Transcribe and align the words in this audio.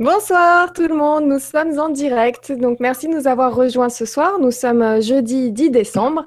Bonsoir 0.00 0.72
tout 0.72 0.88
le 0.88 0.94
monde, 0.94 1.26
nous 1.26 1.38
sommes 1.38 1.78
en 1.78 1.90
direct. 1.90 2.52
Donc 2.52 2.80
merci 2.80 3.06
de 3.06 3.12
nous 3.12 3.28
avoir 3.28 3.54
rejoints 3.54 3.90
ce 3.90 4.06
soir. 4.06 4.38
Nous 4.40 4.50
sommes 4.50 4.80
euh, 4.80 5.02
jeudi 5.02 5.52
10 5.52 5.68
décembre 5.68 6.24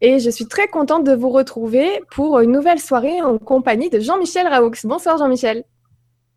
et 0.00 0.20
je 0.20 0.30
suis 0.30 0.46
très 0.46 0.68
contente 0.68 1.04
de 1.04 1.12
vous 1.14 1.28
retrouver 1.28 2.00
pour 2.12 2.40
une 2.40 2.50
nouvelle 2.50 2.78
soirée 2.78 3.20
en 3.20 3.36
compagnie 3.36 3.90
de 3.90 4.00
Jean-Michel 4.00 4.48
Raoux. 4.48 4.72
Bonsoir 4.84 5.18
Jean-Michel. 5.18 5.64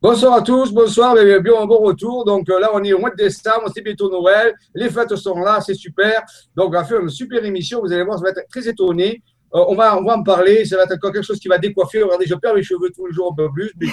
Bonsoir 0.02 0.34
à 0.34 0.42
tous, 0.42 0.74
bonsoir, 0.74 1.18
et 1.18 1.40
bien 1.40 1.66
bon 1.66 1.78
retour. 1.78 2.26
Donc 2.26 2.50
euh, 2.50 2.60
là, 2.60 2.72
on 2.74 2.84
est 2.84 2.92
au 2.92 3.00
mois 3.00 3.12
de 3.12 3.16
décembre, 3.16 3.72
c'est 3.74 3.82
bientôt 3.82 4.10
Noël, 4.10 4.54
les 4.76 4.90
fêtes 4.90 5.16
sont 5.16 5.40
là, 5.40 5.62
c'est 5.62 5.76
super. 5.76 6.22
Donc 6.54 6.68
on 6.68 6.72
va 6.72 6.84
faire 6.84 7.00
une 7.00 7.08
super 7.08 7.46
émission, 7.46 7.80
vous 7.80 7.94
allez 7.94 8.04
voir, 8.04 8.18
ça 8.18 8.26
va 8.26 8.32
être 8.32 8.46
très 8.50 8.68
étonné. 8.68 9.24
Euh, 9.56 9.66
on, 9.68 9.76
va, 9.76 9.98
on 9.98 10.04
va 10.04 10.18
en 10.18 10.24
parler. 10.24 10.66
Ça 10.66 10.78
va 10.78 10.84
être 10.84 10.94
encore 10.94 11.12
quelque 11.12 11.26
chose 11.26 11.40
qui 11.40 11.48
va 11.48 11.58
décoiffer. 11.58 12.02
Regardez, 12.02 12.26
je 12.26 12.36
perds 12.36 12.56
mes 12.56 12.64
cheveux 12.64 12.90
tous 12.96 13.06
les 13.06 13.14
jours 13.14 13.32
un 13.32 13.36
peu 13.36 13.52
plus. 13.52 13.72
Mais 13.80 13.88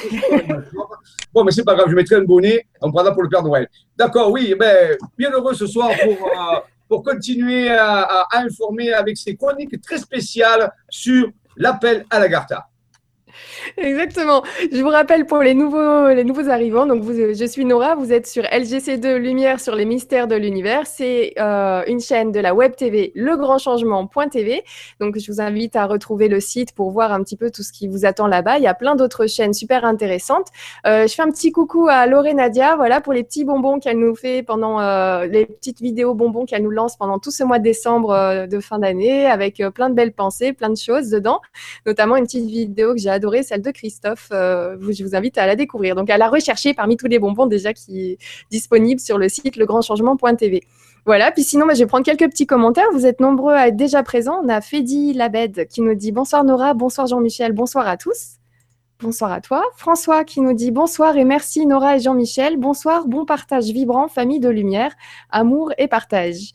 bon, 1.32 1.44
mais 1.44 1.52
c'est 1.52 1.64
pas 1.64 1.74
grave. 1.74 1.88
Je 1.90 1.94
mettrai 1.94 2.16
un 2.16 2.24
bonnet. 2.24 2.66
On 2.80 2.90
prendra 2.90 3.12
pour 3.12 3.22
le 3.22 3.28
Père 3.28 3.42
Noël. 3.42 3.68
D'accord, 3.96 4.30
oui. 4.30 4.54
Ben, 4.58 4.96
bien 5.18 5.30
heureux 5.30 5.54
ce 5.54 5.66
soir 5.66 5.90
pour, 6.02 6.26
euh, 6.26 6.60
pour 6.88 7.02
continuer 7.02 7.68
à, 7.70 8.02
à, 8.02 8.26
informer 8.42 8.92
avec 8.92 9.18
ces 9.18 9.36
chroniques 9.36 9.80
très 9.82 9.98
spéciales 9.98 10.72
sur 10.88 11.28
l'appel 11.56 12.06
à 12.10 12.18
la 12.18 12.28
Garta. 12.28 12.69
Exactement. 13.76 14.42
Je 14.72 14.80
vous 14.82 14.88
rappelle 14.88 15.26
pour 15.26 15.38
les 15.38 15.54
nouveaux, 15.54 16.08
les 16.08 16.24
nouveaux 16.24 16.48
arrivants, 16.48 16.86
donc 16.86 17.02
vous, 17.02 17.14
je 17.14 17.44
suis 17.46 17.64
Nora, 17.64 17.94
vous 17.94 18.12
êtes 18.12 18.26
sur 18.26 18.42
LGC2 18.44 19.16
Lumière 19.16 19.60
sur 19.60 19.74
les 19.74 19.84
mystères 19.84 20.28
de 20.28 20.36
l'univers. 20.36 20.86
C'est 20.86 21.34
euh, 21.38 21.82
une 21.86 22.00
chaîne 22.00 22.32
de 22.32 22.40
la 22.40 22.54
web 22.54 22.76
TV 22.76 23.12
legrandchangement.tv. 23.14 24.64
Donc 25.00 25.18
je 25.18 25.32
vous 25.32 25.40
invite 25.40 25.76
à 25.76 25.86
retrouver 25.86 26.28
le 26.28 26.40
site 26.40 26.72
pour 26.74 26.90
voir 26.90 27.12
un 27.12 27.22
petit 27.22 27.36
peu 27.36 27.50
tout 27.50 27.62
ce 27.62 27.72
qui 27.72 27.88
vous 27.88 28.04
attend 28.04 28.26
là-bas. 28.26 28.58
Il 28.58 28.64
y 28.64 28.68
a 28.68 28.74
plein 28.74 28.94
d'autres 28.94 29.26
chaînes 29.26 29.54
super 29.54 29.84
intéressantes. 29.84 30.48
Euh, 30.86 31.06
je 31.06 31.14
fais 31.14 31.22
un 31.22 31.30
petit 31.30 31.52
coucou 31.52 31.88
à 31.88 32.06
Lauré 32.06 32.34
Nadia, 32.34 32.76
voilà, 32.76 33.00
pour 33.00 33.12
les 33.12 33.24
petits 33.24 33.44
bonbons 33.44 33.80
qu'elle 33.80 33.98
nous 33.98 34.14
fait 34.14 34.42
pendant 34.42 34.80
euh, 34.80 35.26
les 35.26 35.46
petites 35.46 35.80
vidéos 35.80 36.14
bonbons 36.14 36.44
qu'elle 36.44 36.62
nous 36.62 36.70
lance 36.70 36.96
pendant 36.96 37.18
tout 37.18 37.30
ce 37.30 37.44
mois 37.44 37.58
de 37.58 37.64
décembre 37.64 38.10
euh, 38.10 38.46
de 38.46 38.60
fin 38.60 38.78
d'année 38.78 39.26
avec 39.26 39.60
euh, 39.60 39.70
plein 39.70 39.90
de 39.90 39.94
belles 39.94 40.12
pensées, 40.12 40.52
plein 40.52 40.70
de 40.70 40.76
choses 40.76 41.10
dedans, 41.10 41.40
notamment 41.86 42.16
une 42.16 42.24
petite 42.24 42.46
vidéo 42.46 42.94
que 42.94 43.00
j'ai 43.00 43.10
adorée, 43.10 43.39
celle 43.42 43.62
de 43.62 43.70
Christophe. 43.70 44.28
Euh, 44.32 44.76
je 44.90 45.04
vous 45.04 45.14
invite 45.14 45.38
à 45.38 45.46
la 45.46 45.56
découvrir. 45.56 45.94
Donc, 45.94 46.10
à 46.10 46.18
la 46.18 46.28
rechercher 46.28 46.74
parmi 46.74 46.96
tous 46.96 47.06
les 47.06 47.18
bonbons 47.18 47.46
déjà 47.46 47.72
qui 47.72 48.10
est 48.10 48.18
disponible 48.50 49.00
sur 49.00 49.18
le 49.18 49.28
site 49.28 49.56
legrandchangement.tv. 49.56 50.62
Voilà, 51.06 51.32
puis 51.32 51.42
sinon, 51.42 51.66
bah, 51.66 51.74
je 51.74 51.80
vais 51.80 51.86
prendre 51.86 52.04
quelques 52.04 52.28
petits 52.30 52.46
commentaires. 52.46 52.88
Vous 52.92 53.06
êtes 53.06 53.20
nombreux 53.20 53.54
à 53.54 53.68
être 53.68 53.76
déjà 53.76 54.02
présents. 54.02 54.42
On 54.44 54.48
a 54.48 54.60
Fedi 54.60 55.14
Labed 55.14 55.66
qui 55.68 55.80
nous 55.80 55.94
dit 55.94 56.12
bonsoir 56.12 56.44
Nora, 56.44 56.74
bonsoir 56.74 57.06
Jean-Michel, 57.06 57.52
bonsoir 57.52 57.88
à 57.88 57.96
tous. 57.96 58.36
Bonsoir 59.00 59.32
à 59.32 59.40
toi. 59.40 59.64
François 59.76 60.24
qui 60.24 60.42
nous 60.42 60.52
dit 60.52 60.70
bonsoir 60.70 61.16
et 61.16 61.24
merci 61.24 61.64
Nora 61.64 61.96
et 61.96 62.00
Jean-Michel. 62.00 62.58
Bonsoir, 62.58 63.06
bon 63.06 63.24
partage 63.24 63.64
vibrant, 63.70 64.08
famille 64.08 64.40
de 64.40 64.50
lumière, 64.50 64.92
amour 65.30 65.72
et 65.78 65.88
partage. 65.88 66.52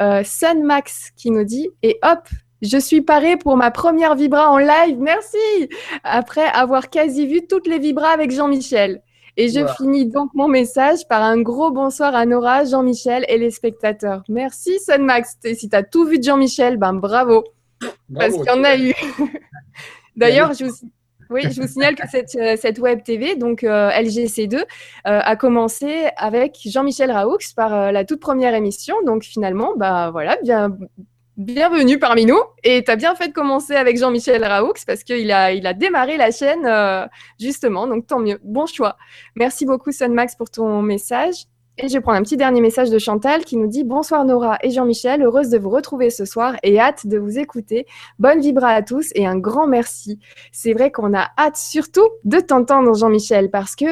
Euh, 0.00 0.22
Sun 0.24 0.62
Max 0.62 1.10
qui 1.16 1.32
nous 1.32 1.42
dit 1.42 1.68
et 1.82 1.98
hop, 2.04 2.28
je 2.62 2.78
suis 2.78 3.00
parée 3.00 3.36
pour 3.36 3.56
ma 3.56 3.70
première 3.70 4.14
vibra 4.14 4.50
en 4.50 4.58
live. 4.58 4.98
Merci. 4.98 5.38
Après 6.04 6.46
avoir 6.46 6.90
quasi 6.90 7.26
vu 7.26 7.46
toutes 7.46 7.66
les 7.66 7.78
vibras 7.78 8.10
avec 8.10 8.30
Jean-Michel. 8.30 9.02
Et 9.36 9.48
je 9.48 9.66
finis 9.78 10.06
donc 10.06 10.30
mon 10.34 10.48
message 10.48 11.06
par 11.08 11.22
un 11.22 11.40
gros 11.40 11.70
bonsoir 11.70 12.14
à 12.14 12.26
Nora, 12.26 12.64
Jean-Michel 12.64 13.24
et 13.28 13.38
les 13.38 13.50
spectateurs. 13.50 14.22
Merci 14.28 14.78
Sunmax. 14.80 15.36
Et 15.44 15.54
si 15.54 15.68
tu 15.68 15.76
as 15.76 15.82
tout 15.82 16.04
vu 16.04 16.18
de 16.18 16.24
Jean-Michel, 16.24 16.76
ben 16.76 16.92
bravo. 16.92 17.44
bravo 17.80 17.94
parce 18.14 18.34
qu'il 18.34 18.44
y 18.44 18.50
en 18.50 18.64
a 18.64 18.76
eu. 18.76 18.92
D'ailleurs, 20.16 20.52
je 20.52 20.66
vous, 20.66 20.74
oui, 21.30 21.42
je 21.50 21.62
vous 21.62 21.68
signale 21.68 21.94
que 21.94 22.08
cette, 22.08 22.34
euh, 22.34 22.56
cette 22.60 22.80
web 22.80 23.02
TV, 23.04 23.36
donc 23.36 23.62
euh, 23.62 23.90
LGC2, 23.90 24.56
euh, 24.56 24.62
a 25.04 25.36
commencé 25.36 26.08
avec 26.16 26.58
Jean-Michel 26.66 27.12
Raoux 27.12 27.38
par 27.54 27.72
euh, 27.72 27.92
la 27.92 28.04
toute 28.04 28.20
première 28.20 28.54
émission. 28.54 28.96
Donc 29.06 29.22
finalement, 29.22 29.74
bah 29.76 30.10
voilà, 30.10 30.36
bien, 30.42 30.76
bienvenue 31.40 31.98
parmi 31.98 32.26
nous. 32.26 32.38
Et 32.62 32.84
tu 32.84 32.90
as 32.90 32.96
bien 32.96 33.14
fait 33.14 33.28
de 33.28 33.32
commencer 33.32 33.74
avec 33.74 33.98
Jean-Michel 33.98 34.44
Raoux 34.44 34.74
parce 34.86 35.02
qu'il 35.02 35.32
a, 35.32 35.52
il 35.52 35.66
a 35.66 35.72
démarré 35.72 36.18
la 36.18 36.30
chaîne 36.30 36.66
euh, 36.66 37.06
justement. 37.40 37.86
Donc 37.86 38.06
tant 38.06 38.20
mieux. 38.20 38.38
Bon 38.44 38.66
choix. 38.66 38.96
Merci 39.36 39.64
beaucoup 39.64 39.90
Sunmax 39.90 40.36
pour 40.36 40.50
ton 40.50 40.82
message. 40.82 41.46
Et 41.78 41.88
je 41.88 41.98
prendre 41.98 42.18
un 42.18 42.22
petit 42.22 42.36
dernier 42.36 42.60
message 42.60 42.90
de 42.90 42.98
Chantal 42.98 43.44
qui 43.44 43.56
nous 43.56 43.68
dit 43.68 43.84
Bonsoir 43.84 44.26
Nora 44.26 44.58
et 44.62 44.70
Jean-Michel, 44.70 45.22
heureuse 45.22 45.48
de 45.48 45.56
vous 45.56 45.70
retrouver 45.70 46.10
ce 46.10 46.26
soir 46.26 46.56
et 46.62 46.78
hâte 46.78 47.06
de 47.06 47.16
vous 47.16 47.38
écouter. 47.38 47.86
Bonne 48.18 48.40
vibra 48.40 48.68
à 48.68 48.82
tous 48.82 49.08
et 49.14 49.24
un 49.24 49.38
grand 49.38 49.66
merci. 49.66 50.18
C'est 50.52 50.74
vrai 50.74 50.90
qu'on 50.90 51.14
a 51.14 51.30
hâte 51.38 51.56
surtout 51.56 52.06
de 52.24 52.38
t'entendre 52.38 52.94
Jean-Michel 52.94 53.50
parce 53.50 53.76
que 53.76 53.86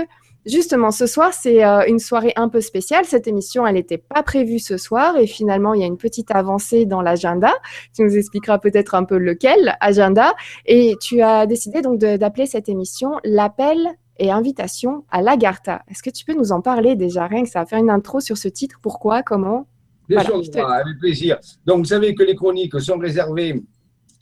Justement, 0.48 0.90
ce 0.90 1.06
soir, 1.06 1.34
c'est 1.34 1.62
euh, 1.62 1.84
une 1.86 1.98
soirée 1.98 2.32
un 2.36 2.48
peu 2.48 2.62
spéciale. 2.62 3.04
Cette 3.04 3.26
émission, 3.26 3.66
elle 3.66 3.74
n'était 3.74 3.98
pas 3.98 4.22
prévue 4.22 4.58
ce 4.58 4.78
soir 4.78 5.18
et 5.18 5.26
finalement, 5.26 5.74
il 5.74 5.82
y 5.82 5.84
a 5.84 5.86
une 5.86 5.98
petite 5.98 6.30
avancée 6.30 6.86
dans 6.86 7.02
l'agenda. 7.02 7.52
Tu 7.94 8.02
nous 8.02 8.16
expliqueras 8.16 8.58
peut-être 8.58 8.94
un 8.94 9.04
peu 9.04 9.18
lequel 9.18 9.76
agenda. 9.80 10.34
Et 10.64 10.96
tu 11.02 11.20
as 11.20 11.46
décidé 11.46 11.82
donc 11.82 11.98
d'appeler 11.98 12.46
cette 12.46 12.70
émission 12.70 13.20
l'appel 13.24 13.88
et 14.18 14.30
invitation 14.30 15.04
à 15.10 15.20
l'Agartha. 15.20 15.82
Est-ce 15.88 16.02
que 16.02 16.10
tu 16.10 16.24
peux 16.24 16.34
nous 16.34 16.50
en 16.50 16.62
parler 16.62 16.96
déjà, 16.96 17.26
rien 17.26 17.42
que 17.42 17.50
ça, 17.50 17.66
faire 17.66 17.78
une 17.78 17.90
intro 17.90 18.20
sur 18.20 18.38
ce 18.38 18.48
titre, 18.48 18.78
pourquoi, 18.82 19.22
comment? 19.22 19.68
Bien 20.08 20.22
voilà, 20.22 20.42
sûr, 20.42 20.50
te... 20.50 20.58
avec 20.58 20.98
plaisir. 20.98 21.38
Donc, 21.66 21.80
vous 21.80 21.84
savez 21.84 22.14
que 22.14 22.22
les 22.22 22.34
chroniques 22.34 22.80
sont 22.80 22.98
réservées 22.98 23.62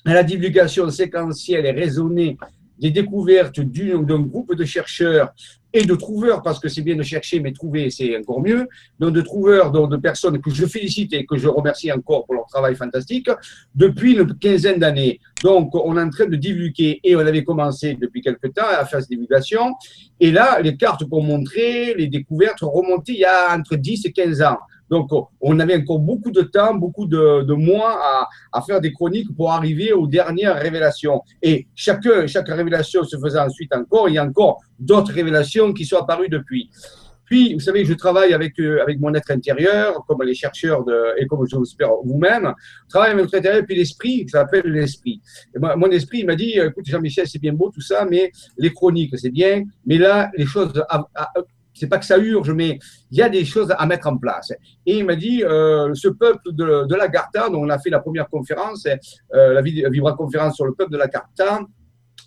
à 0.04 0.12
la 0.12 0.24
divulgation 0.24 0.90
séquentielle 0.90 1.66
et 1.66 1.70
raisonnée 1.70 2.36
des 2.78 2.90
découvertes 2.90 3.60
d'un 3.60 4.20
groupe 4.20 4.54
de 4.54 4.64
chercheurs 4.64 5.32
et 5.76 5.84
de 5.84 5.94
trouveurs, 5.94 6.42
parce 6.42 6.58
que 6.58 6.68
c'est 6.68 6.80
bien 6.80 6.96
de 6.96 7.02
chercher, 7.02 7.38
mais 7.40 7.52
trouver, 7.52 7.90
c'est 7.90 8.16
encore 8.16 8.40
mieux. 8.40 8.66
Donc, 8.98 9.12
de 9.12 9.20
trouveurs, 9.20 9.70
donc 9.70 9.90
de 9.90 9.98
personnes 9.98 10.40
que 10.40 10.50
je 10.50 10.64
félicite 10.64 11.12
et 11.12 11.26
que 11.26 11.36
je 11.36 11.48
remercie 11.48 11.92
encore 11.92 12.24
pour 12.24 12.34
leur 12.34 12.46
travail 12.46 12.74
fantastique 12.74 13.28
depuis 13.74 14.14
une 14.14 14.38
quinzaine 14.38 14.78
d'années. 14.78 15.20
Donc, 15.42 15.74
on 15.74 15.96
est 15.98 16.02
en 16.02 16.08
train 16.08 16.26
de 16.26 16.36
divulguer 16.36 17.00
et 17.04 17.14
on 17.14 17.20
avait 17.20 17.44
commencé 17.44 17.94
depuis 18.00 18.22
quelque 18.22 18.46
temps 18.46 18.66
à 18.66 18.86
faire 18.86 19.00
cette 19.00 19.10
divulgation. 19.10 19.74
Et 20.18 20.30
là, 20.30 20.60
les 20.62 20.76
cartes 20.76 21.04
pour 21.04 21.22
montrer 21.22 21.94
les 21.94 22.08
découvertes 22.08 22.60
remontées 22.62 23.12
il 23.12 23.18
y 23.18 23.24
a 23.24 23.54
entre 23.54 23.76
10 23.76 24.06
et 24.06 24.12
15 24.12 24.42
ans. 24.42 24.58
Donc, 24.90 25.10
on 25.40 25.58
avait 25.58 25.76
encore 25.76 25.98
beaucoup 25.98 26.30
de 26.30 26.42
temps, 26.42 26.74
beaucoup 26.74 27.06
de, 27.06 27.52
mois 27.54 28.28
à, 28.52 28.62
faire 28.62 28.80
des 28.80 28.92
chroniques 28.92 29.34
pour 29.36 29.52
arriver 29.52 29.92
aux 29.92 30.06
dernières 30.06 30.56
révélations. 30.56 31.22
Et 31.42 31.66
chaque, 31.74 32.06
chaque 32.26 32.48
révélation 32.48 33.04
se 33.04 33.16
faisait 33.18 33.38
ensuite 33.38 33.74
encore, 33.74 34.08
il 34.08 34.14
y 34.14 34.18
a 34.18 34.24
encore 34.24 34.60
d'autres 34.78 35.12
révélations 35.12 35.72
qui 35.72 35.84
sont 35.84 35.96
apparues 35.96 36.28
depuis. 36.28 36.70
Puis, 37.26 37.54
vous 37.54 37.60
savez, 37.60 37.84
je 37.84 37.92
travaille 37.92 38.32
avec, 38.32 38.58
euh, 38.60 38.80
avec 38.82 39.00
mon 39.00 39.12
être 39.12 39.30
intérieur, 39.32 40.04
comme 40.06 40.22
les 40.22 40.34
chercheurs 40.34 40.84
de, 40.84 41.20
et 41.20 41.26
comme 41.26 41.44
je 41.50 41.58
l'espère 41.58 41.90
vous-même. 42.04 42.54
Je 42.84 42.88
travaille 42.88 43.10
avec 43.10 43.24
notre 43.24 43.36
intérieur, 43.36 43.64
puis 43.66 43.76
l'esprit, 43.76 44.26
ça 44.28 44.40
s'appelle 44.40 44.66
l'esprit. 44.66 45.20
Mon 45.56 45.90
esprit, 45.90 46.24
m'a 46.24 46.36
dit, 46.36 46.52
écoute, 46.52 46.86
Jean-Michel, 46.86 47.26
c'est 47.26 47.40
bien 47.40 47.52
beau 47.52 47.70
tout 47.70 47.80
ça, 47.80 48.06
mais 48.08 48.30
les 48.56 48.72
chroniques, 48.72 49.18
c'est 49.18 49.30
bien, 49.30 49.64
mais 49.84 49.98
là, 49.98 50.30
les 50.36 50.46
choses 50.46 50.72
c'est 51.76 51.88
pas 51.88 51.98
que 51.98 52.06
ça 52.06 52.18
urge, 52.18 52.50
mais 52.50 52.78
il 53.10 53.18
y 53.18 53.22
a 53.22 53.28
des 53.28 53.44
choses 53.44 53.72
à 53.76 53.86
mettre 53.86 54.06
en 54.08 54.16
place. 54.16 54.52
Et 54.86 54.98
il 54.98 55.04
m'a 55.04 55.16
dit, 55.16 55.44
euh, 55.44 55.94
ce 55.94 56.08
peuple 56.08 56.52
de, 56.52 56.86
de 56.86 56.94
la 56.94 57.08
Garta, 57.08 57.48
dont 57.48 57.62
on 57.62 57.68
a 57.68 57.78
fait 57.78 57.90
la 57.90 58.00
première 58.00 58.28
conférence, 58.28 58.86
euh, 59.34 59.52
la 59.52 59.62
vibra-conférence 59.62 60.56
sur 60.56 60.64
le 60.64 60.74
peuple 60.74 60.92
de 60.92 60.98
la 60.98 61.06
Garta, 61.06 61.60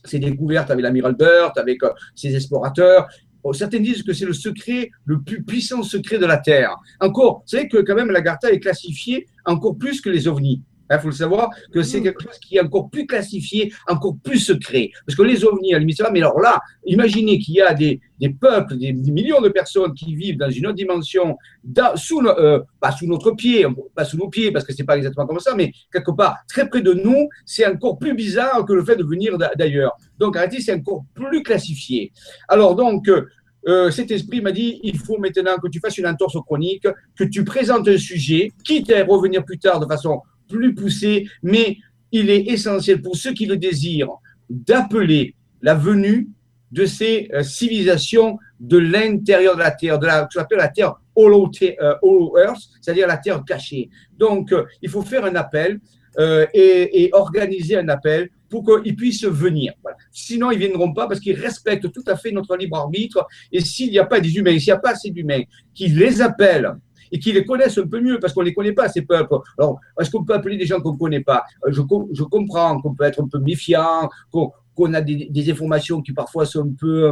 ses 0.06 0.20
découvertes 0.20 0.72
avec 0.72 0.84
l'amiral 0.84 1.16
Burt, 1.16 1.58
avec 1.58 1.84
euh, 1.84 1.90
ses 2.16 2.36
explorateurs. 2.36 3.08
Bon, 3.44 3.54
certains 3.54 3.80
disent 3.80 4.04
que 4.04 4.14
c'est 4.14 4.26
le 4.26 4.34
secret, 4.34 4.92
le 5.06 5.22
plus 5.22 5.44
puissant 5.44 5.82
secret 5.82 6.20
de 6.20 6.26
la 6.26 6.38
Terre. 6.38 6.76
Encore, 7.00 7.40
vous 7.40 7.48
savez 7.48 7.68
que 7.68 7.78
quand 7.78 7.96
même 7.96 8.12
la 8.12 8.22
Garta 8.22 8.52
est 8.52 8.60
classifiée 8.60 9.28
encore 9.46 9.78
plus 9.78 10.02
que 10.02 10.10
les 10.10 10.28
ovnis. 10.28 10.62
Il 10.90 10.96
hein, 10.96 11.00
faut 11.00 11.10
le 11.10 11.14
savoir 11.14 11.50
que 11.72 11.84
c'est 11.84 12.02
quelque 12.02 12.24
chose 12.24 12.38
qui 12.40 12.58
est 12.58 12.62
encore 12.62 12.90
plus 12.90 13.06
classifié, 13.06 13.72
encore 13.88 14.16
plus 14.24 14.40
secret. 14.40 14.90
Parce 15.06 15.16
que 15.16 15.22
les 15.22 15.46
ovnis, 15.46 15.74
à 15.76 15.80
la 15.80 16.12
mais 16.12 16.20
alors 16.20 16.40
là, 16.40 16.60
imaginez 16.86 17.38
qu'il 17.38 17.56
y 17.56 17.62
a 17.62 17.74
des, 17.74 18.00
des 18.20 18.30
peuples, 18.30 18.76
des, 18.76 18.92
des, 18.94 19.12
millions 19.12 19.40
de 19.40 19.50
personnes 19.50 19.94
qui 19.94 20.16
vivent 20.16 20.38
dans 20.38 20.50
une 20.50 20.66
autre 20.66 20.76
dimension, 20.76 21.38
dans, 21.64 21.96
sous, 21.96 22.22
euh, 22.22 22.62
pas 22.80 22.92
sous 22.92 23.06
notre 23.06 23.32
pied, 23.32 23.66
pas 23.94 24.04
sous 24.04 24.18
nos 24.18 24.30
pieds, 24.30 24.52
parce 24.52 24.66
que 24.66 24.74
c'est 24.74 24.84
pas 24.84 24.98
exactement 24.98 25.28
comme 25.28 25.40
ça, 25.40 25.54
mais 25.56 25.72
quelque 25.92 26.12
part 26.12 26.38
très 26.48 26.68
près 26.68 26.82
de 26.82 26.94
nous, 26.94 27.30
c'est 27.46 27.68
encore 27.68 28.00
plus 28.00 28.16
bizarre 28.16 28.66
que 28.66 28.74
le 28.74 28.84
fait 28.84 28.96
de 28.96 29.04
venir 29.04 29.38
d'ailleurs. 29.38 29.96
Donc, 30.18 30.36
en 30.36 30.40
réalité, 30.40 30.62
c'est 30.62 30.74
encore 30.74 31.06
plus 31.14 31.44
classifié. 31.44 32.12
Alors, 32.48 32.76
donc, 32.76 33.10
euh, 33.68 33.92
cet 33.92 34.12
esprit 34.12 34.42
m'a 34.42 34.52
dit 34.52 34.80
il 34.84 34.98
faut 34.98 35.18
maintenant 35.18 35.58
que 35.58 35.68
tu 35.68 35.80
fasses 35.80 35.98
une 35.98 36.08
entorse 36.08 36.38
chronique, 36.46 36.88
que 37.16 37.24
tu 37.24 37.44
présentes 37.44 37.88
un 37.88 37.98
sujet, 37.98 38.52
quitte 38.64 38.92
à 38.92 39.04
revenir 39.04 39.44
plus 39.44 39.60
tard 39.60 39.80
de 39.80 39.86
façon 39.86 40.22
plus 40.50 40.76
poussé, 40.76 41.30
mais 41.42 41.78
il 42.12 42.30
est 42.30 42.48
essentiel 42.48 43.02
pour 43.02 43.16
ceux 43.16 43.34
qui 43.34 43.46
le 43.46 43.56
désirent 43.56 44.18
d'appeler 44.50 45.36
la 45.62 45.76
venue 45.76 46.28
de 46.72 46.86
ces 46.86 47.30
euh, 47.34 47.44
civilisations 47.44 48.38
de 48.60 48.78
l'intérieur 48.78 49.56
de 49.56 49.62
la 49.62 49.72
Terre, 49.72 50.00
de 50.00 50.06
la, 50.06 50.28
ce 50.30 50.38
qu'on 50.38 50.44
appelle 50.44 50.58
la 50.58 50.68
Terre 50.68 50.96
hollow, 51.16 51.50
euh, 51.64 52.44
Earth, 52.44 52.62
c'est-à-dire 52.82 53.08
la 53.08 53.18
Terre 53.18 53.44
cachée. 53.46 53.90
Donc, 54.18 54.52
euh, 54.52 54.66
il 54.82 54.90
faut 54.90 55.02
faire 55.02 55.26
un 55.26 55.36
appel 55.36 55.80
et, 56.54 57.10
organiser 57.14 57.78
un 57.78 57.88
appel 57.88 58.30
pour 58.50 58.82
qu'ils 58.82 58.96
puissent 58.96 59.24
venir. 59.24 59.74
Sinon, 60.12 60.52
ils 60.52 60.60
ne 60.60 60.66
viendront 60.66 60.92
pas 60.92 61.08
parce 61.08 61.22
qu'ils 61.22 61.40
respectent 61.40 61.90
tout 61.94 62.04
à 62.08 62.18
fait 62.18 62.32
notre 62.32 62.58
libre 62.58 62.76
arbitre. 62.76 63.26
Et 63.54 63.62
s'il 63.62 63.90
n'y 63.92 64.00
a 64.00 64.06
pas 64.06 64.20
des 64.20 64.36
humains, 64.36 64.60
s'il 64.60 64.74
n'y 64.74 64.78
a 64.78 64.80
pas 64.80 64.92
assez 64.92 65.12
d'humains 65.12 65.44
qui 65.74 65.88
les 65.88 66.22
appellent 66.22 66.74
et 67.12 67.20
qui 67.20 67.32
les 67.32 67.46
connaissent 67.46 67.78
un 67.78 67.88
peu 67.88 68.02
mieux 68.02 68.20
parce 68.20 68.34
qu'on 68.34 68.42
ne 68.42 68.46
les 68.46 68.54
connaît 68.54 68.74
pas, 68.74 68.90
ces 68.90 69.02
peuples. 69.02 69.36
Alors, 69.58 69.80
est-ce 70.00 70.10
qu'on 70.10 70.24
peut 70.24 70.34
appeler 70.34 70.58
des 70.58 70.66
gens 70.66 70.80
qu'on 70.80 70.94
ne 70.94 70.98
connaît 70.98 71.24
pas? 71.24 71.44
Je, 71.68 71.82
je, 72.12 72.24
comprends 72.24 72.80
qu'on 72.80 72.94
peut 72.94 73.06
être 73.06 73.22
un 73.22 73.28
peu 73.28 73.40
méfiant, 73.40 74.10
qu'on 74.32 74.94
a 74.94 75.02
des, 75.02 75.52
informations 75.52 76.02
qui 76.02 76.14
parfois 76.14 76.46
sont 76.46 76.62
un 76.62 76.74
peu 76.80 77.12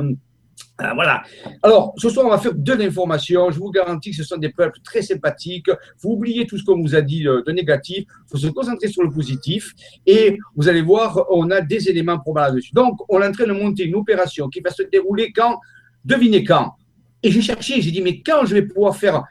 euh, 0.81 0.93
voilà. 0.93 1.23
Alors, 1.63 1.93
ce 1.97 2.09
soir, 2.09 2.25
on 2.25 2.29
va 2.29 2.37
faire 2.37 2.53
deux 2.53 2.79
informations. 2.81 3.49
Je 3.51 3.59
vous 3.59 3.71
garantis 3.71 4.11
que 4.11 4.17
ce 4.17 4.23
sont 4.23 4.37
des 4.37 4.49
peuples 4.49 4.79
très 4.83 5.01
sympathiques. 5.01 5.69
Vous 6.01 6.11
oubliez 6.11 6.45
tout 6.45 6.57
ce 6.57 6.63
qu'on 6.63 6.79
vous 6.79 6.95
a 6.95 7.01
dit 7.01 7.23
de, 7.23 7.51
négatif. 7.51 8.05
Il 8.07 8.29
faut 8.29 8.37
se 8.37 8.47
concentrer 8.47 8.87
sur 8.87 9.03
le 9.03 9.09
positif. 9.09 9.73
Et 10.05 10.37
vous 10.55 10.67
allez 10.67 10.81
voir, 10.81 11.25
on 11.31 11.49
a 11.51 11.61
des 11.61 11.89
éléments 11.89 12.19
probables 12.19 12.55
là-dessus. 12.55 12.73
Donc, 12.73 12.99
on 13.09 13.21
est 13.21 13.27
en 13.27 13.31
train 13.31 13.47
de 13.47 13.53
monter 13.53 13.85
une 13.85 13.95
opération 13.95 14.49
qui 14.49 14.59
va 14.61 14.69
se 14.71 14.83
dérouler 14.83 15.31
quand? 15.31 15.59
Devinez 16.05 16.43
quand? 16.43 16.75
Et 17.23 17.31
j'ai 17.31 17.41
cherché, 17.41 17.81
j'ai 17.81 17.91
dit, 17.91 18.01
mais 18.01 18.21
quand 18.21 18.45
je 18.45 18.53
vais 18.53 18.61
pouvoir 18.61 18.95
faire, 18.95 19.23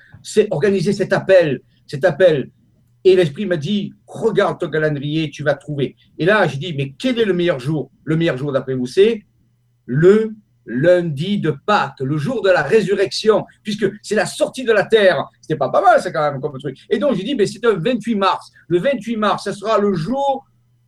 organiser 0.51 0.93
cet 0.93 1.13
appel 1.13 1.61
Cet 1.87 2.05
appel 2.05 2.51
et 3.07 3.15
l'esprit 3.15 3.47
m'a 3.47 3.57
dit, 3.57 3.95
regarde 4.09 4.59
ton 4.59 4.69
calendrier, 4.69 5.31
tu 5.31 5.45
vas 5.45 5.55
trouver. 5.55 5.95
Et 6.19 6.25
là, 6.25 6.45
j'ai 6.49 6.57
dit, 6.57 6.75
mais 6.77 6.93
quel 6.99 7.21
est 7.21 7.25
le 7.25 7.35
meilleur 7.35 7.61
jour? 7.61 7.93
Le 8.03 8.17
meilleur 8.17 8.37
jour, 8.37 8.51
d'après 8.51 8.75
vous, 8.75 8.87
c'est 8.87 9.23
le 9.85 10.33
lundi 10.67 11.39
de 11.39 11.53
Pâques, 11.53 12.01
le 12.01 12.17
jour 12.17 12.43
de 12.43 12.51
la 12.51 12.65
résurrection, 12.65 13.47
puisque 13.63 13.87
c'est 14.03 14.17
la 14.17 14.27
sortie 14.27 14.65
de 14.65 14.73
la 14.73 14.83
terre. 14.83 15.25
C'était 15.41 15.55
pas 15.55 15.69
pas 15.69 15.83
mal, 15.83 16.01
ça, 16.01 16.11
quand 16.11 16.33
même, 16.33 16.41
comme 16.41 16.59
truc. 16.59 16.79
Et 16.91 16.99
donc, 16.99 17.15
j'ai 17.15 17.23
dit, 17.23 17.37
mais 17.37 17.47
c'est 17.47 17.63
le 17.63 17.79
28 17.79 18.17
mars. 18.17 18.51
Le 18.67 18.81
28 18.81 19.17
mars, 19.17 19.45
ce 19.45 19.53
sera 19.53 19.79
le 19.79 19.95
jour, 19.95 20.45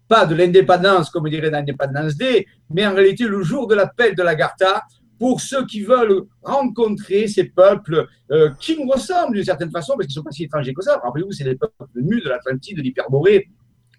pas 0.09 0.27
de 0.27 0.35
l'indépendance, 0.35 1.11
comme 1.11 1.29
dirait 1.29 1.51
l'Indépendance 1.51 2.17
Day, 2.17 2.47
mais 2.69 2.85
en 2.85 2.95
réalité, 2.95 3.29
le 3.29 3.43
jour 3.43 3.69
de 3.69 3.77
l'appel 3.77 4.17
de 4.17 4.23
la 4.25 4.35
Garta, 4.35 4.83
pour 5.19 5.41
ceux 5.41 5.67
qui 5.67 5.83
veulent 5.83 6.25
rencontrer 6.43 7.27
ces 7.29 7.45
peuples 7.45 8.07
euh, 8.31 8.51
qui 8.61 8.77
nous 8.77 8.89
ressemblent 8.89 9.35
d'une 9.35 9.45
certaine 9.45 9.71
façon, 9.71 9.95
parce 9.95 10.07
qu'ils 10.07 10.19
ne 10.19 10.23
sont 10.23 10.25
pas 10.25 10.33
si 10.33 10.45
étrangers 10.45 10.73
que 10.73 10.83
ça. 10.83 11.01
Rappelez-vous, 11.03 11.33
c'est 11.33 11.45
les 11.45 11.57
peuples 11.57 11.75
nus 11.97 12.21
de 12.21 12.29
l'Atlantide, 12.29 12.77
de 12.77 12.83
l'Hyperborée, 12.83 13.49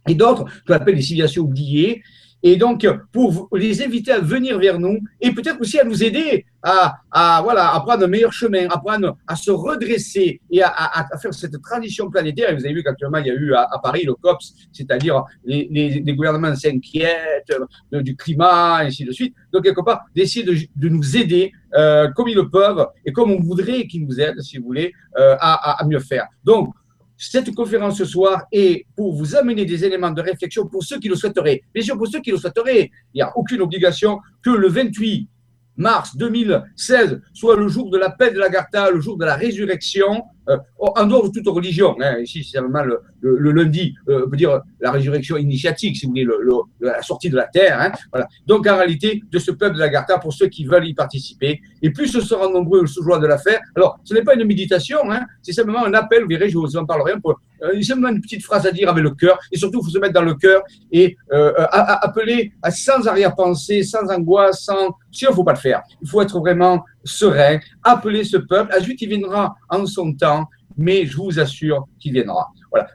et 0.07 0.15
d'autres 0.15 0.45
qu'on 0.65 0.73
appelle 0.73 0.95
les 0.95 1.01
civilisations 1.01 1.43
oubliées, 1.43 2.01
et 2.41 2.55
donc 2.55 2.87
pour 3.11 3.49
les 3.53 3.83
inviter 3.83 4.11
à 4.11 4.19
venir 4.19 4.59
vers 4.59 4.79
nous 4.79 4.99
et 5.19 5.31
peut-être 5.31 5.59
aussi 5.59 5.79
à 5.79 5.83
nous 5.83 6.03
aider 6.03 6.45
à, 6.61 6.97
à, 7.11 7.41
voilà, 7.41 7.73
à 7.73 7.79
prendre 7.81 8.03
un 8.03 8.07
meilleur 8.07 8.33
chemin, 8.33 8.67
à, 8.69 8.77
prendre, 8.77 9.17
à 9.27 9.35
se 9.35 9.51
redresser 9.51 10.41
et 10.51 10.61
à, 10.61 10.69
à, 10.69 11.17
faire 11.17 11.33
cette 11.33 11.61
transition 11.61 12.09
planétaire. 12.09 12.49
Et 12.49 12.55
vous 12.55 12.65
avez 12.65 12.73
vu 12.73 12.83
qu'actuellement, 12.83 13.19
il 13.19 13.27
y 13.27 13.31
a 13.31 13.33
eu 13.33 13.53
à, 13.53 13.67
Paris 13.81 14.03
le 14.05 14.13
COPS, 14.13 14.53
c'est-à-dire 14.71 15.23
les, 15.45 15.67
les, 15.71 16.01
les, 16.01 16.13
gouvernements 16.13 16.55
s'inquiètent 16.55 17.53
du 17.91 18.15
climat, 18.15 18.83
et 18.83 18.87
ainsi 18.87 19.05
de 19.05 19.11
suite. 19.11 19.35
Donc, 19.53 19.63
quelque 19.63 19.81
part, 19.81 20.05
d'essayer 20.15 20.45
de, 20.45 20.55
de, 20.75 20.89
nous 20.89 21.17
aider 21.17 21.51
euh, 21.75 22.09
comme 22.09 22.27
ils 22.27 22.35
le 22.35 22.49
peuvent 22.49 22.87
et 23.05 23.11
comme 23.11 23.31
on 23.31 23.39
voudrait 23.39 23.87
qu'ils 23.87 24.05
nous 24.05 24.19
aident, 24.19 24.41
si 24.41 24.57
vous 24.57 24.65
voulez, 24.65 24.91
euh, 25.17 25.35
à, 25.39 25.81
à 25.81 25.85
mieux 25.85 25.99
faire. 25.99 26.27
Donc, 26.43 26.73
cette 27.19 27.53
conférence 27.53 27.97
ce 27.97 28.05
soir 28.05 28.45
est 28.49 28.85
pour 28.95 29.13
vous 29.13 29.35
amener 29.35 29.65
des 29.65 29.83
éléments 29.83 30.11
de 30.11 30.21
réflexion 30.21 30.65
pour 30.65 30.83
ceux 30.83 30.99
qui 30.99 31.09
le 31.09 31.15
souhaiteraient. 31.15 31.61
Bien 31.73 31.83
sûr, 31.83 31.97
pour 31.97 32.07
ceux 32.07 32.21
qui 32.21 32.31
le 32.31 32.37
souhaiteraient, 32.37 32.89
il 33.13 33.17
n'y 33.17 33.21
a 33.21 33.37
aucune 33.37 33.61
obligation 33.61 34.19
que 34.41 34.51
le 34.51 34.69
28 34.69 35.27
mars 35.75 36.15
2016 36.15 37.21
soit 37.33 37.57
le 37.57 37.67
jour 37.67 37.89
de 37.89 37.97
la 37.97 38.09
paix 38.09 38.31
de 38.31 38.39
l'Agartha, 38.39 38.89
le 38.89 39.01
jour 39.01 39.17
de 39.17 39.25
la 39.25 39.35
résurrection, 39.35 40.23
euh, 40.47 40.57
en 40.77 41.05
dehors 41.05 41.29
de 41.29 41.39
toute 41.39 41.53
religion. 41.53 41.95
Hein, 42.01 42.19
ici, 42.19 42.43
c'est 42.43 42.59
vraiment 42.59 42.83
le, 42.83 43.01
le, 43.21 43.51
lundi, 43.51 43.95
euh, 44.07 44.23
on 44.25 44.29
peut 44.29 44.37
dire 44.37 44.61
la 44.79 44.91
résurrection 44.91 45.37
initiatique, 45.37 45.97
si 45.97 46.05
vous 46.05 46.11
voulez, 46.11 46.23
le, 46.23 46.39
la 46.79 47.01
sortie 47.01 47.29
de 47.29 47.35
la 47.35 47.45
terre. 47.45 47.79
Hein, 47.79 47.91
voilà. 48.11 48.27
Donc, 48.47 48.67
en 48.67 48.77
réalité, 48.77 49.23
de 49.29 49.39
ce 49.39 49.51
peuple 49.51 49.75
de 49.75 49.79
l'Agartha, 49.79 50.17
pour 50.17 50.33
ceux 50.33 50.47
qui 50.47 50.65
veulent 50.65 50.87
y 50.87 50.93
participer, 50.93 51.61
et 51.81 51.89
plus 51.91 52.07
ce 52.07 52.21
sera 52.21 52.47
nombreux, 52.47 52.85
se 52.87 53.01
joie 53.01 53.19
de 53.19 53.27
la 53.27 53.37
faire. 53.37 53.59
Alors, 53.75 53.99
ce 54.03 54.13
n'est 54.13 54.23
pas 54.23 54.35
une 54.35 54.45
méditation, 54.45 54.99
hein, 55.11 55.25
c'est 55.41 55.53
simplement 55.53 55.85
un 55.85 55.93
appel, 55.93 56.23
vous 56.23 56.29
verrez, 56.29 56.49
je 56.49 56.57
vous 56.57 56.77
en 56.77 56.85
parlerai 56.85 57.13
un 57.13 57.19
peu. 57.19 57.33
Euh, 57.63 57.81
simplement 57.81 58.09
une 58.09 58.21
petite 58.21 58.43
phrase 58.43 58.65
à 58.65 58.71
dire 58.71 58.89
avec 58.89 59.03
le 59.03 59.11
cœur, 59.11 59.39
et 59.51 59.57
surtout, 59.57 59.79
il 59.81 59.85
faut 59.85 59.91
se 59.91 59.99
mettre 59.99 60.13
dans 60.13 60.21
le 60.21 60.35
cœur 60.35 60.63
et 60.91 61.17
euh, 61.33 61.53
appeler 61.69 62.53
à, 62.61 62.71
sans 62.71 63.07
arrière-pensée, 63.07 63.83
sans 63.83 64.09
angoisse, 64.09 64.63
sans. 64.63 64.95
Si 65.11 65.25
il 65.25 65.29
ne 65.29 65.33
faut 65.33 65.43
pas 65.43 65.53
le 65.53 65.59
faire. 65.59 65.81
Il 66.01 66.07
faut 66.07 66.21
être 66.21 66.39
vraiment 66.39 66.83
serein, 67.03 67.59
appeler 67.83 68.23
ce 68.23 68.37
peuple. 68.37 68.73
Ensuite, 68.77 69.01
il 69.01 69.09
viendra 69.09 69.55
en 69.69 69.85
son 69.85 70.13
temps, 70.13 70.45
mais 70.77 71.05
je 71.05 71.17
vous 71.17 71.39
assure 71.39 71.87
qu'il 71.99 72.13
viendra. 72.13 72.47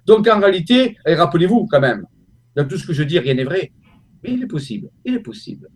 Donc, 0.06 0.26
en 0.28 0.40
réalité, 0.40 0.96
rappelez-vous 1.06 1.66
quand 1.70 1.80
même, 1.80 2.04
dans 2.54 2.66
tout 2.66 2.78
ce 2.78 2.86
que 2.86 2.92
je 2.92 3.02
dis, 3.02 3.18
rien 3.18 3.34
n'est 3.34 3.44
vrai. 3.44 3.72
Mais 4.22 4.32
il 4.32 4.42
est 4.42 4.46
possible, 4.46 4.88
il 5.04 5.14
est 5.14 5.20
possible 5.20 5.68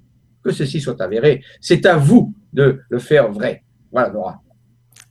que 0.42 0.52
ceci 0.52 0.80
soit 0.80 1.00
avéré. 1.00 1.42
C'est 1.60 1.84
à 1.86 1.96
vous 1.96 2.34
de 2.52 2.80
le 2.88 2.98
faire 2.98 3.30
vrai. 3.30 3.64
Voilà, 3.90 4.10
Nora. 4.10 4.40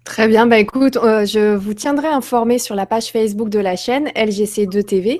Très 0.07 0.30
bien, 0.30 0.48
bah 0.48 0.57
écoute, 0.57 0.95
euh, 0.95 1.25
je 1.25 1.54
vous 1.54 1.74
tiendrai 1.74 2.07
informé 2.07 2.59
sur 2.59 2.75
la 2.75 2.86
page 2.86 3.12
Facebook 3.12 3.50
de 3.50 3.59
la 3.59 3.75
chaîne 3.75 4.07
LGC2TV 4.15 5.19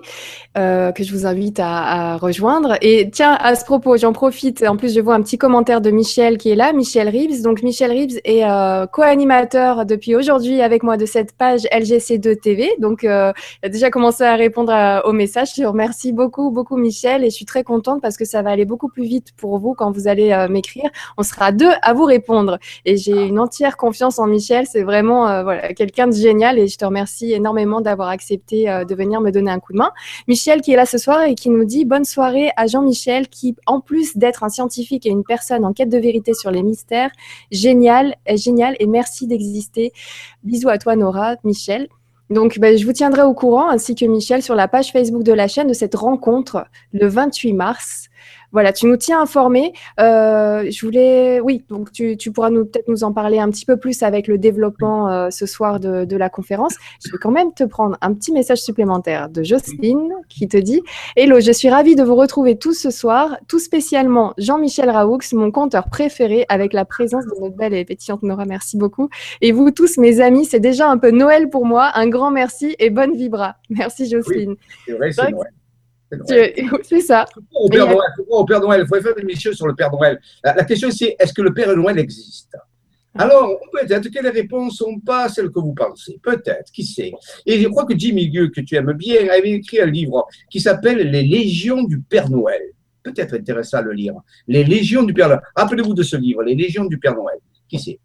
euh, 0.58 0.94
que 0.94 1.04
je 1.04 1.12
vous 1.12 1.26
invite 1.26 1.60
à, 1.60 2.14
à, 2.14 2.18
rejoindre. 2.18 2.78
Et 2.82 3.10
tiens, 3.12 3.34
à 3.34 3.56
ce 3.56 3.66
propos, 3.66 3.98
j'en 3.98 4.14
profite. 4.14 4.64
En 4.66 4.78
plus, 4.78 4.96
je 4.96 5.02
vois 5.02 5.14
un 5.16 5.22
petit 5.22 5.38
commentaire 5.38 5.82
de 5.82 5.92
Michel 5.92 6.38
qui 6.38 6.52
est 6.52 6.56
là, 6.56 6.72
Michel 6.72 7.10
Ribs. 7.10 7.44
Donc, 7.44 7.64
Michel 7.64 7.92
Ribs 7.92 8.18
est 8.24 8.46
euh, 8.46 8.88
co-animateur 8.88 9.86
depuis 9.86 10.16
aujourd'hui 10.16 10.62
avec 10.62 10.84
moi 10.84 10.96
de 10.96 11.06
cette 11.06 11.34
page 11.34 11.64
LGC2TV. 11.66 12.80
Donc, 12.80 13.04
euh, 13.04 13.34
il 13.62 13.68
a 13.68 13.70
déjà 13.70 13.90
commencé 13.90 14.24
à 14.24 14.38
répondre 14.38 14.74
au 15.04 15.12
message. 15.12 15.50
Je 15.58 15.66
remercie 15.66 16.14
beaucoup, 16.14 16.50
beaucoup 16.50 16.78
Michel 16.78 17.26
et 17.26 17.30
je 17.30 17.36
suis 17.36 17.46
très 17.46 17.66
contente 17.66 18.02
parce 18.02 18.16
que 18.16 18.26
ça 18.26 18.42
va 18.42 18.52
aller 18.52 18.66
beaucoup 18.66 18.88
plus 18.88 19.04
vite 19.04 19.34
pour 19.36 19.60
vous 19.60 19.74
quand 19.74 19.92
vous 19.92 20.08
allez 20.08 20.48
m'écrire. 20.50 20.90
On 21.18 21.24
sera 21.24 21.52
deux 21.52 21.72
à 21.82 21.94
vous 21.94 22.06
répondre 22.06 22.58
et 22.86 22.96
j'ai 22.96 23.26
une 23.26 23.38
entière 23.38 23.76
confiance 23.76 24.18
en 24.18 24.28
Michel 24.28 24.66
c'est 24.77 24.77
vraiment 24.84 25.28
euh, 25.28 25.60
quelqu'un 25.76 26.08
de 26.08 26.14
génial 26.14 26.60
et 26.60 26.68
je 26.68 26.78
te 26.78 26.86
remercie 26.86 27.34
énormément 27.34 27.82
d'avoir 27.82 28.10
accepté 28.10 28.70
euh, 28.70 28.86
de 28.86 28.96
venir 28.96 29.22
me 29.22 29.32
donner 29.32 29.52
un 29.52 29.60
coup 29.60 29.74
de 29.74 29.78
main. 29.78 29.92
Michel 30.28 30.62
qui 30.62 30.74
est 30.74 30.76
là 30.76 30.86
ce 30.86 30.98
soir 30.98 31.24
et 31.24 31.36
qui 31.36 31.50
nous 31.50 31.66
dit 31.66 31.86
bonne 31.86 32.06
soirée 32.06 32.52
à 32.56 32.68
Jean-Michel 32.68 33.28
qui, 33.28 33.56
en 33.66 33.82
plus 33.82 34.18
d'être 34.18 34.44
un 34.44 34.50
scientifique 34.50 35.06
et 35.06 35.10
une 35.10 35.24
personne 35.24 35.66
en 35.66 35.74
quête 35.74 35.90
de 35.90 35.98
vérité 35.98 36.34
sur 36.34 36.52
les 36.52 36.64
mystères, 36.64 37.12
génial, 37.52 38.16
génial 38.36 38.76
et 38.80 38.88
merci 38.88 39.28
d'exister. 39.28 39.92
Bisous 40.44 40.70
à 40.70 40.78
toi 40.78 40.96
Nora, 40.96 41.36
Michel. 41.44 41.88
Donc, 42.30 42.60
ben, 42.60 42.78
je 42.78 42.86
vous 42.86 42.92
tiendrai 42.92 43.22
au 43.22 43.34
courant, 43.34 43.70
ainsi 43.70 43.96
que 43.96 44.04
Michel, 44.06 44.44
sur 44.44 44.56
la 44.56 44.68
page 44.68 44.92
Facebook 44.92 45.24
de 45.24 45.32
la 45.32 45.48
chaîne 45.48 45.68
de 45.68 45.74
cette 45.74 45.96
rencontre 45.96 46.66
le 46.92 47.08
28 47.08 47.54
mars 47.54 48.07
voilà, 48.52 48.72
tu 48.72 48.86
nous 48.88 48.98
tiens 48.98 49.22
informés. 49.22 49.74
Euh, 50.00 50.70
je 50.70 50.86
voulais, 50.86 51.40
oui, 51.40 51.64
donc 51.70 51.92
tu, 51.92 52.18
pourras 52.32 52.50
nous 52.50 52.66
peut-être 52.66 52.88
nous 52.88 53.04
en 53.04 53.12
parler 53.12 53.40
un 53.40 53.50
petit 53.50 53.66
peu 53.66 53.78
plus 53.78 54.04
avec 54.04 54.28
le 54.28 54.38
développement 54.38 55.10
euh, 55.10 55.30
ce 55.30 55.46
soir 55.46 55.80
de, 55.80 56.18
la 56.18 56.30
conférence. 56.30 56.76
Je 57.06 57.12
vais 57.12 57.18
quand 57.20 57.32
même 57.32 57.54
te 57.54 57.64
prendre 57.64 57.98
un 58.02 58.14
petit 58.14 58.32
message 58.32 58.60
supplémentaire 58.60 59.30
de 59.30 59.44
Jocelyne 59.44 60.14
qui 60.30 60.48
te 60.48 60.58
dit 60.58 60.82
Hello, 61.16 61.40
je 61.40 61.52
suis 61.52 61.70
ravie 61.70 61.96
de 61.96 62.04
vous 62.04 62.16
retrouver 62.16 62.58
tous 62.58 62.74
ce 62.74 62.90
soir, 62.90 63.38
tout 63.48 63.60
spécialement 63.60 64.34
Jean-Michel 64.38 64.90
Raoux, 64.90 65.20
mon 65.34 65.52
conteur 65.52 65.90
préféré, 65.90 66.46
avec 66.50 66.74
la 66.74 66.86
présence 66.86 67.26
de 67.26 67.40
notre 67.40 67.56
belle 67.56 67.74
et 67.74 67.86
pétillante 67.86 68.24
Nora. 68.24 68.46
Merci 68.46 68.78
beaucoup. 68.78 69.10
Et 69.42 69.52
vous 69.52 69.70
tous, 69.72 69.98
mes 69.98 70.22
amis, 70.22 70.46
c'est 70.46 70.60
déjà 70.60 70.90
un 70.90 70.98
peu 70.98 71.12
Noël 71.12 71.50
pour 71.50 71.66
moi. 71.66 71.92
Un 71.94 72.08
grand 72.08 72.32
merci 72.32 72.76
et 72.80 72.90
bonne 72.90 73.16
vibra. 73.16 73.58
Merci 73.70 74.10
Jocelyne. 74.10 74.56
c'est 74.86 74.94
vrai, 74.94 75.12
c'est 75.12 75.32
Noël. 75.32 75.52
C'est 76.84 77.02
ça. 77.02 77.26
Au 77.54 77.70
Père, 77.70 77.86
Noël, 77.86 78.10
au 78.30 78.46
Père 78.46 78.62
Noël, 78.62 78.82
il 78.84 78.88
faut 78.88 79.02
faire 79.02 79.18
une 79.18 79.30
émission 79.30 79.52
sur 79.52 79.68
le 79.68 79.76
Père 79.76 79.92
Noël. 79.92 80.20
La, 80.44 80.64
question, 80.64 80.90
c'est 80.90 81.16
est-ce 81.20 81.34
que 81.34 81.42
le 81.42 81.54
Père 81.54 81.76
Noël 81.76 82.00
existe? 82.00 82.56
Ah. 83.14 83.24
alors, 83.24 83.60
peut-être 83.72 84.10
que 84.10 84.24
les 84.24 84.30
réponses 84.30 84.74
ne 84.74 84.86
sont 84.86 85.00
pas 85.00 85.28
celles 85.28 85.50
que 85.50 85.60
vous 85.60 85.74
pensez. 85.74 86.20
Peut-être, 86.22 86.72
qui 86.72 86.86
sait? 86.86 87.12
Et 87.46 87.60
je 87.60 87.68
crois 87.68 87.86
que 87.86 87.98
Jimmy 87.98 88.26
Milieu, 88.28 88.48
que 88.50 88.62
tu 88.62 88.76
aimes 88.76 88.94
bien, 88.94 89.28
avait 89.30 89.52
écrit 89.52 89.82
un 89.82 89.88
livre 89.88 90.26
qui 90.50 90.60
s'appelle 90.60 91.10
Les 91.10 91.24
Légions 91.24 91.84
du 91.84 92.00
Père 92.00 92.30
Noël. 92.30 92.62
Peut-être 93.04 93.36
intéressant 93.36 93.78
à 93.78 93.82
le 93.82 93.94
lire. 93.94 94.14
Les 94.48 94.64
Légions 94.64 95.04
du 95.04 95.14
Père 95.14 95.30
Noël. 95.30 95.42
Rappelez-vous 95.56 95.94
de 95.94 96.04
ce 96.04 96.16
livre, 96.16 96.44
Les 96.44 96.56
Légions 96.56 96.86
du 96.86 97.00
Père 97.00 97.16
Noël. 97.16 97.40
Qui 97.68 97.80
sait? 97.80 98.00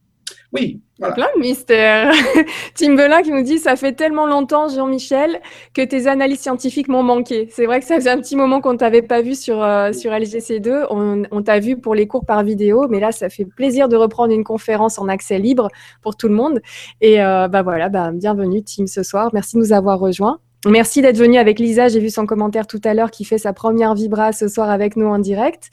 Oui, 0.52 0.82
voilà. 0.98 1.14
Plein 1.14 1.28
de 1.34 1.40
mystères. 1.40 2.12
Tim 2.74 2.94
Belin 2.94 3.22
qui 3.22 3.32
nous 3.32 3.42
dit 3.42 3.58
Ça 3.58 3.74
fait 3.74 3.92
tellement 3.92 4.26
longtemps, 4.26 4.68
Jean-Michel, 4.68 5.40
que 5.72 5.80
tes 5.82 6.06
analyses 6.06 6.40
scientifiques 6.40 6.88
m'ont 6.88 7.02
manqué. 7.02 7.48
C'est 7.50 7.64
vrai 7.64 7.80
que 7.80 7.86
ça 7.86 7.94
faisait 7.94 8.10
un 8.10 8.18
petit 8.18 8.36
moment 8.36 8.60
qu'on 8.60 8.74
ne 8.74 8.78
t'avait 8.78 9.00
pas 9.00 9.22
vu 9.22 9.34
sur, 9.34 9.62
euh, 9.62 9.92
sur 9.92 10.12
LGC2. 10.12 10.86
On, 10.90 11.22
on 11.30 11.42
t'a 11.42 11.58
vu 11.58 11.78
pour 11.78 11.94
les 11.94 12.06
cours 12.06 12.26
par 12.26 12.44
vidéo, 12.44 12.86
mais 12.90 13.00
là, 13.00 13.12
ça 13.12 13.30
fait 13.30 13.46
plaisir 13.46 13.88
de 13.88 13.96
reprendre 13.96 14.34
une 14.34 14.44
conférence 14.44 14.98
en 14.98 15.08
accès 15.08 15.38
libre 15.38 15.68
pour 16.02 16.16
tout 16.16 16.28
le 16.28 16.34
monde. 16.34 16.60
Et 17.00 17.22
euh, 17.22 17.48
bah 17.48 17.62
voilà, 17.62 17.88
bah, 17.88 18.10
bienvenue, 18.12 18.62
Tim, 18.62 18.86
ce 18.86 19.02
soir. 19.02 19.30
Merci 19.32 19.56
de 19.56 19.60
nous 19.60 19.72
avoir 19.72 19.98
rejoints. 19.98 20.38
Merci 20.64 21.02
d'être 21.02 21.16
venu 21.16 21.38
avec 21.38 21.58
Lisa. 21.58 21.88
J'ai 21.88 21.98
vu 21.98 22.08
son 22.08 22.24
commentaire 22.24 22.68
tout 22.68 22.80
à 22.84 22.94
l'heure 22.94 23.10
qui 23.10 23.24
fait 23.24 23.36
sa 23.36 23.52
première 23.52 23.94
vibra 23.94 24.30
ce 24.30 24.46
soir 24.46 24.70
avec 24.70 24.94
nous 24.96 25.06
en 25.06 25.18
direct. 25.18 25.70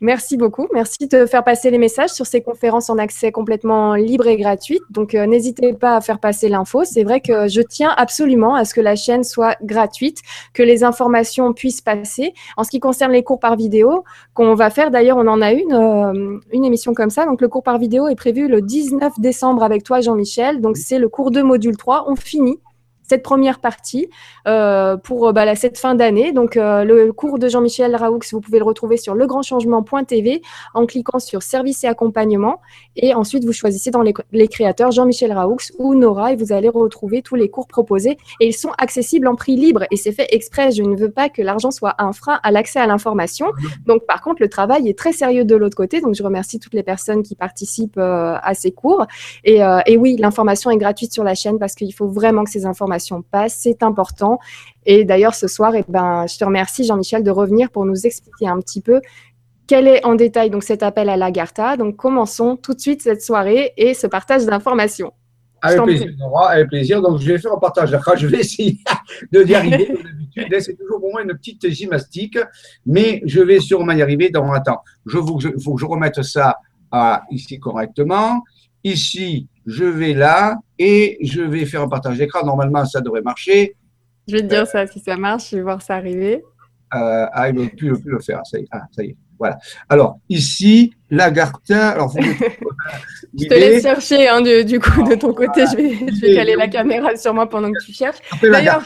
Merci 0.00 0.36
beaucoup. 0.36 0.66
Merci 0.74 1.06
de 1.06 1.26
faire 1.26 1.44
passer 1.44 1.70
les 1.70 1.78
messages 1.78 2.10
sur 2.10 2.26
ces 2.26 2.42
conférences 2.42 2.90
en 2.90 2.98
accès 2.98 3.30
complètement 3.30 3.94
libre 3.94 4.26
et 4.26 4.36
gratuit. 4.36 4.80
Donc, 4.90 5.14
euh, 5.14 5.26
n'hésitez 5.26 5.74
pas 5.74 5.94
à 5.94 6.00
faire 6.00 6.18
passer 6.18 6.48
l'info. 6.48 6.82
C'est 6.82 7.04
vrai 7.04 7.20
que 7.20 7.46
je 7.46 7.60
tiens 7.60 7.94
absolument 7.96 8.56
à 8.56 8.64
ce 8.64 8.74
que 8.74 8.80
la 8.80 8.96
chaîne 8.96 9.22
soit 9.22 9.56
gratuite, 9.62 10.18
que 10.54 10.64
les 10.64 10.82
informations 10.82 11.52
puissent 11.52 11.80
passer. 11.80 12.34
En 12.56 12.64
ce 12.64 12.70
qui 12.70 12.80
concerne 12.80 13.12
les 13.12 13.22
cours 13.22 13.38
par 13.38 13.54
vidéo, 13.54 14.02
qu'on 14.34 14.54
va 14.56 14.70
faire, 14.70 14.90
d'ailleurs, 14.90 15.18
on 15.18 15.28
en 15.28 15.40
a 15.40 15.52
une, 15.52 15.72
euh, 15.72 16.40
une 16.52 16.64
émission 16.64 16.94
comme 16.94 17.10
ça. 17.10 17.26
Donc, 17.26 17.40
le 17.40 17.46
cours 17.46 17.62
par 17.62 17.78
vidéo 17.78 18.08
est 18.08 18.16
prévu 18.16 18.48
le 18.48 18.60
19 18.60 19.20
décembre 19.20 19.62
avec 19.62 19.84
toi, 19.84 20.00
Jean-Michel. 20.00 20.60
Donc, 20.60 20.78
c'est 20.78 20.98
le 20.98 21.08
cours 21.08 21.30
de 21.30 21.42
module 21.42 21.76
3. 21.76 22.06
On 22.08 22.16
finit 22.16 22.58
cette 23.02 23.22
première 23.22 23.60
partie 23.60 24.08
euh, 24.46 24.96
pour 24.96 25.28
euh, 25.28 25.32
bah, 25.32 25.54
cette 25.54 25.78
fin 25.78 25.94
d'année. 25.94 26.32
Donc, 26.32 26.56
euh, 26.56 26.84
le 26.84 27.12
cours 27.12 27.38
de 27.38 27.48
Jean-Michel 27.48 27.94
Raoux, 27.96 28.20
vous 28.32 28.40
pouvez 28.40 28.58
le 28.58 28.64
retrouver 28.64 28.96
sur 28.96 29.14
legrandchangement.tv 29.14 30.42
en 30.74 30.86
cliquant 30.86 31.18
sur 31.18 31.42
service 31.42 31.84
et 31.84 31.88
accompagnement. 31.88 32.60
Et 32.96 33.14
ensuite, 33.14 33.44
vous 33.44 33.52
choisissez 33.52 33.90
dans 33.90 34.02
les, 34.02 34.48
créateurs 34.48 34.90
Jean-Michel 34.90 35.32
Raoux 35.32 35.58
ou 35.78 35.94
Nora 35.94 36.32
et 36.32 36.36
vous 36.36 36.52
allez 36.52 36.68
retrouver 36.68 37.22
tous 37.22 37.34
les 37.34 37.48
cours 37.48 37.66
proposés. 37.66 38.16
Et 38.40 38.48
ils 38.48 38.54
sont 38.54 38.72
accessibles 38.78 39.26
en 39.26 39.34
prix 39.34 39.56
libre. 39.56 39.84
Et 39.90 39.96
c'est 39.96 40.12
fait 40.12 40.28
exprès. 40.30 40.70
Je 40.70 40.82
ne 40.82 40.96
veux 40.96 41.10
pas 41.10 41.28
que 41.28 41.42
l'argent 41.42 41.70
soit 41.70 41.94
un 41.98 42.12
frein 42.12 42.38
à 42.42 42.50
l'accès 42.50 42.78
à 42.78 42.86
l'information. 42.86 43.46
Donc, 43.86 44.06
par 44.06 44.22
contre, 44.22 44.42
le 44.42 44.48
travail 44.48 44.88
est 44.88 44.98
très 44.98 45.12
sérieux 45.12 45.44
de 45.44 45.56
l'autre 45.56 45.76
côté. 45.76 46.00
Donc, 46.00 46.14
je 46.14 46.22
remercie 46.22 46.58
toutes 46.58 46.74
les 46.74 46.82
personnes 46.82 47.22
qui 47.22 47.34
participent 47.34 47.98
à 47.98 48.54
ces 48.54 48.72
cours. 48.72 49.06
Et, 49.44 49.60
et 49.86 49.96
oui, 49.96 50.16
l'information 50.18 50.70
est 50.70 50.76
gratuite 50.76 51.12
sur 51.12 51.24
la 51.24 51.34
chaîne 51.34 51.58
parce 51.58 51.74
qu'il 51.74 51.92
faut 51.94 52.08
vraiment 52.08 52.44
que 52.44 52.50
ces 52.50 52.66
informations 52.66 52.91
passe, 53.30 53.58
c'est 53.60 53.82
important. 53.82 54.38
Et 54.86 55.04
d'ailleurs, 55.04 55.34
ce 55.34 55.48
soir, 55.48 55.74
eh 55.74 55.84
ben, 55.88 56.26
je 56.26 56.38
te 56.38 56.44
remercie, 56.44 56.84
Jean-Michel, 56.84 57.22
de 57.22 57.30
revenir 57.30 57.70
pour 57.70 57.84
nous 57.84 58.06
expliquer 58.06 58.48
un 58.48 58.60
petit 58.60 58.80
peu 58.80 59.00
quel 59.66 59.86
est 59.86 60.04
en 60.04 60.14
détail 60.14 60.50
donc 60.50 60.64
cet 60.64 60.82
appel 60.82 61.08
à 61.08 61.16
l'Agartha. 61.16 61.76
Donc, 61.76 61.96
commençons 61.96 62.56
tout 62.56 62.74
de 62.74 62.80
suite 62.80 63.02
cette 63.02 63.22
soirée 63.22 63.72
et 63.76 63.94
ce 63.94 64.06
partage 64.06 64.44
d'informations. 64.44 65.12
Avec 65.62 65.82
plaisir, 65.84 66.08
Nora, 66.18 66.50
avec 66.50 66.68
plaisir. 66.68 67.00
Donc, 67.00 67.20
je 67.20 67.32
vais 67.32 67.38
faire 67.38 67.52
un 67.52 67.58
partage 67.58 67.96
Je 68.16 68.26
vais 68.26 68.40
essayer 68.40 68.78
de 69.32 69.54
arriver. 69.54 69.94
c'est 70.58 70.76
toujours 70.76 71.00
pour 71.00 71.12
moi 71.12 71.22
une 71.22 71.34
petite 71.34 71.70
gymnastique, 71.70 72.36
mais 72.84 73.22
je 73.24 73.40
vais 73.40 73.60
sûrement 73.60 73.92
y 73.92 74.02
arriver 74.02 74.28
dans 74.28 74.50
un 74.50 74.60
temps. 74.60 74.82
Il 75.06 75.12
faut 75.12 75.74
que 75.74 75.80
je 75.80 75.86
remette 75.86 76.22
ça 76.22 76.56
ici 77.30 77.60
correctement. 77.60 78.42
Ici, 78.84 79.46
je 79.66 79.84
vais 79.84 80.14
là 80.14 80.58
et 80.78 81.18
je 81.22 81.42
vais 81.42 81.64
faire 81.66 81.82
un 81.82 81.88
partage 81.88 82.18
d'écran. 82.18 82.44
Normalement, 82.44 82.84
ça 82.84 83.00
devrait 83.00 83.22
marcher. 83.22 83.76
Je 84.28 84.36
vais 84.36 84.42
te 84.42 84.46
dire 84.46 84.66
ça 84.66 84.86
si 84.86 85.00
ça 85.00 85.16
marche, 85.16 85.50
je 85.50 85.56
vais 85.56 85.62
voir 85.62 85.82
ça 85.82 85.96
arriver. 85.96 86.42
Euh, 86.94 87.26
ah, 87.32 87.48
il 87.48 87.56
ne 87.56 87.66
peut 87.66 87.76
plus, 87.76 88.10
le 88.10 88.20
faire. 88.20 88.40
Ça 88.44 88.58
y 88.58 88.62
est. 88.62 88.68
Ah, 88.70 88.82
ça 88.90 89.02
y 89.02 89.10
est. 89.10 89.16
Voilà. 89.38 89.58
Alors, 89.88 90.18
ici, 90.28 90.94
Lagartin. 91.10 91.88
Alors, 91.88 92.14
je 93.38 93.46
te 93.46 93.54
laisse 93.54 93.82
chercher 93.82 94.28
hein, 94.28 94.40
du 94.40 94.80
coup 94.80 95.02
de 95.02 95.14
ton 95.14 95.32
côté. 95.34 95.64
Je 95.66 95.76
vais, 95.76 96.34
caler 96.34 96.56
la 96.56 96.68
caméra 96.68 97.14
sur 97.16 97.34
moi 97.34 97.48
pendant 97.48 97.70
que 97.70 97.84
tu 97.84 97.92
cherches. 97.92 98.18
D'ailleurs, 98.42 98.82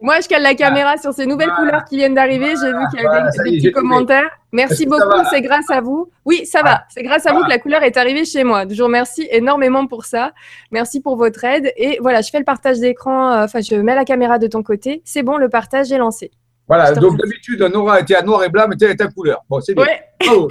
moi, 0.00 0.20
je 0.20 0.28
cale 0.28 0.42
la 0.42 0.54
caméra 0.54 0.96
sur 0.96 1.12
ces 1.12 1.26
nouvelles 1.26 1.50
couleurs 1.50 1.84
qui 1.84 1.96
viennent 1.96 2.14
d'arriver. 2.14 2.54
J'ai 2.60 2.72
vu 2.72 2.84
qu'il 2.90 3.00
y 3.00 3.06
avait 3.06 3.30
des, 3.30 3.58
petits 3.58 3.72
commentaires. 3.72 4.30
Merci 4.52 4.86
beaucoup. 4.86 5.24
C'est 5.30 5.42
grâce 5.42 5.68
à 5.70 5.80
vous. 5.80 6.08
Oui, 6.24 6.46
ça 6.46 6.62
va. 6.62 6.84
C'est 6.88 7.02
grâce 7.02 7.26
à 7.26 7.32
vous 7.32 7.42
que 7.42 7.48
la 7.48 7.58
couleur 7.58 7.82
est 7.82 7.96
arrivée 7.96 8.24
chez 8.24 8.44
moi. 8.44 8.64
Je 8.68 8.76
vous 8.76 8.84
remercie 8.84 9.26
énormément 9.30 9.86
pour 9.86 10.04
ça. 10.04 10.32
Merci 10.70 11.00
pour 11.00 11.16
votre 11.16 11.42
aide. 11.44 11.72
Et 11.76 11.98
voilà, 12.00 12.20
je 12.20 12.30
fais 12.30 12.38
le 12.38 12.44
partage 12.44 12.78
d'écran. 12.78 13.32
Euh, 13.32 13.44
enfin, 13.44 13.60
je 13.60 13.74
mets 13.74 13.94
la 13.94 14.04
caméra 14.04 14.38
de 14.38 14.46
ton 14.46 14.62
côté. 14.62 15.02
C'est 15.04 15.22
bon, 15.22 15.36
le 15.36 15.48
partage 15.48 15.90
est 15.90 15.98
lancé. 15.98 16.30
Voilà, 16.68 16.92
donc 16.92 17.16
d'habitude, 17.18 17.60
Nora 17.62 18.00
était 18.00 18.16
à 18.16 18.22
noir 18.22 18.42
et 18.42 18.48
blanc, 18.48 18.66
mais 18.68 18.76
elle 18.80 18.90
était 18.90 19.04
à 19.04 19.08
couleur. 19.08 19.44
Bon, 19.48 19.60
c'est 19.60 19.74
bien. 19.74 19.86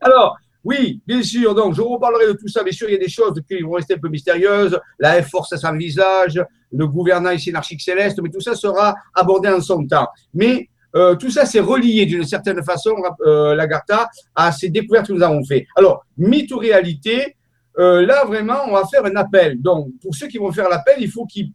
Alors, 0.00 0.36
oui, 0.64 1.00
bien 1.06 1.22
sûr, 1.22 1.54
donc 1.54 1.74
je 1.74 1.80
reparlerai 1.80 2.26
de 2.28 2.32
tout 2.32 2.48
ça. 2.48 2.62
Bien 2.62 2.72
sûr, 2.72 2.88
il 2.88 2.92
y 2.92 2.96
a 2.96 2.98
des 2.98 3.08
choses 3.08 3.40
qui 3.48 3.62
vont 3.62 3.72
rester 3.72 3.94
un 3.94 3.98
peu 3.98 4.08
mystérieuses. 4.08 4.78
La 4.98 5.22
F-Force 5.22 5.52
à 5.54 5.56
son 5.56 5.76
visage, 5.76 6.40
le 6.70 6.86
gouvernement 6.86 7.36
synarchique 7.36 7.80
céleste, 7.80 8.20
mais 8.22 8.28
tout 8.28 8.40
ça 8.40 8.54
sera 8.54 8.94
abordé 9.14 9.48
en 9.48 9.60
son 9.60 9.86
temps. 9.86 10.08
Mais 10.34 10.68
euh, 10.94 11.16
tout 11.16 11.30
ça, 11.30 11.46
c'est 11.46 11.60
relié 11.60 12.06
d'une 12.06 12.24
certaine 12.24 12.62
façon, 12.62 12.94
euh, 13.26 13.54
Lagarta, 13.54 14.08
à 14.34 14.52
ces 14.52 14.68
découvertes 14.68 15.08
que 15.08 15.12
nous 15.14 15.22
avons 15.22 15.44
faites. 15.44 15.64
Alors, 15.76 16.04
mythe 16.16 16.52
ou 16.52 16.58
réalité, 16.58 17.36
euh, 17.78 18.04
là, 18.04 18.24
vraiment, 18.24 18.60
on 18.68 18.72
va 18.72 18.84
faire 18.86 19.04
un 19.04 19.16
appel. 19.16 19.60
Donc, 19.60 19.88
pour 20.00 20.14
ceux 20.14 20.28
qui 20.28 20.38
vont 20.38 20.52
faire 20.52 20.68
l'appel, 20.68 20.96
il 20.98 21.10
faut 21.10 21.26
qu'ils 21.26 21.52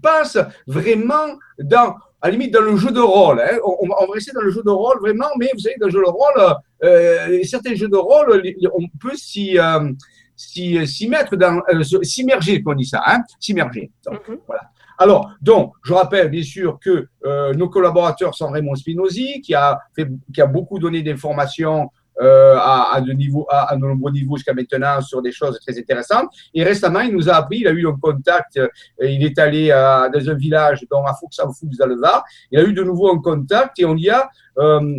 passent 0.00 0.38
vraiment 0.66 1.36
dans 1.58 1.94
à 2.26 2.28
la 2.28 2.32
limite 2.32 2.52
dans 2.52 2.62
le 2.62 2.76
jeu 2.76 2.90
de 2.90 3.00
rôle. 3.00 3.40
Hein. 3.40 3.58
On, 3.64 3.86
va 3.86 4.12
rester 4.12 4.32
dans 4.32 4.40
le 4.40 4.50
jeu 4.50 4.62
de 4.64 4.70
rôle 4.70 4.98
vraiment, 5.00 5.28
mais 5.38 5.48
vous 5.54 5.60
savez, 5.60 5.76
dans 5.78 5.86
le 5.86 5.92
jeu 5.92 6.00
de 6.00 6.10
rôle, 6.10 6.56
euh, 6.82 7.40
certains 7.44 7.74
jeux 7.76 7.88
de 7.88 7.96
rôle, 7.96 8.42
on 8.74 8.88
peut 9.00 9.14
s'y 9.14 9.56
euh, 9.58 9.92
s'y 10.36 11.08
mettre 11.08 11.36
dans 11.36 11.62
euh, 11.72 11.82
s'immerger, 12.02 12.62
qu'on 12.62 12.74
dit 12.74 12.84
ça, 12.84 13.00
hein, 13.06 13.22
s'immerger. 13.38 13.92
Mhm. 14.10 14.38
Voilà. 14.46 14.62
Alors, 14.98 15.30
donc, 15.40 15.74
je 15.84 15.92
rappelle 15.92 16.28
bien 16.28 16.42
sûr 16.42 16.78
que 16.80 17.06
euh, 17.24 17.54
nos 17.54 17.68
collaborateurs 17.68 18.34
sont 18.34 18.48
Raymond 18.48 18.74
Spinozzi, 18.74 19.40
qui 19.40 19.54
a, 19.54 19.78
fait, 19.94 20.08
qui 20.34 20.40
a 20.40 20.46
beaucoup 20.46 20.78
donné 20.78 21.02
d'informations 21.02 21.90
euh, 22.20 22.56
à, 22.56 22.98
de 23.02 23.76
nombreux 23.76 24.10
niveaux 24.10 24.36
jusqu'à 24.36 24.54
maintenant 24.54 25.00
sur 25.02 25.20
des 25.20 25.32
choses 25.32 25.58
très 25.60 25.78
intéressantes. 25.78 26.30
Et 26.54 26.64
récemment, 26.64 27.00
il 27.00 27.12
nous 27.12 27.28
a 27.28 27.34
appris, 27.34 27.58
il 27.58 27.68
a 27.68 27.72
eu 27.72 27.86
un 27.86 27.96
contact, 28.00 28.56
euh, 28.56 28.68
il 29.02 29.22
est 29.22 29.38
allé 29.38 29.68
dans 29.68 30.30
un 30.30 30.34
village 30.34 30.84
dans 30.90 31.04
à 31.04 31.14
Fouxanfou, 31.14 31.68
dans 31.78 31.86
le 31.86 32.00
Var, 32.00 32.24
il 32.50 32.58
a 32.58 32.62
eu 32.62 32.72
de 32.72 32.82
nouveau 32.82 33.12
un 33.12 33.20
contact 33.20 33.78
et 33.78 33.84
on 33.84 33.96
y 33.96 34.08
a 34.08 34.30
euh, 34.58 34.98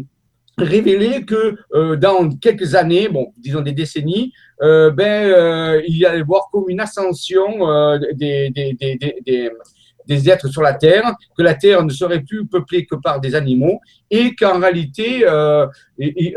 révélé 0.59 1.25
que 1.25 1.55
dans 1.95 2.29
quelques 2.37 2.75
années, 2.75 3.09
bon, 3.09 3.33
disons 3.37 3.61
des 3.61 3.73
décennies, 3.73 4.33
ben, 4.59 5.81
il 5.87 5.97
y 5.97 6.05
allait 6.05 6.23
voir 6.23 6.49
comme 6.51 6.65
une 6.67 6.79
ascension 6.79 7.97
des 8.13 8.51
des 10.07 10.29
êtres 10.29 10.47
sur 10.47 10.61
la 10.61 10.73
Terre, 10.73 11.15
que 11.37 11.43
la 11.43 11.53
Terre 11.53 11.83
ne 11.83 11.89
serait 11.89 12.21
plus 12.21 12.47
peuplée 12.47 12.85
que 12.85 12.95
par 12.95 13.19
des 13.19 13.35
animaux, 13.35 13.79
et 14.09 14.35
qu'en 14.35 14.59
réalité, 14.59 15.27
euh, 15.27 15.67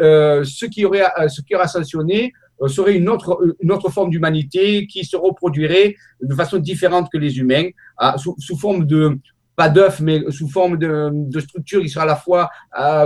euh, 0.00 0.44
ce 0.44 0.66
qui 0.66 0.84
aurait, 0.84 1.04
euh, 1.18 1.28
ce 1.28 1.40
qui 1.40 1.54
aurait 1.54 1.64
ascensionné 1.64 2.32
serait 2.66 2.94
une 2.94 3.08
autre, 3.08 3.40
une 3.60 3.72
autre 3.72 3.88
forme 3.88 4.10
d'humanité 4.10 4.86
qui 4.86 5.02
se 5.06 5.16
reproduirait 5.16 5.94
de 6.20 6.34
façon 6.34 6.58
différente 6.58 7.08
que 7.10 7.16
les 7.16 7.38
humains, 7.38 7.70
sous, 8.18 8.34
sous, 8.38 8.58
forme 8.58 8.84
de, 8.84 9.18
pas 9.56 9.70
d'œufs, 9.70 10.00
mais 10.00 10.30
sous 10.30 10.46
forme 10.46 10.76
de, 10.76 11.10
de 11.10 11.80
qui 11.80 11.88
sera 11.88 12.02
à 12.02 12.06
la 12.06 12.16
fois 12.16 12.50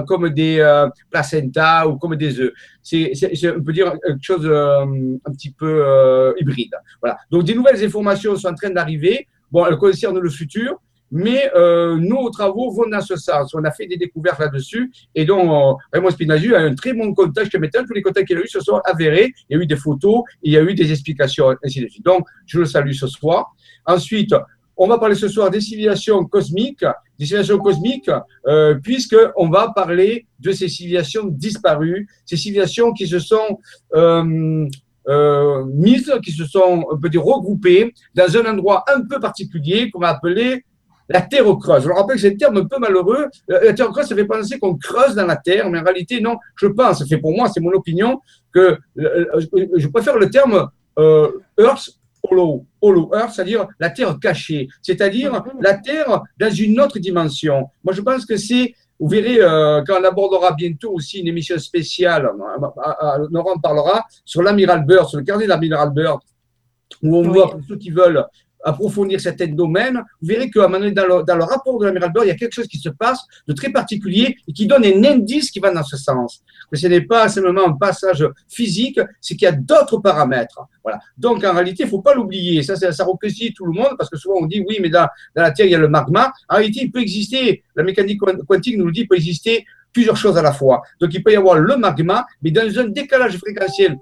comme 0.08 0.28
des 0.30 0.58
euh, 0.58 0.88
placentas 1.08 1.86
ou 1.86 1.98
comme 1.98 2.16
des 2.16 2.40
œufs. 2.40 2.52
C'est, 2.82 3.12
on 3.56 3.62
peut 3.62 3.72
dire 3.72 3.92
quelque 4.04 4.24
chose 4.24 4.44
un 4.44 5.30
petit 5.30 5.52
peu 5.52 6.34
hybride. 6.40 6.74
Voilà. 7.00 7.16
Donc 7.30 7.44
des 7.44 7.54
nouvelles 7.54 7.84
informations 7.84 8.34
sont 8.34 8.48
en 8.48 8.54
train 8.54 8.70
d'arriver. 8.70 9.28
Bon, 9.54 9.64
elles 9.66 9.76
concernent 9.76 10.18
le 10.18 10.30
futur, 10.30 10.80
mais 11.12 11.48
euh, 11.54 11.96
nos 11.96 12.28
travaux 12.30 12.72
vont 12.72 12.88
dans 12.88 13.00
ce 13.00 13.14
sens. 13.14 13.54
On 13.54 13.62
a 13.62 13.70
fait 13.70 13.86
des 13.86 13.96
découvertes 13.96 14.40
là-dessus. 14.40 14.90
Et 15.14 15.24
donc, 15.24 15.48
euh, 15.48 15.80
Raymond 15.92 16.10
Spinazzi 16.10 16.52
a 16.52 16.58
un 16.58 16.74
très 16.74 16.92
bon 16.92 17.14
contact 17.14 17.54
maintenant, 17.54 17.84
tous 17.86 17.94
les 17.94 18.02
contacts 18.02 18.26
qu'il 18.26 18.36
a 18.36 18.40
eu 18.40 18.48
se 18.48 18.58
sont 18.58 18.80
avérés. 18.84 19.32
Il 19.48 19.56
y 19.56 19.60
a 19.60 19.62
eu 19.62 19.66
des 19.68 19.76
photos, 19.76 20.24
il 20.42 20.54
y 20.54 20.56
a 20.56 20.62
eu 20.62 20.74
des 20.74 20.90
explications, 20.90 21.54
ainsi 21.64 21.80
de 21.80 21.86
suite. 21.86 22.04
Donc, 22.04 22.26
je 22.46 22.58
le 22.58 22.64
salue 22.64 22.90
ce 22.94 23.06
soir. 23.06 23.54
Ensuite, 23.86 24.34
on 24.76 24.88
va 24.88 24.98
parler 24.98 25.14
ce 25.14 25.28
soir 25.28 25.50
des 25.50 25.60
civilisations 25.60 26.24
cosmiques, 26.24 26.84
des 27.20 27.26
civilisations 27.26 27.58
cosmiques, 27.58 28.10
euh, 28.48 28.74
puisqu'on 28.82 29.48
va 29.50 29.70
parler 29.72 30.26
de 30.40 30.50
ces 30.50 30.66
civilisations 30.66 31.26
disparues, 31.26 32.08
ces 32.26 32.36
civilisations 32.36 32.92
qui 32.92 33.06
se 33.06 33.20
sont 33.20 33.60
euh, 35.08 35.64
mises, 35.66 36.12
qui 36.24 36.32
se 36.32 36.44
sont, 36.44 36.84
on 36.90 36.98
peut 36.98 37.08
dire, 37.08 37.24
regroupées 37.24 37.92
dans 38.14 38.36
un 38.36 38.46
endroit 38.46 38.84
un 38.94 39.02
peu 39.02 39.20
particulier 39.20 39.90
qu'on 39.90 40.00
va 40.00 40.08
appeler 40.08 40.64
la 41.08 41.20
terre 41.20 41.44
creuse. 41.60 41.82
Je 41.82 41.88
le 41.88 41.94
rappelle 41.94 42.16
que 42.16 42.22
c'est 42.22 42.32
un 42.32 42.36
terme 42.36 42.56
un 42.56 42.64
peu 42.64 42.78
malheureux. 42.78 43.28
La 43.48 43.72
terre 43.72 43.90
creuse, 43.90 44.06
ça 44.06 44.14
fait 44.14 44.24
penser 44.24 44.58
qu'on 44.58 44.76
creuse 44.76 45.14
dans 45.14 45.26
la 45.26 45.36
terre, 45.36 45.68
mais 45.70 45.78
en 45.78 45.84
réalité, 45.84 46.20
non. 46.20 46.36
Je 46.56 46.66
pense, 46.66 47.04
c'est 47.06 47.18
pour 47.18 47.36
moi, 47.36 47.48
c'est 47.52 47.60
mon 47.60 47.72
opinion, 47.72 48.20
que 48.52 48.78
euh, 48.98 49.26
je 49.76 49.88
préfère 49.88 50.16
le 50.16 50.30
terme 50.30 50.68
euh, 50.98 51.28
Earth 51.58 51.90
Hollow, 52.30 52.64
hollow 52.80 53.10
Earth, 53.14 53.32
c'est-à-dire 53.34 53.66
la 53.78 53.90
terre 53.90 54.18
cachée, 54.18 54.68
c'est-à-dire 54.80 55.32
mm-hmm. 55.32 55.62
la 55.62 55.74
terre 55.74 56.22
dans 56.38 56.50
une 56.50 56.80
autre 56.80 56.98
dimension. 56.98 57.68
Moi, 57.82 57.92
je 57.92 58.00
pense 58.00 58.24
que 58.24 58.36
c'est 58.36 58.74
vous 59.00 59.08
verrez, 59.08 59.40
euh, 59.40 59.82
quand 59.86 60.00
on 60.00 60.04
abordera 60.04 60.52
bientôt 60.52 60.92
aussi 60.92 61.20
une 61.20 61.28
émission 61.28 61.58
spéciale, 61.58 62.30
Laurent 63.30 63.58
parlera 63.58 64.04
sur 64.24 64.42
l'amiral 64.42 64.84
Bird, 64.84 65.08
sur 65.08 65.18
le 65.18 65.24
carnet 65.24 65.44
de 65.44 65.48
l'amiral 65.48 65.90
Bird, 65.90 66.20
où 67.02 67.16
on 67.16 67.22
voit, 67.22 67.50
pour 67.50 67.60
ceux 67.66 67.76
qui 67.76 67.90
veulent 67.90 68.24
approfondir 68.64 69.20
certains 69.20 69.46
domaines, 69.46 70.02
vous 70.20 70.28
verrez 70.28 70.50
donné, 70.54 70.92
dans 70.92 71.06
le, 71.06 71.22
dans 71.22 71.36
le 71.36 71.44
rapport 71.44 71.78
de 71.78 71.86
l'amiral 71.86 72.12
Burr, 72.12 72.24
il 72.24 72.28
y 72.28 72.30
a 72.30 72.34
quelque 72.34 72.52
chose 72.54 72.66
qui 72.66 72.78
se 72.78 72.88
passe 72.88 73.20
de 73.46 73.52
très 73.52 73.70
particulier 73.70 74.36
et 74.48 74.52
qui 74.52 74.66
donne 74.66 74.84
un 74.84 75.04
indice 75.04 75.50
qui 75.50 75.60
va 75.60 75.70
dans 75.72 75.82
ce 75.82 75.96
sens. 75.96 76.42
Que 76.70 76.76
ce 76.76 76.86
n'est 76.86 77.02
pas 77.02 77.28
simplement 77.28 77.68
un 77.68 77.72
passage 77.72 78.26
physique, 78.48 79.00
c'est 79.20 79.36
qu'il 79.36 79.46
y 79.46 79.48
a 79.48 79.52
d'autres 79.52 79.98
paramètres. 79.98 80.60
Voilà. 80.82 80.98
Donc, 81.16 81.44
en 81.44 81.52
réalité, 81.52 81.82
il 81.84 81.86
ne 81.86 81.90
faut 81.90 82.02
pas 82.02 82.14
l'oublier. 82.14 82.62
Ça, 82.62 82.76
ça, 82.76 82.92
ça 82.92 83.04
tout 83.54 83.66
le 83.66 83.72
monde 83.72 83.94
parce 83.98 84.10
que 84.10 84.16
souvent 84.16 84.36
on 84.40 84.46
dit 84.46 84.64
oui, 84.66 84.78
mais 84.80 84.88
dans, 84.88 85.06
dans 85.34 85.42
la 85.42 85.50
Terre, 85.50 85.66
il 85.66 85.72
y 85.72 85.74
a 85.74 85.78
le 85.78 85.88
magma. 85.88 86.32
En 86.48 86.56
réalité, 86.56 86.80
il 86.82 86.92
peut 86.92 87.00
exister, 87.00 87.62
la 87.76 87.82
mécanique 87.82 88.20
quantique 88.46 88.76
nous 88.76 88.86
le 88.86 88.92
dit, 88.92 89.02
il 89.02 89.08
peut 89.08 89.16
exister 89.16 89.64
plusieurs 89.94 90.16
choses 90.16 90.36
à 90.36 90.42
la 90.42 90.52
fois. 90.52 90.82
Donc, 91.00 91.14
il 91.14 91.22
peut 91.22 91.32
y 91.32 91.36
avoir 91.36 91.54
le 91.54 91.76
magma, 91.76 92.26
mais 92.42 92.50
dans 92.50 92.78
un 92.78 92.88
décalage 92.88 93.38
fréquentiel, 93.38 93.96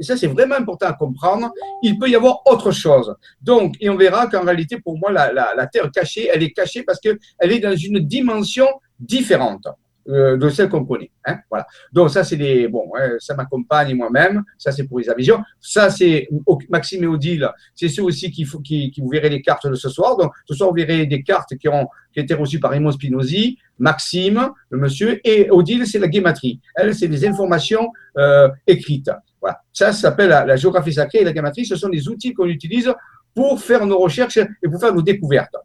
ça 0.00 0.16
c'est 0.16 0.28
vraiment 0.28 0.54
important 0.54 0.86
à 0.86 0.94
comprendre, 0.94 1.50
il 1.82 1.98
peut 1.98 2.08
y 2.08 2.16
avoir 2.16 2.40
autre 2.46 2.70
chose. 2.70 3.14
Donc, 3.42 3.74
et 3.80 3.90
on 3.90 3.96
verra 3.96 4.28
qu'en 4.28 4.44
réalité, 4.44 4.80
pour 4.80 4.96
moi, 4.98 5.10
la, 5.12 5.66
Terre 5.66 5.90
cachée, 5.90 6.28
elle 6.32 6.42
est 6.42 6.52
cachée 6.52 6.82
parce 6.82 7.00
qu'elle 7.00 7.18
est 7.40 7.60
dans 7.60 7.76
une 7.76 7.98
dimension 7.98 8.66
différente. 8.98 9.66
Euh, 10.08 10.36
de 10.36 10.48
celle 10.48 10.68
qu'on 10.68 10.84
connaît. 10.84 11.12
Hein, 11.24 11.38
voilà. 11.48 11.64
Donc 11.92 12.10
ça 12.10 12.24
c'est 12.24 12.36
des 12.36 12.66
bon, 12.66 12.90
hein, 12.98 13.12
ça 13.20 13.36
m'accompagne 13.36 13.94
moi-même. 13.94 14.42
Ça 14.58 14.72
c'est 14.72 14.82
pour 14.82 14.98
les 14.98 15.08
avisions. 15.08 15.40
Ça 15.60 15.90
c'est 15.90 16.28
Maxime 16.68 17.04
et 17.04 17.06
Odile. 17.06 17.48
C'est 17.76 17.88
ceux 17.88 18.02
aussi 18.02 18.32
qui, 18.32 18.44
qui, 18.64 18.90
qui 18.90 19.00
vous 19.00 19.08
verrez 19.08 19.28
les 19.28 19.40
cartes 19.40 19.68
de 19.68 19.76
ce 19.76 19.88
soir. 19.88 20.16
Donc 20.16 20.32
ce 20.44 20.54
soir 20.54 20.70
vous 20.70 20.74
verrez 20.74 21.06
des 21.06 21.22
cartes 21.22 21.56
qui 21.56 21.68
ont 21.68 21.86
qui 22.12 22.18
été 22.18 22.34
reçues 22.34 22.58
par 22.58 22.72
Raymond 22.72 22.90
Spinozzi, 22.90 23.58
Maxime, 23.78 24.50
le 24.70 24.78
monsieur, 24.78 25.20
et 25.24 25.48
Odile 25.50 25.86
c'est 25.86 26.00
la 26.00 26.08
guématrie. 26.08 26.60
Elle 26.74 26.96
c'est 26.96 27.08
des 27.08 27.24
informations 27.24 27.92
euh, 28.18 28.48
écrites. 28.66 29.10
Voilà. 29.40 29.60
Ça, 29.72 29.92
ça 29.92 30.00
s'appelle 30.00 30.30
la, 30.30 30.44
la, 30.44 30.56
géographie 30.56 30.92
sacrée 30.92 31.18
et 31.18 31.24
la 31.24 31.32
guématrie. 31.32 31.64
Ce 31.64 31.76
sont 31.76 31.88
des 31.88 32.08
outils 32.08 32.32
qu'on 32.34 32.46
utilise 32.46 32.92
pour 33.34 33.60
faire 33.60 33.86
nos 33.86 33.98
recherches 33.98 34.38
et 34.38 34.68
pour 34.68 34.80
faire 34.80 34.94
nos 34.94 35.02
découvertes 35.02 35.56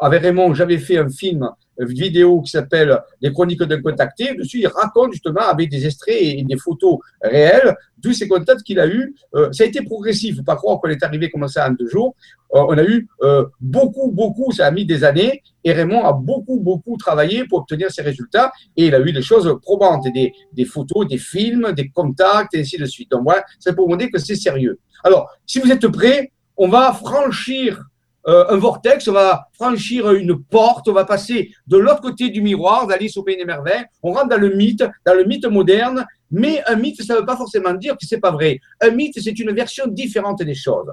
avec 0.00 0.22
Raymond, 0.22 0.54
j'avais 0.54 0.78
fait 0.78 0.98
un 0.98 1.08
film 1.08 1.48
vidéo 1.78 2.40
qui 2.42 2.50
s'appelle 2.50 2.98
Les 3.20 3.32
Chroniques 3.32 3.62
d'un 3.62 3.80
contacté. 3.80 4.34
Dessus, 4.34 4.60
il 4.60 4.66
raconte 4.66 5.12
justement 5.12 5.42
avec 5.42 5.70
des 5.70 5.86
extraits 5.86 6.16
et 6.20 6.42
des 6.42 6.56
photos 6.56 6.98
réelles 7.22 7.74
tous 8.02 8.12
ces 8.12 8.28
contacts 8.28 8.62
qu'il 8.62 8.80
a 8.80 8.86
eus. 8.86 9.14
Euh, 9.34 9.52
ça 9.52 9.64
a 9.64 9.66
été 9.66 9.82
progressif. 9.82 10.30
Il 10.30 10.36
faut 10.36 10.42
pas 10.42 10.56
croire 10.56 10.80
qu'on 10.80 10.88
est 10.88 11.02
arrivé 11.02 11.30
comme 11.30 11.46
ça 11.48 11.68
en 11.68 11.72
deux 11.72 11.88
jours. 11.88 12.14
Euh, 12.54 12.64
on 12.68 12.78
a 12.78 12.84
eu 12.84 13.08
euh, 13.22 13.46
beaucoup, 13.60 14.10
beaucoup, 14.10 14.52
ça 14.52 14.66
a 14.66 14.70
mis 14.70 14.84
des 14.84 15.04
années. 15.04 15.42
Et 15.64 15.72
Raymond 15.72 16.04
a 16.04 16.12
beaucoup, 16.12 16.58
beaucoup 16.58 16.96
travaillé 16.96 17.44
pour 17.46 17.60
obtenir 17.60 17.90
ces 17.90 18.02
résultats. 18.02 18.52
Et 18.76 18.86
il 18.86 18.94
a 18.94 19.00
eu 19.00 19.12
des 19.12 19.22
choses 19.22 19.58
probantes, 19.62 20.04
des, 20.12 20.32
des 20.52 20.64
photos, 20.64 21.06
des 21.06 21.18
films, 21.18 21.72
des 21.72 21.88
contacts, 21.88 22.54
et 22.54 22.60
ainsi 22.60 22.78
de 22.78 22.86
suite. 22.86 23.10
Donc 23.10 23.24
voilà, 23.24 23.44
c'est 23.58 23.74
pour 23.74 23.88
vous 23.88 23.96
dire 23.96 24.08
que 24.12 24.18
c'est 24.18 24.34
sérieux. 24.34 24.78
Alors, 25.04 25.30
si 25.46 25.60
vous 25.60 25.70
êtes 25.70 25.86
prêts, 25.88 26.32
on 26.56 26.68
va 26.68 26.92
franchir 26.92 27.89
euh, 28.28 28.44
un 28.48 28.56
vortex, 28.56 29.08
on 29.08 29.12
va 29.12 29.48
franchir 29.52 30.10
une 30.12 30.38
porte, 30.42 30.88
on 30.88 30.92
va 30.92 31.04
passer 31.04 31.50
de 31.66 31.78
l'autre 31.78 32.02
côté 32.02 32.28
du 32.28 32.42
miroir 32.42 32.86
d'Alice 32.86 33.16
au 33.16 33.22
Pays 33.22 33.36
des 33.36 33.44
Merveilles, 33.46 33.84
on 34.02 34.12
rentre 34.12 34.28
dans 34.28 34.38
le 34.38 34.54
mythe, 34.54 34.84
dans 35.06 35.14
le 35.14 35.24
mythe 35.24 35.46
moderne, 35.46 36.04
mais 36.30 36.62
un 36.66 36.76
mythe, 36.76 37.02
ça 37.02 37.14
ne 37.14 37.20
veut 37.20 37.26
pas 37.26 37.36
forcément 37.36 37.72
dire 37.72 37.94
que 37.96 38.06
c'est 38.06 38.20
pas 38.20 38.30
vrai. 38.30 38.60
Un 38.80 38.90
mythe, 38.90 39.18
c'est 39.20 39.38
une 39.38 39.52
version 39.52 39.86
différente 39.86 40.42
des 40.42 40.54
choses. 40.54 40.92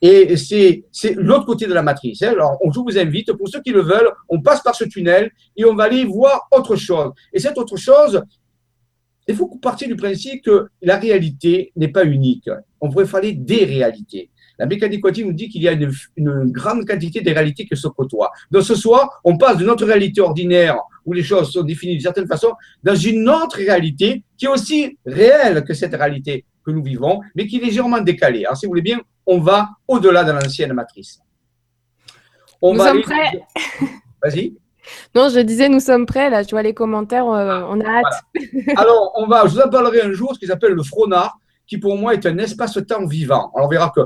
Et 0.00 0.36
c'est 0.36 0.84
l'autre 1.16 1.46
côté 1.46 1.66
de 1.66 1.74
la 1.74 1.82
matrice. 1.82 2.22
Hein. 2.22 2.30
Alors, 2.30 2.58
je 2.62 2.78
vous 2.78 2.98
invite, 2.98 3.32
pour 3.32 3.48
ceux 3.48 3.60
qui 3.60 3.70
le 3.70 3.82
veulent, 3.82 4.10
on 4.28 4.40
passe 4.40 4.62
par 4.62 4.74
ce 4.74 4.84
tunnel 4.84 5.30
et 5.56 5.64
on 5.64 5.74
va 5.74 5.84
aller 5.84 6.04
voir 6.04 6.46
autre 6.52 6.76
chose. 6.76 7.12
Et 7.32 7.40
cette 7.40 7.58
autre 7.58 7.76
chose, 7.76 8.22
il 9.26 9.34
faut 9.34 9.48
partir 9.60 9.88
du 9.88 9.96
principe 9.96 10.44
que 10.44 10.68
la 10.82 10.98
réalité 10.98 11.72
n'est 11.76 11.88
pas 11.88 12.04
unique. 12.04 12.48
On 12.80 12.88
pourrait 12.90 13.06
parler 13.06 13.32
des 13.32 13.64
réalités. 13.64 14.30
La 14.58 14.66
mécanique 14.66 15.02
quantique 15.02 15.24
nous 15.24 15.32
dit 15.32 15.48
qu'il 15.48 15.62
y 15.62 15.68
a 15.68 15.72
une, 15.72 15.92
une, 16.16 16.50
grande 16.50 16.84
quantité 16.84 17.20
de 17.20 17.30
réalités 17.30 17.64
qui 17.64 17.76
se 17.76 17.86
côtoient. 17.88 18.32
Donc 18.50 18.64
ce 18.64 18.74
soir, 18.74 19.20
on 19.22 19.36
passe 19.36 19.58
de 19.58 19.64
notre 19.64 19.86
réalité 19.86 20.20
ordinaire, 20.20 20.78
où 21.06 21.12
les 21.12 21.22
choses 21.22 21.52
sont 21.52 21.62
définies 21.62 21.92
d'une 21.92 22.02
certaine 22.02 22.26
façon, 22.26 22.52
dans 22.82 22.96
une 22.96 23.28
autre 23.28 23.56
réalité 23.56 24.24
qui 24.36 24.46
est 24.46 24.48
aussi 24.48 24.98
réelle 25.06 25.64
que 25.64 25.74
cette 25.74 25.94
réalité 25.94 26.44
que 26.64 26.72
nous 26.72 26.82
vivons, 26.82 27.20
mais 27.34 27.46
qui 27.46 27.58
est 27.58 27.64
légèrement 27.64 28.00
décalée. 28.00 28.44
Alors 28.44 28.56
si 28.56 28.66
vous 28.66 28.70
voulez 28.70 28.82
bien, 28.82 29.00
on 29.26 29.38
va 29.38 29.68
au-delà 29.86 30.24
de 30.24 30.32
l'ancienne 30.32 30.72
matrice. 30.72 31.20
On 32.60 32.74
nous 32.74 32.80
sommes 32.80 33.02
prêts. 33.02 33.42
Vas-y. 34.22 34.56
Non, 35.14 35.28
je 35.28 35.40
disais, 35.40 35.68
nous 35.68 35.80
sommes 35.80 36.06
prêts. 36.06 36.30
Là, 36.30 36.42
je 36.42 36.50
vois 36.50 36.62
les 36.62 36.74
commentaires. 36.74 37.28
Euh, 37.28 37.62
on 37.68 37.80
a 37.80 37.88
hâte. 37.88 38.22
Alors, 38.76 39.12
on 39.16 39.26
va, 39.26 39.46
je 39.46 39.52
vous 39.52 39.60
en 39.60 39.68
parlerai 39.68 40.02
un 40.02 40.12
jour, 40.12 40.34
ce 40.34 40.40
qui 40.40 40.46
s'appelle 40.46 40.72
le 40.72 40.82
Fronard 40.82 41.38
qui 41.68 41.78
pour 41.78 41.96
moi 41.96 42.14
est 42.14 42.26
un 42.26 42.38
espace-temps 42.38 43.06
vivant. 43.06 43.52
Alors 43.54 43.66
on 43.66 43.68
verra 43.68 43.92
que. 43.94 44.00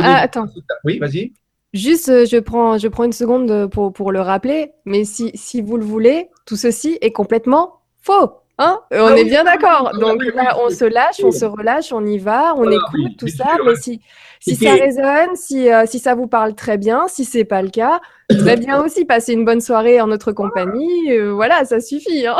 ah, 0.00 0.20
attends. 0.20 0.46
Oui, 0.84 0.98
vas-y. 0.98 1.32
Juste, 1.74 2.08
euh, 2.08 2.24
je 2.24 2.38
prends, 2.38 2.78
je 2.78 2.88
prends 2.88 3.04
une 3.04 3.12
seconde 3.12 3.66
pour, 3.66 3.92
pour 3.92 4.10
le 4.10 4.22
rappeler, 4.22 4.72
mais 4.86 5.04
si, 5.04 5.30
si 5.34 5.60
vous 5.60 5.76
le 5.76 5.84
voulez, 5.84 6.30
tout 6.46 6.56
ceci 6.56 6.96
est 7.02 7.12
complètement 7.12 7.80
faux. 8.00 8.30
Hein 8.60 8.80
on 8.90 9.06
ah 9.06 9.16
est 9.16 9.24
bien 9.24 9.44
d'accord. 9.44 9.92
Donc 10.00 10.24
là, 10.34 10.56
on 10.60 10.70
se 10.70 10.84
lâche, 10.84 11.22
on 11.22 11.30
se 11.30 11.44
relâche, 11.44 11.92
on 11.92 12.04
y 12.04 12.18
va, 12.18 12.54
on 12.56 12.68
écoute 12.68 13.16
tout 13.16 13.28
ça. 13.28 13.56
Mais 13.64 13.76
si, 13.76 14.00
si 14.40 14.56
ça 14.56 14.72
résonne, 14.72 15.36
si, 15.36 15.72
euh, 15.72 15.84
si 15.86 16.00
ça 16.00 16.16
vous 16.16 16.26
parle 16.26 16.54
très 16.54 16.76
bien, 16.76 17.06
si 17.06 17.24
c'est 17.24 17.44
pas 17.44 17.62
le 17.62 17.68
cas, 17.68 18.00
très 18.28 18.56
bien 18.56 18.82
aussi. 18.82 19.04
Passer 19.04 19.32
une 19.32 19.44
bonne 19.44 19.60
soirée 19.60 20.00
en 20.00 20.06
notre 20.06 20.32
compagnie, 20.32 21.12
euh, 21.12 21.32
voilà, 21.32 21.64
ça 21.64 21.80
suffit. 21.80 22.26
Hein. 22.26 22.36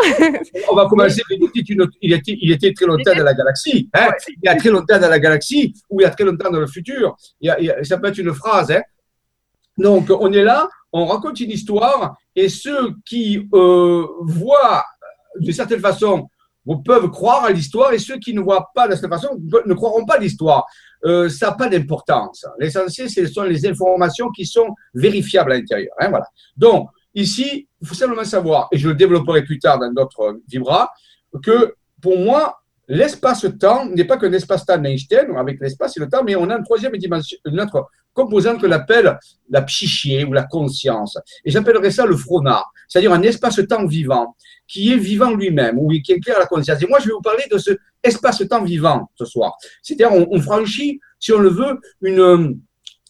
on 0.71 0.75
va 0.75 0.87
commencer. 0.87 1.23
il, 1.31 2.13
était, 2.13 2.39
il 2.41 2.53
était 2.53 2.73
très 2.73 2.87
longtemps 2.87 3.15
dans 3.17 3.25
la 3.25 3.35
galaxie. 3.35 3.89
Hein 3.95 4.11
il 4.29 4.47
y 4.47 4.49
a 4.49 4.57
très 4.57 4.71
longtemps 4.71 4.99
dans 4.99 5.09
la 5.09 5.19
galaxie 5.19 5.75
ou 5.91 6.01
il 6.01 6.05
y 6.05 6.07
a 6.07 6.11
très 6.11 6.25
longtemps 6.25 6.51
dans 6.51 6.61
le 6.61 6.67
futur. 6.67 7.17
Il 7.41 7.49
y 7.61 7.71
a, 7.71 7.85
ça 7.85 7.99
peut 7.99 8.09
être 8.09 8.19
une 8.19 8.35
phrase. 8.35 8.71
Hein 8.71 8.83
Donc 9.77 10.11
on 10.11 10.33
est 10.33 10.45
là, 10.45 10.69
on 10.93 11.07
raconte 11.07 11.41
une 11.41 11.51
histoire 11.51 12.17
et 12.35 12.49
ceux 12.49 12.95
qui 13.05 13.49
euh, 13.55 14.07
voient 14.23 14.85
d'une 15.39 15.53
certaine 15.53 15.81
façon, 15.81 16.29
vous 16.65 16.79
peuvent 16.83 17.11
croire 17.11 17.45
à 17.45 17.51
l'histoire 17.51 17.93
et 17.93 17.99
ceux 17.99 18.19
qui 18.19 18.35
ne 18.35 18.41
voient 18.41 18.71
pas 18.75 18.89
de 18.89 18.95
cette 18.95 19.09
façon 19.09 19.39
ne 19.41 19.75
croiront 19.75 20.05
pas 20.05 20.15
à 20.15 20.19
l'histoire. 20.19 20.67
Euh, 21.05 21.29
ça 21.29 21.51
n'a 21.51 21.53
pas 21.53 21.69
d'importance. 21.69 22.45
L'essentiel, 22.59 23.09
ce 23.09 23.27
sont 23.27 23.45
les 23.45 23.67
informations 23.67 24.31
qui 24.31 24.45
sont 24.47 24.75
vérifiables 24.95 25.53
à 25.53 25.57
l'intérieur. 25.57 25.95
Hein, 26.01 26.09
voilà. 26.11 26.27
Donc, 26.57 26.89
ici, 27.15 27.69
il 27.81 27.87
faut 27.87 27.95
simplement 27.95 28.25
savoir, 28.25 28.69
et 28.73 28.79
je 28.79 28.89
le 28.89 28.95
développerai 28.95 29.43
plus 29.43 29.59
tard 29.59 29.79
dans 29.79 29.93
d'autres 29.93 30.41
vibras, 30.49 30.89
que 31.43 31.75
pour 32.01 32.19
moi, 32.19 32.59
l'espace-temps 32.89 33.91
n'est 33.91 34.05
pas 34.05 34.17
qu'un 34.17 34.33
espace-temps 34.33 34.79
d'Einstein, 34.79 35.37
avec 35.37 35.61
l'espace 35.61 35.97
et 35.97 36.01
le 36.01 36.09
temps, 36.09 36.25
mais 36.25 36.35
on 36.37 36.49
a 36.51 36.57
une 36.57 36.65
troisième 36.65 36.97
dimension, 36.97 37.39
une 37.45 37.61
autre 37.61 37.87
composante 38.15 38.61
que 38.61 38.67
l'on 38.67 38.73
appelle 38.73 39.17
la 39.51 39.63
psyché 39.63 40.25
ou 40.25 40.33
la 40.33 40.45
conscience. 40.45 41.19
Et 41.45 41.51
j'appellerais 41.51 41.91
ça 41.91 42.07
le 42.07 42.17
fronard, 42.17 42.73
c'est-à-dire 42.89 43.13
un 43.13 43.23
espace-temps 43.23 43.87
vivant 43.87 44.35
qui 44.67 44.93
est 44.93 44.97
vivant 44.97 45.33
lui-même, 45.33 45.79
ou 45.79 45.91
qui 46.03 46.13
éclaire 46.13 46.39
la 46.39 46.47
conscience. 46.47 46.83
Et 46.83 46.87
moi, 46.87 46.99
je 46.99 47.07
vais 47.07 47.13
vous 47.13 47.21
parler 47.21 47.45
de 47.51 47.59
ce 47.59 47.71
espace-temps 48.03 48.65
vivant 48.65 49.11
ce 49.15 49.25
soir. 49.25 49.55
C'est-à-dire, 49.83 50.17
on, 50.17 50.29
on, 50.31 50.41
franchit, 50.41 51.01
si 51.19 51.33
on 51.33 51.39
le 51.39 51.49
veut, 51.49 51.79
une 52.03 52.61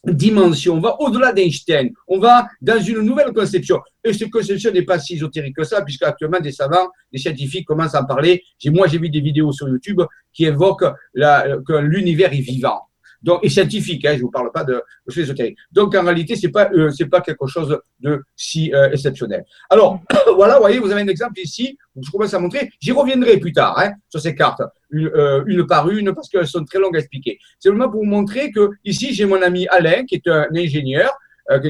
dimension, 0.05 0.75
on 0.75 0.79
va 0.79 0.95
au-delà 0.99 1.33
d'Einstein, 1.33 1.89
on 2.07 2.19
va 2.19 2.47
dans 2.61 2.79
une 2.79 3.01
nouvelle 3.01 3.33
conception. 3.33 3.79
Et 4.03 4.13
cette 4.13 4.31
conception 4.31 4.71
n'est 4.71 4.83
pas 4.83 4.99
si 4.99 5.15
ésotérique 5.15 5.55
que 5.55 5.63
ça, 5.63 5.81
puisque 5.81 6.03
actuellement 6.03 6.39
des 6.39 6.51
savants, 6.51 6.89
des 7.11 7.19
scientifiques 7.19 7.67
commencent 7.67 7.95
à 7.95 8.01
en 8.01 8.05
parler. 8.05 8.41
Moi, 8.65 8.87
j'ai 8.87 8.97
vu 8.97 9.09
des 9.09 9.21
vidéos 9.21 9.51
sur 9.51 9.67
YouTube 9.67 10.01
qui 10.33 10.45
évoquent 10.45 10.93
que 11.15 11.77
l'univers 11.79 12.31
est 12.31 12.41
vivant 12.41 12.81
donc, 13.21 13.39
et 13.43 13.49
scientifique, 13.49 14.05
hein, 14.05 14.11
je 14.13 14.17
ne 14.17 14.21
vous 14.21 14.31
parle 14.31 14.51
pas 14.51 14.63
de, 14.63 14.81
choses 15.07 15.23
ésotériques. 15.23 15.57
Donc, 15.71 15.95
en 15.95 16.03
réalité, 16.03 16.35
ce 16.35 16.45
n'est 16.45 16.51
pas, 16.51 16.69
euh, 16.73 16.91
pas 17.11 17.21
quelque 17.21 17.47
chose 17.47 17.77
de 17.99 18.23
si 18.35 18.73
euh, 18.73 18.91
exceptionnel. 18.91 19.45
Alors, 19.69 20.01
voilà, 20.35 20.55
vous 20.55 20.61
voyez, 20.61 20.79
vous 20.79 20.91
avez 20.91 21.01
un 21.01 21.07
exemple 21.07 21.39
ici, 21.39 21.77
je 22.01 22.09
commence 22.11 22.33
à 22.33 22.39
montrer. 22.39 22.69
J'y 22.79 22.91
reviendrai 22.91 23.37
plus 23.37 23.51
tard 23.51 23.77
hein, 23.77 23.91
sur 24.09 24.21
ces 24.21 24.35
cartes, 24.35 24.61
une, 24.91 25.07
euh, 25.07 25.43
une 25.47 25.65
par 25.65 25.89
une, 25.89 26.13
parce 26.13 26.29
qu'elles 26.29 26.47
sont 26.47 26.63
très 26.63 26.79
longues 26.79 26.95
à 26.95 26.99
expliquer. 26.99 27.37
C'est 27.59 27.69
vraiment 27.69 27.89
pour 27.89 28.01
vous 28.01 28.09
montrer 28.09 28.51
que 28.51 28.69
ici, 28.85 29.13
j'ai 29.13 29.25
mon 29.25 29.41
ami 29.41 29.67
Alain, 29.67 30.05
qui 30.05 30.15
est 30.15 30.27
un 30.27 30.47
ingénieur, 30.55 31.11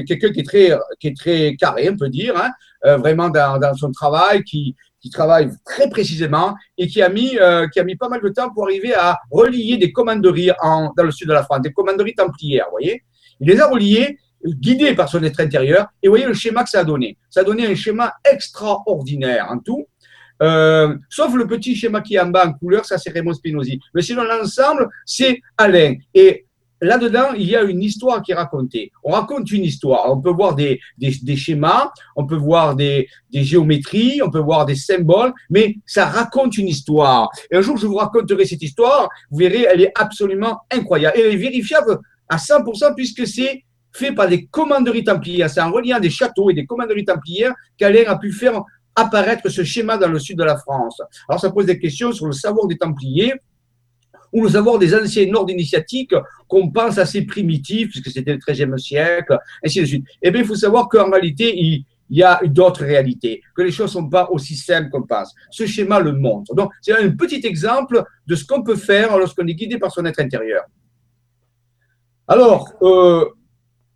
quelqu'un 0.06 0.30
qui 0.30 0.40
est 0.40 0.46
très 0.46 0.78
qui 0.98 1.08
est 1.08 1.16
très 1.16 1.56
carré, 1.56 1.88
on 1.88 1.96
peut 1.96 2.10
dire, 2.10 2.36
hein, 2.36 2.50
euh, 2.84 2.96
vraiment 2.96 3.28
dans, 3.28 3.74
son 3.74 3.92
travail, 3.92 4.42
qui 4.44 4.74
qui 5.00 5.10
travaille 5.10 5.50
très 5.64 5.88
précisément 5.88 6.54
et 6.76 6.86
qui 6.86 7.02
a 7.02 7.08
mis, 7.08 7.38
euh, 7.38 7.66
qui 7.68 7.80
a 7.80 7.84
mis 7.84 7.96
pas 7.96 8.08
mal 8.08 8.20
de 8.20 8.28
temps 8.28 8.50
pour 8.52 8.64
arriver 8.64 8.94
à 8.94 9.18
relier 9.30 9.78
des 9.78 9.92
commanderies 9.92 10.50
en, 10.60 10.92
dans 10.96 11.04
le 11.04 11.10
sud 11.10 11.28
de 11.28 11.32
la 11.32 11.42
France, 11.42 11.62
des 11.62 11.72
commanderies 11.72 12.14
templières, 12.14 12.66
vous 12.66 12.72
voyez. 12.72 13.02
Il 13.40 13.48
les 13.48 13.60
a 13.60 13.68
reliées, 13.68 14.18
guidées 14.44 14.94
par 14.94 15.08
son 15.08 15.22
être 15.22 15.40
intérieur, 15.40 15.86
et 16.02 16.08
vous 16.08 16.12
voyez 16.12 16.26
le 16.26 16.34
schéma 16.34 16.64
que 16.64 16.70
ça 16.70 16.80
a 16.80 16.84
donné. 16.84 17.16
Ça 17.30 17.40
a 17.40 17.44
donné 17.44 17.66
un 17.66 17.74
schéma 17.74 18.12
extraordinaire 18.30 19.46
en 19.50 19.58
tout. 19.58 19.86
Euh, 20.42 20.96
sauf 21.10 21.34
le 21.34 21.46
petit 21.46 21.76
schéma 21.76 22.00
qui 22.00 22.14
est 22.14 22.20
en 22.20 22.28
bas 22.28 22.46
en 22.46 22.52
couleur, 22.54 22.84
ça 22.84 22.98
c'est 22.98 23.10
Raymond 23.10 23.34
Spinozzi. 23.34 23.78
Mais 23.94 24.02
sinon, 24.02 24.24
l'ensemble, 24.24 24.88
c'est 25.04 25.40
Alain. 25.56 25.96
Et 26.14 26.46
là-dedans, 26.80 27.32
il 27.36 27.48
y 27.48 27.56
a 27.56 27.62
une 27.62 27.82
histoire 27.82 28.22
qui 28.22 28.32
est 28.32 28.34
racontée. 28.34 28.92
On 29.04 29.12
raconte 29.12 29.50
une 29.50 29.64
histoire. 29.64 30.10
On 30.10 30.20
peut 30.20 30.30
voir 30.30 30.54
des, 30.54 30.80
des, 30.98 31.12
des 31.22 31.36
schémas, 31.36 31.90
on 32.16 32.26
peut 32.26 32.36
voir 32.36 32.76
des, 32.76 33.08
des, 33.32 33.44
géométries, 33.44 34.20
on 34.22 34.30
peut 34.30 34.40
voir 34.40 34.66
des 34.66 34.74
symboles, 34.74 35.32
mais 35.50 35.76
ça 35.86 36.06
raconte 36.06 36.56
une 36.58 36.68
histoire. 36.68 37.28
Et 37.50 37.56
un 37.56 37.60
jour, 37.60 37.76
je 37.76 37.86
vous 37.86 37.96
raconterai 37.96 38.46
cette 38.46 38.62
histoire. 38.62 39.08
Vous 39.30 39.38
verrez, 39.38 39.66
elle 39.70 39.82
est 39.82 39.92
absolument 39.94 40.60
incroyable. 40.70 41.18
Et 41.18 41.22
elle 41.22 41.32
est 41.32 41.36
vérifiable 41.36 41.98
à 42.28 42.36
100% 42.36 42.94
puisque 42.94 43.26
c'est 43.26 43.64
fait 43.92 44.12
par 44.12 44.28
des 44.28 44.46
commanderies 44.46 45.04
templières. 45.04 45.50
C'est 45.50 45.60
en 45.60 45.70
reliant 45.70 45.98
des 45.98 46.10
châteaux 46.10 46.50
et 46.50 46.54
des 46.54 46.66
commanderies 46.66 47.04
templières 47.04 47.54
qu'Alain 47.76 48.04
a 48.06 48.16
pu 48.16 48.32
faire 48.32 48.62
apparaître 48.94 49.48
ce 49.48 49.64
schéma 49.64 49.96
dans 49.96 50.08
le 50.08 50.18
sud 50.18 50.38
de 50.38 50.44
la 50.44 50.56
France. 50.56 51.00
Alors 51.28 51.40
ça 51.40 51.50
pose 51.50 51.66
des 51.66 51.78
questions 51.78 52.12
sur 52.12 52.26
le 52.26 52.32
savoir 52.32 52.66
des 52.66 52.76
Templiers 52.76 53.34
ou 54.32 54.44
le 54.44 54.50
savoir 54.50 54.78
des 54.78 54.94
anciens 54.94 55.32
ordres 55.34 55.52
initiatiques 55.52 56.14
qu'on 56.48 56.70
pense 56.70 56.98
assez 56.98 57.22
primitifs, 57.22 57.90
puisque 57.90 58.10
c'était 58.10 58.32
le 58.32 58.38
XIIIe 58.38 58.78
siècle, 58.78 59.38
ainsi 59.64 59.80
de 59.80 59.86
suite. 59.86 60.04
Eh 60.22 60.30
bien, 60.30 60.42
il 60.42 60.46
faut 60.46 60.54
savoir 60.54 60.88
qu'en 60.88 61.10
réalité, 61.10 61.56
il, 61.58 61.84
y 62.12 62.24
a 62.24 62.40
d'autres 62.44 62.84
réalités, 62.84 63.40
que 63.54 63.62
les 63.62 63.70
choses 63.70 63.94
ne 63.94 64.00
sont 64.00 64.08
pas 64.08 64.28
aussi 64.30 64.56
simples 64.56 64.90
qu'on 64.90 65.02
pense. 65.02 65.32
Ce 65.48 65.64
schéma 65.64 66.00
le 66.00 66.12
montre. 66.12 66.56
Donc, 66.56 66.72
c'est 66.80 66.92
un 66.92 67.08
petit 67.10 67.46
exemple 67.46 68.02
de 68.26 68.34
ce 68.34 68.44
qu'on 68.44 68.64
peut 68.64 68.74
faire 68.74 69.16
lorsqu'on 69.16 69.46
est 69.46 69.54
guidé 69.54 69.78
par 69.78 69.92
son 69.92 70.04
être 70.04 70.18
intérieur. 70.18 70.64
Alors, 72.26 72.72
euh, 72.82 73.26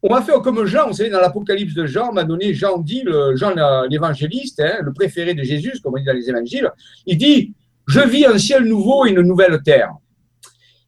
on 0.06 0.14
va 0.14 0.20
faire 0.20 0.42
comme 0.42 0.66
Jean, 0.66 0.88
vous 0.88 0.92
savez, 0.92 1.08
dans 1.08 1.20
l'Apocalypse 1.20 1.72
de 1.72 1.86
Jean, 1.86 2.12
m'a 2.12 2.24
donné 2.24 2.52
Jean 2.52 2.76
dit, 2.76 3.04
Jean 3.36 3.54
l'évangéliste, 3.88 4.60
hein, 4.60 4.78
le 4.82 4.92
préféré 4.92 5.32
de 5.32 5.42
Jésus, 5.42 5.72
comme 5.82 5.94
on 5.94 5.98
dit 5.98 6.04
dans 6.04 6.12
les 6.12 6.28
évangiles, 6.28 6.70
il 7.06 7.16
dit 7.16 7.54
Je 7.88 8.00
vis 8.00 8.26
un 8.26 8.36
ciel 8.36 8.64
nouveau 8.64 9.06
et 9.06 9.10
une 9.10 9.22
nouvelle 9.22 9.62
terre. 9.62 9.94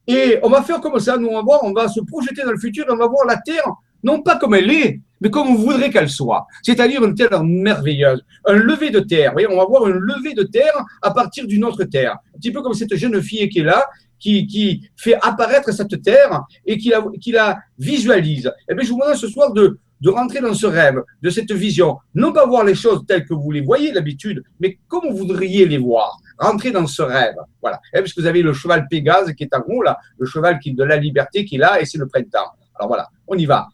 Et 0.07 0.39
on 0.41 0.49
va 0.49 0.61
faire 0.61 0.79
comme 0.79 0.99
ça, 0.99 1.17
nous 1.17 1.27
on 1.27 1.35
va 1.35 1.41
voir, 1.41 1.63
on 1.63 1.73
va 1.73 1.87
se 1.87 1.99
projeter 1.99 2.43
dans 2.43 2.51
le 2.51 2.59
futur 2.59 2.85
et 2.87 2.91
on 2.91 2.97
va 2.97 3.07
voir 3.07 3.25
la 3.25 3.37
terre, 3.37 3.69
non 4.03 4.21
pas 4.21 4.37
comme 4.37 4.55
elle 4.55 4.71
est, 4.71 5.01
mais 5.19 5.29
comme 5.29 5.47
on 5.47 5.55
voudrait 5.55 5.89
qu'elle 5.89 6.09
soit. 6.09 6.47
C'est-à-dire 6.63 7.03
une 7.03 7.15
terre 7.15 7.43
merveilleuse, 7.43 8.23
un 8.45 8.53
lever 8.53 8.89
de 8.89 8.99
terre. 8.99 9.31
Vous 9.31 9.33
voyez, 9.33 9.49
on 9.49 9.57
va 9.57 9.65
voir 9.65 9.85
un 9.85 9.89
lever 9.89 10.33
de 10.33 10.43
terre 10.43 10.73
à 11.01 11.11
partir 11.11 11.45
d'une 11.45 11.65
autre 11.65 11.83
terre. 11.83 12.17
Un 12.35 12.37
petit 12.37 12.51
peu 12.51 12.61
comme 12.61 12.73
cette 12.73 12.95
jeune 12.95 13.21
fille 13.21 13.49
qui 13.49 13.59
est 13.59 13.63
là, 13.63 13.83
qui, 14.19 14.47
qui 14.47 14.89
fait 14.95 15.15
apparaître 15.21 15.71
cette 15.73 16.01
terre 16.01 16.43
et 16.65 16.77
qui 16.77 16.89
la, 16.89 17.03
qui 17.19 17.31
la 17.31 17.57
visualise. 17.77 18.51
Eh 18.69 18.75
bien, 18.75 18.83
je 18.83 18.91
vous 18.91 18.99
demande 18.99 19.15
ce 19.15 19.27
soir 19.27 19.51
de, 19.51 19.79
de 20.01 20.09
rentrer 20.09 20.41
dans 20.41 20.53
ce 20.53 20.67
rêve, 20.67 21.01
de 21.21 21.29
cette 21.29 21.51
vision. 21.51 21.97
Non 22.13 22.33
pas 22.33 22.45
voir 22.45 22.63
les 22.63 22.75
choses 22.75 23.05
telles 23.07 23.25
que 23.25 23.33
vous 23.33 23.51
les 23.51 23.61
voyez 23.61 23.91
d'habitude, 23.91 24.43
mais 24.59 24.77
comme 24.87 25.09
vous 25.09 25.17
voudriez 25.17 25.65
les 25.65 25.77
voir. 25.77 26.17
Rentrer 26.37 26.71
dans 26.71 26.85
ce 26.85 27.01
rêve. 27.01 27.35
Voilà. 27.61 27.79
Eh, 27.93 27.99
parce 27.99 28.13
que 28.13 28.21
vous 28.21 28.27
avez 28.27 28.43
le 28.43 28.53
cheval 28.53 28.87
Pégase 28.87 29.33
qui 29.33 29.43
est 29.43 29.55
en 29.55 29.63
haut, 29.67 29.81
là, 29.81 29.97
le 30.19 30.27
cheval 30.27 30.59
qui, 30.59 30.73
de 30.73 30.83
la 30.83 30.97
liberté 30.97 31.45
qui 31.45 31.55
est 31.55 31.59
là, 31.59 31.81
et 31.81 31.85
c'est 31.85 31.97
le 31.97 32.07
printemps. 32.07 32.51
Alors 32.75 32.87
voilà, 32.87 33.07
on 33.27 33.35
y 33.35 33.45
va. 33.45 33.67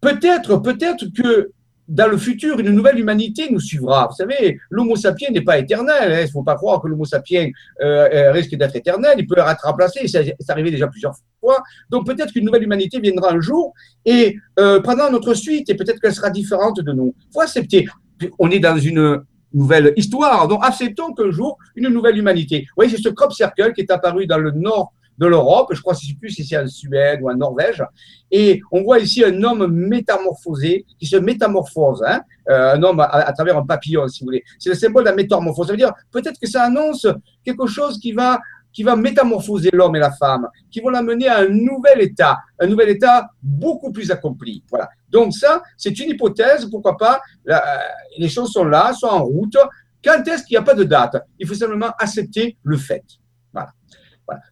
Peut-être, 0.00 0.58
peut-être 0.58 1.06
que 1.06 1.50
dans 1.88 2.06
le 2.06 2.18
futur, 2.18 2.60
une 2.60 2.70
nouvelle 2.70 2.98
humanité 2.98 3.48
nous 3.50 3.60
suivra. 3.60 4.08
Vous 4.08 4.14
savez, 4.14 4.60
l'homo 4.68 4.94
sapiens 4.94 5.30
n'est 5.30 5.40
pas 5.40 5.58
éternel. 5.58 6.12
Hein. 6.12 6.20
Il 6.20 6.26
ne 6.26 6.30
faut 6.30 6.42
pas 6.42 6.54
croire 6.54 6.82
que 6.82 6.86
l'homo 6.86 7.06
sapiens 7.06 7.50
euh, 7.80 8.08
euh, 8.12 8.32
risque 8.32 8.54
d'être 8.54 8.76
éternel. 8.76 9.14
Il 9.18 9.26
peut 9.26 9.38
être 9.38 9.64
remplacé. 9.64 10.06
C'est 10.06 10.34
arrivé 10.48 10.70
déjà 10.70 10.86
plusieurs 10.86 11.14
fois. 11.40 11.62
Donc 11.88 12.06
peut-être 12.06 12.32
qu'une 12.32 12.44
nouvelle 12.44 12.62
humanité 12.62 13.00
viendra 13.00 13.32
un 13.32 13.40
jour 13.40 13.72
et 14.04 14.36
euh, 14.60 14.80
prendra 14.80 15.10
notre 15.10 15.32
suite 15.32 15.70
et 15.70 15.74
peut-être 15.74 15.98
qu'elle 15.98 16.14
sera 16.14 16.28
différente 16.28 16.80
de 16.80 16.92
nous. 16.92 17.14
Il 17.30 17.32
faut 17.32 17.40
accepter. 17.40 17.88
On 18.38 18.50
est 18.50 18.60
dans 18.60 18.76
une 18.76 19.22
nouvelle 19.54 19.94
histoire. 19.96 20.46
Donc 20.46 20.60
acceptons 20.62 21.14
qu'un 21.14 21.30
jour, 21.30 21.56
une 21.74 21.88
nouvelle 21.88 22.18
humanité. 22.18 22.66
Vous 22.68 22.74
voyez, 22.76 22.90
c'est 22.90 23.02
ce 23.02 23.08
crop 23.08 23.32
circle 23.32 23.72
qui 23.72 23.80
est 23.80 23.90
apparu 23.90 24.26
dans 24.26 24.38
le 24.38 24.50
nord 24.50 24.92
de 25.18 25.26
l'Europe, 25.26 25.70
je 25.72 25.80
crois 25.80 25.94
que 25.94 26.00
c'est 26.00 26.18
plus 26.18 26.38
ici 26.38 26.56
en 26.56 26.66
Suède 26.66 27.20
ou 27.22 27.30
en 27.30 27.34
Norvège, 27.34 27.84
et 28.30 28.60
on 28.70 28.82
voit 28.82 28.98
ici 29.00 29.24
un 29.24 29.42
homme 29.42 29.66
métamorphosé 29.66 30.86
qui 30.98 31.06
se 31.06 31.16
métamorphose, 31.16 32.02
hein, 32.06 32.20
euh, 32.48 32.74
un 32.74 32.82
homme 32.82 33.00
à, 33.00 33.32
travers 33.32 33.58
un 33.58 33.66
papillon, 33.66 34.06
si 34.08 34.20
vous 34.20 34.26
voulez. 34.26 34.44
C'est 34.58 34.70
le 34.70 34.76
symbole 34.76 35.04
de 35.04 35.10
la 35.10 35.16
métamorphose. 35.16 35.66
Ça 35.66 35.72
veut 35.72 35.78
dire 35.78 35.92
peut-être 36.10 36.38
que 36.40 36.48
ça 36.48 36.64
annonce 36.64 37.06
quelque 37.44 37.66
chose 37.66 37.98
qui 37.98 38.12
va 38.12 38.38
qui 38.72 38.82
va 38.82 38.94
métamorphoser 38.94 39.70
l'homme 39.72 39.96
et 39.96 39.98
la 39.98 40.12
femme, 40.12 40.46
qui 40.70 40.80
vont 40.80 40.90
l'amener 40.90 41.26
à 41.26 41.38
un 41.38 41.48
nouvel 41.48 42.02
état, 42.02 42.38
un 42.60 42.66
nouvel 42.66 42.90
état 42.90 43.28
beaucoup 43.42 43.90
plus 43.90 44.10
accompli. 44.10 44.62
Voilà. 44.70 44.88
Donc 45.08 45.32
ça, 45.32 45.62
c'est 45.76 45.98
une 45.98 46.10
hypothèse, 46.10 46.66
pourquoi 46.66 46.96
pas, 46.96 47.20
les 48.18 48.28
choses 48.28 48.52
sont 48.52 48.64
là, 48.64 48.92
sont 48.92 49.08
en 49.08 49.24
route. 49.24 49.56
Quand 50.04 50.22
est-ce 50.28 50.44
qu'il 50.44 50.54
n'y 50.54 50.58
a 50.58 50.62
pas 50.62 50.74
de 50.74 50.84
date? 50.84 51.16
Il 51.38 51.46
faut 51.48 51.54
simplement 51.54 51.90
accepter 51.98 52.56
le 52.62 52.76
fait. 52.76 53.02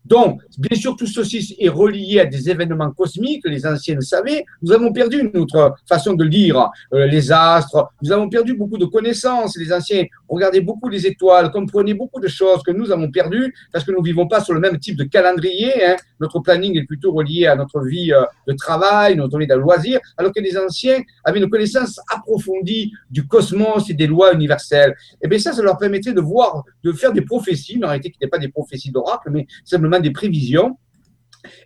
Donc, 0.04 0.40
bien 0.58 0.76
sûr, 0.78 0.96
tout 0.96 1.06
ceci 1.06 1.56
est 1.58 1.68
relié 1.68 2.20
à 2.20 2.26
des 2.26 2.48
événements 2.48 2.90
cosmiques, 2.92 3.42
les 3.46 3.66
anciens 3.66 3.96
le 3.96 4.00
savaient. 4.00 4.44
Nous 4.62 4.72
avons 4.72 4.92
perdu 4.92 5.30
notre 5.34 5.74
façon 5.88 6.14
de 6.14 6.24
lire 6.24 6.70
euh, 6.92 7.06
les 7.06 7.32
astres, 7.32 7.90
nous 8.02 8.12
avons 8.12 8.28
perdu 8.28 8.54
beaucoup 8.54 8.78
de 8.78 8.86
connaissances. 8.86 9.56
Les 9.58 9.72
anciens 9.72 10.04
regardaient 10.28 10.60
beaucoup 10.60 10.88
les 10.88 11.06
étoiles, 11.06 11.50
comprenaient 11.50 11.94
beaucoup 11.94 12.20
de 12.20 12.28
choses 12.28 12.62
que 12.62 12.70
nous 12.70 12.90
avons 12.90 13.10
perdues 13.10 13.54
parce 13.72 13.84
que 13.84 13.92
nous 13.92 14.00
ne 14.00 14.04
vivons 14.04 14.26
pas 14.26 14.40
sur 14.40 14.54
le 14.54 14.60
même 14.60 14.78
type 14.78 14.96
de 14.96 15.04
calendrier. 15.04 15.84
Hein. 15.84 15.96
Notre 16.20 16.40
planning 16.40 16.78
est 16.78 16.84
plutôt 16.84 17.12
relié 17.12 17.46
à 17.46 17.56
notre 17.56 17.80
vie 17.80 18.12
euh, 18.12 18.24
de 18.46 18.52
travail, 18.54 19.16
notre 19.16 19.38
vie 19.38 19.46
de 19.46 19.54
loisir, 19.54 20.00
alors 20.16 20.32
que 20.32 20.40
les 20.40 20.56
anciens 20.56 21.00
avaient 21.24 21.40
une 21.40 21.50
connaissance 21.50 22.00
approfondie 22.12 22.92
du 23.10 23.26
cosmos 23.26 23.88
et 23.90 23.94
des 23.94 24.06
lois 24.06 24.32
universelles. 24.32 24.94
Et 25.14 25.18
eh 25.22 25.28
bien 25.28 25.38
ça, 25.38 25.52
ça 25.52 25.62
leur 25.62 25.78
permettrait 25.78 26.12
de 26.12 26.20
voir, 26.20 26.64
de 26.84 26.92
faire 26.92 27.12
des 27.12 27.22
prophéties, 27.22 27.78
mais 27.78 27.86
en 27.86 27.90
réalité 27.90 28.10
qui 28.10 28.18
n'étaient 28.20 28.30
pas 28.30 28.38
des 28.38 28.48
prophéties 28.48 28.90
d'oracle, 28.90 29.30
mais 29.30 29.46
simplement 29.66 30.00
des 30.00 30.10
prévisions. 30.10 30.78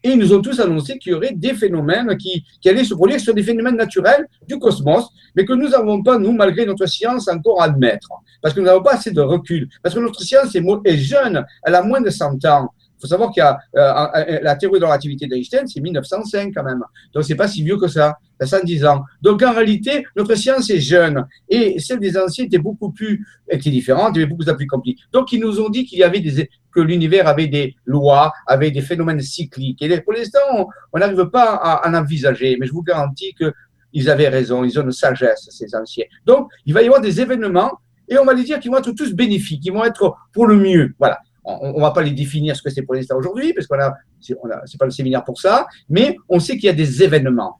Et 0.03 0.11
ils 0.11 0.19
nous 0.19 0.35
ont 0.35 0.43
tous 0.43 0.61
annoncé 0.61 0.99
qu'il 0.99 1.13
y 1.13 1.15
aurait 1.15 1.33
des 1.33 1.55
phénomènes 1.55 2.17
qui, 2.17 2.45
allaient 2.67 2.85
se 2.85 2.95
produire 2.95 3.21
sur 3.21 3.33
des 3.33 3.43
phénomènes 3.43 3.77
naturels 3.77 4.27
du 4.47 4.59
cosmos, 4.59 5.09
mais 5.35 5.45
que 5.45 5.53
nous 5.53 5.69
n'avons 5.69 6.03
pas, 6.03 6.19
nous, 6.19 6.33
malgré 6.33 6.67
notre 6.67 6.87
science, 6.87 7.29
encore 7.29 7.63
à 7.63 7.67
admettre. 7.67 8.09
Parce 8.43 8.55
que 8.55 8.61
nous 8.61 8.67
n'avons 8.67 8.83
pas 8.83 8.95
assez 8.95 9.11
de 9.11 9.21
recul. 9.21 9.69
Parce 9.83 9.95
que 9.95 10.01
notre 10.01 10.23
science 10.23 10.55
est, 10.55 10.65
est 10.85 10.99
jeune, 10.99 11.45
elle 11.63 11.75
a 11.75 11.83
moins 11.83 12.01
de 12.01 12.11
100 12.11 12.45
ans. 12.47 12.75
Il 13.01 13.07
faut 13.07 13.09
savoir 13.09 13.31
qu'il 13.31 13.41
y 13.41 13.45
a 13.45 13.59
euh, 13.77 14.41
la 14.43 14.57
théorie 14.57 14.79
de 14.79 14.83
la 14.83 14.89
relativité 14.89 15.27
d'Einstein, 15.27 15.67
c'est 15.67 15.81
1905 15.81 16.53
quand 16.55 16.63
même. 16.63 16.83
Donc 17.15 17.25
c'est 17.25 17.35
pas 17.35 17.49
si 17.49 17.63
vieux 17.63 17.79
que 17.79 17.89
ça, 17.89 18.19
ça 18.39 18.47
110 18.47 18.85
ans. 18.85 19.05
Donc 19.23 19.43
en 19.43 19.55
réalité, 19.55 20.05
notre 20.17 20.35
science 20.35 20.69
est 20.69 20.81
jeune 20.81 21.27
et 21.49 21.79
celle 21.79 21.99
des 21.99 22.19
anciens 22.19 22.45
était 22.45 22.59
beaucoup 22.59 22.93
plus 22.93 23.27
était 23.49 23.71
différente, 23.71 24.19
était 24.19 24.27
beaucoup 24.27 24.45
plus 24.55 24.67
compliquée. 24.67 25.01
Donc 25.13 25.33
ils 25.33 25.41
nous 25.41 25.61
ont 25.61 25.71
dit 25.71 25.87
qu'il 25.87 25.99
y 25.99 26.03
avait 26.03 26.23
que 26.23 26.81
l'univers 26.81 27.27
avait 27.27 27.47
des 27.47 27.75
lois, 27.87 28.35
avait 28.47 28.71
des 28.71 28.83
phénomènes 28.83 29.23
cycliques. 29.23 29.81
Et 29.81 30.01
pour 30.03 30.13
l'instant, 30.13 30.69
on 30.93 30.99
n'arrive 30.99 31.25
pas 31.31 31.55
à, 31.55 31.89
en 31.89 31.95
envisager, 31.95 32.59
mais 32.61 32.67
je 32.67 32.73
vous 32.73 32.83
garantis 32.83 33.33
que 33.35 33.53
ils 33.95 34.11
avaient 34.11 34.29
raison, 34.29 34.63
ils 34.63 34.79
ont 34.79 34.83
une 34.83 34.93
sagesse, 34.93 35.49
ces 35.51 35.75
anciens. 35.75 36.05
Donc, 36.27 36.49
il 36.67 36.75
va 36.75 36.83
y 36.83 36.85
avoir 36.85 37.01
des 37.01 37.19
événements 37.21 37.73
et 38.09 38.19
on 38.19 38.25
va 38.25 38.35
les 38.35 38.45
dire 38.45 38.61
qu'ils 38.61 38.71
vont 38.71 38.79
être 38.79 38.93
tous 38.93 39.15
bénéfiques, 39.15 39.65
ils 39.65 39.73
vont 39.73 39.85
être 39.85 40.15
pour 40.33 40.47
le 40.47 40.57
mieux. 40.57 40.95
Voilà 40.99 41.19
on 41.45 41.73
ne 41.75 41.81
va 41.81 41.91
pas 41.91 42.03
les 42.03 42.11
définir 42.11 42.55
ce 42.57 42.63
que 42.63 42.71
c'est 42.71 42.83
pour 42.83 42.95
l'instant 42.95 43.17
aujourd'hui, 43.17 43.53
parce 43.53 43.67
qu'on 43.67 43.79
a, 43.79 43.95
c'est 44.21 44.79
pas 44.79 44.85
le 44.85 44.91
séminaire 44.91 45.25
pour 45.25 45.41
ça, 45.41 45.67
mais 45.89 46.17
on 46.29 46.39
sait 46.39 46.55
qu'il 46.55 46.65
y 46.65 46.69
a 46.69 46.75
des 46.75 47.03
événements. 47.03 47.59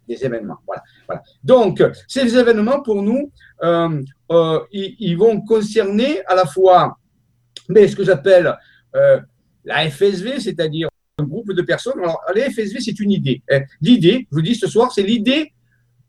Voilà. 0.67 1.23
Donc, 1.43 1.83
ces 2.07 2.37
événements 2.37 2.83
pour 2.83 3.03
nous, 3.03 3.31
euh, 3.63 4.03
euh, 4.31 4.61
ils, 4.73 5.17
vont 5.17 5.41
concerner 5.41 6.25
à 6.27 6.35
la 6.35 6.47
fois, 6.47 6.99
mais 7.69 7.89
ce 7.89 7.97
que 7.97 8.05
j'appelle 8.05 8.55
euh, 8.97 9.21
la 9.65 9.89
FSV, 9.91 10.41
c'est-à-dire 10.41 10.89
un 11.19 11.25
groupe 11.25 11.53
de 11.53 11.63
personnes. 11.63 11.99
Alors, 12.03 12.21
la 12.35 12.51
FSV, 12.51 12.81
c'est 12.81 12.99
une 13.01 13.13
idée. 13.13 13.43
Hein. 13.51 13.61
L'idée, 13.81 14.27
je 14.31 14.37
vous 14.37 14.43
dis 14.43 14.55
ce 14.55 14.67
soir, 14.67 14.93
c'est 14.93 15.03
l'idée 15.03 15.53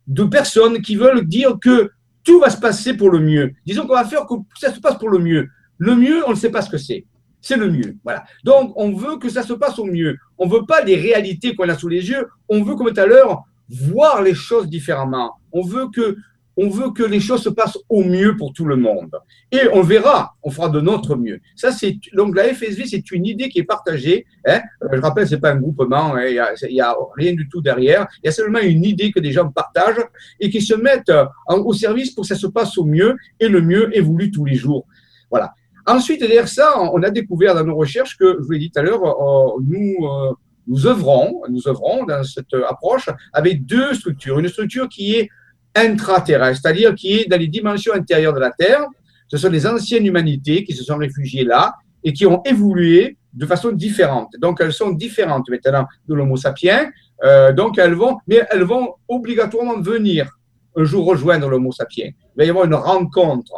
de 0.08 0.24
personnes 0.24 0.82
qui 0.82 0.96
veulent 0.96 1.26
dire 1.26 1.58
que 1.62 1.92
tout 2.24 2.40
va 2.40 2.50
se 2.50 2.58
passer 2.58 2.94
pour 2.96 3.10
le 3.10 3.20
mieux. 3.20 3.52
Disons 3.66 3.88
qu'on 3.88 3.96
va 3.96 4.06
faire 4.06 4.26
que 4.26 4.36
ça 4.60 4.74
se 4.74 4.80
passe 4.80 4.98
pour 4.98 5.10
le 5.10 5.20
mieux. 5.20 5.48
Le 5.78 5.96
mieux, 5.96 6.24
on 6.28 6.32
ne 6.32 6.36
sait 6.36 6.52
pas 6.52 6.62
ce 6.62 6.70
que 6.70 6.78
c'est 6.78 7.06
c'est 7.42 7.58
le 7.58 7.70
mieux. 7.70 7.98
Voilà. 8.04 8.24
Donc, 8.44 8.74
on 8.76 8.94
veut 8.94 9.18
que 9.18 9.30
ça 9.30 9.44
se 9.44 9.54
passe 9.54 9.80
au 9.80 9.86
mieux. 9.86 10.18
On 10.38 10.46
ne 10.46 10.52
veut 10.52 10.66
pas 10.66 10.82
les 10.82 10.96
réalités 10.96 11.56
qu'on 11.56 11.68
a 11.70 11.76
sous 11.76 11.90
les 11.90 12.10
yeux. 12.10 12.28
On 12.48 12.64
veut, 12.64 12.76
comme 12.76 12.94
tout 12.94 13.00
à 13.00 13.06
l'heure, 13.06 13.44
voir 13.70 14.22
les 14.22 14.36
choses 14.36 14.68
différemment. 14.68 15.34
On 15.52 15.62
veut 15.62 15.88
que, 15.94 16.18
on 16.58 16.70
veut 16.70 16.92
que 16.92 17.04
les 17.04 17.20
choses 17.20 17.42
se 17.42 17.50
passent 17.50 17.80
au 17.90 18.04
mieux 18.04 18.38
pour 18.38 18.54
tout 18.54 18.66
le 18.66 18.76
monde. 18.76 19.12
Et 19.52 19.62
on 19.74 19.82
verra, 19.82 20.36
on 20.44 20.52
fera 20.52 20.70
de 20.70 20.82
notre 20.82 21.16
mieux. 21.16 21.40
Ça, 21.56 21.72
c'est 21.72 21.98
donc 22.14 22.36
la 22.36 22.54
FSV, 22.54 22.86
c'est 22.86 23.12
une 23.12 23.26
idée 23.26 23.50
qui 23.50 23.60
est 23.60 23.64
partagée. 23.64 24.26
Hein. 24.46 24.62
Je 24.92 25.00
rappelle, 25.00 25.28
c'est 25.28 25.40
pas 25.40 25.52
un 25.52 25.56
groupement. 25.56 26.16
Hein. 26.16 26.26
Il 26.28 26.74
n'y 26.74 26.82
a, 26.82 26.96
rien 27.16 27.34
du 27.34 27.48
tout 27.50 27.62
derrière. 27.62 28.08
Il 28.24 28.28
y 28.28 28.30
a 28.30 28.34
seulement 28.34 28.60
une 28.60 28.84
idée 28.84 29.12
que 29.12 29.20
des 29.20 29.32
gens 29.32 29.50
partagent 29.50 30.06
et 30.40 30.50
qui 30.50 30.62
se 30.62 30.76
mettent 30.76 31.12
au 31.48 31.74
service 31.74 32.12
pour 32.12 32.24
que 32.24 32.28
ça 32.28 32.36
se 32.36 32.48
passe 32.48 32.78
au 32.78 32.86
mieux. 32.86 33.16
Et 33.40 33.48
le 33.48 33.62
mieux 33.62 33.96
évolue 33.98 34.30
tous 34.30 34.46
les 34.46 34.56
jours. 34.56 34.86
Voilà. 35.30 35.54
Ensuite, 35.86 36.20
derrière 36.20 36.48
ça, 36.48 36.80
on 36.80 37.02
a 37.04 37.10
découvert 37.10 37.56
dans 37.56 37.63
nos 37.63 37.76
recherches 37.76 38.17
que, 38.17 38.38
je 38.39 38.44
vous 38.44 38.52
l'ai 38.52 38.60
dit 38.60 38.72
tout 38.72 38.80
à 38.80 38.84
l'heure, 38.84 39.04
euh, 39.04 39.60
nous, 39.62 40.06
euh, 40.06 40.34
nous 40.67 40.88
œuvrons, 40.88 41.41
nous 41.50 41.67
œuvrons 41.67 42.06
dans 42.06 42.24
cette 42.24 42.54
approche 42.70 43.10
avec 43.34 43.65
deux 43.65 43.94
structures. 43.94 44.39
Une 44.39 44.48
structure 44.48 44.88
qui 44.88 45.15
est 45.15 45.30
intraterrestre, 45.76 46.62
c'est-à-dire 46.62 46.94
qui 46.96 47.13
est 47.13 47.30
dans 47.30 47.38
les 47.38 47.48
dimensions 47.48 47.94
intérieures 47.94 48.34
de 48.34 48.39
la 48.39 48.52
Terre. 48.52 48.86
Ce 49.28 49.38
sont 49.38 49.50
les 49.50 49.65
anciennes 49.65 50.06
humanités 50.06 50.63
qui 50.63 50.74
se 50.74 50.84
sont 50.84 50.98
réfugiées 50.98 51.46
là 51.46 51.74
et 52.04 52.13
qui 52.13 52.26
ont 52.26 52.41
évolué 52.44 53.17
de 53.34 53.46
façon 53.46 53.72
différente. 53.72 54.34
Donc, 54.39 54.60
elles 54.60 54.74
sont 54.74 54.91
différentes 54.91 55.50
maintenant 55.50 55.88
de 56.08 56.13
l'Homo 56.13 56.36
sapiens. 56.36 56.91
Euh, 57.24 57.54
donc, 57.54 57.78
elles 57.78 57.94
vont, 57.94 58.17
mais 58.28 58.41
elles 58.50 58.63
vont 58.63 58.96
obligatoirement 59.08 59.80
venir 59.80 60.30
un 60.76 60.84
jour 60.84 61.06
rejoindre 61.06 61.50
l'Homo 61.50 61.72
sapiens. 61.72 62.08
Il 62.08 62.38
va 62.38 62.46
y 62.46 62.50
avoir 62.50 62.65
une 62.65 62.76
rencontre 62.76 63.54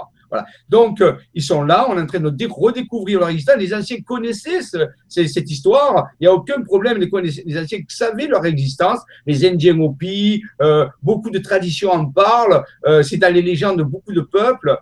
Donc, 0.69 1.01
euh, 1.01 1.13
ils 1.33 1.43
sont 1.43 1.63
là, 1.63 1.85
on 1.89 1.97
est 1.97 2.01
en 2.01 2.05
train 2.05 2.19
de 2.19 2.47
redécouvrir 2.49 3.19
leur 3.19 3.29
existence. 3.29 3.55
Les 3.57 3.73
anciens 3.73 3.97
connaissaient 4.01 4.61
cette 5.07 5.51
histoire, 5.51 6.07
il 6.19 6.23
n'y 6.23 6.27
a 6.27 6.33
aucun 6.33 6.61
problème, 6.61 6.97
les, 6.97 7.57
anciens 7.57 7.79
savaient 7.87 8.27
leur 8.27 8.45
existence. 8.45 8.99
Les 9.25 9.45
Indiens 9.45 9.79
Hopi, 9.79 10.43
euh, 10.61 10.87
beaucoup 11.01 11.29
de 11.29 11.39
traditions 11.39 11.91
en 11.91 12.05
parlent, 12.05 12.63
euh, 12.85 13.03
c'est 13.03 13.17
dans 13.17 13.33
les 13.33 13.41
légendes 13.41 13.77
de 13.77 13.83
beaucoup 13.83 14.13
de 14.13 14.21
peuples, 14.21 14.77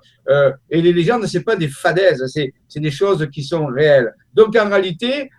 et 0.70 0.82
les 0.82 0.94
légendes, 0.94 1.26
ce 1.26 1.40
pas 1.40 1.58
des 1.58 1.68
fadaises, 1.68 2.24
c'est 2.34 2.80
des 2.80 2.92
choses 2.92 3.28
qui 3.34 3.44
sont 3.44 3.66
réelles. 3.66 4.14
Donc, 4.34 4.56
en 4.56 4.70
réalité, 4.70 5.30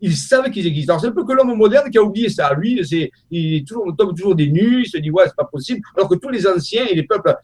ils 0.00 0.14
savent 0.14 0.48
qu'ils 0.50 0.66
existent. 0.66 0.92
Alors, 0.92 1.00
c'est 1.00 1.08
un 1.08 1.12
peu 1.12 1.24
que 1.24 1.32
l'homme 1.32 1.56
moderne 1.56 1.90
qui 1.90 1.98
a 1.98 2.02
oublié 2.02 2.28
ça. 2.28 2.54
Lui, 2.54 2.80
il 3.32 3.64
tombe 3.64 3.96
toujours 4.16 4.36
des 4.36 4.48
nues, 4.48 4.82
il 4.84 4.88
se 4.88 4.98
dit, 4.98 5.10
ouais, 5.10 5.24
c'est 5.26 5.34
pas 5.34 5.48
possible. 5.50 5.80
Alors 5.96 6.08
que 6.08 6.14
tous 6.14 6.28
les 6.28 6.46
anciens 6.46 6.86
et 6.86 6.94
les 6.94 7.02
peuples 7.02 7.34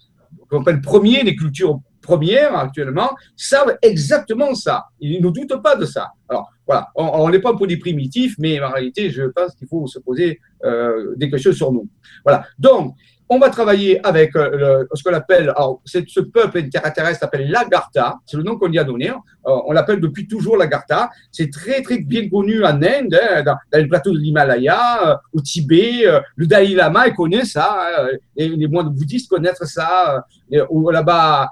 qu'on 0.49 0.61
appelle 0.61 0.81
premiers, 0.81 1.23
les 1.23 1.37
cultures 1.37 1.81
premières 2.05 2.57
actuellement, 2.57 3.11
savent 3.37 3.77
exactement 3.83 4.55
ça. 4.55 4.85
Ils 5.01 5.23
ne 5.23 5.31
doutent 5.31 5.63
pas 5.63 5.75
de 5.75 5.85
ça. 5.85 6.11
Alors, 6.29 6.49
voilà, 6.67 6.89
on 6.95 7.29
n'est 7.29 7.41
pas 7.41 7.51
un 7.51 7.67
des 7.67 7.77
primitifs, 7.79 8.37
mais 8.39 8.61
en 8.61 8.71
réalité, 8.71 9.11
je 9.11 9.25
pense 9.25 9.55
qu'il 9.55 9.69
faut 9.69 9.87
se 9.87 9.99
poser 9.99 10.41
euh, 10.65 11.15
des 11.17 11.31
questions 11.31 11.53
sur 11.53 11.73
nous. 11.73 11.89
Voilà. 12.25 12.45
Donc, 12.59 12.95
on 13.29 13.39
va 13.39 13.49
travailler 13.49 14.05
avec 14.07 14.37
euh, 14.37 14.85
ce 14.93 15.03
qu'on 15.03 15.15
appelle, 15.15 15.49
alors, 15.51 15.81
ce 15.85 16.21
peuple 16.21 16.69
terrestre 16.69 17.21
s'appelle 17.21 17.51
l'Agartha, 17.51 18.19
c'est 18.27 18.37
le 18.37 18.43
nom 18.43 18.59
qu'on 18.59 18.71
y 18.71 18.79
a 18.79 18.85
donné. 18.85 19.09
Hein. 19.09 19.23
on 19.45 19.73
l'appelle 19.73 20.01
depuis 20.01 20.27
toujours 20.29 20.57
l'Agartha. 20.57 21.11
C'est 21.33 21.51
très, 21.51 21.81
très 21.83 21.99
bien 21.99 22.29
connu 22.29 22.63
en 22.65 22.83
Inde, 22.83 23.19
hein, 23.21 23.43
dans, 23.43 23.57
les 23.73 23.87
plateaux 23.87 24.13
de 24.13 24.19
l'Himalaya, 24.19 25.09
euh, 25.09 25.17
au 25.33 25.41
Tibet. 25.41 26.07
Euh, 26.07 26.21
le 26.37 26.47
Dalai 26.47 26.75
Lama, 26.75 27.09
il 27.09 27.15
connaît 27.15 27.45
ça. 27.45 27.79
Hein, 27.99 28.09
et 28.37 28.49
les 28.49 28.69
moines 28.69 28.91
bouddhistes 28.91 29.31
connaissent 29.31 29.65
ça. 29.65 30.25
là-bas, 30.51 31.51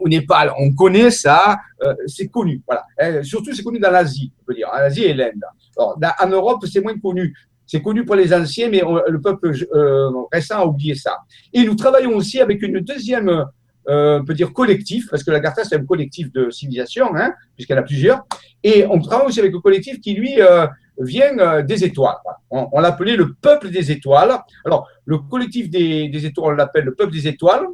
au 0.00 0.08
Népal, 0.08 0.52
on 0.58 0.72
connaît 0.72 1.10
ça. 1.10 1.58
c'est 2.06 2.28
connu. 2.28 2.62
Voilà. 2.66 3.22
surtout, 3.22 3.52
c'est 3.54 3.62
connu 3.62 3.78
dans 3.78 3.90
l'Asie, 3.90 4.32
on 4.40 4.44
peut 4.46 4.54
dire. 4.54 4.68
L'Asie 4.72 5.04
et 5.04 5.14
l'Inde. 5.14 5.44
En 5.76 6.28
Europe, 6.28 6.64
c'est 6.66 6.80
moins 6.80 6.98
connu. 6.98 7.34
C'est 7.66 7.82
connu 7.82 8.04
pour 8.04 8.14
les 8.14 8.32
anciens, 8.32 8.68
mais 8.68 8.82
le 9.08 9.20
peuple 9.20 9.52
euh, 9.74 10.10
récent 10.32 10.58
a 10.58 10.66
oublié 10.66 10.94
ça. 10.94 11.18
Et 11.52 11.64
nous 11.64 11.74
travaillons 11.74 12.14
aussi 12.16 12.40
avec 12.40 12.62
une 12.62 12.80
deuxième, 12.80 13.28
euh, 13.88 14.20
on 14.20 14.24
peut 14.24 14.34
dire 14.34 14.52
collectif, 14.52 15.08
parce 15.10 15.24
que 15.24 15.30
la 15.30 15.40
Garta, 15.40 15.64
c'est 15.64 15.76
un 15.76 15.84
collectif 15.84 16.32
de 16.32 16.50
civilisation, 16.50 17.14
hein, 17.16 17.32
puisqu'elle 17.56 17.78
a 17.78 17.82
plusieurs. 17.82 18.24
Et 18.62 18.86
on 18.88 19.00
travaille 19.00 19.26
aussi 19.26 19.40
avec 19.40 19.54
un 19.54 19.60
collectif 19.60 20.00
qui, 20.00 20.14
lui, 20.14 20.40
euh, 20.40 20.66
vient 20.98 21.62
des 21.62 21.84
étoiles. 21.84 22.16
On, 22.50 22.80
l'appelait 22.80 23.16
le 23.16 23.34
peuple 23.34 23.68
des 23.68 23.90
étoiles. 23.92 24.32
Alors, 24.64 24.88
le 25.04 25.18
collectif 25.18 25.68
des 25.68 26.24
étoiles, 26.24 26.54
on 26.54 26.56
l'appelle 26.56 26.84
le 26.84 26.94
peuple 26.94 27.12
des 27.12 27.28
étoiles. 27.28 27.66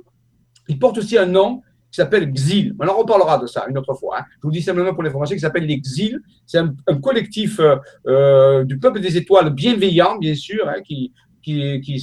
Il 0.68 0.78
porte 0.78 0.98
aussi 0.98 1.16
un 1.16 1.26
nom 1.26 1.62
qui 1.92 1.96
s'appelle 1.96 2.32
Xil. 2.32 2.74
On 2.80 2.88
en 2.88 2.96
reparlera 2.96 3.38
de 3.38 3.46
ça 3.46 3.66
une 3.68 3.76
autre 3.76 3.94
fois. 3.94 4.20
Hein. 4.20 4.24
Je 4.36 4.46
vous 4.46 4.50
dis 4.50 4.62
simplement 4.62 4.94
pour 4.94 5.02
l'information 5.02 5.36
qui 5.36 5.40
s'appelle 5.40 5.66
l'Exil. 5.66 6.20
C'est 6.46 6.58
un, 6.58 6.74
collectif 7.02 7.60
euh, 7.60 7.76
euh, 8.06 8.64
du 8.64 8.78
peuple 8.78 9.00
des 9.00 9.18
étoiles 9.18 9.50
bienveillant, 9.50 10.16
bien 10.16 10.34
sûr, 10.34 10.66
hein, 10.66 10.80
qui, 10.82 11.12
qui, 11.42 11.80
qui, 11.82 12.02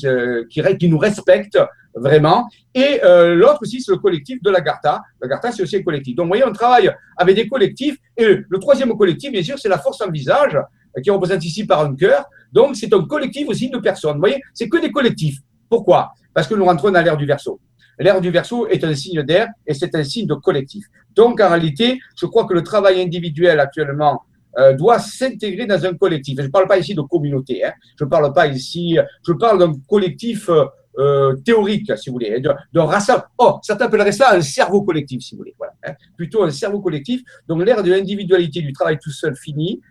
qui, 0.78 0.90
nous 0.90 0.98
respecte 1.00 1.58
vraiment. 1.96 2.48
Et 2.76 3.00
euh, 3.04 3.34
l'autre 3.34 3.64
aussi, 3.64 3.82
c'est 3.82 3.92
le 3.92 3.98
collectif 3.98 4.40
de 4.44 4.52
l'Agartha. 4.52 5.02
L'Agartha, 5.20 5.52
c'est 5.52 5.64
aussi 5.64 5.78
un 5.78 5.84
collectif. 5.84 6.16
Donc, 6.16 6.26
vous 6.26 6.30
voyez, 6.30 6.46
on 6.46 6.54
travaille 6.54 6.92
avec 7.18 7.36
des 7.36 7.48
collectifs. 7.48 7.98
Et 8.16 8.42
le 8.48 8.60
troisième 8.60 8.96
collectif, 8.96 9.32
bien 9.32 9.42
sûr, 9.42 9.58
c'est 9.58 9.70
la 9.70 9.80
force 9.80 10.00
en 10.02 10.12
visage, 10.12 10.56
qui 11.04 11.10
représente 11.10 11.44
ici 11.44 11.66
par 11.66 11.82
un 11.82 11.96
cœur. 11.96 12.26
Donc, 12.54 12.76
c'est 12.76 12.94
un 12.94 13.04
collectif 13.06 13.50
aussi 13.50 13.72
de 13.72 13.80
personnes. 13.80 14.16
Vous 14.16 14.20
voyez, 14.20 14.40
c'est 14.54 14.70
que 14.70 14.80
des 14.80 14.92
collectifs. 14.92 15.40
Pourquoi? 15.68 16.12
Parce 16.32 16.48
que 16.48 16.54
nous 16.54 16.66
rentrons 16.66 16.92
dans 16.92 17.02
l'ère 17.02 17.18
du 17.18 17.26
verso. 17.26 17.60
L'ère 18.00 18.22
du 18.22 18.32
verso 18.32 18.66
est 18.68 18.84
un 18.86 18.96
signe 18.96 19.24
d'air 19.24 19.50
et 19.68 19.74
c'est 19.74 19.94
un 19.94 20.04
signe 20.04 20.26
de 20.26 20.36
collectif. 20.36 20.86
Donc, 21.16 21.42
en 21.42 21.50
réalité, 21.50 22.00
je 22.16 22.26
crois 22.26 22.46
que 22.46 22.54
le 22.54 22.64
travail 22.64 23.02
individuel 23.02 23.60
actuellement 23.60 24.24
euh, 24.58 24.74
doit 24.74 25.00
s'intégrer 25.00 25.66
dans 25.66 25.86
un 25.86 25.94
collectif. 25.96 26.38
je 26.40 26.46
ne 26.46 26.48
parle 26.48 26.68
pas 26.68 26.78
ici 26.78 26.96
de 26.96 27.02
communauté. 27.02 27.64
Hein. 27.66 27.74
Je 28.00 28.06
ne 28.06 28.10
parle 28.10 28.32
pas 28.34 28.48
ici. 28.48 28.98
Je 29.28 29.34
parle 29.34 29.60
d'un 29.60 29.74
collectif 29.88 30.48
euh, 30.48 30.66
euh 30.98 31.36
théorique, 31.46 31.92
si 31.98 32.10
vous 32.10 32.14
voulez, 32.14 32.40
d'un 32.40 32.86
rassemblement. 32.86 33.28
Oh, 33.38 33.60
certains 33.62 33.86
appelleraient 33.86 34.14
ça 34.14 34.34
un 34.34 34.42
cerveau 34.42 34.82
collectif, 34.84 35.22
si 35.22 35.36
vous 35.36 35.40
voulez. 35.40 35.56
Voilà, 35.58 35.74
hein. 35.86 35.94
Plutôt 36.16 36.44
un 36.44 36.52
cerveau 36.52 36.80
collectif. 36.80 37.22
Donc, 37.50 37.66
l'ère 37.66 37.84
de 37.84 37.92
l'individualité, 37.92 38.62
du 38.62 38.72
travail 38.72 38.98
tout 38.98 39.12
seul 39.12 39.36
fini. 39.36 39.82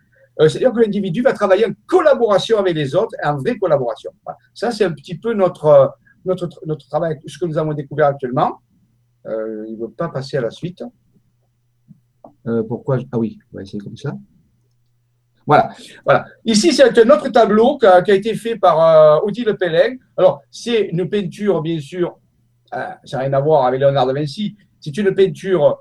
C'est-à-dire 0.41 0.73
que 0.73 0.81
l'individu 0.81 1.21
va 1.21 1.33
travailler 1.33 1.67
en 1.67 1.73
collaboration 1.85 2.59
avec 2.59 2.77
les 2.77 2.95
autres, 2.95 3.17
en 3.25 3.37
vraie 3.39 3.59
collaboration. 3.59 4.13
Ça, 4.55 4.71
c'est 4.71 4.85
un 4.85 4.93
petit 4.93 5.19
peu 5.19 5.35
notre 5.35 5.97
notre, 6.25 6.49
notre 6.67 6.87
travail, 6.89 7.19
ce 7.27 7.39
que 7.39 7.47
nous 7.47 7.59
avons 7.59 7.73
découvert 7.73 8.09
actuellement. 8.09 8.61
Euh, 9.27 9.65
il 9.69 9.75
ne 9.75 9.81
veut 9.81 9.91
pas 9.91 10.09
passer 10.09 10.37
à 10.37 10.41
la 10.41 10.51
suite. 10.51 10.83
Euh, 12.47 12.63
pourquoi 12.63 12.99
Ah 13.13 13.19
oui, 13.19 13.39
on 13.53 13.57
va 13.57 13.63
essayer 13.63 13.79
comme 13.79 13.97
ça. 13.97 14.15
Voilà, 15.47 15.71
voilà. 16.05 16.27
Ici, 16.45 16.73
c'est 16.73 16.99
un 16.99 17.11
autre 17.11 17.29
tableau 17.31 17.79
qui 17.79 17.87
a, 17.87 18.15
été 18.15 18.35
fait 18.35 18.57
par 18.57 18.81
euh, 18.81 19.27
Odile 19.27 19.57
Pellin. 19.59 19.97
Alors, 20.17 20.43
c'est 20.51 20.89
une 20.93 21.09
peinture, 21.09 21.63
bien 21.63 21.81
sûr, 21.81 22.19
euh, 22.75 22.91
ça 23.05 23.17
n'a 23.17 23.23
rien 23.25 23.33
à 23.33 23.41
voir 23.41 23.67
avec 23.67 23.81
Léonard 23.81 24.07
de 24.07 24.13
Vinci. 24.13 24.57
C'est 24.81 24.97
une 24.97 25.15
peinture 25.15 25.79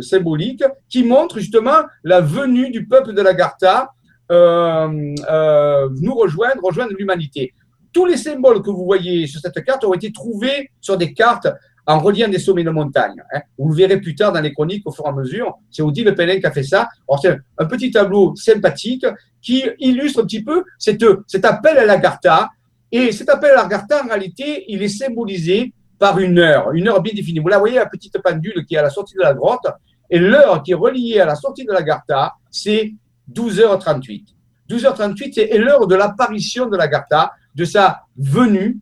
symbolique 0.00 0.64
qui 0.88 1.04
montre 1.04 1.38
justement 1.38 1.82
la 2.04 2.22
venue 2.22 2.70
du 2.70 2.86
peuple 2.86 3.12
de 3.12 3.20
la 3.20 3.34
Gartha 3.34 3.90
nous 4.30 6.14
rejoindre, 6.14 6.62
rejoindre 6.62 6.94
l'humanité 6.98 7.52
tous 7.92 8.06
les 8.06 8.16
symboles 8.16 8.62
que 8.62 8.70
vous 8.70 8.84
voyez 8.84 9.26
sur 9.26 9.40
cette 9.40 9.62
carte 9.64 9.84
ont 9.84 9.94
été 9.94 10.12
trouvés 10.12 10.70
sur 10.80 10.96
des 10.96 11.12
cartes 11.12 11.48
en 11.86 11.98
reliant 11.98 12.28
des 12.28 12.38
sommets 12.38 12.64
de 12.64 12.70
montagne. 12.70 13.22
Hein. 13.34 13.40
Vous 13.58 13.68
le 13.70 13.74
verrez 13.74 14.00
plus 14.00 14.14
tard 14.14 14.32
dans 14.32 14.40
les 14.40 14.52
chroniques 14.52 14.86
au 14.86 14.92
fur 14.92 15.04
et 15.04 15.08
à 15.08 15.12
mesure. 15.12 15.58
C'est 15.70 15.82
Odile 15.82 16.14
Pellin 16.14 16.38
qui 16.38 16.46
a 16.46 16.52
fait 16.52 16.62
ça. 16.62 16.88
C'est 17.20 17.36
un 17.58 17.64
petit 17.66 17.90
tableau 17.90 18.34
sympathique 18.36 19.06
qui 19.40 19.64
illustre 19.78 20.20
un 20.20 20.24
petit 20.24 20.44
peu 20.44 20.64
cet 20.78 21.44
appel 21.44 21.78
à 21.78 21.84
l'Agartha. 21.84 22.50
Et 22.90 23.10
cet 23.10 23.28
appel 23.30 23.52
à 23.52 23.62
l'Agartha, 23.62 24.04
en 24.04 24.08
réalité, 24.08 24.64
il 24.68 24.82
est 24.82 24.88
symbolisé 24.88 25.72
par 25.98 26.18
une 26.18 26.38
heure, 26.38 26.72
une 26.72 26.88
heure 26.88 27.00
bien 27.00 27.14
définie. 27.14 27.40
Vous 27.40 27.48
la 27.48 27.58
voyez, 27.58 27.76
la 27.76 27.86
petite 27.86 28.18
pendule 28.18 28.64
qui 28.66 28.74
est 28.74 28.78
à 28.78 28.82
la 28.82 28.90
sortie 28.90 29.14
de 29.14 29.22
la 29.22 29.34
grotte. 29.34 29.66
Et 30.10 30.18
l'heure 30.18 30.62
qui 30.62 30.72
est 30.72 30.76
reliée 30.76 31.20
à 31.20 31.24
la 31.24 31.34
sortie 31.34 31.64
de 31.64 31.72
l'Agartha, 31.72 32.34
c'est 32.50 32.92
12h38. 33.32 34.26
12h38, 34.68 35.32
c'est 35.34 35.58
l'heure 35.58 35.86
de 35.86 35.94
l'apparition 35.94 36.66
de 36.66 36.76
l'Agartha 36.76 37.32
de 37.54 37.64
sa 37.64 38.02
venue, 38.16 38.78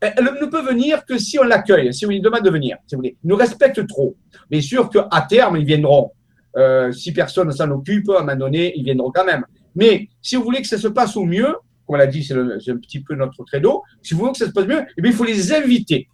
elle 0.00 0.24
ne 0.24 0.46
peut 0.46 0.62
venir 0.62 1.04
que 1.04 1.16
si 1.16 1.38
on 1.38 1.44
l'accueille, 1.44 1.94
si 1.94 2.04
on 2.06 2.08
lui 2.08 2.20
demande 2.20 2.42
de 2.42 2.50
venir, 2.50 2.76
si 2.86 2.96
vous 2.96 3.00
voulez. 3.00 3.16
nous 3.22 3.36
respecte 3.36 3.86
trop. 3.86 4.16
Mais 4.50 4.60
sûr 4.60 4.90
qu'à 4.90 5.26
terme, 5.28 5.56
ils 5.56 5.64
viendront. 5.64 6.10
Euh, 6.56 6.92
si 6.92 7.12
personne 7.12 7.46
ne 7.46 7.52
s'en 7.52 7.70
occupe, 7.70 8.10
à 8.10 8.18
un 8.18 8.20
moment 8.20 8.36
donné, 8.36 8.72
ils 8.76 8.84
viendront 8.84 9.10
quand 9.12 9.24
même. 9.24 9.44
Mais 9.76 10.08
si 10.20 10.36
vous 10.36 10.42
voulez 10.42 10.60
que 10.60 10.66
ça 10.66 10.76
se 10.76 10.88
passe 10.88 11.16
au 11.16 11.24
mieux, 11.24 11.54
comme 11.86 11.94
on 11.94 11.96
l'a 11.96 12.08
dit, 12.08 12.24
c'est 12.24 12.34
un 12.34 12.76
petit 12.76 13.00
peu 13.00 13.14
notre 13.14 13.44
credo, 13.44 13.82
si 14.02 14.14
vous 14.14 14.20
voulez 14.20 14.32
que 14.32 14.38
ça 14.38 14.46
se 14.46 14.52
passe 14.52 14.66
mieux, 14.66 14.84
eh 14.96 15.02
bien, 15.02 15.10
il 15.12 15.16
faut 15.16 15.24
les 15.24 15.52
inviter. 15.54 16.08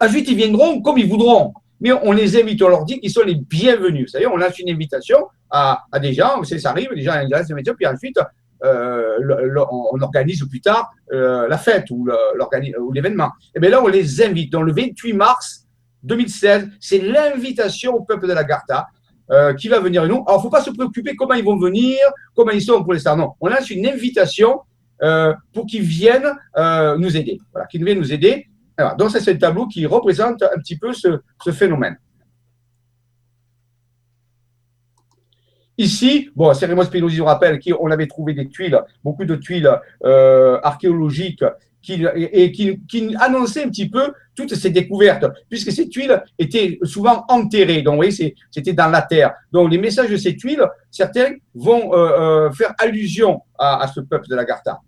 Ensuite, 0.00 0.28
ils 0.28 0.36
viendront 0.36 0.82
comme 0.82 0.98
ils 0.98 1.08
voudront. 1.08 1.54
Mais 1.80 1.92
on 1.92 2.12
les 2.12 2.40
invite, 2.40 2.62
on 2.62 2.68
leur 2.68 2.84
dit 2.84 3.00
qu'ils 3.00 3.10
sont 3.10 3.22
les 3.22 3.34
bienvenus. 3.34 4.10
Savez, 4.12 4.26
on 4.26 4.36
lance 4.36 4.58
une 4.58 4.70
invitation 4.70 5.18
à, 5.50 5.84
des 6.00 6.12
gens, 6.12 6.42
ça 6.42 6.70
arrive, 6.70 6.90
les 6.92 7.02
gens 7.02 7.12
intéressent 7.12 7.56
puis 7.76 7.86
ensuite, 7.86 8.18
euh, 8.64 9.18
on 9.70 10.00
organise 10.00 10.44
plus 10.48 10.60
tard 10.60 10.90
euh, 11.12 11.46
la 11.48 11.58
fête 11.58 11.90
ou 11.90 12.08
l'événement. 12.92 13.26
Et 13.26 13.56
eh 13.56 13.60
bien 13.60 13.70
là, 13.70 13.82
on 13.82 13.88
les 13.88 14.22
invite. 14.22 14.52
Donc 14.52 14.64
le 14.64 14.72
28 14.72 15.12
mars 15.12 15.66
2016, 16.02 16.68
c'est 16.80 16.98
l'invitation 16.98 17.94
au 17.94 18.02
peuple 18.02 18.28
de 18.28 18.32
la 18.32 18.44
Garta 18.44 18.86
euh, 19.30 19.54
qui 19.54 19.68
va 19.68 19.80
venir 19.80 20.06
nous. 20.06 20.22
Alors, 20.26 20.34
il 20.34 20.36
ne 20.36 20.42
faut 20.42 20.50
pas 20.50 20.62
se 20.62 20.70
préoccuper 20.70 21.16
comment 21.16 21.34
ils 21.34 21.44
vont 21.44 21.58
venir, 21.58 21.98
comment 22.34 22.52
ils 22.52 22.62
sont 22.62 22.82
pour 22.82 22.92
les 22.92 23.00
stars. 23.00 23.16
Non, 23.16 23.32
on 23.40 23.48
lance 23.48 23.70
une 23.70 23.86
invitation 23.86 24.60
pour 25.52 25.66
qu'ils 25.66 25.82
viennent 25.82 26.32
nous 26.98 27.16
aider. 27.16 27.38
Voilà, 27.52 27.66
qu'ils 27.66 27.84
viennent 27.84 27.98
nous 27.98 28.12
aider. 28.12 28.46
donc, 28.98 29.10
ça, 29.10 29.20
c'est 29.20 29.34
le 29.34 29.38
tableau 29.38 29.66
qui 29.66 29.84
représente 29.84 30.42
un 30.42 30.58
petit 30.58 30.78
peu 30.78 30.92
ce 30.94 31.52
phénomène. 31.52 31.96
Ici, 35.78 36.30
bon, 36.34 36.54
Cérémo 36.54 36.84
Spinozzi, 36.84 37.20
on 37.20 37.26
rappelle 37.26 37.60
qu'on 37.60 37.90
avait 37.90 38.06
trouvé 38.06 38.32
des 38.32 38.48
tuiles, 38.48 38.80
beaucoup 39.04 39.24
de 39.24 39.36
tuiles 39.36 39.70
euh, 40.04 40.58
archéologiques 40.62 41.44
qui, 41.82 42.04
et 42.16 42.50
qui, 42.50 42.80
qui, 42.88 43.14
annonçaient 43.20 43.64
un 43.64 43.68
petit 43.68 43.88
peu 43.88 44.12
toutes 44.34 44.54
ces 44.54 44.70
découvertes, 44.70 45.26
puisque 45.48 45.70
ces 45.70 45.88
tuiles 45.88 46.22
étaient 46.38 46.78
souvent 46.82 47.24
enterrées. 47.28 47.82
Donc, 47.82 47.94
vous 47.94 48.02
voyez, 48.02 48.34
c'était 48.50 48.72
dans 48.72 48.88
la 48.88 49.02
terre. 49.02 49.34
Donc, 49.52 49.70
les 49.70 49.78
messages 49.78 50.10
de 50.10 50.16
ces 50.16 50.34
tuiles, 50.34 50.66
certains 50.90 51.34
vont 51.54 51.92
euh, 51.92 52.46
euh, 52.46 52.50
faire 52.52 52.74
allusion 52.78 53.42
à, 53.58 53.82
à, 53.82 53.86
ce 53.88 54.00
peuple 54.00 54.28
de 54.28 54.34
la 54.34 54.44
Gartha. 54.44 54.80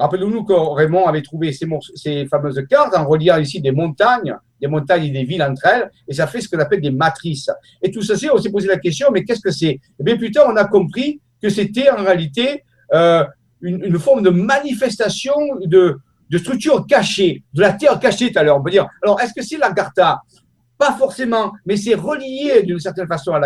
Rappelons-nous 0.00 0.44
que 0.44 0.54
Raymond 0.54 1.06
avait 1.06 1.20
trouvé 1.20 1.52
ces, 1.52 2.26
fameuses 2.26 2.64
cartes 2.70 2.96
en 2.96 3.06
reliant 3.06 3.36
ici 3.36 3.60
des 3.60 3.70
montagnes, 3.70 4.34
des 4.58 4.66
montagnes 4.66 5.04
et 5.04 5.10
des 5.10 5.24
villes 5.24 5.42
entre 5.42 5.66
elles, 5.66 5.90
et 6.08 6.14
ça 6.14 6.26
fait 6.26 6.40
ce 6.40 6.48
qu'on 6.48 6.58
appelle 6.58 6.80
des 6.80 6.90
matrices. 6.90 7.50
Et 7.82 7.90
tout 7.90 8.00
ceci, 8.00 8.30
on 8.32 8.38
s'est 8.38 8.50
posé 8.50 8.66
la 8.66 8.78
question, 8.78 9.08
mais 9.12 9.24
qu'est-ce 9.24 9.42
que 9.42 9.50
c'est? 9.50 9.78
Eh 9.98 10.16
plus 10.16 10.30
tard, 10.30 10.46
on 10.48 10.56
a 10.56 10.64
compris 10.64 11.20
que 11.42 11.50
c'était 11.50 11.90
en 11.90 12.02
réalité 12.02 12.64
euh, 12.94 13.24
une, 13.60 13.98
forme 13.98 14.22
de 14.22 14.30
manifestation 14.30 15.34
de, 15.66 15.98
structures 16.38 16.86
cachées, 16.86 17.44
de 17.52 17.60
la 17.60 17.74
terre 17.74 18.00
cachée 18.00 18.32
tout 18.32 18.38
à 18.38 18.42
l'heure. 18.42 18.56
On 18.56 18.62
peut 18.62 18.70
dire, 18.70 18.88
alors 19.02 19.20
est-ce 19.20 19.34
que 19.34 19.42
c'est 19.42 19.58
l'Agartha 19.58 20.22
Pas 20.78 20.92
forcément, 20.92 21.52
mais 21.66 21.76
c'est 21.76 21.94
relié 21.94 22.62
d'une 22.62 22.80
certaine 22.80 23.06
façon 23.06 23.34
à 23.34 23.38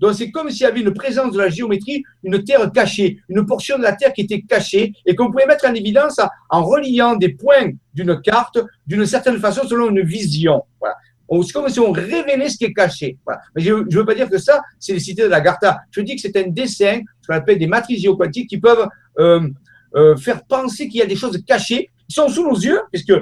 Donc 0.00 0.14
c'est 0.14 0.30
comme 0.30 0.50
s'il 0.50 0.62
y 0.62 0.66
avait 0.66 0.80
une 0.80 0.92
présence 0.92 1.32
de 1.32 1.38
la 1.38 1.48
géométrie, 1.48 2.02
une 2.22 2.42
terre 2.42 2.70
cachée, 2.72 3.18
une 3.28 3.44
portion 3.46 3.78
de 3.78 3.82
la 3.82 3.92
terre 3.92 4.12
qui 4.12 4.22
était 4.22 4.42
cachée 4.42 4.92
et 5.06 5.14
qu'on 5.14 5.30
pouvait 5.30 5.46
mettre 5.46 5.66
en 5.66 5.74
évidence 5.74 6.20
en 6.50 6.64
reliant 6.64 7.16
des 7.16 7.30
points 7.30 7.70
d'une 7.94 8.20
carte 8.20 8.58
d'une 8.86 9.06
certaine 9.06 9.38
façon 9.38 9.66
selon 9.66 9.90
une 9.90 10.02
vision. 10.02 10.62
Voilà. 10.80 10.96
C'est 11.42 11.52
comme 11.52 11.68
si 11.68 11.80
on 11.80 11.92
révélait 11.92 12.48
ce 12.50 12.58
qui 12.58 12.66
est 12.66 12.74
caché. 12.74 13.16
Mais 13.54 13.62
je 13.62 13.72
ne 13.72 13.94
veux 13.94 14.04
pas 14.04 14.14
dire 14.14 14.28
que 14.28 14.36
ça, 14.36 14.60
c'est 14.78 14.92
les 14.92 15.00
cités 15.00 15.22
de 15.22 15.28
la 15.28 15.40
Gartha. 15.40 15.80
Je 15.90 16.02
dis 16.02 16.14
que 16.14 16.20
c'est 16.20 16.36
un 16.36 16.48
dessin, 16.48 17.00
ce 17.22 17.26
qu'on 17.26 17.34
appelle 17.34 17.58
des 17.58 17.66
matrices 17.66 18.02
géoquantiques, 18.02 18.50
qui 18.50 18.58
peuvent 18.58 18.86
euh, 19.18 19.48
euh, 19.94 20.16
faire 20.16 20.44
penser 20.44 20.88
qu'il 20.88 21.00
y 21.00 21.02
a 21.02 21.06
des 21.06 21.16
choses 21.16 21.42
cachées, 21.46 21.88
qui 22.06 22.14
sont 22.14 22.28
sous 22.28 22.46
nos 22.46 22.56
yeux, 22.56 22.80
puisque 22.92 23.14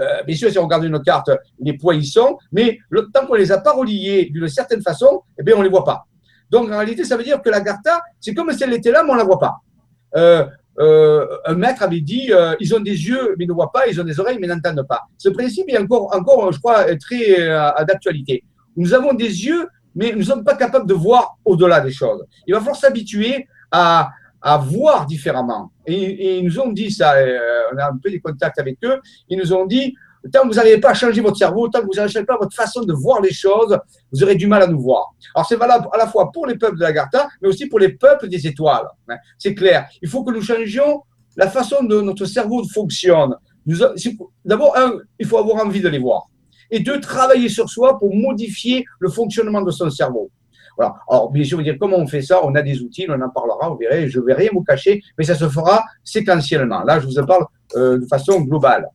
euh, 0.00 0.22
bien 0.24 0.36
sûr, 0.36 0.50
si 0.50 0.58
on 0.58 0.64
regarde 0.64 0.84
une 0.84 1.00
carte, 1.02 1.30
les 1.60 1.76
points 1.76 1.94
y 1.94 2.04
sont, 2.04 2.38
mais 2.52 2.78
le, 2.88 3.08
tant 3.12 3.26
qu'on 3.26 3.34
ne 3.34 3.38
les 3.38 3.52
a 3.52 3.58
pas 3.58 3.72
reliés 3.72 4.28
d'une 4.30 4.48
certaine 4.48 4.82
façon, 4.82 5.22
eh 5.38 5.42
bien, 5.42 5.54
on 5.56 5.62
les 5.62 5.68
voit 5.68 5.84
pas. 5.84 6.06
Donc, 6.50 6.70
en 6.70 6.78
réalité, 6.78 7.04
ça 7.04 7.16
veut 7.16 7.24
dire 7.24 7.40
que 7.40 7.50
la 7.50 7.60
Gartha, 7.60 8.02
c'est 8.20 8.34
comme 8.34 8.52
si 8.52 8.62
elle 8.62 8.72
était 8.72 8.90
là, 8.90 9.02
mais 9.04 9.10
on 9.10 9.14
ne 9.14 9.18
la 9.18 9.24
voit 9.24 9.38
pas. 9.38 9.56
Euh, 10.16 10.44
euh, 10.80 11.26
un 11.46 11.54
maître 11.54 11.82
avait 11.82 12.00
dit 12.00 12.30
ils 12.60 12.74
ont 12.74 12.80
des 12.80 12.90
yeux, 13.08 13.34
mais 13.38 13.44
ils 13.44 13.48
ne 13.48 13.54
voient 13.54 13.72
pas, 13.72 13.86
ils 13.86 14.00
ont 14.00 14.04
des 14.04 14.18
oreilles, 14.18 14.38
mais 14.40 14.46
n'entendent 14.46 14.86
pas. 14.88 15.02
Ce 15.16 15.28
principe 15.28 15.68
est 15.68 15.78
encore, 15.78 16.14
encore 16.14 16.52
je 16.52 16.58
crois, 16.58 16.84
très 16.96 17.48
d'actualité. 17.86 18.44
Nous 18.76 18.92
avons 18.92 19.12
des 19.12 19.46
yeux, 19.46 19.68
mais 19.94 20.12
nous 20.12 20.18
ne 20.18 20.24
sommes 20.24 20.44
pas 20.44 20.56
capables 20.56 20.88
de 20.88 20.94
voir 20.94 21.36
au-delà 21.44 21.80
des 21.80 21.92
choses. 21.92 22.24
Il 22.46 22.54
va 22.54 22.60
falloir 22.60 22.76
s'habituer 22.76 23.46
à, 23.70 24.10
à 24.44 24.58
voir 24.58 25.06
différemment. 25.06 25.72
Et, 25.86 26.38
ils 26.38 26.44
nous 26.44 26.60
ont 26.60 26.70
dit 26.70 26.90
ça, 26.90 27.14
euh, 27.14 27.38
on 27.72 27.78
a 27.78 27.86
un 27.86 27.96
peu 27.96 28.10
des 28.10 28.20
contacts 28.20 28.58
avec 28.58 28.76
eux, 28.84 29.00
ils 29.30 29.38
nous 29.38 29.54
ont 29.54 29.64
dit, 29.64 29.94
tant 30.30 30.42
que 30.42 30.48
vous 30.48 30.54
n'arrivez 30.54 30.78
pas 30.78 30.90
à 30.90 30.94
changer 30.94 31.22
votre 31.22 31.38
cerveau, 31.38 31.66
tant 31.68 31.80
que 31.80 31.86
vous 31.86 31.94
n'arrivez 31.96 32.24
pas 32.24 32.36
votre 32.36 32.54
façon 32.54 32.84
de 32.84 32.92
voir 32.92 33.22
les 33.22 33.32
choses, 33.32 33.78
vous 34.12 34.22
aurez 34.22 34.34
du 34.34 34.46
mal 34.46 34.62
à 34.62 34.66
nous 34.66 34.80
voir. 34.80 35.14
Alors 35.34 35.46
c'est 35.46 35.56
valable 35.56 35.88
à 35.90 35.96
la 35.96 36.06
fois 36.06 36.30
pour 36.30 36.46
les 36.46 36.58
peuples 36.58 36.76
de 36.76 36.82
la 36.82 36.92
Gartha, 36.92 37.26
mais 37.40 37.48
aussi 37.48 37.66
pour 37.66 37.78
les 37.78 37.94
peuples 37.94 38.28
des 38.28 38.46
étoiles. 38.46 38.86
Hein. 39.08 39.16
C'est 39.38 39.54
clair. 39.54 39.88
Il 40.02 40.10
faut 40.10 40.22
que 40.22 40.32
nous 40.32 40.42
changions 40.42 41.02
la 41.36 41.48
façon 41.48 41.82
dont 41.82 42.02
notre 42.02 42.26
cerveau 42.26 42.62
fonctionne. 42.68 43.34
D'abord, 44.44 44.76
un, 44.76 44.98
il 45.18 45.26
faut 45.26 45.38
avoir 45.38 45.64
envie 45.64 45.80
de 45.80 45.88
les 45.88 45.98
voir. 45.98 46.28
Et 46.70 46.80
deux, 46.80 47.00
travailler 47.00 47.48
sur 47.48 47.70
soi 47.70 47.98
pour 47.98 48.14
modifier 48.14 48.84
le 49.00 49.08
fonctionnement 49.08 49.62
de 49.62 49.70
son 49.70 49.88
cerveau. 49.88 50.30
Alors, 50.78 51.30
bien 51.30 51.44
sûr, 51.44 51.58
vous 51.58 51.64
dire 51.64 51.76
comment 51.78 51.96
on 51.96 52.06
fait 52.06 52.22
ça, 52.22 52.44
on 52.44 52.54
a 52.54 52.62
des 52.62 52.80
outils, 52.80 53.06
on 53.08 53.20
en 53.20 53.30
parlera, 53.30 53.68
vous 53.68 53.78
verrez, 53.78 54.08
je 54.08 54.18
ne 54.18 54.24
vais 54.24 54.34
rien 54.34 54.50
vous 54.52 54.62
cacher, 54.62 55.02
mais 55.16 55.24
ça 55.24 55.34
se 55.34 55.48
fera 55.48 55.84
séquentiellement. 56.02 56.82
Là, 56.82 57.00
je 57.00 57.06
vous 57.06 57.18
en 57.18 57.26
parle 57.26 57.44
euh, 57.76 57.98
de 57.98 58.06
façon 58.06 58.40
globale. 58.40 58.88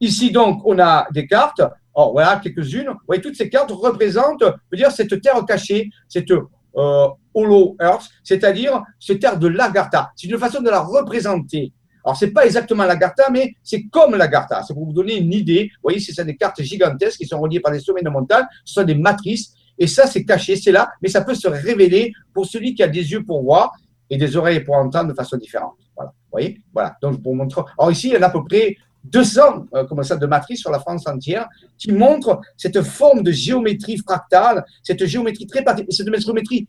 Ici, 0.00 0.30
donc, 0.30 0.60
on 0.64 0.78
a 0.78 1.06
des 1.12 1.26
cartes. 1.26 1.60
Alors, 1.96 2.12
voilà, 2.12 2.40
quelques-unes. 2.42 2.88
Vous 2.88 3.06
voyez, 3.06 3.22
toutes 3.22 3.36
ces 3.36 3.48
cartes 3.48 3.70
représentent, 3.70 4.42
veut 4.42 4.76
dire, 4.76 4.90
cette 4.90 5.20
terre 5.20 5.44
cachée, 5.46 5.90
cette 6.08 6.30
euh, 6.30 7.08
Hollow 7.34 7.76
Earth, 7.80 8.08
c'est-à-dire 8.22 8.82
cette 8.98 9.20
terre 9.20 9.38
de 9.38 9.46
l'Agartha. 9.46 10.10
C'est 10.16 10.26
une 10.26 10.38
façon 10.38 10.60
de 10.60 10.70
la 10.70 10.80
représenter. 10.80 11.72
Alors, 12.04 12.16
c'est 12.16 12.32
pas 12.32 12.44
exactement 12.44 12.84
l'Agartha, 12.84 13.30
mais 13.30 13.54
c'est 13.62 13.84
comme 13.84 14.14
l'Agartha. 14.14 14.62
C'est 14.62 14.74
pour 14.74 14.84
vous 14.84 14.92
donner 14.92 15.16
une 15.16 15.32
idée. 15.32 15.70
Vous 15.76 15.82
voyez, 15.84 16.00
c'est 16.00 16.24
des 16.24 16.36
cartes 16.36 16.60
gigantesques 16.62 17.18
qui 17.18 17.26
sont 17.26 17.40
reliées 17.40 17.60
par 17.60 17.72
des 17.72 17.80
sommets 17.80 18.02
de 18.02 18.10
montagne. 18.10 18.44
Ce 18.64 18.74
sont 18.74 18.84
des 18.84 18.94
matrices 18.94 19.54
et 19.78 19.86
ça, 19.86 20.06
c'est 20.06 20.24
caché, 20.24 20.56
c'est 20.56 20.72
là, 20.72 20.90
mais 21.02 21.08
ça 21.08 21.22
peut 21.22 21.34
se 21.34 21.48
révéler 21.48 22.12
pour 22.32 22.46
celui 22.46 22.74
qui 22.74 22.82
a 22.82 22.88
des 22.88 23.12
yeux 23.12 23.24
pour 23.24 23.42
voir 23.42 23.72
et 24.08 24.16
des 24.16 24.36
oreilles 24.36 24.60
pour 24.60 24.76
entendre 24.76 25.10
de 25.10 25.14
façon 25.14 25.36
différente. 25.36 25.76
Voilà. 25.96 26.10
Vous 26.10 26.30
voyez? 26.30 26.60
Voilà. 26.72 26.96
Donc, 27.02 27.22
pour 27.22 27.34
montrer. 27.34 27.62
Alors, 27.78 27.90
ici, 27.90 28.08
il 28.08 28.14
y 28.14 28.16
en 28.16 28.22
a 28.22 28.26
à 28.26 28.30
peu 28.30 28.44
près 28.44 28.76
200 29.04 29.66
euh, 29.74 29.84
comme 29.84 30.02
ça, 30.02 30.16
de 30.16 30.26
matrices 30.26 30.60
sur 30.60 30.70
la 30.70 30.78
France 30.78 31.06
entière 31.06 31.48
qui 31.78 31.92
montrent 31.92 32.40
cette 32.56 32.80
forme 32.82 33.22
de 33.22 33.30
géométrie 33.30 33.98
fractale, 33.98 34.64
cette 34.82 35.04
géométrie 35.04 35.46
très 35.46 35.62
particulière, 35.62 35.96
cette 35.96 36.20
géométrie 36.20 36.68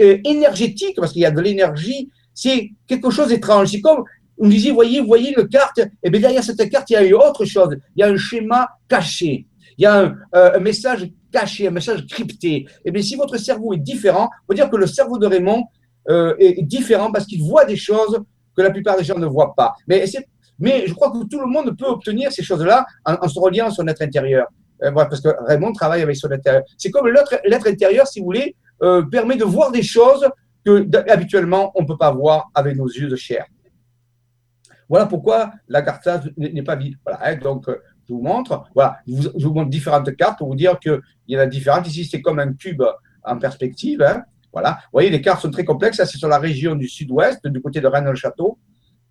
euh, 0.00 0.18
énergétique, 0.24 0.96
parce 0.96 1.12
qu'il 1.12 1.22
y 1.22 1.26
a 1.26 1.30
de 1.30 1.40
l'énergie. 1.40 2.10
C'est 2.32 2.70
quelque 2.86 3.10
chose 3.10 3.28
d'étrange. 3.28 3.68
C'est 3.68 3.80
comme 3.80 4.04
on 4.38 4.48
disait, 4.48 4.70
voyez, 4.70 5.00
voyez 5.00 5.34
le 5.36 5.44
carte, 5.44 5.78
et 5.78 5.90
eh 6.04 6.10
bien 6.10 6.20
derrière 6.20 6.44
cette 6.44 6.68
carte, 6.70 6.88
il 6.90 6.92
y 6.92 6.96
a 6.96 7.04
eu 7.04 7.12
autre 7.12 7.44
chose. 7.44 7.76
Il 7.96 8.00
y 8.00 8.02
a 8.04 8.08
un 8.08 8.16
schéma 8.16 8.68
caché. 8.88 9.46
Il 9.76 9.82
y 9.82 9.86
a 9.86 10.00
un, 10.00 10.16
euh, 10.34 10.56
un 10.56 10.60
message 10.60 11.08
caché, 11.30 11.68
un 11.68 11.70
message 11.70 12.06
crypté. 12.06 12.48
Et 12.48 12.66
eh 12.86 12.90
bien, 12.90 13.02
si 13.02 13.16
votre 13.16 13.36
cerveau 13.36 13.72
est 13.72 13.78
différent, 13.78 14.28
on 14.44 14.46
peut 14.48 14.54
dire 14.54 14.70
que 14.70 14.76
le 14.76 14.86
cerveau 14.86 15.18
de 15.18 15.26
Raymond 15.26 15.64
euh, 16.08 16.34
est 16.38 16.62
différent 16.62 17.12
parce 17.12 17.26
qu'il 17.26 17.42
voit 17.42 17.64
des 17.64 17.76
choses 17.76 18.20
que 18.56 18.62
la 18.62 18.70
plupart 18.70 18.96
des 18.96 19.04
gens 19.04 19.18
ne 19.18 19.26
voient 19.26 19.54
pas. 19.54 19.74
Mais, 19.86 20.04
mais 20.58 20.86
je 20.86 20.94
crois 20.94 21.10
que 21.10 21.24
tout 21.26 21.40
le 21.40 21.46
monde 21.46 21.76
peut 21.76 21.86
obtenir 21.86 22.32
ces 22.32 22.42
choses-là 22.42 22.86
en, 23.04 23.28
se 23.28 23.38
reliant 23.38 23.66
à 23.66 23.70
son 23.70 23.86
être 23.86 24.02
intérieur. 24.02 24.46
Euh, 24.82 24.92
parce 24.92 25.20
que 25.20 25.28
Raymond 25.46 25.72
travaille 25.72 26.02
avec 26.02 26.16
son 26.16 26.30
intérieur. 26.30 26.62
C'est 26.76 26.90
comme 26.90 27.08
l'être 27.08 27.66
intérieur, 27.66 28.06
si 28.06 28.20
vous 28.20 28.26
voulez, 28.26 28.56
euh, 28.82 29.02
permet 29.02 29.36
de 29.36 29.44
voir 29.44 29.70
des 29.72 29.82
choses 29.82 30.28
que 30.64 30.86
habituellement 31.10 31.72
on 31.74 31.82
ne 31.82 31.86
peut 31.86 31.96
pas 31.96 32.10
voir 32.10 32.50
avec 32.54 32.76
nos 32.76 32.86
yeux 32.86 33.08
de 33.08 33.16
chair. 33.16 33.44
Voilà 34.88 35.06
pourquoi 35.06 35.52
la 35.68 35.82
carte 35.82 36.08
n'est 36.36 36.62
pas 36.62 36.76
vide. 36.76 36.94
Voilà, 37.04 37.20
hein, 37.22 37.36
donc, 37.36 37.68
je 38.08 38.14
vous 38.14 38.22
montre. 38.22 38.64
Voilà, 38.74 38.98
je 39.06 39.28
vous, 39.46 39.52
montre 39.52 39.70
différentes 39.70 40.14
cartes 40.16 40.38
pour 40.38 40.48
vous 40.48 40.54
dire 40.54 40.78
qu'il 40.78 41.00
y 41.28 41.36
en 41.36 41.40
a 41.40 41.46
différentes. 41.46 41.86
Ici, 41.86 42.04
c'est 42.04 42.22
comme 42.22 42.38
un 42.38 42.52
cube 42.54 42.82
en 43.22 43.38
perspective. 43.38 44.02
Hein. 44.02 44.22
Voilà. 44.52 44.78
Vous 44.84 44.94
voyez, 44.94 45.10
les 45.10 45.20
cartes 45.20 45.42
sont 45.42 45.50
très 45.50 45.64
complexes. 45.64 45.98
C'est 45.98 46.18
sur 46.18 46.28
la 46.28 46.38
région 46.38 46.74
du 46.74 46.88
sud-ouest, 46.88 47.46
du 47.46 47.60
côté 47.60 47.80
de 47.80 47.86
Rennes-le-Château, 47.86 48.58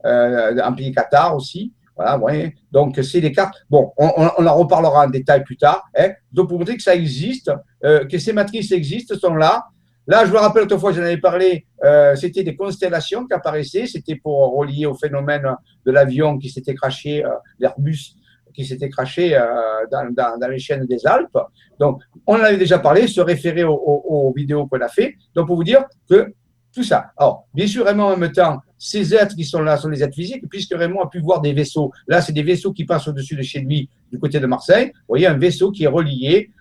euh, 0.05 0.60
en 0.62 0.73
pays 0.73 0.91
Qatar 0.91 1.36
aussi. 1.36 1.73
Voilà, 1.95 2.15
vous 2.15 2.21
voyez. 2.21 2.55
Donc, 2.71 2.99
c'est 3.03 3.21
des 3.21 3.31
cartes. 3.31 3.55
Bon, 3.69 3.91
on, 3.97 4.07
en 4.07 4.55
reparlera 4.55 5.05
en 5.05 5.10
détail 5.10 5.43
plus 5.43 5.57
tard. 5.57 5.83
Hein. 5.97 6.10
Donc, 6.31 6.49
pour 6.49 6.57
vous 6.57 6.63
dire 6.63 6.75
que 6.75 6.83
ça 6.83 6.95
existe, 6.95 7.51
euh, 7.83 8.05
que 8.05 8.17
ces 8.17 8.33
matrices 8.33 8.71
existent, 8.71 9.15
sont 9.15 9.36
là. 9.36 9.65
Là, 10.05 10.25
je 10.25 10.31
vous 10.31 10.38
rappelle 10.38 10.63
autrefois, 10.63 10.93
j'en 10.93 11.01
avais 11.01 11.17
parlé, 11.17 11.65
euh, 11.83 12.15
c'était 12.15 12.43
des 12.43 12.55
constellations 12.55 13.27
qui 13.27 13.33
apparaissaient. 13.33 13.88
C'était 13.88 14.15
pour 14.15 14.55
relier 14.55 14.86
au 14.86 14.93
phénomène 14.93 15.45
de 15.86 15.91
l'avion 15.91 16.38
qui 16.38 16.49
s'était 16.49 16.75
craché, 16.75 17.23
l'Airbus 17.60 18.15
qui 18.57 18.65
s'était 18.65 18.89
craché 18.89 19.37
euh, 19.37 19.43
dans, 19.91 20.49
les 20.49 20.57
chaînes 20.57 20.85
des 20.87 21.05
Alpes. 21.05 21.37
Donc, 21.79 22.01
on 22.25 22.33
en 22.33 22.39
avait 22.39 22.57
déjà 22.57 22.79
parlé, 22.79 23.05
se 23.07 23.21
référer 23.21 23.63
aux, 23.63 24.33
vidéos 24.35 24.65
qu'on 24.65 24.81
a 24.81 24.87
fait. 24.87 25.13
Donc, 25.35 25.45
pour 25.45 25.57
vous 25.57 25.63
dire 25.63 25.85
que 26.09 26.33
tout 26.73 26.83
ça. 26.83 27.11
Alors, 27.17 27.45
bien 27.53 27.67
sûr, 27.67 27.85
Raymond, 27.85 28.13
en 28.13 28.17
même 28.17 28.31
temps, 28.31 28.59
ces 28.79 29.13
êtres 29.13 29.35
qui 29.35 29.45
sont 29.45 29.61
là 29.61 29.77
sont 29.77 29.89
des 29.89 30.03
êtres 30.03 30.15
physiques, 30.15 30.43
puisque 30.49 30.73
Raymond 30.75 31.01
a 31.01 31.07
pu 31.07 31.19
voir 31.19 31.39
des 31.39 31.53
vaisseaux. 31.53 31.91
Là, 32.07 32.19
c'est 32.19 32.33
des 32.33 32.41
vaisseaux 32.41 32.73
qui 32.73 32.83
passent 32.83 33.07
au-dessus 33.07 33.35
de 33.35 33.43
chez 33.43 33.59
lui, 33.59 33.89
du 34.11 34.17
côté 34.17 34.39
de 34.39 34.47
Marseille. 34.47 34.87
Vous 34.87 35.09
voyez, 35.09 35.27
un 35.27 35.37
vaisseau 35.37 35.71
qui 35.71 35.83
est 35.83 35.87
relié 35.87 36.51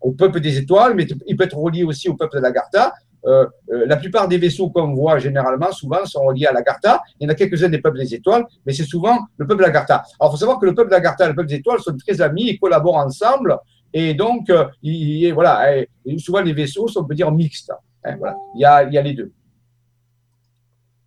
au 0.00 0.12
peuple 0.12 0.40
des 0.40 0.56
étoiles, 0.56 0.94
mais 0.94 1.06
il 1.26 1.36
peut 1.36 1.44
être 1.44 1.56
relié 1.56 1.84
aussi 1.84 2.08
au 2.08 2.14
peuple 2.14 2.36
de 2.36 2.42
l'Agartha. 2.42 2.94
Euh, 3.24 3.46
euh, 3.70 3.86
la 3.86 3.96
plupart 3.96 4.26
des 4.26 4.38
vaisseaux 4.38 4.70
qu'on 4.70 4.94
voit 4.94 5.18
généralement, 5.18 5.70
souvent, 5.70 6.04
sont 6.04 6.22
reliés 6.22 6.46
à 6.46 6.52
l'Agartha. 6.52 7.02
Il 7.20 7.24
y 7.24 7.26
en 7.26 7.32
a 7.32 7.34
quelques-uns 7.34 7.68
des 7.68 7.78
peuples 7.78 7.98
des 7.98 8.14
étoiles, 8.14 8.44
mais 8.66 8.72
c'est 8.72 8.84
souvent 8.84 9.18
le 9.36 9.46
peuple 9.46 9.60
de 9.60 9.66
l'Agartha. 9.66 10.02
Alors, 10.18 10.30
il 10.30 10.36
faut 10.36 10.36
savoir 10.38 10.58
que 10.58 10.66
le 10.66 10.74
peuple 10.74 10.90
de 10.90 10.94
l'Agartha 10.94 11.24
et 11.24 11.28
le 11.28 11.34
peuple 11.34 11.48
des 11.48 11.56
étoiles 11.56 11.80
sont 11.80 11.96
très 11.96 12.20
amis 12.20 12.48
et 12.48 12.58
collaborent 12.58 12.96
ensemble. 12.96 13.56
Et 13.94 14.14
donc, 14.14 14.50
euh, 14.50 14.66
il, 14.82 15.32
voilà, 15.34 15.84
souvent 16.18 16.40
les 16.40 16.52
vaisseaux 16.52 16.88
sont, 16.88 17.00
on 17.00 17.04
peut 17.04 17.14
dire, 17.14 17.30
mixtes. 17.30 17.72
Hein, 18.04 18.16
voilà. 18.18 18.36
il, 18.56 18.60
y 18.60 18.64
a, 18.64 19.02
les 19.02 19.12
deux. 19.12 19.30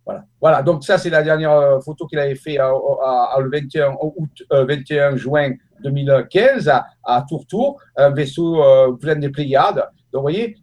Voilà. 0.06 0.24
voilà, 0.40 0.62
donc 0.62 0.84
ça, 0.84 0.96
c'est 0.96 1.10
la 1.10 1.22
dernière 1.22 1.82
photo 1.84 2.06
qu'il 2.06 2.18
avait 2.18 2.36
fait 2.36 2.56
le 2.56 3.50
21 3.50 3.96
août, 4.00 4.42
21 4.50 5.16
juin 5.16 5.50
2015 5.82 6.68
à, 6.68 6.86
à 7.04 7.26
Tourtour, 7.28 7.78
un 7.96 8.10
vaisseau 8.10 8.62
plein 9.00 9.16
des 9.16 9.28
Pléiades. 9.28 9.84
Vous 10.16 10.22
voyez, 10.22 10.56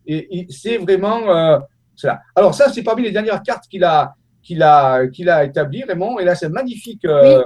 c'est 0.50 0.78
vraiment 0.78 1.30
euh, 1.30 1.60
cela. 1.96 2.22
Alors, 2.36 2.54
ça, 2.54 2.70
c'est 2.70 2.84
parmi 2.84 3.04
les 3.04 3.12
dernières 3.12 3.42
cartes 3.44 3.66
qu'il 3.68 3.84
a, 3.84 4.16
qu'il 4.42 4.62
établi, 5.44 5.84
Raymond. 5.84 6.20
Et 6.20 6.26
là, 6.26 6.36
c'est 6.36 6.50
magnifique. 6.50 7.06
Euh. 7.06 7.44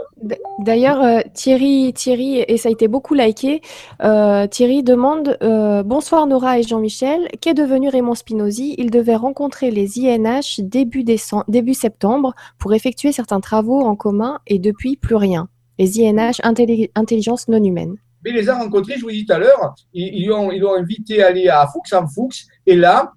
D'ailleurs, 0.59 1.01
euh, 1.01 1.19
Thierry, 1.33 1.93
Thierry, 1.93 2.43
et 2.47 2.57
ça 2.57 2.69
a 2.69 2.71
été 2.71 2.87
beaucoup 2.87 3.13
liké, 3.13 3.61
Thierry 3.99 4.83
demande 4.83 5.37
Bonsoir 5.85 6.27
Nora 6.27 6.59
et 6.59 6.63
Jean-Michel, 6.63 7.27
qu'est 7.41 7.53
devenu 7.53 7.89
Raymond 7.89 8.15
Spinozzi? 8.15 8.75
Il 8.77 8.89
devait 8.89 9.15
rencontrer 9.15 9.69
les 9.71 9.99
INH 9.99 10.59
début 10.59 11.73
septembre 11.73 12.33
pour 12.57 12.73
effectuer 12.73 13.11
certains 13.11 13.41
travaux 13.41 13.81
en 13.81 13.95
commun 13.95 14.39
et 14.47 14.59
depuis 14.59 14.95
plus 14.95 15.15
rien. 15.15 15.49
Les 15.79 16.01
INH, 16.01 16.41
intelligence 16.95 17.47
non 17.47 17.63
humaine 17.63 17.97
il 18.29 18.35
les 18.35 18.49
a 18.49 18.57
rencontrés, 18.57 18.95
je 18.97 19.01
vous 19.01 19.11
dis 19.11 19.25
tout 19.25 19.33
à 19.33 19.39
l'heure, 19.39 19.75
ils, 19.93 20.27
l'ont 20.27 20.51
ils 20.51 20.63
invité 20.65 21.23
à 21.23 21.27
aller 21.27 21.47
à 21.49 21.67
Fuchs 21.67 21.93
en 21.93 22.07
Fuchs, 22.07 22.45
et 22.65 22.75
là, 22.75 23.11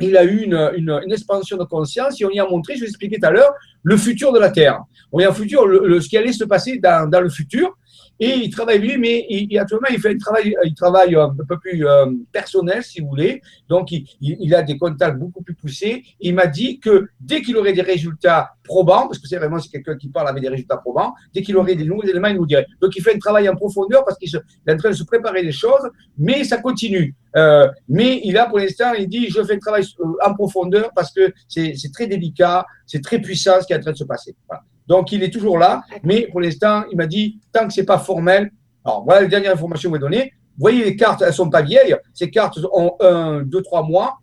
il 0.00 0.16
a 0.16 0.24
eu 0.24 0.42
une, 0.42 0.70
une, 0.76 1.12
expansion 1.12 1.56
de 1.56 1.64
conscience 1.64 2.20
et 2.20 2.24
on 2.24 2.30
y 2.30 2.40
a 2.40 2.46
montré, 2.46 2.74
je 2.74 2.80
vous 2.80 2.86
expliqué 2.86 3.18
tout 3.18 3.26
à 3.26 3.30
l'heure, 3.30 3.52
le 3.82 3.96
futur 3.96 4.32
de 4.32 4.38
la 4.38 4.50
Terre. 4.50 4.82
On 5.12 5.20
y 5.20 5.24
a 5.24 5.30
un 5.30 5.34
futur, 5.34 5.66
le, 5.66 6.00
ce 6.00 6.08
qui 6.08 6.16
allait 6.16 6.32
se 6.32 6.44
passer 6.44 6.78
dans, 6.78 7.08
dans, 7.08 7.20
le 7.20 7.28
futur. 7.28 7.76
Et 8.20 8.34
il 8.34 8.50
travaille 8.50 8.78
lui, 8.78 8.98
mais 8.98 9.24
il, 9.30 9.58
actuellement, 9.58 9.88
il 9.90 9.98
fait 9.98 10.10
un 10.10 10.18
travail, 10.18 10.54
il 10.64 10.74
travaille 10.74 11.16
un 11.16 11.34
peu 11.34 11.58
plus 11.58 11.86
euh, 11.86 12.06
personnel, 12.30 12.82
si 12.82 13.00
vous 13.00 13.08
voulez. 13.08 13.40
Donc, 13.66 13.90
il, 13.92 14.06
il, 14.20 14.54
a 14.54 14.62
des 14.62 14.76
contacts 14.76 15.18
beaucoup 15.18 15.42
plus 15.42 15.54
poussés. 15.54 16.04
Il 16.20 16.34
m'a 16.34 16.46
dit 16.46 16.78
que 16.80 17.08
dès 17.18 17.40
qu'il 17.40 17.56
aurait 17.56 17.72
des 17.72 17.80
résultats 17.80 18.52
probants, 18.62 19.06
parce 19.06 19.18
que 19.18 19.26
c'est 19.26 19.38
vraiment 19.38 19.58
quelqu'un 19.58 19.96
qui 19.96 20.10
parle 20.10 20.28
avec 20.28 20.42
des 20.42 20.50
résultats 20.50 20.76
probants, 20.76 21.14
dès 21.32 21.40
qu'il 21.40 21.56
aurait 21.56 21.76
des 21.76 21.84
nouveaux 21.84 22.02
éléments, 22.02 22.28
il 22.28 22.36
nous 22.36 22.46
dirait. 22.46 22.66
Donc, 22.82 22.94
il 22.94 23.02
fait 23.02 23.14
un 23.14 23.18
travail 23.18 23.48
en 23.48 23.56
profondeur 23.56 24.04
parce 24.04 24.18
qu'il 24.18 24.28
est 24.34 24.72
en 24.72 24.76
train 24.76 24.90
de 24.90 24.94
se 24.94 25.04
préparer 25.04 25.42
des 25.42 25.52
choses, 25.52 25.88
mais 26.18 26.44
ça 26.44 26.58
continue. 26.58 27.14
Euh, 27.36 27.68
mais 27.88 28.20
il 28.24 28.36
a 28.36 28.46
pour 28.46 28.58
l'instant, 28.58 28.92
il 28.98 29.08
dit, 29.08 29.30
je 29.30 29.42
fais 29.44 29.54
le 29.54 29.60
travail 29.60 29.84
euh, 30.00 30.04
en 30.26 30.34
profondeur 30.34 30.90
parce 30.94 31.12
que 31.12 31.32
c'est 31.48 31.74
très 31.92 32.06
délicat, 32.06 32.66
c'est 32.86 33.02
très 33.02 33.18
puissant 33.18 33.60
ce 33.62 33.66
qui 33.66 33.72
est 33.72 33.76
en 33.76 33.80
train 33.80 33.92
de 33.92 33.96
se 33.96 34.04
passer. 34.04 34.36
Voilà. 34.46 34.62
Donc, 34.90 35.12
il 35.12 35.22
est 35.22 35.30
toujours 35.30 35.56
là, 35.56 35.84
mais 36.02 36.26
pour 36.32 36.40
l'instant, 36.40 36.82
il 36.90 36.96
m'a 36.96 37.06
dit, 37.06 37.38
tant 37.52 37.64
que 37.68 37.72
c'est 37.72 37.84
pas 37.84 38.00
formel, 38.00 38.50
alors 38.84 39.04
voilà 39.04 39.22
les 39.22 39.28
dernières 39.28 39.52
informations 39.52 39.88
que 39.88 39.94
vous 39.94 40.00
données. 40.00 40.32
Vous 40.56 40.62
voyez, 40.62 40.82
les 40.84 40.96
cartes, 40.96 41.22
elles 41.22 41.32
sont 41.32 41.48
pas 41.48 41.62
vieilles. 41.62 41.94
Ces 42.12 42.28
cartes 42.28 42.58
ont 42.72 42.96
un, 42.98 43.42
deux, 43.42 43.62
trois 43.62 43.84
mois. 43.84 44.18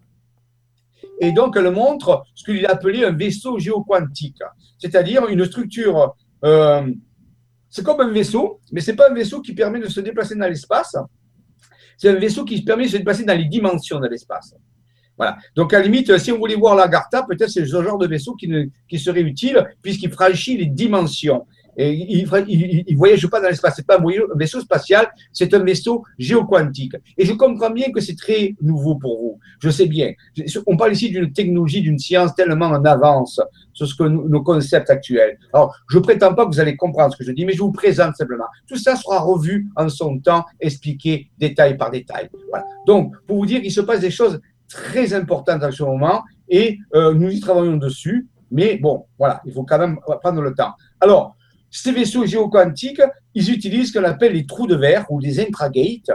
Et 1.21 1.31
donc, 1.31 1.55
elles 1.55 1.71
montrent 1.71 2.25
ce 2.35 2.43
qu'il 2.43 2.65
a 2.65 2.71
appelé 2.71 3.05
un 3.05 3.13
vaisseau 3.13 3.57
géoquantique, 3.57 4.43
c'est-à-dire 4.77 5.25
une 5.29 5.45
structure. 5.45 6.15
Euh, 6.43 6.85
c'est 7.69 7.85
comme 7.85 8.01
un 8.01 8.11
vaisseau, 8.11 8.59
mais 8.73 8.81
c'est 8.81 8.97
pas 8.97 9.09
un 9.09 9.13
vaisseau 9.13 9.39
qui 9.39 9.53
permet 9.53 9.79
de 9.79 9.87
se 9.87 10.01
déplacer 10.01 10.35
dans 10.35 10.49
l'espace. 10.49 10.97
C'est 11.97 12.09
un 12.09 12.19
vaisseau 12.19 12.43
qui 12.43 12.61
permet 12.61 12.83
de 12.83 12.89
se 12.89 12.97
déplacer 12.97 13.23
dans 13.23 13.37
les 13.37 13.45
dimensions 13.45 14.01
de 14.01 14.07
l'espace. 14.09 14.53
Voilà. 15.17 15.37
Donc, 15.55 15.73
à 15.73 15.79
la 15.79 15.85
limite, 15.85 16.17
si 16.17 16.31
on 16.31 16.37
voulait 16.37 16.55
voir 16.55 16.75
l'Agartha, 16.75 17.23
peut-être 17.23 17.49
c'est 17.49 17.65
ce 17.65 17.83
genre 17.83 17.97
de 17.97 18.07
vaisseau 18.07 18.35
qui, 18.35 18.51
qui 18.87 18.99
serait 18.99 19.21
utile 19.21 19.65
puisqu'il 19.81 20.11
franchit 20.11 20.57
les 20.57 20.67
dimensions. 20.67 21.45
Et 21.79 21.93
il 21.93 22.23
ne 22.23 22.95
voyage 22.97 23.27
pas 23.27 23.39
dans 23.39 23.49
l'espace. 23.49 23.75
C'est 23.75 23.85
pas 23.85 23.99
un 23.99 24.35
vaisseau 24.35 24.59
spatial, 24.61 25.07
c'est 25.31 25.53
un 25.53 25.59
vaisseau 25.59 26.03
géoquantique. 26.17 26.95
Et 27.17 27.23
je 27.23 27.33
comprends 27.33 27.69
bien 27.69 27.91
que 27.91 28.01
c'est 28.01 28.15
très 28.15 28.55
nouveau 28.61 28.95
pour 28.95 29.19
vous. 29.19 29.39
Je 29.61 29.69
sais 29.69 29.85
bien. 29.85 30.11
On 30.65 30.75
parle 30.75 30.93
ici 30.93 31.11
d'une 31.11 31.31
technologie, 31.31 31.81
d'une 31.81 31.99
science 31.99 32.33
tellement 32.33 32.65
en 32.65 32.83
avance 32.83 33.39
sur 33.73 33.87
ce 33.87 33.93
que 33.93 34.03
nos 34.05 34.41
concepts 34.41 34.89
actuels. 34.89 35.37
Alors, 35.53 35.75
je 35.87 35.99
prétends 35.99 36.33
pas 36.33 36.45
que 36.45 36.49
vous 36.49 36.59
allez 36.59 36.75
comprendre 36.75 37.13
ce 37.13 37.17
que 37.17 37.23
je 37.23 37.31
dis, 37.31 37.45
mais 37.45 37.53
je 37.53 37.59
vous 37.59 37.71
présente 37.71 38.15
simplement. 38.15 38.45
Tout 38.67 38.77
ça 38.77 38.95
sera 38.95 39.19
revu 39.19 39.67
en 39.75 39.87
son 39.87 40.17
temps, 40.17 40.45
expliqué 40.59 41.29
détail 41.37 41.77
par 41.77 41.91
détail. 41.91 42.27
Voilà. 42.49 42.65
Donc, 42.87 43.13
pour 43.27 43.37
vous 43.37 43.45
dire 43.45 43.61
qu'il 43.61 43.71
se 43.71 43.81
passe 43.81 43.99
des 43.99 44.09
choses 44.09 44.41
très 44.69 45.13
importante 45.13 45.63
en 45.63 45.71
ce 45.71 45.83
moment 45.83 46.23
et 46.49 46.79
euh, 46.95 47.13
nous 47.13 47.29
y 47.29 47.39
travaillons 47.39 47.77
dessus. 47.77 48.27
Mais 48.51 48.77
bon, 48.77 49.05
voilà, 49.17 49.41
il 49.45 49.53
faut 49.53 49.63
quand 49.63 49.79
même 49.79 49.99
prendre 50.21 50.41
le 50.41 50.53
temps. 50.53 50.71
Alors, 51.01 51.35
ces 51.69 51.91
vaisseaux 51.91 52.25
géoquantiques, 52.25 53.01
ils 53.33 53.51
utilisent 53.51 53.91
ce 53.91 53.99
qu'on 53.99 54.05
appelle 54.05 54.33
les 54.33 54.45
trous 54.45 54.67
de 54.67 54.75
verre 54.75 55.05
ou 55.09 55.19
les 55.19 55.39
intragates. 55.39 56.09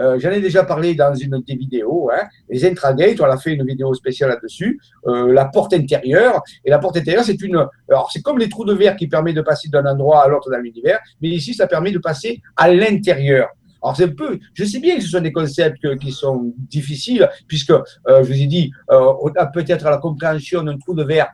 Euh, 0.00 0.18
J'en 0.18 0.30
ai 0.30 0.40
déjà 0.40 0.64
parlé 0.64 0.94
dans 0.94 1.14
une 1.14 1.42
des 1.46 1.56
vidéos. 1.56 2.10
Hein. 2.12 2.24
Les 2.48 2.64
intragates, 2.66 3.20
on 3.20 3.24
a 3.24 3.38
fait 3.38 3.54
une 3.54 3.64
vidéo 3.64 3.94
spéciale 3.94 4.30
là-dessus. 4.30 4.78
Euh, 5.06 5.32
la 5.32 5.46
porte 5.46 5.72
intérieure. 5.72 6.42
Et 6.64 6.70
la 6.70 6.78
porte 6.78 6.98
intérieure, 6.98 7.24
c'est 7.24 7.40
une. 7.40 7.66
Alors, 7.88 8.10
c'est 8.12 8.20
comme 8.20 8.38
les 8.38 8.48
trous 8.48 8.66
de 8.66 8.74
verre 8.74 8.96
qui 8.96 9.08
permettent 9.08 9.36
de 9.36 9.42
passer 9.42 9.68
d'un 9.68 9.86
endroit 9.86 10.24
à 10.24 10.28
l'autre 10.28 10.50
dans 10.50 10.58
l'univers, 10.58 11.00
mais 11.22 11.28
ici, 11.30 11.54
ça 11.54 11.66
permet 11.66 11.90
de 11.90 11.98
passer 11.98 12.42
à 12.56 12.70
l'intérieur. 12.70 13.48
Alors, 13.82 13.96
c'est 13.96 14.14
peu, 14.14 14.38
je 14.54 14.64
sais 14.64 14.80
bien 14.80 14.96
que 14.96 15.02
ce 15.02 15.08
sont 15.08 15.20
des 15.20 15.32
concepts 15.32 15.98
qui 15.98 16.12
sont 16.12 16.52
difficiles, 16.56 17.28
puisque, 17.46 17.70
euh, 17.70 17.84
je 18.06 18.22
vous 18.22 18.40
ai 18.40 18.46
dit, 18.46 18.70
euh, 18.90 19.12
on 19.22 19.28
a 19.36 19.46
peut-être 19.46 19.84
la 19.84 19.98
compréhension 19.98 20.62
d'un 20.62 20.76
trou 20.78 20.94
de 20.94 21.04
verre 21.04 21.28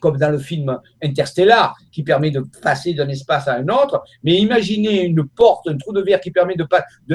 comme 0.00 0.16
dans 0.16 0.30
le 0.30 0.38
film 0.38 0.76
Interstellar, 1.02 1.76
qui 1.92 2.02
permet 2.02 2.30
de 2.30 2.42
passer 2.62 2.94
d'un 2.94 3.08
espace 3.08 3.46
à 3.46 3.56
un 3.56 3.68
autre. 3.68 4.02
Mais 4.24 4.38
imaginez 4.38 5.04
une 5.04 5.26
porte, 5.28 5.68
un 5.68 5.76
trou 5.76 5.92
de 5.92 6.00
verre 6.00 6.20
qui 6.20 6.30
permet 6.30 6.56
de 6.56 6.66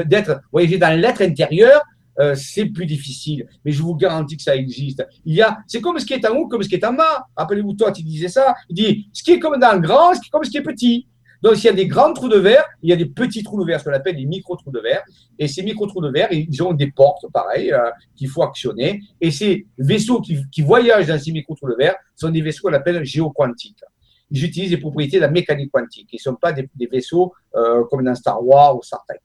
d'être 0.03 0.41
voyager 0.51 0.77
dans 0.77 0.97
l'être 0.99 1.21
intérieur. 1.21 1.81
Euh, 2.19 2.33
c'est 2.35 2.65
plus 2.65 2.87
difficile, 2.87 3.45
mais 3.63 3.71
je 3.71 3.81
vous 3.83 3.95
garantis 3.95 4.37
que 4.37 4.41
ça 4.41 4.55
existe. 4.55 5.05
Il 5.23 5.35
y 5.35 5.41
a, 5.41 5.59
c'est 5.67 5.81
comme 5.81 5.99
ce 5.99 6.05
qui 6.05 6.13
est 6.13 6.27
en 6.27 6.35
haut, 6.35 6.47
comme 6.47 6.63
ce 6.63 6.69
qui 6.69 6.75
est 6.75 6.85
en 6.85 6.93
bas. 6.93 7.27
Rappelez-vous, 7.35 7.73
toi, 7.73 7.91
tu 7.91 8.01
disais 8.01 8.27
ça. 8.27 8.55
Il 8.69 8.75
dit, 8.75 9.09
ce 9.13 9.21
qui 9.21 9.33
est 9.33 9.39
comme 9.39 9.59
dans 9.59 9.73
le 9.73 9.81
grand, 9.81 10.15
ce 10.15 10.21
qui 10.21 10.27
est 10.27 10.31
comme 10.31 10.43
ce 10.43 10.49
qui 10.49 10.57
est 10.57 10.63
petit. 10.63 11.07
Donc, 11.41 11.55
s'il 11.55 11.65
y 11.65 11.69
a 11.69 11.73
des 11.73 11.87
grands 11.87 12.13
trous 12.13 12.29
de 12.29 12.37
verre, 12.37 12.65
il 12.81 12.89
y 12.89 12.93
a 12.93 12.95
des 12.95 13.05
petits 13.05 13.43
trous 13.43 13.59
de 13.59 13.65
verre, 13.65 13.79
ce 13.79 13.85
qu'on 13.85 13.93
appelle 13.93 14.15
des 14.15 14.25
micro-trous 14.25 14.71
de 14.71 14.79
verre. 14.79 15.03
Et 15.37 15.47
ces 15.47 15.63
micro-trous 15.63 16.01
de 16.01 16.09
verre, 16.09 16.31
ils 16.31 16.63
ont 16.63 16.73
des 16.73 16.91
portes, 16.91 17.25
pareil, 17.31 17.71
euh, 17.71 17.89
qu'il 18.15 18.29
faut 18.29 18.43
actionner. 18.43 19.01
Et 19.21 19.31
ces 19.31 19.67
vaisseaux 19.77 20.21
qui, 20.21 20.61
voyagent 20.61 21.07
dans 21.07 21.19
ces 21.19 21.31
micro-trous 21.31 21.69
de 21.69 21.75
verre 21.75 21.95
sont 22.15 22.29
des 22.29 22.41
vaisseaux 22.41 22.67
qu'on 22.67 22.73
appelle 22.73 23.03
géoquantiques. 23.03 23.83
Ils 24.29 24.43
utilisent 24.43 24.71
les 24.71 24.77
propriétés 24.77 25.17
de 25.17 25.21
la 25.21 25.31
mécanique 25.31 25.71
quantique. 25.71 26.09
Ils 26.11 26.17
ne 26.17 26.21
sont 26.21 26.35
pas 26.35 26.51
des, 26.51 26.69
des 26.75 26.87
vaisseaux 26.87 27.33
euh, 27.55 27.85
comme 27.89 28.03
dans 28.03 28.15
Star 28.15 28.43
Wars 28.45 28.77
ou 28.77 28.83
Star 28.83 29.03
Trek. 29.07 29.19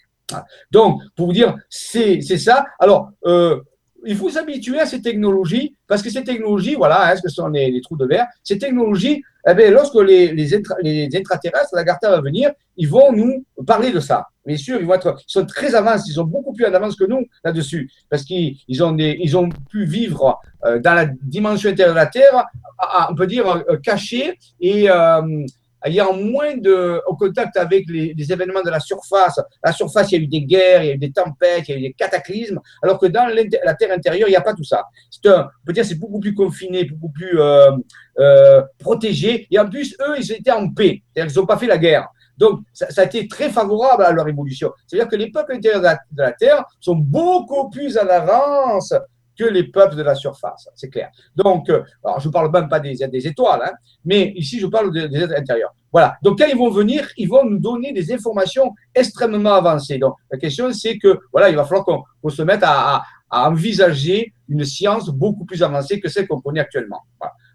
Donc, 0.71 1.03
pour 1.15 1.27
vous 1.27 1.33
dire, 1.33 1.57
c'est 1.69 2.21
ça. 2.23 2.67
Alors, 2.79 3.11
euh, 3.27 3.61
il 4.07 4.17
faut 4.17 4.31
s'habituer 4.31 4.81
à 4.81 4.87
ces 4.87 5.01
technologies, 5.01 5.77
parce 5.87 6.03
que 6.03 6.11
ces 6.11 6.25
technologies, 6.25 6.75
voilà, 6.75 7.11
hein, 7.11 7.17
ce 7.17 7.23
que 7.23 7.29
sont 7.29 7.49
les, 7.49 7.81
trous 7.81 7.97
de 7.97 8.07
verre, 8.07 8.27
ces 8.43 8.59
technologies, 8.59 9.23
eh 9.49 9.55
bien, 9.55 9.71
lorsque 9.71 9.95
les, 9.95 10.33
les, 10.33 10.51
les 10.83 11.09
extraterrestres, 11.13 11.75
la 11.75 11.85
Garta 11.85 12.11
va 12.11 12.21
venir, 12.21 12.51
ils 12.77 12.89
vont 12.89 13.13
nous 13.13 13.45
parler 13.67 13.91
de 13.91 14.01
ça. 14.01 14.27
Bien 14.45 14.57
sûr, 14.57 14.81
ils, 14.81 14.89
sont 15.27 15.47
très 15.47 15.75
avancés, 15.75 16.11
ils 16.11 16.15
sont 16.15 16.25
beaucoup 16.25 16.53
plus 16.53 16.67
en 16.67 16.75
avance 16.75 16.97
que 16.97 17.05
nous 17.05 17.27
là-dessus, 17.45 17.91
parce 18.11 18.25
qu'ils 18.25 18.83
ont, 18.83 19.49
pu 19.71 19.85
vivre 19.85 20.41
euh, 20.65 20.79
dans 20.81 20.95
la 20.95 21.07
dimension 21.07 21.71
intérieure 21.71 21.95
de 21.95 22.01
la 22.01 22.07
Terre, 22.07 22.45
on 23.09 23.15
peut 23.15 23.27
dire 23.27 23.49
euh, 23.49 23.77
cachés 23.79 24.39
et 24.61 24.91
euh, 24.91 25.45
ayant 25.85 26.15
moins 26.15 26.57
de 26.57 27.01
au 27.07 27.17
contact 27.17 27.57
avec 27.57 27.85
les, 27.89 28.15
événements 28.33 28.63
de 28.63 28.71
la 28.71 28.81
surface. 28.81 29.41
la 29.65 29.73
surface, 29.73 30.13
il 30.13 30.19
y 30.19 30.21
a 30.21 30.25
eu 30.25 30.27
des 30.27 30.43
guerres, 30.43 30.83
il 30.83 30.87
y 30.87 30.91
a 30.91 30.95
eu 30.95 30.99
des 30.99 31.13
tempêtes, 31.13 31.69
il 31.69 31.73
y 31.73 31.75
a 31.75 31.79
eu 31.79 31.83
des 31.83 31.93
cataclysmes, 31.93 32.61
alors 32.83 32.99
que 32.99 33.07
dans 33.07 33.27
la 33.27 33.75
terre 33.75 33.93
intérieure, 33.93 34.29
il 34.29 34.33
n'y 34.33 34.37
a 34.37 34.43
pas 34.43 34.55
tout 34.55 34.65
ça. 34.65 34.85
C'est 35.11 35.29
un, 35.29 35.43
on 35.43 35.67
peut 35.67 35.73
dire 35.73 35.85
c'est 35.85 35.99
beaucoup 35.99 36.21
plus 36.21 36.35
confiné, 36.35 36.85
beaucoup 36.85 37.13
plus 37.13 37.41
euh, 37.41 37.73
euh, 38.19 38.63
protégé. 38.79 39.47
Et 39.51 39.59
en 39.59 39.69
plus, 39.69 39.97
eux, 40.01 40.15
ils 40.19 40.33
étaient 40.33 40.51
en 40.51 40.71
paix. 40.71 41.03
Ils 41.17 41.27
n'ont 41.37 41.47
pas 41.47 41.57
fait 41.57 41.67
la 41.67 41.79
guerre. 41.79 42.09
Donc, 42.37 42.61
ça, 42.73 42.87
a 42.97 43.05
été 43.05 43.29
très 43.29 43.51
favorable 43.51 44.05
à 44.05 44.13
leur 44.13 44.27
évolution. 44.29 44.73
C'est-à-dire 44.87 45.09
que 45.09 45.17
les 45.17 45.31
peuples 45.31 45.53
intérieurs 45.53 45.81
de 45.81 46.23
la, 46.23 46.33
Terre 46.33 46.65
sont 46.81 46.97
beaucoup 46.97 47.71
plus 47.71 47.97
en 47.99 48.07
avance 48.09 48.93
que 49.39 49.45
les 49.45 49.65
peuples 49.65 49.97
de 49.97 50.03
la 50.03 50.15
surface, 50.15 50.69
c'est 50.75 50.89
clair. 50.89 51.11
Donc, 51.37 51.69
euh, 51.69 51.83
je 52.19 52.29
ne 52.29 52.33
parle 52.33 52.51
même 52.53 52.69
pas 52.69 52.81
des, 52.81 53.27
étoiles, 53.27 53.63
hein, 53.65 53.73
mais 54.05 54.33
ici 54.37 54.59
je 54.59 54.67
parle 54.67 54.93
des, 54.93 55.05
êtres 55.17 55.35
intérieurs. 55.37 55.75
Voilà. 55.93 56.17
Donc, 56.23 56.39
quand 56.39 56.47
ils 56.47 56.57
vont 56.57 56.71
venir, 56.71 57.07
ils 57.17 57.29
vont 57.29 57.45
nous 57.45 57.59
donner 57.59 57.93
des 57.93 58.13
informations 58.13 58.73
extrêmement 58.95 59.55
avancées. 59.55 59.99
Donc, 59.99 60.15
la 60.31 60.39
question, 60.39 60.73
c'est 60.73 60.99
que, 60.99 61.19
voilà, 61.33 61.51
il 61.51 61.57
va 61.57 61.65
falloir 61.65 61.85
qu'on 61.85 62.29
se 62.29 62.43
mette 62.43 62.63
à, 62.63 63.03
à, 63.31 63.51
envisager 63.51 64.33
une 64.49 64.65
science 64.65 65.09
beaucoup 65.09 65.45
plus 65.45 65.63
avancée 65.63 66.01
que 66.01 66.09
celle 66.09 66.27
qu'on 66.27 66.41
connaît 66.41 66.61
actuellement. 66.61 67.01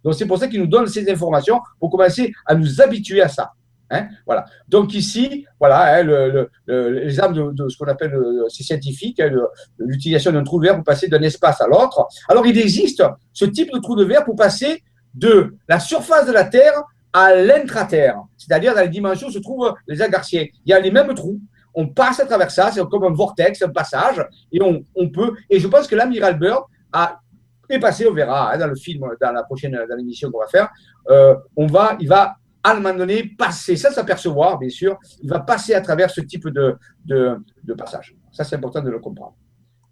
Donc, 0.03 0.13
c'est 0.15 0.25
pour 0.25 0.37
ça 0.37 0.47
qu'ils 0.47 0.59
nous 0.59 0.67
donnent 0.67 0.87
ces 0.87 1.09
informations 1.11 1.59
pour 1.79 1.89
commencer 1.89 2.31
à 2.45 2.55
nous 2.55 2.81
habituer 2.81 3.21
à 3.21 3.27
ça. 3.27 3.51
Hein, 3.89 4.07
voilà. 4.25 4.45
Donc 4.67 4.93
ici, 4.93 5.45
voilà, 5.59 5.97
hein, 5.97 6.03
le, 6.03 6.49
l'exemple 6.67 7.53
de, 7.53 7.69
ce 7.69 7.77
qu'on 7.77 7.87
appelle, 7.87 8.17
c'est 8.49 8.63
scientifique, 8.63 9.19
hein, 9.19 9.31
l'utilisation 9.77 10.31
d'un 10.31 10.43
trou 10.43 10.59
de 10.59 10.65
verre 10.65 10.75
pour 10.75 10.83
passer 10.83 11.07
d'un 11.07 11.21
espace 11.21 11.61
à 11.61 11.67
l'autre. 11.67 12.07
Alors 12.27 12.45
il 12.45 12.57
existe 12.57 13.03
ce 13.33 13.45
type 13.45 13.71
de 13.73 13.79
trou 13.79 13.95
de 13.95 14.03
verre 14.03 14.25
pour 14.25 14.35
passer 14.35 14.83
de 15.13 15.55
la 15.67 15.79
surface 15.79 16.27
de 16.27 16.31
la 16.31 16.43
Terre 16.43 16.83
à 17.13 17.33
l'intraterre, 17.33 18.21
c'est-à-dire 18.37 18.75
dans 18.75 18.81
les 18.81 18.89
dimensions 18.89 19.27
où 19.27 19.31
se 19.31 19.39
trouvent 19.39 19.73
les 19.87 20.01
agarciens. 20.01 20.45
Il 20.65 20.69
y 20.69 20.73
a 20.73 20.79
les 20.79 20.91
mêmes 20.91 21.13
trous. 21.13 21.39
On 21.73 21.87
passe 21.87 22.19
à 22.19 22.25
travers 22.25 22.51
ça, 22.51 22.71
c'est 22.71 22.83
comme 22.89 23.03
un 23.03 23.13
vortex, 23.13 23.61
un 23.61 23.69
passage, 23.69 24.25
et 24.51 24.59
on, 24.61 25.09
peut. 25.09 25.33
Et 25.49 25.59
je 25.59 25.67
pense 25.67 25.87
que 25.87 25.95
l'amiral 25.95 26.37
Bird 26.37 26.63
a 26.91 27.19
est 27.69 27.79
passé, 27.79 28.07
on 28.07 28.13
verra 28.13 28.57
dans 28.57 28.67
le 28.67 28.75
film, 28.75 29.05
dans 29.19 29.31
la 29.31 29.43
prochaine, 29.43 29.77
dans 29.89 29.95
l'émission 29.95 30.31
qu'on 30.31 30.39
va 30.39 30.47
faire. 30.47 30.69
Euh, 31.09 31.35
on 31.55 31.67
va, 31.67 31.97
il 31.99 32.07
va 32.07 32.35
à 32.67 32.71
un 32.71 32.79
moment 32.81 32.93
donné, 32.93 33.23
passer, 33.23 33.77
ça 33.77 33.91
s'apercevoir, 33.91 34.59
bien 34.59 34.69
sûr, 34.69 34.97
il 35.23 35.29
va 35.29 35.39
passer 35.39 35.73
à 35.73 35.79
travers 35.79 36.09
ce 36.09 36.19
type 36.19 36.49
de, 36.49 36.77
passage. 37.77 38.13
Ça, 38.31 38.43
c'est 38.43 38.57
important 38.57 38.81
de 38.81 38.89
le 38.89 38.99
comprendre. 38.99 39.35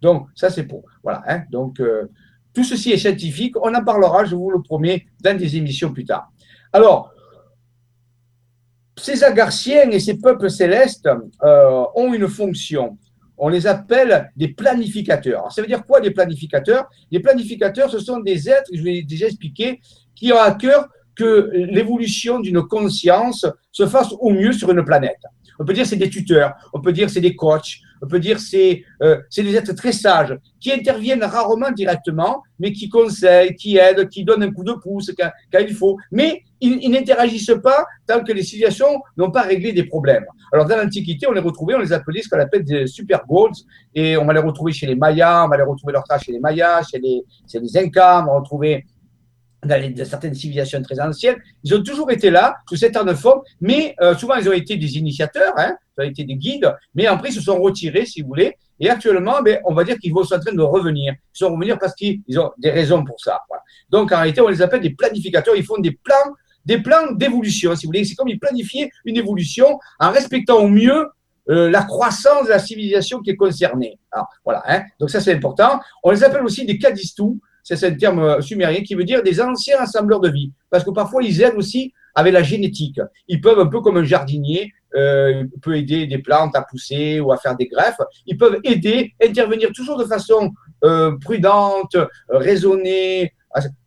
Donc, 0.02 0.28
ça, 0.34 0.50
c'est 0.50 0.64
pour. 0.64 0.84
Voilà. 1.02 1.22
Hein. 1.26 1.44
donc, 1.50 1.80
euh, 1.80 2.06
tout 2.52 2.64
ceci 2.64 2.92
est 2.92 2.98
scientifique. 2.98 3.56
On 3.62 3.74
en 3.74 3.82
parlera, 3.82 4.26
je 4.26 4.34
vous 4.34 4.50
le 4.50 4.60
promets, 4.60 5.06
dans 5.22 5.36
des 5.36 5.56
émissions 5.56 5.90
plus 5.90 6.04
tard. 6.04 6.30
Alors, 6.70 7.12
ces 8.98 9.24
agarciens 9.24 9.90
et 9.90 10.00
ces 10.00 10.18
peuples 10.18 10.50
célestes 10.50 11.08
euh, 11.44 11.84
ont 11.94 12.12
une 12.12 12.28
fonction. 12.28 12.98
On 13.38 13.48
les 13.48 13.66
appelle 13.66 14.30
des 14.36 14.48
planificateurs. 14.48 15.50
ça 15.50 15.62
veut 15.62 15.68
dire 15.68 15.84
quoi, 15.84 16.00
des 16.00 16.10
planificateurs? 16.10 16.88
Les 17.10 17.20
planificateurs, 17.20 17.90
ce 17.90 17.98
sont 17.98 18.20
des 18.20 18.50
êtres, 18.50 18.70
je 18.72 18.82
vais 18.82 19.02
déjà 19.02 19.26
expliquer, 19.26 19.80
qui 20.14 20.32
ont 20.32 20.38
à 20.38 20.52
cœur 20.52 20.88
que 21.16 21.50
l'évolution 21.52 22.40
d'une 22.40 22.62
conscience 22.62 23.46
se 23.72 23.86
fasse 23.86 24.12
au 24.20 24.30
mieux 24.30 24.52
sur 24.52 24.70
une 24.70 24.84
planète. 24.84 25.20
On 25.58 25.64
peut 25.64 25.72
dire 25.72 25.86
c'est 25.86 25.96
des 25.96 26.10
tuteurs, 26.10 26.54
on 26.72 26.80
peut 26.80 26.92
dire 26.92 27.08
c'est 27.08 27.20
des 27.20 27.34
coachs, 27.34 27.78
on 28.02 28.06
peut 28.06 28.20
dire 28.20 28.38
c'est 28.38 28.84
euh, 29.02 29.18
c'est 29.30 29.42
des 29.42 29.56
êtres 29.56 29.72
très 29.72 29.92
sages 29.92 30.36
qui 30.60 30.70
interviennent 30.70 31.24
rarement 31.24 31.70
directement, 31.70 32.42
mais 32.58 32.72
qui 32.72 32.88
conseillent, 32.88 33.54
qui 33.54 33.78
aident, 33.78 34.08
qui 34.08 34.24
donnent 34.24 34.42
un 34.42 34.52
coup 34.52 34.64
de 34.64 34.72
pouce 34.72 35.10
quand, 35.18 35.30
quand 35.50 35.60
il 35.60 35.74
faut. 35.74 35.96
Mais 36.12 36.42
ils, 36.60 36.90
n'interagissent 36.90 37.58
pas 37.62 37.86
tant 38.06 38.22
que 38.22 38.32
les 38.32 38.42
civilisations 38.42 39.00
n'ont 39.16 39.30
pas 39.30 39.42
réglé 39.42 39.72
des 39.72 39.84
problèmes. 39.84 40.24
Alors 40.52 40.66
dans 40.66 40.76
l'Antiquité, 40.76 41.26
on 41.26 41.32
les 41.32 41.40
retrouvait, 41.40 41.74
on 41.74 41.80
les 41.80 41.92
appelait 41.92 42.22
ce 42.22 42.28
qu'on 42.28 42.38
appelle 42.40 42.64
des 42.64 42.86
super 42.86 43.26
gods, 43.26 43.50
et 43.94 44.16
on 44.16 44.24
va 44.24 44.32
les 44.32 44.40
retrouver 44.40 44.72
chez 44.72 44.86
les 44.86 44.94
Mayas, 44.94 45.44
on 45.44 45.48
va 45.48 45.56
les 45.56 45.62
retrouver 45.62 45.92
leur 45.92 46.04
trace 46.04 46.24
chez 46.24 46.32
les 46.32 46.40
Mayas, 46.40 46.84
chez 46.90 46.98
les, 46.98 47.24
chez 47.50 47.60
les 47.60 47.76
Incas, 47.76 48.22
on 48.22 48.26
va 48.26 48.38
retrouver 48.38 48.86
dans, 49.66 50.04
certaines 50.04 50.34
civilisations 50.34 50.80
très 50.82 51.00
anciennes, 51.00 51.36
ils 51.64 51.74
ont 51.74 51.82
toujours 51.82 52.10
été 52.10 52.30
là, 52.30 52.56
sous 52.68 52.76
cette 52.76 52.94
de 52.94 53.14
forme, 53.14 53.42
mais 53.60 53.94
euh, 54.00 54.16
souvent 54.16 54.36
ils 54.36 54.48
ont 54.48 54.52
été 54.52 54.76
des 54.76 54.96
initiateurs, 54.96 55.52
hein, 55.56 55.76
ils 55.98 56.04
ont 56.04 56.08
été 56.08 56.24
des 56.24 56.36
guides, 56.36 56.74
mais 56.94 57.06
après 57.06 57.28
ils 57.28 57.34
se 57.34 57.40
sont 57.40 57.60
retirés, 57.60 58.06
si 58.06 58.22
vous 58.22 58.28
voulez, 58.28 58.56
et 58.78 58.90
actuellement, 58.90 59.42
ben, 59.42 59.58
on 59.64 59.74
va 59.74 59.84
dire 59.84 59.98
qu'ils 59.98 60.12
sont 60.12 60.34
en 60.34 60.40
train 60.40 60.52
de 60.52 60.60
revenir. 60.60 61.14
Ils 61.14 61.38
sont 61.38 61.50
revenir 61.50 61.78
parce 61.78 61.94
qu'ils 61.94 62.22
ont 62.38 62.50
des 62.58 62.70
raisons 62.70 63.04
pour 63.04 63.18
ça. 63.20 63.40
Donc 63.88 64.12
en 64.12 64.16
réalité, 64.16 64.40
on 64.42 64.48
les 64.48 64.60
appelle 64.60 64.82
des 64.82 64.90
planificateurs, 64.90 65.56
ils 65.56 65.64
font 65.64 65.78
des 65.78 65.92
plans 65.92 66.34
des 66.66 66.78
plans 66.78 67.12
d'évolution, 67.12 67.76
si 67.76 67.86
vous 67.86 67.90
voulez. 67.90 68.04
C'est 68.04 68.16
comme 68.16 68.28
ils 68.28 68.40
planifiaient 68.40 68.90
une 69.04 69.16
évolution 69.16 69.78
en 70.00 70.10
respectant 70.10 70.56
au 70.56 70.68
mieux 70.68 71.06
euh, 71.48 71.70
la 71.70 71.84
croissance 71.84 72.46
de 72.46 72.50
la 72.50 72.58
civilisation 72.58 73.20
qui 73.20 73.30
est 73.30 73.36
concernée. 73.36 74.00
Alors, 74.10 74.26
voilà, 74.44 74.64
hein. 74.66 74.82
donc 74.98 75.10
ça 75.10 75.20
c'est 75.20 75.32
important. 75.32 75.80
On 76.02 76.10
les 76.10 76.24
appelle 76.24 76.42
aussi 76.42 76.66
des 76.66 76.76
cadistou, 76.76 77.40
c'est 77.74 77.84
un 77.84 77.94
terme 77.94 78.20
euh, 78.20 78.40
sumérien 78.40 78.82
qui 78.82 78.94
veut 78.94 79.04
dire 79.04 79.22
des 79.22 79.40
anciens 79.40 79.78
assembleurs 79.80 80.20
de 80.20 80.28
vie, 80.28 80.52
parce 80.70 80.84
que 80.84 80.90
parfois 80.90 81.22
ils 81.22 81.42
aident 81.42 81.56
aussi 81.56 81.92
avec 82.14 82.32
la 82.32 82.42
génétique. 82.42 83.00
Ils 83.28 83.40
peuvent, 83.40 83.58
un 83.58 83.66
peu 83.66 83.80
comme 83.80 83.96
un 83.96 84.04
jardinier, 84.04 84.72
euh, 84.94 85.44
peut 85.60 85.76
aider 85.76 86.06
des 86.06 86.18
plantes 86.18 86.54
à 86.54 86.62
pousser 86.62 87.20
ou 87.20 87.32
à 87.32 87.36
faire 87.36 87.56
des 87.56 87.66
greffes. 87.66 88.00
Ils 88.24 88.38
peuvent 88.38 88.58
aider, 88.64 89.12
intervenir 89.22 89.70
toujours 89.74 89.98
de 89.98 90.04
façon 90.04 90.52
euh, 90.84 91.18
prudente, 91.20 91.96
raisonnée, 92.28 93.34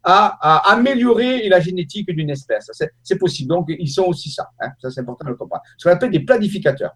à, 0.04 0.72
améliorer 0.72 1.48
la 1.48 1.60
génétique 1.60 2.10
d'une 2.12 2.30
espèce. 2.32 2.70
C'est 3.04 3.18
possible. 3.18 3.50
Donc, 3.50 3.68
ils 3.70 3.90
sont 3.90 4.04
aussi 4.04 4.30
ça. 4.32 4.50
Hein. 4.60 4.70
Ça, 4.82 4.90
c'est 4.90 5.02
important 5.02 5.26
de 5.26 5.30
le 5.32 5.36
comprendre. 5.36 5.64
Ce 5.78 5.88
qu'on 5.88 5.94
appelle 5.94 6.12
des 6.12 6.22
planificateurs. 6.22 6.96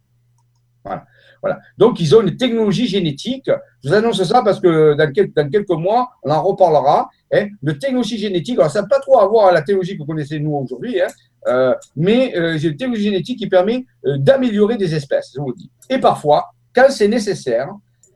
Voilà. 0.84 1.06
Voilà. 1.44 1.60
Donc, 1.78 2.00
ils 2.00 2.16
ont 2.16 2.22
une 2.22 2.38
technologie 2.38 2.88
génétique. 2.88 3.52
Je 3.84 3.90
vous 3.90 3.94
annonce 3.94 4.24
ça 4.24 4.42
parce 4.44 4.62
que 4.62 4.94
dans, 4.94 5.12
quelques, 5.12 5.70
mois, 5.72 6.10
on 6.24 6.32
en 6.32 6.42
reparlera. 6.42 7.10
Hein, 7.34 7.48
de 7.62 7.74
technologie 7.74 8.18
génétique. 8.18 8.58
Alors, 8.60 8.72
ça 8.72 8.82
n'a 8.82 8.88
pas 8.88 9.00
trop 9.00 9.20
à 9.20 9.28
voir 9.28 9.46
avec 9.48 9.56
la 9.56 9.62
technologie 9.64 9.94
que 9.94 10.00
vous 10.00 10.06
connaissez 10.06 10.40
nous 10.40 10.54
aujourd'hui, 10.54 11.02
hein, 11.02 11.08
euh, 11.48 11.76
mais 11.98 12.34
euh, 12.38 12.58
c'est 12.58 12.68
une 12.68 12.78
technologie 12.78 13.04
génétique 13.04 13.40
qui 13.40 13.50
permet 13.50 13.86
euh, 14.06 14.18
d'améliorer 14.18 14.78
des 14.78 14.96
espèces, 14.96 15.34
je 15.36 15.42
vous 15.42 15.54
dis. 15.54 15.70
Et 15.90 15.98
parfois, 15.98 16.52
quand 16.74 16.90
c'est 16.90 17.10
nécessaire, 17.10 17.68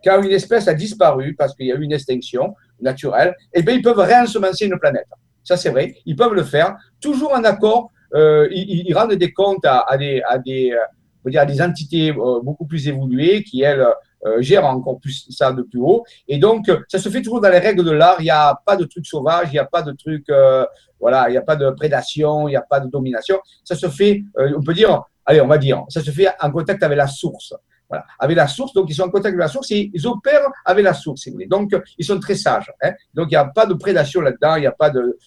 quand 0.06 0.22
une 0.22 0.32
espèce 0.32 0.70
a 0.70 0.74
disparu 0.74 1.36
parce 1.36 1.54
qu'il 1.54 1.66
y 1.66 1.72
a 1.72 1.76
eu 1.76 1.82
une 1.82 1.92
extinction 1.92 2.56
naturelle, 2.80 3.36
eh 3.54 3.62
bien, 3.62 3.74
ils 3.74 3.82
peuvent 3.82 3.98
réensemencer 3.98 4.68
une 4.68 4.80
planète. 4.80 5.08
Ça, 5.44 5.58
c'est 5.58 5.70
vrai. 5.70 5.96
Ils 6.06 6.16
peuvent 6.16 6.34
le 6.34 6.44
faire, 6.44 6.78
toujours 7.02 7.34
en 7.34 7.44
accord. 7.44 7.92
ils, 8.16 8.94
rendent 8.94 9.16
des 9.16 9.34
comptes 9.34 9.66
à, 9.66 9.80
à 9.80 9.98
des, 9.98 10.22
à 10.30 10.38
des 10.38 10.72
dire, 11.30 11.46
des 11.46 11.62
entités 11.62 12.12
euh, 12.12 12.40
beaucoup 12.42 12.66
plus 12.66 12.88
évoluées 12.88 13.44
qui, 13.44 13.62
elles, 13.62 13.86
euh, 14.26 14.42
gèrent 14.42 14.66
encore 14.66 15.00
plus 15.00 15.28
ça 15.30 15.52
de 15.52 15.62
plus 15.62 15.80
haut. 15.80 16.04
Et 16.28 16.38
donc, 16.38 16.72
ça 16.88 17.00
se 17.00 17.10
fait 17.10 17.22
toujours 17.22 17.42
dans 17.42 17.50
les 17.50 17.60
règles 17.60 17.84
de 17.84 17.92
l'art. 17.92 18.18
Il 18.20 18.24
n'y 18.24 18.30
a 18.30 18.60
pas 18.66 18.76
de 18.76 18.86
trucs 18.86 19.06
sauvages, 19.06 19.50
il 19.50 19.54
n'y 19.54 19.60
a 19.60 19.66
pas 19.66 19.82
de 19.82 19.92
trucs, 19.92 20.30
euh, 20.30 20.66
voilà, 21.00 21.30
il 21.30 21.32
n'y 21.32 21.38
a 21.38 21.42
pas 21.42 21.56
de 21.56 21.70
prédation, 21.72 22.48
il 22.48 22.52
n'y 22.52 22.58
a 22.58 22.62
pas 22.62 22.80
de 22.80 22.90
domination. 22.90 23.38
Ça 23.64 23.76
se 23.76 23.88
fait, 23.88 24.24
on 24.36 24.62
peut 24.62 24.74
dire, 24.74 25.04
allez, 25.26 25.42
on 25.42 25.48
va 25.48 25.58
dire, 25.58 25.84
ça 25.90 26.02
se 26.02 26.12
fait 26.12 26.28
en 26.42 26.52
contact 26.52 26.82
avec 26.82 26.98
la 26.98 27.08
source. 27.08 27.54
Voilà, 27.90 28.06
avec 28.20 28.36
la 28.36 28.48
source, 28.48 28.74
donc 28.74 28.90
ils 28.90 28.94
sont 28.94 29.04
en 29.04 29.10
contact 29.10 29.28
avec 29.28 29.40
la 29.40 29.48
source 29.48 29.72
et 29.72 29.90
ils 29.94 30.08
opèrent 30.08 30.50
avec 30.66 30.84
la 30.84 30.94
source, 30.94 31.22
si 31.22 31.30
vous 31.30 31.36
voulez. 31.36 31.48
Donc, 31.48 31.72
ils 31.98 32.04
sont 32.04 32.20
très 32.20 32.36
sages. 32.36 32.70
Hein. 32.84 32.92
Donc, 33.14 33.28
il 33.28 33.32
n'y 33.32 33.38
a 33.38 33.46
pas 33.46 33.66
de 33.66 33.74
prédation 33.76 34.20
là-dedans, 34.20 34.58
il 34.58 34.62
n'y 34.62 34.68
a 34.68 34.74
pas 34.74 34.90
de, 34.90 35.18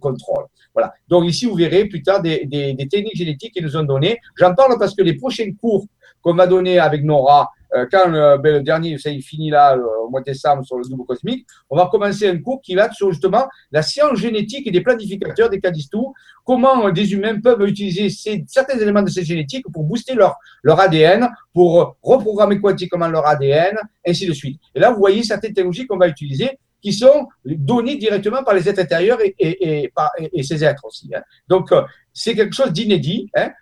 contrôle. 0.00 0.46
Voilà. 0.72 0.94
Donc, 1.08 1.26
ici, 1.26 1.44
vous 1.44 1.54
verrez 1.54 1.84
plus 1.84 2.02
tard 2.02 2.22
des, 2.22 2.46
des, 2.46 2.88
techniques 2.88 3.16
génétiques 3.16 3.52
qu'ils 3.52 3.64
nous 3.64 3.76
ont 3.76 3.82
données. 3.82 4.18
J'en 4.36 4.54
parle 4.54 4.78
parce 4.78 4.94
que 4.94 5.02
les 5.02 5.14
prochains 5.14 5.52
cours 5.60 5.86
qu'on 6.22 6.34
va 6.34 6.46
donner 6.46 6.78
avec 6.78 7.04
Nora, 7.04 7.50
quand 7.90 8.12
euh, 8.14 8.38
ben, 8.38 8.54
le 8.54 8.60
dernier, 8.60 8.98
ça 8.98 9.10
il 9.10 9.22
finit 9.22 9.50
là 9.50 9.76
au 9.76 10.08
mois 10.08 10.20
de 10.20 10.26
décembre 10.26 10.64
sur 10.64 10.78
le 10.78 10.84
double 10.84 11.04
cosmique, 11.04 11.46
on 11.68 11.76
va 11.76 11.88
commencer 11.90 12.28
un 12.28 12.38
cours 12.38 12.60
qui 12.62 12.74
va 12.74 12.90
sur 12.92 13.10
justement 13.10 13.46
la 13.72 13.82
science 13.82 14.18
génétique 14.18 14.66
et 14.66 14.70
des 14.70 14.80
planificateurs 14.80 15.50
des 15.50 15.60
cadistou, 15.60 16.14
comment 16.44 16.86
euh, 16.86 16.92
des 16.92 17.12
humains 17.12 17.40
peuvent 17.40 17.62
utiliser 17.62 18.08
certains 18.46 18.78
éléments 18.78 19.02
de 19.02 19.10
cette 19.10 19.24
génétique 19.24 19.64
pour 19.72 19.82
booster 19.82 20.14
leur, 20.14 20.36
leur 20.62 20.78
ADN, 20.78 21.28
pour 21.52 21.96
reprogrammer 22.02 22.60
quantiquement 22.60 23.08
leur 23.08 23.26
ADN, 23.26 23.76
ainsi 24.06 24.26
de 24.26 24.32
suite. 24.32 24.60
Et 24.74 24.80
là, 24.80 24.92
vous 24.92 24.98
voyez 24.98 25.22
certaines 25.22 25.52
technologies 25.52 25.86
qu'on 25.86 25.98
va 25.98 26.08
utiliser 26.08 26.58
qui 26.80 26.92
sont 26.92 27.28
données 27.44 27.96
directement 27.96 28.44
par 28.44 28.52
les 28.52 28.68
êtres 28.68 28.82
intérieurs 28.82 29.18
et, 29.22 29.34
et, 29.38 30.42
ces 30.42 30.62
êtres 30.62 30.84
aussi. 30.84 31.10
Hein. 31.16 31.22
Donc, 31.48 31.70
c'est 32.12 32.34
quelque 32.34 32.54
chose 32.54 32.72
d'inédit, 32.72 33.30
hein, 33.34 33.52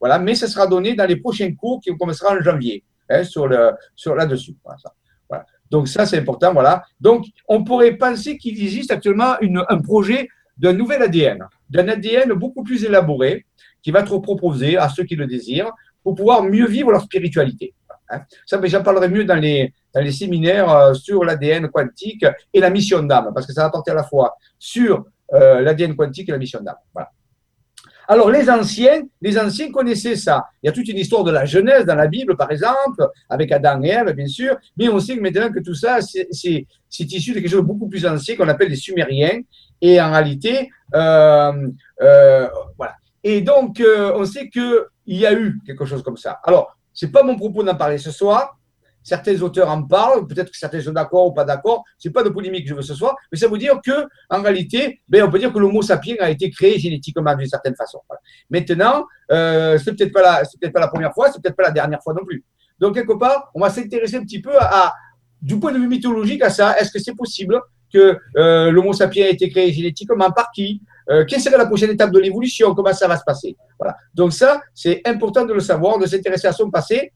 voilà, 0.00 0.18
mais 0.18 0.34
ça 0.34 0.48
sera 0.48 0.66
donné 0.66 0.94
dans 0.94 1.06
les 1.06 1.14
prochains 1.14 1.54
cours 1.54 1.80
qui 1.80 1.96
commenceront 1.96 2.36
en 2.36 2.42
janvier. 2.42 2.82
Hein, 3.10 3.24
sur 3.24 3.48
le 3.48 3.72
sur 3.96 4.14
là-dessus. 4.14 4.56
Voilà, 5.28 5.44
Donc 5.70 5.88
ça, 5.88 6.06
c'est 6.06 6.18
important. 6.18 6.52
Voilà. 6.52 6.82
Donc, 7.00 7.26
on 7.48 7.64
pourrait 7.64 7.96
penser 7.96 8.38
qu'il 8.38 8.60
existe 8.62 8.92
actuellement 8.92 9.38
une, 9.40 9.64
un 9.68 9.78
projet 9.78 10.28
d'un 10.56 10.72
nouvel 10.72 11.02
ADN, 11.02 11.44
d'un 11.68 11.88
ADN 11.88 12.32
beaucoup 12.34 12.62
plus 12.62 12.84
élaboré 12.84 13.46
qui 13.82 13.90
va 13.90 14.00
être 14.00 14.18
proposé 14.18 14.76
à 14.76 14.88
ceux 14.88 15.04
qui 15.04 15.16
le 15.16 15.26
désirent 15.26 15.72
pour 16.02 16.14
pouvoir 16.14 16.42
mieux 16.44 16.66
vivre 16.66 16.92
leur 16.92 17.02
spiritualité. 17.02 17.74
Hein. 18.10 18.20
Ça, 18.46 18.58
mais 18.58 18.68
j'en 18.68 18.82
parlerai 18.82 19.08
mieux 19.08 19.24
dans 19.24 19.36
les, 19.36 19.72
dans 19.94 20.00
les 20.00 20.12
séminaires 20.12 20.70
euh, 20.70 20.94
sur 20.94 21.24
l'ADN 21.24 21.68
quantique 21.68 22.24
et 22.52 22.60
la 22.60 22.70
mission 22.70 23.02
d'âme, 23.02 23.32
parce 23.34 23.46
que 23.46 23.52
ça 23.52 23.62
va 23.62 23.70
porter 23.70 23.90
à 23.90 23.94
la 23.94 24.04
fois 24.04 24.36
sur 24.58 25.04
euh, 25.32 25.60
l'ADN 25.62 25.96
quantique 25.96 26.28
et 26.28 26.32
la 26.32 26.38
mission 26.38 26.60
d'âme. 26.60 26.76
Voilà. 26.92 27.10
Alors, 28.12 28.28
les 28.28 28.50
anciens, 28.50 29.02
les 29.22 29.38
anciens 29.38 29.70
connaissaient 29.70 30.16
ça. 30.16 30.44
Il 30.60 30.66
y 30.66 30.68
a 30.68 30.72
toute 30.72 30.88
une 30.88 30.98
histoire 30.98 31.22
de 31.22 31.30
la 31.30 31.44
Genèse 31.44 31.84
dans 31.84 31.94
la 31.94 32.08
Bible, 32.08 32.36
par 32.36 32.50
exemple, 32.50 33.06
avec 33.28 33.52
Adam 33.52 33.80
et 33.84 33.90
Ève, 33.90 34.10
bien 34.16 34.26
sûr. 34.26 34.56
Mais 34.76 34.88
on 34.88 34.98
sait 34.98 35.14
maintenant 35.14 35.48
que 35.52 35.60
tout 35.60 35.76
ça, 35.76 36.00
c'est 36.00 36.66
issu 36.98 37.32
de 37.32 37.38
quelque 37.38 37.48
chose 37.48 37.60
de 37.60 37.66
beaucoup 37.66 37.88
plus 37.88 38.04
ancien 38.04 38.34
qu'on 38.34 38.48
appelle 38.48 38.68
les 38.68 38.74
Sumériens. 38.74 39.42
Et 39.80 40.00
en 40.00 40.10
réalité, 40.10 40.72
euh, 40.92 41.68
euh, 42.02 42.48
voilà. 42.76 42.96
Et 43.22 43.42
donc, 43.42 43.78
euh, 43.78 44.12
on 44.16 44.24
sait 44.24 44.48
qu'il 44.48 44.82
y 45.06 45.24
a 45.24 45.32
eu 45.32 45.60
quelque 45.64 45.84
chose 45.84 46.02
comme 46.02 46.16
ça. 46.16 46.40
Alors, 46.42 46.76
c'est 46.92 47.12
pas 47.12 47.22
mon 47.22 47.36
propos 47.36 47.62
d'en 47.62 47.76
parler 47.76 47.98
ce 47.98 48.10
soir. 48.10 48.58
Certains 49.10 49.42
auteurs 49.42 49.68
en 49.68 49.82
parlent, 49.82 50.24
peut-être 50.30 50.50
que 50.52 50.56
certains 50.56 50.80
sont 50.80 50.92
d'accord 50.92 51.26
ou 51.26 51.32
pas 51.32 51.44
d'accord. 51.44 51.82
C'est 51.98 52.14
pas 52.18 52.22
de 52.22 52.28
polémique 52.28 52.62
que 52.64 52.70
je 52.70 52.76
veux 52.76 52.82
ce 52.92 52.94
soir, 52.94 53.16
mais 53.30 53.36
ça 53.42 53.48
veut 53.48 53.58
dire 53.58 53.76
que, 53.84 54.06
en 54.36 54.40
réalité, 54.40 55.00
ben, 55.08 55.24
on 55.24 55.30
peut 55.32 55.40
dire 55.40 55.52
que 55.52 55.58
l'Homo 55.58 55.82
sapiens 55.82 56.14
a 56.20 56.30
été 56.30 56.48
créé 56.48 56.78
génétiquement 56.78 57.34
d'une 57.34 57.48
certaine 57.48 57.74
façon. 57.74 57.98
Maintenant, 58.48 58.96
euh, 59.32 59.76
c'est 59.82 59.92
peut-être 59.96 60.12
pas 60.12 60.22
la, 60.22 60.42
peut-être 60.60 60.72
pas 60.72 60.78
la 60.78 60.86
première 60.86 61.12
fois, 61.12 61.26
c'est 61.32 61.42
peut-être 61.42 61.56
pas 61.56 61.64
la 61.64 61.72
dernière 61.72 62.00
fois 62.04 62.14
non 62.14 62.24
plus. 62.24 62.44
Donc 62.78 62.94
quelque 62.94 63.14
part, 63.18 63.50
on 63.56 63.60
va 63.60 63.70
s'intéresser 63.70 64.16
un 64.16 64.22
petit 64.22 64.40
peu 64.40 64.56
à, 64.56 64.94
du 65.42 65.58
point 65.58 65.72
de 65.72 65.78
vue 65.78 65.88
mythologique 65.88 66.42
à 66.44 66.50
ça. 66.50 66.78
Est-ce 66.78 66.92
que 66.92 67.00
c'est 67.00 67.16
possible 67.16 67.60
que 67.92 68.16
euh, 68.36 68.70
l'Homo 68.70 68.92
sapiens 68.92 69.26
a 69.26 69.30
été 69.30 69.50
créé 69.50 69.72
génétiquement 69.72 70.30
par 70.30 70.52
qui? 70.52 70.82
Euh, 71.10 71.24
Quelle 71.28 71.40
serait 71.40 71.58
la 71.58 71.66
prochaine 71.66 71.90
étape 71.90 72.12
de 72.12 72.20
l'évolution? 72.20 72.76
Comment 72.76 72.92
ça 72.92 73.08
va 73.08 73.16
se 73.16 73.24
passer? 73.24 73.56
Voilà. 73.76 73.96
Donc 74.14 74.32
ça, 74.32 74.60
c'est 74.72 75.02
important 75.04 75.44
de 75.44 75.52
le 75.52 75.60
savoir, 75.60 75.98
de 75.98 76.06
s'intéresser 76.06 76.46
à 76.46 76.52
son 76.52 76.70
passé 76.70 77.12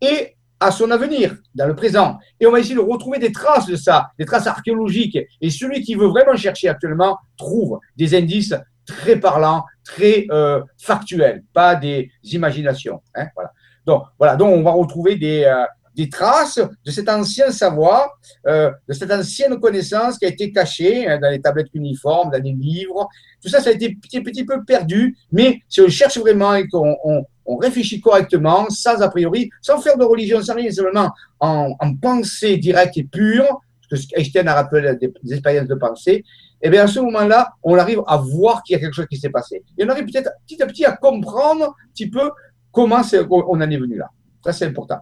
et 0.00 0.36
à 0.62 0.70
son 0.70 0.90
avenir, 0.90 1.36
dans 1.54 1.66
le 1.66 1.74
présent. 1.74 2.18
Et 2.40 2.46
on 2.46 2.52
va 2.52 2.60
essayer 2.60 2.74
de 2.74 2.80
retrouver 2.80 3.18
des 3.18 3.32
traces 3.32 3.66
de 3.66 3.76
ça, 3.76 4.08
des 4.18 4.24
traces 4.24 4.46
archéologiques. 4.46 5.18
Et 5.40 5.50
celui 5.50 5.82
qui 5.82 5.94
veut 5.94 6.06
vraiment 6.06 6.36
chercher 6.36 6.68
actuellement 6.68 7.18
trouve 7.36 7.78
des 7.96 8.14
indices 8.14 8.54
très 8.86 9.16
parlants, 9.16 9.64
très 9.84 10.26
euh, 10.30 10.60
factuels, 10.78 11.44
pas 11.52 11.74
des 11.74 12.10
imaginations. 12.24 13.00
Hein, 13.14 13.26
voilà. 13.34 13.52
Donc, 13.86 14.04
voilà, 14.18 14.36
donc 14.36 14.54
on 14.54 14.62
va 14.62 14.70
retrouver 14.70 15.16
des, 15.16 15.44
euh, 15.44 15.64
des 15.94 16.08
traces 16.08 16.60
de 16.84 16.90
cet 16.90 17.08
ancien 17.08 17.50
savoir, 17.50 18.08
euh, 18.46 18.70
de 18.88 18.92
cette 18.94 19.10
ancienne 19.10 19.58
connaissance 19.60 20.18
qui 20.18 20.24
a 20.24 20.28
été 20.28 20.52
cachée 20.52 21.06
hein, 21.06 21.18
dans 21.18 21.30
les 21.30 21.40
tablettes 21.40 21.74
uniformes, 21.74 22.30
dans 22.30 22.42
les 22.42 22.52
livres. 22.52 23.08
Tout 23.42 23.48
ça, 23.48 23.60
ça 23.60 23.70
a 23.70 23.72
été 23.72 23.94
petit, 23.94 24.20
petit 24.20 24.44
peu 24.44 24.64
perdu, 24.64 25.16
mais 25.30 25.60
si 25.68 25.80
on 25.80 25.88
cherche 25.88 26.18
vraiment 26.18 26.54
et 26.54 26.66
qu'on 26.68 26.96
on, 27.04 27.24
on 27.46 27.56
réfléchit 27.56 28.00
correctement, 28.00 28.68
sans 28.70 29.00
a 29.00 29.08
priori, 29.08 29.50
sans 29.60 29.80
faire 29.80 29.96
de 29.96 30.04
religion, 30.04 30.42
sans 30.42 30.54
rien, 30.54 30.70
seulement 30.70 31.10
en, 31.40 31.74
en 31.78 31.94
pensée 31.96 32.56
directe 32.56 32.96
et 32.96 33.04
pure, 33.04 33.60
ce 33.90 34.06
que 34.06 34.18
Einstein 34.18 34.48
a 34.48 34.54
rappelé 34.54 34.94
des, 34.96 35.12
expériences 35.32 35.68
de 35.68 35.74
pensée, 35.74 36.24
et 36.64 36.68
eh 36.68 36.70
bien 36.70 36.84
à 36.84 36.86
ce 36.86 37.00
moment-là, 37.00 37.54
on 37.62 37.76
arrive 37.76 38.02
à 38.06 38.16
voir 38.16 38.62
qu'il 38.62 38.74
y 38.74 38.76
a 38.76 38.80
quelque 38.80 38.94
chose 38.94 39.08
qui 39.10 39.16
s'est 39.16 39.30
passé. 39.30 39.64
Et 39.76 39.84
on 39.84 39.88
arrive 39.88 40.04
peut-être 40.04 40.30
petit 40.46 40.62
à 40.62 40.66
petit 40.66 40.84
à 40.84 40.92
comprendre 40.92 41.64
un 41.64 41.90
petit 41.92 42.08
peu 42.08 42.30
comment 42.70 43.02
on 43.30 43.60
en 43.60 43.70
est 43.70 43.76
venu 43.76 43.96
là. 43.96 44.08
Ça, 44.44 44.52
c'est 44.52 44.66
important. 44.66 45.00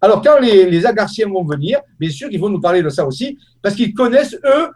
Alors, 0.00 0.20
quand 0.20 0.38
les, 0.38 0.68
les 0.68 0.84
Agarciens 0.84 1.26
vont 1.28 1.44
venir, 1.44 1.80
bien 1.98 2.10
sûr, 2.10 2.28
ils 2.30 2.38
vont 2.38 2.50
nous 2.50 2.60
parler 2.60 2.82
de 2.82 2.90
ça 2.90 3.06
aussi, 3.06 3.38
parce 3.62 3.74
qu'ils 3.74 3.94
connaissent, 3.94 4.34
eux, 4.44 4.68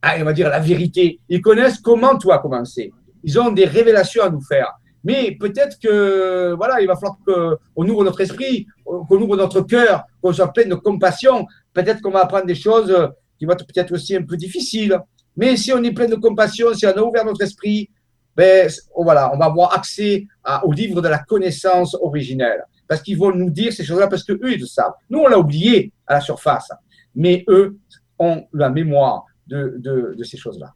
ah, 0.00 0.16
on 0.18 0.24
va 0.24 0.32
dire 0.32 0.48
la 0.48 0.60
vérité. 0.60 1.20
Ils 1.28 1.40
connaissent 1.40 1.78
comment 1.78 2.16
tout 2.18 2.32
a 2.32 2.38
commencé. 2.38 2.92
Ils 3.22 3.38
ont 3.38 3.50
des 3.50 3.64
révélations 3.64 4.22
à 4.22 4.30
nous 4.30 4.42
faire. 4.42 4.70
Mais 5.04 5.36
peut-être 5.38 5.78
que 5.78 6.54
voilà, 6.54 6.80
il 6.80 6.86
va 6.86 6.96
falloir 6.96 7.18
qu'on 7.26 7.88
ouvre 7.88 8.04
notre 8.04 8.20
esprit, 8.22 8.66
qu'on 8.84 9.20
ouvre 9.20 9.36
notre 9.36 9.60
cœur, 9.60 10.04
qu'on 10.22 10.32
soit 10.32 10.52
plein 10.52 10.66
de 10.66 10.74
compassion. 10.74 11.46
Peut-être 11.72 12.00
qu'on 12.00 12.10
va 12.10 12.22
apprendre 12.22 12.46
des 12.46 12.54
choses 12.54 12.92
qui 13.38 13.44
vont 13.44 13.52
être 13.52 13.66
peut-être 13.66 13.92
aussi 13.92 14.16
un 14.16 14.22
peu 14.22 14.36
difficiles. 14.36 14.98
Mais 15.36 15.56
si 15.56 15.72
on 15.72 15.82
est 15.82 15.92
plein 15.92 16.08
de 16.08 16.14
compassion, 16.14 16.72
si 16.74 16.86
on 16.86 16.90
a 16.90 17.02
ouvert 17.02 17.24
notre 17.24 17.42
esprit, 17.42 17.90
ben, 18.36 18.68
voilà, 18.96 19.32
on 19.32 19.38
va 19.38 19.46
avoir 19.46 19.74
accès 19.74 20.26
au 20.62 20.72
livre 20.72 21.00
de 21.00 21.08
la 21.08 21.18
connaissance 21.18 21.94
originelle. 22.00 22.64
Parce 22.88 23.02
qu'ils 23.02 23.18
vont 23.18 23.32
nous 23.34 23.50
dire 23.50 23.72
ces 23.72 23.84
choses-là, 23.84 24.08
parce 24.08 24.24
qu'eux, 24.24 24.52
ils 24.52 24.60
le 24.60 24.66
savent. 24.66 24.92
Nous, 25.08 25.18
on 25.18 25.28
l'a 25.28 25.38
oublié 25.38 25.92
à 26.06 26.14
la 26.14 26.20
surface. 26.20 26.70
Mais 27.14 27.44
eux 27.48 27.76
ont 28.18 28.44
la 28.52 28.70
mémoire 28.70 29.24
de, 29.46 29.76
de, 29.78 30.22
ces 30.24 30.36
choses-là. 30.36 30.72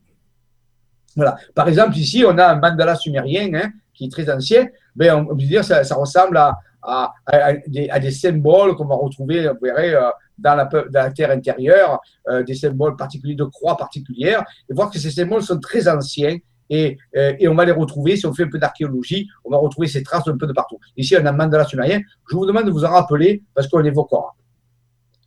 Voilà. 1.16 1.36
Par 1.54 1.68
exemple, 1.68 1.96
ici, 1.96 2.24
on 2.26 2.36
a 2.38 2.52
un 2.52 2.56
mandala 2.56 2.94
sumérien 2.94 3.52
hein, 3.54 3.70
qui 3.98 4.06
est 4.06 4.12
très 4.12 4.30
ancien. 4.30 4.68
Ben, 4.96 5.26
on 5.28 5.36
peut 5.36 5.42
dire 5.42 5.64
ça, 5.64 5.82
ressemble 5.94 6.38
à, 6.38 6.58
à, 6.82 7.98
des, 7.98 8.10
symboles 8.10 8.76
qu'on 8.76 8.86
va 8.86 8.94
retrouver, 8.94 9.48
vous 9.48 9.58
verrez, 9.60 9.94
euh, 9.94 10.08
dans 10.38 10.54
la, 10.54 10.64
dans 10.64 10.88
la 10.92 11.10
terre 11.10 11.32
intérieure, 11.32 12.00
euh, 12.28 12.42
des 12.44 12.54
symboles 12.54 12.96
particuliers, 12.96 13.34
de 13.34 13.44
croix 13.44 13.76
particulières, 13.76 14.44
et 14.70 14.74
voir 14.74 14.90
que 14.90 14.98
ces 14.98 15.10
symboles 15.10 15.42
sont 15.42 15.58
très 15.58 15.88
anciens 15.88 16.38
et, 16.70 16.98
euh, 17.16 17.34
et, 17.38 17.48
on 17.48 17.54
va 17.54 17.64
les 17.64 17.72
retrouver, 17.72 18.16
si 18.16 18.26
on 18.26 18.34
fait 18.34 18.44
un 18.44 18.50
peu 18.50 18.58
d'archéologie, 18.58 19.26
on 19.44 19.50
va 19.50 19.56
retrouver 19.56 19.88
ces 19.88 20.02
traces 20.02 20.28
un 20.28 20.36
peu 20.36 20.46
de 20.46 20.52
partout. 20.52 20.78
Ici, 20.96 21.16
on 21.18 21.24
a 21.24 21.32
mandala 21.32 21.64
sumérien. 21.64 22.00
Je 22.30 22.36
vous 22.36 22.44
demande 22.44 22.66
de 22.66 22.70
vous 22.70 22.84
en 22.84 22.90
rappeler 22.90 23.42
parce 23.54 23.68
qu'on 23.68 23.82
évoquera. 23.82 24.36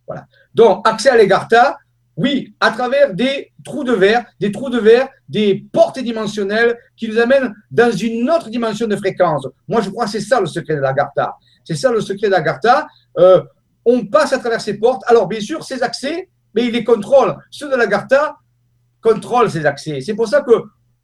Voilà. 0.06 0.26
Donc, 0.54 0.86
accès 0.86 1.10
à 1.10 1.16
l'Egartha, 1.16 1.78
oui, 2.16 2.54
à 2.60 2.70
travers 2.70 3.14
des 3.14 3.52
trous 3.64 3.84
de 3.84 3.92
verre, 3.92 4.24
des 4.38 4.52
trous 4.52 4.68
de 4.68 4.78
verre, 4.78 5.08
des 5.28 5.66
portes 5.72 5.98
dimensionnelles 5.98 6.76
qui 6.96 7.08
nous 7.08 7.18
amènent 7.18 7.54
dans 7.70 7.90
une 7.90 8.28
autre 8.30 8.50
dimension 8.50 8.86
de 8.86 8.96
fréquence. 8.96 9.46
Moi, 9.66 9.80
je 9.80 9.88
crois 9.90 10.04
que 10.04 10.10
c'est 10.10 10.20
ça 10.20 10.40
le 10.40 10.46
secret 10.46 10.76
de 10.76 10.80
l'Agartha. 10.80 11.34
C'est 11.64 11.74
ça 11.74 11.90
le 11.90 12.00
secret 12.00 12.26
de 12.26 12.32
l'Agartha. 12.32 12.86
Euh, 13.18 13.42
on 13.84 14.06
passe 14.06 14.32
à 14.32 14.38
travers 14.38 14.60
ces 14.60 14.74
portes. 14.74 15.02
Alors, 15.06 15.26
bien 15.26 15.40
sûr, 15.40 15.64
ces 15.64 15.82
accès, 15.82 16.28
mais 16.54 16.66
il 16.66 16.72
les 16.72 16.84
contrôle. 16.84 17.34
Ceux 17.50 17.70
de 17.70 17.76
l'Agartha 17.76 18.36
contrôlent 19.00 19.50
ces 19.50 19.64
accès. 19.64 20.00
C'est 20.02 20.14
pour 20.14 20.28
ça 20.28 20.42
que 20.42 20.52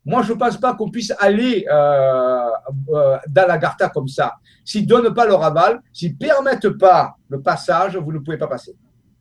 moi, 0.05 0.23
je 0.23 0.33
ne 0.33 0.39
pense 0.39 0.59
pas 0.59 0.75
qu'on 0.75 0.91
puisse 0.91 1.13
aller 1.19 1.67
euh, 1.71 2.51
euh, 2.91 3.19
dans 3.29 3.91
comme 3.93 4.09
ça. 4.09 4.35
S'ils 4.65 4.83
ne 4.83 4.89
donnent 4.89 5.15
pas 5.15 5.27
leur 5.27 5.43
aval, 5.43 5.81
s'ils 5.93 6.13
ne 6.13 6.19
permettent 6.19 6.71
pas 6.71 7.15
le 7.29 7.41
passage, 7.41 7.97
vous 7.97 8.13
ne 8.13 8.19
pouvez 8.19 8.39
pas 8.39 8.47
passer. 8.47 8.77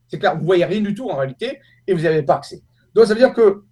C'est 0.07 0.19
clair, 0.19 0.35
vous 0.35 0.41
ne 0.41 0.45
voyez 0.45 0.65
rien 0.65 0.81
du 0.81 0.93
tout 0.93 1.09
en 1.09 1.17
réalité 1.17 1.59
et 1.87 1.93
vous 1.93 2.01
n'avez 2.01 2.23
pas 2.23 2.35
accès. 2.35 2.61
Donc, 2.93 3.05
ça 3.05 3.13
veut 3.13 3.19
dire 3.19 3.33
que 3.33 3.63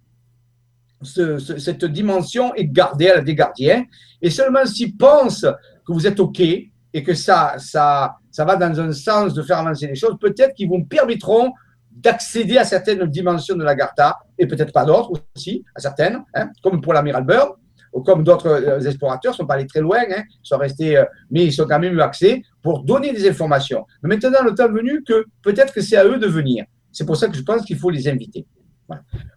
cette 1.02 1.84
dimension 1.84 2.54
est 2.54 2.66
gardée 2.66 3.10
à 3.10 3.16
la 3.16 3.20
des 3.20 3.34
gardiens 3.34 3.84
et 4.22 4.30
seulement 4.30 4.64
s'ils 4.64 4.96
pensent 4.96 5.46
que 5.86 5.92
vous 5.92 6.06
êtes 6.06 6.18
OK 6.20 6.40
et 6.40 7.02
que 7.02 7.14
ça, 7.14 7.56
ça, 7.58 8.16
ça 8.30 8.44
va 8.44 8.56
dans 8.56 8.80
un 8.80 8.92
sens 8.92 9.34
de 9.34 9.42
faire 9.42 9.58
avancer 9.58 9.86
les 9.86 9.94
choses, 9.94 10.16
peut-être 10.18 10.54
qu'ils 10.54 10.68
vous 10.68 10.84
permettront 10.84 11.52
d'accéder 11.90 12.58
à 12.58 12.64
certaines 12.64 13.04
dimensions 13.06 13.56
de 13.56 13.64
l'Agartha 13.64 14.18
et 14.38 14.46
peut-être 14.46 14.72
pas 14.72 14.84
d'autres 14.84 15.12
aussi, 15.34 15.64
à 15.74 15.80
certaines, 15.80 16.22
hein, 16.34 16.50
comme 16.62 16.80
pour 16.80 16.92
l'amiral 16.92 17.24
Byrd 17.24 17.52
ou 17.92 18.02
comme 18.02 18.22
d'autres 18.22 18.48
euh, 18.48 18.80
explorateurs, 18.80 19.32
ne 19.32 19.36
sont 19.36 19.46
pas 19.46 19.54
allés 19.54 19.66
très 19.66 19.80
loin, 19.80 20.00
hein, 20.10 20.22
sont 20.42 20.58
restés, 20.58 20.98
euh, 20.98 21.04
mais 21.30 21.46
ils 21.46 21.62
ont 21.62 21.66
quand 21.66 21.78
même 21.78 21.94
eu 21.94 22.00
accès 22.02 22.42
pour 22.62 22.82
donner 22.82 23.12
des 23.12 23.28
informations. 23.28 23.86
Mais 24.02 24.10
maintenant, 24.10 24.42
le 24.44 24.54
temps 24.54 24.66
est 24.66 24.72
venu 24.72 25.02
que 25.02 25.24
peut-être 25.42 25.72
que 25.72 25.80
c'est 25.80 25.96
à 25.96 26.04
eux 26.04 26.18
de 26.18 26.26
venir. 26.26 26.66
C'est 26.96 27.04
pour 27.04 27.16
ça 27.18 27.28
que 27.28 27.36
je 27.36 27.42
pense 27.42 27.62
qu'il 27.62 27.76
faut 27.76 27.90
les 27.90 28.08
inviter. 28.08 28.46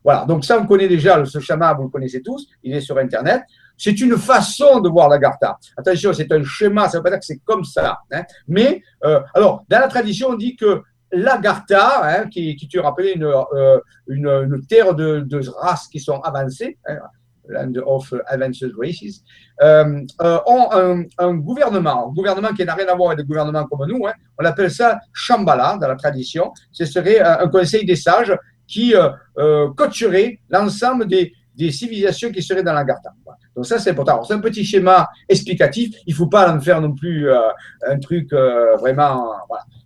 Voilà. 0.01 0.23
Donc 0.25 0.45
ça, 0.45 0.57
on 0.57 0.65
connaît 0.65 0.87
déjà, 0.87 1.25
ce 1.25 1.39
schéma, 1.39 1.73
vous 1.73 1.83
le 1.83 1.89
connaissez 1.89 2.21
tous, 2.21 2.47
il 2.63 2.73
est 2.73 2.79
sur 2.79 2.97
Internet. 2.97 3.41
C'est 3.77 3.99
une 3.99 4.17
façon 4.17 4.79
de 4.79 4.87
voir 4.87 5.09
la 5.09 5.17
Gartha. 5.17 5.57
Attention, 5.75 6.13
c'est 6.13 6.31
un 6.31 6.41
schéma, 6.41 6.87
ça 6.87 6.97
ne 6.97 6.99
veut 6.99 7.03
pas 7.03 7.09
dire 7.09 7.19
que 7.19 7.25
c'est 7.25 7.41
comme 7.43 7.65
ça. 7.65 7.99
Hein. 8.13 8.23
Mais, 8.47 8.81
euh, 9.03 9.19
alors, 9.33 9.65
dans 9.67 9.79
la 9.79 9.89
tradition, 9.89 10.29
on 10.29 10.35
dit 10.35 10.55
que 10.55 10.83
l'Agartha, 11.11 12.21
hein, 12.21 12.29
qui, 12.29 12.55
qui, 12.55 12.69
tu 12.69 12.79
euh, 12.79 13.79
une, 14.07 14.27
une, 14.27 14.65
terre 14.65 14.95
de, 14.95 15.19
de, 15.19 15.41
races 15.49 15.87
qui 15.89 15.99
sont 15.99 16.21
avancées, 16.21 16.77
hein, 16.87 16.99
Land 17.49 17.73
of 17.85 18.13
Advanced 18.27 18.71
Races, 18.77 19.23
euh, 19.61 20.01
euh, 20.21 20.39
ont 20.45 21.05
un, 21.17 21.33
gouvernement, 21.35 22.09
un 22.09 22.13
gouvernement 22.13 22.53
qui 22.53 22.63
n'a 22.63 22.75
rien 22.75 22.87
à 22.87 22.95
voir 22.95 23.11
avec 23.11 23.19
des 23.19 23.27
gouvernements 23.27 23.65
comme 23.65 23.87
nous. 23.87 24.05
Hein. 24.07 24.13
On 24.39 24.45
appelle 24.45 24.71
ça 24.71 24.99
Shambhala 25.11 25.77
dans 25.81 25.87
la 25.87 25.95
tradition. 25.95 26.51
Ce 26.71 26.85
serait 26.85 27.19
un, 27.19 27.47
conseil 27.47 27.85
des 27.85 27.95
sages 27.95 28.35
qui 28.67 28.95
euh, 28.95 29.09
euh 29.37 29.67
l'ensemble 30.49 31.07
des, 31.07 31.33
civilisations 31.71 32.31
qui 32.31 32.41
seraient 32.41 32.63
dans 32.63 32.71
la 32.71 32.85
Garta. 32.85 33.09
Donc 33.53 33.65
ça, 33.65 33.79
c'est 33.79 33.89
important. 33.89 34.23
C'est 34.23 34.33
un 34.33 34.39
petit 34.39 34.63
schéma 34.63 35.09
explicatif. 35.27 35.93
Il 36.05 36.13
ne 36.13 36.15
faut 36.15 36.27
pas 36.27 36.49
en 36.49 36.61
faire 36.61 36.79
non 36.79 36.93
plus 36.93 37.29
euh, 37.29 37.37
un 37.85 37.99
truc 37.99 38.31
vraiment... 38.79 39.35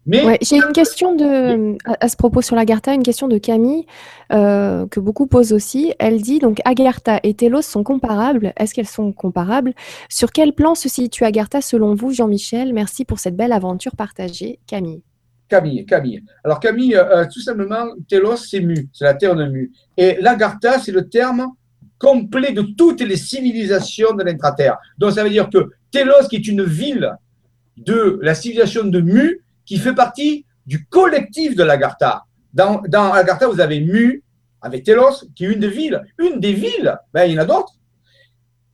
Mais 0.06 0.38
j'ai 0.42 0.58
une 0.58 0.74
question 0.74 1.16
de, 1.16 1.78
à, 1.86 2.10
ce 2.10 2.18
propos 2.18 2.42
sur 2.42 2.56
l'Agartha, 2.56 2.94
une 2.94 3.04
question 3.04 3.28
de 3.28 3.38
Camille 3.38 3.86
euh, 4.32 4.86
que 4.88 5.00
beaucoup 5.00 5.28
posent 5.28 5.54
aussi. 5.54 5.94
Elle 6.00 6.22
dit 6.22 6.40
donc 6.40 6.60
Agartha 6.66 7.20
et 7.24 7.34
Telos 7.34 7.62
sont 7.62 7.84
comparables. 7.84 8.54
Est-ce 8.58 8.74
qu'elles 8.74 8.88
sont 8.88 9.14
comparables? 9.14 9.74
Sur 10.10 10.32
quel 10.32 10.54
plan 10.54 10.76
se 10.76 10.90
situe 10.90 11.24
Agartha 11.24 11.62
selon 11.62 11.96
vous, 11.96 12.12
Jean-Michel? 12.12 12.74
Merci 12.74 13.06
pour 13.06 13.20
cette 13.20 13.38
belle 13.38 13.54
aventure 13.54 13.96
partagée, 13.96 14.60
Camille. 14.68 15.04
Camille, 15.48 15.86
Camille. 15.86 16.24
Alors 16.44 16.60
Camille, 16.60 16.96
euh, 16.96 17.18
euh, 17.18 17.26
tout 17.32 17.42
simplement, 17.42 17.86
Telos 18.10 18.38
c'est 18.38 18.60
Mu, 18.60 18.90
c'est 18.92 19.06
la 19.06 19.14
terre 19.14 19.36
de 19.36 19.46
Mu. 19.46 19.72
Et 19.98 20.18
l'Agartha, 20.20 20.80
c'est 20.80 20.92
le 20.92 21.08
terme 21.08 21.48
complet 21.98 22.52
de 22.52 22.64
toutes 22.64 23.02
les 23.02 23.16
civilisations 23.16 24.14
de 24.14 24.24
l'intraterre. 24.24 24.78
Donc 24.98 25.14
ça 25.14 25.24
veut 25.24 25.30
dire 25.30 25.50
que 25.50 25.70
Telos, 25.92 26.28
qui 26.30 26.36
est 26.38 26.48
une 26.48 26.64
ville 26.64 27.10
de 27.78 28.20
la 28.22 28.36
civilisation 28.36 28.84
de 28.84 29.00
Mu, 29.00 29.40
qui 29.66 29.78
fait 29.78 29.94
partie 29.94 30.46
du 30.66 30.86
collectif 30.86 31.56
de 31.56 31.64
l'Agartha. 31.64 32.24
Dans, 32.54 32.82
dans 32.88 33.14
l'Agartha, 33.14 33.48
vous 33.48 33.60
avez 33.60 33.80
Mu, 33.80 34.24
avec 34.62 34.84
Telos, 34.84 35.26
qui 35.36 35.46
est 35.46 35.50
une 35.50 35.60
des 35.60 35.70
villes. 35.70 36.02
Une 36.18 36.40
des 36.40 36.54
villes, 36.54 36.98
ben, 37.14 37.26
il 37.26 37.34
y 37.34 37.40
en 37.40 37.42
a 37.42 37.46
d'autres. 37.46 37.74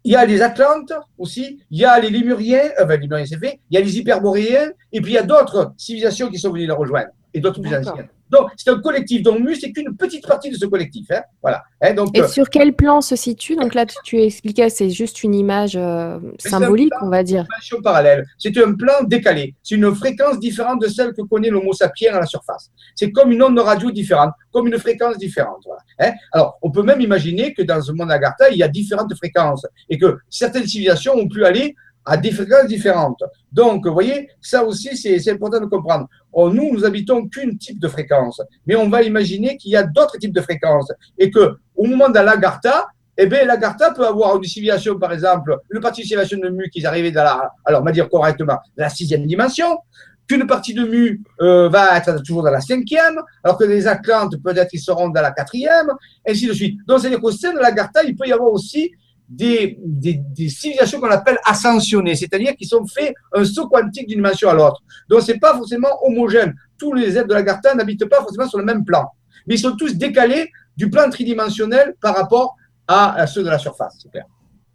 Il 0.04 0.14
y 0.14 0.16
a 0.16 0.26
les 0.26 0.42
Atlantes 0.42 0.94
aussi, 1.18 1.62
il 1.70 1.80
y 1.80 1.86
a 1.86 2.00
les 2.00 2.10
Lémuriens, 2.10 2.70
enfin, 2.82 2.96
Lémuriens 2.96 3.26
c'est 3.26 3.38
fait, 3.38 3.60
il 3.70 3.76
y 3.76 3.78
a 3.78 3.82
les 3.82 3.98
Hyperboréens, 3.98 4.72
et 4.92 5.02
puis 5.02 5.12
il 5.12 5.16
y 5.16 5.18
a 5.18 5.24
d'autres 5.24 5.74
civilisations 5.78 6.30
qui 6.30 6.40
sont 6.40 6.52
venues 6.52 6.68
la 6.68 6.76
rejoindre, 6.76 7.10
et 7.34 7.40
d'autres 7.40 7.62
plus 7.62 7.76
anciennes. 7.76 8.08
Donc, 8.30 8.50
c'est 8.56 8.70
un 8.70 8.80
collectif. 8.80 9.24
Donc, 9.24 9.40
MU, 9.40 9.56
c'est 9.56 9.72
qu'une 9.72 9.96
petite 9.96 10.28
partie 10.28 10.50
de 10.50 10.56
ce 10.56 10.66
collectif. 10.66 11.08
Hein. 11.12 11.22
Voilà. 11.42 11.64
Hein, 11.82 11.94
donc, 11.94 12.16
Et 12.16 12.22
euh, 12.22 12.28
sur 12.28 12.50
quel 12.50 12.74
plan 12.74 13.02
se 13.02 13.16
situe? 13.16 13.56
Donc 13.56 13.74
là, 13.74 13.86
tu, 14.04 14.22
expliquais, 14.22 14.70
c'est 14.70 14.90
juste 14.90 15.24
une 15.24 15.34
image 15.34 15.76
euh, 15.76 16.20
symbolique, 16.38 16.94
on 17.02 17.10
va 17.10 17.24
dire. 17.24 17.46
Une 17.72 17.82
parallèle. 17.82 18.26
C'est 18.38 18.56
un 18.58 18.74
plan 18.74 19.04
décalé. 19.04 19.56
C'est 19.64 19.76
une 19.76 19.94
fréquence 19.96 20.40
différente 20.40 20.82
de 20.82 20.88
celle 20.88 21.14
que 21.14 21.22
connaît 21.22 21.50
l'Homo 21.50 21.74
sapiens 21.74 22.16
à 22.16 22.20
la 22.20 22.26
surface. 22.26 22.70
C'est 22.96 23.12
comme 23.12 23.32
une 23.32 23.42
onde 23.42 23.60
radio 23.60 23.92
différente, 23.92 24.32
comme 24.52 24.68
une 24.68 24.78
fréquence 24.78 25.18
différente. 25.18 25.64
Voilà. 25.66 25.82
Hein. 26.00 26.14
Alors, 26.32 26.58
on 26.62 26.72
peut 26.72 26.84
même 26.84 27.02
imaginer 27.02 27.54
que 27.54 27.62
dans 27.62 27.82
ce 27.82 27.92
monde 27.92 28.12
Agartha, 28.12 28.50
il 28.50 28.58
y 28.58 28.64
a 28.64 28.68
différentes 28.68 29.14
fréquences 29.16 29.66
et 29.90 29.98
que 29.98 30.18
certaines 30.30 30.68
civilisations 30.68 31.14
ont 31.14 31.28
pu 31.28 31.46
aller 31.46 31.76
à 32.06 32.18
des 32.18 32.32
fréquences 32.32 32.68
différentes. 32.68 33.24
Donc, 33.52 33.86
vous 33.86 33.94
voyez, 33.94 34.30
ça 34.42 34.64
aussi, 34.64 34.96
c'est 34.98 35.32
important 35.32 35.60
de 35.60 35.66
comprendre. 35.66 36.08
Oh, 36.32 36.50
nous, 36.50 36.74
nous 36.74 36.86
habitons 36.86 37.28
qu'une 37.28 37.58
type 37.58 37.80
de 37.80 37.88
fréquence, 37.88 38.42
mais 38.66 38.76
on 38.76 38.90
va 38.90 39.04
imaginer 39.04 39.58
qu'il 39.58 39.72
y 39.72 39.76
a 39.76 39.84
d'autres 39.84 40.18
types 40.18 40.34
de 40.34 40.42
fréquences 40.42 40.92
et 41.18 41.30
que 41.30 41.56
au 41.76 41.86
moment 41.86 42.10
de 42.10 42.20
l'Agartha, 42.20 42.88
eh 43.22 43.26
bien, 43.26 43.46
l'Agartha 43.46 43.92
peut 43.92 44.08
avoir 44.08 44.38
une 44.38 44.44
civilisation, 44.46 44.98
par 44.98 45.12
exemple, 45.12 45.58
une 45.72 45.82
partie 45.82 46.02
de 46.02 46.08
civilisation 46.08 46.40
de 46.40 46.50
Mu 46.50 46.70
qui 46.70 46.80
est 46.80 46.86
arrivée 46.86 47.12
dans 47.12 47.24
la, 47.24 47.52
alors 47.66 47.82
on 47.82 47.86
va 47.86 47.92
dire 47.92 48.08
correctement, 48.10 48.60
la 48.78 48.90
sixième 48.90 49.26
dimension, 49.26 49.80
qu'une 50.26 50.48
partie 50.48 50.74
de 50.74 50.86
Mu 50.86 51.22
euh, 51.42 51.68
va 51.70 51.98
être 51.98 52.24
toujours 52.24 52.44
dans 52.44 52.52
la 52.52 52.62
cinquième, 52.62 53.20
alors 53.44 53.58
que 53.58 53.66
les 53.66 53.88
Atlantes, 53.88 54.36
peut-être, 54.42 54.70
ils 54.74 54.80
seront 54.80 55.10
dans 55.10 55.22
la 55.22 55.32
quatrième, 55.32 55.92
ainsi 56.28 56.48
de 56.48 56.54
suite. 56.54 56.80
Donc, 56.88 57.00
c'est-à-dire 57.00 57.20
qu'au 57.20 57.32
sein 57.32 57.54
de 57.54 57.60
l'Agartha, 57.60 58.04
il 58.04 58.16
peut 58.16 58.28
y 58.28 58.32
avoir 58.32 58.52
aussi 58.52 58.92
des, 59.30 59.78
des, 59.80 60.50
civilisations 60.50 61.00
qu'on 61.00 61.12
appelle 61.12 61.38
ascensionnées, 61.46 62.16
c'est-à-dire 62.16 62.56
qui 62.56 62.66
sont 62.66 62.86
faits 62.88 63.14
un 63.34 63.46
saut 63.46 63.70
quantique 63.70 64.08
d'une 64.08 64.18
dimension 64.18 64.50
à 64.50 64.56
l'autre. 64.56 64.82
Donc, 65.08 65.22
c'est 65.22 65.38
pas 65.38 65.56
forcément 65.56 65.90
homogène. 66.04 66.56
Tous 66.78 66.94
les 66.94 67.18
êtres 67.18 67.28
de 67.28 67.36
la 67.36 67.44
Garta 67.44 67.76
n'habitent 67.76 68.10
pas 68.10 68.22
forcément 68.22 68.48
sur 68.48 68.58
le 68.58 68.66
même 68.66 68.84
plan, 68.84 69.06
mais 69.46 69.56
ils 69.56 69.60
sont 69.60 69.76
tous 69.76 69.96
décalés 69.96 70.50
du 70.76 70.90
plan 70.90 71.10
tridimensionnel 71.10 71.96
par 72.02 72.16
rapport 72.16 72.56
à, 72.88 73.28
ceux 73.28 73.44
de 73.44 73.50
la 73.50 73.60
surface. 73.60 74.08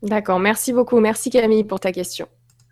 D'accord, 0.03 0.39
merci 0.39 0.73
beaucoup. 0.73 1.01
Merci 1.01 1.31
Camille 1.31 1.65
pour 1.65 1.81
ta 1.81 1.91
question. 1.91 2.29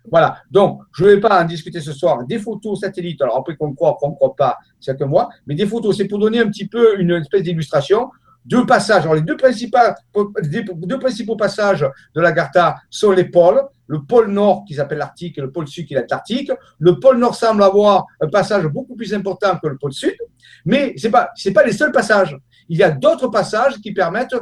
Voilà, 0.09 0.37
donc 0.51 0.81
je 0.93 1.05
ne 1.05 1.09
vais 1.09 1.19
pas 1.19 1.41
en 1.41 1.45
discuter 1.45 1.81
ce 1.81 1.93
soir. 1.93 2.25
Des 2.25 2.37
photos 2.37 2.81
satellites, 2.81 3.21
alors 3.21 3.37
après 3.37 3.55
qu'on 3.55 3.73
croit, 3.73 3.97
qu'on 3.99 4.11
ne 4.11 4.15
croit 4.15 4.35
pas, 4.35 4.57
c'est 4.79 4.97
que 4.97 5.03
moi, 5.03 5.29
mais 5.47 5.55
des 5.55 5.65
photos, 5.65 5.97
c'est 5.97 6.07
pour 6.07 6.19
donner 6.19 6.39
un 6.39 6.47
petit 6.47 6.67
peu 6.67 6.99
une 6.99 7.11
espèce 7.11 7.43
d'illustration 7.43 8.09
deux 8.45 8.65
passages. 8.65 9.03
Alors, 9.03 9.15
les 9.15 9.21
deux 9.21 9.37
deux 10.73 10.99
principaux 10.99 11.35
passages 11.35 11.85
de 12.15 12.21
l'Agartha 12.21 12.77
sont 12.89 13.11
les 13.11 13.25
pôles. 13.25 13.61
Le 13.87 14.03
pôle 14.03 14.31
nord 14.31 14.63
qui 14.67 14.75
s'appelle 14.75 14.97
l'Arctique 14.97 15.37
et 15.37 15.41
le 15.41 15.51
pôle 15.51 15.67
sud 15.67 15.85
qui 15.85 15.93
est 15.93 15.99
l'Antarctique. 15.99 16.51
Le 16.79 16.99
pôle 16.99 17.17
nord 17.17 17.35
semble 17.35 17.63
avoir 17.63 18.05
un 18.21 18.29
passage 18.29 18.65
beaucoup 18.65 18.95
plus 18.95 19.13
important 19.13 19.57
que 19.61 19.67
le 19.67 19.77
pôle 19.77 19.93
sud, 19.93 20.15
mais 20.65 20.93
ce 20.97 21.07
n'est 21.07 21.11
pas, 21.11 21.31
pas 21.53 21.63
les 21.63 21.73
seuls 21.73 21.91
passages. 21.91 22.37
Il 22.69 22.77
y 22.77 22.83
a 22.83 22.91
d'autres 22.91 23.27
passages 23.27 23.79
qui 23.81 23.91
permettent 23.93 24.35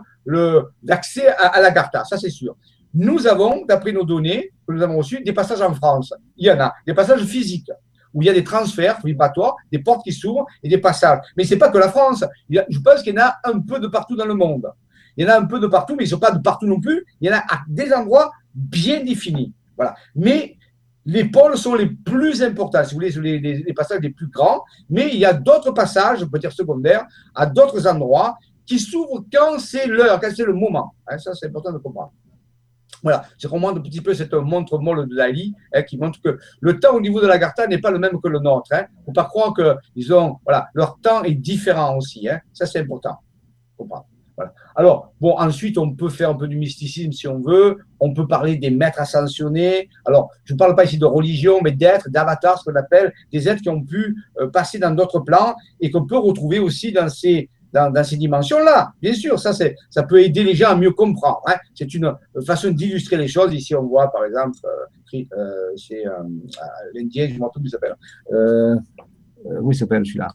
l'accès 0.83 1.27
à, 1.27 1.47
à 1.47 1.61
l'Agartha, 1.61 2.03
ça 2.05 2.17
c'est 2.17 2.29
sûr. 2.29 2.55
nous 2.93 3.27
avons, 3.27 3.65
d'après 3.65 3.91
nos 3.91 4.03
données 4.03 4.51
que 4.67 4.73
nous 4.73 4.81
avons 4.81 4.97
reçues, 4.97 5.23
des 5.23 5.33
passages 5.33 5.61
en 5.61 5.73
France. 5.73 6.13
Il 6.37 6.45
y 6.47 6.51
en 6.51 6.59
a, 6.59 6.73
des 6.85 6.93
passages 6.93 7.23
physiques, 7.23 7.71
où 8.13 8.21
il 8.21 8.25
y 8.25 8.29
a 8.29 8.33
des 8.33 8.43
transferts 8.43 8.99
vibratoires, 9.03 9.55
des 9.71 9.79
portes 9.79 10.03
qui 10.03 10.13
s'ouvrent 10.13 10.45
et 10.63 10.69
des 10.69 10.77
passages. 10.77 11.19
Mais 11.37 11.43
ce 11.43 11.53
n'est 11.53 11.59
pas 11.59 11.69
que 11.69 11.77
la 11.77 11.89
France. 11.89 12.23
je 12.49 12.79
pense 12.79 13.03
qu'il 13.03 13.15
y 13.15 13.19
en 13.19 13.23
a 13.23 13.35
un 13.43 13.59
peu 13.59 13.79
de 13.79 13.87
partout 13.87 14.15
dans 14.15 14.25
le 14.25 14.33
monde. 14.33 14.71
Il 15.17 15.25
y 15.25 15.29
en 15.29 15.33
a 15.33 15.39
un 15.39 15.45
peu 15.45 15.59
de 15.59 15.67
partout, 15.67 15.95
mais 15.95 16.03
ils 16.03 16.07
ne 16.07 16.11
sont 16.11 16.19
pas 16.19 16.31
de 16.31 16.39
partout 16.39 16.67
non 16.67 16.79
plus. 16.79 17.05
Il 17.19 17.29
y 17.29 17.33
en 17.33 17.37
a 17.37 17.39
à 17.39 17.61
des 17.67 17.91
endroits 17.93 18.31
bien 18.53 19.03
définis. 19.03 19.53
Voilà. 19.75 19.95
Mais 20.15 20.57
les 21.05 21.25
pôles 21.25 21.57
sont 21.57 21.75
les 21.75 21.87
plus 21.87 22.43
importants, 22.43 22.83
si 22.83 22.93
vous 22.93 23.01
voulez, 23.01 23.39
les, 23.39 23.73
passages 23.73 24.01
les 24.01 24.11
plus 24.11 24.27
grands, 24.27 24.63
mais 24.89 25.09
il 25.11 25.19
y 25.19 25.25
a 25.25 25.33
d'autres 25.33 25.71
passages, 25.71 26.21
on 26.23 26.27
peut 26.27 26.39
dire 26.39 26.51
secondaires, 26.51 27.05
à 27.33 27.45
d'autres 27.45 27.87
endroits 27.87 28.37
qui 28.65 28.79
s'ouvrent 28.79 29.25
quand 29.33 29.59
c'est 29.59 29.87
l'heure, 29.87 30.19
quand 30.19 30.29
c'est 30.35 30.45
le 30.45 30.53
moment. 30.53 30.93
Hein, 31.07 31.17
ça, 31.17 31.33
c'est 31.33 31.47
important 31.47 31.73
de 31.73 31.79
comprendre. 31.79 32.13
Voilà, 33.03 33.23
c'est 33.37 33.47
vraiment 33.47 33.69
un 33.69 33.79
petit 33.79 34.01
peu 34.01 34.13
cette 34.13 34.33
montre 34.33 34.77
molle 34.77 35.07
de 35.07 35.15
Dali 35.15 35.55
hein, 35.73 35.81
qui 35.83 35.97
montre 35.97 36.21
que 36.21 36.37
le 36.59 36.79
temps 36.79 36.95
au 36.95 37.01
niveau 37.01 37.19
de 37.21 37.27
la 37.27 37.37
Garta 37.37 37.67
n'est 37.67 37.79
pas 37.79 37.91
le 37.91 37.99
même 37.99 38.19
que 38.21 38.27
le 38.27 38.39
nôtre. 38.39 38.67
Il 38.71 38.75
hein. 38.75 38.87
ne 38.99 39.05
faut 39.05 39.11
pas 39.11 39.25
croire 39.25 39.53
que 39.53 39.75
ils 39.95 40.13
ont, 40.13 40.37
voilà, 40.45 40.69
leur 40.73 40.99
temps 40.99 41.23
est 41.23 41.33
différent 41.33 41.97
aussi. 41.97 42.29
Hein. 42.29 42.39
Ça, 42.53 42.65
c'est 42.65 42.79
important. 42.79 43.17
Comprendre. 43.77 44.05
Alors, 44.75 45.13
bon, 45.19 45.35
ensuite, 45.37 45.77
on 45.77 45.93
peut 45.93 46.09
faire 46.09 46.29
un 46.29 46.35
peu 46.35 46.47
du 46.47 46.57
mysticisme 46.57 47.11
si 47.11 47.27
on 47.27 47.39
veut. 47.39 47.77
On 47.99 48.13
peut 48.13 48.27
parler 48.27 48.55
des 48.55 48.69
maîtres 48.69 48.99
ascensionnés. 48.99 49.89
Alors, 50.05 50.31
je 50.45 50.53
ne 50.53 50.57
parle 50.57 50.75
pas 50.75 50.85
ici 50.85 50.97
de 50.97 51.05
religion, 51.05 51.59
mais 51.63 51.71
d'êtres, 51.71 52.09
d'avatars, 52.09 52.59
ce 52.59 52.65
qu'on 52.65 52.75
appelle 52.75 53.13
des 53.31 53.47
êtres 53.47 53.61
qui 53.61 53.69
ont 53.69 53.83
pu 53.83 54.15
euh, 54.39 54.47
passer 54.49 54.79
dans 54.79 54.91
d'autres 54.91 55.19
plans 55.19 55.55
et 55.79 55.91
qu'on 55.91 56.05
peut 56.05 56.17
retrouver 56.17 56.59
aussi 56.59 56.91
dans 56.91 57.09
ces, 57.09 57.49
dans, 57.73 58.03
ces 58.03 58.17
dimensions-là. 58.17 58.93
Bien 59.01 59.13
sûr, 59.13 59.39
ça, 59.39 59.53
ça 59.53 60.03
peut 60.03 60.21
aider 60.21 60.43
les 60.43 60.55
gens 60.55 60.69
à 60.69 60.75
mieux 60.75 60.91
comprendre. 60.91 61.41
Hein. 61.47 61.55
C'est 61.73 61.93
une 61.93 62.13
façon 62.45 62.71
d'illustrer 62.71 63.17
les 63.17 63.27
choses. 63.27 63.53
Ici, 63.53 63.75
on 63.75 63.83
voit, 63.83 64.11
par 64.11 64.25
exemple, 64.25 64.57
euh, 64.65 65.23
euh, 65.37 65.71
c'est 65.75 66.03
l'Indien, 66.93 67.27
je 67.27 67.33
ne 67.33 67.39
me 67.39 67.43
rappelle 67.43 67.61
plus 67.61 67.69
il 67.69 67.71
s'appelle. 67.71 67.95
oui, 69.61 69.75
il 69.75 69.77
s'appelle 69.77 70.05
celui-là? 70.05 70.29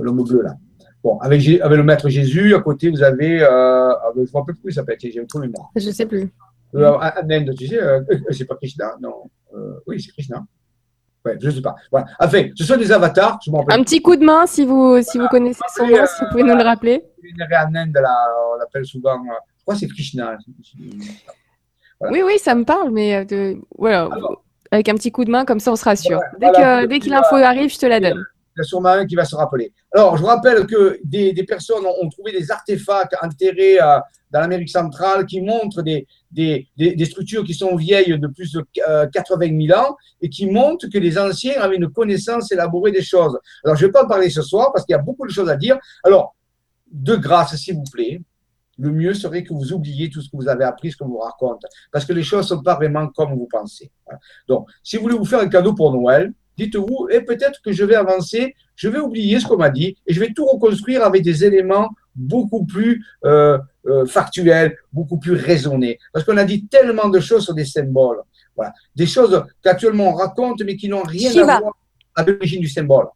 L'homme 0.00 0.24
bleu, 0.24 0.42
là. 0.42 0.54
Bon, 1.02 1.18
avec, 1.18 1.40
avec, 1.48 1.76
le 1.76 1.82
maître 1.82 2.08
Jésus, 2.10 2.54
à 2.54 2.60
côté, 2.60 2.90
vous 2.90 3.02
avez, 3.02 3.42
euh, 3.42 3.48
ah, 3.48 4.10
je 4.14 4.20
ne 4.20 4.26
me 4.26 4.32
rappelle 4.32 4.56
plus, 4.56 4.70
il 4.70 4.74
s'appelle, 4.74 4.98
j'ai 5.00 5.18
un 5.18 5.24
trou 5.24 5.38
mémoire. 5.38 5.70
Je 5.74 5.86
ne 5.86 5.92
sais 5.92 6.04
plus. 6.04 6.30
Euh, 6.74 6.98
un 6.98 7.30
Inde, 7.30 7.54
tu 7.56 7.66
sais, 7.66 7.82
euh, 7.82 8.00
euh, 8.10 8.18
c'est 8.30 8.44
pas 8.44 8.56
Krishna, 8.56 8.96
non. 9.00 9.30
Euh, 9.54 9.80
oui, 9.86 10.00
c'est 10.00 10.12
Krishna. 10.12 10.44
Ouais, 11.24 11.36
je 11.40 11.46
ne 11.46 11.50
sais 11.50 11.60
pas. 11.60 11.74
Voilà. 11.90 12.06
Enfin, 12.18 12.48
ce 12.54 12.64
sont 12.64 12.76
des 12.76 12.90
avatars. 12.90 13.38
Je 13.44 13.50
un 13.50 13.82
petit 13.82 14.00
coup 14.00 14.16
de 14.16 14.24
main, 14.24 14.46
si 14.46 14.64
vous, 14.64 15.02
si 15.02 15.18
vous 15.18 15.28
connaissez 15.28 15.60
son 15.76 15.86
nom, 15.86 16.06
si 16.06 16.24
vous 16.24 16.30
pouvez 16.30 16.42
nous 16.42 16.56
le 16.56 16.62
rappeler. 16.62 17.04
Inde, 17.74 17.94
là, 17.94 18.26
on 18.52 18.58
l'appelle 18.58 18.86
souvent, 18.86 19.22
je 19.24 19.62
crois 19.62 19.74
que 19.74 19.80
c'est 19.80 19.88
Krishna. 19.88 20.36
Oui, 22.10 22.22
oui, 22.24 22.38
ça 22.38 22.54
me 22.54 22.64
parle, 22.64 22.90
mais 22.90 23.24
de, 23.26 23.58
voilà, 23.76 24.08
avec 24.70 24.88
un 24.88 24.94
petit 24.94 25.12
coup 25.12 25.24
de 25.24 25.30
main, 25.30 25.44
comme 25.44 25.60
ça, 25.60 25.70
on 25.72 25.76
se 25.76 25.84
rassure. 25.84 26.20
dès 26.38 26.48
que, 26.48 26.86
dès 26.86 26.98
que 26.98 27.10
l'info 27.10 27.36
arrive, 27.36 27.70
je 27.70 27.78
te 27.78 27.86
la 27.86 28.00
donne 28.00 28.24
il 28.56 28.58
y 28.58 28.60
a 28.60 28.64
sûrement 28.64 28.90
un 28.90 29.06
qui 29.06 29.14
va 29.14 29.24
se 29.24 29.36
rappeler. 29.36 29.72
Alors, 29.92 30.16
je 30.16 30.22
vous 30.22 30.28
rappelle 30.28 30.66
que 30.66 30.98
des, 31.04 31.32
personnes 31.44 31.84
ont, 31.84 32.08
trouvé 32.08 32.32
des 32.32 32.50
artefacts 32.50 33.14
enterrés 33.22 33.80
euh, 33.80 33.98
dans 34.30 34.40
l'Amérique 34.40 34.70
centrale 34.70 35.26
qui 35.26 35.40
montrent 35.40 35.82
des, 35.82 36.06
des, 36.30 37.04
structures 37.04 37.44
qui 37.44 37.54
sont 37.54 37.76
vieilles 37.76 38.18
de 38.18 38.26
plus 38.28 38.52
de 38.52 38.64
80 39.12 39.46
euh, 39.46 39.66
000 39.66 39.78
ans 39.78 39.96
et 40.20 40.28
qui 40.28 40.46
montrent 40.46 40.88
que 40.88 40.98
les 40.98 41.18
anciens 41.18 41.60
avaient 41.60 41.76
une 41.76 41.90
connaissance 41.90 42.50
élaborée 42.52 42.92
des 42.92 43.02
choses. 43.02 43.38
Alors, 43.64 43.76
je 43.76 43.82
ne 43.82 43.88
vais 43.88 43.92
pas 43.92 44.04
en 44.04 44.08
parler 44.08 44.30
ce 44.30 44.42
soir 44.42 44.72
parce 44.72 44.84
qu'il 44.84 44.94
y 44.94 44.98
a 44.98 45.02
beaucoup 45.02 45.26
de 45.26 45.32
choses 45.32 45.48
à 45.48 45.56
dire. 45.56 45.78
Alors, 46.04 46.34
de 46.90 47.16
grâce, 47.16 47.54
s'il 47.56 47.76
vous 47.76 47.84
plaît, 47.92 48.20
le 48.80 48.90
mieux 48.90 49.14
serait 49.14 49.44
que 49.44 49.52
vous 49.52 49.72
oubliez 49.72 50.08
tout 50.08 50.22
ce 50.22 50.30
que 50.30 50.36
vous 50.36 50.48
avez 50.48 50.64
appris, 50.64 50.90
ce 50.90 50.96
qu'on 50.96 51.08
vous 51.08 51.18
raconte, 51.18 51.62
parce 51.92 52.04
que 52.04 52.12
les 52.12 52.22
choses 52.22 52.50
ne 52.50 52.56
sont 52.56 52.62
pas 52.62 52.76
vraiment 52.76 53.08
comme 53.08 53.34
vous 53.34 53.46
pensez. 53.50 53.92
Donc, 54.48 54.68
si 54.82 54.96
vous 54.96 55.02
voulez 55.02 55.18
vous 55.18 55.26
faire 55.26 55.40
un 55.40 55.48
cadeau 55.48 55.74
pour 55.74 55.92
Noël, 55.92 56.32
dites-vous, 56.60 57.08
et 57.10 57.20
peut-être 57.22 57.60
que 57.64 57.72
je 57.72 57.84
vais 57.84 57.94
avancer, 57.94 58.54
je 58.76 58.88
vais 58.88 58.98
oublier 58.98 59.40
ce 59.40 59.46
qu'on 59.46 59.56
m'a 59.56 59.70
dit 59.70 59.96
et 60.06 60.12
je 60.14 60.20
vais 60.20 60.32
tout 60.32 60.46
reconstruire 60.46 61.02
avec 61.04 61.22
des 61.22 61.44
éléments 61.44 61.88
beaucoup 62.14 62.64
plus 62.64 63.04
euh, 63.24 63.58
euh, 63.86 64.04
factuels, 64.06 64.76
beaucoup 64.92 65.18
plus 65.18 65.34
raisonnés. 65.34 65.98
Parce 66.12 66.24
qu'on 66.24 66.36
a 66.36 66.44
dit 66.44 66.66
tellement 66.66 67.08
de 67.08 67.20
choses 67.20 67.44
sur 67.44 67.54
des 67.54 67.64
symboles. 67.64 68.22
Voilà. 68.56 68.72
Des 68.94 69.06
choses 69.06 69.44
qu'actuellement 69.62 70.08
on 70.10 70.14
raconte, 70.14 70.62
mais 70.64 70.76
qui 70.76 70.88
n'ont 70.88 71.02
rien 71.02 71.30
à 71.30 71.60
voir 71.60 71.72
avec 72.14 72.34
l'origine 72.36 72.60
du 72.60 72.68
symbole. 72.68 73.06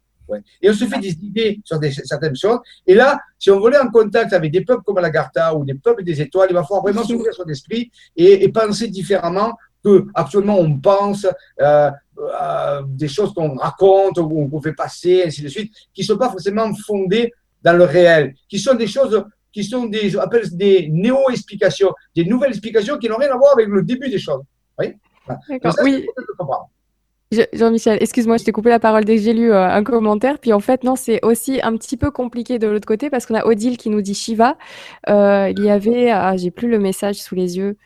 Et 0.61 0.69
on 0.69 0.73
se 0.73 0.85
fait 0.85 0.99
des 0.99 1.11
idées 1.11 1.59
sur 1.63 1.79
des, 1.79 1.91
certaines 1.91 2.35
choses. 2.35 2.59
Et 2.87 2.95
là, 2.95 3.19
si 3.37 3.51
on 3.51 3.59
voulait 3.59 3.77
en 3.77 3.89
contact 3.89 4.33
avec 4.33 4.51
des 4.51 4.61
peuples 4.61 4.83
comme 4.83 4.99
l'Agartha 4.99 5.55
ou 5.55 5.63
des 5.63 5.75
peuples 5.75 6.03
des 6.03 6.19
étoiles, 6.21 6.47
il 6.49 6.53
va 6.53 6.63
falloir 6.63 6.81
vraiment 6.81 7.03
s'ouvrir 7.07 7.33
son 7.33 7.45
esprit 7.45 7.91
et, 8.15 8.43
et, 8.43 8.49
penser 8.49 8.87
différemment 8.87 9.53
que 9.85 10.05
actuellement 10.15 10.59
on 10.59 10.77
pense. 10.79 11.27
Euh, 11.61 11.91
euh, 12.17 12.81
des 12.87 13.09
choses 13.09 13.33
qu'on 13.33 13.55
raconte 13.55 14.17
ou 14.19 14.47
qu'on 14.47 14.61
fait 14.61 14.71
passer, 14.71 15.23
ainsi 15.25 15.41
de 15.41 15.49
suite, 15.49 15.73
qui 15.93 16.01
ne 16.01 16.05
sont 16.05 16.17
pas 16.17 16.29
forcément 16.29 16.73
fondées 16.73 17.33
dans 17.61 17.75
le 17.75 17.83
réel, 17.83 18.33
qui 18.47 18.57
sont 18.57 18.73
des 18.73 18.87
choses 18.87 19.21
qui 19.51 19.63
sont 19.63 19.85
des, 19.85 20.17
appelle 20.17 20.45
des 20.55 20.89
néo-explications, 20.91 21.91
des 22.15 22.25
nouvelles 22.25 22.51
explications 22.51 22.97
qui 22.97 23.09
n'ont 23.09 23.17
rien 23.17 23.31
à 23.33 23.37
voir 23.37 23.53
avec 23.53 23.67
le 23.67 23.83
début 23.83 24.09
des 24.09 24.19
choses. 24.19 24.41
Oui. 24.79 24.93
oui. 25.81 26.05
Jean-Michel, 27.53 27.97
excuse-moi, 28.01 28.37
je 28.37 28.43
t'ai 28.43 28.51
coupé 28.51 28.69
la 28.69 28.79
parole 28.79 29.03
dès 29.03 29.15
que 29.15 29.21
j'ai 29.21 29.33
lu 29.33 29.51
euh, 29.51 29.65
un 29.65 29.83
commentaire. 29.83 30.39
Puis 30.39 30.53
en 30.53 30.59
fait, 30.59 30.83
non, 30.83 30.95
c'est 30.95 31.23
aussi 31.23 31.59
un 31.63 31.75
petit 31.77 31.97
peu 31.97 32.11
compliqué 32.11 32.59
de 32.59 32.67
l'autre 32.67 32.87
côté 32.87 33.09
parce 33.09 33.25
qu'on 33.25 33.35
a 33.35 33.45
Odile 33.45 33.77
qui 33.77 33.89
nous 33.89 34.01
dit 34.01 34.13
Shiva. 34.13 34.57
Euh, 35.09 35.51
il 35.55 35.63
y 35.63 35.69
avait, 35.69 36.11
ah, 36.11 36.37
j'ai 36.37 36.51
plus 36.51 36.69
le 36.69 36.79
message 36.79 37.15
sous 37.15 37.35
les 37.35 37.57
yeux. 37.57 37.77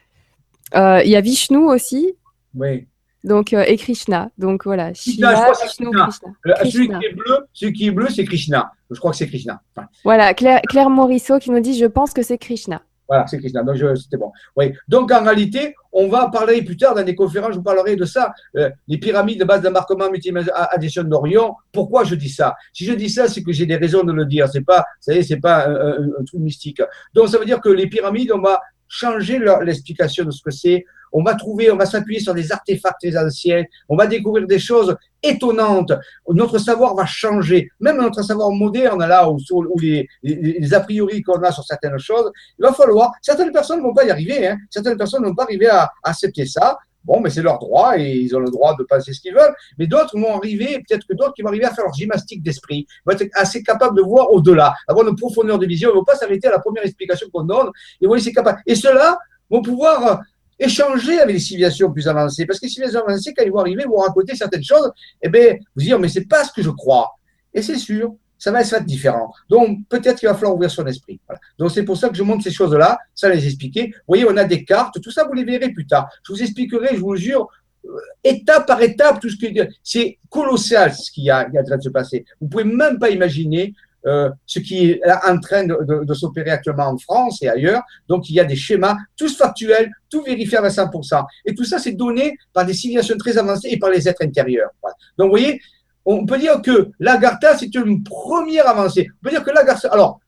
Il 0.73 1.09
y 1.09 1.15
a 1.15 1.21
Vishnu 1.21 1.57
aussi. 1.57 2.15
Oui. 2.55 2.87
Donc, 3.23 3.53
euh, 3.53 3.63
et 3.67 3.77
Krishna. 3.77 4.29
Donc 4.37 4.65
voilà. 4.65 4.93
Shiva, 4.93 5.51
Vishnu, 5.63 5.89
Krishna. 5.91 6.29
Celui 6.63 6.87
qui 6.87 7.05
est 7.05 7.13
bleu, 7.13 7.37
celui 7.53 7.73
qui 7.73 7.87
est 7.87 7.91
bleu, 7.91 8.07
c'est 8.09 8.23
Krishna. 8.23 8.71
Je 8.89 8.99
crois 8.99 9.11
que 9.11 9.17
c'est 9.17 9.27
Krishna. 9.27 9.61
Voilà, 10.03 10.33
Claire, 10.33 10.61
Claire, 10.69 10.89
Morisseau 10.89 11.39
qui 11.39 11.51
nous 11.51 11.59
dit 11.59 11.77
Je 11.77 11.85
pense 11.85 12.13
que 12.13 12.21
c'est 12.21 12.37
Krishna. 12.37 12.81
Voilà, 13.07 13.25
c'est 13.27 13.39
Krishna. 13.39 13.63
Donc, 13.63 13.75
c'était 13.97 14.17
bon. 14.17 14.31
Oui. 14.55 14.71
Donc, 14.87 15.11
en 15.11 15.23
réalité, 15.23 15.73
on 15.91 16.07
va 16.07 16.29
parler 16.29 16.61
plus 16.61 16.77
tard 16.77 16.93
dans 16.93 17.03
des 17.03 17.15
conférences, 17.15 17.53
je 17.53 17.57
vous 17.57 17.63
parlerai 17.63 17.95
de 17.95 18.05
ça. 18.05 18.31
Euh, 18.55 18.69
les 18.87 18.99
pyramides 18.99 19.39
de 19.39 19.45
base 19.45 19.63
d'embarquement 19.63 20.11
multi-addition 20.11 21.03
d'Orion. 21.03 21.55
Pourquoi 21.71 22.03
je 22.03 22.13
dis 22.13 22.29
ça? 22.29 22.55
Si 22.71 22.85
je 22.85 22.93
dis 22.93 23.09
ça, 23.09 23.27
c'est 23.27 23.41
que 23.41 23.51
j'ai 23.51 23.65
des 23.65 23.77
raisons 23.77 24.03
de 24.03 24.13
le 24.13 24.25
dire. 24.25 24.47
C'est 24.47 24.63
pas, 24.63 24.85
ça 24.99 25.11
c'est 25.23 25.39
pas 25.39 25.67
un, 25.67 26.03
un, 26.03 26.23
truc 26.23 26.39
mystique. 26.39 26.83
Donc, 27.15 27.29
ça 27.29 27.39
veut 27.39 27.45
dire 27.45 27.59
que 27.59 27.69
les 27.69 27.87
pyramides, 27.87 28.31
on 28.31 28.41
va 28.41 28.61
changer 28.89 29.39
l'explication 29.61 30.25
de 30.25 30.31
ce 30.31 30.41
que 30.43 30.51
c'est 30.51 30.83
on 31.11 31.23
va 31.23 31.35
trouver, 31.35 31.71
on 31.71 31.77
va 31.77 31.85
s'appuyer 31.85 32.19
sur 32.19 32.33
des 32.33 32.51
artefacts 32.51 33.05
anciens, 33.15 33.63
on 33.87 33.95
va 33.95 34.07
découvrir 34.07 34.47
des 34.47 34.59
choses 34.59 34.95
étonnantes. 35.21 35.91
Notre 36.29 36.57
savoir 36.57 36.95
va 36.95 37.05
changer, 37.05 37.69
même 37.79 37.97
notre 37.97 38.21
savoir 38.21 38.51
moderne, 38.51 39.05
là 39.05 39.29
où, 39.29 39.39
les, 39.79 40.73
a 40.73 40.79
priori 40.81 41.21
qu'on 41.21 41.41
a 41.41 41.51
sur 41.51 41.63
certaines 41.63 41.97
choses, 41.97 42.31
il 42.57 42.63
va 42.63 42.73
falloir, 42.73 43.11
certaines 43.21 43.51
personnes 43.51 43.79
ne 43.79 43.83
vont 43.83 43.93
pas 43.93 44.05
y 44.05 44.11
arriver, 44.11 44.47
hein. 44.47 44.57
certaines 44.69 44.97
personnes 44.97 45.23
ne 45.23 45.27
vont 45.27 45.35
pas 45.35 45.43
arriver 45.43 45.67
à, 45.67 45.91
accepter 46.03 46.45
ça. 46.45 46.77
Bon, 47.05 47.19
mais 47.21 47.29
c'est 47.29 47.41
leur 47.41 47.59
droit 47.59 47.97
et 47.97 48.17
ils 48.17 48.35
ont 48.35 48.39
le 48.39 48.51
droit 48.51 48.75
de 48.77 48.83
penser 48.83 49.13
ce 49.13 49.21
qu'ils 49.21 49.33
veulent. 49.33 49.55
Mais 49.77 49.87
d'autres 49.87 50.19
vont 50.19 50.35
arriver, 50.35 50.83
peut-être 50.87 51.07
que 51.07 51.13
d'autres 51.13 51.33
qui 51.33 51.41
vont 51.41 51.49
arriver 51.49 51.65
à 51.65 51.73
faire 51.73 51.85
leur 51.85 51.93
gymnastique 51.93 52.43
d'esprit, 52.43 52.85
vont 53.05 53.13
être 53.13 53.29
assez 53.33 53.63
capables 53.63 53.97
de 53.97 54.01
voir 54.01 54.31
au-delà, 54.31 54.75
avoir 54.87 55.07
une 55.07 55.15
profondeur 55.15 55.57
de 55.59 55.65
vision. 55.65 55.89
Ils 55.89 55.93
ne 55.93 55.97
vont 55.99 56.03
pas 56.03 56.15
s'arrêter 56.15 56.47
à 56.47 56.51
la 56.51 56.59
première 56.59 56.83
explication 56.83 57.27
qu'on 57.33 57.43
donne. 57.43 57.69
Ils 58.01 58.07
vont 58.07 58.15
capables. 58.33 58.61
Et 58.65 58.75
ceux-là 58.75 59.17
vont 59.49 59.61
pouvoir 59.61 60.21
échanger 60.59 61.19
avec 61.19 61.33
les 61.33 61.39
civilisations 61.39 61.91
plus 61.91 62.07
avancées. 62.07 62.45
Parce 62.45 62.59
que 62.59 62.65
les 62.65 62.71
civilisations 62.71 63.07
avancées, 63.07 63.33
quand 63.33 63.43
ils 63.43 63.51
vont 63.51 63.59
arriver, 63.59 63.85
vont 63.85 63.97
raconter 63.97 64.35
certaines 64.35 64.63
choses, 64.63 64.91
eh 65.21 65.29
bien, 65.29 65.55
vous 65.75 65.81
dire, 65.81 65.99
mais 65.99 66.09
c'est 66.09 66.25
pas 66.25 66.43
ce 66.43 66.51
que 66.51 66.61
je 66.61 66.69
crois. 66.69 67.09
Et 67.53 67.61
c'est 67.61 67.77
sûr, 67.77 68.13
ça 68.39 68.51
va 68.51 68.61
être 68.61 68.85
différent. 68.85 69.31
Donc, 69.49 69.79
peut-être 69.89 70.17
qu'il 70.19 70.29
va 70.29 70.33
falloir 70.33 70.55
ouvrir 70.55 70.71
son 70.71 70.87
esprit. 70.87 71.19
Donc, 71.59 71.71
c'est 71.71 71.83
pour 71.83 71.97
ça 71.97 72.09
que 72.09 72.15
je 72.15 72.23
montre 72.23 72.43
ces 72.43 72.51
choses-là, 72.51 72.97
ça 73.13 73.29
les 73.29 73.45
expliquer. 73.45 73.87
Vous 73.87 74.03
voyez, 74.07 74.25
on 74.25 74.37
a 74.37 74.45
des 74.45 74.63
cartes, 74.63 74.99
tout 75.01 75.11
ça, 75.11 75.25
vous 75.25 75.33
les 75.33 75.43
verrez 75.43 75.69
plus 75.69 75.85
tard. 75.85 76.09
Je 76.23 76.33
vous 76.33 76.41
expliquerai, 76.41 76.95
je 76.95 77.01
vous 77.01 77.15
jure, 77.17 77.47
euh, 77.85 77.89
étape 78.23 78.65
par 78.65 78.81
étape, 78.81 79.19
tout 79.19 79.29
ce 79.29 79.37
que 79.37 79.47
c'est 79.83 80.17
colossal 80.29 80.93
ce 80.93 81.11
qui 81.11 81.29
a, 81.29 81.47
en 81.47 81.63
train 81.63 81.77
de 81.77 81.83
se 81.83 81.89
passer. 81.89 82.25
Vous 82.39 82.47
pouvez 82.47 82.63
même 82.63 82.97
pas 82.97 83.09
imaginer 83.09 83.73
euh, 84.05 84.29
ce 84.45 84.59
qui 84.59 84.91
est 84.91 85.01
en 85.27 85.39
train 85.39 85.65
de, 85.65 86.13
s'opérer 86.13 86.51
actuellement 86.51 86.87
en 86.87 86.97
France 86.97 87.41
et 87.41 87.49
ailleurs. 87.49 87.81
Donc, 88.07 88.29
il 88.29 88.35
y 88.35 88.39
a 88.39 88.45
des 88.45 88.55
schémas, 88.55 88.95
tous 89.17 89.37
factuels, 89.37 89.91
tout 90.09 90.23
vérifiable 90.23 90.67
à 90.67 90.69
100%. 90.69 91.25
Et 91.45 91.53
tout 91.53 91.65
ça, 91.65 91.79
c'est 91.79 91.91
donné 91.91 92.37
par 92.53 92.65
des 92.65 92.73
civilisations 92.73 93.17
très 93.17 93.37
avancées 93.37 93.69
et 93.69 93.77
par 93.77 93.89
les 93.89 94.07
êtres 94.07 94.23
intérieurs. 94.23 94.69
Donc, 95.17 95.27
vous 95.27 95.37
voyez, 95.37 95.59
on 96.05 96.25
peut 96.25 96.37
dire 96.37 96.61
que 96.61 96.91
l'Agartha, 96.99 97.57
c'est 97.57 97.73
une 97.75 98.03
première 98.03 98.67
avancée. 98.67 99.07
On 99.21 99.25
peut 99.25 99.29
dire 99.31 99.43
que 99.43 99.51
l'Agartha, 99.51 99.89
alors, 99.89 100.19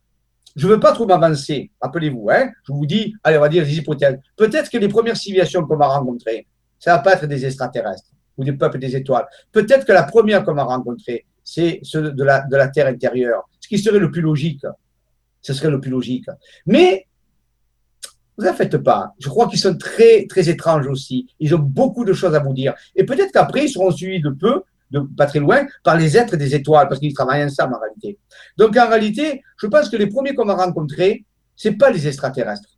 je 0.55 0.67
ne 0.67 0.73
veux 0.73 0.79
pas 0.79 0.91
trop 0.91 1.05
m'avancer, 1.05 1.71
rappelez-vous, 1.79 2.29
hein, 2.29 2.51
je 2.67 2.73
vous 2.73 2.85
dis, 2.85 3.15
allez, 3.23 3.37
on 3.37 3.41
va 3.41 3.49
dire 3.49 3.63
des 3.63 3.77
hypothèses. 3.77 4.19
Peut-être 4.35 4.69
que 4.69 4.77
les 4.77 4.89
premières 4.89 5.15
civilisations 5.15 5.65
qu'on 5.65 5.77
va 5.77 5.87
rencontrer, 5.87 6.45
ça 6.77 6.95
va 6.95 6.99
pas 6.99 7.13
être 7.13 7.25
des 7.25 7.45
extraterrestres 7.45 8.09
ou 8.37 8.43
des 8.43 8.53
peuples 8.53 8.79
des 8.79 8.95
étoiles. 8.95 9.25
Peut-être 9.51 9.85
que 9.85 9.93
la 9.93 10.03
première 10.03 10.43
qu'on 10.43 10.53
va 10.53 10.63
rencontrer, 10.63 11.25
c'est 11.43 11.79
ceux 11.83 12.11
de 12.11 12.23
la, 12.23 12.67
Terre 12.69 12.87
intérieure 12.87 13.49
qui 13.67 13.79
serait 13.79 13.99
le 13.99 14.11
plus 14.11 14.21
logique. 14.21 14.65
Ce 15.41 15.53
serait 15.53 15.69
le 15.69 15.79
plus 15.79 15.91
logique. 15.91 16.25
Mais 16.65 17.07
vous 18.37 18.45
en 18.45 18.53
faites 18.53 18.77
pas. 18.77 19.13
Je 19.19 19.29
crois 19.29 19.47
qu'ils 19.47 19.59
sont 19.59 19.77
très, 19.77 20.25
très 20.27 20.49
étranges 20.49 20.87
aussi. 20.87 21.27
Ils 21.39 21.55
ont 21.55 21.59
beaucoup 21.59 22.03
de 22.03 22.13
choses 22.13 22.35
à 22.35 22.39
vous 22.39 22.53
dire. 22.53 22.73
Et 22.95 23.05
peut-être 23.05 23.31
qu'après, 23.31 23.65
ils 23.65 23.69
seront 23.69 23.91
suivis 23.91 24.21
de 24.21 24.29
peu, 24.29 24.63
de 24.91 24.99
pas 24.99 25.25
très 25.25 25.39
loin, 25.39 25.65
par 25.83 25.97
les 25.97 26.17
êtres 26.17 26.35
des 26.35 26.55
étoiles, 26.55 26.87
parce 26.87 26.99
qu'ils 26.99 27.13
travaillent 27.13 27.43
ensemble 27.43 27.75
en 27.75 27.79
réalité. 27.79 28.19
Donc 28.57 28.75
en 28.77 28.89
réalité, 28.89 29.41
je 29.57 29.67
pense 29.67 29.89
que 29.89 29.97
les 29.97 30.07
premiers 30.07 30.33
qu'on 30.33 30.45
va 30.45 30.55
rencontrer, 30.55 31.25
c'est 31.55 31.73
pas 31.73 31.89
les 31.89 32.07
extraterrestres. 32.07 32.77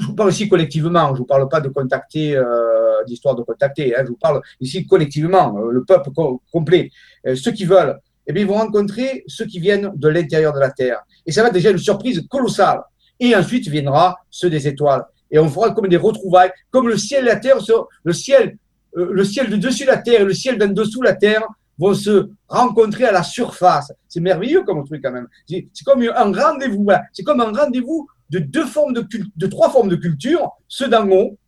Je 0.00 0.06
vous 0.06 0.14
parle 0.14 0.30
aussi 0.30 0.48
collectivement, 0.48 1.08
je 1.08 1.12
ne 1.12 1.18
vous 1.18 1.24
parle 1.26 1.48
pas 1.48 1.60
de 1.60 1.68
contacter, 1.68 2.34
euh, 2.36 3.04
d'histoire 3.06 3.34
de 3.34 3.42
contacter, 3.42 3.94
hein. 3.94 4.02
je 4.04 4.10
vous 4.10 4.16
parle 4.16 4.40
ici 4.60 4.86
collectivement, 4.86 5.58
euh, 5.58 5.70
le 5.70 5.84
peuple 5.84 6.10
complet. 6.50 6.90
Euh, 7.26 7.34
ceux 7.34 7.52
qui 7.52 7.64
veulent, 7.64 7.98
eh 8.26 8.32
bien, 8.32 8.42
ils 8.42 8.48
vont 8.48 8.54
rencontrer 8.54 9.24
ceux 9.26 9.44
qui 9.44 9.58
viennent 9.58 9.92
de 9.94 10.08
l'intérieur 10.08 10.54
de 10.54 10.60
la 10.60 10.70
Terre. 10.70 11.00
Et 11.26 11.32
ça 11.32 11.42
va 11.42 11.50
déjà 11.50 11.70
une 11.70 11.78
surprise 11.78 12.26
colossale. 12.30 12.80
Et 13.20 13.36
ensuite 13.36 13.68
viendra 13.68 14.16
ceux 14.30 14.48
des 14.48 14.66
étoiles. 14.66 15.04
Et 15.30 15.38
on 15.38 15.48
fera 15.48 15.70
comme 15.70 15.88
des 15.88 15.96
retrouvailles, 15.96 16.50
comme 16.70 16.88
le 16.88 16.96
ciel 16.96 17.24
et 17.24 17.28
la 17.28 17.36
terre, 17.36 17.58
le 18.04 18.12
ciel, 18.12 18.58
le 18.94 19.24
ciel 19.24 19.50
de 19.50 19.56
dessus 19.56 19.84
la 19.84 19.98
terre 19.98 20.20
et 20.22 20.24
le 20.24 20.34
ciel 20.34 20.58
d'en 20.58 20.68
dessous 20.68 21.02
la 21.02 21.14
terre 21.14 21.42
vont 21.78 21.94
se 21.94 22.30
rencontrer 22.48 23.04
à 23.04 23.12
la 23.12 23.22
surface. 23.22 23.92
C'est 24.08 24.20
merveilleux 24.20 24.62
comme 24.64 24.84
truc 24.84 25.02
quand 25.02 25.12
même. 25.12 25.28
C'est 25.48 25.84
comme 25.84 26.02
un 26.02 26.32
rendez-vous. 26.32 26.86
C'est 27.12 27.22
comme 27.22 27.40
un 27.40 27.52
rendez-vous 27.52 28.06
de 28.30 28.38
deux 28.38 28.66
formes 28.66 28.92
de 28.94 29.46
trois 29.46 29.70
formes 29.70 29.88
de 29.88 29.96
culture, 29.96 30.50
ceux 30.68 30.88
d'en 30.88 31.08
haut, 31.08 31.38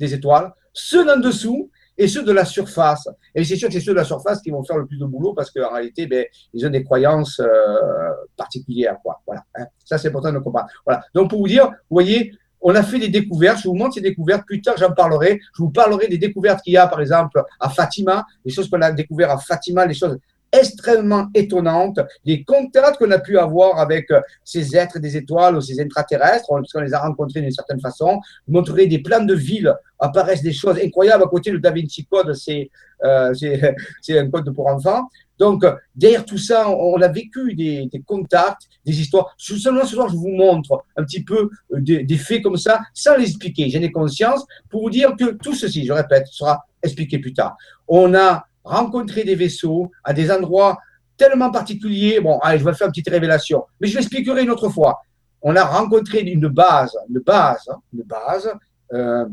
des 0.00 0.14
étoiles, 0.14 0.52
ceux 0.72 1.04
d'en 1.04 1.18
dessous 1.18 1.70
et 1.98 2.08
ceux 2.08 2.24
de 2.24 2.32
la 2.32 2.44
surface. 2.44 3.08
Et 3.34 3.44
c'est 3.44 3.56
sûr 3.56 3.68
que 3.68 3.74
c'est 3.74 3.80
ceux 3.80 3.92
de 3.92 3.98
la 3.98 4.04
surface 4.04 4.40
qui 4.40 4.50
vont 4.50 4.64
faire 4.64 4.78
le 4.78 4.86
plus 4.86 4.98
de 4.98 5.04
boulot 5.04 5.34
parce 5.34 5.50
qu'en 5.50 5.72
réalité, 5.72 6.06
ben, 6.06 6.24
ils 6.52 6.66
ont 6.66 6.70
des 6.70 6.82
croyances 6.82 7.40
euh, 7.40 8.10
particulières. 8.36 8.96
Quoi. 9.02 9.20
Voilà, 9.26 9.44
hein. 9.56 9.66
Ça, 9.84 9.98
c'est 9.98 10.08
important 10.08 10.32
de 10.32 10.38
comprendre. 10.38 10.68
Voilà. 10.86 11.04
Donc, 11.14 11.30
pour 11.30 11.40
vous 11.40 11.48
dire, 11.48 11.66
vous 11.66 11.74
voyez, 11.96 12.32
on 12.62 12.74
a 12.74 12.82
fait 12.82 12.98
des 12.98 13.08
découvertes. 13.08 13.60
Je 13.62 13.68
vous 13.68 13.74
montre 13.74 13.94
ces 13.94 14.00
découvertes. 14.00 14.46
Plus 14.46 14.60
tard, 14.60 14.76
j'en 14.78 14.92
parlerai. 14.92 15.40
Je 15.56 15.62
vous 15.62 15.70
parlerai 15.70 16.08
des 16.08 16.18
découvertes 16.18 16.62
qu'il 16.62 16.72
y 16.72 16.76
a, 16.76 16.86
par 16.86 17.00
exemple, 17.00 17.42
à 17.60 17.68
Fatima, 17.68 18.24
les 18.44 18.52
choses 18.52 18.70
qu'on 18.70 18.80
a 18.80 18.92
découvertes 18.92 19.32
à 19.32 19.38
Fatima, 19.38 19.84
les 19.84 19.94
choses 19.94 20.18
extrêmement 20.52 21.28
étonnantes, 21.34 22.00
les 22.24 22.44
contacts 22.44 22.98
qu'on 22.98 23.10
a 23.10 23.18
pu 23.18 23.38
avoir 23.38 23.78
avec 23.78 24.10
euh, 24.10 24.20
ces 24.44 24.76
êtres 24.76 24.98
des 24.98 25.16
étoiles 25.16 25.56
ou 25.56 25.60
ces 25.60 25.80
extraterrestres, 25.80 26.46
parce 26.48 26.72
qu'on 26.72 26.80
les 26.80 26.92
a 26.92 27.00
rencontrés 27.00 27.40
d'une 27.40 27.50
certaine 27.50 27.80
façon, 27.80 28.20
montrer 28.46 28.86
des 28.86 28.98
plans 28.98 29.24
de 29.24 29.34
villes, 29.34 29.74
apparaissent 29.98 30.42
des 30.42 30.52
choses 30.52 30.78
incroyables 30.78 31.24
à 31.24 31.26
côté 31.26 31.50
du 31.50 31.60
Da 31.60 31.70
Vinci 31.70 32.04
Code, 32.04 32.34
c'est 32.34 32.70
euh, 33.04 33.32
un 34.10 34.30
code 34.30 34.54
pour 34.54 34.66
enfants. 34.66 35.08
Donc, 35.38 35.64
derrière 35.96 36.24
tout 36.24 36.38
ça, 36.38 36.68
on 36.68 37.00
a 37.00 37.08
vécu 37.08 37.54
des, 37.54 37.88
des 37.90 38.00
contacts, 38.00 38.68
des 38.84 39.00
histoires. 39.00 39.34
Seulement 39.38 39.84
ce 39.84 39.94
soir, 39.94 40.08
je 40.08 40.14
vous 40.14 40.28
montre 40.28 40.84
un 40.96 41.02
petit 41.02 41.24
peu 41.24 41.50
euh, 41.72 41.80
des, 41.80 42.04
des 42.04 42.16
faits 42.16 42.42
comme 42.42 42.58
ça, 42.58 42.80
sans 42.94 43.16
les 43.16 43.24
expliquer. 43.24 43.70
J'en 43.70 43.80
ai 43.80 43.90
conscience 43.90 44.44
pour 44.68 44.82
vous 44.82 44.90
dire 44.90 45.16
que 45.18 45.32
tout 45.32 45.54
ceci, 45.54 45.86
je 45.86 45.92
répète, 45.92 46.26
sera 46.28 46.64
expliqué 46.82 47.18
plus 47.18 47.32
tard. 47.32 47.56
On 47.88 48.14
a 48.14 48.44
rencontrer 48.64 49.24
des 49.24 49.34
vaisseaux 49.34 49.90
à 50.04 50.12
des 50.12 50.30
endroits 50.30 50.78
tellement 51.16 51.50
particuliers. 51.50 52.20
Bon, 52.20 52.38
allez, 52.38 52.58
je 52.58 52.64
vais 52.64 52.74
faire 52.74 52.86
une 52.86 52.92
petite 52.92 53.10
révélation, 53.10 53.64
mais 53.80 53.88
je 53.88 53.96
l'expliquerai 53.96 54.42
une 54.42 54.50
autre 54.50 54.68
fois. 54.68 55.00
On 55.42 55.56
a 55.56 55.64
rencontré 55.64 56.20
une 56.20 56.48
base, 56.48 56.96
une 57.08 57.20
base, 57.20 57.68
hein, 57.68 57.78
une 57.92 58.02
base, 58.02 58.52
euh, 58.92 59.24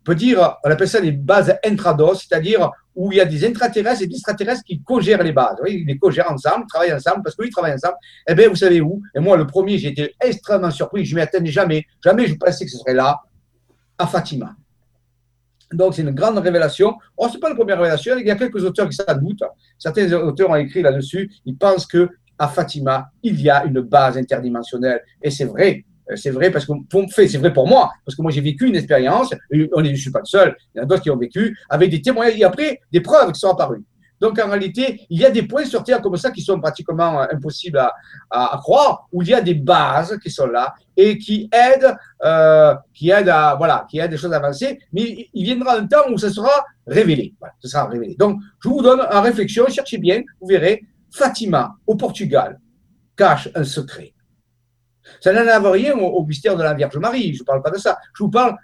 on 0.00 0.04
peut 0.04 0.14
dire, 0.14 0.56
on 0.64 0.70
appelle 0.70 0.88
ça 0.88 1.00
des 1.00 1.12
bases 1.12 1.54
intrados, 1.64 2.14
c'est-à-dire 2.14 2.70
où 2.94 3.12
il 3.12 3.18
y 3.18 3.20
a 3.20 3.24
des 3.24 3.44
intraterrestres 3.44 4.02
et 4.02 4.06
des 4.06 4.14
extraterrestres 4.14 4.62
qui 4.64 4.82
co-gèrent 4.82 5.22
les 5.22 5.32
bases. 5.32 5.56
Oui, 5.62 5.82
ils 5.82 5.86
les 5.86 5.98
co-gèrent 5.98 6.30
ensemble, 6.30 6.66
travaillent 6.66 6.92
ensemble, 6.92 7.22
parce 7.22 7.36
qu'ils 7.36 7.50
travaillent 7.50 7.74
ensemble. 7.74 7.96
Eh 8.26 8.34
bien, 8.34 8.48
vous 8.48 8.56
savez 8.56 8.80
où? 8.80 9.02
Et 9.14 9.20
moi, 9.20 9.36
le 9.36 9.46
premier, 9.46 9.78
j'ai 9.78 9.88
été 9.88 10.14
extrêmement 10.20 10.70
surpris, 10.70 11.04
je 11.04 11.14
ne 11.14 11.20
m'y 11.20 11.22
attendais 11.22 11.50
jamais. 11.50 11.84
Jamais 12.02 12.26
je 12.26 12.34
pensais 12.34 12.64
que 12.64 12.70
ce 12.70 12.78
serait 12.78 12.94
là, 12.94 13.20
à 13.98 14.06
Fatima. 14.06 14.54
Donc, 15.72 15.94
c'est 15.94 16.02
une 16.02 16.10
grande 16.10 16.38
révélation. 16.38 16.96
Oh, 17.16 17.28
ce 17.28 17.34
n'est 17.34 17.40
pas 17.40 17.48
la 17.48 17.54
première 17.54 17.76
révélation. 17.76 18.16
Il 18.18 18.26
y 18.26 18.30
a 18.30 18.36
quelques 18.36 18.64
auteurs 18.64 18.88
qui 18.88 18.96
s'en 18.96 19.14
doutent. 19.16 19.42
Certains 19.78 20.12
auteurs 20.12 20.50
ont 20.50 20.56
écrit 20.56 20.82
là-dessus. 20.82 21.30
Ils 21.46 21.56
pensent 21.56 21.86
que 21.86 22.08
à 22.38 22.48
Fatima, 22.48 23.10
il 23.22 23.40
y 23.40 23.50
a 23.50 23.64
une 23.64 23.80
base 23.80 24.16
interdimensionnelle. 24.16 25.02
Et 25.22 25.30
c'est 25.30 25.44
vrai. 25.44 25.84
Euh, 26.10 26.16
c'est 26.16 26.30
vrai 26.30 26.50
parce 26.50 26.66
que 26.66 26.72
c'est 27.08 27.38
vrai 27.38 27.52
pour 27.52 27.68
moi, 27.68 27.90
parce 28.04 28.16
que 28.16 28.22
moi 28.22 28.30
j'ai 28.30 28.40
vécu 28.40 28.66
une 28.66 28.76
expérience, 28.76 29.32
on 29.52 29.84
je 29.84 29.90
ne 29.90 29.96
suis 29.96 30.10
pas 30.10 30.20
le 30.20 30.26
seul, 30.26 30.56
il 30.74 30.78
y 30.78 30.80
en 30.80 30.84
a 30.84 30.86
d'autres 30.86 31.02
qui 31.02 31.10
ont 31.10 31.16
vécu, 31.16 31.56
avec 31.68 31.90
des 31.90 32.02
témoignages 32.02 32.38
et 32.38 32.44
après 32.44 32.80
des 32.90 33.00
preuves 33.00 33.32
qui 33.32 33.40
sont 33.40 33.50
apparues. 33.50 33.84
Donc 34.20 34.38
en 34.38 34.48
réalité, 34.48 35.06
il 35.08 35.18
y 35.18 35.24
a 35.24 35.30
des 35.30 35.42
points 35.42 35.64
sur 35.64 35.82
Terre 35.82 36.02
comme 36.02 36.16
ça 36.16 36.30
qui 36.30 36.42
sont 36.42 36.60
pratiquement 36.60 37.22
euh, 37.22 37.26
impossibles 37.32 37.82
à, 38.30 38.58
croire, 38.62 39.08
où 39.12 39.22
il 39.22 39.28
y 39.28 39.34
a 39.34 39.40
des 39.40 39.54
bases 39.54 40.18
qui 40.22 40.30
sont 40.30 40.46
là 40.46 40.74
et 40.96 41.16
qui 41.18 41.48
aident, 41.52 41.96
euh, 42.22 42.74
qui 42.92 43.10
aident 43.10 43.30
à 43.30 43.54
voilà, 43.56 43.86
qui 43.88 43.98
aident 43.98 44.10
des 44.10 44.18
choses 44.18 44.32
à 44.32 44.36
avancer. 44.36 44.78
Mais 44.92 45.28
il 45.32 45.44
viendra 45.44 45.76
un 45.76 45.86
temps 45.86 46.10
où 46.10 46.18
ça 46.18 46.30
sera 46.30 46.64
révélé. 46.86 47.34
Ça 47.62 47.68
sera 47.68 47.86
révélé. 47.86 48.14
Donc 48.16 48.40
je 48.62 48.68
vous 48.68 48.82
donne 48.82 49.00
en 49.00 49.22
réflexion, 49.22 49.66
cherchez 49.68 49.98
bien, 49.98 50.22
vous 50.40 50.48
verrez. 50.48 50.84
Fatima 51.12 51.74
au 51.88 51.96
Portugal 51.96 52.60
cache 53.16 53.48
un 53.54 53.64
secret. 53.64 54.14
Ça 55.20 55.32
n'en 55.32 55.46
a 55.48 55.70
rien 55.70 55.94
au, 55.96 56.06
au, 56.06 56.24
mystère 56.24 56.56
de 56.56 56.62
la 56.62 56.72
Vierge 56.74 56.96
Marie. 56.98 57.34
Je 57.34 57.40
ne 57.40 57.44
parle 57.44 57.62
pas 57.62 57.70
de 57.70 57.78
ça. 57.78 57.98
Je 58.14 58.22
vous 58.22 58.30
parle 58.30 58.56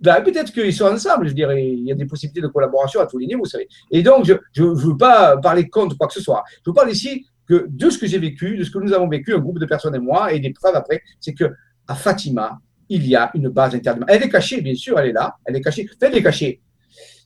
ben, 0.00 0.20
peut-être 0.22 0.52
qu'ils 0.52 0.72
sont 0.72 0.86
ensemble, 0.86 1.28
je 1.28 1.32
dirais. 1.32 1.64
Il 1.64 1.84
y 1.84 1.92
a 1.92 1.94
des 1.94 2.06
possibilités 2.06 2.40
de 2.40 2.48
collaboration 2.48 3.00
à 3.00 3.06
tous 3.06 3.18
les 3.18 3.26
niveaux, 3.26 3.44
vous 3.44 3.50
savez. 3.50 3.68
Et 3.90 4.02
donc, 4.02 4.24
je 4.24 4.62
ne 4.62 4.74
veux 4.74 4.96
pas 4.96 5.36
parler 5.38 5.68
contre 5.68 5.96
quoi 5.96 6.06
que 6.06 6.14
ce 6.14 6.20
soit. 6.20 6.44
Je 6.64 6.70
vous 6.70 6.74
parle 6.74 6.90
ici 6.90 7.26
que 7.46 7.66
de 7.68 7.90
ce 7.90 7.98
que 7.98 8.06
j'ai 8.06 8.18
vécu, 8.18 8.56
de 8.56 8.64
ce 8.64 8.70
que 8.70 8.78
nous 8.78 8.92
avons 8.92 9.08
vécu, 9.08 9.34
un 9.34 9.38
groupe 9.38 9.58
de 9.58 9.66
personnes 9.66 9.94
et 9.94 10.00
moi, 10.00 10.32
et 10.32 10.40
des 10.40 10.52
preuves 10.52 10.74
après, 10.74 11.02
c'est 11.20 11.34
que 11.34 11.52
à 11.88 11.94
Fatima, 11.94 12.58
il 12.88 13.06
y 13.06 13.16
a 13.16 13.30
une 13.34 13.48
base 13.48 13.74
interdimensionnelle. 13.74 14.22
Elle 14.22 14.28
est 14.28 14.32
cachée, 14.32 14.60
bien 14.60 14.74
sûr, 14.74 14.98
elle 14.98 15.10
est 15.10 15.12
là. 15.12 15.36
Elle 15.44 15.56
est 15.56 15.60
cachée. 15.60 15.88
elle 16.00 16.16
est 16.16 16.22
cachée. 16.22 16.60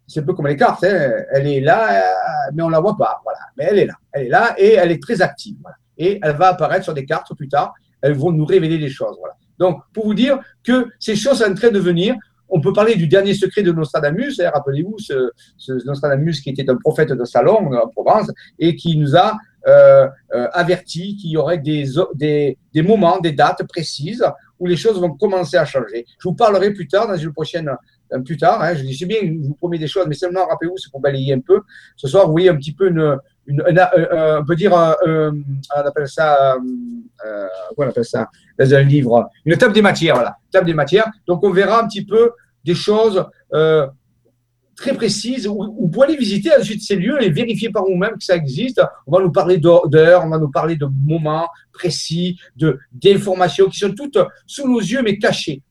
C'est 0.06 0.20
un 0.20 0.22
peu 0.24 0.34
comme 0.34 0.46
les 0.46 0.56
cartes. 0.56 0.84
Hein. 0.84 1.10
Elle 1.32 1.46
est 1.46 1.60
là, 1.60 2.02
mais 2.52 2.62
on 2.62 2.68
la 2.68 2.80
voit 2.80 2.96
pas. 2.96 3.20
Voilà. 3.24 3.38
Mais 3.56 3.64
elle 3.70 3.78
est 3.78 3.86
là. 3.86 3.94
Elle 4.12 4.26
est 4.26 4.28
là 4.28 4.54
et 4.58 4.72
elle 4.72 4.90
est 4.90 5.02
très 5.02 5.22
active. 5.22 5.56
Et 5.96 6.18
elle 6.22 6.36
va 6.36 6.48
apparaître 6.48 6.84
sur 6.84 6.94
des 6.94 7.04
cartes 7.04 7.34
plus 7.34 7.48
tard. 7.48 7.74
Elles 8.02 8.14
vont 8.14 8.32
nous 8.32 8.44
révéler 8.44 8.78
des 8.78 8.88
choses. 8.88 9.16
Voilà. 9.18 9.34
Donc, 9.58 9.82
pour 9.92 10.06
vous 10.06 10.14
dire 10.14 10.40
que 10.64 10.88
ces 10.98 11.14
choses 11.14 11.38
sont 11.38 11.50
en 11.50 11.54
train 11.54 11.70
de 11.70 11.78
venir, 11.78 12.16
on 12.50 12.60
peut 12.60 12.72
parler 12.72 12.96
du 12.96 13.06
dernier 13.06 13.34
secret 13.34 13.62
de 13.62 13.72
Nostradamus. 13.72 14.40
Hein, 14.40 14.50
rappelez-vous, 14.52 14.96
ce, 14.98 15.32
Nostradamus 15.86 16.40
qui 16.40 16.50
était 16.50 16.68
un 16.68 16.76
prophète 16.76 17.12
de 17.12 17.24
Salon 17.24 17.72
en 17.72 17.88
Provence 17.88 18.30
et 18.58 18.76
qui 18.76 18.96
nous 18.96 19.16
a 19.16 19.36
euh, 19.66 20.08
euh, 20.34 20.48
averti 20.52 21.16
qu'il 21.16 21.30
y 21.30 21.36
aurait 21.36 21.58
des, 21.58 21.84
des, 22.14 22.82
moments, 22.82 23.20
des 23.20 23.32
dates 23.32 23.66
précises 23.68 24.24
où 24.58 24.66
les 24.66 24.76
choses 24.76 24.98
vont 24.98 25.12
commencer 25.14 25.56
à 25.56 25.64
changer. 25.64 26.06
Je 26.18 26.28
vous 26.28 26.34
parlerai 26.34 26.72
plus 26.72 26.88
tard, 26.88 27.06
dans 27.08 27.16
une 27.16 27.32
prochaine, 27.32 27.70
euh, 28.12 28.20
plus 28.20 28.36
tard. 28.36 28.62
Hein, 28.62 28.74
je 28.74 28.82
dis, 28.82 29.04
bien, 29.04 29.18
je 29.22 29.48
vous 29.48 29.54
promets 29.54 29.78
des 29.78 29.86
choses, 29.86 30.06
mais 30.08 30.14
seulement 30.14 30.46
rappelez-vous, 30.46 30.78
c'est 30.78 30.90
pour 30.90 31.00
balayer 31.00 31.34
un 31.34 31.40
peu. 31.40 31.60
Ce 31.96 32.08
soir, 32.08 32.26
vous 32.26 32.32
voyez 32.32 32.48
un 32.48 32.56
petit 32.56 32.72
peu 32.72 32.88
une, 32.88 33.18
on 33.48 34.44
peut 34.44 34.56
dire, 34.56 34.72
on 34.72 35.80
appelle 35.86 36.08
ça, 36.08 36.56
euh, 37.26 37.46
appelle 37.78 38.04
ça 38.04 38.28
dans 38.58 38.74
un 38.74 38.82
livre, 38.82 39.28
une 39.44 39.56
table 39.56 39.74
des 39.74 39.82
matières, 39.82 40.14
voilà, 40.14 40.36
table 40.50 40.66
des 40.66 40.74
matières. 40.74 41.10
Donc 41.26 41.42
on 41.44 41.50
verra 41.50 41.82
un 41.82 41.86
petit 41.86 42.04
peu 42.04 42.32
des 42.64 42.74
choses 42.74 43.24
euh, 43.54 43.86
très 44.76 44.94
précises 44.94 45.46
où, 45.46 45.54
vous 45.54 45.88
pouvez 45.88 46.06
aller 46.06 46.16
visiter 46.16 46.50
ensuite 46.58 46.82
ces 46.82 46.96
lieux 46.96 47.22
et 47.22 47.30
vérifier 47.30 47.70
par 47.70 47.84
vous-même 47.84 48.16
que 48.16 48.24
ça 48.24 48.36
existe. 48.36 48.80
On 49.06 49.12
va 49.16 49.22
nous 49.22 49.32
parler 49.32 49.58
d'heures, 49.58 50.24
on 50.24 50.28
va 50.28 50.38
nous 50.38 50.50
parler 50.50 50.76
de 50.76 50.86
moments 50.86 51.48
précis, 51.72 52.38
de 52.56 52.78
d'informations 52.92 53.68
qui 53.68 53.78
sont 53.78 53.92
toutes 53.92 54.18
sous 54.46 54.68
nos 54.68 54.80
yeux 54.80 55.02
mais 55.02 55.18
cachées. 55.18 55.62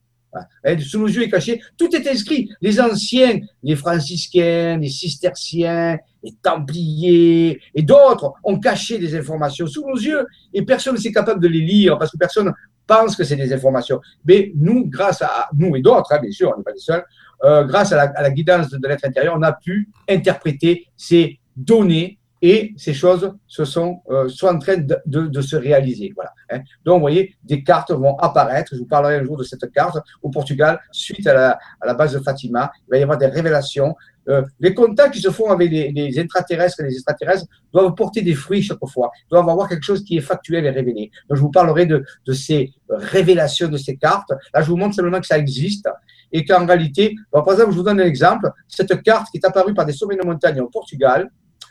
Sous 0.80 1.00
nos 1.00 1.08
yeux 1.08 1.24
et 1.24 1.30
cachées, 1.30 1.60
tout 1.76 1.94
est 1.94 2.06
inscrit. 2.06 2.48
Les 2.60 2.80
anciens, 2.80 3.40
les 3.64 3.74
franciscains, 3.74 4.78
les 4.78 4.88
cisterciens, 4.88 5.98
les 6.22 6.34
templiers 6.42 7.60
et 7.74 7.82
d'autres 7.82 8.34
ont 8.44 8.58
caché 8.58 8.98
des 8.98 9.14
informations 9.16 9.66
sous 9.66 9.86
nos 9.86 9.96
yeux 9.96 10.26
et 10.52 10.62
personne 10.62 10.96
n'est 10.96 11.12
capable 11.12 11.40
de 11.40 11.48
les 11.48 11.60
lire 11.60 11.98
parce 11.98 12.10
que 12.10 12.16
personne 12.16 12.52
pense 12.86 13.14
que 13.14 13.24
c'est 13.24 13.36
des 13.36 13.52
informations. 13.52 14.00
Mais 14.24 14.52
nous, 14.56 14.86
grâce 14.86 15.22
à 15.22 15.48
nous 15.56 15.76
et 15.76 15.80
d'autres, 15.80 16.12
hein, 16.12 16.18
bien 16.20 16.32
sûr, 16.32 16.52
on 16.52 16.58
n'est 16.58 16.64
pas 16.64 16.72
les 16.72 16.80
seuls, 16.80 17.04
euh, 17.44 17.64
grâce 17.64 17.92
à 17.92 18.12
la, 18.12 18.30
guidance 18.30 18.70
de, 18.70 18.88
l'être 18.88 19.04
intérieur, 19.04 19.34
on 19.38 19.42
a 19.42 19.52
pu 19.52 19.88
interpréter 20.08 20.86
ces 20.96 21.38
données 21.56 22.18
et 22.42 22.72
ces 22.76 22.94
choses 22.94 23.32
se 23.46 23.64
sont, 23.64 24.00
euh, 24.10 24.28
sont 24.28 24.46
en 24.46 24.58
train 24.58 24.78
de, 24.78 24.96
de, 25.06 25.40
se 25.40 25.56
réaliser. 25.56 26.12
Voilà. 26.14 26.32
Hein. 26.50 26.60
Donc, 26.84 26.96
vous 26.96 27.00
voyez, 27.00 27.34
des 27.44 27.62
cartes 27.62 27.90
vont 27.90 28.16
apparaître. 28.16 28.70
Je 28.74 28.78
vous 28.78 28.86
parlerai 28.86 29.16
un 29.16 29.24
jour 29.24 29.36
de 29.36 29.44
cette 29.44 29.70
carte 29.72 29.98
au 30.22 30.30
Portugal, 30.30 30.80
suite 30.90 31.26
à 31.26 31.34
la, 31.34 31.58
à 31.80 31.86
la 31.86 31.94
base 31.94 32.14
de 32.14 32.20
Fatima. 32.20 32.72
Il 32.88 32.90
va 32.92 32.98
y 32.98 33.02
avoir 33.02 33.18
des 33.18 33.26
révélations. 33.26 33.94
Euh, 34.28 34.42
les 34.58 34.74
contacts 34.74 35.14
qui 35.14 35.20
se 35.20 35.30
font 35.30 35.50
avec 35.50 35.70
les, 35.70 35.92
les, 35.92 36.18
intraterrestres 36.18 36.80
et 36.80 36.84
les 36.84 36.94
extraterrestres 36.94 37.46
doivent 37.72 37.94
porter 37.94 38.22
des 38.22 38.34
fruits 38.34 38.62
chaque 38.62 38.78
fois, 38.86 39.10
doivent 39.30 39.48
avoir 39.48 39.68
quelque 39.68 39.84
chose 39.84 40.04
qui 40.04 40.16
est 40.16 40.22
factuel 40.22 40.64
et 40.64 40.70
révélé. 40.70 41.10
Donc, 41.28 41.36
je 41.36 41.42
vous 41.42 41.50
parlerai 41.50 41.86
de, 41.86 42.04
de 42.26 42.32
ces 42.32 42.72
révélations 42.88 43.68
de 43.68 43.76
ces 43.76 43.96
cartes. 43.96 44.30
Là, 44.54 44.62
je 44.62 44.70
vous 44.70 44.76
montre 44.76 44.94
simplement 44.94 45.20
que 45.20 45.26
ça 45.26 45.38
existe 45.38 45.88
et 46.32 46.44
qu'en 46.44 46.64
réalité, 46.64 47.16
par 47.32 47.50
exemple, 47.50 47.72
je 47.72 47.76
vous 47.76 47.82
donne 47.82 48.00
un 48.00 48.06
exemple. 48.06 48.50
Cette 48.68 49.02
carte 49.02 49.28
qui 49.30 49.38
est 49.38 49.46
apparue 49.46 49.74
par 49.74 49.84
des 49.84 49.92
sommets 49.92 50.16
de 50.16 50.24
montagne 50.24 50.60
au 50.60 50.68
Portugal, 50.68 51.28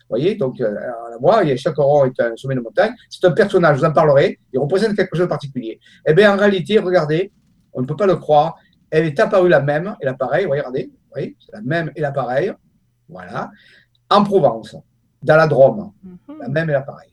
voyez, 0.09 0.35
donc 0.35 0.59
euh, 0.59 0.75
moi, 1.21 1.43
chaque 1.55 1.77
rond 1.77 2.05
est 2.05 2.19
un 2.19 2.35
sommet 2.35 2.55
de 2.55 2.61
montagne. 2.61 2.93
C'est 3.09 3.25
un 3.25 3.31
personnage, 3.31 3.77
je 3.77 3.81
vous 3.81 3.87
en 3.87 3.93
parlerai. 3.93 4.39
Il 4.51 4.59
représente 4.59 4.95
quelque 4.95 5.15
chose 5.15 5.25
de 5.25 5.29
particulier. 5.29 5.79
Eh 6.05 6.13
bien, 6.13 6.33
en 6.33 6.37
réalité, 6.37 6.79
regardez, 6.79 7.31
on 7.73 7.81
ne 7.81 7.85
peut 7.85 7.95
pas 7.95 8.07
le 8.07 8.15
croire. 8.15 8.55
elle 8.91 9.05
est 9.05 9.19
apparue 9.19 9.49
la 9.49 9.61
même 9.61 9.95
et 10.01 10.05
l'appareil, 10.05 10.45
regardez, 10.45 10.91
oui, 11.15 11.37
c'est 11.39 11.51
la 11.53 11.61
même 11.61 11.91
et 11.95 12.01
l'appareil, 12.01 12.51
voilà, 13.07 13.51
en 14.09 14.23
Provence, 14.23 14.75
dans 15.21 15.35
la 15.35 15.47
Drôme, 15.47 15.91
mhm. 16.03 16.39
la 16.41 16.47
même 16.49 16.69
et 16.69 16.73
l'appareil. 16.73 17.09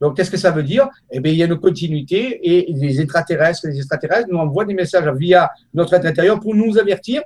Donc, 0.00 0.16
qu'est-ce 0.16 0.30
que 0.30 0.36
ça 0.36 0.50
veut 0.50 0.64
dire? 0.64 0.88
Eh 1.12 1.20
bien, 1.20 1.30
il 1.30 1.38
y 1.38 1.42
a 1.44 1.46
une 1.46 1.58
continuité 1.58 2.40
et 2.42 2.72
les 2.72 3.00
extraterrestres, 3.00 3.68
les 3.68 3.76
extraterrestres 3.76 4.28
nous 4.30 4.38
envoient 4.38 4.64
des 4.64 4.74
messages 4.74 5.08
via 5.16 5.48
notre 5.72 5.94
être 5.94 6.06
intérieur 6.06 6.40
pour 6.40 6.56
nous 6.56 6.76
avertir. 6.76 7.22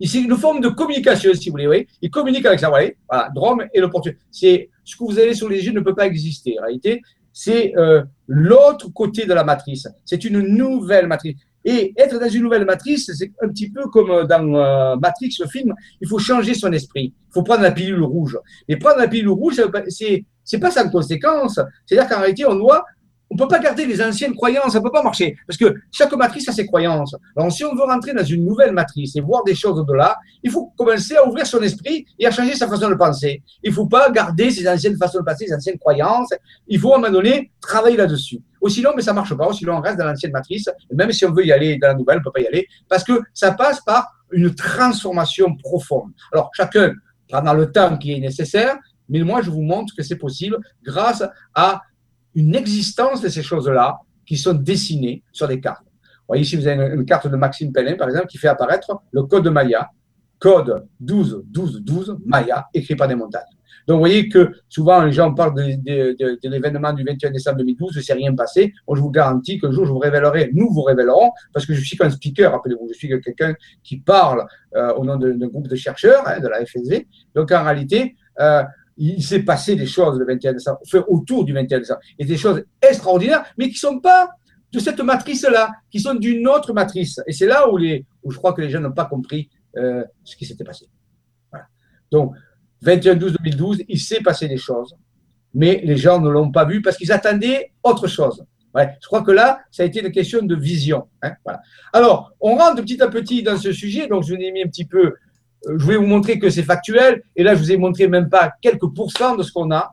C'est 0.00 0.22
une 0.22 0.36
forme 0.36 0.60
de 0.60 0.68
communication, 0.68 1.32
si 1.34 1.48
vous 1.48 1.52
voulez. 1.52 1.66
Oui. 1.66 1.86
Ils 2.02 2.10
communiquent 2.10 2.46
avec 2.46 2.60
ça. 2.60 2.68
Voyez 2.68 2.96
voilà, 3.08 3.30
Drôme 3.34 3.64
et 3.72 3.80
l'opportunité. 3.80 4.20
C'est 4.30 4.70
ce 4.84 4.96
que 4.96 5.04
vous 5.04 5.18
avez 5.18 5.34
sur 5.34 5.48
les 5.48 5.64
yeux 5.64 5.72
ne 5.72 5.80
peut 5.80 5.94
pas 5.94 6.06
exister. 6.06 6.58
En 6.58 6.62
réalité, 6.64 7.02
c'est 7.32 7.76
euh, 7.76 8.02
l'autre 8.26 8.88
côté 8.92 9.26
de 9.26 9.34
la 9.34 9.44
matrice. 9.44 9.88
C'est 10.04 10.24
une 10.24 10.40
nouvelle 10.40 11.06
matrice. 11.06 11.36
Et 11.64 11.92
être 11.96 12.20
dans 12.20 12.28
une 12.28 12.44
nouvelle 12.44 12.64
matrice, 12.64 13.10
c'est 13.12 13.32
un 13.42 13.48
petit 13.48 13.68
peu 13.70 13.88
comme 13.88 14.24
dans 14.26 14.54
euh, 14.54 14.96
Matrix, 14.96 15.34
le 15.40 15.48
film, 15.48 15.74
il 16.00 16.06
faut 16.06 16.20
changer 16.20 16.54
son 16.54 16.72
esprit. 16.72 17.12
Il 17.28 17.32
faut 17.32 17.42
prendre 17.42 17.62
la 17.62 17.72
pilule 17.72 18.04
rouge. 18.04 18.38
Et 18.68 18.76
prendre 18.76 18.98
la 18.98 19.08
pilule 19.08 19.30
rouge, 19.30 19.60
c'est 19.88 20.24
c'est 20.46 20.60
pas 20.60 20.70
sans 20.70 20.88
conséquence. 20.88 21.60
C'est-à-dire 21.84 22.08
qu'en 22.08 22.20
réalité, 22.20 22.46
on 22.46 22.54
doit 22.54 22.84
on 23.30 23.36
peut 23.36 23.48
pas 23.48 23.58
garder 23.58 23.86
les 23.86 24.02
anciennes 24.02 24.34
croyances, 24.34 24.72
ça 24.72 24.80
peut 24.80 24.90
pas 24.90 25.02
marcher. 25.02 25.36
Parce 25.46 25.58
que 25.58 25.74
chaque 25.90 26.12
matrice 26.12 26.48
a 26.48 26.52
ses 26.52 26.66
croyances. 26.66 27.14
Alors, 27.36 27.50
si 27.50 27.64
on 27.64 27.74
veut 27.74 27.82
rentrer 27.82 28.12
dans 28.14 28.24
une 28.24 28.44
nouvelle 28.44 28.72
matrice 28.72 29.16
et 29.16 29.20
voir 29.20 29.42
des 29.44 29.54
choses 29.54 29.78
au-delà, 29.78 30.16
il 30.42 30.50
faut 30.50 30.72
commencer 30.76 31.16
à 31.16 31.26
ouvrir 31.26 31.46
son 31.46 31.60
esprit 31.62 32.06
et 32.18 32.26
à 32.26 32.30
changer 32.30 32.54
sa 32.54 32.68
façon 32.68 32.88
de 32.88 32.94
penser. 32.94 33.42
Il 33.62 33.72
faut 33.72 33.86
pas 33.86 34.10
garder 34.10 34.50
ses 34.50 34.68
anciennes 34.68 34.96
façons 34.96 35.18
de 35.18 35.24
penser, 35.24 35.46
ses 35.46 35.54
anciennes 35.54 35.78
croyances. 35.78 36.32
Il 36.68 36.78
faut, 36.78 36.92
à 36.92 36.96
un 36.96 37.00
moment 37.00 37.12
donné, 37.12 37.50
travailler 37.60 37.96
là-dessus. 37.96 38.40
Ou 38.60 38.68
sinon, 38.68 38.90
mais 38.94 39.02
ça 39.02 39.12
marche 39.12 39.34
pas. 39.34 39.48
Ou 39.48 39.52
sinon, 39.52 39.76
on 39.76 39.80
reste 39.80 39.98
dans 39.98 40.06
l'ancienne 40.06 40.32
matrice. 40.32 40.68
Et 40.90 40.94
même 40.94 41.10
si 41.12 41.24
on 41.24 41.32
veut 41.32 41.44
y 41.44 41.52
aller 41.52 41.78
dans 41.78 41.88
la 41.88 41.94
nouvelle, 41.94 42.18
on 42.18 42.22
peut 42.22 42.32
pas 42.32 42.40
y 42.40 42.46
aller. 42.46 42.66
Parce 42.88 43.02
que 43.02 43.20
ça 43.34 43.52
passe 43.52 43.80
par 43.80 44.12
une 44.30 44.54
transformation 44.54 45.56
profonde. 45.56 46.12
Alors, 46.32 46.50
chacun 46.54 46.92
prendra 47.28 47.54
le 47.54 47.70
temps 47.70 47.96
qui 47.96 48.12
est 48.12 48.20
nécessaire, 48.20 48.76
mais 49.08 49.20
moi, 49.22 49.42
je 49.42 49.50
vous 49.50 49.62
montre 49.62 49.94
que 49.96 50.02
c'est 50.02 50.16
possible 50.16 50.58
grâce 50.84 51.24
à 51.54 51.82
une 52.36 52.54
existence 52.54 53.20
de 53.20 53.28
ces 53.28 53.42
choses-là 53.42 53.98
qui 54.24 54.36
sont 54.36 54.54
dessinées 54.54 55.24
sur 55.32 55.48
des 55.48 55.58
cartes. 55.58 55.84
Vous 55.84 56.32
voyez 56.32 56.42
ici, 56.42 56.56
vous 56.56 56.66
avez 56.66 56.94
une, 56.94 57.04
carte 57.04 57.28
de 57.28 57.36
Maxime 57.36 57.72
Pellin, 57.72 57.94
par 57.94 58.08
exemple, 58.08 58.26
qui 58.26 58.38
fait 58.38 58.48
apparaître 58.48 59.00
le 59.12 59.22
code 59.24 59.44
de 59.44 59.50
Maya, 59.50 59.90
code 60.38 60.86
12, 61.00 61.44
12, 61.46 61.82
12, 61.82 62.18
Maya, 62.24 62.66
écrit 62.74 62.94
par 62.94 63.08
des 63.08 63.14
montagnes. 63.14 63.42
Donc, 63.86 63.96
vous 63.96 64.00
voyez 64.00 64.28
que 64.28 64.50
souvent, 64.68 65.02
les 65.04 65.12
gens 65.12 65.32
parlent 65.32 65.54
de, 65.54 66.48
l'événement 66.48 66.92
du 66.92 67.04
21 67.04 67.30
décembre 67.30 67.58
2012, 67.58 67.92
il 67.94 67.98
ne 67.98 68.02
s'est 68.02 68.12
rien 68.14 68.34
passé. 68.34 68.72
Moi, 68.88 68.96
je 68.96 69.02
vous 69.02 69.10
garantis 69.10 69.60
qu'un 69.60 69.70
jour, 69.70 69.86
je 69.86 69.92
vous 69.92 69.98
révélerai, 69.98 70.50
nous 70.52 70.68
vous 70.70 70.82
révélerons, 70.82 71.30
parce 71.52 71.64
que 71.64 71.72
je 71.72 71.80
suis 71.80 71.96
qu'un 71.96 72.10
speaker, 72.10 72.50
rappelez-vous, 72.50 72.88
je 72.92 72.98
suis 72.98 73.08
quelqu'un 73.08 73.54
qui 73.84 74.00
parle 74.00 74.44
euh, 74.74 74.92
au 74.94 75.04
nom 75.04 75.16
d'un 75.16 75.46
groupe 75.46 75.68
de 75.68 75.76
chercheurs, 75.76 76.26
hein, 76.26 76.40
de 76.40 76.48
la 76.48 76.66
FSV. 76.66 77.06
Donc, 77.36 77.52
en 77.52 77.62
réalité, 77.62 78.16
euh, 78.40 78.64
il 78.96 79.22
s'est 79.22 79.42
passé 79.42 79.76
des 79.76 79.86
choses 79.86 80.18
le 80.18 80.26
21 80.26 80.54
décembre, 80.54 80.80
autour 81.08 81.44
du 81.44 81.52
21 81.52 81.78
décembre, 81.78 82.00
et 82.18 82.24
des 82.24 82.36
choses 82.36 82.64
extraordinaires, 82.80 83.44
mais 83.58 83.66
qui 83.66 83.74
ne 83.74 83.92
sont 83.92 84.00
pas 84.00 84.30
de 84.72 84.78
cette 84.78 85.00
matrice-là, 85.00 85.72
qui 85.90 86.00
sont 86.00 86.14
d'une 86.14 86.46
autre 86.48 86.72
matrice. 86.72 87.20
Et 87.26 87.32
c'est 87.32 87.46
là 87.46 87.70
où, 87.70 87.76
les, 87.76 88.04
où 88.22 88.30
je 88.30 88.36
crois 88.36 88.52
que 88.52 88.60
les 88.60 88.70
gens 88.70 88.80
n'ont 88.80 88.92
pas 88.92 89.04
compris 89.04 89.48
euh, 89.76 90.04
ce 90.24 90.36
qui 90.36 90.44
s'était 90.46 90.64
passé. 90.64 90.86
Donc, 92.10 92.34
21-12-2012, 92.84 93.84
il 93.88 94.00
s'est 94.00 94.20
passé 94.20 94.48
des 94.48 94.56
choses, 94.56 94.94
mais 95.54 95.80
les 95.84 95.96
gens 95.96 96.20
ne 96.20 96.30
l'ont 96.30 96.50
pas 96.50 96.64
vu 96.64 96.82
parce 96.82 96.96
qu'ils 96.96 97.12
attendaient 97.12 97.72
autre 97.82 98.06
chose. 98.06 98.44
Je 98.74 99.06
crois 99.06 99.22
que 99.22 99.30
là, 99.30 99.60
ça 99.70 99.82
a 99.82 99.86
été 99.86 100.04
une 100.04 100.12
question 100.12 100.42
de 100.42 100.54
vision. 100.54 101.08
Hein, 101.22 101.32
voilà. 101.44 101.60
Alors, 101.92 102.32
on 102.40 102.56
rentre 102.56 102.82
petit 102.82 103.02
à 103.02 103.08
petit 103.08 103.42
dans 103.42 103.56
ce 103.56 103.72
sujet, 103.72 104.06
donc 104.06 104.24
je 104.24 104.34
vous 104.34 104.40
ai 104.40 104.52
mis 104.52 104.62
un 104.62 104.68
petit 104.68 104.84
peu 104.84 105.14
je 105.68 105.86
vais 105.86 105.96
vous 105.96 106.06
montrer 106.06 106.38
que 106.38 106.50
c'est 106.50 106.62
factuel. 106.62 107.22
Et 107.34 107.42
là, 107.42 107.54
je 107.54 107.60
vous 107.60 107.72
ai 107.72 107.76
montré 107.76 108.08
même 108.08 108.28
pas 108.28 108.52
quelques 108.60 108.88
pourcents 108.94 109.36
de 109.36 109.42
ce 109.42 109.52
qu'on 109.52 109.70
a. 109.70 109.92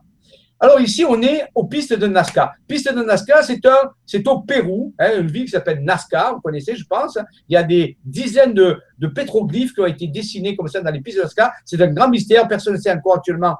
Alors 0.60 0.80
ici, 0.80 1.04
on 1.04 1.20
est 1.20 1.42
aux 1.54 1.66
pistes 1.66 1.92
de 1.92 2.06
Nazca. 2.06 2.52
Piste 2.66 2.94
de 2.94 3.02
Nazca, 3.02 3.42
c'est 3.42 3.66
un, 3.66 3.90
c'est 4.06 4.26
au 4.28 4.40
Pérou, 4.40 4.94
hein, 4.98 5.20
une 5.20 5.26
ville 5.26 5.44
qui 5.44 5.50
s'appelle 5.50 5.82
Nazca, 5.82 6.32
vous 6.32 6.40
connaissez, 6.40 6.76
je 6.76 6.86
pense. 6.86 7.18
Il 7.48 7.54
y 7.54 7.56
a 7.56 7.62
des 7.62 7.98
dizaines 8.04 8.54
de, 8.54 8.80
de 8.98 9.06
pétroglyphes 9.08 9.74
qui 9.74 9.80
ont 9.80 9.86
été 9.86 10.06
dessinés 10.06 10.56
comme 10.56 10.68
ça 10.68 10.80
dans 10.80 10.90
les 10.90 11.00
pistes 11.00 11.18
de 11.18 11.22
Nazca. 11.22 11.52
C'est 11.64 11.80
un 11.82 11.88
grand 11.88 12.08
mystère. 12.08 12.46
Personne 12.48 12.74
ne 12.74 12.78
sait 12.78 12.92
encore 12.92 13.16
actuellement 13.16 13.56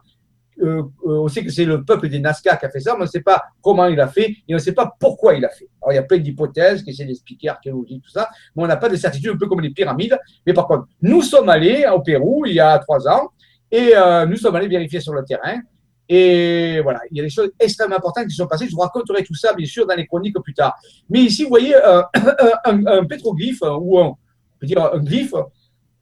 euh, 0.63 0.83
euh, 1.07 1.19
on 1.19 1.29
sait 1.29 1.45
que 1.45 1.51
c'est 1.51 1.65
le 1.65 1.85
peuple 1.85 2.09
des 2.09 2.19
Nazca 2.21 2.57
qui 2.57 2.67
a 2.67 2.71
fait 2.71 2.81
ça, 2.81 2.93
mais 2.93 3.01
on 3.01 3.05
ne 3.05 3.09
sait 3.09 3.23
pas 3.23 3.43
comment 3.63 3.87
il 3.87 4.01
a 4.01 4.09
fait 4.09 4.37
et 4.49 4.55
on 4.55 4.55
ne 4.55 4.59
sait 4.59 4.73
pas 4.73 4.95
pourquoi 4.99 5.35
il 5.35 5.45
a 5.45 5.49
fait. 5.49 5.69
Alors, 5.83 5.93
il 5.93 5.97
y 5.97 5.99
a 5.99 6.03
plein 6.03 6.19
d'hypothèses 6.19 6.83
qui 6.83 6.91
essaient 6.91 7.05
d'expliquer 7.05 7.49
archéologie, 7.49 8.01
tout 8.01 8.11
ça, 8.11 8.29
mais 8.55 8.63
on 8.63 8.67
n'a 8.67 8.77
pas 8.77 8.89
de 8.89 8.97
certitude, 8.97 9.33
un 9.33 9.37
peu 9.37 9.47
comme 9.47 9.61
les 9.61 9.71
pyramides. 9.71 10.19
Mais 10.47 10.53
par 10.53 10.67
contre, 10.67 10.87
nous 11.03 11.23
sommes 11.23 11.49
allés 11.49 11.87
au 11.93 12.01
Pérou 12.01 12.47
il 12.47 12.55
y 12.55 12.61
a 12.61 12.79
trois 12.79 13.09
ans 13.09 13.31
et 13.71 13.93
euh, 13.97 14.27
nous 14.27 14.37
sommes 14.37 14.55
allés 14.57 14.69
vérifier 14.69 15.01
sur 15.01 15.13
le 15.13 15.25
terrain. 15.25 15.61
Et 16.09 16.81
voilà, 16.83 17.01
il 17.11 17.17
y 17.17 17.21
a 17.21 17.25
des 17.25 17.31
choses 17.31 17.51
extrêmement 17.59 17.97
importantes 17.97 18.27
qui 18.27 18.35
sont 18.35 18.47
passées. 18.47 18.67
Je 18.69 18.75
vous 18.75 18.83
raconterai 18.83 19.25
tout 19.25 19.35
ça, 19.35 19.55
bien 19.55 19.67
sûr, 19.67 19.87
dans 19.87 19.95
les 19.95 20.07
chroniques 20.07 20.39
plus 20.43 20.53
tard. 20.53 20.75
Mais 21.09 21.21
ici, 21.21 21.45
vous 21.45 21.49
voyez 21.49 21.75
un, 22.65 23.05
pétroglyphe 23.07 23.63
ou 23.63 23.99
un, 23.99 24.15
dire 24.63 24.93
un 24.93 24.99
glyphe 24.99 25.35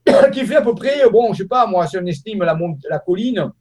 qui 0.33 0.45
fait 0.45 0.57
à 0.57 0.63
peu 0.63 0.75
près, 0.75 1.09
bon, 1.09 1.33
je 1.33 1.43
sais 1.43 1.49
pas, 1.49 1.67
moi, 1.67 1.87
si 1.87 1.97
on 1.97 2.07
estime 2.07 2.43
la, 2.43 2.59
la 2.91 2.99
colline, 2.99 3.53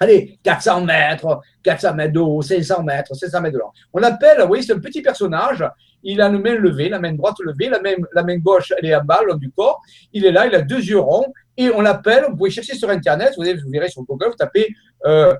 allez, 0.00 0.38
400 0.42 0.84
mètres, 0.84 1.40
400 1.62 1.94
mètres 1.94 2.12
de 2.12 2.20
haut, 2.20 2.42
500 2.42 2.82
mètres, 2.82 3.14
500 3.14 3.40
mètres 3.40 3.54
de 3.54 3.58
long. 3.58 3.70
On 3.92 4.00
l'appelle, 4.00 4.40
vous 4.40 4.48
voyez, 4.48 4.62
c'est 4.62 4.72
un 4.72 4.78
petit 4.78 5.02
personnage, 5.02 5.64
il 6.02 6.20
a 6.20 6.28
une 6.28 6.40
main 6.40 6.54
levée, 6.54 6.88
la 6.88 6.98
main 6.98 7.12
droite 7.12 7.36
levée, 7.40 7.70
la 7.70 8.22
main, 8.22 8.38
gauche, 8.38 8.72
elle 8.78 8.86
est 8.86 8.94
en 8.94 9.04
bas, 9.04 9.20
long 9.26 9.36
du 9.36 9.50
corps, 9.50 9.80
il 10.12 10.24
est 10.24 10.32
là, 10.32 10.46
il 10.46 10.54
a 10.54 10.62
deux 10.62 10.80
yeux 10.80 10.98
ronds, 10.98 11.32
et 11.56 11.70
on 11.70 11.80
l'appelle, 11.80 12.24
vous 12.28 12.36
pouvez 12.36 12.50
chercher 12.50 12.74
sur 12.74 12.90
Internet, 12.90 13.34
vous, 13.36 13.44
vous 13.44 13.70
verrez 13.70 13.88
sur 13.88 14.02
Google, 14.02 14.28
vous 14.28 14.36
tapez 14.36 14.74
euh, 15.06 15.34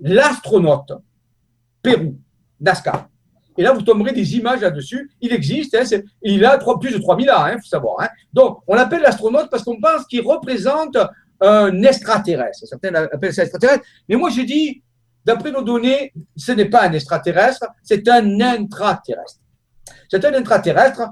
l'astronaute, 0.00 0.92
Pérou, 1.82 2.18
Nazca. 2.60 3.08
Et 3.56 3.62
là, 3.62 3.72
vous 3.72 3.82
tomberez 3.82 4.12
des 4.12 4.36
images 4.36 4.60
là-dessus. 4.60 5.10
Il 5.20 5.32
existe, 5.32 5.76
hein, 5.76 5.84
il 6.22 6.44
a 6.44 6.58
plus 6.58 6.92
de 6.92 6.98
3000 6.98 7.30
ans, 7.30 7.46
il 7.46 7.52
hein, 7.52 7.56
faut 7.58 7.68
savoir. 7.68 8.00
Hein. 8.00 8.08
Donc, 8.32 8.58
on 8.66 8.74
l'appelle 8.74 9.02
l'astronaute 9.02 9.48
parce 9.50 9.62
qu'on 9.62 9.80
pense 9.80 10.06
qu'il 10.06 10.22
représente 10.22 10.96
un 11.44 11.82
extraterrestre. 11.82 12.66
Certains 12.66 12.94
appellent 12.94 13.34
ça 13.34 13.42
extraterrestre. 13.42 13.84
Mais 14.08 14.16
moi, 14.16 14.30
je 14.30 14.42
dis, 14.42 14.82
d'après 15.24 15.50
nos 15.50 15.62
données, 15.62 16.12
ce 16.36 16.52
n'est 16.52 16.68
pas 16.68 16.82
un 16.88 16.92
extraterrestre, 16.92 17.66
c'est 17.82 18.08
un 18.08 18.40
intraterrestre. 18.40 19.40
C'est 20.08 20.24
un 20.24 20.34
intraterrestre. 20.34 21.02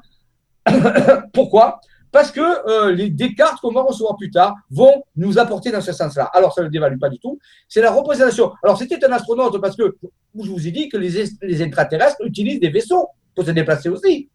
Pourquoi? 1.32 1.80
Parce 2.10 2.30
que 2.30 2.40
euh, 2.40 2.92
les, 2.92 3.08
des 3.08 3.34
cartes 3.34 3.60
qu'on 3.60 3.72
va 3.72 3.82
recevoir 3.82 4.16
plus 4.16 4.30
tard 4.30 4.54
vont 4.70 5.02
nous 5.16 5.38
apporter 5.38 5.70
dans 5.70 5.80
ce 5.80 5.92
sens-là. 5.92 6.30
Alors, 6.34 6.52
ça 6.52 6.60
ne 6.60 6.66
le 6.66 6.70
dévalue 6.70 6.98
pas 6.98 7.08
du 7.08 7.18
tout. 7.18 7.38
C'est 7.68 7.80
la 7.80 7.90
représentation. 7.90 8.52
Alors, 8.62 8.78
c'était 8.78 9.02
un 9.04 9.12
astronaute 9.12 9.58
parce 9.60 9.76
que 9.76 9.96
je 10.38 10.50
vous 10.50 10.66
ai 10.66 10.70
dit 10.70 10.90
que 10.90 10.98
les, 10.98 11.24
les 11.40 11.62
intraterrestres 11.62 12.20
utilisent 12.24 12.60
des 12.60 12.68
vaisseaux 12.68 13.08
pour 13.34 13.46
se 13.46 13.50
déplacer 13.50 13.88
aussi. 13.88 14.28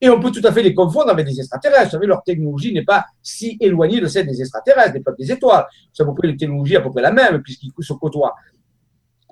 Et 0.00 0.10
on 0.10 0.20
peut 0.20 0.30
tout 0.30 0.42
à 0.44 0.52
fait 0.52 0.62
les 0.62 0.74
confondre 0.74 1.10
avec 1.10 1.26
des 1.26 1.38
extraterrestres. 1.38 1.86
Vous 1.86 1.90
savez, 1.92 2.06
leur 2.06 2.22
technologie 2.22 2.72
n'est 2.72 2.84
pas 2.84 3.06
si 3.22 3.56
éloignée 3.60 4.00
de 4.00 4.06
celle 4.06 4.26
des 4.26 4.40
extraterrestres, 4.40 4.92
des 4.92 5.00
peuples 5.00 5.18
des 5.18 5.32
étoiles. 5.32 5.66
C'est 5.92 6.02
à 6.02 6.06
peu 6.06 6.14
près 6.14 6.28
une 6.28 6.36
technologie 6.36 6.76
à 6.76 6.80
peu 6.80 6.90
près 6.90 7.02
la 7.02 7.12
même, 7.12 7.42
puisqu'ils 7.42 7.72
se 7.80 7.92
côtoient. 7.94 8.34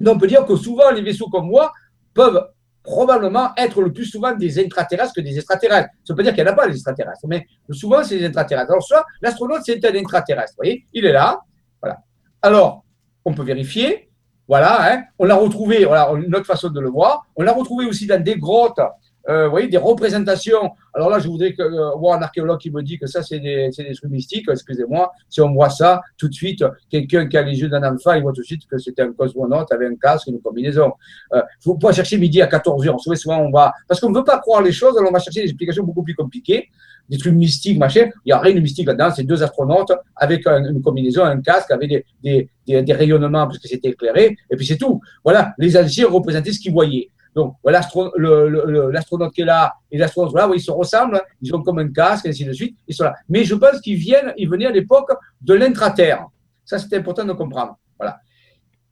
Donc 0.01 0.17
on 0.17 0.19
peut 0.19 0.27
dire 0.27 0.45
que 0.45 0.57
souvent, 0.57 0.91
les 0.91 1.03
vaisseaux 1.03 1.29
comme 1.29 1.47
moi 1.47 1.73
peuvent 2.13 2.49
probablement 2.83 3.51
être 3.57 3.81
le 3.81 3.93
plus 3.93 4.05
souvent 4.05 4.35
des 4.35 4.63
intraterrestres 4.63 5.15
que 5.15 5.21
des 5.21 5.37
extraterrestres. 5.37 5.89
Ça 6.05 6.13
ne 6.13 6.15
veut 6.15 6.17
pas 6.17 6.23
dire 6.23 6.35
qu'il 6.35 6.45
n'y 6.45 6.51
en 6.51 6.53
a 6.53 6.57
pas 6.57 6.67
des 6.69 6.75
extraterrestres, 6.75 7.27
mais 7.27 7.47
souvent, 7.71 8.05
c'est 8.05 8.19
des 8.19 8.27
intraterrestres. 8.27 8.71
Alors, 8.71 8.83
soit 8.83 9.05
l'astronaute, 9.23 9.63
c'est 9.65 9.83
un 9.85 9.95
intraterrestre. 9.95 10.53
Vous 10.53 10.65
voyez, 10.65 10.85
il 10.93 11.07
est 11.07 11.13
là. 11.13 11.41
Voilà. 11.81 11.99
Alors, 12.43 12.85
on 13.25 13.33
peut 13.33 13.43
vérifier. 13.43 14.11
Voilà, 14.47 14.93
hein. 14.93 15.05
on 15.19 15.25
l'a 15.25 15.37
retrouvé, 15.37 15.87
voilà, 15.87 16.11
une 16.13 16.35
autre 16.35 16.45
façon 16.45 16.69
de 16.69 16.79
le 16.79 16.91
voir. 16.91 17.27
On 17.35 17.43
l'a 17.43 17.53
retrouvé 17.53 17.87
aussi 17.87 18.07
dans 18.07 18.23
des 18.23 18.37
grottes 18.37 18.81
euh, 19.29 19.47
vous 19.47 19.51
voyez, 19.53 19.69
des 19.69 19.79
représentations. 19.79 20.73
Alors 20.93 21.09
là, 21.09 21.19
je 21.19 21.29
voudrais 21.29 21.55
que, 21.55 21.63
euh, 21.63 21.95
voir 21.97 22.19
un 22.19 22.23
archéologue 22.23 22.61
qui 22.61 22.71
me 22.71 22.83
dit 22.83 22.99
que 22.99 23.07
ça, 23.07 23.23
c'est 23.23 23.41
des, 23.41 23.71
des, 23.71 23.95
trucs 23.95 24.11
mystiques. 24.11 24.47
Excusez-moi, 24.51 25.13
si 25.29 25.41
on 25.41 25.53
voit 25.53 25.71
ça, 25.71 26.03
tout 26.19 26.29
de 26.29 26.35
suite, 26.35 26.65
quelqu'un 26.91 27.27
qui 27.27 27.37
a 27.37 27.43
les 27.43 27.59
yeux 27.59 27.69
d'un 27.69 27.83
enfant, 27.83 28.13
il 28.13 28.23
voit 28.23 28.33
tout 28.33 28.43
de 28.43 28.47
suite 28.47 28.67
que 28.67 28.79
c'était 28.79 29.03
un 29.03 29.13
cosmonaute 29.13 29.73
avec 29.73 29.91
un 29.91 29.97
casque, 29.97 30.27
une 30.27 30.41
combinaison. 30.41 30.93
Euh, 31.33 31.43
faut 31.61 31.77
pas 31.77 31.93
chercher 31.93 32.19
midi 32.19 32.43
à 32.43 32.47
14h. 32.47 32.97
Vous 33.07 33.15
souvent, 33.15 33.39
on 33.39 33.51
va. 33.51 33.73
Parce 33.89 34.01
qu'on 34.01 34.11
ne 34.11 34.17
veut 34.17 34.25
pas 34.25 34.39
croire 34.39 34.63
les 34.63 34.73
choses, 34.73 34.97
alors 34.99 35.11
on 35.11 35.13
va 35.13 35.21
chercher 35.21 35.41
des 35.41 35.49
explications 35.49 35.85
beaucoup 35.85 36.03
plus 36.03 36.15
compliquées, 36.15 36.69
des 37.09 37.17
trucs 37.17 37.35
mystiques, 37.35 37.79
machin. 37.79 38.11
Il 38.25 38.29
n'y 38.29 38.33
a 38.33 38.39
rien 38.39 38.55
de 38.55 38.61
mystique 38.61 38.87
là-dedans. 38.87 39.11
C'est 39.15 39.25
deux 39.25 39.43
astronautes 39.43 39.93
avec 40.17 40.47
une 40.47 40.83
combinaison, 40.83 41.25
un 41.25 41.41
casque, 41.41 41.71
avec 41.71 41.89
des, 42.23 42.49
des, 42.67 42.83
des, 42.83 42.93
rayonnements 42.93 43.47
parce 43.47 43.59
que 43.59 43.69
c'était 43.69 43.89
éclairé, 43.89 44.37
et 44.51 44.57
puis 44.57 44.67
c'est 44.67 44.77
tout. 44.77 45.01
Voilà, 45.23 45.55
les 45.59 45.77
anciens 45.77 46.09
représentaient 46.09 46.53
ce 46.53 46.61
qu'ils 46.61 46.73
voyaient. 46.73 47.11
Donc, 47.35 47.57
l'astronaute 47.65 49.33
qui 49.35 49.41
est 49.41 49.45
là 49.45 49.75
et 49.91 49.99
l'astronaute 49.99 50.35
là, 50.35 50.49
ils 50.55 50.61
se 50.61 50.71
ressemblent, 50.71 51.21
ils 51.41 51.55
ont 51.55 51.63
comme 51.63 51.81
un 51.81 51.93
casque, 51.93 52.27
et 52.27 52.29
ainsi 52.29 52.45
de 52.45 52.53
suite, 52.53 52.77
ils 52.87 52.95
sont 52.95 53.05
là. 53.05 53.15
Mais 53.29 53.45
je 53.45 53.55
pense 53.55 53.81
qu'ils 53.81 53.97
viennent, 53.97 54.33
ils 54.37 54.49
venaient 54.49 54.67
à 54.67 54.71
l'époque 54.71 55.11
de 55.41 55.55
l'intraterre. 55.55 56.27
Ça, 56.65 56.79
c'est 56.79 56.97
important 56.97 57.25
de 57.25 57.33
comprendre. 57.33 57.77
Voilà. 57.99 58.19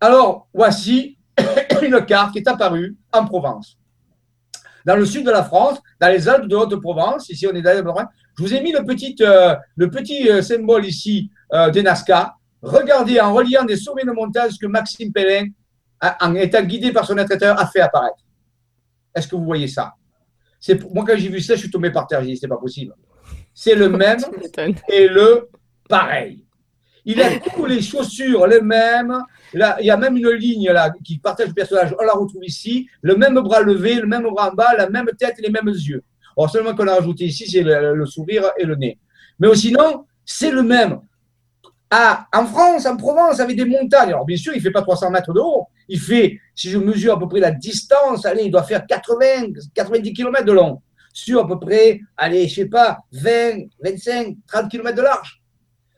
Alors, 0.01 0.49
voici 0.53 1.18
une 1.82 2.05
carte 2.05 2.32
qui 2.32 2.38
est 2.38 2.49
apparue 2.49 2.97
en 3.12 3.24
Provence. 3.24 3.78
Dans 4.84 4.97
le 4.97 5.05
sud 5.05 5.24
de 5.24 5.30
la 5.30 5.45
France, 5.45 5.78
dans 6.01 6.09
les 6.09 6.28
Alpes 6.28 6.49
de 6.49 6.57
Haute-Provence, 6.57 7.28
ici 7.28 7.47
on 7.47 7.55
est 7.55 7.62
dans 7.62 7.95
Je 8.36 8.43
vous 8.43 8.53
ai 8.53 8.61
mis 8.61 8.72
le 8.72 8.84
petit, 8.84 9.14
euh, 9.20 9.55
le 9.76 9.88
petit 9.88 10.28
euh, 10.28 10.43
symbole 10.43 10.84
ici 10.84 11.30
euh, 11.53 11.70
des 11.70 11.82
Nazca. 11.82 12.34
Regardez 12.62 13.20
en 13.20 13.32
reliant 13.32 13.64
des 13.64 13.76
sommets 13.76 14.05
de 14.05 14.11
montagne 14.11 14.51
ce 14.51 14.59
que 14.59 14.66
Maxime 14.66 15.12
Pellin, 15.12 15.49
en 16.20 16.34
étant 16.34 16.62
guidé 16.62 16.93
par 16.93 17.07
son 17.07 17.14
traiteur, 17.14 17.59
a 17.61 17.66
fait 17.66 17.80
apparaître. 17.80 18.24
Est-ce 19.15 19.29
que 19.29 19.37
vous 19.37 19.45
voyez 19.45 19.69
ça? 19.69 19.95
Moi, 20.93 21.05
quand 21.07 21.17
j'ai 21.17 21.29
vu 21.29 21.41
ça, 21.41 21.55
je 21.55 21.61
suis 21.61 21.71
tombé 21.71 21.91
par 21.91 22.07
terre. 22.07 22.23
J'ai 22.23 22.33
dit, 22.33 22.37
c'est 22.37 22.49
pas 22.49 22.57
possible. 22.57 22.95
C'est 23.55 23.75
le 23.75 23.89
même 24.05 24.21
et 24.89 25.09
le 25.09 25.49
pareil. 25.89 26.45
Il 27.05 27.21
a 27.21 27.39
tous 27.55 27.67
les 27.67 27.83
chaussures 27.83 28.47
les 28.47 28.61
mêmes. 28.61 29.19
Là, 29.55 29.77
il 29.81 29.87
y 29.87 29.91
a 29.91 29.97
même 29.97 30.17
une 30.17 30.31
ligne 30.31 30.71
là 30.71 30.93
qui 31.05 31.19
partage 31.19 31.49
le 31.49 31.55
personnage. 31.55 31.95
On 31.99 32.05
la 32.05 32.13
retrouve 32.13 32.45
ici. 32.45 32.89
Le 33.03 33.17
même 33.17 33.35
bras 33.41 33.61
levé, 33.61 33.97
le 33.97 34.07
même 34.07 34.23
bras 34.23 34.51
en 34.51 34.55
bas, 34.55 34.75
la 34.77 34.89
même 34.89 35.09
tête 35.19 35.35
et 35.39 35.43
les 35.43 35.51
mêmes 35.51 35.69
yeux. 35.69 36.03
Alors 36.37 36.51
seulement 36.51 36.75
qu'on 36.75 36.87
a 36.87 36.95
rajouté 36.95 37.25
ici, 37.25 37.51
c'est 37.51 37.63
le, 37.63 38.07
sourire 38.07 38.45
et 38.59 38.65
le 38.65 38.77
nez. 38.77 38.99
Mais 39.39 39.55
sinon, 39.55 40.07
c'est 40.25 40.51
le 40.51 40.63
même. 40.63 41.01
Ah, 41.91 42.27
en 42.33 42.47
France, 42.47 42.87
en 42.87 42.97
Provence, 42.97 43.41
avec 43.41 43.57
des 43.57 43.67
montagnes. 43.67 44.11
Alors 44.11 44.25
bien 44.25 44.37
sûr, 44.37 44.55
il 44.55 44.59
ne 44.59 44.63
fait 44.63 44.71
pas 44.71 44.81
300 44.81 45.11
mètres 45.11 45.33
de 45.33 45.41
haut. 45.41 45.67
Il 45.89 46.01
fait, 46.01 46.41
si 46.55 46.70
je 46.70 46.78
mesure 46.78 47.14
à 47.14 47.18
peu 47.18 47.28
près 47.28 47.40
la 47.40 47.50
distance, 47.50 48.26
allez, 48.26 48.44
il 48.44 48.50
doit 48.50 48.62
faire 48.62 48.86
80, 48.86 49.53
90 49.74 50.12
km 50.12 50.44
de 50.44 50.53
long. 50.53 50.82
Sur 51.12 51.40
à 51.40 51.46
peu 51.46 51.59
près, 51.59 52.00
allez, 52.16 52.48
je 52.48 52.55
sais 52.55 52.66
pas, 52.66 52.98
20, 53.12 53.66
25, 53.82 54.36
30 54.46 54.70
km 54.70 54.96
de 54.96 55.03
large. 55.03 55.42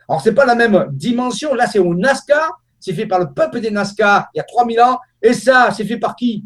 Alors, 0.08 0.20
ce 0.20 0.28
n'est 0.28 0.34
pas 0.34 0.44
la 0.44 0.54
même 0.54 0.88
dimension. 0.92 1.54
Là, 1.54 1.66
c'est 1.66 1.78
au 1.78 1.94
Nazca. 1.94 2.50
C'est 2.78 2.92
fait 2.92 3.06
par 3.06 3.18
le 3.18 3.32
peuple 3.32 3.60
des 3.60 3.70
Nazca 3.70 4.28
il 4.34 4.38
y 4.38 4.40
a 4.40 4.44
3000 4.44 4.80
ans. 4.80 4.98
Et 5.22 5.32
ça, 5.32 5.70
c'est 5.74 5.84
fait 5.84 5.96
par 5.96 6.14
qui? 6.16 6.44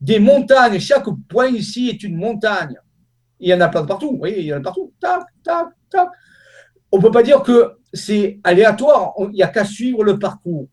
Des 0.00 0.18
montagnes. 0.18 0.80
Chaque 0.80 1.06
point 1.28 1.48
ici 1.48 1.88
est 1.88 2.02
une 2.02 2.16
montagne. 2.16 2.76
Il 3.38 3.48
y 3.48 3.54
en 3.54 3.60
a 3.60 3.68
plein 3.68 3.82
de 3.82 3.86
partout. 3.86 4.18
Vous 4.18 4.26
il 4.26 4.46
y 4.46 4.52
en 4.52 4.58
a 4.58 4.60
partout. 4.60 4.92
Tac, 5.00 5.22
tac, 5.44 5.68
tac. 5.90 6.08
On 6.90 6.98
ne 6.98 7.02
peut 7.02 7.10
pas 7.10 7.22
dire 7.22 7.42
que 7.42 7.76
c'est 7.92 8.40
aléatoire. 8.42 9.12
Il 9.18 9.28
n'y 9.30 9.42
a 9.42 9.48
qu'à 9.48 9.64
suivre 9.64 10.02
le 10.02 10.18
parcours. 10.18 10.68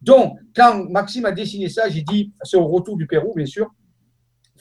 Donc, 0.00 0.38
quand 0.54 0.88
Maxime 0.88 1.26
a 1.26 1.32
dessiné 1.32 1.68
ça, 1.68 1.88
j'ai 1.88 2.02
dit, 2.02 2.32
c'est 2.42 2.56
au 2.56 2.66
retour 2.66 2.96
du 2.96 3.06
Pérou, 3.06 3.34
bien 3.34 3.46
sûr, 3.46 3.68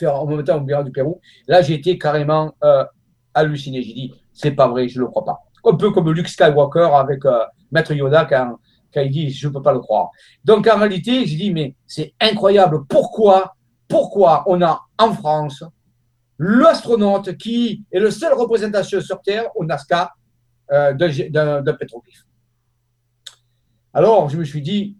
en 0.04 0.26
même 0.26 0.44
temps 0.44 0.64
au 0.64 0.84
du 0.84 0.92
Pérou. 0.92 1.20
Là, 1.48 1.62
j'ai 1.62 1.76
été 1.76 1.98
carrément 1.98 2.54
euh, 2.64 2.84
halluciné. 3.34 3.82
J'ai 3.82 3.94
dit, 3.94 4.14
c'est 4.34 4.52
pas 4.52 4.68
vrai, 4.68 4.88
je 4.88 5.00
ne 5.00 5.04
le 5.04 5.10
crois 5.10 5.26
pas 5.26 5.40
un 5.66 5.76
peu 5.76 5.92
comme 5.92 6.12
Luke 6.12 6.28
Skywalker 6.28 6.90
avec 6.94 7.26
euh, 7.26 7.44
Maître 7.72 7.94
Yoda 7.94 8.26
quand, 8.26 8.58
il 8.96 9.12
dit 9.12 9.30
je 9.30 9.48
ne 9.48 9.54
peux 9.54 9.62
pas 9.62 9.74
le 9.74 9.80
croire. 9.80 10.10
Donc 10.44 10.68
en 10.68 10.78
réalité, 10.78 11.26
j'ai 11.26 11.38
dit 11.38 11.54
mais 11.54 11.76
c'est 11.86 12.14
incroyable. 12.20 12.86
Pourquoi, 12.88 13.56
pourquoi 13.88 14.44
on 14.48 14.62
a 14.62 14.82
en 14.98 15.14
France 15.14 15.64
l'astronaute 16.38 17.38
qui 17.38 17.84
est 17.92 18.00
le 18.00 18.12
seul 18.12 18.34
représentation 18.34 19.02
sur 19.02 19.22
Terre 19.22 19.46
au 19.56 19.66
Nazca 19.66 20.14
euh, 20.72 20.94
d'un 20.94 21.74
pétroglyphe? 21.74 22.26
Alors 23.94 24.30
je 24.30 24.38
me 24.38 24.44
suis 24.44 24.62
dit 24.62 24.98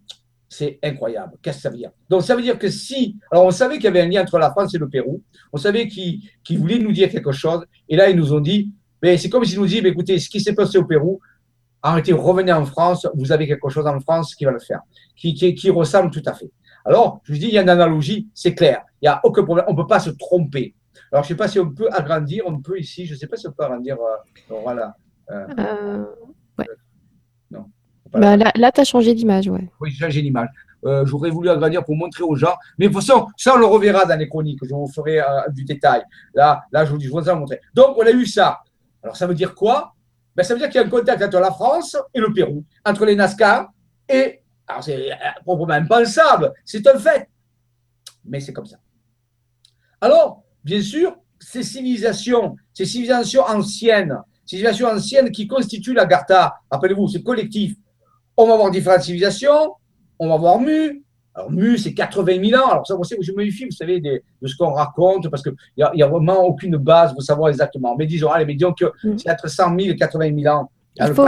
c'est 0.50 0.80
incroyable. 0.84 1.34
Qu'est-ce 1.42 1.58
que 1.58 1.62
ça 1.64 1.70
veut 1.70 1.78
dire? 1.78 1.92
Donc 2.10 2.24
ça 2.24 2.36
veut 2.36 2.42
dire 2.42 2.58
que 2.58 2.70
si, 2.70 3.18
alors 3.32 3.46
on 3.46 3.52
savait 3.52 3.76
qu'il 3.76 3.86
y 3.86 3.88
avait 3.88 4.02
un 4.02 4.08
lien 4.10 4.24
entre 4.24 4.40
la 4.40 4.50
France 4.50 4.74
et 4.74 4.80
le 4.80 4.90
Pérou, 4.90 5.22
on 5.54 5.58
savait 5.58 5.88
qu'ils 5.88 6.58
voulaient 6.58 6.80
nous 6.80 6.92
dire 6.92 7.10
quelque 7.10 7.32
chose, 7.32 7.66
et 7.88 7.96
là 7.96 8.10
ils 8.10 8.18
nous 8.18 8.34
ont 8.34 8.40
dit 8.40 8.74
mais 9.02 9.18
c'est 9.18 9.30
comme 9.30 9.46
s'ils 9.46 9.60
nous 9.60 9.66
disent, 9.66 9.86
écoutez, 9.86 10.20
ce 10.20 10.30
qui 10.30 10.42
s'est 10.42 10.54
passé 10.54 10.78
au 10.78 10.86
Pérou, 10.86 11.20
arrêtez, 11.82 12.14
revenez 12.14 12.52
en 12.52 12.66
France, 12.66 13.08
vous 13.14 13.32
avez 13.32 13.48
quelque 13.48 13.70
chose 13.70 13.88
en 13.88 14.00
France 14.00 14.36
qui 14.36 14.46
va 14.46 14.52
le 14.52 14.60
faire, 14.60 14.82
qui, 15.16 15.34
qui, 15.34 15.70
ressemble 15.70 16.12
tout 16.12 16.24
à 16.26 16.34
fait. 16.34 16.52
Alors, 16.86 17.22
je 17.24 17.34
vous 17.34 17.40
dis, 17.40 17.48
il 17.48 17.54
y 17.54 17.58
a 17.58 17.62
une 17.62 17.70
analogie, 17.70 18.28
c'est 18.34 18.56
clair, 18.56 18.84
il 19.02 19.06
n'y 19.06 19.10
a 19.10 19.22
aucun 19.24 19.44
problème, 19.44 19.66
on 19.68 19.74
ne 19.74 19.78
peut 19.78 19.88
pas 19.88 20.00
se 20.00 20.10
tromper. 20.10 20.76
Alors, 21.12 21.24
je 21.24 21.28
ne 21.28 21.36
sais 21.36 21.38
pas 21.38 21.48
si 21.48 21.60
on 21.60 21.72
peut 21.72 21.88
agrandir, 21.92 22.44
on 22.46 22.60
peut 22.60 22.78
ici, 22.78 23.06
je 23.06 23.14
ne 23.14 23.18
sais 23.18 23.28
pas 23.28 23.38
si 23.38 23.48
on 23.48 23.52
peut 23.52 23.64
agrandir, 23.64 23.98
voilà. 24.50 24.96
Euh. 25.32 26.06
Bah, 28.12 28.38
là, 28.38 28.52
là 28.56 28.72
tu 28.72 28.82
as 28.82 28.84
changé 28.84 29.14
d'image, 29.14 29.48
ouais. 29.48 29.70
Oui, 29.80 29.92
j'ai 29.92 30.06
changé 30.06 30.22
d'image. 30.22 30.50
J'aurais 31.04 31.30
voulu 31.30 31.50
agrandir 31.50 31.84
pour 31.84 31.96
montrer 31.96 32.24
aux 32.24 32.36
gens. 32.36 32.56
Mais 32.78 32.88
de 32.88 32.94
toute 32.94 33.04
façon, 33.04 33.28
ça, 33.36 33.56
on 33.56 33.58
le 33.58 33.66
reverra 33.66 34.06
dans 34.06 34.18
les 34.18 34.30
chroniques. 34.30 34.60
Je 34.64 34.74
vous 34.74 34.88
ferai 34.88 35.20
du 35.52 35.66
détail. 35.66 36.04
Là, 36.34 36.64
là 36.72 36.86
je 36.86 36.92
vous 36.92 36.98
dis, 36.98 37.06
je 37.06 37.12
vous 37.12 37.30
en 37.30 37.36
montrer. 37.36 37.60
Donc, 37.74 37.98
on 37.98 38.06
a 38.06 38.12
eu 38.12 38.26
ça. 38.26 38.60
Alors 39.04 39.16
ça 39.16 39.28
veut 39.28 39.36
dire 39.36 39.56
quoi? 39.56 39.94
Ben, 40.36 40.44
Ça 40.44 40.54
veut 40.54 40.60
dire 40.60 40.70
qu'il 40.70 40.80
y 40.80 40.84
a 40.84 40.88
un 40.88 40.90
contact 40.90 41.22
entre 41.22 41.40
la 41.40 41.52
France 41.52 41.98
et 42.14 42.20
le 42.20 42.32
Pérou, 42.34 42.64
entre 42.86 43.06
les 43.06 43.16
Nazca 43.16 43.70
et... 44.08 44.42
Alors 44.68 44.84
c'est 44.84 45.10
proprement 45.44 45.74
impensable, 45.74 46.54
c'est 46.64 46.86
un 46.88 46.98
fait. 47.00 47.28
Mais 48.24 48.40
c'est 48.40 48.54
comme 48.54 48.68
ça. 48.68 48.78
Alors, 50.00 50.44
bien 50.64 50.82
sûr, 50.82 51.16
ces 51.40 51.64
civilisations, 51.64 52.56
ces 52.74 52.86
civilisations 52.86 53.42
anciennes, 53.44 54.16
ces 54.46 54.58
civilisations 54.58 54.88
anciennes 54.88 55.32
qui 55.32 55.48
constituent 55.48 55.94
la 55.94 56.06
Gartha, 56.06 56.56
rappelez-vous, 56.70 57.08
c'est 57.08 57.24
collectif. 57.24 57.76
On 58.42 58.48
va 58.48 58.54
avoir 58.54 58.72
différentes 58.72 59.02
civilisations, 59.02 59.76
on 60.18 60.30
va 60.30 60.36
avoir 60.36 60.62
Mu, 60.62 61.04
alors, 61.36 61.52
Mu, 61.52 61.78
c'est 61.78 61.94
80 61.94 62.42
000 62.50 62.62
ans. 62.62 62.70
Alors, 62.70 62.88
ça, 62.88 62.96
je 63.20 63.32
me 63.34 63.38
méfie, 63.44 63.66
vous 63.66 63.72
savez, 63.72 64.00
de, 64.00 64.22
ce 64.46 64.56
qu'on 64.56 64.72
raconte, 64.72 65.30
parce 65.30 65.44
qu'il 65.44 65.54
n'y 65.78 65.84
a, 65.84 65.92
y 65.94 66.04
a 66.04 66.08
vraiment 66.08 66.46
aucune 66.46 66.78
base 66.78 67.12
pour 67.12 67.22
savoir 67.22 67.50
exactement. 67.50 67.98
Mais 67.98 68.06
disons, 68.06 68.30
allez, 68.30 68.46
mais 68.46 68.54
disons 68.54 68.72
que 68.72 68.86
mm. 69.04 69.18
c'est 69.18 69.30
entre 69.30 69.50
100 69.50 69.78
000 69.78 69.92
et 69.92 69.96
80 69.98 70.42
000 70.42 70.56
ans. 70.56 70.72
Il 70.96 71.14
faut, 71.14 71.28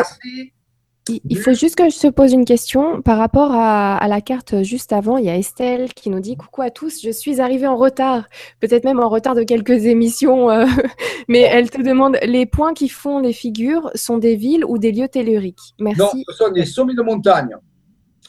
il 1.30 1.38
faut 1.38 1.54
juste 1.54 1.76
que 1.76 1.90
je 1.90 2.00
te 2.00 2.08
pose 2.08 2.34
une 2.34 2.46
question 2.46 3.02
par 3.02 3.18
rapport 3.18 3.52
à, 3.52 4.08
la 4.08 4.22
carte 4.22 4.64
juste 4.64 4.94
avant. 4.94 5.18
Il 5.18 5.26
y 5.26 5.30
a 5.30 5.38
Estelle 5.38 5.94
qui 5.94 6.10
nous 6.10 6.20
dit 6.20 6.38
Coucou 6.38 6.62
à 6.62 6.70
tous, 6.70 7.02
je 7.04 7.10
suis 7.10 7.42
arrivée 7.42 7.68
en 7.68 7.76
retard, 7.76 8.26
peut-être 8.60 8.84
même 8.84 9.00
en 9.00 9.10
retard 9.10 9.36
de 9.36 9.44
quelques 9.44 9.86
émissions, 9.86 10.50
euh, 10.50 10.66
mais 11.28 11.40
elle 11.40 11.70
te 11.70 11.82
demande 11.82 12.18
les 12.24 12.46
points 12.46 12.74
qui 12.74 12.90
font 12.90 13.20
les 13.20 13.34
figures 13.34 13.90
sont 13.96 14.18
des 14.18 14.36
villes 14.36 14.66
ou 14.66 14.78
des 14.78 14.92
lieux 14.92 15.08
telluriques? 15.08 15.74
Merci. 15.80 16.00
Non, 16.00 16.24
ce 16.28 16.34
sont 16.34 16.52
des 16.52 16.66
sommets 16.66 16.96
de 16.96 17.02
montagne. 17.02 17.56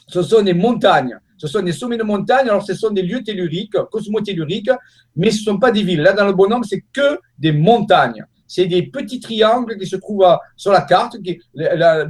Ce 0.07 0.21
sont 0.21 0.41
des 0.41 0.53
montagnes. 0.53 1.17
Ce 1.37 1.47
sont 1.47 1.61
des 1.61 1.73
sommets 1.73 1.97
de 1.97 2.03
montagne, 2.03 2.47
alors 2.47 2.63
ce 2.63 2.73
sont 2.73 2.91
des 2.91 3.01
lieux 3.01 3.21
telluriques, 3.21 3.75
cosmotelluriques, 3.91 4.71
mais 5.15 5.29
ce 5.29 5.39
ne 5.39 5.43
sont 5.43 5.59
pas 5.59 5.71
des 5.71 5.83
villes. 5.83 6.01
Là, 6.01 6.13
dans 6.13 6.25
le 6.25 6.33
bonhomme, 6.33 6.63
c'est 6.63 6.85
que 6.93 7.19
des 7.37 7.51
montagnes. 7.51 8.25
C'est 8.53 8.67
des 8.67 8.83
petits 8.83 9.19
triangles 9.19 9.79
qui 9.79 9.87
se 9.87 9.95
trouvent 9.95 10.37
sur 10.55 10.71
la 10.71 10.81
carte. 10.81 11.17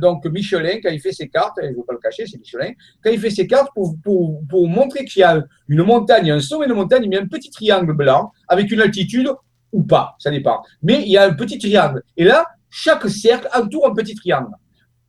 donc, 0.02 0.26
Michelin, 0.26 0.82
quand 0.84 0.90
il 0.90 1.00
fait 1.00 1.14
ses 1.14 1.30
cartes, 1.30 1.58
je 1.62 1.70
ne 1.70 1.76
veux 1.76 1.84
pas 1.84 1.94
le 1.94 2.00
cacher, 2.00 2.26
c'est 2.28 2.38
Michelin, 2.38 2.72
quand 3.02 3.12
il 3.12 3.18
fait 3.18 3.30
ses 3.30 3.48
cartes, 3.48 3.70
pour, 3.74 4.68
montrer 4.68 5.06
qu'il 5.06 5.22
y 5.22 5.24
a 5.24 5.42
une 5.70 5.84
montagne, 5.84 6.32
un 6.32 6.42
sommet 6.42 6.68
de 6.68 6.74
montagne, 6.74 7.04
il 7.06 7.10
met 7.10 7.18
un 7.18 7.28
petit 7.28 7.50
triangle 7.50 7.94
blanc 7.94 8.34
avec 8.50 8.70
une 8.70 8.82
altitude 8.82 9.30
ou 9.72 9.84
pas, 9.84 10.16
ça 10.20 10.32
dépend. 10.32 10.62
Mais 10.82 11.04
il 11.04 11.12
y 11.12 11.18
a 11.18 11.24
un 11.24 11.34
petit 11.34 11.58
triangle. 11.58 12.04
Et 12.18 12.26
là, 12.26 12.46
chaque 12.70 13.10
cercle 13.10 13.48
entoure 13.56 13.88
un 13.88 13.94
petit 13.94 14.14
triangle. 14.14 14.52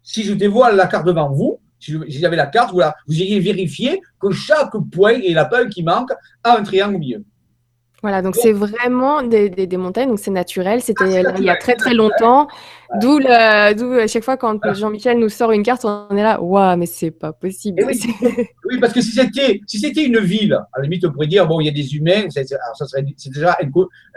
Si 0.05 0.23
je 0.23 0.35
dévoile 0.35 0.77
la 0.77 0.87
carte 0.87 1.05
devant 1.05 1.33
vous, 1.33 1.59
si 1.81 1.99
j'avais 2.21 2.37
la 2.37 2.47
carte, 2.47 2.73
vous 2.73 2.81
iriez 3.09 3.41
vérifier 3.41 4.01
que 4.21 4.31
chaque 4.31 4.77
point 4.93 5.19
et 5.21 5.35
la 5.35 5.51
qui 5.69 5.83
manque 5.83 6.13
a 6.45 6.57
un 6.57 6.63
triangle 6.63 6.95
au 6.95 6.99
milieu. 7.01 7.25
Voilà, 8.05 8.21
donc 8.21 8.37
c'est 8.37 8.53
vraiment 8.53 9.23
des, 9.23 9.49
des, 9.49 9.77
montagnes, 9.79 10.11
donc 10.11 10.19
c'est 10.19 10.31
naturel. 10.31 10.83
C'était 10.83 11.25
ah, 11.25 11.33
il 11.39 11.45
y 11.45 11.49
a 11.49 11.57
très 11.57 11.75
très 11.75 11.95
longtemps. 11.95 12.49
D'où 13.01 13.19
à 13.27 14.07
chaque 14.09 14.23
fois 14.23 14.37
quand 14.37 14.61
Jean-Michel 14.75 15.19
nous 15.19 15.31
sort 15.31 15.53
une 15.53 15.63
carte, 15.63 15.87
on 15.87 16.15
est 16.15 16.23
là, 16.23 16.39
waouh, 16.39 16.77
mais 16.77 16.85
c'est 16.85 17.11
pas 17.11 17.33
possible. 17.33 17.83
Eh 17.89 18.47
oui, 18.67 18.79
parce 18.79 18.93
que 18.93 19.01
si 19.01 19.13
c'était 19.13 19.63
si 19.67 19.79
c'était 19.79 20.05
une 20.05 20.19
ville, 20.19 20.53
à 20.53 20.81
la 20.81 20.83
limite 20.83 21.07
on 21.07 21.13
pourrait 21.13 21.29
dire 21.29 21.47
bon, 21.47 21.61
il 21.61 21.65
y 21.65 21.69
a 21.71 21.73
des 21.73 21.97
humains, 21.97 22.29
c'est 22.29 22.43
déjà 23.33 23.57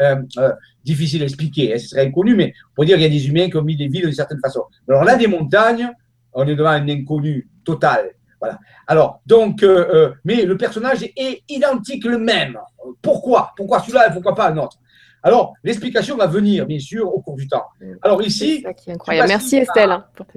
euh, 0.01 0.15
euh, 0.37 0.51
difficile 0.83 1.21
à 1.21 1.23
expliquer, 1.23 1.73
hein, 1.73 1.77
ce 1.77 1.87
serait 1.87 2.07
inconnu, 2.07 2.35
mais 2.35 2.53
on 2.71 2.75
pourrait 2.75 2.87
dire 2.87 2.97
qu'il 2.97 3.05
y 3.05 3.09
a 3.09 3.17
des 3.17 3.29
humains 3.29 3.49
qui 3.49 3.55
ont 3.55 3.63
mis 3.63 3.77
des 3.77 3.87
villes 3.87 4.03
d'une 4.03 4.11
certaine 4.11 4.41
façon. 4.41 4.63
Alors 4.89 5.05
là, 5.05 5.15
des 5.15 5.27
montagnes, 5.27 5.89
on 6.33 6.45
est 6.45 6.57
devant 6.57 6.71
un 6.71 6.89
inconnu 6.89 7.47
total. 7.63 8.09
Voilà. 8.39 8.59
Alors, 8.85 9.21
donc, 9.25 9.63
euh, 9.63 9.87
euh, 9.93 10.13
mais 10.23 10.43
le 10.43 10.57
personnage 10.57 11.03
est 11.03 11.43
identique 11.49 12.05
le 12.05 12.17
même. 12.17 12.57
Pourquoi? 13.01 13.53
Pourquoi 13.55 13.79
celui-là 13.79 14.09
et 14.09 14.13
pourquoi 14.13 14.35
pas 14.35 14.49
un 14.49 14.57
autre? 14.57 14.77
Alors, 15.23 15.53
l'explication 15.63 16.15
va 16.15 16.27
venir, 16.27 16.65
bien 16.65 16.79
sûr, 16.79 17.11
au 17.13 17.19
cours 17.21 17.35
du 17.35 17.47
temps. 17.47 17.65
Alors 18.01 18.21
ici, 18.21 18.63
c'est 18.77 18.91
incroyable. 18.91 19.27
Merci 19.27 19.57
Estelle 19.57 19.91
hein, 19.91 20.05
pour 20.15 20.27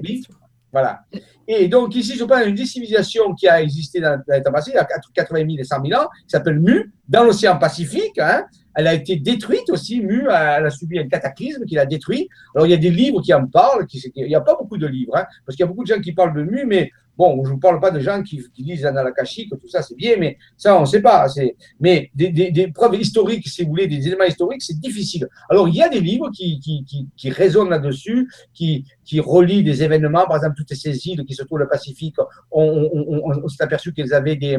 Voilà. 0.71 1.01
Et 1.47 1.67
donc 1.67 1.95
ici, 1.95 2.17
je 2.17 2.23
parle 2.25 2.51
d'une 2.51 2.65
civilisation 2.65 3.33
qui 3.35 3.47
a 3.47 3.61
existé 3.61 3.99
dans, 3.99 4.21
dans 4.27 4.51
passé, 4.51 4.71
il 4.71 4.75
y 4.75 4.79
a 4.79 4.85
80 4.85 5.39
000 5.39 5.49
et 5.59 5.63
100 5.63 5.85
000 5.85 6.01
ans, 6.01 6.07
qui 6.23 6.29
s'appelle 6.29 6.59
Mu, 6.59 6.91
dans 7.07 7.23
l'océan 7.23 7.57
Pacifique. 7.57 8.17
Hein, 8.17 8.45
elle 8.75 8.87
a 8.87 8.93
été 8.93 9.17
détruite 9.17 9.69
aussi, 9.69 10.01
Mu, 10.01 10.23
elle 10.29 10.65
a 10.65 10.69
subi 10.69 10.99
un 10.99 11.07
cataclysme 11.07 11.65
qui 11.65 11.75
l'a 11.75 11.85
détruit. 11.85 12.29
Alors, 12.55 12.65
il 12.65 12.71
y 12.71 12.73
a 12.73 12.77
des 12.77 12.89
livres 12.89 13.21
qui 13.21 13.33
en 13.33 13.45
parlent, 13.47 13.85
qui, 13.85 14.01
il 14.15 14.27
n'y 14.27 14.35
a 14.35 14.41
pas 14.41 14.55
beaucoup 14.55 14.77
de 14.77 14.87
livres, 14.87 15.15
hein, 15.15 15.25
parce 15.45 15.55
qu'il 15.55 15.63
y 15.63 15.65
a 15.65 15.67
beaucoup 15.67 15.83
de 15.83 15.93
gens 15.93 15.99
qui 15.99 16.13
parlent 16.13 16.33
de 16.33 16.43
Mu, 16.43 16.65
mais 16.65 16.91
bon, 17.17 17.43
je 17.43 17.49
ne 17.49 17.53
vous 17.53 17.59
parle 17.59 17.79
pas 17.79 17.91
de 17.91 17.99
gens 17.99 18.23
qui, 18.23 18.41
qui 18.53 18.63
disent 18.63 18.81
que 18.81 19.55
tout 19.55 19.67
ça 19.67 19.81
c'est 19.81 19.95
bien, 19.95 20.15
mais 20.17 20.37
ça, 20.57 20.77
on 20.77 20.81
ne 20.81 20.85
sait 20.85 21.01
pas. 21.01 21.27
Mais 21.79 22.11
des, 22.15 22.71
preuves 22.73 22.95
historiques, 22.95 23.47
si 23.47 23.63
vous 23.63 23.69
voulez, 23.69 23.87
des 23.87 24.07
éléments 24.07 24.25
historiques, 24.25 24.61
c'est 24.61 24.79
difficile. 24.79 25.27
Alors, 25.49 25.67
il 25.67 25.75
y 25.75 25.81
a 25.81 25.89
des 25.89 25.99
livres 25.99 26.29
qui, 26.31 26.59
qui, 26.59 27.29
résonnent 27.29 27.69
là-dessus, 27.69 28.29
qui, 28.53 28.85
qui 29.03 29.19
relient 29.19 29.63
des 29.63 29.83
événements, 29.83 30.25
par 30.25 30.37
exemple, 30.37 30.55
toutes 30.57 30.73
ces 30.73 31.07
îles 31.07 31.25
qui 31.25 31.33
se 31.33 31.43
trouvent 31.43 31.61
au 31.61 31.67
Pacifique, 31.67 32.15
on 32.51 33.47
s'est 33.47 33.63
aperçu 33.63 33.93
qu'elles 33.93 34.13
avaient 34.13 34.35
des 34.35 34.57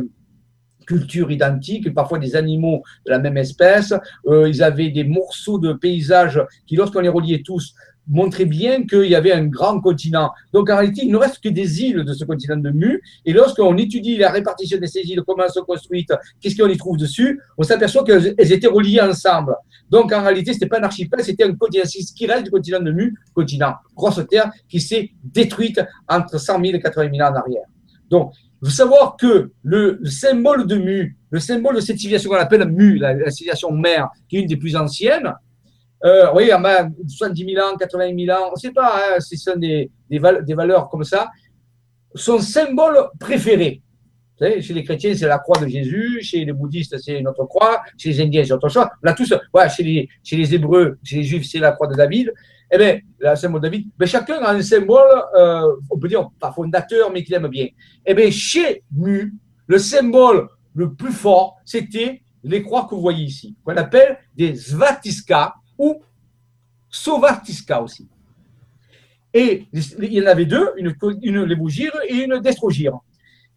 cultures 0.82 1.30
identiques, 1.30 1.92
parfois 1.94 2.18
des 2.18 2.36
animaux 2.36 2.82
de 3.06 3.10
la 3.10 3.18
même 3.18 3.36
espèce. 3.36 3.94
Euh, 4.26 4.48
ils 4.48 4.62
avaient 4.62 4.90
des 4.90 5.04
morceaux 5.04 5.58
de 5.58 5.72
paysages 5.72 6.40
qui, 6.66 6.76
lorsqu'on 6.76 7.00
les 7.00 7.08
reliait 7.08 7.42
tous, 7.44 7.74
montrait 8.08 8.44
bien 8.44 8.86
qu'il 8.86 9.06
y 9.06 9.14
avait 9.14 9.32
un 9.32 9.46
grand 9.46 9.80
continent. 9.80 10.30
Donc 10.52 10.70
en 10.70 10.76
réalité, 10.76 11.02
il 11.04 11.10
ne 11.10 11.16
reste 11.16 11.40
que 11.42 11.48
des 11.48 11.82
îles 11.82 12.04
de 12.04 12.12
ce 12.12 12.24
continent 12.24 12.56
de 12.56 12.70
Mu. 12.70 13.00
Et 13.24 13.32
lorsqu'on 13.32 13.76
étudie 13.76 14.16
la 14.16 14.30
répartition 14.30 14.78
de 14.78 14.86
ces 14.86 15.00
îles, 15.00 15.22
comment 15.26 15.44
elles 15.44 15.50
sont 15.50 15.64
construites, 15.64 16.12
qu'est-ce 16.40 16.56
qu'on 16.56 16.68
y 16.68 16.76
trouve 16.76 16.96
dessus, 16.96 17.40
on 17.56 17.62
s'aperçoit 17.62 18.04
qu'elles 18.04 18.52
étaient 18.52 18.66
reliées 18.66 19.00
ensemble. 19.00 19.54
Donc 19.90 20.12
en 20.12 20.22
réalité, 20.22 20.52
ce 20.52 20.58
n'était 20.58 20.68
pas 20.68 20.80
un 20.80 20.84
archipel, 20.84 21.22
c'était 21.24 21.44
un 21.44 21.54
continent. 21.54 21.84
C'est 21.86 22.02
ce 22.02 22.12
qui 22.12 22.26
reste 22.26 22.44
du 22.44 22.50
continent 22.50 22.80
de 22.80 22.92
Mu, 22.92 23.14
continent, 23.34 23.74
grosse 23.94 24.20
terre, 24.28 24.50
qui 24.68 24.80
s'est 24.80 25.10
détruite 25.22 25.80
entre 26.08 26.38
100 26.38 26.64
000 26.64 26.76
et 26.76 26.80
80 26.80 27.10
000 27.16 27.26
ans 27.26 27.32
en 27.32 27.36
arrière. 27.36 27.64
Donc, 28.10 28.32
faut 28.62 28.70
savoir 28.70 29.16
que 29.16 29.50
le, 29.62 30.00
symbole 30.04 30.66
de 30.66 30.76
Mu, 30.76 31.16
le 31.30 31.40
symbole 31.40 31.76
de 31.76 31.80
cette 31.80 31.98
civilisation 31.98 32.30
qu'on 32.30 32.36
appelle 32.36 32.64
Mu, 32.68 32.96
la, 32.96 33.30
civilisation 33.30 33.72
mère, 33.72 34.10
qui 34.28 34.36
est 34.36 34.40
une 34.40 34.46
des 34.46 34.56
plus 34.56 34.76
anciennes, 34.76 35.32
euh, 36.04 36.26
oui, 36.34 36.52
en 36.52 36.62
70 37.06 37.54
000 37.54 37.64
ans, 37.64 37.76
80 37.76 38.10
000 38.26 38.36
ans, 38.36 38.48
on 38.48 38.52
ne 38.52 38.56
sait 38.56 38.72
pas 38.72 38.96
hein, 38.96 39.20
si 39.20 39.36
ce 39.36 39.52
sont 39.52 39.58
des, 39.58 39.90
des, 40.10 40.18
valeurs 40.18 40.88
comme 40.88 41.04
ça, 41.04 41.30
son 42.14 42.38
symbole 42.38 43.08
préféré. 43.18 43.82
Chez 44.40 44.74
les 44.74 44.82
chrétiens, 44.82 45.14
c'est 45.14 45.28
la 45.28 45.38
croix 45.38 45.60
de 45.60 45.68
Jésus, 45.68 46.18
chez 46.22 46.44
les 46.44 46.52
bouddhistes, 46.52 46.98
c'est 46.98 47.20
notre 47.20 47.44
croix, 47.44 47.80
chez 47.96 48.08
les 48.08 48.20
Indiens, 48.22 48.44
c'est 48.44 48.52
autre 48.52 48.68
chose. 48.68 48.86
Tous, 49.16 49.32
voilà, 49.52 49.68
chez 49.68 49.84
les, 49.84 50.08
chez 50.24 50.36
les 50.36 50.52
Hébreux, 50.52 50.98
chez 51.04 51.16
les 51.16 51.22
Juifs, 51.22 51.46
c'est 51.48 51.60
la 51.60 51.70
croix 51.70 51.86
de 51.86 51.94
David. 51.94 52.32
Eh 52.74 52.78
bien, 52.78 52.98
le 53.20 53.36
symbole 53.36 53.60
de 53.60 53.68
David, 53.68 53.90
mais 54.00 54.06
chacun 54.06 54.42
a 54.42 54.52
un 54.52 54.62
symbole, 54.62 55.06
euh, 55.36 55.76
on 55.90 55.98
peut 55.98 56.08
dire 56.08 56.28
pas 56.40 56.50
fondateur, 56.50 57.12
mais 57.12 57.22
qu'il 57.22 57.34
aime 57.34 57.46
bien. 57.46 57.68
Eh 58.04 58.14
bien, 58.14 58.30
chez 58.32 58.82
Mu, 58.90 59.32
le 59.68 59.78
symbole 59.78 60.48
le 60.74 60.92
plus 60.94 61.12
fort, 61.12 61.58
c'était 61.64 62.22
les 62.42 62.62
croix 62.62 62.86
que 62.88 62.96
vous 62.96 63.00
voyez 63.00 63.24
ici, 63.24 63.54
qu'on 63.64 63.76
appelle 63.76 64.18
des 64.34 64.56
Svatiska 64.56 65.54
ou 65.78 66.02
Sovatiska 66.88 67.82
aussi. 67.82 68.08
Et 69.34 69.66
il 69.72 70.12
y 70.12 70.22
en 70.22 70.26
avait 70.26 70.44
deux, 70.44 70.72
une, 70.76 70.94
une 71.22 71.56
et 72.08 72.14
une 72.14 72.38
destrogire. 72.40 72.98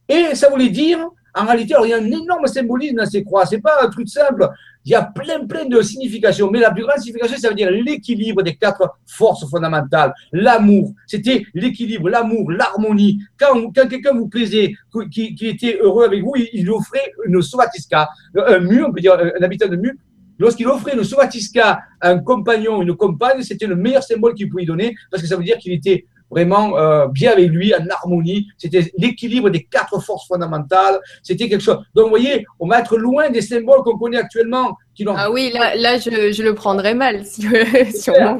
Et 0.08 0.36
ça 0.36 0.50
voulait 0.50 0.70
dire, 0.70 1.00
en 1.34 1.46
réalité, 1.46 1.76
il 1.84 1.90
y 1.90 1.94
a 1.94 1.98
un 1.98 2.06
énorme 2.06 2.48
symbolisme 2.48 2.96
dans 2.96 3.06
ces 3.06 3.24
croix. 3.24 3.46
Ce 3.46 3.56
n'est 3.56 3.62
pas 3.62 3.84
un 3.84 3.90
truc 3.90 4.08
simple. 4.08 4.48
Il 4.86 4.92
y 4.92 4.96
a 4.96 5.02
plein, 5.02 5.46
plein 5.46 5.66
de 5.66 5.82
significations. 5.82 6.50
Mais 6.50 6.60
la 6.60 6.72
plus 6.72 6.84
grande 6.84 7.00
signification, 7.00 7.38
ça 7.38 7.50
veut 7.50 7.56
dire 7.56 7.70
l'équilibre 7.70 8.42
des 8.42 8.56
quatre 8.56 8.98
forces 9.06 9.50
fondamentales. 9.50 10.14
L'amour. 10.32 10.94
C'était 11.08 11.46
l'équilibre, 11.54 12.10
l'amour, 12.10 12.52
l'harmonie. 12.52 13.20
Quand, 13.38 13.72
quelqu'un 13.74 14.14
vous 14.14 14.30
plaisait, 14.30 14.76
qui, 15.12 15.36
était 15.42 15.78
heureux 15.82 16.06
avec 16.06 16.24
vous, 16.24 16.36
il, 16.54 16.70
offrait 16.72 17.12
une 17.26 17.42
sovatiska, 17.42 18.08
un 18.36 18.60
mur, 18.60 18.88
on 18.90 18.94
peut 18.94 19.02
dire 19.02 19.14
un 19.14 19.44
habitant 19.44 19.68
de 19.68 19.76
mur. 19.76 19.94
Lorsqu'il 20.38 20.68
offrait 20.68 20.96
une 20.96 21.04
sovatiska 21.04 21.80
à 22.02 22.10
un 22.10 22.20
compagnon, 22.20 22.82
une 22.82 22.96
compagne, 22.96 23.42
c'était 23.42 23.68
le 23.68 23.76
meilleur 23.76 24.04
symbole 24.04 24.34
qu'il 24.34 24.50
pouvait 24.50 24.66
donner 24.66 24.96
parce 25.12 25.22
que 25.22 25.30
ça 25.30 25.36
veut 25.38 25.44
dire 25.44 25.58
qu'il 25.58 25.74
était 25.74 26.06
vraiment 26.30 26.78
euh, 26.78 27.08
bien 27.08 27.32
avec 27.32 27.50
lui, 27.50 27.74
en 27.74 27.88
harmonie. 27.90 28.48
C'était 28.58 28.92
l'équilibre 28.98 29.50
des 29.50 29.64
quatre 29.64 30.00
forces 30.02 30.28
fondamentales. 30.28 31.00
C'était 31.24 31.48
quelque 31.48 31.62
chose. 31.62 31.78
Donc, 31.94 32.06
vous 32.06 32.10
voyez, 32.10 32.46
on 32.60 32.68
va 32.68 32.80
être 32.80 32.98
loin 32.98 33.30
des 33.30 33.42
symboles 33.42 33.84
qu'on 33.84 33.98
connaît 33.98 34.18
actuellement. 34.18 34.78
Qui 34.96 35.06
ah 35.10 35.30
oui, 35.30 35.52
là, 35.54 35.76
là 35.76 35.98
je, 35.98 36.32
je, 36.32 36.42
le 36.42 36.56
prendrais 36.56 36.94
mal 36.94 37.26
si, 37.26 37.42
si 37.92 38.10
on 38.10 38.40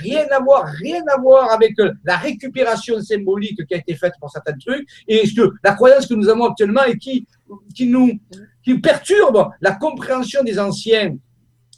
Rien 0.00 0.26
à 0.30 0.40
voir, 0.40 0.66
rien 0.80 1.02
à 1.12 1.20
voir 1.20 1.50
avec 1.50 1.76
euh, 1.80 1.90
la 2.04 2.16
récupération 2.16 3.00
symbolique 3.00 3.66
qui 3.66 3.74
a 3.74 3.78
été 3.78 3.96
faite 3.96 4.12
pour 4.20 4.30
certains 4.30 4.56
trucs 4.56 4.86
et 5.08 5.22
que, 5.34 5.50
la 5.64 5.72
croyance 5.72 6.06
que 6.06 6.14
nous 6.14 6.28
avons 6.28 6.44
actuellement 6.44 6.84
et 6.84 6.96
qui, 6.96 7.26
qui 7.74 7.86
nous 7.86 8.12
qui 8.64 8.78
perturbe 8.78 9.50
la 9.60 9.74
compréhension 9.74 10.42
des 10.42 10.58
anciens. 10.58 11.16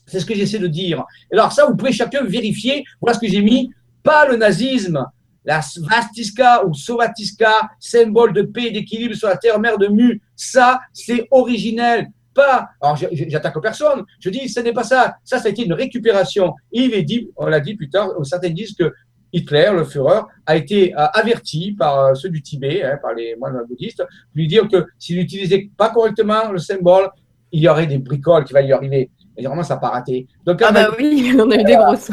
C'est 0.06 0.20
ce 0.20 0.26
que 0.26 0.34
j'essaie 0.34 0.58
de 0.58 0.66
dire. 0.66 1.04
Alors 1.32 1.52
ça, 1.52 1.66
vous 1.66 1.76
pouvez 1.76 1.92
chacun 1.92 2.24
vérifier. 2.24 2.84
Voilà 3.00 3.14
ce 3.14 3.20
que 3.20 3.28
j'ai 3.28 3.42
mis 3.42 3.70
pas 4.02 4.26
le 4.26 4.36
nazisme, 4.36 5.06
la 5.44 5.62
svastiska 5.62 6.64
ou 6.66 6.74
sovatiska, 6.74 7.70
symbole 7.78 8.32
de 8.32 8.42
paix 8.42 8.66
et 8.66 8.70
d'équilibre 8.70 9.14
sur 9.14 9.28
la 9.28 9.36
terre 9.36 9.58
mère 9.58 9.78
de 9.78 9.88
Mu, 9.88 10.20
ça, 10.36 10.80
c'est 10.92 11.26
originel. 11.30 12.08
Pas, 12.32 12.68
alors 12.80 12.96
j'attaque 12.96 13.60
personne, 13.60 14.04
je 14.20 14.30
dis, 14.30 14.48
ce 14.48 14.60
n'est 14.60 14.72
pas 14.72 14.84
ça. 14.84 15.16
Ça, 15.24 15.38
ça 15.40 15.48
a 15.48 15.50
été 15.50 15.64
une 15.64 15.72
récupération. 15.72 16.54
il 16.70 16.94
est 16.94 17.02
dit, 17.02 17.28
on 17.36 17.46
l'a 17.46 17.58
dit 17.58 17.74
plus 17.74 17.90
tard, 17.90 18.08
certains 18.22 18.50
disent 18.50 18.74
que 18.74 18.92
Hitler, 19.32 19.70
le 19.72 19.84
Führer, 19.84 20.22
a 20.46 20.56
été 20.56 20.94
euh, 20.94 21.06
averti 21.14 21.72
par 21.72 21.98
euh, 21.98 22.14
ceux 22.14 22.30
du 22.30 22.42
Tibet, 22.42 22.82
hein, 22.82 22.98
par 23.00 23.14
les 23.14 23.36
moines 23.36 23.62
bouddhistes, 23.68 24.04
lui 24.34 24.46
dire 24.46 24.68
que 24.68 24.86
s'il 24.98 25.16
n'utilisait 25.16 25.70
pas 25.76 25.90
correctement 25.90 26.50
le 26.50 26.58
symbole, 26.58 27.08
il 27.52 27.62
y 27.62 27.68
aurait 27.68 27.86
des 27.86 27.98
bricoles 27.98 28.44
qui 28.44 28.52
vont 28.52 28.62
lui 28.62 28.72
arriver. 28.72 29.10
Et 29.36 29.46
vraiment, 29.46 29.62
ça 29.62 29.74
n'a 29.74 29.80
pas 29.80 29.90
raté. 29.90 30.26
Donc, 30.44 30.60
ah 30.62 30.72
bah 30.72 30.90
oui, 30.98 31.34
on 31.38 31.50
a 31.50 31.56
eu 31.56 31.64
des 31.64 31.76
grosses. 31.76 32.10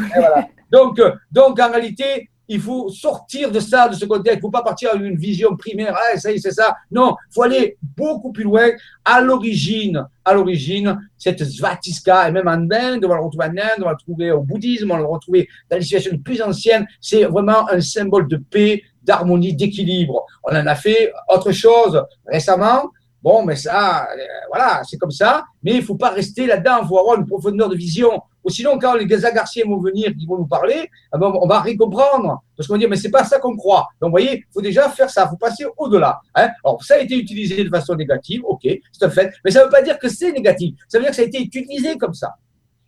Donc, 0.70 0.98
euh, 0.98 1.12
donc, 1.30 1.58
en 1.60 1.70
réalité, 1.70 2.28
il 2.48 2.60
faut 2.60 2.88
sortir 2.88 3.52
de 3.52 3.60
ça, 3.60 3.88
de 3.88 3.94
ce 3.94 4.06
contexte. 4.06 4.36
Il 4.36 4.38
ne 4.38 4.40
faut 4.40 4.50
pas 4.50 4.62
partir 4.62 4.90
avec 4.90 5.06
une 5.06 5.18
vision 5.18 5.54
primaire. 5.56 5.94
Ah, 5.96 6.18
ça 6.18 6.32
y 6.32 6.36
est, 6.36 6.38
c'est 6.38 6.52
ça. 6.52 6.74
Non, 6.90 7.14
il 7.30 7.34
faut 7.34 7.42
aller 7.42 7.76
beaucoup 7.96 8.32
plus 8.32 8.44
loin. 8.44 8.70
À 9.04 9.20
l'origine, 9.20 10.06
à 10.24 10.34
l'origine, 10.34 10.98
cette 11.18 11.44
Svatiska, 11.44 12.28
et 12.28 12.32
même 12.32 12.48
en 12.48 12.68
Inde, 12.74 13.04
on 13.04 13.08
va 13.08 13.16
le 13.16 13.22
retrouver 13.22 13.46
en 13.46 13.50
Inde, 13.50 13.78
on 13.78 13.84
va 13.84 13.90
le 13.90 13.96
retrouver 13.96 14.32
au 14.32 14.40
bouddhisme, 14.40 14.90
on 14.90 14.94
va 14.94 15.00
le 15.00 15.06
retrouver 15.06 15.48
dans 15.70 15.76
les 15.76 15.82
situations 15.82 16.16
plus 16.18 16.40
anciennes. 16.40 16.86
C'est 17.00 17.24
vraiment 17.24 17.68
un 17.70 17.80
symbole 17.80 18.28
de 18.28 18.36
paix, 18.36 18.82
d'harmonie, 19.02 19.54
d'équilibre. 19.54 20.24
On 20.44 20.56
en 20.56 20.66
a 20.66 20.74
fait 20.74 21.12
autre 21.28 21.52
chose 21.52 22.02
récemment. 22.26 22.90
Bon, 23.20 23.44
mais 23.44 23.56
ça, 23.56 24.04
euh, 24.04 24.16
voilà, 24.48 24.82
c'est 24.88 24.96
comme 24.96 25.10
ça. 25.10 25.44
Mais 25.62 25.72
il 25.72 25.80
ne 25.80 25.82
faut 25.82 25.96
pas 25.96 26.10
rester 26.10 26.46
là-dedans. 26.46 26.78
Il 26.82 26.88
faut 26.88 26.98
avoir 26.98 27.18
une 27.18 27.26
profondeur 27.26 27.68
de 27.68 27.76
vision. 27.76 28.22
Sinon, 28.48 28.78
quand 28.78 28.94
les 28.94 29.24
Agarciens 29.24 29.64
vont 29.66 29.78
venir, 29.78 30.14
qui 30.16 30.26
vont 30.26 30.38
nous 30.38 30.46
parler, 30.46 30.88
eh 31.14 31.18
ben, 31.18 31.32
on 31.34 31.46
va 31.46 31.60
rien 31.60 31.76
comprendre. 31.76 32.42
Parce 32.56 32.66
qu'on 32.66 32.74
va 32.74 32.78
dire, 32.78 32.88
mais 32.88 32.96
c'est 32.96 33.10
pas 33.10 33.24
ça 33.24 33.38
qu'on 33.38 33.56
croit. 33.56 33.88
Donc, 34.00 34.08
vous 34.08 34.12
voyez, 34.12 34.38
il 34.38 34.52
faut 34.52 34.60
déjà 34.60 34.88
faire 34.88 35.10
ça. 35.10 35.24
Il 35.26 35.30
faut 35.30 35.36
passer 35.36 35.64
au-delà. 35.76 36.20
Hein. 36.34 36.48
Alors, 36.64 36.82
ça 36.82 36.94
a 36.94 36.98
été 36.98 37.16
utilisé 37.16 37.62
de 37.64 37.68
façon 37.68 37.94
négative. 37.94 38.42
OK, 38.44 38.62
c'est 38.92 39.04
un 39.04 39.10
fait. 39.10 39.32
Mais 39.44 39.50
ça 39.50 39.60
ne 39.60 39.64
veut 39.64 39.70
pas 39.70 39.82
dire 39.82 39.98
que 39.98 40.08
c'est 40.08 40.32
négatif. 40.32 40.74
Ça 40.88 40.98
veut 40.98 41.04
dire 41.04 41.10
que 41.10 41.16
ça 41.16 41.22
a 41.22 41.26
été 41.26 41.40
utilisé 41.40 41.96
comme 41.96 42.14
ça. 42.14 42.34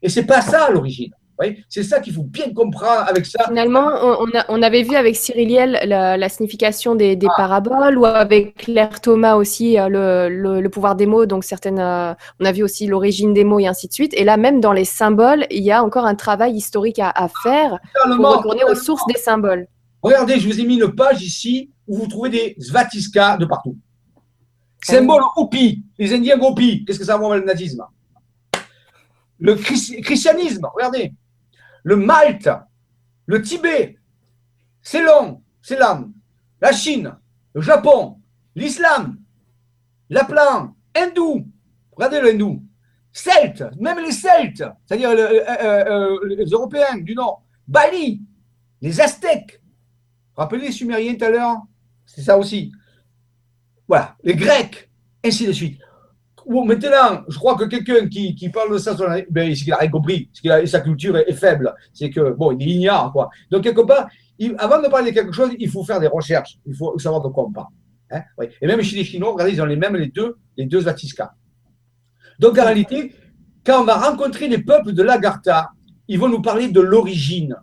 Et 0.02 0.08
c'est 0.08 0.24
pas 0.24 0.40
ça 0.40 0.64
à 0.64 0.70
l'origine 0.70 1.12
c'est 1.68 1.82
ça 1.82 2.00
qu'il 2.00 2.12
faut 2.12 2.22
bien 2.22 2.52
comprendre 2.52 3.04
avec 3.08 3.26
ça. 3.26 3.44
Finalement, 3.48 3.90
on, 4.48 4.62
avait 4.62 4.82
vu 4.82 4.94
avec 4.96 5.16
Cyriliel 5.16 5.80
la, 5.84 6.16
la 6.16 6.28
signification 6.28 6.94
des, 6.94 7.18
ah. 7.24 7.32
paraboles, 7.36 7.98
ou 7.98 8.04
avec 8.04 8.56
Claire 8.56 9.00
Thomas 9.00 9.34
aussi 9.34 9.78
euh, 9.78 10.28
le, 10.28 10.68
pouvoir 10.68 10.96
des 10.96 11.06
mots. 11.06 11.26
Donc 11.26 11.44
certaines, 11.44 11.78
euh, 11.78 12.14
on 12.40 12.44
a 12.44 12.52
vu 12.52 12.62
aussi 12.62 12.86
l'origine 12.86 13.32
des 13.32 13.44
mots 13.44 13.58
et 13.58 13.66
ainsi 13.66 13.88
de 13.88 13.92
suite. 13.92 14.14
Et 14.14 14.24
là, 14.24 14.36
même 14.36 14.60
dans 14.60 14.72
les 14.72 14.84
symboles, 14.84 15.46
il 15.50 15.62
y 15.62 15.72
a 15.72 15.82
encore 15.82 16.06
un 16.06 16.14
travail 16.14 16.54
historique 16.54 16.98
à, 16.98 17.28
faire 17.42 17.78
pour 18.16 18.36
retourner 18.36 18.64
aux 18.64 18.74
sources 18.74 19.06
des 19.06 19.18
symboles. 19.18 19.66
Regardez, 20.02 20.38
je 20.38 20.48
vous 20.48 20.60
ai 20.60 20.64
mis 20.64 20.76
une 20.76 20.94
page 20.94 21.22
ici 21.22 21.70
où 21.86 21.96
vous 21.96 22.06
trouvez 22.06 22.30
des 22.30 22.56
Svatiska 22.58 23.36
de 23.36 23.44
partout. 23.44 23.76
Symbole 24.82 25.22
Hopi, 25.36 25.84
les 25.98 26.14
Indiens 26.14 26.40
Hopi. 26.40 26.84
Qu'est-ce 26.84 26.98
que 26.98 27.04
ça 27.04 27.12
a 27.12 27.14
à 27.16 27.18
voir 27.18 27.32
avec 27.32 27.44
le 27.44 27.52
nazisme 27.52 27.84
Le 29.38 29.54
christianisme, 29.56 30.66
regardez 30.74 31.12
le 31.82 31.96
Malte, 31.96 32.48
le 33.26 33.42
Tibet, 33.42 33.98
Ceylan, 34.82 35.42
Ceylan, 35.62 36.10
la 36.60 36.72
Chine, 36.72 37.16
le 37.54 37.60
Japon, 37.60 38.20
l'islam, 38.54 39.18
l'aplan, 40.08 40.74
hindou, 40.96 41.46
regardez 41.92 42.20
le 42.20 42.30
hindou, 42.30 42.62
Celtes, 43.12 43.64
même 43.80 43.98
les 43.98 44.12
Celtes, 44.12 44.64
c'est-à-dire 44.84 45.10
euh, 45.10 45.16
euh, 45.16 45.84
euh, 45.86 46.18
les 46.36 46.46
Européens 46.46 46.98
du 46.98 47.14
Nord, 47.14 47.44
Bali, 47.66 48.22
les 48.80 49.00
Aztèques, 49.00 49.60
rappelez 50.36 50.66
les 50.66 50.72
Sumériens 50.72 51.14
tout 51.16 51.24
à 51.24 51.30
l'heure, 51.30 51.56
c'est 52.06 52.22
ça 52.22 52.38
aussi. 52.38 52.72
Voilà, 53.88 54.16
les 54.22 54.34
Grecs, 54.34 54.90
ainsi 55.24 55.46
de 55.46 55.52
suite 55.52 55.80
maintenant, 56.50 57.22
je 57.28 57.38
crois 57.38 57.54
que 57.56 57.64
quelqu'un 57.64 58.08
qui, 58.08 58.34
qui, 58.34 58.48
parle 58.48 58.72
de 58.72 58.78
ça, 58.78 58.96
ben, 59.30 59.54
c'est 59.54 59.64
qu'il 59.64 59.72
a 59.72 59.76
rien 59.76 59.90
compris, 59.90 60.28
c'est 60.32 60.66
sa 60.66 60.80
culture 60.80 61.16
est, 61.16 61.32
faible, 61.32 61.74
c'est 61.92 62.10
que, 62.10 62.32
bon, 62.32 62.56
il 62.58 62.68
ignore, 62.68 63.12
quoi. 63.12 63.30
Donc, 63.50 63.62
quelque 63.62 63.82
part, 63.82 64.08
avant 64.58 64.82
de 64.82 64.88
parler 64.88 65.10
de 65.10 65.14
quelque 65.14 65.32
chose, 65.32 65.50
il 65.58 65.70
faut 65.70 65.84
faire 65.84 66.00
des 66.00 66.08
recherches, 66.08 66.58
il 66.66 66.74
faut 66.74 66.98
savoir 66.98 67.22
de 67.22 67.28
quoi 67.28 67.44
on 67.44 67.52
parle. 67.52 67.68
Hein. 68.10 68.22
Et 68.60 68.66
même 68.66 68.82
chez 68.82 68.96
les 68.96 69.04
Chinois, 69.04 69.32
regardez, 69.32 69.52
ils 69.52 69.62
ont 69.62 69.66
les 69.66 69.76
mêmes, 69.76 69.96
les 69.96 70.08
deux, 70.08 70.36
les 70.56 70.66
deux. 70.66 70.84
Donc, 72.40 72.58
en 72.58 72.64
réalité, 72.64 73.14
quand 73.64 73.82
on 73.82 73.84
va 73.84 73.96
rencontrer 73.96 74.48
les 74.48 74.58
peuples 74.58 74.92
de 74.92 75.02
l'Agartha, 75.02 75.70
ils 76.08 76.18
vont 76.18 76.28
nous 76.28 76.42
parler 76.42 76.68
de 76.68 76.80
l'origine. 76.80 77.56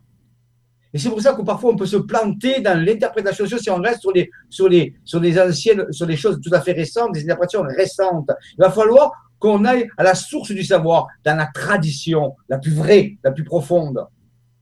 Et 0.94 0.98
c'est 0.98 1.10
pour 1.10 1.22
ça 1.22 1.34
que 1.34 1.42
parfois 1.42 1.72
on 1.72 1.76
peut 1.76 1.86
se 1.86 1.98
planter 1.98 2.62
dans 2.62 2.80
l'interprétation 2.80 3.46
si 3.46 3.70
on 3.70 3.82
reste 3.82 4.02
sur 4.02 4.12
les, 4.12 4.30
sur, 4.50 4.70
les, 4.70 4.96
sur 5.04 5.20
les 5.20 5.40
anciennes, 5.40 5.86
sur 5.92 6.06
les 6.06 6.16
choses 6.16 6.40
tout 6.42 6.54
à 6.54 6.62
fait 6.62 6.72
récentes, 6.72 7.14
des 7.14 7.24
interprétations 7.24 7.64
récentes. 7.64 8.30
Il 8.58 8.62
va 8.62 8.72
falloir 8.72 9.12
qu'on 9.40 9.66
aille 9.66 9.88
à 9.98 10.04
la 10.04 10.16
source 10.16 10.52
du 10.52 10.64
savoir, 10.64 11.08
dans 11.24 11.36
la 11.36 11.48
tradition 11.48 12.36
la 12.50 12.58
plus 12.58 12.74
vraie, 12.74 13.18
la 13.24 13.32
plus 13.32 13.44
profonde. 13.44 14.06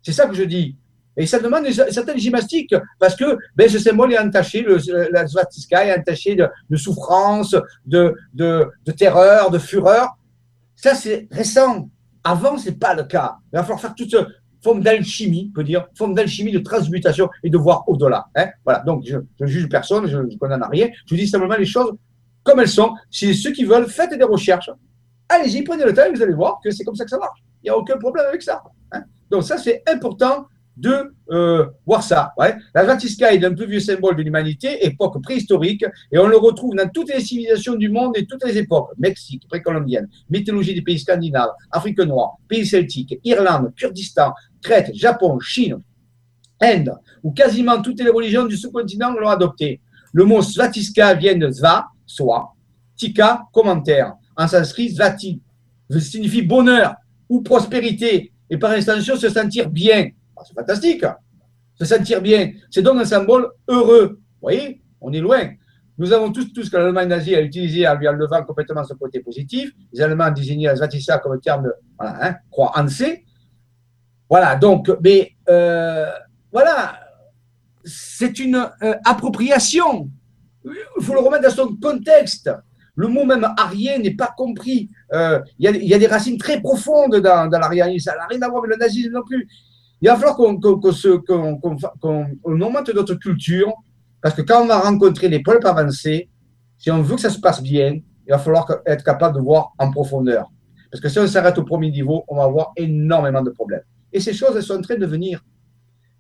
C'est 0.02 0.12
ça 0.12 0.28
que 0.28 0.36
je 0.36 0.44
dis. 0.44 0.76
Et 1.18 1.26
ça 1.26 1.40
demande 1.40 1.66
une 1.66 1.74
certaine 1.74 2.18
gymnastique, 2.18 2.76
parce 3.00 3.16
que 3.16 3.38
ben, 3.56 3.70
ce 3.70 3.80
symbole 3.80 4.14
est 4.14 4.20
entaché, 4.20 4.62
le, 4.62 4.78
la 5.12 5.28
svastika 5.28 5.86
est 5.86 5.98
entaché 5.98 6.36
de, 6.36 6.76
souffrance, 6.76 7.56
de, 7.86 8.14
de, 8.34 8.70
de, 8.86 8.92
terreur, 8.92 9.50
de 9.50 9.58
fureur. 9.58 10.18
Ça, 10.76 10.94
c'est 10.94 11.28
récent. 11.32 11.90
Avant, 12.24 12.58
c'est 12.58 12.78
pas 12.78 12.94
le 12.94 13.04
cas. 13.04 13.38
Il 13.54 13.56
va 13.56 13.64
falloir 13.64 13.80
faire 13.80 13.96
toute 13.96 14.16
forme 14.66 14.82
d'alchimie, 14.82 15.52
peut 15.54 15.64
dire, 15.64 15.88
forme 15.94 16.16
d'alchimie, 16.16 16.52
de 16.52 16.58
transmutation 16.58 17.30
et 17.44 17.52
de 17.52 17.58
voir 17.58 17.88
au-delà. 17.88 18.26
Hein. 18.36 18.48
Voilà, 18.64 18.80
donc 18.80 19.04
je 19.06 19.18
ne 19.40 19.46
juge 19.46 19.70
personne, 19.70 20.08
je 20.08 20.18
ne 20.18 20.36
condamne 20.38 20.66
rien, 20.72 20.88
je 21.06 21.14
dis 21.14 21.28
simplement 21.28 21.56
les 21.56 21.68
choses 21.68 21.92
comme 22.44 22.60
elles 22.60 22.68
sont. 22.68 22.92
Si 23.12 23.36
ceux 23.36 23.52
qui 23.52 23.64
veulent, 23.64 23.88
faites 23.88 24.18
des 24.18 24.24
recherches. 24.24 24.72
Allez-y, 25.30 25.62
prenez 25.62 25.86
le 25.86 25.94
temps 25.94 26.02
vous 26.12 26.24
allez 26.24 26.34
voir 26.34 26.60
que 26.64 26.72
c'est 26.72 26.84
comme 26.84 26.96
ça 26.96 27.04
que 27.04 27.12
ça 27.12 27.20
marche. 27.20 27.40
Il 27.62 27.66
n'y 27.66 27.70
a 27.70 27.78
aucun 27.78 27.98
problème 28.00 28.26
avec 28.28 28.42
ça. 28.42 28.64
Hein. 28.92 29.04
Donc 29.30 29.44
ça, 29.44 29.60
c'est 29.60 29.84
important 29.88 30.48
de 30.78 31.14
euh, 31.32 31.66
ça. 32.02 32.34
Ouais. 32.38 32.56
La 32.74 32.84
Vatiska 32.84 33.34
est 33.34 33.44
un 33.44 33.54
peu 33.54 33.66
vieux 33.66 33.80
symbole 33.80 34.16
de 34.16 34.22
l'humanité, 34.22 34.86
époque 34.86 35.22
préhistorique, 35.22 35.86
et 36.12 36.18
on 36.18 36.28
le 36.28 36.38
retrouve 36.38 36.76
dans 36.76 36.90
toutes 36.90 37.14
les 37.14 37.22
civilisations 37.22 37.76
du 37.76 37.90
monde 37.90 38.18
et 38.18 38.26
toutes 38.26 38.44
les 38.46 38.58
époques. 38.58 38.90
Mexique, 38.98 39.48
précolombienne, 39.48 40.08
mythologie 40.30 40.74
des 40.74 40.82
pays 40.82 41.00
scandinaves, 41.00 41.52
Afrique 41.72 42.00
noire, 42.00 42.38
pays 42.48 42.66
celtiques, 42.66 43.20
Irlande, 43.24 43.74
Kurdistan, 43.76 44.34
Crète, 44.62 44.92
Japon, 44.94 45.40
Chine, 45.40 45.78
Inde, 46.62 46.94
où 47.24 47.32
quasiment 47.32 47.82
toutes 47.82 48.02
les 48.02 48.10
religions 48.10 48.46
du 48.46 48.58
sous-continent 48.58 49.14
l'ont 49.14 49.30
adopté. 49.30 49.82
Le 50.14 50.24
mot 50.24 50.42
Svatiska 50.42 51.14
vient 51.16 51.36
de 51.36 51.50
Sva, 51.52 51.88
soi, 52.06 52.54
Tika, 52.96 53.44
commentaire. 53.52 54.14
En 54.38 54.48
sanskrit, 54.48 54.90
Svati 54.90 55.42
signifie 56.00 56.42
bonheur 56.42 56.96
ou 57.30 57.42
prospérité, 57.42 58.32
et 58.50 58.58
par 58.58 58.74
extension 58.74 59.16
se 59.16 59.30
sentir 59.30 59.70
bien. 59.70 60.10
Ah, 60.38 60.42
c'est 60.46 60.54
fantastique. 60.54 61.06
Se 61.76 61.86
sentir 61.86 62.22
bien. 62.22 62.52
C'est 62.70 62.82
donc 62.82 63.00
un 63.00 63.06
symbole 63.06 63.50
heureux. 63.68 64.20
Vous 64.20 64.42
voyez, 64.42 64.82
on 65.02 65.12
est 65.12 65.20
loin. 65.20 65.50
Nous 65.98 66.12
avons 66.12 66.32
tous, 66.32 66.52
tous 66.52 66.70
que 66.70 66.76
l'Allemagne 66.76 67.08
nazie 67.08 67.36
a 67.36 67.42
utilisé 67.42 67.88
en 67.88 67.96
lui 67.96 68.08
enlevant 68.08 68.44
complètement 68.44 68.84
son 68.84 68.96
côté 68.96 69.22
positif. 69.22 69.72
Les 69.94 70.02
Allemands 70.02 70.32
désignaient 70.32 70.68
la 70.68 70.76
Svatissa 70.76 71.20
comme 71.20 71.40
terme 71.40 71.72
voilà, 71.98 72.18
hein, 72.22 72.36
croix 72.52 72.72
en 72.76 72.88
C. 72.88 73.24
Voilà, 74.30 74.56
donc, 74.56 74.92
mais 75.02 75.32
euh, 75.50 76.12
voilà, 76.52 77.00
c'est 77.84 78.40
une 78.40 78.68
euh, 78.82 78.96
appropriation. 79.06 80.10
Il 80.66 81.04
faut 81.04 81.14
le 81.14 81.20
remettre 81.20 81.44
dans 81.44 81.56
son 81.56 81.76
contexte. 81.78 82.50
Le 82.96 83.08
mot 83.08 83.26
même 83.26 83.48
arien 83.58 84.00
n'est 84.00 84.16
pas 84.16 84.34
compris. 84.36 84.90
Euh, 85.14 85.42
il 85.60 85.70
y, 85.70 85.94
a 85.94 85.98
des 86.00 86.08
racines 86.08 86.38
très 86.38 86.62
profondes 86.62 87.18
dans, 87.18 87.48
dans 87.48 87.60
l'arianisme. 87.60 88.10
Ça 88.10 88.18
n'a 88.18 88.26
rien 88.26 88.42
à 88.42 88.50
voir 88.50 88.64
avec 88.64 88.76
le 88.76 88.78
nazisme 88.78 89.12
non 89.12 89.24
plus. 89.24 89.48
Il 90.02 90.10
va 90.10 90.16
falloir 90.16 90.36
qu'on 90.36 90.56
augmente 92.44 92.90
notre 92.94 93.16
culture, 93.16 93.74
parce 94.22 94.36
que 94.36 94.42
quand 94.42 94.64
on 94.64 94.68
va 94.68 94.80
rencontrer 94.80 95.30
les 95.30 95.42
peuples 95.42 95.68
avancés, 95.68 96.30
si 96.78 96.92
on 96.92 97.02
veut 97.02 97.16
que 97.16 97.22
ça 97.22 97.30
se 97.30 97.40
passe 97.40 97.62
bien, 97.62 98.00
il 98.28 98.32
va 98.32 98.40
falloir 98.40 98.68
être 98.86 99.04
capable 99.04 99.38
de 99.38 99.42
voir 99.42 99.74
en 99.78 99.92
profondeur. 99.92 100.52
Parce 100.92 101.02
que 101.02 101.10
si 101.10 101.20
on 101.20 101.28
s'arrête 101.28 101.58
au 101.58 101.64
premier 101.64 101.92
niveau, 101.92 102.24
on 102.28 102.38
va 102.38 102.44
avoir 102.44 102.72
énormément 102.76 103.42
de 103.42 103.50
problèmes. 103.52 103.84
Et 104.12 104.20
ces 104.20 104.34
choses, 104.34 104.56
elles 104.56 104.64
sont 104.64 104.78
en 104.78 104.82
train 104.82 104.96
de 104.96 105.06
venir. 105.06 105.44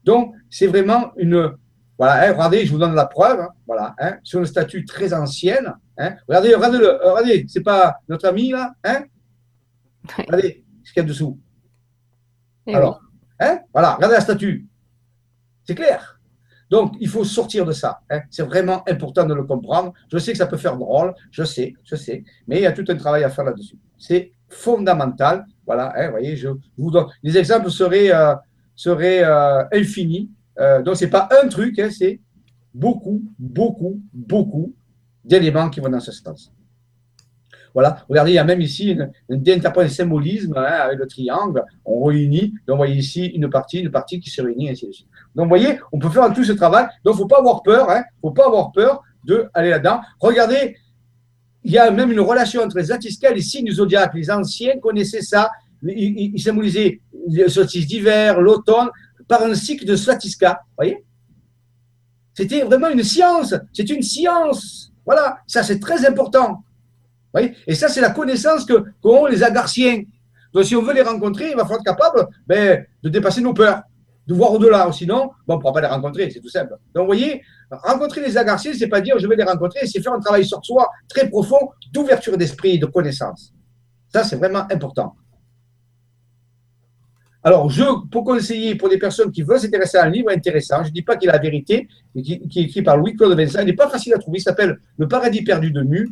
Donc, 0.03 0.33
c'est 0.49 0.67
vraiment 0.67 1.11
une. 1.17 1.51
Voilà, 1.97 2.27
hein, 2.27 2.33
regardez, 2.33 2.65
je 2.65 2.71
vous 2.71 2.77
donne 2.77 2.93
la 2.93 3.05
preuve. 3.05 3.39
Hein, 3.39 3.49
voilà, 3.65 3.95
hein, 3.99 4.17
sur 4.23 4.39
une 4.39 4.45
statue 4.45 4.85
très 4.85 5.13
ancienne. 5.13 5.73
regardez, 6.27 6.53
regardez-le, 6.53 6.87
euh, 6.87 7.13
regardez, 7.13 7.45
c'est 7.47 7.63
pas 7.63 7.97
notre 8.09 8.27
ami 8.27 8.49
là 8.49 8.73
Regardez 10.17 10.63
ce 10.83 10.93
qu'il 10.93 11.01
y 11.01 11.05
a 11.05 11.07
dessous. 11.07 11.39
Alors, 12.67 12.99
Hein? 13.39 13.59
Voilà, 13.73 13.95
regardez 13.95 14.15
la 14.15 14.21
statue. 14.21 14.67
C'est 15.63 15.75
clair. 15.75 16.19
Donc, 16.69 16.95
il 16.99 17.07
faut 17.07 17.23
sortir 17.23 17.65
de 17.65 17.71
ça. 17.71 18.01
Hein. 18.09 18.21
C'est 18.29 18.43
vraiment 18.43 18.83
important 18.89 19.25
de 19.25 19.33
le 19.33 19.43
comprendre. 19.43 19.93
Je 20.11 20.17
sais 20.17 20.31
que 20.31 20.37
ça 20.37 20.47
peut 20.47 20.57
faire 20.57 20.77
drôle, 20.77 21.13
je 21.31 21.43
sais, 21.43 21.73
je 21.83 21.95
sais, 21.95 22.23
mais 22.47 22.57
il 22.57 22.63
y 22.63 22.65
a 22.65 22.71
tout 22.71 22.85
un 22.87 22.95
travail 22.95 23.23
à 23.23 23.29
faire 23.29 23.45
là-dessus. 23.45 23.77
C'est 23.97 24.31
fondamental. 24.49 25.45
Voilà, 25.65 25.93
hein, 25.95 26.09
voyez, 26.09 26.35
je 26.35 26.49
vous 26.77 26.91
donne. 26.91 27.07
Les 27.23 27.37
exemples 27.37 27.69
seraient, 27.69 28.11
euh, 28.13 28.35
euh, 28.87 29.63
infinis. 29.73 30.31
Euh, 30.59 30.81
donc, 30.81 30.95
ce 30.95 31.05
n'est 31.05 31.11
pas 31.11 31.29
un 31.43 31.47
truc, 31.47 31.77
hein, 31.79 31.89
c'est 31.91 32.19
beaucoup, 32.73 33.21
beaucoup, 33.37 34.01
beaucoup 34.13 34.73
d'éléments 35.23 35.69
qui 35.69 35.79
vont 35.79 35.89
dans 35.89 35.99
ce 35.99 36.11
sens. 36.11 36.51
Voilà, 37.75 38.05
regardez, 38.07 38.31
il 38.31 38.35
y 38.35 38.39
a 38.39 38.45
même 38.45 38.61
ici 38.61 38.91
une, 38.91 39.11
une 39.27 39.89
symbolisme 39.89 40.53
hein, 40.55 40.63
avec 40.63 40.97
le 40.97 41.07
triangle. 41.07 41.61
On 41.83 42.05
réunit, 42.05 42.53
donc 42.65 42.75
vous 42.75 42.77
voyez 42.77 42.95
ici 42.95 43.25
une 43.25 43.49
partie, 43.49 43.79
une 43.79 43.91
partie 43.91 44.21
qui 44.21 44.29
se 44.29 44.41
réunit, 44.41 44.69
ainsi 44.69 44.87
de 44.87 44.93
suite. 44.93 45.09
Donc 45.35 45.43
vous 45.43 45.49
voyez, 45.49 45.77
on 45.91 45.99
peut 45.99 46.09
faire 46.09 46.33
tout 46.33 46.45
ce 46.45 46.53
travail. 46.53 46.85
Donc 47.03 47.15
il 47.15 47.17
ne 47.17 47.23
faut 47.23 47.27
pas 47.27 47.39
avoir 47.39 47.61
peur, 47.63 47.87
il 47.89 47.97
hein, 47.97 47.99
ne 47.99 48.29
faut 48.29 48.31
pas 48.31 48.45
avoir 48.45 48.71
peur 48.71 49.03
d'aller 49.27 49.71
là-dedans. 49.71 49.99
Regardez, 50.21 50.77
il 51.65 51.71
y 51.73 51.77
a 51.77 51.91
même 51.91 52.13
une 52.13 52.21
relation 52.21 52.61
entre 52.61 52.77
les 52.77 52.93
et 52.93 53.33
les 53.33 53.41
signes 53.41 53.69
zodiaques. 53.69 54.13
Les 54.13 54.31
anciens 54.31 54.79
connaissaient 54.79 55.21
ça. 55.21 55.51
Ils, 55.83 56.39
symbolisaient 56.41 57.01
le 57.29 57.49
solstice 57.49 57.87
d'hiver, 57.87 58.39
l'automne, 58.39 58.87
par 59.27 59.43
un 59.43 59.53
cycle 59.53 59.85
de 59.85 59.97
Svatiska. 59.97 60.61
Vous 60.63 60.75
voyez? 60.77 61.03
C'était 62.33 62.61
vraiment 62.61 62.89
une 62.89 63.03
science. 63.03 63.53
C'est 63.73 63.89
une 63.89 64.01
science. 64.01 64.93
Voilà, 65.05 65.39
ça 65.45 65.61
c'est 65.61 65.79
très 65.79 66.05
important. 66.05 66.63
Et 67.67 67.75
ça, 67.75 67.89
c'est 67.89 68.01
la 68.01 68.11
connaissance 68.11 68.65
que 68.65 68.85
qu'ont 69.01 69.25
les 69.25 69.43
agarciens. 69.43 70.03
Donc, 70.53 70.65
si 70.65 70.75
on 70.75 70.81
veut 70.81 70.93
les 70.93 71.01
rencontrer, 71.01 71.49
il 71.49 71.55
va 71.55 71.63
falloir 71.63 71.79
être 71.79 71.85
capable 71.85 72.27
ben, 72.47 72.85
de 73.03 73.09
dépasser 73.09 73.41
nos 73.41 73.53
peurs, 73.53 73.81
de 74.27 74.33
voir 74.33 74.53
au-delà. 74.53 74.89
Sinon, 74.91 75.31
on 75.47 75.55
ne 75.55 75.59
pourra 75.59 75.73
pas 75.73 75.81
les 75.81 75.87
rencontrer, 75.87 76.29
c'est 76.31 76.39
tout 76.39 76.49
simple. 76.49 76.77
Donc, 76.93 77.03
vous 77.03 77.07
voyez, 77.07 77.41
rencontrer 77.69 78.21
les 78.21 78.37
agarciens, 78.37 78.73
ce 78.73 78.79
n'est 78.79 78.87
pas 78.87 79.01
dire 79.01 79.19
je 79.19 79.27
vais 79.27 79.35
les 79.35 79.43
rencontrer, 79.43 79.85
c'est 79.85 80.01
faire 80.01 80.13
un 80.13 80.19
travail 80.19 80.45
sur 80.45 80.63
soi 80.63 80.89
très 81.09 81.29
profond 81.29 81.71
d'ouverture 81.91 82.37
d'esprit 82.37 82.79
de 82.79 82.85
connaissance. 82.85 83.53
Ça, 84.13 84.23
c'est 84.23 84.37
vraiment 84.37 84.65
important. 84.71 85.15
Alors, 87.43 87.69
je, 87.69 87.83
pour 88.09 88.23
conseiller 88.23 88.73
pour 88.73 88.89
des 88.89 88.97
personnes 88.97 89.31
qui 89.31 89.43
veulent 89.43 89.59
s'intéresser 89.59 89.97
à 89.97 90.05
un 90.05 90.09
livre 90.09 90.31
intéressant, 90.31 90.83
je 90.83 90.89
ne 90.89 90.93
dis 90.93 91.03
pas 91.03 91.15
qu'il 91.15 91.29
est 91.29 91.31
la 91.31 91.37
vérité, 91.37 91.87
qui, 92.15 92.47
qui 92.47 92.59
est 92.61 92.63
écrit 92.63 92.81
par 92.81 92.97
Louis-Claude 92.97 93.37
Vincent, 93.37 93.59
il 93.59 93.65
n'est 93.65 93.73
pas 93.73 93.89
facile 93.89 94.13
à 94.15 94.17
trouver, 94.17 94.39
il 94.39 94.41
s'appelle 94.41 94.79
Le 94.97 95.07
paradis 95.07 95.43
perdu 95.43 95.69
de 95.69 95.83
Mu 95.83 96.09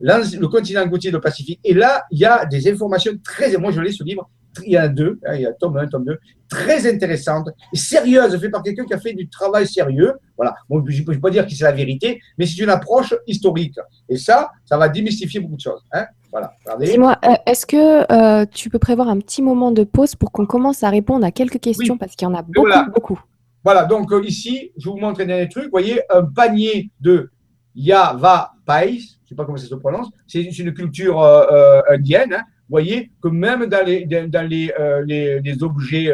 le 0.00 0.46
continent 0.46 0.86
goutier 0.86 1.10
de 1.10 1.18
Pacifique. 1.18 1.60
Et 1.64 1.74
là, 1.74 2.04
il 2.10 2.18
y 2.18 2.24
a 2.24 2.44
des 2.46 2.70
informations 2.70 3.12
très. 3.22 3.56
Moi, 3.56 3.70
je 3.72 3.80
lis 3.80 3.94
ce 3.94 4.04
livre. 4.04 4.28
Il 4.64 4.72
y 4.72 4.76
a 4.76 4.86
deux, 4.86 5.18
hein, 5.26 5.34
il 5.34 5.40
y 5.40 5.46
a 5.46 5.52
tome 5.52 5.76
1, 5.76 5.88
tome 5.88 6.04
2, 6.04 6.16
très 6.48 6.88
intéressantes 6.88 7.48
et 7.72 7.76
sérieuses, 7.76 8.38
fait 8.38 8.48
par 8.50 8.62
quelqu'un 8.62 8.84
qui 8.84 8.94
a 8.94 9.00
fait 9.00 9.12
du 9.12 9.28
travail 9.28 9.66
sérieux. 9.66 10.12
Voilà. 10.36 10.54
Bon, 10.68 10.80
je 10.86 11.00
ne 11.00 11.04
peux 11.04 11.18
pas 11.18 11.30
dire 11.30 11.44
que 11.44 11.52
c'est 11.52 11.64
la 11.64 11.72
vérité, 11.72 12.20
mais 12.38 12.46
c'est 12.46 12.62
une 12.62 12.70
approche 12.70 13.14
historique. 13.26 13.74
Et 14.08 14.16
ça, 14.16 14.50
ça 14.64 14.78
va 14.78 14.88
démystifier 14.88 15.40
beaucoup 15.40 15.56
de 15.56 15.60
choses. 15.60 15.82
Hein. 15.92 16.06
voilà. 16.30 16.52
Dis-moi, 16.78 17.18
euh, 17.24 17.34
est-ce 17.46 17.66
que 17.66 18.12
euh, 18.12 18.46
tu 18.48 18.70
peux 18.70 18.78
prévoir 18.78 19.08
un 19.08 19.18
petit 19.18 19.42
moment 19.42 19.72
de 19.72 19.82
pause 19.82 20.14
pour 20.14 20.30
qu'on 20.30 20.46
commence 20.46 20.84
à 20.84 20.90
répondre 20.90 21.26
à 21.26 21.32
quelques 21.32 21.58
questions? 21.58 21.98
Parce 21.98 22.14
qu'il 22.14 22.28
y 22.28 22.30
en 22.30 22.34
a 22.34 22.42
beaucoup, 22.42 22.60
voilà. 22.60 22.86
beaucoup. 22.94 23.20
Voilà, 23.64 23.86
donc 23.86 24.12
euh, 24.12 24.22
ici, 24.24 24.72
je 24.76 24.90
vous 24.90 24.98
montre 24.98 25.22
un 25.22 25.26
dernier 25.26 25.48
truc. 25.48 25.64
Vous 25.64 25.70
voyez, 25.70 26.02
un 26.10 26.22
panier 26.22 26.90
de 27.00 27.30
Yava 27.74 28.52
Pais, 28.66 28.98
sais 29.34 29.36
pas 29.36 29.44
comment 29.44 29.58
ça 29.58 29.66
se 29.66 29.74
prononce, 29.74 30.08
c'est 30.26 30.42
une 30.42 30.72
culture 30.72 31.20
euh, 31.20 31.46
euh, 31.50 31.82
indienne. 31.90 32.32
Hein. 32.34 32.42
Vous 32.68 32.70
voyez 32.72 33.10
que 33.22 33.28
même 33.28 33.66
dans 33.66 33.84
les, 33.84 34.06
dans 34.06 34.48
les, 34.48 34.72
euh, 34.78 35.04
les, 35.04 35.62
objets, 35.62 36.10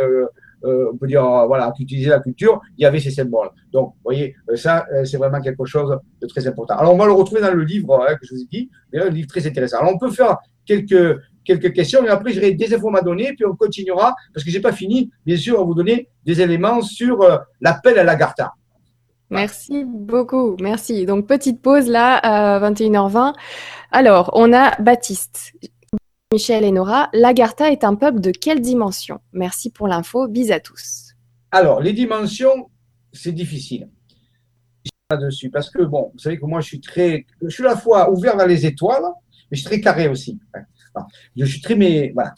on 0.63 0.97
peut 0.97 1.07
dire, 1.07 1.23
voilà, 1.47 1.73
qui 1.77 1.85
utilisaient 1.85 2.11
la 2.11 2.19
culture, 2.19 2.61
il 2.77 2.83
y 2.83 2.87
avait 2.87 2.99
ces 2.99 3.13
symboles. 3.13 3.51
Donc, 3.73 3.95
vous 3.95 4.03
voyez, 4.03 4.35
ça, 4.57 4.85
c'est 5.05 5.17
vraiment 5.17 5.41
quelque 5.41 5.65
chose 5.65 5.97
de 6.21 6.27
très 6.27 6.47
important. 6.49 6.77
Alors, 6.77 6.93
on 6.93 6.99
va 6.99 7.07
le 7.07 7.13
retrouver 7.13 7.41
dans 7.41 7.55
le 7.55 7.63
livre 7.63 8.05
hein, 8.07 8.17
que 8.17 8.27
je 8.27 8.35
vous 8.35 8.43
ai 8.43 8.47
dit, 8.51 8.71
un 8.95 9.11
livre 9.11 9.29
très 9.29 9.47
intéressant. 9.47 9.79
Alors, 9.79 9.95
on 9.95 9.99
peut 9.99 10.11
faire 10.11 10.39
quelques, 10.67 11.21
quelques 11.45 11.73
questions 11.73 12.05
et 12.05 12.09
après, 12.09 12.33
j'aurai 12.33 12.53
des 12.53 12.75
infos 12.75 12.95
à 12.97 13.01
donner, 13.01 13.33
puis 13.35 13.47
on 13.47 13.55
continuera, 13.55 14.17
parce 14.35 14.45
que 14.45 14.51
je 14.51 14.57
n'ai 14.57 14.63
pas 14.63 14.73
fini, 14.73 15.09
bien 15.25 15.37
sûr, 15.37 15.61
à 15.61 15.63
vous 15.63 15.75
donner 15.75 16.09
des 16.27 16.41
éléments 16.41 16.83
sur 16.83 17.25
l'appel 17.61 17.97
à 18.01 18.03
l'Agartha. 18.03 18.53
Merci 19.31 19.85
beaucoup, 19.85 20.57
merci. 20.61 21.07
Donc 21.07 21.27
petite 21.27 21.63
pause 21.63 21.89
là 21.89 22.17
à 22.17 22.71
21h20. 22.71 23.35
Alors, 23.93 24.31
on 24.35 24.53
a 24.53 24.75
Baptiste. 24.81 25.53
Michel 26.33 26.65
et 26.65 26.71
Nora, 26.71 27.09
l'Agartha 27.13 27.73
est 27.73 27.83
un 27.83 27.97
peuple 27.97 28.21
de 28.21 28.31
quelle 28.31 28.61
dimension? 28.61 29.19
Merci 29.33 29.71
pour 29.71 29.89
l'info, 29.89 30.29
bis 30.29 30.53
à 30.53 30.61
tous. 30.61 31.15
Alors, 31.51 31.81
les 31.81 31.93
dimensions, 31.93 32.71
c'est 33.13 33.33
difficile 33.33 33.89
là-dessus 35.11 35.51
parce 35.51 35.71
que 35.71 35.83
bon, 35.83 36.11
vous 36.13 36.19
savez 36.21 36.39
que 36.39 36.47
moi 36.47 36.61
je 36.61 36.69
suis 36.69 36.81
très, 36.81 37.27
je 37.43 37.49
suis 37.49 37.65
à 37.65 37.71
la 37.71 37.77
fois 37.77 38.13
ouvert 38.13 38.37
vers 38.37 38.47
les 38.47 38.65
étoiles, 38.65 39.03
mais 39.51 39.57
je 39.57 39.61
suis 39.61 39.67
très 39.67 39.81
carré 39.81 40.07
aussi. 40.07 40.39
Je 41.37 41.45
suis 41.45 41.61
très, 41.61 41.75
mais 41.75 42.13
voilà, 42.15 42.35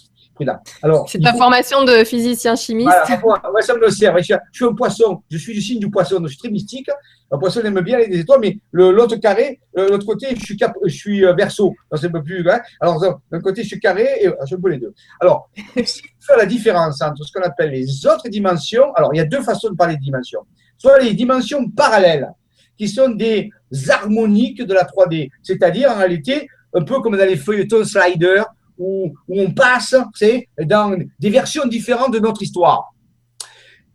alors, 0.83 1.09
c'est 1.09 1.21
ta 1.21 1.35
formation 1.35 1.85
de 1.85 2.05
physicien 2.05 2.57
chimiste. 2.57 2.91
Voilà, 3.23 3.61
ça 3.61 3.75
me 3.75 3.81
le 3.81 3.91
sert. 3.91 4.17
Je 4.19 4.35
suis, 4.53 4.65
un 4.65 4.75
poisson. 4.75 5.23
Je 5.31 5.39
suis 5.39 5.55
du 5.55 5.61
signe 5.61 5.79
du 5.79 5.91
poisson. 5.91 6.17
Donc 6.17 6.27
je 6.27 6.33
suis 6.33 6.39
très 6.39 6.51
mystique. 6.51 6.89
Un 7.31 7.39
poisson 7.39 7.61
aime 7.63 7.81
bien 7.81 7.99
les 7.99 8.21
étoiles, 8.21 8.41
mais 8.41 8.59
l'autre 8.73 9.17
carré, 9.17 9.61
euh, 9.79 9.89
l'autre 9.89 10.05
côté, 10.05 10.35
je 10.37 10.45
suis, 10.45 10.57
cap, 10.57 10.75
je 10.85 10.95
suis 10.95 11.25
euh, 11.25 11.33
verso. 11.33 11.75
C'est 11.95 12.07
un 12.07 12.11
peu 12.11 12.23
plus. 12.23 12.47
Hein. 12.49 12.61
Alors, 12.81 13.01
d'un 13.01 13.41
côté, 13.41 13.63
je 13.63 13.69
suis 13.69 13.81
carré 13.81 14.07
et 14.21 14.27
je 14.27 14.47
suis 14.47 14.57
un 14.57 14.61
peu 14.61 14.69
les 14.69 14.79
deux. 14.79 14.93
Alors, 15.19 15.49
si 15.85 16.03
on 16.05 16.25
fait 16.33 16.37
la 16.37 16.47
différence 16.47 17.01
entre 17.01 17.25
ce 17.25 17.33
qu'on 17.33 17.43
appelle 17.43 17.71
les 17.71 18.07
autres 18.07 18.29
dimensions, 18.29 18.93
alors 18.95 19.15
il 19.15 19.17
y 19.17 19.21
a 19.21 19.25
deux 19.25 19.43
façons 19.43 19.71
de 19.71 19.77
parler 19.77 19.97
de 19.97 20.03
dimensions. 20.03 20.41
Soit 20.77 20.99
les 20.99 21.15
dimensions 21.15 21.71
parallèles, 21.71 22.29
qui 22.77 22.89
sont 22.89 23.11
des 23.11 23.51
harmoniques 23.89 24.63
de 24.63 24.75
la 24.75 24.85
3D, 24.85 25.31
c'est-à-dire 25.43 25.91
en 25.91 25.97
réalité, 25.97 26.49
un 26.75 26.83
peu 26.83 27.01
comme 27.01 27.17
dans 27.17 27.27
les 27.27 27.37
feuilletons 27.37 27.85
sliders 27.85 28.47
où, 28.79 29.15
on 29.29 29.51
passe 29.53 29.95
c'est 30.15 30.49
dans 30.65 30.97
des 31.19 31.31
versions 31.31 31.67
différentes 31.67 32.13
de 32.13 32.19
notre 32.19 32.43
histoire. 32.43 32.93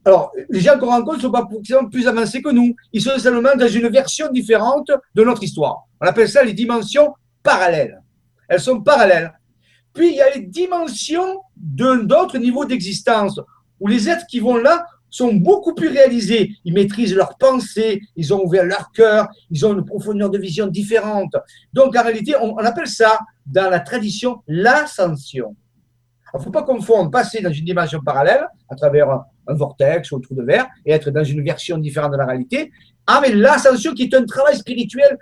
alors, 0.06 0.32
les 0.50 0.60
gens 0.60 0.78
qu'on 0.80 0.88
rencontre 0.88 1.18
ne 1.18 1.22
sont 1.24 1.32
pas 1.32 1.48
plus 1.92 2.08
avancés 2.08 2.42
que 2.42 2.50
nous. 2.50 2.76
Ils 2.94 3.02
sont 3.02 3.18
seulement 3.18 3.56
dans 3.58 3.68
une 3.68 3.90
version 3.90 4.32
différente 4.32 4.90
de 5.16 5.24
notre 5.24 5.44
histoire. 5.44 5.86
On 6.00 6.06
appelle 6.06 6.30
ça 6.30 6.44
les 6.44 6.54
dimensions 6.54 7.14
parallèles. 7.44 8.02
Elles 8.48 8.62
sont 8.62 8.82
parallèles. 8.82 9.34
Puis, 9.94 10.10
il 10.10 10.16
y 10.16 10.22
a 10.22 10.34
les 10.36 10.42
dimensions 10.42 11.42
d'autres 11.56 12.38
niveaux 12.38 12.66
d'existence, 12.66 13.40
où 13.80 13.88
les 13.88 14.08
êtres 14.10 14.26
qui 14.28 14.40
vont 14.40 14.58
là 14.58 14.86
sont 15.18 15.34
beaucoup 15.34 15.74
plus 15.74 15.90
réalisés. 15.90 16.52
Ils 16.64 16.74
maîtrisent 16.74 17.16
leurs 17.16 17.38
pensées, 17.38 18.02
ils 18.16 18.34
ont 18.34 18.44
ouvert 18.44 18.66
leur 18.66 18.92
cœur, 18.92 19.28
ils 19.50 19.66
ont 19.66 19.74
une 19.74 19.84
profondeur 19.84 20.30
de 20.30 20.38
vision 20.38 20.68
différente. 20.68 21.36
Donc, 21.74 21.96
en 21.96 22.04
réalité, 22.04 22.36
on, 22.40 22.56
appelle 22.58 22.88
ça, 22.88 23.20
dans 23.46 23.70
la 23.70 23.80
tradition, 23.80 24.44
l'ascension. 24.48 25.56
Il 26.34 26.38
ne 26.38 26.44
faut 26.44 26.52
pas 26.52 26.64
confondre 26.64 27.10
passer 27.10 27.42
dans 27.42 27.52
une 27.52 27.66
dimension 27.66 28.00
parallèle, 28.02 28.46
à 28.70 28.76
travers 28.76 29.10
un, 29.10 29.26
vortex 29.48 30.12
ou 30.12 30.18
un 30.18 30.20
trou 30.20 30.36
de 30.36 30.44
verre, 30.44 30.68
et 30.86 30.92
être 30.92 31.10
dans 31.10 31.24
une 31.24 31.44
version 31.44 31.78
différente 31.78 32.12
de 32.12 32.18
la 32.18 32.26
réalité, 32.26 32.72
avec 33.08 33.34
l'ascension 33.34 33.94
qui 33.94 34.04
est 34.04 34.14
un 34.14 34.26
travail 34.26 34.58
spirituel, 34.58 35.18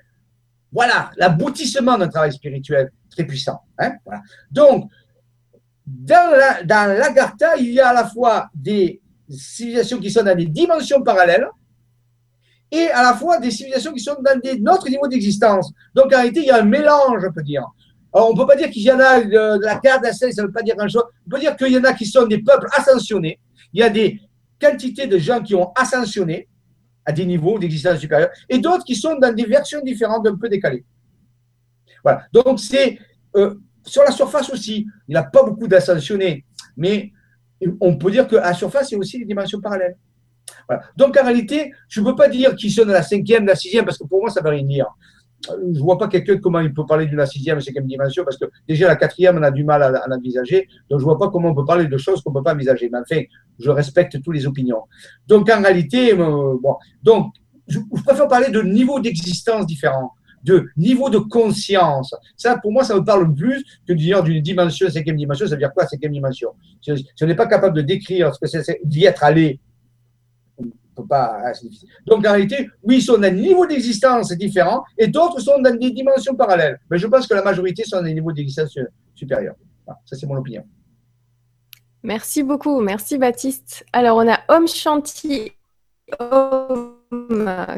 voilà, 0.71 1.11
l'aboutissement 1.15 1.97
d'un 1.97 2.09
travail 2.09 2.33
spirituel 2.33 2.91
très 3.09 3.23
puissant. 3.23 3.61
Hein. 3.77 3.93
Donc, 4.51 4.89
dans, 5.85 6.31
la, 6.31 6.63
dans 6.63 6.97
l'Agartha, 6.97 7.55
il 7.57 7.71
y 7.71 7.79
a 7.79 7.89
à 7.89 7.93
la 7.93 8.05
fois 8.05 8.49
des 8.53 8.99
civilisations 9.29 9.99
qui 9.99 10.11
sont 10.11 10.23
dans 10.23 10.35
des 10.35 10.45
dimensions 10.45 11.01
parallèles, 11.01 11.47
et 12.71 12.89
à 12.89 13.03
la 13.03 13.13
fois 13.13 13.39
des 13.39 13.51
civilisations 13.51 13.93
qui 13.93 13.99
sont 13.99 14.17
dans 14.21 14.39
des 14.39 14.61
autres 14.69 14.89
niveaux 14.89 15.07
d'existence. 15.07 15.71
Donc 15.93 16.07
en 16.07 16.17
réalité, 16.17 16.41
il 16.41 16.47
y 16.47 16.51
a 16.51 16.61
un 16.61 16.65
mélange, 16.65 17.23
on 17.27 17.31
peut 17.31 17.43
dire. 17.43 17.63
Alors, 18.13 18.29
on 18.29 18.33
ne 18.33 18.37
peut 18.37 18.47
pas 18.47 18.55
dire 18.55 18.69
qu'il 18.69 18.81
y 18.81 18.91
en 18.91 18.99
a 18.99 19.21
de, 19.21 19.63
la 19.63 19.77
carte 19.77 20.03
d'ascension, 20.03 20.31
ça 20.31 20.41
ne 20.41 20.47
veut 20.47 20.53
pas 20.53 20.61
dire 20.61 20.75
grand-chose. 20.75 21.03
On 21.27 21.29
peut 21.29 21.39
dire 21.39 21.55
qu'il 21.55 21.73
y 21.73 21.77
en 21.77 21.83
a 21.83 21.93
qui 21.93 22.05
sont 22.05 22.25
des 22.25 22.41
peuples 22.41 22.67
ascensionnés. 22.71 23.39
Il 23.73 23.81
y 23.81 23.83
a 23.83 23.89
des 23.89 24.21
quantités 24.59 25.05
de 25.05 25.17
gens 25.17 25.41
qui 25.41 25.53
ont 25.53 25.73
ascensionné 25.73 26.47
à 27.05 27.11
des 27.11 27.25
niveaux 27.25 27.59
d'existence 27.59 27.99
supérieure 27.99 28.29
et 28.49 28.57
d'autres 28.57 28.85
qui 28.85 28.95
sont 28.95 29.15
dans 29.19 29.33
des 29.33 29.45
versions 29.45 29.81
différentes, 29.81 30.25
un 30.27 30.35
peu 30.35 30.47
décalées. 30.47 30.85
Voilà. 32.03 32.23
Donc, 32.31 32.59
c'est 32.59 32.97
euh, 33.35 33.55
sur 33.85 34.03
la 34.03 34.11
surface 34.11 34.49
aussi. 34.49 34.87
Il 35.07 35.11
n'y 35.11 35.17
a 35.17 35.23
pas 35.23 35.43
beaucoup 35.43 35.67
d'ascensionnés, 35.67 36.45
mais 36.77 37.11
on 37.81 37.97
peut 37.97 38.11
dire 38.11 38.27
qu'à 38.27 38.41
la 38.41 38.53
surface, 38.53 38.91
il 38.91 38.95
y 38.95 38.97
a 38.97 38.99
aussi 38.99 39.19
des 39.19 39.25
dimensions 39.25 39.59
parallèles. 39.61 39.97
Donc, 40.95 41.17
en 41.17 41.23
réalité, 41.23 41.71
je 41.87 42.01
ne 42.01 42.05
peux 42.05 42.15
pas 42.15 42.27
dire 42.27 42.55
qu'ils 42.55 42.71
sont 42.71 42.85
dans 42.85 42.93
la 42.93 43.03
cinquième, 43.03 43.45
la 43.45 43.55
sixième, 43.55 43.85
parce 43.85 43.97
que 43.97 44.05
pour 44.05 44.21
moi, 44.21 44.29
ça 44.29 44.41
ne 44.41 44.45
veut 44.45 44.51
rien 44.51 44.63
dire 44.63 44.87
je 45.73 45.79
vois 45.79 45.97
pas 45.97 46.07
quelqu'un 46.07 46.37
comment 46.37 46.59
il 46.59 46.73
peut 46.73 46.85
parler 46.85 47.05
d'une 47.05 47.25
sixième, 47.25 47.59
cinquième 47.61 47.87
dimension, 47.87 48.23
parce 48.23 48.37
que 48.37 48.45
déjà 48.67 48.87
la 48.87 48.95
quatrième, 48.95 49.37
on 49.37 49.43
a 49.43 49.51
du 49.51 49.63
mal 49.63 49.83
à, 49.83 50.07
l'envisager. 50.07 50.67
Donc, 50.89 50.99
je 50.99 51.05
vois 51.05 51.17
pas 51.17 51.29
comment 51.29 51.49
on 51.49 51.55
peut 51.55 51.65
parler 51.65 51.87
de 51.87 51.97
choses 51.97 52.21
qu'on 52.21 52.33
peut 52.33 52.43
pas 52.43 52.53
envisager. 52.53 52.89
Mais 52.91 52.99
enfin, 52.99 53.21
je 53.59 53.69
respecte 53.69 54.21
toutes 54.21 54.35
les 54.35 54.47
opinions. 54.47 54.83
Donc, 55.27 55.49
en 55.49 55.61
réalité, 55.61 56.13
euh, 56.13 56.57
bon, 56.61 56.75
donc, 57.03 57.33
je, 57.67 57.79
préfère 58.05 58.27
parler 58.27 58.49
de 58.49 58.61
niveaux 58.61 58.99
d'existence 58.99 59.65
différents, 59.65 60.11
de 60.45 60.67
niveau 60.77 61.09
de 61.09 61.17
conscience. 61.17 62.15
Ça, 62.37 62.57
pour 62.57 62.71
moi, 62.71 62.83
ça 62.83 62.95
me 62.95 63.03
parle 63.03 63.33
plus 63.33 63.63
que 63.87 63.93
d'une 63.93 64.41
dimension, 64.41 64.89
cinquième 64.89 65.17
dimension. 65.17 65.45
Ça 65.45 65.55
veut 65.55 65.59
dire 65.59 65.73
quoi, 65.73 65.85
cinquième 65.87 66.13
dimension? 66.13 66.51
Si 66.81 66.93
on 67.21 67.25
n'est 67.25 67.35
pas 67.35 67.47
capable 67.47 67.75
de 67.75 67.81
décrire 67.81 68.33
ce 68.33 68.39
que 68.39 68.47
c'est 68.47 68.79
d'y 68.83 69.05
être 69.05 69.23
allé 69.23 69.59
peut 70.95 71.05
pas. 71.07 71.41
Hein, 71.45 71.51
Donc 72.05 72.25
en 72.25 72.31
réalité, 72.31 72.69
oui, 72.83 72.97
ils 72.97 73.01
sont 73.01 73.17
d'un 73.17 73.31
niveau 73.31 73.65
d'existence 73.65 74.31
différent 74.31 74.83
et 74.97 75.07
d'autres 75.07 75.39
sont 75.39 75.61
dans 75.61 75.75
des 75.75 75.91
dimensions 75.91 76.35
parallèles. 76.35 76.79
Mais 76.89 76.97
je 76.97 77.07
pense 77.07 77.27
que 77.27 77.33
la 77.33 77.43
majorité 77.43 77.83
sont 77.83 77.97
dans 77.97 78.03
des 78.03 78.13
niveaux 78.13 78.31
d'existence 78.31 78.77
supérieurs. 79.13 79.55
ça, 79.85 80.15
c'est 80.15 80.25
mon 80.25 80.37
opinion. 80.37 80.63
Merci 82.03 82.43
beaucoup. 82.43 82.79
Merci 82.81 83.17
Baptiste. 83.17 83.85
Alors, 83.91 84.17
on 84.17 84.31
a 84.31 84.39
Homme 84.47 84.67
Chantier 84.67 85.53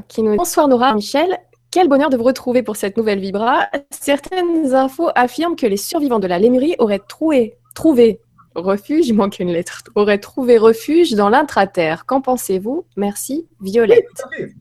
qui 0.07 0.21
nous 0.21 0.35
Bonsoir 0.35 0.67
Nora, 0.67 0.93
Michel. 0.93 1.37
Quel 1.77 1.89
bonheur 1.89 2.09
de 2.09 2.17
vous 2.17 2.23
retrouver 2.23 2.63
pour 2.63 2.75
cette 2.75 2.97
nouvelle 2.97 3.19
Vibra. 3.19 3.67
Certaines 3.91 4.73
infos 4.73 5.09
affirment 5.13 5.55
que 5.55 5.67
les 5.67 5.77
survivants 5.77 6.17
de 6.17 6.25
la 6.25 6.39
Lémurie 6.39 6.73
auraient 6.79 7.03
trouvé, 7.07 8.19
refuge, 8.55 9.09
il 9.09 9.13
manque 9.13 9.37
une 9.37 9.51
lettre, 9.51 9.83
aurait 9.93 10.17
trouvé 10.17 10.57
refuge 10.57 11.13
dans 11.13 11.29
l'intraterre. 11.29 12.07
Qu'en 12.07 12.19
pensez-vous? 12.19 12.87
Merci, 12.95 13.47
Violette. 13.61 14.07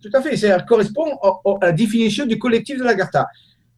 tout 0.02 0.10
à 0.12 0.20
fait, 0.20 0.36
Ça 0.36 0.60
correspond 0.60 1.06
à 1.22 1.64
la 1.64 1.72
définition 1.72 2.26
du 2.26 2.38
collectif 2.38 2.76
de 2.76 2.84
l'Agartha. 2.84 3.28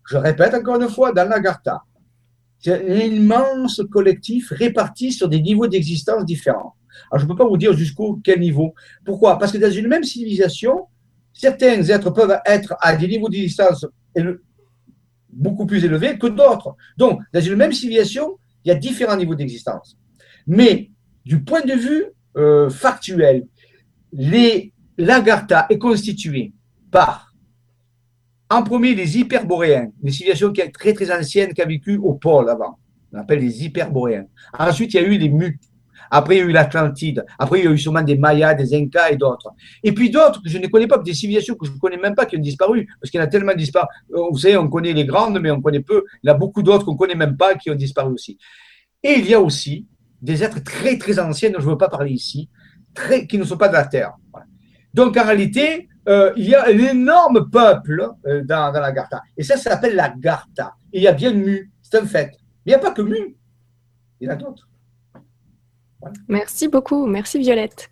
Je 0.08 0.16
répète 0.16 0.54
encore 0.54 0.82
une 0.82 0.88
fois, 0.88 1.12
dans 1.12 1.28
l'Agartha, 1.28 1.84
c'est 2.58 2.90
un 2.90 2.96
immense 2.96 3.80
collectif 3.92 4.50
réparti 4.50 5.12
sur 5.12 5.28
des 5.28 5.40
niveaux 5.40 5.68
d'existence 5.68 6.24
différents. 6.24 6.74
Alors, 7.12 7.20
je 7.20 7.24
ne 7.24 7.28
peux 7.28 7.36
pas 7.36 7.46
vous 7.46 7.56
dire 7.56 7.72
jusqu'au 7.72 8.18
quel 8.24 8.40
niveau. 8.40 8.74
Pourquoi? 9.04 9.38
Parce 9.38 9.52
que 9.52 9.58
dans 9.58 9.70
une 9.70 9.86
même 9.86 10.02
civilisation, 10.02 10.88
certains 11.38 11.82
êtres 11.84 12.10
peuvent 12.10 12.40
être 12.44 12.74
à 12.80 12.96
des 12.96 13.06
niveaux 13.06 13.28
d'existence 13.28 13.86
beaucoup 15.30 15.66
plus 15.66 15.84
élevés 15.84 16.18
que 16.18 16.26
d'autres. 16.26 16.74
Donc, 16.96 17.20
dans 17.32 17.40
une 17.40 17.54
même 17.54 17.72
civilisation, 17.72 18.38
il 18.64 18.68
y 18.68 18.70
a 18.72 18.74
différents 18.74 19.16
niveaux 19.16 19.36
d'existence. 19.36 19.96
Mais 20.46 20.90
du 21.24 21.42
point 21.44 21.60
de 21.60 21.74
vue 21.74 22.06
euh, 22.36 22.68
factuel, 22.68 23.46
l'Agartha 24.98 25.66
est 25.70 25.78
constituée 25.78 26.52
par, 26.90 27.32
en 28.50 28.64
premier, 28.64 28.94
les 28.94 29.18
hyperboréens, 29.18 29.92
une 30.02 30.10
civilisation 30.10 30.52
qui 30.52 30.60
est 30.60 30.72
très 30.72 30.92
très 30.92 31.16
ancienne 31.16 31.52
qui 31.52 31.62
a 31.62 31.66
vécu 31.66 31.98
au 31.98 32.14
pôle 32.14 32.50
avant. 32.50 32.78
On 33.12 33.18
appelle 33.18 33.40
les 33.40 33.64
hyperboréens. 33.64 34.26
Ensuite, 34.58 34.94
il 34.94 34.96
y 34.96 35.04
a 35.04 35.06
eu 35.06 35.18
les. 35.18 35.32
Après, 36.10 36.36
il 36.36 36.38
y 36.38 36.42
a 36.42 36.44
eu 36.44 36.52
l'Atlantide. 36.52 37.24
Après, 37.38 37.60
il 37.60 37.64
y 37.64 37.68
a 37.68 37.70
eu 37.70 37.78
sûrement 37.78 38.02
des 38.02 38.16
Mayas, 38.16 38.54
des 38.54 38.74
Incas 38.74 39.10
et 39.10 39.16
d'autres. 39.16 39.50
Et 39.82 39.92
puis 39.92 40.10
d'autres 40.10 40.42
que 40.42 40.48
je 40.48 40.58
ne 40.58 40.66
connais 40.66 40.86
pas, 40.86 40.98
des 40.98 41.14
civilisations 41.14 41.54
que 41.54 41.66
je 41.66 41.72
ne 41.72 41.78
connais 41.78 41.96
même 41.96 42.14
pas 42.14 42.26
qui 42.26 42.36
ont 42.36 42.40
disparu, 42.40 42.86
parce 43.00 43.10
qu'il 43.10 43.18
y 43.18 43.22
en 43.22 43.26
a 43.26 43.28
tellement 43.28 43.54
disparu. 43.54 43.86
Euh, 44.14 44.22
vous 44.30 44.38
savez, 44.38 44.56
on 44.56 44.68
connaît 44.68 44.92
les 44.92 45.04
grandes, 45.04 45.38
mais 45.40 45.50
on 45.50 45.60
connaît 45.60 45.80
peu. 45.80 46.04
Il 46.22 46.28
y 46.28 46.30
a 46.30 46.34
beaucoup 46.34 46.62
d'autres 46.62 46.84
qu'on 46.84 46.92
ne 46.92 46.98
connaît 46.98 47.14
même 47.14 47.36
pas 47.36 47.54
qui 47.54 47.70
ont 47.70 47.74
disparu 47.74 48.12
aussi. 48.12 48.38
Et 49.02 49.14
il 49.18 49.28
y 49.28 49.34
a 49.34 49.40
aussi 49.40 49.86
des 50.20 50.42
êtres 50.42 50.62
très 50.62 50.98
très 50.98 51.18
anciens 51.18 51.50
dont 51.50 51.60
je 51.60 51.66
ne 51.66 51.70
veux 51.70 51.78
pas 51.78 51.88
parler 51.88 52.12
ici, 52.12 52.48
qui 53.28 53.38
ne 53.38 53.44
sont 53.44 53.56
pas 53.56 53.68
de 53.68 53.74
la 53.74 53.84
Terre. 53.84 54.14
Donc 54.92 55.16
en 55.16 55.24
réalité, 55.24 55.88
euh, 56.08 56.32
il 56.36 56.48
y 56.48 56.54
a 56.54 56.66
un 56.66 56.78
énorme 56.78 57.50
peuple 57.50 58.10
euh, 58.26 58.42
dans, 58.42 58.72
la 58.72 58.92
Gartha. 58.92 59.22
Et 59.36 59.42
ça, 59.42 59.56
ça 59.56 59.70
s'appelle 59.70 59.94
la 59.94 60.08
Gartha. 60.08 60.74
Et 60.92 60.98
il 60.98 61.02
y 61.02 61.08
a 61.08 61.12
bien 61.12 61.32
Mu, 61.32 61.70
c'est 61.82 61.98
un 61.98 62.06
fait. 62.06 62.32
Mais 62.64 62.72
il 62.72 62.74
n'y 62.74 62.74
a 62.74 62.78
pas 62.78 62.92
que 62.92 63.02
Mu, 63.02 63.36
il 64.20 64.26
y 64.26 64.30
en 64.30 64.32
a 64.32 64.36
d'autres. 64.36 64.67
Merci 66.28 66.68
beaucoup, 66.68 67.06
merci 67.06 67.38
Violette. 67.38 67.90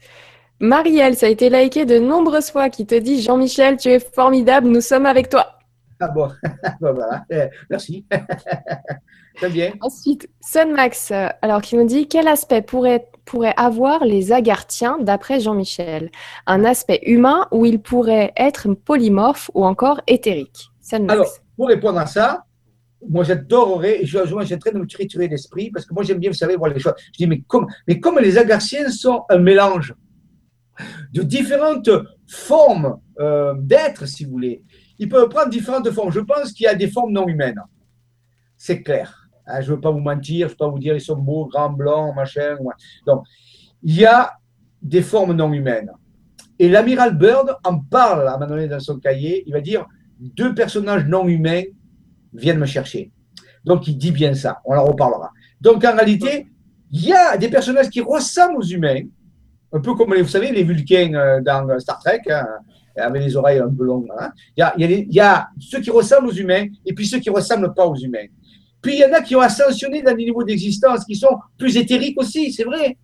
Marielle, 0.60 1.16
ça 1.16 1.26
a 1.26 1.28
été 1.28 1.50
liké 1.50 1.84
de 1.84 1.98
nombreuses 1.98 2.50
fois 2.50 2.70
qui 2.70 2.86
te 2.86 2.94
dit 2.94 3.20
Jean-Michel, 3.20 3.76
tu 3.76 3.88
es 3.88 4.00
formidable, 4.00 4.68
nous 4.68 4.80
sommes 4.80 5.06
avec 5.06 5.28
toi. 5.28 5.56
Ah 6.00 6.08
bon, 6.08 6.28
voilà, 6.80 7.24
eh, 7.30 7.48
merci. 7.70 8.06
Très 9.36 9.50
bien. 9.50 9.72
Ensuite, 9.80 10.28
Sunmax, 10.40 11.10
euh, 11.10 11.28
alors 11.42 11.60
qui 11.60 11.76
nous 11.76 11.86
dit 11.86 12.08
quel 12.08 12.26
aspect 12.26 12.62
pourrait, 12.62 13.08
pourrait 13.26 13.54
avoir 13.56 14.04
les 14.04 14.32
agarthiens 14.32 14.96
d'après 14.98 15.40
Jean-Michel? 15.40 16.10
Un 16.46 16.64
aspect 16.64 17.00
humain 17.02 17.46
ou 17.50 17.66
il 17.66 17.80
pourrait 17.80 18.32
être 18.36 18.72
polymorphe 18.72 19.50
ou 19.54 19.64
encore 19.64 20.00
éthérique? 20.06 20.70
Sunmax. 20.80 21.12
Alors, 21.12 21.30
pour 21.56 21.68
répondre 21.68 21.98
à 21.98 22.06
ça, 22.06 22.44
moi 23.08 23.24
j'adorerais, 23.24 24.00
je, 24.04 24.18
en 24.18 24.58
train 24.58 24.72
de 24.72 24.78
me 24.78 24.86
triturer 24.86 25.28
l'esprit 25.28 25.70
parce 25.70 25.86
que 25.86 25.94
moi 25.94 26.02
j'aime 26.02 26.18
bien, 26.18 26.30
vous 26.30 26.36
savez, 26.36 26.56
voir 26.56 26.72
les 26.72 26.80
choses. 26.80 26.94
Je 26.98 27.18
dis, 27.18 27.26
mais 27.26 27.40
comme, 27.42 27.66
mais 27.86 28.00
comme 28.00 28.18
les 28.18 28.38
agarthiens 28.38 28.88
sont 28.90 29.22
un 29.28 29.38
mélange 29.38 29.94
de 31.12 31.22
différentes 31.22 31.90
formes 32.26 32.98
euh, 33.18 33.54
d'être, 33.58 34.06
si 34.06 34.24
vous 34.24 34.32
voulez, 34.32 34.62
ils 34.98 35.08
peuvent 35.08 35.28
prendre 35.28 35.50
différentes 35.50 35.90
formes. 35.90 36.10
Je 36.10 36.20
pense 36.20 36.52
qu'il 36.52 36.64
y 36.64 36.68
a 36.68 36.74
des 36.74 36.88
formes 36.88 37.12
non 37.12 37.26
humaines. 37.28 37.60
C'est 38.56 38.82
clair. 38.82 39.28
Ah, 39.46 39.60
je 39.60 39.70
ne 39.70 39.76
veux 39.76 39.80
pas 39.80 39.90
vous 39.90 40.00
mentir, 40.00 40.48
je 40.48 40.52
ne 40.52 40.54
veux 40.54 40.56
pas 40.56 40.68
vous 40.68 40.78
dire 40.78 40.94
ils 40.94 41.00
sont 41.00 41.16
beaux, 41.16 41.46
grands, 41.46 41.70
blancs, 41.70 42.14
machin. 42.14 42.56
Donc, 43.06 43.24
il 43.82 43.94
y 43.94 44.04
a 44.04 44.32
des 44.82 45.02
formes 45.02 45.34
non 45.34 45.52
humaines. 45.52 45.90
Et 46.58 46.68
l'amiral 46.68 47.16
Bird 47.16 47.56
en 47.64 47.78
parle 47.78 48.26
à 48.26 48.34
un 48.34 48.38
moment 48.38 48.48
donné 48.48 48.66
dans 48.66 48.80
son 48.80 48.98
cahier. 48.98 49.44
Il 49.46 49.52
va 49.52 49.60
dire 49.60 49.86
deux 50.18 50.54
personnages 50.54 51.04
non 51.06 51.28
humains 51.28 51.62
viennent 52.36 52.58
me 52.58 52.66
chercher. 52.66 53.10
Donc, 53.64 53.88
il 53.88 53.96
dit 53.98 54.12
bien 54.12 54.34
ça. 54.34 54.60
On 54.64 54.76
en 54.76 54.84
reparlera. 54.84 55.30
Donc, 55.60 55.84
en 55.84 55.94
réalité, 55.94 56.46
il 56.92 57.06
y 57.06 57.12
a 57.12 57.36
des 57.36 57.48
personnages 57.48 57.90
qui 57.90 58.00
ressemblent 58.00 58.58
aux 58.58 58.66
humains, 58.66 59.00
un 59.72 59.80
peu 59.80 59.94
comme, 59.94 60.14
vous 60.14 60.28
savez, 60.28 60.52
les 60.52 60.62
Vulcains 60.62 61.14
euh, 61.14 61.40
dans 61.40 61.78
Star 61.80 61.98
Trek, 61.98 62.22
hein, 62.30 62.46
avec 62.96 63.22
les 63.22 63.36
oreilles 63.36 63.58
un 63.58 63.72
peu 63.72 63.84
longues. 63.84 64.08
Hein. 64.18 64.30
Il, 64.56 64.60
y 64.60 64.62
a, 64.62 64.74
il 64.78 65.12
y 65.12 65.20
a 65.20 65.48
ceux 65.58 65.80
qui 65.80 65.90
ressemblent 65.90 66.28
aux 66.28 66.32
humains 66.32 66.66
et 66.84 66.94
puis 66.94 67.06
ceux 67.06 67.18
qui 67.18 67.28
ne 67.28 67.34
ressemblent 67.34 67.74
pas 67.74 67.86
aux 67.86 67.96
humains. 67.96 68.26
Puis 68.80 68.94
il 68.94 69.00
y 69.00 69.04
en 69.04 69.12
a 69.12 69.20
qui 69.20 69.34
ont 69.34 69.40
ascensionné 69.40 70.02
dans 70.02 70.14
des 70.14 70.24
niveaux 70.24 70.44
d'existence 70.44 71.04
qui 71.04 71.16
sont 71.16 71.36
plus 71.58 71.76
éthériques 71.76 72.20
aussi, 72.20 72.52
c'est 72.52 72.64
vrai. 72.64 72.96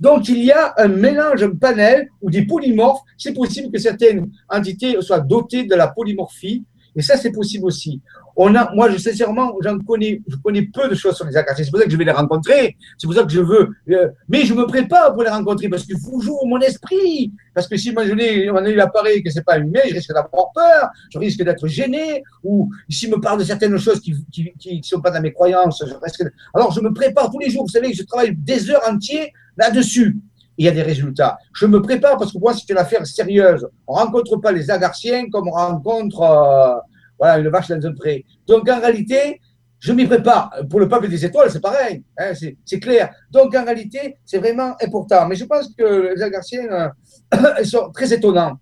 Donc 0.00 0.28
il 0.28 0.44
y 0.44 0.52
a 0.52 0.74
un 0.76 0.88
mélange, 0.88 1.42
un 1.42 1.56
panel 1.56 2.08
ou 2.20 2.30
des 2.30 2.46
polymorphes. 2.46 3.02
C'est 3.18 3.34
possible 3.34 3.72
que 3.72 3.78
certaines 3.78 4.30
entités 4.48 5.00
soient 5.02 5.20
dotées 5.20 5.64
de 5.64 5.74
la 5.74 5.88
polymorphie 5.88 6.64
Et 6.94 7.02
ça, 7.02 7.16
c'est 7.16 7.32
possible 7.32 7.66
aussi. 7.66 8.00
On 8.36 8.54
a, 8.54 8.72
moi, 8.74 8.90
je, 8.90 8.98
sincèrement, 8.98 9.54
j'en 9.62 9.78
connais, 9.78 10.20
je 10.26 10.36
connais 10.36 10.62
peu 10.62 10.88
de 10.88 10.94
choses 10.94 11.16
sur 11.16 11.24
les 11.24 11.36
agarthiens. 11.36 11.64
C'est 11.64 11.70
pour 11.70 11.80
ça 11.80 11.86
que 11.86 11.90
je 11.90 11.96
vais 11.96 12.04
les 12.04 12.10
rencontrer. 12.10 12.76
C'est 12.98 13.06
pour 13.06 13.14
ça 13.14 13.22
que 13.22 13.30
je 13.30 13.40
veux. 13.40 13.70
Euh, 13.90 14.08
mais 14.28 14.44
je 14.44 14.54
me 14.54 14.66
prépare 14.66 15.12
pour 15.12 15.22
les 15.22 15.30
rencontrer 15.30 15.68
parce 15.68 15.84
qu'il 15.84 15.98
faut 15.98 16.20
jouer 16.20 16.38
mon 16.46 16.60
esprit. 16.60 17.32
Parce 17.54 17.68
que 17.68 17.76
si 17.76 17.92
moi, 17.92 18.04
je 18.06 18.12
l'ai, 18.12 18.46
il 18.46 18.80
apparaît 18.80 19.22
que 19.22 19.30
c'est 19.30 19.44
pas 19.44 19.58
humain, 19.58 19.80
je 19.88 19.94
risque 19.94 20.12
d'avoir 20.12 20.50
peur, 20.52 20.90
je 21.12 21.18
risque 21.18 21.42
d'être 21.42 21.66
gêné, 21.68 22.22
ou 22.42 22.70
s'il 22.88 23.10
me 23.10 23.20
parle 23.20 23.38
de 23.38 23.44
certaines 23.44 23.78
choses 23.78 24.00
qui, 24.00 24.14
qui, 24.32 24.52
qui, 24.58 24.82
sont 24.82 25.00
pas 25.00 25.10
dans 25.10 25.20
mes 25.20 25.32
croyances, 25.32 25.82
je 25.86 25.94
risque. 26.02 26.24
Alors, 26.54 26.72
je 26.72 26.80
me 26.80 26.92
prépare 26.92 27.30
tous 27.30 27.38
les 27.38 27.50
jours. 27.50 27.62
Vous 27.62 27.68
savez, 27.68 27.92
je 27.92 28.02
travaille 28.02 28.34
des 28.36 28.70
heures 28.70 28.82
entières 28.88 29.28
là-dessus 29.56 30.16
il 30.56 30.66
y 30.66 30.68
a 30.68 30.70
des 30.70 30.82
résultats. 30.82 31.36
Je 31.52 31.66
me 31.66 31.82
prépare 31.82 32.16
parce 32.16 32.32
que 32.32 32.38
moi, 32.38 32.54
c'est 32.54 32.70
une 32.72 32.78
affaire 32.78 33.06
sérieuse. 33.06 33.66
On 33.86 33.94
rencontre 33.94 34.36
pas 34.36 34.52
les 34.52 34.70
agarciens 34.70 35.28
comme 35.28 35.48
on 35.48 35.52
rencontre 35.52 36.20
euh, 36.22 36.76
voilà, 37.24 37.38
une 37.38 37.48
vache 37.48 37.68
dans 37.68 37.86
un 37.86 37.94
pré. 37.94 38.24
Donc, 38.46 38.68
en 38.68 38.80
réalité, 38.80 39.40
je 39.78 39.92
m'y 39.92 40.06
prépare. 40.06 40.50
Pour 40.68 40.80
le 40.80 40.88
peuple 40.88 41.08
des 41.08 41.24
étoiles, 41.24 41.50
c'est 41.50 41.60
pareil. 41.60 42.02
Hein, 42.18 42.32
c'est 42.64 42.80
clair. 42.80 43.10
Donc, 43.30 43.54
en 43.54 43.64
réalité, 43.64 44.18
c'est 44.24 44.38
vraiment 44.38 44.74
important. 44.82 45.26
Mais 45.26 45.34
je 45.36 45.44
pense 45.44 45.68
que 45.76 46.14
les 46.14 46.22
agarciens, 46.22 46.92
euh, 47.34 47.64
sont 47.64 47.90
très 47.92 48.12
étonnants. 48.12 48.58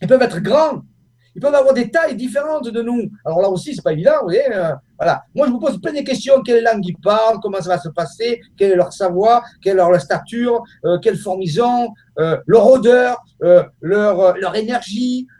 Ils 0.00 0.08
peuvent 0.08 0.22
être 0.22 0.40
grands, 0.40 0.82
ils 1.34 1.40
peuvent 1.40 1.54
avoir 1.54 1.74
des 1.74 1.90
tailles 1.90 2.16
différentes 2.16 2.68
de 2.68 2.82
nous. 2.82 3.10
Alors 3.24 3.40
là 3.40 3.48
aussi, 3.48 3.74
c'est 3.74 3.82
pas 3.82 3.92
évident, 3.92 4.12
vous 4.20 4.26
voyez. 4.26 4.52
Euh, 4.52 4.72
voilà. 4.98 5.22
Moi, 5.34 5.46
je 5.46 5.52
vous 5.52 5.58
pose 5.58 5.80
plein 5.80 5.92
de 5.92 6.00
questions. 6.00 6.42
Quelle 6.42 6.62
langue 6.62 6.84
ils 6.84 6.96
parlent 6.96 7.38
Comment 7.40 7.60
ça 7.60 7.70
va 7.70 7.78
se 7.78 7.88
passer? 7.88 8.40
Quel 8.56 8.72
est 8.72 8.76
leur 8.76 8.92
savoir? 8.92 9.42
Quelle 9.62 9.74
est 9.74 9.76
leur 9.76 10.00
stature? 10.00 10.62
Euh, 10.84 10.98
Quelle 10.98 11.16
forme 11.16 11.42
ils 11.42 11.62
ont? 11.62 11.92
Euh, 12.18 12.36
Leur 12.46 12.66
odeur? 12.66 13.22
Leur, 13.80 14.36
leur 14.36 14.56
énergie? 14.56 15.26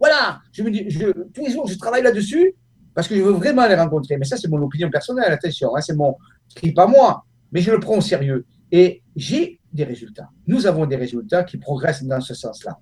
Voilà. 0.00 0.38
Je 0.58 0.62
me 0.64 0.70
dis, 0.70 0.88
tous 1.32 1.44
les 1.44 1.52
jours, 1.52 1.68
je 1.68 1.78
travaille 1.78 2.02
là-dessus 2.02 2.54
parce 2.94 3.06
que 3.06 3.14
je 3.14 3.22
veux 3.22 3.32
vraiment 3.32 3.66
les 3.68 3.76
rencontrer. 3.76 4.16
Mais 4.16 4.24
ça, 4.24 4.36
c'est 4.36 4.48
mon 4.48 4.60
opinion 4.60 4.90
personnelle, 4.90 5.30
attention. 5.30 5.76
Hein, 5.76 5.80
c'est 5.80 5.94
mon 5.94 6.16
trip 6.54 6.74
pas 6.74 6.88
moi. 6.88 7.24
Mais 7.52 7.60
je 7.60 7.70
le 7.70 7.78
prends 7.78 7.98
au 7.98 8.00
sérieux. 8.00 8.44
Et 8.72 9.02
j'ai 9.14 9.60
des 9.72 9.84
résultats. 9.84 10.28
Nous 10.48 10.66
avons 10.66 10.84
des 10.84 10.96
résultats 10.96 11.44
qui 11.44 11.58
progressent 11.58 12.02
dans 12.02 12.20
ce 12.20 12.34
sens-là. 12.34 12.76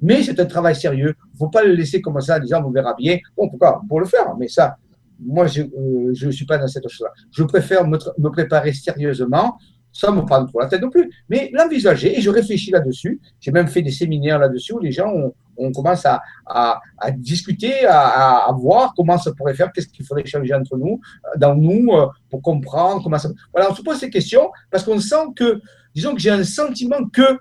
Mais 0.00 0.24
c'est 0.24 0.40
un 0.40 0.46
travail 0.46 0.74
sérieux. 0.74 1.14
Il 1.16 1.32
ne 1.34 1.38
faut 1.38 1.48
pas 1.48 1.62
le 1.62 1.72
laisser 1.72 2.00
comme 2.00 2.20
ça 2.20 2.38
en 2.38 2.40
disant 2.40 2.64
on 2.66 2.70
verra 2.70 2.94
bien. 2.94 3.18
Bon, 3.36 3.48
pourquoi 3.48 3.80
Pour 3.88 4.00
le 4.00 4.06
faire. 4.06 4.34
Mais 4.36 4.48
ça, 4.48 4.76
moi, 5.20 5.46
je 5.46 5.62
ne 5.62 6.10
euh, 6.10 6.32
suis 6.32 6.46
pas 6.46 6.58
dans 6.58 6.66
cette 6.66 6.88
chose-là. 6.88 7.12
Je 7.30 7.44
préfère 7.44 7.86
me, 7.86 7.98
préparer 8.30 8.72
sérieusement 8.72 9.56
sans 9.92 10.12
me 10.12 10.22
prendre 10.22 10.48
trop 10.48 10.60
la 10.60 10.66
tête 10.66 10.82
non 10.82 10.90
plus, 10.90 11.10
mais 11.28 11.50
l'envisager 11.52 12.16
et 12.16 12.20
je 12.20 12.30
réfléchis 12.30 12.70
là-dessus. 12.70 13.20
J'ai 13.40 13.50
même 13.50 13.68
fait 13.68 13.82
des 13.82 13.90
séminaires 13.90 14.38
là-dessus 14.38 14.72
où 14.74 14.78
les 14.78 14.92
gens, 14.92 15.12
on, 15.56 15.72
commence 15.72 16.06
à, 16.06 16.22
à, 16.46 16.80
à 16.98 17.10
discuter, 17.10 17.84
à, 17.84 18.46
à, 18.46 18.52
voir 18.52 18.94
comment 18.96 19.18
ça 19.18 19.32
pourrait 19.32 19.54
faire, 19.54 19.70
qu'est-ce 19.72 19.88
qu'il 19.88 20.06
faudrait 20.06 20.24
changer 20.24 20.54
entre 20.54 20.76
nous, 20.76 21.00
dans 21.36 21.54
nous, 21.54 21.92
euh, 21.92 22.06
pour 22.30 22.40
comprendre 22.40 23.02
comment 23.02 23.18
ça. 23.18 23.28
Voilà, 23.52 23.70
on 23.70 23.74
se 23.74 23.82
pose 23.82 23.98
ces 23.98 24.10
questions 24.10 24.50
parce 24.70 24.84
qu'on 24.84 25.00
sent 25.00 25.26
que 25.36 25.60
disons 25.94 26.14
que 26.14 26.20
j'ai 26.20 26.30
un 26.30 26.44
sentiment 26.44 27.04
que 27.12 27.38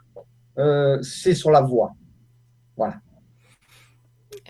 euh, 0.57 1.01
c'est 1.01 1.35
sur 1.35 1.51
la 1.51 1.61
voie. 1.61 1.93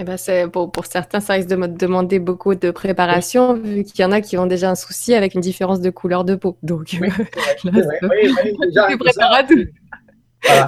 Eh 0.01 0.05
ben 0.05 0.17
pour, 0.49 0.71
pour, 0.71 0.85
certains, 0.85 1.19
ça 1.19 1.34
risque 1.34 1.49
de 1.49 1.57
me 1.57 1.67
demander 1.67 2.19
beaucoup 2.19 2.55
de 2.55 2.71
préparation, 2.71 3.55
vu 3.55 3.84
qu'il 3.84 4.01
y 4.01 4.05
en 4.05 4.13
a 4.13 4.21
qui 4.21 4.38
ont 4.38 4.45
déjà 4.45 4.71
un 4.71 4.76
souci 4.76 5.13
avec 5.13 5.35
une 5.35 5.41
différence 5.41 5.81
de 5.81 5.89
couleur 5.89 6.23
de 6.23 6.35
peau. 6.35 6.57
Donc, 6.63 6.97
oui, 7.01 7.09
oui, 7.65 8.97
prépare 8.97 9.34
à 9.34 9.43
tout. 9.43 9.65
Voilà. 10.41 10.67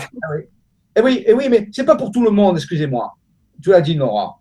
Et 0.98 1.02
oui, 1.02 1.24
et 1.26 1.34
oui, 1.34 1.48
mais 1.50 1.70
c'est 1.72 1.86
pas 1.86 1.96
pour 1.96 2.12
tout 2.12 2.22
le 2.22 2.30
monde, 2.30 2.58
excusez-moi. 2.58 3.14
Tu 3.64 3.70
l'as 3.70 3.80
dit, 3.80 3.96
Nora. 3.96 4.38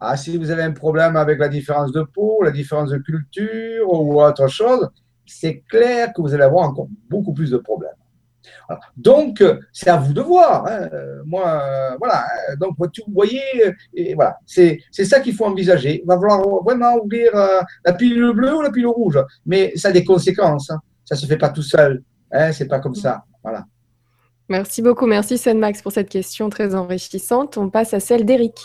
Ah, 0.00 0.16
si 0.16 0.36
vous 0.36 0.50
avez 0.50 0.64
un 0.64 0.72
problème 0.72 1.14
avec 1.14 1.38
la 1.38 1.48
différence 1.48 1.92
de 1.92 2.02
peau, 2.02 2.42
la 2.42 2.50
différence 2.50 2.90
de 2.90 2.98
culture 2.98 3.92
ou 3.92 4.20
autre 4.20 4.48
chose, 4.48 4.90
c'est 5.24 5.62
clair 5.68 6.12
que 6.12 6.20
vous 6.20 6.34
allez 6.34 6.42
avoir 6.42 6.68
encore 6.68 6.88
beaucoup 7.08 7.32
plus 7.32 7.52
de 7.52 7.58
problèmes. 7.58 7.90
Donc, 8.96 9.42
c'est 9.72 9.90
à 9.90 9.96
vous 9.96 10.12
de 10.12 10.20
voir. 10.20 10.66
Hein. 10.66 10.88
Moi, 11.24 11.46
euh, 11.46 11.96
voilà. 11.98 12.24
Hein. 12.24 12.56
Donc, 12.60 12.74
vous 12.78 13.12
voyez, 13.12 13.40
et 13.94 14.14
voilà, 14.14 14.38
c'est 14.46 14.80
ça 14.92 15.20
qu'il 15.20 15.34
faut 15.34 15.46
envisager. 15.46 16.00
Il 16.02 16.06
va 16.06 16.14
falloir 16.14 16.42
vraiment 16.64 16.96
ouvrir 16.96 17.34
euh, 17.34 17.60
la 17.84 17.92
pilule 17.92 18.32
bleue 18.32 18.56
ou 18.56 18.62
la 18.62 18.70
pilule 18.70 18.88
rouge. 18.88 19.18
Mais 19.46 19.72
ça 19.76 19.88
a 19.88 19.92
des 19.92 20.04
conséquences. 20.04 20.70
Hein. 20.70 20.80
Ça 21.04 21.14
ne 21.14 21.20
se 21.20 21.26
fait 21.26 21.38
pas 21.38 21.50
tout 21.50 21.62
seul. 21.62 22.02
Hein. 22.32 22.52
C'est 22.52 22.68
pas 22.68 22.80
comme 22.80 22.94
ça. 22.94 23.24
Voilà. 23.42 23.64
Merci 24.48 24.82
beaucoup, 24.82 25.06
merci 25.06 25.40
Max 25.54 25.80
pour 25.80 25.92
cette 25.92 26.08
question 26.08 26.50
très 26.50 26.74
enrichissante. 26.74 27.56
On 27.56 27.70
passe 27.70 27.94
à 27.94 28.00
celle 28.00 28.24
d'Eric 28.24 28.58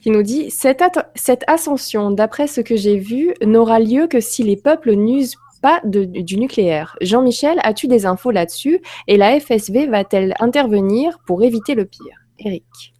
qui 0.00 0.10
nous 0.10 0.24
dit 0.24 0.50
cette, 0.50 0.82
cette 1.14 1.44
ascension, 1.46 2.10
d'après 2.10 2.48
ce 2.48 2.60
que 2.60 2.74
j'ai 2.74 2.98
vu, 2.98 3.34
n'aura 3.40 3.78
lieu 3.78 4.08
que 4.08 4.18
si 4.18 4.42
les 4.42 4.56
peuples 4.56 4.94
n'usent 4.94 5.36
pas 5.60 5.80
du 5.84 6.36
nucléaire. 6.36 6.96
Jean-Michel, 7.00 7.58
as-tu 7.62 7.88
des 7.88 8.06
infos 8.06 8.30
là-dessus? 8.30 8.80
Et 9.06 9.16
la 9.16 9.38
FSV 9.38 9.86
va-t-elle 9.86 10.34
intervenir 10.40 11.18
pour 11.26 11.42
éviter 11.42 11.74
le 11.74 11.84
pire? 11.84 12.16
Eric. 12.38 12.94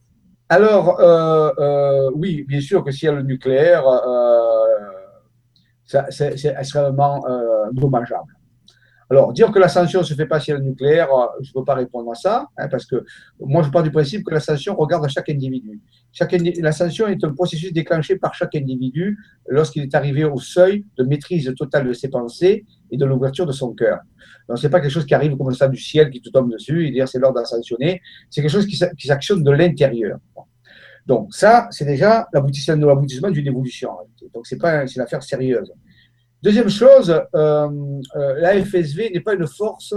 Alors, 0.48 0.98
euh, 1.00 1.52
euh, 1.58 2.10
oui, 2.14 2.44
bien 2.48 2.60
sûr 2.60 2.82
que 2.82 2.90
s'il 2.90 3.06
y 3.06 3.08
a 3.10 3.12
le 3.12 3.22
nucléaire, 3.22 3.86
euh, 3.86 4.66
c'est 6.10 6.54
extrêmement 6.58 7.22
dommageable. 7.72 8.37
Alors, 9.10 9.32
dire 9.32 9.50
que 9.50 9.58
la 9.58 9.68
sanction 9.68 10.00
ne 10.00 10.04
se 10.04 10.12
fait 10.12 10.26
pas 10.26 10.38
si 10.38 10.50
elle 10.50 10.58
est 10.58 10.64
nucléaire, 10.64 11.10
euh, 11.10 11.26
je 11.40 11.48
ne 11.48 11.52
peux 11.54 11.64
pas 11.64 11.74
répondre 11.74 12.10
à 12.10 12.14
ça, 12.14 12.46
hein, 12.58 12.68
parce 12.68 12.84
que 12.84 13.04
moi, 13.40 13.62
je 13.62 13.70
pars 13.70 13.82
du 13.82 13.90
principe 13.90 14.22
que 14.24 14.34
la 14.34 14.40
sanction 14.40 14.76
regarde 14.76 15.04
à 15.04 15.08
chaque 15.08 15.30
individu. 15.30 15.80
Chaque, 16.12 16.32
la 16.32 16.72
sanction 16.72 17.06
est 17.06 17.22
un 17.24 17.32
processus 17.32 17.72
déclenché 17.72 18.16
par 18.16 18.34
chaque 18.34 18.54
individu 18.54 19.16
lorsqu'il 19.48 19.82
est 19.82 19.94
arrivé 19.94 20.24
au 20.24 20.38
seuil 20.38 20.84
de 20.98 21.04
maîtrise 21.04 21.52
totale 21.56 21.88
de 21.88 21.92
ses 21.94 22.08
pensées 22.08 22.66
et 22.90 22.96
de 22.98 23.04
l'ouverture 23.06 23.46
de 23.46 23.52
son 23.52 23.72
cœur. 23.72 24.00
Donc, 24.46 24.58
ce 24.58 24.66
n'est 24.66 24.70
pas 24.70 24.80
quelque 24.80 24.90
chose 24.90 25.06
qui 25.06 25.14
arrive 25.14 25.36
comme 25.36 25.54
ça 25.54 25.68
du 25.68 25.78
ciel, 25.78 26.10
qui 26.10 26.20
te 26.20 26.28
tombe 26.28 26.52
dessus 26.52 26.86
et 26.86 26.90
dire 26.90 27.08
c'est 27.08 27.18
l'heure 27.18 27.32
d'en 27.32 27.44
sanctionner. 27.44 28.02
C'est 28.28 28.42
quelque 28.42 28.50
chose 28.50 28.66
qui, 28.66 29.06
s'actionne 29.06 29.42
de 29.42 29.50
l'intérieur. 29.50 30.18
Donc, 31.06 31.34
ça, 31.34 31.68
c'est 31.70 31.86
déjà 31.86 32.28
l'aboutissement 32.34 33.30
d'une 33.30 33.46
évolution. 33.46 33.90
Donc, 34.34 34.46
c'est 34.46 34.58
pas, 34.58 34.84
une 34.84 35.00
affaire 35.00 35.22
sérieuse. 35.22 35.72
Deuxième 36.42 36.68
chose, 36.68 37.10
euh, 37.34 37.68
euh, 38.16 38.40
la 38.40 38.64
FSV 38.64 39.10
n'est 39.12 39.20
pas 39.20 39.34
une 39.34 39.46
force 39.46 39.94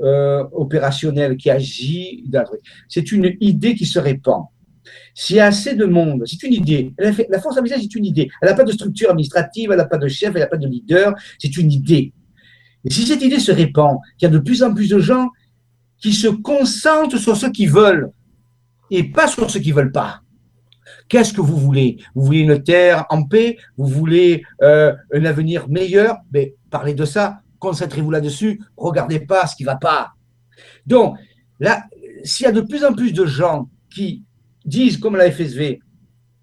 euh, 0.00 0.44
opérationnelle 0.52 1.36
qui 1.36 1.50
agit. 1.50 2.24
C'est 2.88 3.12
une 3.12 3.36
idée 3.40 3.74
qui 3.74 3.86
se 3.86 4.00
répand. 4.00 4.46
S'il 5.14 5.36
y 5.36 5.40
a 5.40 5.46
assez 5.46 5.74
de 5.74 5.84
monde, 5.84 6.24
c'est 6.26 6.42
une 6.42 6.54
idée. 6.54 6.94
La 6.98 7.40
force 7.40 7.60
visage, 7.62 7.80
c'est 7.82 7.94
une 7.94 8.06
idée. 8.06 8.28
Elle 8.40 8.48
n'a 8.48 8.54
pas 8.54 8.64
de 8.64 8.72
structure 8.72 9.10
administrative, 9.10 9.70
elle 9.70 9.76
n'a 9.76 9.84
pas 9.84 9.98
de 9.98 10.08
chef, 10.08 10.32
elle 10.34 10.40
n'a 10.40 10.46
pas 10.46 10.56
de 10.56 10.66
leader. 10.66 11.14
C'est 11.38 11.56
une 11.56 11.70
idée. 11.70 12.12
Et 12.84 12.90
si 12.90 13.02
cette 13.06 13.22
idée 13.22 13.38
se 13.38 13.52
répand, 13.52 13.98
qu'il 14.16 14.28
y 14.28 14.30
a 14.30 14.34
de 14.34 14.38
plus 14.38 14.62
en 14.62 14.74
plus 14.74 14.88
de 14.88 14.98
gens 14.98 15.28
qui 16.00 16.12
se 16.12 16.28
concentrent 16.28 17.18
sur 17.18 17.36
ce 17.36 17.46
qu'ils 17.46 17.70
veulent 17.70 18.10
et 18.90 19.04
pas 19.04 19.28
sur 19.28 19.50
ce 19.50 19.58
qu'ils 19.58 19.74
veulent 19.74 19.92
pas. 19.92 20.22
Qu'est-ce 21.08 21.32
que 21.32 21.40
vous 21.40 21.56
voulez? 21.56 21.98
Vous 22.14 22.24
voulez 22.24 22.40
une 22.40 22.62
terre 22.62 23.06
en 23.10 23.24
paix? 23.24 23.56
Vous 23.76 23.86
voulez 23.86 24.42
euh, 24.62 24.94
un 25.12 25.24
avenir 25.24 25.68
meilleur? 25.68 26.18
Mais 26.32 26.54
parlez 26.70 26.94
de 26.94 27.04
ça, 27.04 27.40
concentrez-vous 27.58 28.10
là-dessus, 28.10 28.60
regardez 28.76 29.20
pas 29.20 29.46
ce 29.46 29.56
qui 29.56 29.64
va 29.64 29.76
pas. 29.76 30.12
Donc, 30.86 31.16
là, 31.60 31.84
s'il 32.24 32.46
y 32.46 32.48
a 32.48 32.52
de 32.52 32.60
plus 32.60 32.84
en 32.84 32.92
plus 32.92 33.12
de 33.12 33.26
gens 33.26 33.68
qui 33.94 34.24
disent 34.64 34.98
comme 34.98 35.16
la 35.16 35.30
FSV, 35.30 35.80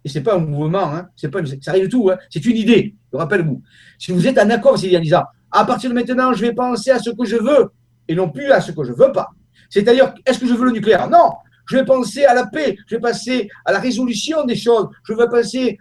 et 0.03 0.09
c'est 0.09 0.21
pas 0.21 0.35
un 0.35 0.39
mouvement, 0.39 0.93
hein, 0.93 1.07
c'est 1.15 1.29
pas, 1.29 1.39
ça 1.61 1.71
arrive 1.71 1.83
du 1.83 1.89
tout, 1.89 2.09
hein, 2.09 2.17
c'est 2.29 2.45
une 2.45 2.57
idée, 2.57 2.95
rappelle-vous. 3.11 3.61
Si 3.97 4.11
vous 4.11 4.27
êtes 4.27 4.37
en 4.37 4.49
accord 4.49 4.77
avec 4.77 4.93
en 4.93 4.99
disant, 4.99 5.23
à 5.51 5.65
partir 5.65 5.89
de 5.89 5.95
maintenant, 5.95 6.33
je 6.33 6.41
vais 6.41 6.53
penser 6.53 6.91
à 6.91 6.99
ce 6.99 7.09
que 7.09 7.25
je 7.25 7.37
veux, 7.37 7.71
et 8.07 8.15
non 8.15 8.29
plus 8.29 8.51
à 8.51 8.61
ce 8.61 8.71
que 8.71 8.83
je 8.83 8.93
veux 8.93 9.11
pas. 9.11 9.29
C'est-à-dire, 9.69 10.13
est-ce 10.25 10.39
que 10.39 10.47
je 10.47 10.53
veux 10.53 10.65
le 10.65 10.71
nucléaire? 10.71 11.09
Non, 11.09 11.31
je 11.67 11.77
vais 11.77 11.85
penser 11.85 12.25
à 12.25 12.33
la 12.33 12.47
paix, 12.47 12.77
je 12.87 12.95
vais 12.95 13.01
penser 13.01 13.49
à 13.65 13.71
la 13.71 13.79
résolution 13.79 14.45
des 14.45 14.55
choses, 14.55 14.87
je 15.03 15.13
vais 15.13 15.27
penser, 15.27 15.77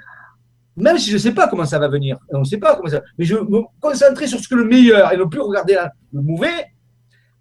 même 0.76 0.98
si 0.98 1.10
je 1.10 1.14
ne 1.14 1.20
sais 1.20 1.32
pas 1.32 1.48
comment 1.48 1.66
ça 1.66 1.78
va 1.78 1.88
venir, 1.88 2.18
on 2.30 2.40
ne 2.40 2.44
sait 2.44 2.58
pas 2.58 2.76
comment 2.76 2.88
ça 2.88 3.02
mais 3.18 3.24
je 3.24 3.36
vais 3.36 3.42
me 3.42 3.60
concentrer 3.80 4.26
sur 4.26 4.40
ce 4.40 4.48
que 4.48 4.54
le 4.54 4.64
meilleur 4.64 5.12
et 5.12 5.16
ne 5.16 5.24
plus 5.24 5.40
regarder 5.40 5.78
le 6.12 6.22
mauvais, 6.22 6.72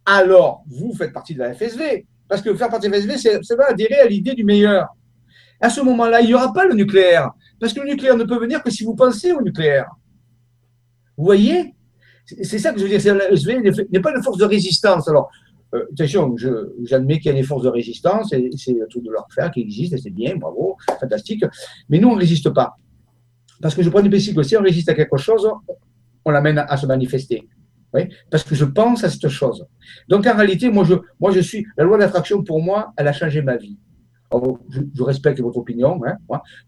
alors 0.06 0.64
vous 0.68 0.94
faites 0.96 1.14
partie 1.14 1.34
de 1.34 1.40
la 1.40 1.54
FSV. 1.54 2.06
Parce 2.28 2.42
que 2.42 2.54
faire 2.56 2.70
partie 2.70 2.88
de 2.88 2.94
la 2.94 3.00
FSV, 3.00 3.42
c'est 3.44 3.60
adhérer 3.60 4.00
à 4.00 4.06
l'idée 4.06 4.34
du 4.34 4.44
meilleur. 4.44 4.88
À 5.62 5.70
ce 5.70 5.82
moment-là, 5.82 6.22
il 6.22 6.28
n'y 6.28 6.34
aura 6.34 6.52
pas 6.52 6.66
le 6.66 6.74
nucléaire. 6.74 7.32
Parce 7.60 7.74
que 7.74 7.80
le 7.82 7.90
nucléaire 7.90 8.18
ne 8.18 8.24
peut 8.24 8.40
venir 8.40 8.64
que 8.64 8.72
si 8.72 8.84
vous 8.84 8.96
pensez 8.96 9.32
au 9.32 9.42
nucléaire. 9.42 9.88
Vous 11.16 11.26
voyez? 11.26 11.76
C'est 12.26 12.58
ça 12.58 12.74
que 12.74 12.80
je 12.80 12.86
veux 12.86 12.98
dire. 12.98 13.16
La 13.16 13.30
FSV 13.30 13.88
n'est 13.92 14.00
pas 14.00 14.16
une 14.16 14.24
force 14.24 14.38
de 14.38 14.46
résistance. 14.46 15.08
Alors, 15.08 15.30
euh, 15.74 15.86
attention, 15.92 16.36
j'admets 16.84 17.20
qu'il 17.20 17.32
y 17.32 17.36
a 17.36 17.38
des 17.38 17.44
forces 17.44 17.64
de 17.64 17.70
résistance, 17.70 18.32
et 18.34 18.50
c'est 18.58 18.78
tout 18.90 19.02
de 19.02 19.10
leur 19.10 19.28
faire 19.34 19.52
qui 19.52 19.62
existent, 19.62 19.98
et 19.98 20.00
c'est 20.00 20.12
bien, 20.12 20.36
bravo, 20.36 20.78
fantastique. 21.00 21.44
Mais 21.90 22.00
nous, 22.00 22.10
on 22.10 22.16
ne 22.16 22.20
résiste 22.20 22.50
pas. 22.50 22.76
Parce 23.62 23.76
que 23.76 23.82
je 23.82 23.90
prends 23.90 24.02
du 24.02 24.10
principe 24.10 24.36
que 24.36 24.44
si 24.44 24.58
on 24.58 24.62
résiste 24.62 24.90
à 24.90 24.94
quelque 24.94 25.18
chose, 25.18 25.50
on 26.26 26.32
l'amène 26.32 26.60
à 26.60 26.78
se 26.78 26.86
manifester. 26.86 27.48
Oui, 27.94 28.02
parce 28.30 28.44
que 28.44 28.56
je 28.56 28.66
pense 28.66 29.04
à 29.04 29.10
cette 29.10 29.30
chose. 29.30 29.66
Donc 30.10 30.26
en 30.26 30.36
réalité, 30.36 30.72
moi 30.72 30.84
je, 30.84 30.96
moi 31.20 31.32
je 31.32 31.40
suis, 31.40 31.66
la 31.78 31.84
loi 31.84 31.98
d'attraction 32.00 32.44
pour 32.44 32.62
moi, 32.62 32.92
elle 32.98 33.08
a 33.08 33.14
changé 33.14 33.44
ma 33.44 33.56
vie. 33.56 33.78
je, 34.32 35.04
respecte 35.04 35.40
votre 35.42 35.60
opinion. 35.60 36.02
Hein, 36.04 36.18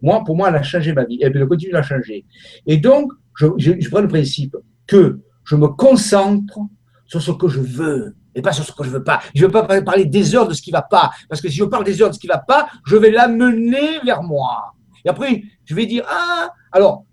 moi. 0.01 0.23
pour 0.23 0.37
moi, 0.37 0.49
elle 0.49 0.55
a 0.55 0.63
changé 0.63 0.93
ma 0.93 1.03
vie. 1.03 1.15
Et 1.15 1.25
elle 1.25 1.47
continue 1.47 1.73
à 1.73 1.81
changer. 1.81 2.25
Et 2.67 2.77
donc, 2.77 3.11
je 3.39 3.89
prends 3.89 4.01
le 4.01 4.07
principe 4.07 4.55
que 4.85 5.19
je 5.43 5.55
me 5.55 5.67
concentre 5.67 6.59
sur 7.07 7.21
ce 7.21 7.31
que 7.31 7.47
je 7.47 7.59
veux 7.59 8.15
et 8.35 8.41
pas 8.41 8.51
sur 8.51 8.63
ce 8.63 8.71
que 8.71 8.83
je 8.83 8.89
veux 8.89 9.03
pas. 9.03 9.21
Je 9.33 9.45
veux 9.45 9.51
pas 9.51 9.63
parler 9.81 10.05
des 10.05 10.35
heures 10.35 10.47
de 10.47 10.53
ce 10.53 10.61
qui 10.61 10.71
va 10.71 10.81
pas, 10.81 11.11
parce 11.29 11.41
que 11.41 11.49
si 11.49 11.57
je 11.57 11.63
parle 11.63 11.83
des 11.83 12.01
heures 12.01 12.09
de 12.09 12.15
ce 12.15 12.19
qui 12.19 12.27
va 12.27 12.37
pas, 12.37 12.67
je 12.85 12.95
vais 12.95 13.09
l'amener 13.09 13.99
vers 14.03 14.21
moi. 14.21 14.73
Et 15.03 15.09
après, 15.09 15.43
je 15.63 15.73
vais 15.73 15.85
dire 15.85 16.05
ah, 16.09 16.51
alors 16.71 17.05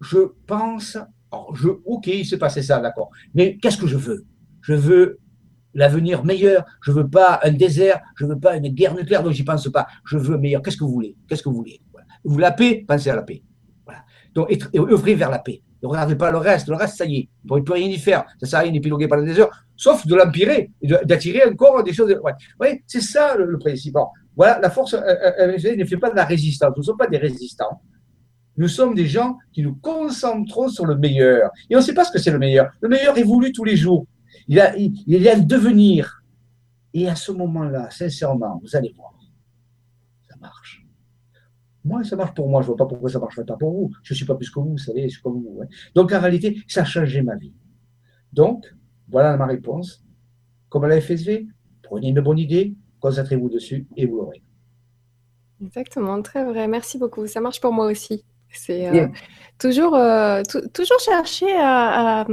je 0.00 0.18
pense, 0.46 0.98
je, 1.54 1.68
ok, 1.84 2.06
il 2.06 2.26
s'est 2.26 2.38
passé 2.38 2.62
ça, 2.62 2.80
d'accord. 2.80 3.10
Mais 3.34 3.56
qu'est-ce 3.56 3.78
que 3.78 3.86
je 3.86 3.96
veux? 3.96 4.24
Je 4.60 4.74
veux 4.74 5.18
l'avenir 5.76 6.24
meilleur. 6.24 6.64
Je 6.82 6.90
veux 6.90 7.08
pas 7.08 7.38
un 7.44 7.52
désert. 7.52 8.00
Je 8.16 8.26
veux 8.26 8.38
pas 8.38 8.56
une 8.56 8.68
guerre 8.68 8.94
nucléaire. 8.94 9.22
Donc 9.22 9.32
j'y 9.32 9.44
pense 9.44 9.68
pas. 9.68 9.86
Je 10.04 10.18
veux 10.18 10.38
meilleur. 10.38 10.62
Qu'est-ce 10.62 10.76
que 10.76 10.84
vous 10.84 10.92
voulez? 10.92 11.16
Qu'est-ce 11.28 11.42
que 11.42 11.48
vous 11.48 11.56
voulez? 11.56 11.80
Vous 12.24 12.32
voulez 12.32 12.42
la 12.42 12.52
paix 12.52 12.84
Pensez 12.86 13.10
à 13.10 13.16
la 13.16 13.22
paix. 13.22 13.42
Voilà. 13.84 14.04
Donc 14.34 14.50
œuvrez 14.74 15.14
vers 15.14 15.30
la 15.30 15.38
paix. 15.38 15.62
Ne 15.82 15.88
regardez 15.88 16.16
pas 16.16 16.30
le 16.30 16.38
reste. 16.38 16.68
Le 16.68 16.76
reste, 16.76 16.96
ça 16.96 17.04
y 17.04 17.16
est. 17.16 17.28
Vous 17.44 17.56
ne 17.56 17.62
pouvez 17.62 17.62
plus 17.62 17.74
rien 17.74 17.88
y 17.88 17.98
faire. 17.98 18.24
Ça 18.40 18.46
sert 18.46 18.58
à 18.58 18.62
rien 18.62 18.72
d'épiloguer 18.72 19.08
pendant 19.08 19.22
des 19.22 19.38
heures, 19.38 19.50
sauf 19.76 20.06
de 20.06 20.14
l'empirer 20.14 20.70
et 20.80 20.88
d'attirer 21.04 21.44
encore 21.44 21.82
des 21.82 21.92
choses. 21.92 22.14
Ouais. 22.22 22.32
Oui, 22.60 22.82
c'est 22.86 23.00
ça 23.00 23.36
le, 23.36 23.58
principe. 23.58 23.96
voilà, 24.34 24.58
la 24.60 24.70
force 24.70 24.94
ne 24.94 25.84
fait 25.84 25.96
pas 25.98 26.10
de 26.10 26.16
la 26.16 26.24
résistance. 26.24 26.72
Nous 26.76 26.82
ne 26.82 26.86
sommes 26.86 26.96
pas 26.96 27.06
des 27.06 27.18
résistants. 27.18 27.80
Nous 28.56 28.68
sommes 28.68 28.94
des 28.94 29.06
gens 29.06 29.36
qui 29.52 29.62
nous 29.62 29.74
concentrons 29.74 30.68
sur 30.68 30.86
le 30.86 30.96
meilleur. 30.96 31.50
Et 31.68 31.76
on 31.76 31.78
ne 31.78 31.84
sait 31.84 31.92
pas 31.94 32.04
ce 32.04 32.12
que 32.12 32.18
c'est 32.18 32.30
le 32.30 32.38
meilleur. 32.38 32.70
Le 32.80 32.88
meilleur 32.88 33.16
évolue 33.18 33.52
tous 33.52 33.64
les 33.64 33.76
jours. 33.76 34.06
Il, 34.48 34.60
a, 34.60 34.74
il, 34.76 34.92
y 35.06 35.28
a 35.28 35.34
le 35.34 35.42
devenir. 35.42 36.22
Et 36.94 37.08
à 37.08 37.14
ce 37.14 37.32
moment-là, 37.32 37.90
sincèrement, 37.90 38.58
vous 38.62 38.74
allez 38.74 38.94
voir. 38.96 39.12
Moi, 41.86 42.02
ça 42.02 42.16
marche 42.16 42.34
pour 42.34 42.48
moi. 42.48 42.62
Je 42.62 42.66
ne 42.66 42.68
vois 42.68 42.76
pas 42.76 42.86
pourquoi 42.86 43.08
ça 43.08 43.18
ne 43.18 43.22
marcherait 43.22 43.46
pas 43.46 43.56
pour 43.56 43.72
vous. 43.72 43.92
Je 44.02 44.12
ne 44.12 44.16
suis 44.16 44.26
pas 44.26 44.34
plus 44.34 44.50
que 44.50 44.58
vous, 44.58 44.70
vous 44.72 44.78
savez, 44.78 45.04
je 45.04 45.14
suis 45.14 45.22
comme 45.22 45.34
vous. 45.34 45.60
Donc, 45.94 46.12
en 46.12 46.20
réalité, 46.20 46.60
ça 46.66 46.82
a 46.82 46.84
changé 46.84 47.22
ma 47.22 47.36
vie. 47.36 47.54
Donc, 48.32 48.66
voilà 49.08 49.36
ma 49.36 49.46
réponse. 49.46 50.04
Comme 50.68 50.82
à 50.84 50.88
la 50.88 51.00
FSV, 51.00 51.46
prenez 51.82 52.08
une 52.08 52.20
bonne 52.20 52.38
idée, 52.38 52.74
concentrez-vous 52.98 53.48
dessus 53.48 53.86
et 53.96 54.04
vous 54.04 54.16
l'aurez. 54.16 54.42
Exactement, 55.62 56.20
très 56.22 56.44
vrai. 56.44 56.66
Merci 56.66 56.98
beaucoup. 56.98 57.26
Ça 57.28 57.40
marche 57.40 57.60
pour 57.60 57.72
moi 57.72 57.86
aussi. 57.86 58.24
C'est 58.50 58.88
euh, 58.88 59.06
toujours, 59.58 59.94
euh, 59.94 60.42
toujours 60.74 60.98
chercher 60.98 61.52
à, 61.52 62.22
à, 62.22 62.26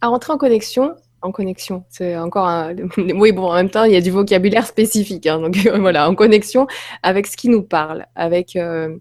à, 0.00 0.10
entrer 0.10 0.32
en 0.32 0.38
connexion. 0.38 0.94
En 1.20 1.32
connexion, 1.32 1.84
c'est 1.88 2.16
encore 2.16 2.46
un. 2.46 2.74
Oui, 2.96 3.32
bon, 3.32 3.50
en 3.50 3.54
même 3.54 3.70
temps, 3.70 3.84
il 3.84 3.92
y 3.92 3.96
a 3.96 4.00
du 4.00 4.10
vocabulaire 4.10 4.66
spécifique. 4.66 5.26
Hein, 5.26 5.40
donc 5.40 5.56
voilà, 5.80 6.08
en 6.08 6.14
connexion 6.14 6.66
avec 7.02 7.26
ce 7.26 7.36
qui 7.36 7.48
nous 7.48 7.62
parle, 7.62 8.06
avec 8.14 8.54
euh, 8.54 8.96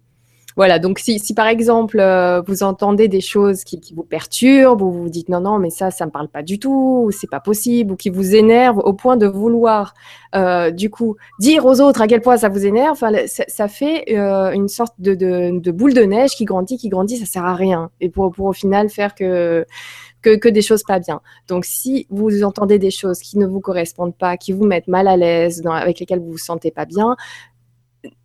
voilà, 0.57 0.79
donc 0.79 0.97
si, 0.97 1.21
par 1.35 1.45
exemple 1.45 1.99
euh, 1.99 2.41
vous 2.41 2.63
entendez 2.63 3.07
des 3.07 3.21
choses 3.21 3.63
qui, 3.63 3.79
vous 3.95 4.03
perturbent 4.03 4.81
ou 4.81 4.91
vous 4.91 5.03
vous 5.03 5.09
dites 5.09 5.29
non, 5.29 5.39
non, 5.39 5.59
mais 5.59 5.69
ça, 5.69 5.91
ça 5.91 6.07
me 6.07 6.11
parle 6.11 6.29
pas 6.29 6.41
du 6.41 6.57
tout, 6.57 7.03
ou 7.05 7.11
c'est 7.11 7.29
pas 7.29 7.39
possible, 7.39 7.91
ou 7.91 7.95
qui 7.95 8.09
vous 8.09 8.33
énerve 8.33 8.79
au 8.79 8.93
point 8.93 9.17
de 9.17 9.27
vouloir 9.27 9.93
euh, 10.33 10.71
du 10.71 10.89
coup 10.89 11.15
dire 11.39 11.63
aux 11.67 11.79
autres 11.79 12.01
à 12.01 12.07
quel 12.07 12.21
point 12.21 12.37
ça 12.37 12.49
vous 12.49 12.65
énerve, 12.65 12.97
ça, 12.97 13.11
ça, 13.47 13.67
fait 13.67 14.11
une 14.11 14.67
sorte 14.67 14.95
de, 14.97 15.13
de, 15.13 15.71
boule 15.71 15.93
de 15.93 16.01
neige 16.01 16.31
qui 16.31 16.45
grandit, 16.45 16.79
qui 16.79 16.89
grandit, 16.89 17.17
ça 17.17 17.27
sert 17.27 17.45
à 17.45 17.53
rien. 17.53 17.91
Et 18.01 18.09
pour, 18.09 18.31
pour 18.31 18.47
au 18.47 18.53
final 18.53 18.89
faire 18.89 19.13
que 19.13 19.63
que, 20.35 20.49
des 20.49 20.61
choses 20.61 20.83
pas 20.83 20.99
bien. 20.99 21.21
Donc, 21.47 21.65
si 21.65 22.07
vous 22.09 22.43
entendez 22.43 22.79
des 22.79 22.91
choses 22.91 23.19
qui 23.19 23.37
ne 23.37 23.45
vous 23.45 23.59
correspondent 23.59 24.17
pas, 24.17 24.37
qui 24.37 24.51
vous 24.51 24.65
mettent 24.65 24.87
mal 24.87 25.07
à 25.07 25.17
l'aise, 25.17 25.63
avec 25.65 25.99
lesquelles 25.99 26.19
vous 26.19 26.31
vous 26.31 26.37
sentez 26.37 26.71
pas 26.71 26.85
bien, 26.85 27.15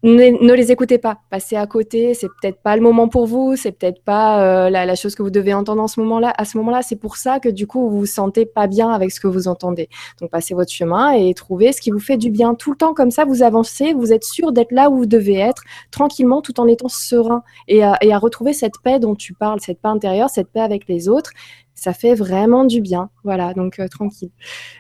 ne, 0.03 0.53
les 0.53 0.73
écoutez 0.73 0.99
pas, 0.99 1.19
passez 1.31 1.57
à 1.57 1.66
côté, 1.66 2.15
c'est 2.15 2.27
peut-être 2.27 2.61
pas 2.61 2.77
le 2.77 2.83
moment 2.83 3.09
pour 3.09 3.27
vous, 3.27 3.57
c'est 3.57 3.73
peut-être 3.73 4.03
pas 4.03 4.66
euh, 4.66 4.70
la, 4.70 4.95
chose 4.95 5.15
que 5.15 5.23
vous 5.23 5.31
devez 5.31 5.55
entendre 5.55 5.81
en 5.83 5.89
ce 5.89 6.01
moment-là. 6.01 6.33
À 6.37 6.45
ce 6.45 6.59
moment-là, 6.59 6.83
c'est 6.83 6.97
pour 6.97 7.16
ça 7.16 7.39
que 7.39 7.49
du 7.49 7.66
coup, 7.66 7.89
vous 7.89 8.01
vous 8.01 8.07
sentez 8.07 8.45
pas 8.45 8.66
bien 8.66 8.91
avec 8.91 9.12
ce 9.12 9.20
que 9.20 9.29
vous 9.29 9.49
entendez. 9.49 9.89
Donc, 10.20 10.31
passez 10.31 10.55
votre 10.55 10.73
chemin 10.73 11.12
et 11.12 11.33
trouvez 11.35 11.73
ce 11.73 11.81
qui 11.81 11.91
vous 11.91 12.01
fait 12.01 12.16
du 12.16 12.31
bien. 12.31 12.55
Tout 12.55 12.73
le 12.73 12.77
temps 12.77 12.95
comme 12.95 13.11
ça, 13.11 13.24
vous 13.24 13.43
avancez, 13.43 13.93
vous 13.93 14.12
êtes 14.12 14.24
sûr 14.24 14.53
d'être 14.53 14.73
là 14.73 14.91
où 14.91 14.99
vous 14.99 15.07
devez 15.07 15.39
être, 15.39 15.62
tranquillement, 15.91 16.43
tout 16.43 16.59
en 16.61 16.66
étant 16.66 16.89
serein 16.89 17.43
et 17.69 17.83
à 17.83 18.19
retrouver 18.19 18.53
cette 18.53 18.81
paix 18.83 18.99
dont 18.99 19.15
tu 19.15 19.35
parles, 19.35 19.61
cette 19.61 19.81
paix 19.81 19.89
intérieure, 19.89 20.31
cette 20.31 20.49
paix 20.49 20.61
avec 20.61 20.89
les 20.89 21.09
autres 21.09 21.33
ça 21.74 21.93
fait 21.93 22.15
vraiment 22.15 22.65
du 22.65 22.81
bien. 22.81 23.11
Voilà, 23.24 23.55
donc 23.55 23.78
euh, 23.78 23.89
tranquille. 23.89 24.31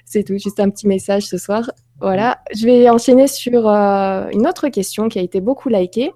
C'est 0.04 0.24
tout, 0.24 0.38
juste 0.38 0.60
un 0.60 0.70
petit 0.70 0.86
message 0.86 1.24
ce 1.24 1.38
soir. 1.38 1.70
Voilà, 2.00 2.40
je 2.54 2.66
vais 2.66 2.88
enchaîner 2.88 3.26
sur 3.26 3.68
euh, 3.68 4.28
une 4.32 4.46
autre 4.46 4.68
question 4.68 5.08
qui 5.08 5.18
a 5.18 5.22
été 5.22 5.40
beaucoup 5.40 5.68
likée, 5.68 6.12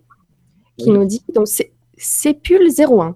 qui 0.77 0.91
nous 0.91 1.05
dit, 1.05 1.23
donc 1.35 1.49
c'est 1.49 1.73
Sépul01, 1.99 3.15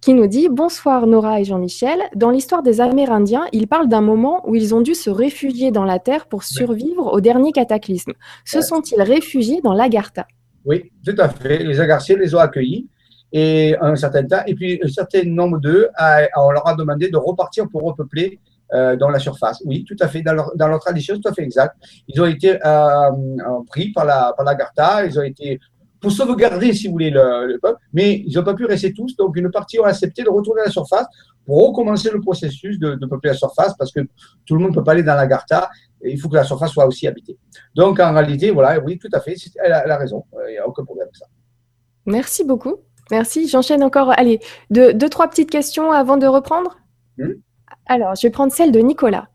qui 0.00 0.14
nous 0.14 0.26
dit 0.26 0.48
Bonsoir 0.50 1.06
Nora 1.06 1.40
et 1.40 1.44
Jean-Michel. 1.44 1.98
Dans 2.14 2.30
l'histoire 2.30 2.62
des 2.62 2.80
Amérindiens, 2.80 3.46
ils 3.52 3.66
parlent 3.66 3.88
d'un 3.88 4.00
moment 4.00 4.48
où 4.48 4.54
ils 4.54 4.74
ont 4.74 4.80
dû 4.80 4.94
se 4.94 5.10
réfugier 5.10 5.70
dans 5.70 5.84
la 5.84 5.98
terre 5.98 6.26
pour 6.26 6.42
survivre 6.42 7.12
au 7.12 7.20
dernier 7.20 7.52
cataclysme. 7.52 8.12
Se 8.44 8.60
sont-ils 8.60 9.02
réfugiés 9.02 9.60
dans 9.62 9.74
l'Agartha 9.74 10.26
Oui, 10.64 10.90
tout 11.04 11.16
à 11.18 11.28
fait. 11.28 11.64
Les 11.64 11.80
Agartiens 11.80 12.16
les 12.16 12.34
ont 12.34 12.38
accueillis 12.38 12.88
et 13.32 13.76
un 13.80 13.96
certain 13.96 14.26
temps. 14.26 14.42
Et 14.46 14.54
puis, 14.54 14.80
un 14.82 14.88
certain 14.88 15.24
nombre 15.24 15.58
d'eux, 15.58 15.88
on 16.36 16.50
leur 16.50 16.66
a 16.66 16.74
demandé 16.74 17.08
de 17.08 17.16
repartir 17.16 17.68
pour 17.68 17.82
repeupler 17.82 18.38
euh, 18.72 18.94
dans 18.96 19.08
la 19.08 19.18
surface. 19.18 19.60
Oui, 19.64 19.84
tout 19.84 19.96
à 19.98 20.06
fait. 20.06 20.22
Dans 20.22 20.32
leur, 20.32 20.56
dans 20.56 20.68
leur 20.68 20.78
tradition, 20.78 21.18
tout 21.18 21.28
à 21.28 21.34
fait 21.34 21.42
exact. 21.42 21.74
Ils 22.06 22.20
ont 22.20 22.26
été 22.26 22.54
euh, 22.54 22.56
euh, 22.64 23.10
pris 23.66 23.90
par 23.90 24.04
la, 24.04 24.32
par 24.36 24.44
la 24.46 24.54
Gartha, 24.54 25.04
ils 25.04 25.18
ont 25.18 25.22
été 25.22 25.58
pour 26.00 26.12
sauvegarder, 26.12 26.72
si 26.72 26.86
vous 26.86 26.92
voulez, 26.92 27.10
le, 27.10 27.58
peuple, 27.60 27.78
mais 27.92 28.22
ils 28.24 28.34
n'ont 28.34 28.44
pas 28.44 28.54
pu 28.54 28.64
rester 28.64 28.92
tous. 28.92 29.16
Donc, 29.16 29.36
une 29.36 29.50
partie 29.50 29.78
ont 29.80 29.84
accepté 29.84 30.22
de 30.22 30.30
retourner 30.30 30.62
à 30.62 30.66
la 30.66 30.70
surface 30.70 31.06
pour 31.44 31.66
recommencer 31.66 32.10
le 32.10 32.20
processus 32.20 32.78
de, 32.78 32.94
de 32.94 33.06
peupler 33.06 33.30
la 33.30 33.36
surface 33.36 33.74
parce 33.76 33.92
que 33.92 34.00
tout 34.46 34.54
le 34.54 34.60
monde 34.60 34.70
ne 34.70 34.76
peut 34.76 34.84
pas 34.84 34.92
aller 34.92 35.02
dans 35.02 35.16
la 35.16 35.26
Gartha. 35.26 35.68
il 36.02 36.18
faut 36.18 36.28
que 36.28 36.36
la 36.36 36.44
surface 36.44 36.70
soit 36.70 36.86
aussi 36.86 37.08
habitée. 37.08 37.36
Donc, 37.74 37.98
en 37.98 38.14
réalité, 38.14 38.50
voilà, 38.52 38.78
oui, 38.78 38.98
tout 38.98 39.10
à 39.12 39.20
fait. 39.20 39.34
Elle 39.62 39.72
a, 39.72 39.84
elle 39.84 39.90
a 39.90 39.98
raison. 39.98 40.24
Il 40.48 40.52
n'y 40.52 40.58
a 40.58 40.66
aucun 40.66 40.84
problème 40.84 41.08
avec 41.08 41.16
ça. 41.16 41.26
Merci 42.06 42.44
beaucoup. 42.44 42.76
Merci. 43.10 43.48
J'enchaîne 43.48 43.82
encore. 43.82 44.12
Allez, 44.16 44.40
deux, 44.70 44.94
deux, 44.94 45.08
trois 45.08 45.28
petites 45.28 45.50
questions 45.50 45.92
avant 45.92 46.16
de 46.16 46.26
reprendre. 46.26 46.78
Hmm. 47.18 47.34
Alors, 47.86 48.14
je 48.14 48.26
vais 48.26 48.30
prendre 48.30 48.52
celle 48.52 48.72
de 48.72 48.80
Nicolas. 48.80 49.28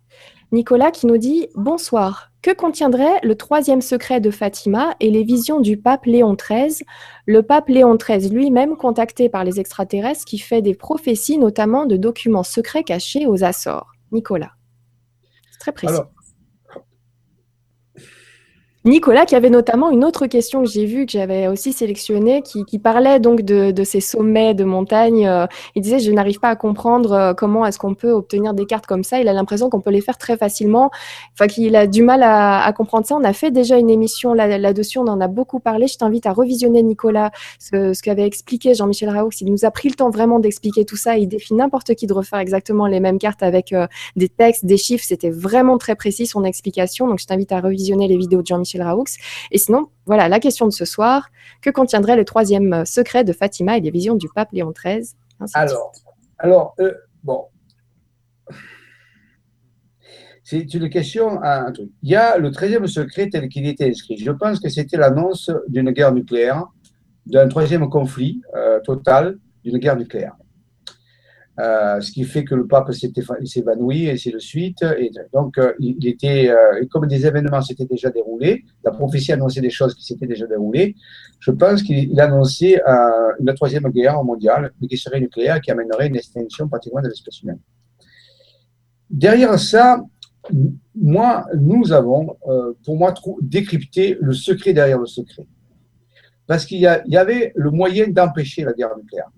Nicolas 0.51 0.91
qui 0.91 1.07
nous 1.07 1.17
dit 1.17 1.47
Bonsoir. 1.55 2.31
Que 2.41 2.53
contiendrait 2.53 3.19
le 3.23 3.35
troisième 3.35 3.81
secret 3.81 4.21
de 4.21 4.29
Fatima 4.29 4.95
et 4.99 5.09
les 5.09 5.23
visions 5.23 5.59
du 5.59 5.77
pape 5.77 6.05
Léon 6.05 6.35
XIII 6.35 6.85
Le 7.25 7.41
pape 7.41 7.69
Léon 7.69 7.95
XIII 7.95 8.29
lui-même 8.29 8.75
contacté 8.77 9.29
par 9.29 9.43
les 9.43 9.59
extraterrestres 9.59 10.25
qui 10.25 10.37
fait 10.37 10.61
des 10.61 10.75
prophéties, 10.75 11.39
notamment 11.39 11.87
de 11.87 11.97
documents 11.97 12.43
secrets 12.43 12.83
cachés 12.83 13.25
aux 13.25 13.43
Açores. 13.43 13.91
Nicolas. 14.11 14.51
C'est 15.51 15.59
très 15.59 15.71
précis. 15.71 16.01
Nicolas, 18.85 19.25
qui 19.25 19.33
avait 19.35 19.49
notamment 19.49 19.89
une 19.89 20.05
autre 20.05 20.27
question 20.27 20.61
que 20.61 20.69
j'ai 20.69 20.85
vue, 20.85 21.07
que 21.07 21.11
j'avais 21.11 21.47
aussi 21.47 21.73
sélectionnée, 21.73 22.43
qui, 22.43 22.77
parlait 22.77 23.19
donc 23.19 23.41
de, 23.41 23.83
ces 23.83 23.99
sommets 23.99 24.53
de 24.53 24.63
montagne. 24.63 25.25
Euh, 25.25 25.47
il 25.73 25.81
disait, 25.81 25.97
je 25.97 26.11
n'arrive 26.11 26.39
pas 26.39 26.49
à 26.49 26.55
comprendre 26.55 27.11
euh, 27.13 27.33
comment 27.33 27.65
est-ce 27.65 27.79
qu'on 27.79 27.95
peut 27.95 28.11
obtenir 28.11 28.53
des 28.53 28.67
cartes 28.67 28.85
comme 28.85 29.03
ça. 29.03 29.19
Il 29.19 29.27
a 29.27 29.33
l'impression 29.33 29.71
qu'on 29.71 29.81
peut 29.81 29.89
les 29.89 30.01
faire 30.01 30.19
très 30.19 30.37
facilement. 30.37 30.91
Enfin, 31.33 31.47
qu'il 31.47 31.75
a 31.75 31.87
du 31.87 32.03
mal 32.03 32.21
à, 32.21 32.71
comprendre 32.77 33.07
ça. 33.07 33.15
On 33.15 33.23
a 33.23 33.33
fait 33.33 33.49
déjà 33.49 33.77
une 33.77 33.89
émission 33.89 34.35
là-dessus, 34.35 34.99
on 34.99 35.07
en 35.07 35.19
a 35.19 35.27
beaucoup 35.27 35.59
parlé. 35.59 35.87
Je 35.87 35.97
t'invite 35.97 36.27
à 36.27 36.33
revisionner, 36.33 36.83
Nicolas, 36.83 37.31
ce, 37.57 37.99
qu'avait 38.03 38.27
expliqué 38.27 38.75
Jean-Michel 38.75 39.09
Raoux. 39.09 39.31
Il 39.41 39.51
nous 39.51 39.65
a 39.65 39.71
pris 39.71 39.89
le 39.89 39.95
temps 39.95 40.11
vraiment 40.11 40.37
d'expliquer 40.37 40.85
tout 40.85 40.97
ça. 40.97 41.17
Il 41.17 41.27
défie 41.27 41.55
n'importe 41.55 41.95
qui 41.95 42.05
de 42.05 42.13
refaire 42.13 42.37
exactement 42.37 42.85
les 42.85 42.99
mêmes 42.99 43.17
cartes 43.17 43.41
avec 43.41 43.73
euh, 43.73 43.87
des 44.15 44.29
textes, 44.29 44.63
des 44.63 44.77
chiffres. 44.77 45.05
C'était 45.07 45.31
vraiment 45.31 45.79
très 45.79 45.95
précis 45.95 46.27
son 46.27 46.43
explication. 46.43 47.07
Donc, 47.07 47.17
je 47.17 47.25
t'invite 47.25 47.51
à 47.51 47.61
revisionner 47.61 48.07
les 48.07 48.17
vidéos 48.17 48.43
de 48.43 48.47
Jean-Michel 48.47 48.74
et 49.51 49.57
sinon, 49.57 49.87
voilà, 50.05 50.27
la 50.29 50.39
question 50.39 50.65
de 50.65 50.71
ce 50.71 50.85
soir, 50.85 51.29
que 51.61 51.69
contiendrait 51.69 52.15
le 52.15 52.25
troisième 52.25 52.73
euh, 52.73 52.85
secret 52.85 53.23
de 53.23 53.33
Fatima 53.33 53.77
et 53.77 53.81
des 53.81 53.91
visions 53.91 54.15
du 54.15 54.27
pape 54.33 54.51
Léon 54.51 54.71
XIII 54.71 55.15
Alors, 55.53 55.91
alors 56.37 56.75
euh, 56.79 56.93
bon, 57.23 57.45
c'est 60.43 60.71
une 60.73 60.89
question 60.89 61.41
à 61.41 61.65
un 61.65 61.71
truc. 61.71 61.89
Il 62.03 62.09
y 62.11 62.15
a 62.15 62.37
le 62.37 62.51
13e 62.51 62.85
secret 62.85 63.29
tel 63.29 63.49
qu'il 63.49 63.65
était 63.65 63.89
inscrit. 63.89 64.17
Je 64.17 64.31
pense 64.31 64.59
que 64.59 64.69
c'était 64.69 64.97
l'annonce 64.97 65.49
d'une 65.67 65.91
guerre 65.91 66.13
nucléaire, 66.13 66.65
d'un 67.25 67.47
troisième 67.47 67.89
conflit 67.89 68.41
euh, 68.55 68.79
total, 68.81 69.39
d'une 69.63 69.79
guerre 69.79 69.97
nucléaire. 69.97 70.35
Euh, 71.57 72.01
ce 72.01 72.11
qui 72.11 72.25
fait 72.25 72.43
que 72.43 72.53
le 72.53 72.67
pape 72.67 72.91
s'évanouit, 72.91 74.05
et 74.05 74.11
ainsi 74.11 74.29
de 74.29 74.39
suite. 74.39 74.83
Donc, 75.33 75.57
euh, 75.57 75.71
il 75.79 76.05
était, 76.05 76.49
euh, 76.49 76.85
comme 76.91 77.07
des 77.07 77.25
événements 77.25 77.61
s'étaient 77.61 77.85
déjà 77.85 78.09
déroulés, 78.09 78.65
la 78.83 78.91
prophétie 78.91 79.31
annonçait 79.31 79.61
des 79.61 79.69
choses 79.69 79.95
qui 79.95 80.03
s'étaient 80.03 80.27
déjà 80.27 80.47
déroulées, 80.47 80.95
je 81.39 81.51
pense 81.51 81.81
qu'il 81.81 82.19
annonçait 82.19 82.81
une 83.39 83.53
troisième 83.53 83.87
guerre 83.89 84.21
mondiale, 84.23 84.71
mais 84.81 84.87
qui 84.87 84.97
serait 84.97 85.19
nucléaire, 85.21 85.61
qui 85.61 85.71
amènerait 85.71 86.07
une 86.07 86.17
extinction 86.17 86.67
pratiquement 86.67 87.01
de 87.01 87.07
l'espèce 87.07 87.41
humaine. 87.41 87.59
Derrière 89.09 89.57
ça, 89.57 90.03
moi, 90.93 91.45
nous 91.55 91.93
avons, 91.93 92.35
pour 92.83 92.97
moi, 92.97 93.13
décrypté 93.41 94.17
le 94.19 94.33
secret 94.33 94.73
derrière 94.73 94.99
le 94.99 95.05
secret. 95.05 95.45
parce 96.47 96.65
qu'il 96.65 96.79
y, 96.79 97.17
avait 97.17 97.53
le 97.55 97.71
moyen 97.71 98.07
d'empêcher 98.07 98.63
la 98.63 98.73
guerre 98.73 98.95
nucléaire. 98.97 99.29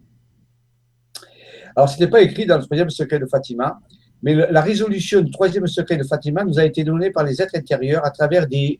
Alors, 1.78 1.88
ce 1.90 1.94
n'était 1.94 2.10
pas 2.10 2.22
écrit 2.24 2.48
dans 2.48 2.58
le 2.58 2.64
troisième 2.64 2.90
secret 2.90 3.20
de 3.20 3.28
Fatima, 3.28 3.80
mais 4.24 4.34
la 4.34 4.62
résolution 4.62 5.22
du 5.22 5.30
troisième 5.30 5.68
secret 5.68 5.96
de 5.96 6.04
Fatima 6.04 6.44
nous 6.44 6.58
a 6.58 6.66
été 6.66 6.84
donnée 6.84 7.12
par 7.12 7.24
les 7.24 7.40
êtres 7.40 7.56
intérieurs 7.56 8.04
à 8.04 8.10
travers 8.10 8.48
des 8.48 8.80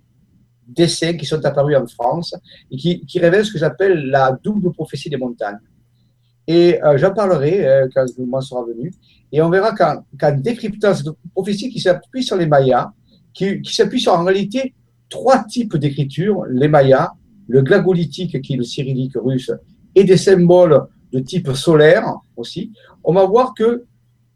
dessins 0.68 1.14
qui 1.14 1.28
sont 1.28 1.46
apparus 1.46 1.78
en 1.78 1.86
France 1.86 2.34
et 2.72 2.76
qui, 2.76 3.20
révèlent 3.20 3.46
ce 3.46 3.54
que 3.54 3.60
j'appelle 3.60 4.08
la 4.08 4.36
double 4.44 4.74
prophétie 4.74 5.12
des 5.12 5.18
montagnes. 5.18 5.60
Et 6.48 6.84
euh, 6.84 6.98
j'en 6.98 7.14
parlerai 7.14 7.68
euh, 7.68 7.88
quand 7.94 8.04
le 8.18 8.26
moment 8.26 8.42
sera 8.42 8.66
venu. 8.66 8.92
Et 9.32 9.44
on 9.44 9.52
verra 9.52 9.76
qu'en 9.76 10.32
décryptant 10.36 10.96
cette 10.96 11.10
prophétie 11.36 11.70
qui 11.70 11.80
s'appuie 11.80 12.24
sur 12.24 12.36
les 12.36 12.48
Mayas, 12.48 12.90
qui, 13.32 13.62
qui 13.62 13.76
s'appuie 13.76 14.00
sur 14.00 14.14
en 14.14 14.24
réalité 14.24 14.74
trois 15.08 15.44
types 15.44 15.78
d'écriture, 15.78 16.46
les 16.50 16.68
Mayas, 16.68 17.12
le 17.48 17.62
glagolitique 17.62 18.42
qui 18.42 18.54
est 18.54 18.58
le 18.58 18.64
cyrillique 18.64 19.14
russe, 19.18 19.52
et 19.94 20.04
des 20.04 20.18
symboles 20.18 20.88
de 21.12 21.20
type 21.20 21.52
solaire 21.54 22.06
aussi, 22.36 22.72
on 23.04 23.14
va 23.14 23.26
voir 23.26 23.54
que 23.54 23.84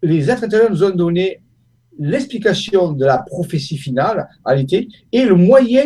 les 0.02 0.30
êtres 0.30 0.44
intérieurs 0.44 0.70
nous 0.70 0.82
ont 0.82 0.90
donné 0.90 1.40
l'explication 1.98 2.92
de 2.92 3.04
la 3.04 3.18
prophétie 3.18 3.76
finale, 3.76 4.28
en 4.44 4.50
réalité, 4.50 4.88
et 5.12 5.24
le 5.24 5.34
moyen 5.34 5.84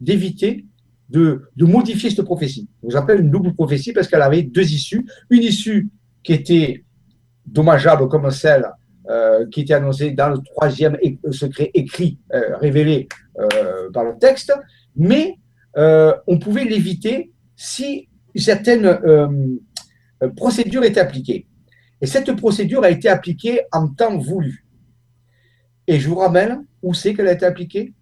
d'éviter 0.00 0.64
de, 1.08 1.48
modifier 1.56 2.10
cette 2.10 2.24
prophétie. 2.24 2.68
On 2.82 2.94
appelle 2.94 3.20
une 3.20 3.30
double 3.30 3.54
prophétie 3.54 3.92
parce 3.92 4.08
qu'elle 4.08 4.22
avait 4.22 4.42
deux 4.42 4.72
issues. 4.72 5.06
Une 5.30 5.42
issue 5.42 5.88
qui 6.22 6.32
était 6.32 6.84
dommageable 7.46 8.08
comme 8.08 8.30
celle 8.30 8.68
euh, 9.08 9.46
qui 9.46 9.62
était 9.62 9.74
annoncée 9.74 10.10
dans 10.10 10.28
le 10.28 10.38
troisième 10.38 10.98
secret 11.30 11.70
écrit, 11.72 12.18
euh, 12.34 12.56
révélé 12.58 13.08
euh, 13.38 13.90
par 13.90 14.04
le 14.04 14.18
texte, 14.18 14.52
mais 14.96 15.36
on 16.26 16.38
pouvait 16.40 16.64
l'éviter 16.64 17.30
si 17.54 18.08
certaines 18.34 18.98
procédures 20.36 20.84
étaient 20.84 21.00
appliquées. 21.00 21.46
Et 22.00 22.06
cette 22.06 22.32
procédure 22.36 22.84
a 22.84 22.90
été 22.90 23.08
appliquée 23.08 23.62
en 23.72 23.88
temps 23.88 24.16
voulu. 24.18 24.64
Et 25.86 25.98
je 25.98 26.08
vous 26.08 26.16
rappelle 26.16 26.58
où 26.82 26.94
c'est 26.94 27.14
qu'elle 27.14 27.28
a 27.28 27.32
été 27.32 27.46
appliquée 27.46 27.94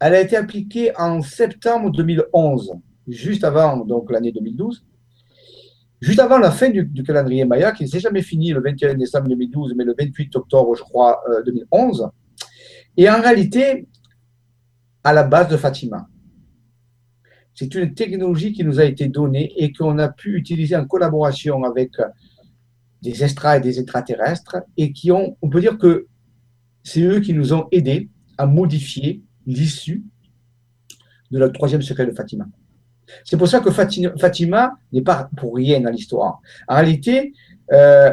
Elle 0.00 0.14
a 0.14 0.20
été 0.20 0.36
appliquée 0.36 0.92
en 0.96 1.22
septembre 1.22 1.90
2011, 1.90 2.74
juste 3.08 3.42
avant 3.42 3.78
donc 3.78 4.12
l'année 4.12 4.32
2012, 4.32 4.84
juste 6.00 6.20
avant 6.20 6.38
la 6.38 6.50
fin 6.50 6.70
du, 6.70 7.02
calendrier 7.02 7.44
Maya, 7.44 7.72
qui 7.72 7.84
ne 7.84 7.88
s'est 7.88 8.00
jamais 8.00 8.22
fini 8.22 8.50
le 8.50 8.60
21 8.60 8.94
décembre 8.94 9.28
2012, 9.28 9.74
mais 9.76 9.84
le 9.84 9.94
28 9.98 10.36
octobre, 10.36 10.74
je 10.76 10.82
crois, 10.82 11.20
2011. 11.46 12.02
Euh, 12.02 12.06
Et 12.96 13.10
en 13.10 13.20
réalité, 13.20 13.88
à 15.02 15.12
la 15.12 15.24
base 15.24 15.48
de 15.48 15.56
Fatima. 15.56 16.06
C'est 17.58 17.74
une 17.74 17.92
technologie 17.92 18.52
qui 18.52 18.62
nous 18.62 18.78
a 18.78 18.84
été 18.84 19.08
donnée 19.08 19.52
et 19.56 19.72
qu'on 19.72 19.98
a 19.98 20.08
pu 20.08 20.36
utiliser 20.36 20.76
en 20.76 20.86
collaboration 20.86 21.64
avec 21.64 21.90
des 23.02 23.24
extra 23.24 23.56
et 23.56 23.60
des 23.60 23.80
extraterrestres 23.80 24.58
et 24.76 24.92
qui 24.92 25.10
ont, 25.10 25.36
on 25.42 25.50
peut 25.50 25.60
dire 25.60 25.76
que 25.76 26.06
c'est 26.84 27.02
eux 27.02 27.18
qui 27.18 27.34
nous 27.34 27.52
ont 27.52 27.66
aidés 27.72 28.10
à 28.36 28.46
modifier 28.46 29.24
l'issue 29.44 30.04
de 31.32 31.38
la 31.40 31.48
troisième 31.48 31.82
secret 31.82 32.06
de 32.06 32.12
Fatima. 32.12 32.46
C'est 33.24 33.36
pour 33.36 33.48
ça 33.48 33.58
que 33.58 33.72
Fatima 33.72 34.78
n'est 34.92 35.02
pas 35.02 35.28
pour 35.36 35.56
rien 35.56 35.80
dans 35.80 35.90
l'histoire. 35.90 36.40
En 36.68 36.76
réalité, 36.76 37.32
euh, 37.72 38.12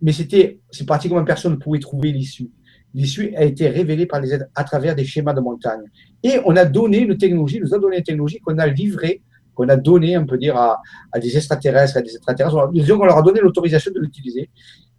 mais 0.00 0.12
c'était, 0.12 0.60
c'est 0.70 0.86
pratiquement 0.86 1.24
personne 1.24 1.54
ne 1.54 1.56
pouvait 1.56 1.80
trouver 1.80 2.12
l'issue. 2.12 2.50
L'issue 2.96 3.32
a 3.36 3.44
été 3.44 3.68
révélée 3.68 4.06
par 4.06 4.20
les 4.20 4.34
aides 4.34 4.48
à 4.56 4.64
travers 4.64 4.96
des 4.96 5.04
schémas 5.04 5.34
de 5.34 5.40
montagne. 5.40 5.84
Et 6.24 6.40
on 6.44 6.56
a 6.56 6.64
donné 6.64 6.98
une 6.98 7.16
technologie, 7.16 7.60
nous 7.60 7.72
a 7.72 7.78
donné 7.78 7.98
une 7.98 8.02
technologie 8.02 8.40
qu'on 8.40 8.58
a 8.58 8.66
livrée 8.66 9.22
qu'on 9.56 9.68
a 9.68 9.76
donné, 9.76 10.16
on 10.16 10.26
peut 10.26 10.38
dire, 10.38 10.56
à, 10.56 10.78
des 11.20 11.36
extraterrestres, 11.36 11.96
à 11.96 12.02
des 12.02 12.14
extraterrestres. 12.14 12.70
Disons 12.72 12.98
qu'on 12.98 13.06
leur 13.06 13.18
a 13.18 13.22
donné 13.22 13.40
l'autorisation 13.40 13.90
de 13.92 14.00
l'utiliser. 14.00 14.50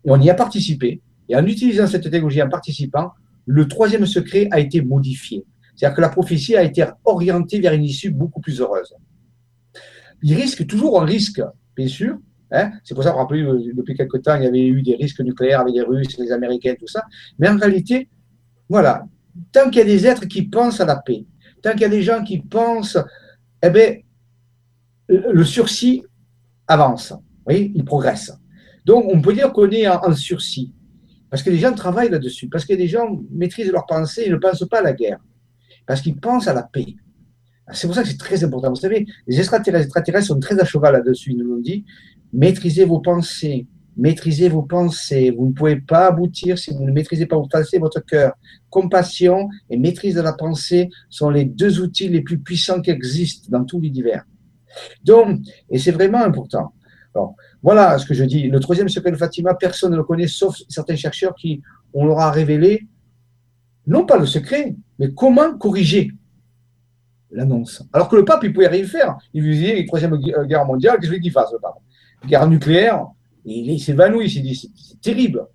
Et 0.03 0.11
on 0.11 0.19
y 0.19 0.30
a 0.30 0.34
participé. 0.34 0.99
Et 1.30 1.36
en 1.36 1.45
utilisant 1.45 1.88
cette 1.88 2.10
technologie, 2.10 2.41
en 2.41 2.49
participant, 2.49 3.11
le 3.45 3.68
troisième 3.68 4.06
secret 4.06 4.48
a 4.52 4.60
été 4.60 4.82
modifié. 4.82 5.45
C'est-à-dire 5.76 5.95
que 5.95 6.02
la 6.02 6.10
prophétie 6.10 6.57
a 6.57 6.64
été 6.64 6.84
orientée 7.06 7.60
vers 7.60 7.74
une 7.74 7.84
issue 7.84 8.10
beaucoup 8.10 8.41
plus 8.41 8.60
heureuse. 8.60 8.94
Il 10.24 10.34
risque 10.34 10.65
toujours 10.65 11.02
un 11.02 11.06
risque, 11.06 11.41
bien 11.76 11.88
sûr. 11.88 12.18
Hein? 12.52 12.72
C'est 12.84 12.94
pour 12.94 13.03
ça, 13.03 13.11
vous 13.11 13.18
rappelez, 13.18 13.41
euh, 13.41 13.74
depuis 13.74 13.95
quelque 13.95 14.18
temps, 14.18 14.36
il 14.36 14.44
y 14.44 14.48
avait 14.48 14.65
eu 14.65 14.82
des 14.82 14.95
risques 14.95 15.19
nucléaires 15.19 15.61
avec 15.61 15.74
les 15.74 15.82
Russes, 15.82 16.18
les 16.18 16.32
Américains, 16.32 16.76
tout 16.80 16.88
ça. 16.88 17.03
Mais 17.40 17.49
en 17.49 17.57
réalité, 17.57 18.10
voilà, 18.69 19.06
tant 19.52 19.69
qu'il 19.69 19.80
y 19.80 19.82
a 19.82 19.86
des 19.86 20.07
êtres 20.07 20.26
qui 20.26 20.44
pensent 20.44 20.80
à 20.80 20.86
la 20.86 20.98
paix, 20.98 21.26
tant 21.61 21.72
qu'il 21.72 21.82
y 21.82 21.86
a 21.86 21.90
des 21.90 22.03
gens 22.03 22.24
qui 22.24 22.40
pensent, 22.40 22.98
eh 23.61 23.69
bien, 23.69 23.98
le 25.10 25.44
sursis 25.44 26.03
avance, 26.68 27.14
oui, 27.45 27.72
il 27.76 27.86
progresse. 27.86 28.34
Donc, 28.86 29.06
on 29.07 29.22
peut 29.22 29.34
dire 29.34 29.52
qu'on 29.52 29.69
est 29.69 29.88
en, 29.88 30.14
sursis, 30.14 30.74
parce 31.30 31.44
que 31.44 31.49
les 31.49 31.57
gens 31.57 31.74
travaillent 31.74 32.10
là-dessus, 32.10 32.48
parce 32.48 32.65
que 32.65 32.74
les 32.74 32.88
gens 32.88 33.22
maîtrisent 33.32 33.72
leurs 33.72 33.86
pensées 33.86 34.24
et 34.26 34.30
ne 34.30 34.38
pensent 34.38 34.68
pas 34.69 34.80
à 34.80 34.84
la 34.84 34.94
guerre, 34.94 35.19
parce 35.86 36.02
qu'ils 36.02 36.18
pensent 36.18 36.48
à 36.48 36.53
la 36.53 36.64
paix. 36.64 36.95
C'est 37.74 37.88
pour 37.88 37.95
ça 37.95 38.03
que 38.03 38.07
c'est 38.07 38.18
très 38.18 38.44
important. 38.45 38.69
Vous 38.69 38.76
savez, 38.76 39.06
les 39.28 39.40
extraterrestres, 39.40 40.24
sont 40.24 40.40
très 40.40 40.57
à 40.60 40.64
cheval 40.64 40.94
là-dessus, 40.94 41.32
ils 41.32 41.38
nous 41.38 41.56
l'ont 41.56 41.61
dit. 41.61 41.84
Maîtrisez 42.33 42.85
vos 42.85 42.99
pensées, 42.99 43.67
maîtrisez 43.95 44.49
vos 44.49 44.63
pensées. 44.63 45.31
Vous 45.31 45.47
ne 45.47 45.53
pouvez 45.53 45.77
pas 45.77 46.07
aboutir 46.07 46.57
si 46.57 46.71
vous 46.71 46.83
ne 46.83 46.91
maîtrisez 46.91 47.25
pas 47.25 47.37
vos 47.37 47.47
pensées, 47.47 47.79
votre 47.79 47.99
cœur. 48.01 48.33
Compassion 48.69 49.49
et 49.69 49.77
maîtrise 49.77 50.15
de 50.15 50.21
la 50.21 50.33
pensée 50.33 50.89
sont 51.09 51.29
les 51.29 51.45
deux 51.45 51.79
outils 51.81 52.09
les 52.09 52.21
plus 52.21 52.39
puissants 52.39 52.81
qui 52.81 52.91
existent 52.91 53.47
dans 53.49 53.65
tout 53.65 53.79
l'univers. 53.79 54.25
Donc, 55.03 55.39
et 55.69 55.79
c'est 55.79 55.91
vraiment 55.91 56.23
important. 56.23 56.73
voilà 57.63 57.97
ce 57.97 58.05
que 58.05 58.13
je 58.13 58.23
dis. 58.23 58.49
Le 58.49 58.59
troisième 58.59 58.89
secret 58.89 59.11
de 59.11 59.17
Fatima, 59.17 59.55
personne 59.55 59.91
ne 59.91 59.97
le 59.97 60.03
connaît, 60.03 60.27
sauf 60.27 60.55
certains 60.69 60.95
chercheurs 60.95 61.33
qui, 61.35 61.61
on 61.93 62.05
leur 62.05 62.19
a 62.19 62.29
révélé, 62.29 62.87
non 63.87 64.05
pas 64.05 64.17
le 64.17 64.25
secret, 64.25 64.75
mais 64.99 65.13
comment 65.13 65.57
corriger 65.57 66.11
l'annonce. 67.31 67.83
Alors 67.93 68.09
que 68.09 68.17
le 68.17 68.25
pape, 68.25 68.43
il 68.43 68.53
pouvait 68.53 68.67
rien 68.67 68.85
faire. 68.85 69.17
Il 69.33 69.43
disait, 69.43 69.79
la 69.79 69.85
troisième 69.85 70.17
guerre 70.17 70.65
mondiale, 70.65 70.99
qu'est-ce 70.99 71.13
qu'il 71.13 71.31
fasse, 71.31 71.51
le 71.51 71.59
pape 71.59 71.77
Guerre 72.26 72.48
nucléaire, 72.48 73.06
il 73.45 73.80
s'évanouit, 73.80 74.30
c'est 74.30 75.02
terrible. 75.02 75.48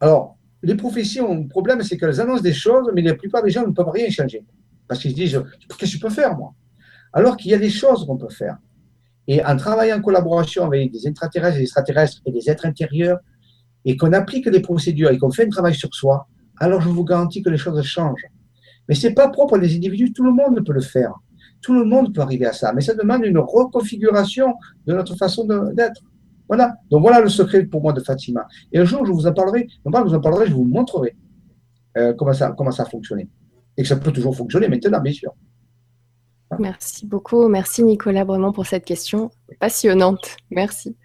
Alors, 0.00 0.36
les 0.62 0.74
professions, 0.74 1.34
le 1.34 1.48
problème, 1.48 1.82
c'est 1.82 1.96
qu'elles 1.96 2.20
annoncent 2.20 2.42
des 2.42 2.52
choses, 2.52 2.90
mais 2.94 3.02
la 3.02 3.14
plupart 3.14 3.42
des 3.42 3.50
gens 3.50 3.66
ne 3.66 3.72
peuvent 3.72 3.88
rien 3.88 4.10
changer. 4.10 4.44
Parce 4.86 5.00
qu'ils 5.00 5.12
se 5.12 5.16
disent, 5.16 5.42
qu'est-ce 5.68 5.78
que 5.78 5.86
je 5.86 6.00
peux 6.00 6.10
faire, 6.10 6.36
moi? 6.36 6.54
Alors 7.12 7.36
qu'il 7.36 7.50
y 7.50 7.54
a 7.54 7.58
des 7.58 7.70
choses 7.70 8.06
qu'on 8.06 8.16
peut 8.16 8.28
faire. 8.28 8.58
Et 9.26 9.44
en 9.44 9.56
travaillant 9.56 9.98
en 9.98 10.02
collaboration 10.02 10.64
avec 10.64 10.92
des 10.92 11.06
intraterrestres, 11.06 11.56
des 11.56 11.62
extraterrestres 11.62 12.20
et 12.26 12.32
des 12.32 12.50
êtres 12.50 12.66
intérieurs, 12.66 13.18
et 13.84 13.96
qu'on 13.96 14.12
applique 14.12 14.48
des 14.48 14.60
procédures 14.60 15.10
et 15.10 15.18
qu'on 15.18 15.30
fait 15.30 15.46
un 15.46 15.48
travail 15.48 15.74
sur 15.74 15.94
soi, 15.94 16.26
alors 16.58 16.80
je 16.82 16.88
vous 16.88 17.04
garantis 17.04 17.42
que 17.42 17.48
les 17.48 17.56
choses 17.56 17.80
changent. 17.82 18.26
Mais 18.88 18.94
ce 18.94 19.06
n'est 19.06 19.14
pas 19.14 19.28
propre 19.28 19.56
à 19.56 19.58
des 19.58 19.74
individus, 19.74 20.12
tout 20.12 20.24
le 20.24 20.32
monde 20.32 20.64
peut 20.64 20.72
le 20.72 20.80
faire. 20.80 21.14
Tout 21.62 21.74
le 21.74 21.84
monde 21.84 22.14
peut 22.14 22.20
arriver 22.20 22.46
à 22.46 22.52
ça, 22.52 22.72
mais 22.72 22.80
ça 22.80 22.94
demande 22.94 23.24
une 23.24 23.38
reconfiguration 23.38 24.54
de 24.86 24.94
notre 24.94 25.16
façon 25.16 25.44
d'être. 25.74 26.02
Voilà. 26.48 26.74
Donc 26.90 27.02
voilà 27.02 27.20
le 27.20 27.28
secret 27.28 27.64
pour 27.64 27.82
moi 27.82 27.92
de 27.92 28.00
Fatima. 28.00 28.46
Et 28.72 28.78
un 28.78 28.84
jour, 28.84 29.06
je 29.06 29.12
vous 29.12 29.26
en 29.26 29.32
parlerai, 29.32 29.68
non 29.84 29.92
pas 29.92 30.00
je 30.00 30.08
vous 30.08 30.14
en 30.14 30.20
parlerai, 30.20 30.46
je 30.46 30.54
vous 30.54 30.64
montrerai 30.64 31.16
euh, 31.96 32.12
comment, 32.14 32.32
ça, 32.32 32.52
comment 32.56 32.70
ça 32.70 32.84
a 32.84 32.86
fonctionné. 32.86 33.28
Et 33.76 33.82
que 33.82 33.88
ça 33.88 33.96
peut 33.96 34.12
toujours 34.12 34.36
fonctionner 34.36 34.68
maintenant, 34.68 35.00
bien 35.00 35.12
sûr. 35.12 35.32
Merci 36.58 37.06
beaucoup. 37.06 37.46
Merci 37.48 37.84
Nicolas 37.84 38.24
vraiment 38.24 38.52
pour 38.52 38.66
cette 38.66 38.84
question 38.84 39.30
passionnante. 39.60 40.36
Merci. 40.50 40.96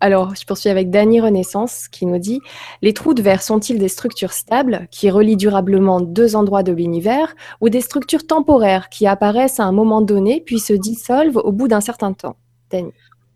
Alors, 0.00 0.34
je 0.34 0.44
poursuis 0.44 0.68
avec 0.68 0.90
Dany 0.90 1.20
Renaissance 1.20 1.88
qui 1.88 2.04
nous 2.04 2.18
dit 2.18 2.40
Les 2.82 2.92
trous 2.92 3.14
de 3.14 3.22
verre 3.22 3.42
sont-ils 3.42 3.78
des 3.78 3.88
structures 3.88 4.32
stables 4.32 4.86
qui 4.90 5.10
relient 5.10 5.36
durablement 5.36 6.00
deux 6.00 6.36
endroits 6.36 6.62
de 6.62 6.72
l'univers 6.72 7.34
ou 7.60 7.68
des 7.68 7.80
structures 7.80 8.26
temporaires 8.26 8.88
qui 8.88 9.06
apparaissent 9.06 9.60
à 9.60 9.64
un 9.64 9.72
moment 9.72 10.02
donné 10.02 10.42
puis 10.44 10.58
se 10.58 10.72
dissolvent 10.72 11.40
au 11.42 11.52
bout 11.52 11.68
d'un 11.68 11.80
certain 11.80 12.12
temps? 12.12 12.36
Dany. 12.70 12.92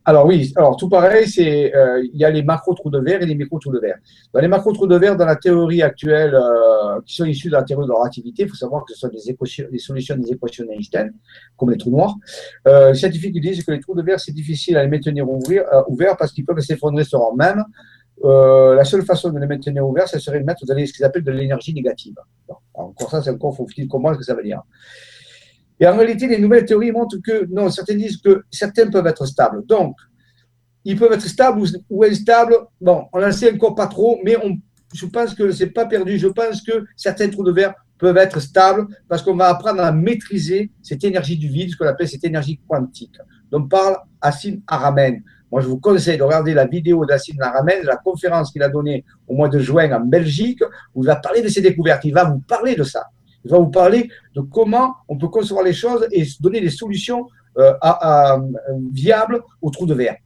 Alors 0.09 0.25
oui, 0.25 0.55
alors 0.57 0.75
tout 0.79 0.89
pareil, 0.89 1.29
c'est 1.29 1.77
euh, 1.77 2.03
il 2.03 2.19
y 2.19 2.25
a 2.25 2.31
les 2.31 2.43
macro 2.43 2.73
trous 2.73 2.89
de 2.89 2.99
verre 2.99 3.21
et 3.21 3.27
les 3.27 3.35
micro 3.35 3.59
trous 3.59 3.71
de 3.71 3.79
verre. 3.79 3.99
Dans 4.33 4.41
les 4.41 4.49
macro 4.49 4.73
trous 4.73 4.87
de 4.87 4.97
verre, 4.97 5.19
dans 5.19 5.27
la 5.27 5.37
théorie 5.37 5.83
actuelle, 5.83 6.35
euh, 6.35 6.99
qui 7.05 7.15
sont 7.15 7.27
issus 7.27 7.49
de 7.49 7.53
la 7.53 7.63
théorie 7.63 7.85
de 7.85 7.93
la 7.93 7.99
relativité, 7.99 8.45
il 8.45 8.49
faut 8.49 8.55
savoir 8.55 8.87
que 8.87 8.95
ce 8.95 9.01
sont 9.01 9.09
des, 9.09 9.29
équations, 9.29 9.67
des 9.71 9.79
solutions 9.79 10.17
des 10.17 10.33
équations 10.33 10.65
d'Einstein, 10.65 11.13
comme 11.59 11.71
les 11.73 11.77
trous 11.77 11.91
noirs. 11.91 12.15
Euh, 12.67 12.93
les 12.93 12.95
scientifiques 12.95 13.39
disent 13.39 13.63
que 13.63 13.71
les 13.71 13.81
trous 13.81 13.95
de 13.95 14.01
verre, 14.01 14.19
c'est 14.19 14.33
difficile 14.33 14.79
à 14.79 14.83
les 14.83 14.89
maintenir 14.89 15.29
ouvrir, 15.29 15.65
ouverts 15.89 16.17
parce 16.17 16.33
qu'ils 16.33 16.47
peuvent 16.47 16.59
s'effondrer 16.61 17.05
sur 17.05 17.21
eux-mêmes. 17.21 17.63
la 18.25 18.85
seule 18.85 19.05
façon 19.05 19.29
de 19.29 19.39
les 19.39 19.47
maintenir 19.47 19.87
ouverts, 19.87 20.09
ce 20.09 20.19
serait 20.19 20.41
de 20.41 20.47
mettre 20.47 20.61
ce 20.67 20.93
qu'ils 20.95 21.05
appellent 21.05 21.23
de 21.23 21.33
l'énergie 21.33 21.75
négative. 21.75 22.15
encore 22.73 23.11
ça, 23.11 23.21
c'est 23.21 23.29
encore, 23.29 23.55
faut 23.55 23.67
comprendre 23.91 24.15
ce 24.15 24.21
que 24.21 24.25
ça 24.25 24.35
veut 24.35 24.43
dire. 24.43 24.63
Et 25.81 25.87
en 25.87 25.97
réalité, 25.97 26.27
les 26.27 26.39
nouvelles 26.39 26.65
théories 26.65 26.93
montrent 26.93 27.19
que, 27.23 27.47
non, 27.51 27.71
certains 27.71 27.95
disent 27.95 28.19
que 28.19 28.43
certains 28.51 28.89
peuvent 28.89 29.07
être 29.07 29.27
stables. 29.27 29.65
Donc, 29.67 29.97
ils 30.85 30.99
peuvent 30.99 31.13
être 31.13 31.29
stables 31.29 31.63
ou, 31.91 32.05
instables. 32.05 32.57
Bon, 32.81 33.07
on 33.13 33.21
n'en 33.21 33.33
sait 33.33 33.53
encore 33.53 33.75
pas 33.75 33.87
trop, 33.87 34.19
mais 34.25 34.37
on, 34.43 34.59
je 34.95 35.07
pense 35.07 35.35
que 35.35 35.51
ce 35.51 35.65
n'est 35.65 35.71
pas 35.71 35.87
perdu. 35.87 36.19
Je 36.19 36.29
pense 36.29 36.63
que 36.63 36.85
certains 36.97 37.29
trous 37.29 37.45
de 37.45 37.53
verre 37.53 37.75
peuvent 37.99 38.17
être 38.17 38.41
stables 38.41 38.87
parce 39.09 39.23
qu'on 39.23 39.37
va 39.37 39.49
apprendre 39.49 39.83
à 39.83 39.93
maîtriser 39.93 40.71
cette 40.83 41.05
énergie 41.05 41.37
du 41.37 41.49
vide, 41.49 41.71
ce 41.71 41.77
qu'on 41.77 41.87
appelle 41.87 42.09
cette 42.09 42.25
énergie 42.25 42.61
quantique. 42.67 43.19
Donc 43.51 43.71
parle 43.71 43.97
Assim 44.21 44.63
Aramen. 44.67 45.23
Moi, 45.51 45.63
je 45.63 45.67
vous 45.67 45.79
conseille 45.79 46.19
de 46.19 46.23
regarder 46.23 46.53
la 46.53 46.67
vidéo 46.67 47.07
d'Assine 47.07 47.41
Aramen, 47.41 47.83
la 47.85 47.97
conférence 47.97 48.51
qu'il 48.53 48.63
a 48.63 48.69
donnée 48.69 49.05
au 49.27 49.35
mois 49.35 49.49
de 49.49 49.59
juin 49.59 49.91
en 49.93 50.01
Belgique, 50.01 50.63
où 50.95 51.03
il 51.03 51.07
va 51.07 51.17
parler 51.17 51.41
de 51.41 51.49
ses 51.49 51.63
découvertes. 51.63 52.05
Il 52.05 52.13
va 52.13 52.25
vous 52.25 52.41
parler 52.41 52.75
de 52.75 52.83
ça. 52.83 53.07
Il 53.49 53.53
va 53.53 53.59
vous 53.59 53.71
parler 53.71 54.11
de 54.35 54.43
comment 54.43 54.95
on 55.09 55.17
peut 55.17 55.29
concevoir 55.29 55.65
les 55.65 55.73
choses 55.73 56.07
et 56.13 56.23
donner 56.39 56.61
des 56.61 56.69
solutions 56.69 57.27
euh, 57.57 57.73
viables 58.93 59.43
aux 59.63 59.71
trous 59.71 59.87
de 59.87 59.95
verre. 59.95 60.17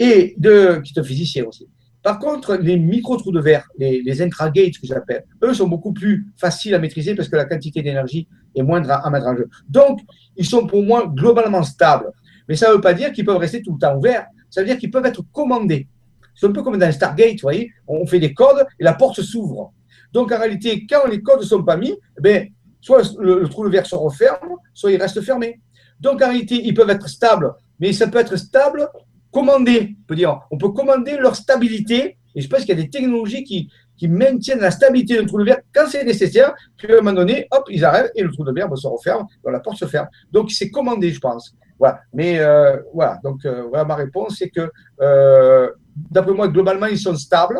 Et 0.00 0.34
de, 0.38 0.80
qui 0.82 0.92
est 0.94 1.00
un 1.00 1.04
physicien 1.04 1.44
aussi. 1.44 1.68
Par 2.02 2.18
contre, 2.18 2.56
les 2.56 2.76
micro-trous 2.76 3.30
de 3.30 3.40
verre, 3.40 3.68
les, 3.78 4.22
intragates 4.22 4.78
que 4.80 4.86
j'appelle, 4.88 5.24
eux 5.44 5.54
sont 5.54 5.68
beaucoup 5.68 5.92
plus 5.92 6.26
faciles 6.36 6.74
à 6.74 6.80
maîtriser 6.80 7.14
parce 7.14 7.28
que 7.28 7.36
la 7.36 7.44
quantité 7.44 7.80
d'énergie 7.80 8.26
est 8.56 8.62
moindre 8.62 8.90
à, 8.90 9.08
mettre 9.10 9.26
en 9.26 9.36
jeu. 9.36 9.48
Donc, 9.68 10.00
ils 10.36 10.46
sont 10.46 10.66
pour 10.66 10.82
moi 10.82 11.06
globalement 11.14 11.62
stables. 11.62 12.10
Mais 12.48 12.56
ça 12.56 12.70
ne 12.70 12.74
veut 12.74 12.80
pas 12.80 12.94
dire 12.94 13.12
qu'ils 13.12 13.24
peuvent 13.24 13.36
rester 13.36 13.62
tout 13.62 13.74
le 13.74 13.78
temps 13.78 13.96
ouverts. 13.96 14.26
Ça 14.50 14.62
veut 14.62 14.66
dire 14.66 14.78
qu'ils 14.78 14.90
peuvent 14.90 15.06
être 15.06 15.22
commandés. 15.32 15.86
C'est 16.34 16.46
un 16.46 16.52
peu 16.52 16.62
comme 16.62 16.76
dans 16.76 16.86
un 16.86 16.92
Stargate, 16.92 17.34
vous 17.34 17.42
voyez, 17.42 17.70
on 17.86 18.04
fait 18.06 18.20
des 18.20 18.34
codes 18.34 18.66
et 18.80 18.84
la 18.84 18.94
porte 18.94 19.20
s'ouvre. 19.22 19.72
Donc 20.12 20.32
en 20.32 20.38
réalité, 20.38 20.86
quand 20.88 21.06
les 21.08 21.22
codes 21.22 21.40
ne 21.40 21.44
sont 21.44 21.62
pas 21.62 21.76
mis, 21.76 21.94
eh 22.24 22.52
soit 22.80 23.02
le, 23.18 23.48
trou 23.48 23.64
de 23.64 23.70
verre 23.70 23.86
se 23.86 23.94
referme, 23.94 24.56
soit 24.74 24.92
il 24.92 25.00
reste 25.00 25.20
fermé. 25.20 25.60
Donc 26.00 26.22
en 26.22 26.28
réalité, 26.28 26.60
ils 26.64 26.74
peuvent 26.74 26.90
être 26.90 27.08
stables, 27.08 27.52
mais 27.80 27.92
ça 27.92 28.06
peut 28.06 28.18
être 28.18 28.36
stable 28.36 28.88
commandé. 29.32 29.96
On 30.02 30.06
peut 30.06 30.14
dire, 30.14 30.40
on 30.50 30.58
peut 30.58 30.70
commander 30.70 31.16
leur 31.16 31.36
stabilité. 31.36 32.18
Et 32.34 32.40
je 32.40 32.48
pense 32.48 32.60
qu'il 32.60 32.70
y 32.70 32.80
a 32.80 32.82
des 32.82 32.90
technologies 32.90 33.44
qui, 33.44 33.70
maintiennent 34.02 34.60
la 34.60 34.70
stabilité 34.70 35.16
d'un 35.16 35.26
trou 35.26 35.40
de 35.40 35.44
verre 35.44 35.58
quand 35.74 35.86
c'est 35.88 36.04
nécessaire. 36.04 36.54
Puis 36.76 36.92
à 36.92 36.94
un 36.94 36.96
moment 36.98 37.12
donné, 37.12 37.48
hop, 37.50 37.64
ils 37.68 37.84
arrêtent 37.84 38.12
et 38.14 38.22
le 38.22 38.30
trou 38.30 38.44
de 38.44 38.52
verre 38.52 38.68
se 38.78 38.86
referme, 38.86 39.26
la 39.44 39.58
porte 39.58 39.78
se 39.78 39.86
ferme. 39.86 40.06
Donc 40.30 40.52
c'est 40.52 40.70
commandé, 40.70 41.10
je 41.10 41.18
pense. 41.18 41.52
Voilà. 41.80 42.00
Mais 42.12 42.38
euh, 42.38 42.76
voilà. 42.94 43.18
Donc 43.24 43.44
euh, 43.44 43.68
ma 43.84 43.94
réponse, 43.96 44.36
c'est 44.38 44.50
que 44.50 44.70
euh, 45.00 45.70
d'après 45.96 46.32
moi, 46.32 46.46
globalement, 46.46 46.86
ils 46.86 46.98
sont 46.98 47.16
stables, 47.16 47.58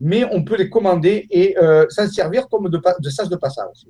mais 0.00 0.24
on 0.32 0.44
peut 0.44 0.56
les 0.56 0.68
commander 0.68 1.26
et 1.30 1.56
s'en 1.90 2.08
servir 2.08 2.48
comme 2.48 2.68
de, 2.68 2.80
de 3.00 3.10
sas 3.10 3.28
de 3.28 3.36
passage. 3.36 3.86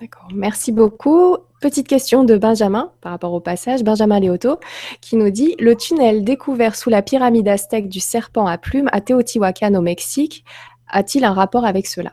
D'accord, 0.00 0.28
merci 0.34 0.72
beaucoup. 0.72 1.36
Petite 1.60 1.86
question 1.86 2.24
de 2.24 2.36
Benjamin 2.36 2.90
par 3.00 3.12
rapport 3.12 3.32
au 3.32 3.40
passage, 3.40 3.84
Benjamin 3.84 4.20
Léoto, 4.20 4.58
qui 5.00 5.16
nous 5.16 5.30
dit 5.30 5.54
Le 5.58 5.76
tunnel 5.76 6.24
découvert 6.24 6.74
sous 6.74 6.90
la 6.90 7.00
pyramide 7.00 7.48
aztèque 7.48 7.88
du 7.88 8.00
serpent 8.00 8.46
à 8.46 8.58
plumes 8.58 8.88
à 8.92 9.00
Teotihuacan 9.00 9.74
au 9.74 9.80
Mexique 9.80 10.44
a-t-il 10.88 11.24
un 11.24 11.32
rapport 11.32 11.64
avec 11.64 11.86
cela? 11.86 12.12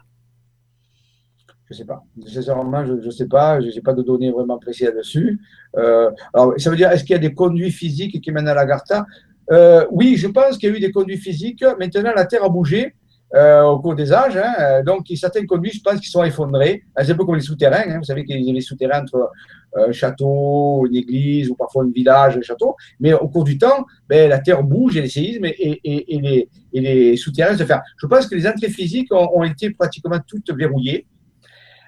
Je 1.65 1.73
ne 1.73 1.77
sais 1.77 1.85
pas. 1.85 2.03
Sincèrement, 2.27 2.85
je 2.85 2.93
ne 2.93 3.11
sais 3.11 3.27
pas. 3.27 3.61
Je 3.61 3.67
n'ai 3.67 3.81
pas 3.81 3.93
de 3.93 4.01
données 4.01 4.31
vraiment 4.31 4.57
précises 4.57 4.87
là-dessus. 4.87 5.39
Euh, 5.77 6.11
alors, 6.33 6.53
ça 6.57 6.69
veut 6.69 6.75
dire 6.75 6.91
est-ce 6.91 7.03
qu'il 7.03 7.11
y 7.11 7.15
a 7.15 7.19
des 7.19 7.33
conduits 7.33 7.71
physiques 7.71 8.21
qui 8.21 8.31
mènent 8.31 8.47
à 8.47 8.53
la 8.53 8.65
Garta? 8.65 9.05
Euh, 9.51 9.85
Oui, 9.91 10.15
je 10.17 10.27
pense 10.27 10.57
qu'il 10.57 10.69
y 10.69 10.73
a 10.73 10.75
eu 10.75 10.79
des 10.79 10.91
conduits 10.91 11.17
physiques. 11.17 11.63
Maintenant, 11.79 12.13
la 12.15 12.25
Terre 12.25 12.43
a 12.43 12.49
bougé. 12.49 12.93
Euh, 13.33 13.61
au 13.61 13.79
cours 13.79 13.95
des 13.95 14.11
âges. 14.11 14.35
Hein. 14.35 14.53
Euh, 14.59 14.83
donc, 14.83 15.05
certains 15.15 15.45
conduits, 15.45 15.71
je 15.71 15.81
pense, 15.81 16.01
qu'ils 16.01 16.09
sont 16.09 16.23
effondrés. 16.23 16.83
Euh, 16.99 17.03
c'est 17.05 17.13
un 17.13 17.15
peu 17.15 17.23
comme 17.23 17.35
les 17.35 17.41
souterrains. 17.41 17.83
Hein. 17.87 17.97
Vous 17.99 18.03
savez 18.03 18.25
qu'il 18.25 18.41
y 18.41 18.49
a 18.49 18.53
des 18.53 18.59
souterrains 18.59 19.03
entre 19.03 19.31
un 19.73 19.91
château, 19.93 20.85
une 20.85 20.97
église 20.97 21.49
ou 21.49 21.55
parfois 21.55 21.85
un 21.85 21.91
village, 21.91 22.35
un 22.35 22.41
château. 22.41 22.75
Mais 22.99 23.13
au 23.13 23.29
cours 23.29 23.45
du 23.45 23.57
temps, 23.57 23.85
ben, 24.09 24.27
la 24.29 24.39
terre 24.39 24.63
bouge, 24.63 24.97
a 24.97 25.01
des 25.01 25.07
séismes 25.07 25.45
et, 25.45 25.79
et, 25.81 26.15
et, 26.15 26.19
les, 26.19 26.49
et 26.73 26.81
les, 26.81 27.15
souterrains 27.15 27.55
se 27.55 27.63
ferment. 27.63 27.83
Je 27.95 28.05
pense 28.05 28.27
que 28.27 28.35
les 28.35 28.45
entrées 28.45 28.69
physiques 28.69 29.13
ont, 29.13 29.43
été 29.43 29.69
pratiquement 29.69 30.19
toutes 30.27 30.51
verrouillées 30.51 31.07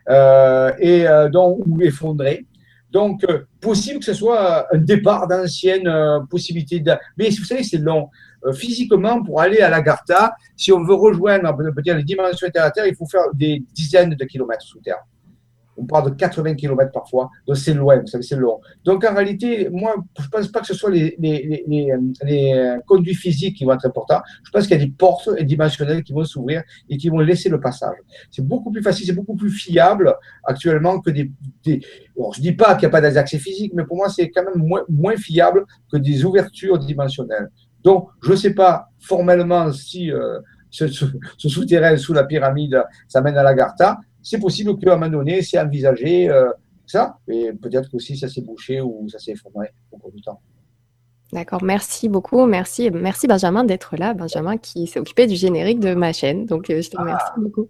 et 0.10 1.06
donc 1.30 1.60
ou 1.66 1.82
effondrées. 1.82 2.46
Donc, 2.94 3.26
possible 3.60 4.00
que 4.00 4.06
ce 4.06 4.14
soit 4.14 4.68
un 4.74 4.78
départ 4.78 5.28
d'anciennes 5.28 5.92
possibilités. 6.30 6.80
De... 6.80 6.94
Mais 7.18 7.30
vous 7.30 7.44
savez, 7.44 7.64
c'est 7.64 7.80
long. 7.80 8.10
Euh, 8.46 8.54
physiquement, 8.54 9.24
pour 9.24 9.42
aller 9.42 9.60
à 9.60 9.70
l'Agartha, 9.70 10.36
si 10.56 10.72
on 10.72 10.84
veut 10.84 10.94
rejoindre 10.94 11.48
peut 11.74 11.82
dire, 11.82 11.96
les 11.96 12.04
dimensions 12.04 12.48
terre, 12.72 12.86
il 12.86 12.96
faut 12.96 13.08
faire 13.08 13.34
des 13.34 13.64
dizaines 13.74 14.16
de 14.16 14.26
kilomètres 14.26 14.64
sous 14.64 14.80
terre. 14.80 15.04
On 15.78 15.86
parle 15.86 16.12
de 16.12 16.16
80 16.16 16.56
km 16.56 16.92
parfois, 16.92 17.30
donc 17.48 17.58
c'est 17.58 17.74
loin, 17.74 18.00
vous 18.00 18.08
savez, 18.08 18.24
c'est 18.24 18.36
long. 18.36 18.60
Donc 18.84 19.04
en 19.04 19.14
réalité, 19.14 19.70
moi, 19.72 19.96
je 20.18 20.24
ne 20.24 20.30
pense 20.30 20.48
pas 20.50 20.62
que 20.62 20.68
ce 20.68 20.74
soit 20.74 20.92
les, 20.92 21.16
les, 21.20 21.64
les, 21.68 21.94
les, 22.24 22.78
conduits 22.86 23.16
physiques 23.16 23.58
qui 23.58 23.66
vont 23.66 23.74
être 23.74 23.86
importants. 23.86 24.22
Je 24.44 24.52
pense 24.52 24.64
qu'il 24.68 24.78
y 24.78 24.82
a 24.82 24.86
des 24.86 24.92
portes 24.92 25.30
dimensionnelles 25.42 26.04
qui 26.04 26.14
vont 26.14 26.24
s'ouvrir 26.24 26.64
et 26.90 26.98
qui 26.98 27.10
vont 27.10 27.20
laisser 27.20 27.50
le 27.50 27.60
passage. 27.60 27.96
C'est 28.32 28.46
beaucoup 28.46 28.72
plus 28.72 28.84
facile, 28.84 29.06
c'est 29.06 29.14
beaucoup 29.14 29.36
plus 29.36 29.50
fiable 29.50 30.14
actuellement 30.44 31.00
que 31.00 31.10
des. 31.10 31.32
des... 31.66 31.82
Bon, 32.16 32.32
je 32.32 32.40
ne 32.40 32.44
dis 32.44 32.52
pas 32.54 32.76
qu'il 32.76 32.88
n'y 32.88 32.96
a 32.96 33.02
pas 33.02 33.02
d'accès 33.02 33.40
physique, 33.40 33.74
mais 33.74 33.86
pour 33.86 33.98
moi, 33.98 34.10
c'est 34.10 34.30
quand 34.30 34.44
même 34.44 34.84
moins, 34.90 35.16
fiable 35.16 35.66
que 35.92 35.98
des 35.98 36.26
ouvertures 36.26 36.78
dimensionnelles. 36.78 37.50
Donc, 37.84 38.10
je 38.22 38.32
ne 38.32 38.36
sais 38.36 38.54
pas 38.54 38.90
formellement 39.00 39.72
si 39.72 40.12
euh, 40.12 40.40
ce, 40.70 40.88
souterrain 41.50 41.98
sous 41.98 42.14
la 42.14 42.24
pyramide, 42.24 42.84
ça 43.08 43.22
mène 43.22 43.38
à 43.38 43.44
la 43.44 43.54
Garta. 43.54 44.00
C'est 44.24 44.40
possible 44.40 44.78
qu'à 44.80 44.94
un 44.94 44.98
moment 44.98 45.12
donné, 45.12 45.42
c'est 45.42 45.60
envisagé 45.60 46.30
euh, 46.30 46.50
ça, 46.88 47.20
et 47.28 47.52
peut-être 47.54 47.94
aussi 47.94 48.18
ça 48.18 48.28
s'est 48.28 48.42
bouché 48.42 48.82
ou 48.82 49.08
ça 49.10 49.20
s'est 49.20 49.32
effondré 49.32 49.68
au 49.92 49.98
cours 49.98 50.12
du 50.12 50.22
temps. 50.22 50.40
D'accord, 51.34 51.64
merci 51.64 52.10
beaucoup. 52.10 52.46
Merci, 52.46 52.92
merci 52.92 53.28
Benjamin 53.28 53.64
d'être 53.64 53.98
là. 53.98 54.14
Benjamin 54.14 54.58
qui 54.58 54.86
s'est 54.86 55.00
occupé 55.00 55.26
du 55.26 55.36
générique 55.36 55.80
de 55.80 55.96
ma 55.96 56.14
chaîne. 56.14 56.46
Donc, 56.46 56.70
euh, 56.70 56.82
je 56.82 56.90
te 56.90 56.98
remercie 56.98 57.26
ah. 57.30 57.40
beaucoup. 57.40 57.68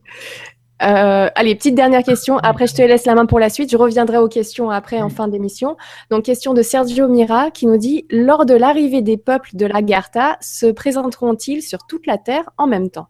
Euh, 0.82 1.30
allez, 1.36 1.56
petite 1.56 1.76
dernière 1.76 2.04
question. 2.04 2.38
Après, 2.40 2.68
je 2.68 2.76
te 2.76 2.82
laisse 2.82 3.06
la 3.06 3.16
main 3.16 3.26
pour 3.26 3.40
la 3.40 3.50
suite. 3.50 3.72
Je 3.72 3.78
reviendrai 3.78 4.18
aux 4.18 4.28
questions 4.28 4.70
après 4.70 5.02
en 5.02 5.10
fin 5.10 5.30
d'émission. 5.30 5.78
Donc, 6.10 6.26
question 6.26 6.54
de 6.54 6.62
Sergio 6.62 7.08
Mira 7.08 7.52
qui 7.52 7.68
nous 7.68 7.78
dit 7.78 8.06
Lors 8.10 8.46
de 8.46 8.54
l'arrivée 8.54 9.02
des 9.02 9.18
peuples 9.18 9.52
de 9.54 9.66
l'Agartha, 9.66 10.38
se 10.42 10.66
présenteront-ils 10.66 11.62
sur 11.62 11.88
toute 11.88 12.06
la 12.06 12.18
Terre 12.18 12.50
en 12.58 12.68
même 12.68 12.90
temps? 12.90 13.08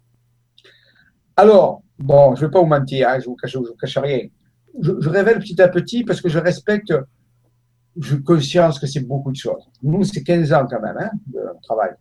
Alors, 1.35 1.81
bon, 2.03 2.35
je 2.35 2.41
ne 2.41 2.47
vais 2.47 2.51
pas 2.51 2.59
vous 2.59 2.67
mentir, 2.67 3.09
hein, 3.09 3.19
je 3.19 3.25
ne 3.25 3.29
vous, 3.29 3.35
cache, 3.35 3.57
cache 3.79 3.97
rien. 3.97 4.27
Je, 4.81 5.09
révèle 5.09 5.39
petit 5.39 5.61
à 5.61 5.67
petit 5.67 6.03
parce 6.03 6.21
que 6.21 6.29
je 6.29 6.39
respecte, 6.39 6.93
je 7.99 8.15
conscience 8.15 8.79
que 8.79 8.87
c'est 8.87 9.01
beaucoup 9.01 9.31
de 9.31 9.37
choses. 9.37 9.69
Nous, 9.81 10.03
c'est 10.03 10.23
15 10.23 10.51
ans 10.53 10.67
quand 10.69 10.81
même 10.81 10.97
hein, 10.99 11.11
de 11.27 11.41
travail. 11.61 11.91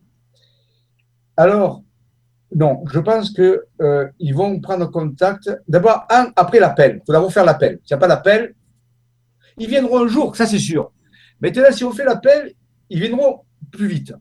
Alors, 1.37 1.83
non, 2.55 2.85
je 2.91 2.99
pense 2.99 3.31
qu'ils 3.31 3.61
euh, 3.81 4.09
vont 4.35 4.61
prendre 4.61 4.91
contact. 4.91 5.51
D'abord, 5.69 6.07
après 6.37 6.59
l'appel. 6.59 6.97
Il 6.97 7.07
faut 7.07 7.13
d'abord 7.13 7.33
faire 7.33 7.45
l'appel. 7.45 7.79
S'il 7.85 7.95
n'y 7.95 7.99
a 7.99 8.01
pas 8.01 8.09
d'appel, 8.09 8.55
ils 9.59 9.69
viendront 9.69 10.05
un 10.05 10.09
jour, 10.09 10.35
ça 10.35 10.47
c'est 10.47 10.59
sûr. 10.59 10.93
Maintenant, 11.41 11.71
si 11.71 11.85
on 11.85 11.93
fait 11.93 12.05
l'appel, 12.05 12.53
ils 12.91 13.01
viendront 13.01 13.41
plus 13.71 13.87
vite. 13.87 14.15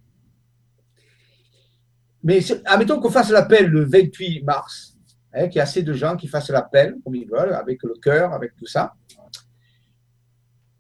Mais 2.24 2.40
admettons 2.66 3.00
qu'on 3.00 3.10
fasse 3.10 3.32
l'appel 3.32 3.68
le 3.68 3.84
28 3.84 4.44
mars, 4.44 4.91
hein, 5.34 5.48
qu'il 5.48 5.56
y 5.56 5.60
ait 5.60 5.62
assez 5.62 5.84
de 5.84 5.94
gens 5.94 6.16
qui 6.16 6.28
fassent 6.28 6.50
l'appel 6.50 6.96
comme 7.04 7.16
ils 7.16 7.28
veulent, 7.28 7.54
avec 7.54 7.84
le 7.84 7.94
cœur, 8.02 8.34
avec 8.34 8.56
tout 8.56 8.66
ça. 8.66 8.94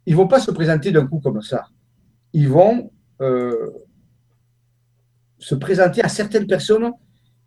Ils 0.05 0.13
ne 0.13 0.17
vont 0.17 0.27
pas 0.27 0.39
se 0.39 0.51
présenter 0.51 0.91
d'un 0.91 1.05
coup 1.05 1.19
comme 1.19 1.41
ça. 1.41 1.67
Ils 2.33 2.49
vont 2.49 2.91
euh, 3.21 3.69
se 5.37 5.55
présenter 5.55 6.03
à 6.03 6.09
certaines 6.09 6.47
personnes 6.47 6.91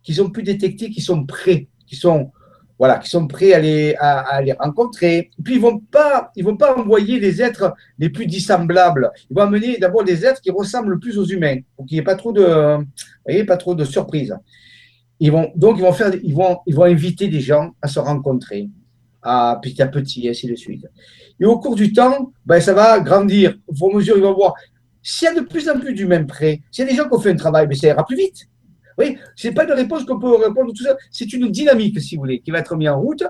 qu'ils 0.03 0.21
ont 0.21 0.29
pu 0.29 0.43
détecter, 0.43 0.89
qui 0.89 1.01
sont 1.01 1.25
prêts, 1.25 1.67
qui 1.85 1.95
sont 1.95 2.31
voilà, 2.77 2.97
qui 2.97 3.09
sont 3.09 3.27
prêts 3.27 3.53
à 3.53 3.59
les, 3.59 3.95
à, 3.99 4.41
rencontrer. 4.59 5.29
puis 5.43 5.55
ils 5.55 5.61
vont 5.61 5.79
pas, 5.79 6.31
ils 6.35 6.43
vont 6.43 6.57
pas 6.57 6.75
envoyer 6.75 7.19
les 7.19 7.41
êtres 7.41 7.73
les 7.97 8.09
plus 8.09 8.25
dissemblables. 8.25 9.11
Ils 9.29 9.33
vont 9.35 9.43
amener 9.43 9.77
d'abord 9.77 10.03
des 10.03 10.25
êtres 10.25 10.41
qui 10.41 10.51
ressemblent 10.51 10.91
le 10.91 10.99
plus 10.99 11.17
aux 11.17 11.25
humains, 11.25 11.59
pour 11.75 11.85
qu'il 11.85 11.95
n'y 11.95 12.01
ait 12.01 12.03
pas 12.03 12.15
trop 12.15 12.33
de, 12.33 12.77
voyez, 13.25 13.45
pas 13.45 13.57
trop 13.57 13.75
de 13.75 13.85
surprises. 13.85 14.35
Ils 15.25 15.31
vont 15.31 15.51
donc 15.55 15.77
ils 15.79 15.81
vont 15.81 15.91
faire, 15.91 16.11
ils 16.23 16.35
vont, 16.35 16.59
ils 16.67 16.75
vont 16.75 16.83
inviter 16.83 17.27
des 17.27 17.39
gens 17.39 17.71
à 17.81 17.87
se 17.87 17.99
rencontrer, 17.99 18.69
à 19.23 19.59
petit 19.59 19.81
à 19.81 19.87
petit, 19.87 20.27
et 20.27 20.29
ainsi 20.29 20.45
de 20.45 20.53
suite. 20.53 20.85
Et 21.39 21.45
au 21.45 21.57
cours 21.57 21.75
du 21.75 21.91
temps, 21.91 22.31
ben, 22.45 22.61
ça 22.61 22.75
va 22.75 22.99
grandir. 22.99 23.57
Au 23.67 23.73
fur 23.73 23.87
et 23.87 23.91
à 23.91 23.95
mesure, 23.95 24.17
ils 24.17 24.23
vont 24.23 24.35
voir. 24.35 24.53
S'il 25.01 25.25
y 25.27 25.31
a 25.31 25.33
de 25.33 25.41
plus 25.41 25.67
en 25.67 25.79
plus 25.79 25.95
d'humains 25.95 26.25
prêts, 26.25 26.61
s'il 26.69 26.85
y 26.85 26.87
a 26.87 26.91
des 26.91 26.95
gens 26.95 27.07
qui 27.07 27.15
ont 27.15 27.19
fait 27.19 27.31
un 27.31 27.35
travail, 27.35 27.65
mais 27.65 27.73
ben, 27.73 27.79
ça 27.79 27.87
ira 27.87 28.05
plus 28.05 28.17
vite. 28.17 28.47
Oui, 28.99 29.17
ce 29.35 29.47
n'est 29.47 29.53
pas 29.55 29.63
une 29.63 29.71
réponse 29.71 30.05
qu'on 30.05 30.19
peut 30.19 30.35
répondre 30.35 30.71
tout 30.71 30.83
ça. 30.83 30.95
C'est 31.09 31.33
une 31.33 31.49
dynamique, 31.49 31.99
si 31.99 32.15
vous 32.15 32.21
voulez, 32.21 32.39
qui 32.39 32.51
va 32.51 32.59
être 32.59 32.75
mise 32.75 32.89
en 32.89 33.01
route. 33.01 33.23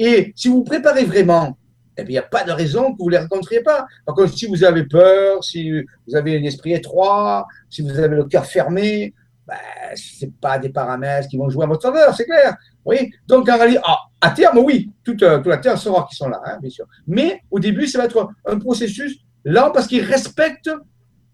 Et 0.00 0.32
si 0.34 0.48
vous 0.48 0.64
préparez 0.64 1.04
vraiment, 1.04 1.56
eh 1.96 2.02
il 2.02 2.08
n'y 2.08 2.18
a 2.18 2.22
pas 2.22 2.42
de 2.42 2.50
raison 2.50 2.92
que 2.92 2.98
vous 2.98 3.06
ne 3.06 3.12
les 3.12 3.18
rencontriez 3.18 3.60
pas. 3.60 3.86
Par 4.04 4.16
contre, 4.16 4.36
si 4.36 4.46
vous 4.46 4.64
avez 4.64 4.82
peur, 4.82 5.44
si 5.44 5.70
vous 6.08 6.16
avez 6.16 6.36
un 6.36 6.42
esprit 6.42 6.72
étroit, 6.72 7.46
si 7.70 7.82
vous 7.82 7.96
avez 8.00 8.16
le 8.16 8.24
cœur 8.24 8.46
fermé, 8.46 9.14
ben, 9.46 9.56
ce 9.94 10.26
pas 10.40 10.58
des 10.58 10.70
paramètres 10.70 11.28
qui 11.28 11.36
vont 11.36 11.48
jouer 11.48 11.64
à 11.64 11.66
votre 11.68 11.82
faveur, 11.82 12.14
c'est 12.14 12.24
clair. 12.24 12.56
Oui, 12.84 13.10
donc 13.26 13.48
en 13.48 13.56
réalité, 13.56 13.80
ah, 13.84 13.98
à 14.20 14.30
terme, 14.30 14.58
oui, 14.58 14.90
toute, 15.04 15.22
euh, 15.22 15.42
la 15.44 15.58
Terre 15.58 15.78
saura 15.78 16.06
qu'ils 16.08 16.16
sont 16.16 16.28
là, 16.28 16.40
hein, 16.44 16.58
bien 16.60 16.70
sûr. 16.70 16.86
Mais 17.06 17.40
au 17.50 17.58
début, 17.58 17.86
ça 17.86 17.98
va 17.98 18.06
être 18.06 18.28
un 18.44 18.58
processus 18.58 19.18
lent 19.44 19.70
parce 19.72 19.86
qu'ils 19.86 20.02
respectent 20.02 20.70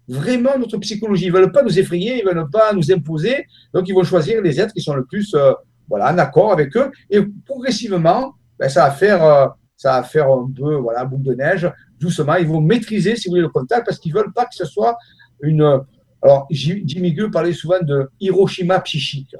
vraiment 0.07 0.57
notre 0.59 0.77
psychologie. 0.77 1.25
Ils 1.25 1.31
ne 1.31 1.37
veulent 1.37 1.51
pas 1.51 1.63
nous 1.63 1.79
effrayer, 1.79 2.19
ils 2.19 2.25
ne 2.25 2.31
veulent 2.31 2.49
pas 2.49 2.73
nous 2.73 2.91
imposer. 2.91 3.47
Donc, 3.73 3.87
ils 3.87 3.93
vont 3.93 4.03
choisir 4.03 4.41
les 4.41 4.59
êtres 4.59 4.73
qui 4.73 4.81
sont 4.81 4.93
le 4.93 5.05
plus 5.05 5.33
euh, 5.33 5.53
voilà, 5.87 6.13
en 6.13 6.17
accord 6.17 6.51
avec 6.51 6.75
eux. 6.77 6.91
Et 7.09 7.21
progressivement, 7.45 8.35
ben, 8.59 8.69
ça 8.69 8.83
va 8.85 8.91
faire 8.91 9.53
ça 9.75 9.93
va 9.93 10.03
faire 10.03 10.27
un 10.31 10.49
peu 10.55 10.75
voilà 10.75 11.03
boule 11.03 11.23
de 11.23 11.33
neige 11.33 11.69
doucement. 11.99 12.35
Ils 12.35 12.47
vont 12.47 12.61
maîtriser, 12.61 13.15
si 13.15 13.27
vous 13.27 13.33
voulez, 13.33 13.41
le 13.41 13.49
contact 13.49 13.85
parce 13.85 13.99
qu'ils 13.99 14.13
veulent 14.13 14.33
pas 14.33 14.45
que 14.45 14.55
ce 14.55 14.65
soit 14.65 14.97
une. 15.41 15.81
Alors, 16.23 16.47
Jimmy 16.49 17.13
Gueux 17.13 17.29
parlait 17.29 17.51
souvent 17.51 17.81
de 17.81 18.09
Hiroshima 18.19 18.79
psychique. 18.79 19.35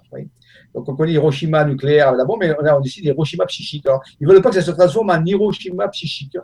Donc, 0.73 0.89
on 0.89 0.95
connaît 0.95 1.13
Hiroshima 1.13 1.63
nucléaire 1.63 2.15
d'abord, 2.15 2.37
mais 2.37 2.53
on 2.59 2.65
a 2.65 2.75
aussi 2.75 3.01
Hiroshima 3.01 3.45
psychique. 3.45 3.85
Alors, 3.85 4.03
ils 4.19 4.27
veulent 4.27 4.41
pas 4.41 4.49
que 4.49 4.55
ça 4.55 4.61
se 4.61 4.71
transforme 4.71 5.09
en 5.09 5.23
Hiroshima 5.23 5.87
psychique, 5.87 6.37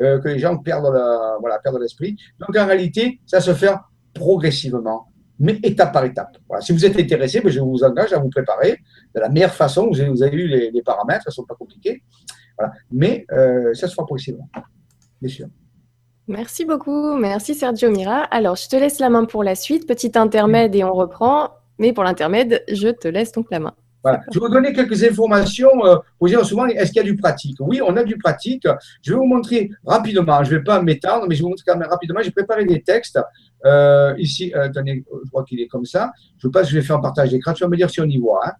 euh, 0.00 0.20
que 0.20 0.28
les 0.28 0.38
gens 0.38 0.58
perdent 0.58 0.92
voilà, 1.40 1.58
perdent 1.60 1.80
l'esprit. 1.80 2.14
Donc, 2.38 2.54
en 2.56 2.66
réalité, 2.66 3.20
ça 3.24 3.40
se 3.40 3.54
fait 3.54 3.72
progressivement, 4.12 5.08
mais 5.38 5.58
étape 5.62 5.92
par 5.92 6.04
étape. 6.04 6.36
Si 6.60 6.72
vous 6.72 6.84
êtes 6.84 6.98
intéressé, 6.98 7.40
ben, 7.40 7.50
je 7.50 7.60
vous 7.60 7.82
engage 7.82 8.12
à 8.12 8.18
vous 8.18 8.28
préparer 8.28 8.78
de 9.14 9.20
la 9.20 9.30
meilleure 9.30 9.54
façon. 9.54 9.88
Vous 9.88 9.98
avez, 9.98 10.10
vous 10.10 10.22
avez 10.22 10.36
vu 10.36 10.46
les, 10.46 10.82
paramètres, 10.82 11.24
ils 11.26 11.30
ne 11.30 11.34
sont 11.34 11.44
pas 11.44 11.54
compliqués. 11.54 12.02
Mais 12.90 13.24
euh, 13.32 13.72
ça 13.72 13.86
se 13.86 13.94
fera 13.94 14.04
progressivement, 14.04 14.48
bien 15.22 15.30
sûr. 15.30 15.48
Merci 16.28 16.64
beaucoup. 16.64 17.16
Merci 17.16 17.54
Sergio 17.54 17.90
Mira. 17.90 18.22
Alors, 18.24 18.56
je 18.56 18.68
te 18.68 18.76
laisse 18.76 18.98
la 18.98 19.10
main 19.10 19.24
pour 19.24 19.44
la 19.44 19.54
suite. 19.54 19.86
Petit 19.86 20.12
intermède 20.16 20.74
et 20.74 20.82
on 20.82 20.92
reprend. 20.92 21.50
Mais 21.78 21.92
pour 21.92 22.04
l'intermède, 22.04 22.64
je 22.68 22.88
te 22.88 23.06
laisse 23.06 23.32
donc 23.32 23.46
la 23.50 23.60
main. 23.60 23.74
Voilà. 24.02 24.20
Je 24.32 24.38
vais 24.38 24.46
vous 24.46 24.52
donner 24.52 24.72
quelques 24.72 25.02
informations. 25.02 25.84
Euh, 25.84 25.96
vous 26.20 26.28
dire 26.28 26.44
souvent, 26.46 26.66
est-ce 26.66 26.92
qu'il 26.92 26.96
y 26.96 27.00
a 27.00 27.02
du 27.02 27.16
pratique? 27.16 27.56
Oui, 27.58 27.80
on 27.84 27.96
a 27.96 28.04
du 28.04 28.16
pratique. 28.16 28.66
Je 29.02 29.12
vais 29.12 29.18
vous 29.18 29.26
montrer 29.26 29.70
rapidement. 29.84 30.44
Je 30.44 30.52
ne 30.52 30.58
vais 30.58 30.64
pas 30.64 30.80
m'étendre, 30.80 31.26
mais 31.28 31.34
je 31.34 31.40
vais 31.40 31.42
vous 31.42 31.50
montrer 31.50 31.64
quand 31.66 31.76
même 31.76 31.88
rapidement. 31.88 32.20
J'ai 32.22 32.30
préparé 32.30 32.64
des 32.64 32.82
textes. 32.82 33.18
Euh, 33.64 34.14
ici, 34.18 34.52
euh, 34.54 34.66
attendez, 34.66 35.04
je 35.24 35.28
crois 35.30 35.44
qu'il 35.44 35.60
est 35.60 35.66
comme 35.66 35.84
ça. 35.84 36.12
Je 36.38 36.46
passe, 36.46 36.68
je 36.68 36.76
vais 36.76 36.82
faire 36.82 36.98
un 36.98 37.00
partage 37.00 37.30
d'écran. 37.30 37.52
Tu 37.52 37.64
vas 37.64 37.68
me 37.68 37.76
dire 37.76 37.90
si 37.90 38.00
on 38.00 38.04
y 38.04 38.18
voit. 38.18 38.46
Hein. 38.46 38.52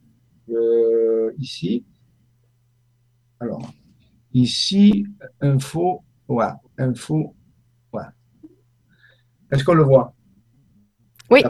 Euh, 0.50 1.30
ici. 1.38 1.84
Alors, 3.38 3.70
ici, 4.32 5.06
info. 5.40 6.02
Voilà, 6.26 6.58
info. 6.76 7.35
Est-ce 9.50 9.64
qu'on 9.64 9.74
le 9.74 9.84
voit? 9.84 10.12
Oui. 11.30 11.42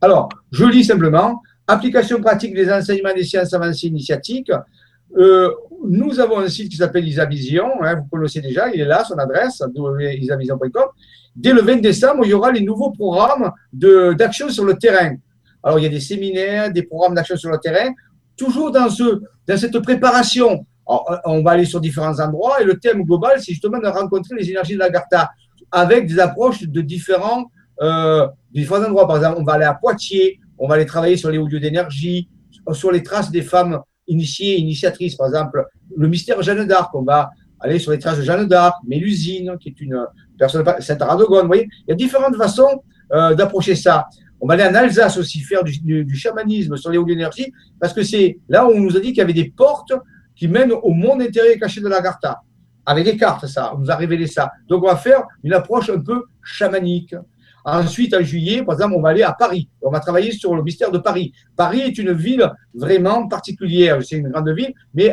Alors, 0.00 0.28
je 0.50 0.64
lis 0.64 0.84
simplement. 0.84 1.42
Application 1.66 2.20
pratique 2.20 2.54
des 2.54 2.70
enseignements 2.70 3.14
des 3.14 3.24
sciences 3.24 3.52
avancées 3.52 3.88
initiatiques. 3.88 4.52
Euh, 5.16 5.50
nous 5.84 6.20
avons 6.20 6.38
un 6.38 6.48
site 6.48 6.70
qui 6.70 6.76
s'appelle 6.76 7.06
Isavision, 7.06 7.82
hein, 7.82 7.96
vous 7.96 8.04
connaissez 8.04 8.40
déjà, 8.40 8.68
il 8.68 8.80
est 8.80 8.84
là, 8.84 9.04
son 9.04 9.16
adresse, 9.18 9.62
isavision.com. 10.20 10.84
Dès 11.34 11.52
le 11.52 11.62
20 11.62 11.76
décembre, 11.76 12.24
il 12.24 12.30
y 12.30 12.34
aura 12.34 12.50
les 12.50 12.60
nouveaux 12.60 12.90
programmes 12.90 13.52
d'action 13.72 14.48
sur 14.48 14.64
le 14.64 14.74
terrain. 14.74 15.16
Alors, 15.62 15.78
il 15.78 15.82
y 15.82 15.86
a 15.86 15.90
des 15.90 16.00
séminaires, 16.00 16.72
des 16.72 16.82
programmes 16.82 17.14
d'action 17.14 17.36
sur 17.36 17.50
le 17.50 17.58
terrain, 17.58 17.90
toujours 18.36 18.70
dans, 18.70 18.88
ce, 18.88 19.22
dans 19.46 19.56
cette 19.56 19.78
préparation. 19.80 20.66
on 20.86 21.42
va 21.42 21.52
aller 21.52 21.64
sur 21.64 21.80
différents 21.80 22.18
endroits 22.20 22.60
et 22.60 22.64
le 22.64 22.78
thème 22.78 23.02
global, 23.02 23.38
c'est 23.38 23.52
justement 23.52 23.78
de 23.78 23.88
rencontrer 23.88 24.36
les 24.36 24.48
énergies 24.50 24.74
de 24.74 24.78
l'Agartha 24.78 25.30
avec 25.72 26.06
des 26.06 26.18
approches 26.18 26.62
de 26.62 26.80
différents 26.80 27.50
euh, 27.82 28.26
endroits. 28.70 29.06
Par 29.06 29.16
exemple, 29.16 29.38
on 29.40 29.44
va 29.44 29.54
aller 29.54 29.64
à 29.64 29.74
Poitiers, 29.74 30.40
on 30.58 30.68
va 30.68 30.76
aller 30.76 30.86
travailler 30.86 31.16
sur 31.16 31.30
les 31.30 31.38
hauts 31.38 31.46
lieux 31.46 31.60
d'énergie, 31.60 32.28
sur 32.72 32.90
les 32.90 33.02
traces 33.02 33.30
des 33.30 33.42
femmes 33.42 33.80
initiées, 34.08 34.58
initiatrices. 34.58 35.16
Par 35.16 35.26
exemple, 35.26 35.66
le 35.96 36.08
mystère 36.08 36.42
Jeanne 36.42 36.66
d'Arc, 36.66 36.94
on 36.94 37.02
va 37.02 37.30
aller 37.60 37.78
sur 37.78 37.92
les 37.92 37.98
traces 37.98 38.18
de 38.18 38.22
Jeanne 38.22 38.46
d'Arc, 38.46 38.76
Mélusine, 38.86 39.56
qui 39.60 39.70
est 39.70 39.80
une 39.80 40.06
personne, 40.38 40.64
sainte 40.80 41.02
Radogone. 41.02 41.42
Vous 41.42 41.46
voyez, 41.46 41.68
il 41.86 41.90
y 41.90 41.92
a 41.92 41.96
différentes 41.96 42.36
façons 42.36 42.82
euh, 43.12 43.34
d'approcher 43.34 43.74
ça. 43.74 44.06
On 44.40 44.46
va 44.46 44.54
aller 44.54 44.64
en 44.64 44.74
Alsace 44.74 45.16
aussi 45.16 45.40
faire 45.40 45.64
du, 45.64 46.14
chamanisme 46.14 46.76
sur 46.76 46.90
les 46.90 46.98
hauts 46.98 47.04
lieux 47.04 47.14
d'énergie, 47.14 47.52
parce 47.80 47.92
que 47.92 48.02
c'est 48.02 48.38
là 48.48 48.66
où 48.66 48.70
on 48.70 48.80
nous 48.80 48.96
a 48.96 49.00
dit 49.00 49.08
qu'il 49.08 49.18
y 49.18 49.22
avait 49.22 49.32
des 49.32 49.50
portes 49.50 49.92
qui 50.34 50.48
mènent 50.48 50.72
au 50.72 50.90
monde 50.90 51.22
intérieur 51.22 51.56
caché 51.58 51.80
de 51.80 51.88
la 51.88 52.02
Gartha. 52.02 52.42
Avec 52.86 53.04
des 53.04 53.16
cartes, 53.16 53.46
ça, 53.46 53.74
on 53.74 53.78
nous 53.78 53.90
a 53.90 53.96
révélé 53.96 54.28
ça. 54.28 54.52
Donc, 54.68 54.84
on 54.84 54.86
va 54.86 54.96
faire 54.96 55.24
une 55.42 55.52
approche 55.52 55.90
un 55.90 56.00
peu 56.00 56.24
chamanique. 56.42 57.14
Ensuite, 57.64 58.14
en 58.14 58.22
juillet, 58.22 58.62
par 58.62 58.74
exemple, 58.76 58.94
on 58.96 59.02
va 59.02 59.08
aller 59.08 59.24
à 59.24 59.32
Paris. 59.32 59.68
On 59.82 59.90
va 59.90 59.98
travailler 59.98 60.30
sur 60.30 60.54
le 60.54 60.62
mystère 60.62 60.92
de 60.92 60.98
Paris. 60.98 61.32
Paris 61.56 61.80
est 61.80 61.98
une 61.98 62.12
ville 62.12 62.48
vraiment 62.72 63.26
particulière. 63.26 63.98
C'est 64.04 64.18
une 64.18 64.28
grande 64.28 64.48
ville, 64.50 64.72
mais 64.94 65.12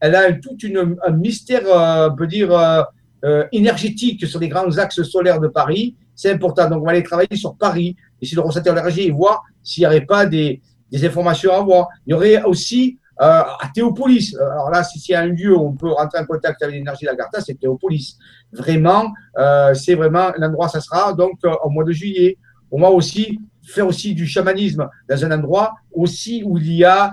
elle, 0.00 0.14
a 0.16 0.32
tout 0.32 0.56
une, 0.64 0.96
un 1.06 1.10
mystère, 1.12 1.62
euh, 1.64 2.10
on 2.10 2.16
peut 2.16 2.26
dire, 2.26 2.52
euh, 2.52 2.82
euh, 3.24 3.46
énergétique 3.52 4.26
sur 4.26 4.40
les 4.40 4.48
grands 4.48 4.76
axes 4.78 5.00
solaires 5.04 5.38
de 5.38 5.46
Paris. 5.46 5.94
C'est 6.16 6.32
important. 6.32 6.68
Donc, 6.68 6.82
on 6.82 6.86
va 6.86 6.90
aller 6.90 7.04
travailler 7.04 7.36
sur 7.36 7.54
Paris, 7.54 7.94
essayer 8.20 8.34
de 8.34 8.40
ressentir 8.40 8.74
l'énergie 8.74 9.02
et 9.02 9.12
voir 9.12 9.44
s'il 9.62 9.82
n'y 9.82 9.86
aurait 9.86 10.04
pas 10.04 10.26
des, 10.26 10.60
des 10.90 11.06
informations 11.06 11.52
à 11.52 11.60
voir. 11.60 11.86
Il 12.04 12.10
y 12.10 12.14
aurait 12.14 12.42
aussi 12.42 12.98
euh, 13.20 13.24
à 13.24 13.70
Théopolis. 13.74 14.34
Alors 14.40 14.70
là, 14.70 14.82
si 14.82 14.98
c'est 14.98 15.14
un 15.14 15.26
lieu 15.26 15.54
où 15.54 15.60
on 15.60 15.72
peut 15.72 15.90
rentrer 15.90 16.18
en 16.18 16.24
contact 16.24 16.62
avec 16.62 16.74
l'énergie 16.74 17.04
de 17.04 17.10
l'Agartha, 17.10 17.40
c'est 17.40 17.58
Théopolis. 17.58 18.16
Vraiment, 18.52 19.12
euh, 19.38 19.74
c'est 19.74 19.94
vraiment 19.94 20.32
l'endroit, 20.38 20.68
ça 20.68 20.80
sera 20.80 21.12
donc 21.12 21.38
euh, 21.44 21.52
au 21.62 21.70
mois 21.70 21.84
de 21.84 21.92
juillet. 21.92 22.38
On 22.70 22.80
va 22.80 22.88
aussi 22.88 23.38
faire 23.64 23.86
aussi 23.86 24.14
du 24.14 24.26
chamanisme 24.26 24.88
dans 25.08 25.24
un 25.24 25.30
endroit 25.30 25.74
aussi 25.92 26.42
où 26.44 26.56
il 26.58 26.72
y 26.72 26.84
a 26.84 27.12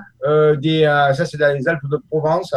des, 0.55 0.83
ça 1.13 1.25
c'est 1.25 1.37
dans 1.37 1.55
les 1.55 1.67
Alpes 1.67 1.85
de 1.91 2.01
Provence. 2.09 2.55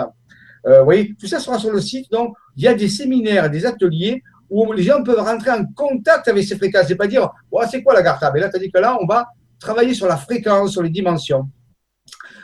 vous 0.64 0.85
voyez, 0.85 1.14
tout 1.19 1.27
ça 1.27 1.40
sera 1.40 1.59
sur 1.59 1.73
le 1.73 1.81
site. 1.81 2.10
Donc, 2.10 2.35
il 2.56 2.62
y 2.62 2.69
a 2.69 2.74
des 2.74 2.89
séminaires, 2.89 3.51
des 3.51 3.66
ateliers 3.66 4.23
où 4.48 4.73
les 4.73 4.85
gens 4.85 5.02
peuvent 5.02 5.19
rentrer 5.19 5.51
en 5.51 5.64
contact 5.74 6.28
avec 6.28 6.44
ces 6.44 6.56
fréquences. 6.56 6.86
C'est 6.86 6.97
pas 6.97 7.09
dire, 7.09 7.28
c'est 7.70 7.82
quoi 7.82 7.93
l'Agartha 7.93 8.31
Mais 8.32 8.40
là, 8.40 8.48
tu 8.48 8.60
dit 8.60 8.70
que 8.70 8.78
là, 8.78 8.97
on 9.01 9.06
va 9.06 9.27
travailler 9.59 9.94
sur 9.94 10.06
la 10.06 10.16
fréquence, 10.16 10.73
sur 10.73 10.82
les 10.82 10.90
dimensions. 10.90 11.48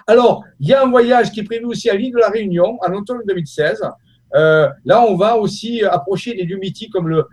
Alors, 0.08 0.42
il 0.58 0.66
y 0.66 0.72
a 0.72 0.82
un 0.82 0.88
voyage 0.88 1.30
qui 1.30 1.40
est 1.40 1.44
prévu 1.44 1.66
aussi 1.66 1.90
à 1.90 1.94
l'île 1.94 2.14
de 2.14 2.18
la 2.18 2.30
Réunion 2.30 2.78
en 2.80 2.92
automne 2.94 3.18
2016. 3.28 3.82
Euh, 4.34 4.66
là, 4.86 5.04
on 5.06 5.16
va 5.16 5.36
aussi 5.36 5.84
approcher 5.84 6.32
des 6.32 6.44
lieux 6.44 6.56
mythiques 6.56 6.90
comme 6.90 7.08
le, 7.08 7.26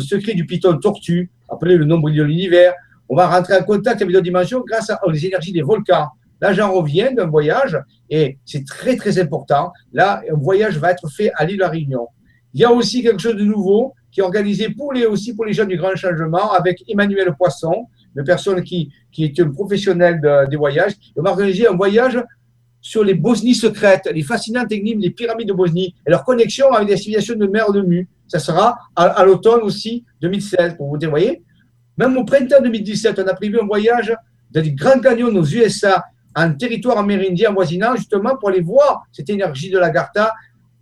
secret 0.00 0.32
du 0.32 0.46
python 0.46 0.78
tortue, 0.78 1.30
appelé 1.50 1.76
le 1.76 1.84
nombre 1.84 2.10
de 2.10 2.22
l'univers. 2.22 2.72
On 3.10 3.14
va 3.14 3.28
rentrer 3.28 3.58
en 3.58 3.62
contact 3.62 4.00
avec 4.00 4.10
d'autres 4.14 4.24
dimensions 4.24 4.64
grâce 4.66 4.90
aux 5.04 5.12
énergies 5.12 5.52
des 5.52 5.60
volcans. 5.60 6.08
Là, 6.40 6.54
j'en 6.54 6.72
reviens 6.72 7.12
d'un 7.12 7.26
voyage 7.26 7.78
et 8.08 8.38
c'est 8.46 8.64
très, 8.64 8.96
très 8.96 9.18
important. 9.18 9.70
Là, 9.92 10.22
un 10.32 10.36
voyage 10.36 10.78
va 10.78 10.92
être 10.92 11.10
fait 11.10 11.30
à 11.34 11.44
l'île 11.44 11.56
de 11.56 11.62
la 11.62 11.68
Réunion. 11.68 12.08
Il 12.54 12.60
y 12.62 12.64
a 12.64 12.72
aussi 12.72 13.02
quelque 13.02 13.20
chose 13.20 13.36
de 13.36 13.44
nouveau 13.44 13.92
qui 14.10 14.20
est 14.20 14.22
organisé 14.22 14.70
pour 14.70 14.94
les, 14.94 15.04
aussi 15.04 15.34
pour 15.34 15.44
les 15.44 15.52
jeunes 15.52 15.68
du 15.68 15.76
grand 15.76 15.94
changement 15.94 16.52
avec 16.52 16.82
Emmanuel 16.88 17.34
Poisson, 17.36 17.86
une 18.16 18.24
personne 18.24 18.62
qui, 18.62 18.92
qui 19.12 19.24
est 19.24 19.40
un 19.40 19.50
professionnel 19.50 20.20
des 20.50 20.56
voyages. 20.56 20.92
On 21.16 21.22
va 21.22 21.30
organiser 21.30 21.68
un 21.68 21.76
voyage 21.76 22.18
sur 22.80 23.04
les 23.04 23.14
Bosnies 23.14 23.54
secrètes, 23.54 24.08
les 24.12 24.22
fascinantes 24.22 24.70
énigmes 24.72 25.00
des 25.00 25.10
pyramides 25.10 25.48
de 25.48 25.52
Bosnie 25.52 25.94
et 26.06 26.10
leur 26.10 26.24
connexion 26.24 26.72
avec 26.72 26.88
les 26.88 26.96
civilisations 26.96 27.34
de 27.34 27.46
mer 27.46 27.72
de 27.72 27.82
Mu. 27.82 28.08
Ça 28.26 28.38
sera 28.38 28.78
à, 28.94 29.24
l'automne 29.24 29.60
aussi 29.62 30.04
2016, 30.20 30.76
pour 30.76 30.88
vous 30.88 30.98
dire, 30.98 31.10
voyez. 31.10 31.42
Même 31.96 32.16
au 32.16 32.24
printemps 32.24 32.62
2017, 32.62 33.18
on 33.18 33.26
a 33.26 33.34
prévu 33.34 33.58
un 33.60 33.66
voyage 33.66 34.14
dans 34.50 34.62
les 34.62 34.72
Grands 34.72 35.00
Canyons 35.00 35.34
aux 35.34 35.44
USA, 35.44 36.04
en 36.34 36.54
territoire 36.54 36.98
amérindien 36.98 37.52
voisinant, 37.52 37.96
justement 37.96 38.36
pour 38.36 38.50
aller 38.50 38.60
voir 38.60 39.02
cette 39.12 39.28
énergie 39.30 39.70
de 39.70 39.78
l'Agartha, 39.78 40.32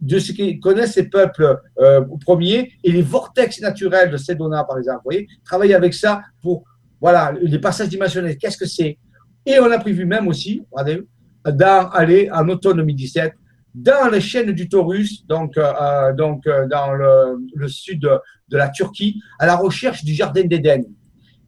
de 0.01 0.19
ce 0.19 0.33
qu'ils 0.33 0.61
connaissent 0.61 0.93
ces 0.93 1.09
peuples 1.09 1.59
euh, 1.79 2.03
premiers 2.25 2.73
et 2.85 2.93
les 2.93 3.01
vortex 3.01 3.61
naturels 3.61 4.11
de 4.11 4.17
Sedona, 4.19 4.65
par 4.65 4.77
exemple. 4.77 4.99
Vous 4.99 5.11
voyez, 5.11 5.27
travailler 5.45 5.75
avec 5.75 5.95
ça 5.95 6.23
pour 6.43 6.65
voilà, 7.01 7.35
les 7.41 7.59
passages 7.59 7.89
dimensionnels, 7.89 8.37
qu'est-ce 8.39 8.57
que 8.57 8.67
c'est? 8.67 8.99
Et 9.45 9.59
on 9.61 9.71
a 9.71 9.79
prévu 9.79 10.05
même 10.05 10.27
aussi, 10.29 10.63
dans, 11.45 11.89
aller 11.91 12.29
en 12.33 12.49
automne 12.49 12.79
2017, 12.79 13.33
dans 13.77 14.09
les 14.11 14.21
chaînes 14.21 14.53
du 14.53 14.69
Taurus, 14.69 15.27
donc, 15.27 15.57
euh, 15.59 15.63
euh, 15.63 16.13
euh, 16.47 16.67
dans 16.67 16.93
le, 16.93 17.69
sud 17.69 18.01
de, 18.01 18.57
la 18.57 18.71
Turquie, 18.71 19.21
à 19.39 19.47
la 19.47 19.55
recherche 19.55 20.03
du 20.03 20.15
jardin 20.15 20.45
d'Éden 20.45 20.83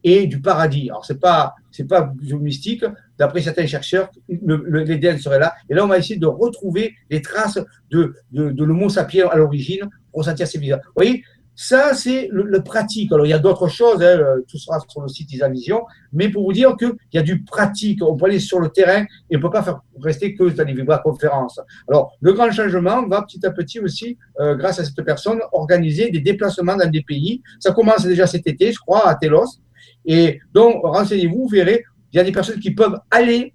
et 0.03 0.27
du 0.27 0.39
paradis. 0.39 0.89
Alors, 0.89 1.03
ce 1.03 1.13
n'est 1.13 1.19
pas, 1.19 1.55
pas 1.89 2.13
mystique, 2.39 2.85
d'après 3.17 3.41
certains 3.41 3.65
chercheurs, 3.65 4.09
l'Éden 4.29 5.17
serait 5.17 5.39
là. 5.39 5.55
Et 5.69 5.73
là, 5.73 5.83
on 5.83 5.87
va 5.87 5.97
essayer 5.97 6.19
de 6.19 6.27
retrouver 6.27 6.93
les 7.09 7.21
traces 7.21 7.59
de, 7.89 8.15
de, 8.31 8.51
de 8.51 8.89
sapiens 8.89 9.27
à 9.27 9.35
l'origine 9.35 9.89
pour 10.11 10.23
sentir 10.23 10.47
ces 10.47 10.59
visages. 10.59 10.81
Vous 10.85 10.93
voyez, 10.95 11.23
ça, 11.61 11.93
c'est 11.93 12.29
le, 12.31 12.63
pratique. 12.63 13.11
Alors, 13.11 13.25
il 13.25 13.31
y 13.31 13.33
a 13.33 13.37
d'autres 13.37 13.67
choses, 13.67 14.01
hein, 14.01 14.17
tout 14.47 14.57
sera 14.57 14.79
sur 14.87 15.01
le 15.01 15.09
site 15.09 15.29
Isavision, 15.33 15.81
mais 16.13 16.29
pour 16.29 16.45
vous 16.45 16.53
dire 16.53 16.77
qu'il 16.77 16.93
y 17.11 17.17
a 17.17 17.21
du 17.21 17.43
pratique. 17.43 18.01
On 18.01 18.15
peut 18.15 18.27
aller 18.27 18.39
sur 18.39 18.61
le 18.61 18.69
terrain 18.69 19.05
et 19.29 19.35
on 19.35 19.39
ne 19.39 19.41
peut 19.41 19.49
pas 19.49 19.61
faire 19.61 19.81
rester 20.01 20.33
que 20.33 20.45
dans 20.45 20.63
les 20.63 20.85
conférences. 21.03 21.59
Alors, 21.89 22.13
le 22.21 22.31
grand 22.31 22.49
changement 22.49 23.05
va 23.07 23.23
petit 23.23 23.45
à 23.45 23.51
petit 23.51 23.81
aussi, 23.81 24.17
euh, 24.39 24.55
grâce 24.55 24.79
à 24.79 24.85
cette 24.85 25.03
personne, 25.03 25.41
organiser 25.51 26.09
des 26.09 26.21
déplacements 26.21 26.77
dans 26.77 26.89
des 26.89 27.01
pays. 27.01 27.41
Ça 27.59 27.73
commence 27.73 28.05
déjà 28.05 28.25
cet 28.25 28.47
été, 28.47 28.71
je 28.71 28.79
crois, 28.79 29.05
à 29.09 29.15
Telos. 29.15 29.59
Et 30.05 30.39
donc, 30.53 30.79
renseignez-vous, 30.81 31.41
vous 31.41 31.49
verrez, 31.49 31.83
il 32.13 32.15
y 32.15 32.19
a 32.21 32.23
des 32.23 32.31
personnes 32.31 32.61
qui 32.61 32.71
peuvent 32.71 32.97
aller 33.11 33.53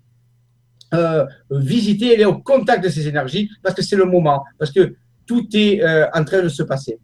euh, 0.93 1.25
visiter, 1.51 2.17
aller 2.17 2.27
au 2.27 2.37
contact 2.37 2.85
de 2.85 2.91
ces 2.91 3.09
énergies, 3.09 3.49
parce 3.63 3.75
que 3.75 3.81
c'est 3.81 3.97
le 3.97 4.05
moment, 4.05 4.45
parce 4.59 4.73
que 4.73 4.95
tout 5.27 5.47
est 5.55 5.83
euh, 5.83 6.07
en 6.13 6.23
train 6.23 6.43
de 6.43 6.49
se 6.51 6.63
passer. 6.63 6.99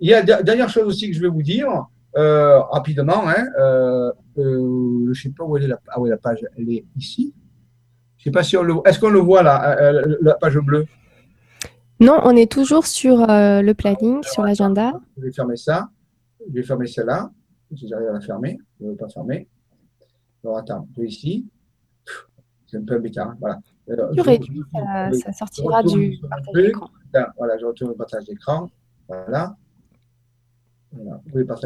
Il 0.00 0.08
y 0.10 0.14
a 0.14 0.22
dernière 0.22 0.68
chose 0.68 0.84
aussi 0.84 1.08
que 1.08 1.16
je 1.16 1.20
vais 1.20 1.28
vous 1.28 1.42
dire 1.42 1.86
euh, 2.16 2.60
rapidement. 2.60 3.28
Hein, 3.28 3.46
euh, 3.58 4.12
euh, 4.38 5.04
je 5.04 5.08
ne 5.08 5.14
sais 5.14 5.30
pas 5.30 5.44
où 5.44 5.56
elle 5.56 5.64
est 5.64 5.68
la, 5.68 5.78
ah 5.88 6.00
oui, 6.00 6.10
la 6.10 6.16
page. 6.16 6.44
Elle 6.56 6.70
est 6.70 6.84
ici. 6.96 7.34
Je 8.18 8.24
sais 8.24 8.30
pas 8.30 8.42
si 8.42 8.56
on 8.56 8.62
le 8.62 8.74
Est-ce 8.86 8.98
qu'on 8.98 9.10
le 9.10 9.18
voit 9.20 9.42
là, 9.42 9.92
la 10.20 10.34
page 10.34 10.56
bleue? 10.58 10.86
Non, 12.00 12.20
on 12.24 12.34
est 12.34 12.50
toujours 12.50 12.86
sur 12.86 13.18
le 13.28 13.72
planning, 13.72 14.22
sur 14.22 14.42
l'agenda. 14.42 14.92
Je 15.16 15.22
vais 15.22 15.32
fermer 15.32 15.56
ça. 15.56 15.88
Je 16.48 16.54
vais 16.54 16.62
fermer 16.62 16.86
celle-là. 16.86 17.30
Si 17.76 17.88
j'arrive 17.88 18.08
à 18.08 18.12
la 18.12 18.20
fermer, 18.20 18.58
je 18.80 18.84
ne 18.86 18.90
veux 18.90 18.96
pas 18.96 19.08
fermer. 19.08 19.48
Alors 20.44 20.58
attends, 20.58 20.86
je 20.96 21.02
vais 21.02 21.08
ici. 21.08 21.46
C'est 22.66 22.76
un 22.78 22.84
peu 22.84 22.96
embêtant. 22.96 23.30
hein, 23.30 23.36
Voilà. 23.40 23.58
Alors, 23.90 24.10
je- 24.14 24.20
réduis, 24.20 24.62
je- 24.72 24.78
ça, 24.78 25.10
je- 25.10 25.18
ça 25.18 25.32
sortira 25.32 25.82
du 25.82 26.18
partage 26.28 26.54
d'écran. 26.54 26.88
Là, 27.12 27.32
Voilà, 27.38 27.58
je 27.58 27.64
retourne 27.66 27.90
le 27.90 27.96
partage 27.96 28.24
d'écran. 28.24 28.68
Voilà. 29.08 29.56
Voilà. 30.94 31.20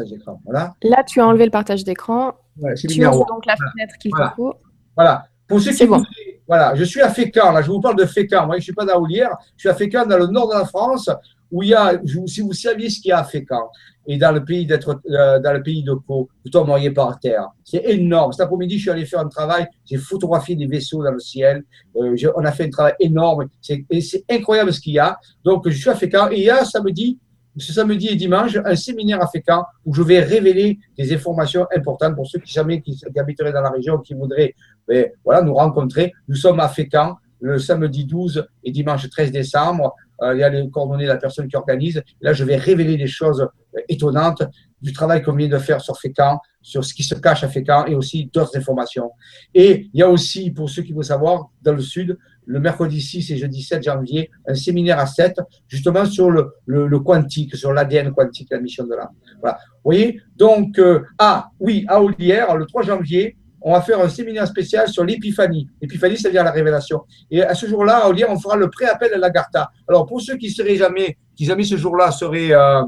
D'écran. 0.05 0.41
Là, 0.83 1.03
tu 1.07 1.21
as 1.21 1.27
enlevé 1.27 1.45
le 1.45 1.51
partage 1.51 1.83
d'écran. 1.83 2.33
Voilà, 2.57 2.75
Tu 2.75 2.87
ouvres 3.05 3.25
donc 3.27 3.45
la 3.45 3.55
fenêtre 3.55 3.95
qu'il 4.01 4.11
Voilà. 4.11 4.33
faut. 4.35 4.53
Voilà. 4.95 5.25
Pour 5.47 5.59
ceux 5.61 5.71
qui 5.71 5.85
bon. 5.87 6.03
voilà, 6.47 6.75
je 6.75 6.83
suis 6.83 7.01
à 7.01 7.09
Fécamp, 7.09 7.51
là, 7.51 7.61
je 7.63 7.71
vous 7.71 7.81
parle 7.81 7.95
de 7.95 8.05
Fécamp. 8.05 8.45
Moi, 8.45 8.55
je 8.55 8.59
ne 8.59 8.63
suis 8.63 8.73
pas 8.73 8.85
d'Aoulière, 8.85 9.35
je 9.57 9.61
suis 9.61 9.69
à 9.69 9.73
Fécamp, 9.73 10.05
dans 10.05 10.17
le 10.17 10.27
nord 10.27 10.47
de 10.49 10.53
la 10.53 10.65
France, 10.65 11.09
où 11.51 11.63
il 11.63 11.69
y 11.69 11.73
a, 11.73 11.99
je- 12.03 12.25
si 12.27 12.41
vous 12.41 12.53
saviez 12.53 12.89
ce 12.89 12.99
qu'il 13.01 13.09
y 13.09 13.11
a 13.11 13.19
à 13.19 13.23
Fécamp, 13.23 13.71
et 14.05 14.17
dans 14.17 14.31
le 14.31 14.43
pays 14.45 14.67
d'être, 14.67 15.01
euh, 15.09 15.39
dans 15.39 15.53
le 15.53 15.63
pays 15.63 15.81
de 15.83 15.93
Caux, 15.93 16.29
vous 16.43 16.51
tomberiez 16.51 16.91
par 16.91 17.19
terre. 17.19 17.47
C'est 17.63 17.83
énorme. 17.85 18.31
Cet 18.31 18.41
après-midi, 18.41 18.77
je 18.77 18.81
suis 18.81 18.89
allé 18.91 19.05
faire 19.05 19.21
un 19.21 19.27
travail, 19.27 19.67
j'ai 19.85 19.97
photographié 19.97 20.55
des 20.55 20.67
vaisseaux 20.67 21.03
dans 21.03 21.11
le 21.11 21.19
ciel. 21.19 21.63
Euh, 21.95 22.15
on 22.35 22.45
a 22.45 22.51
fait 22.51 22.65
un 22.65 22.69
travail 22.69 22.93
énorme. 22.99 23.47
C'est, 23.61 23.85
incroyable 24.29 24.71
ce 24.71 24.79
qu'il 24.81 24.93
y 24.93 24.99
a. 24.99 25.17
Donc, 25.43 25.67
je 25.67 25.75
suis 25.77 25.89
à 25.89 25.95
Fécamp, 25.95 26.29
et 26.31 26.37
il 26.37 26.43
y 26.43 26.49
a 26.51 26.63
samedi, 26.65 27.17
ce 27.59 27.73
samedi 27.73 28.07
et 28.07 28.15
dimanche, 28.15 28.57
un 28.63 28.75
séminaire 28.75 29.21
à 29.21 29.27
Fécamp 29.27 29.65
où 29.85 29.93
je 29.93 30.01
vais 30.01 30.19
révéler 30.19 30.79
des 30.97 31.13
informations 31.13 31.65
importantes 31.75 32.15
pour 32.15 32.27
ceux 32.27 32.39
qui 32.39 32.51
jamais 32.51 32.83
habiteraient 33.17 33.53
dans 33.53 33.61
la 33.61 33.69
région, 33.69 33.97
qui 33.99 34.13
voudraient 34.13 34.55
ben, 34.87 35.07
voilà, 35.23 35.41
nous 35.41 35.53
rencontrer. 35.53 36.13
Nous 36.27 36.35
sommes 36.35 36.59
à 36.59 36.69
Fécamp 36.69 37.17
le 37.41 37.57
samedi 37.57 38.05
12 38.05 38.45
et 38.63 38.71
dimanche 38.71 39.09
13 39.09 39.31
décembre. 39.31 39.95
Euh, 40.21 40.35
il 40.35 40.39
y 40.39 40.43
a 40.43 40.49
les 40.49 40.69
coordonnées 40.69 41.05
de 41.05 41.09
la 41.09 41.17
personne 41.17 41.47
qui 41.47 41.55
organise. 41.55 42.01
Là, 42.21 42.33
je 42.33 42.43
vais 42.43 42.57
révéler 42.57 42.97
des 42.97 43.07
choses 43.07 43.41
euh, 43.41 43.81
étonnantes 43.87 44.43
du 44.81 44.93
travail 44.93 45.21
qu'on 45.21 45.33
vient 45.33 45.47
de 45.47 45.57
faire 45.57 45.81
sur 45.81 45.97
Fécamp, 45.97 46.39
sur 46.61 46.83
ce 46.83 46.93
qui 46.93 47.03
se 47.03 47.15
cache 47.15 47.43
à 47.43 47.47
Fécamp 47.47 47.85
et 47.85 47.95
aussi 47.95 48.29
d'autres 48.33 48.57
informations. 48.57 49.11
Et 49.53 49.89
il 49.93 49.99
y 49.99 50.03
a 50.03 50.09
aussi, 50.09 50.51
pour 50.51 50.69
ceux 50.69 50.83
qui 50.83 50.93
veulent 50.93 51.03
savoir, 51.03 51.49
dans 51.61 51.73
le 51.73 51.81
sud, 51.81 52.17
le 52.49 52.59
mercredi 52.59 52.99
6 52.99 53.31
et 53.31 53.37
jeudi 53.37 53.61
7 53.61 53.83
janvier, 53.83 54.31
un 54.47 54.55
séminaire 54.55 54.97
à 54.97 55.05
7, 55.05 55.39
justement 55.67 56.03
sur 56.05 56.31
le, 56.31 56.99
quantique, 56.99 57.55
sur 57.55 57.71
l'ADN 57.73 58.11
quantique, 58.11 58.47
la 58.49 58.59
mission 58.59 58.85
de 58.85 58.95
l'âme. 58.95 59.11
Voilà. 59.39 59.59
Vous 59.75 59.91
voyez 59.91 60.19
Donc, 60.35 60.79
euh, 60.79 61.01
ah 61.19 61.49
oui, 61.59 61.85
à 61.87 62.01
Olière, 62.01 62.57
le 62.57 62.65
3 62.65 62.81
janvier, 62.81 63.37
on 63.61 63.73
va 63.73 63.81
faire 63.81 63.99
un 63.99 64.09
séminaire 64.09 64.47
spécial 64.47 64.87
sur 64.87 65.03
l'épiphanie. 65.03 65.69
L'épiphanie, 65.79 66.17
c'est-à-dire 66.17 66.43
la 66.43 66.51
révélation. 66.51 67.01
Et 67.29 67.43
à 67.43 67.53
ce 67.53 67.67
jour-là, 67.67 68.05
à 68.05 68.09
Olière, 68.09 68.31
on 68.31 68.39
fera 68.39 68.55
le 68.55 68.69
pré-appel 68.69 69.13
à 69.13 69.17
l'Agartha. 69.17 69.69
Alors, 69.87 70.07
pour 70.07 70.19
ceux 70.19 70.37
qui 70.37 70.49
seraient 70.49 70.77
jamais, 70.77 71.17
qui 71.35 71.45
jamais 71.45 71.63
ce 71.63 71.77
jour-là 71.77 72.09
seraient, 72.09 72.51
euh, 72.51 72.81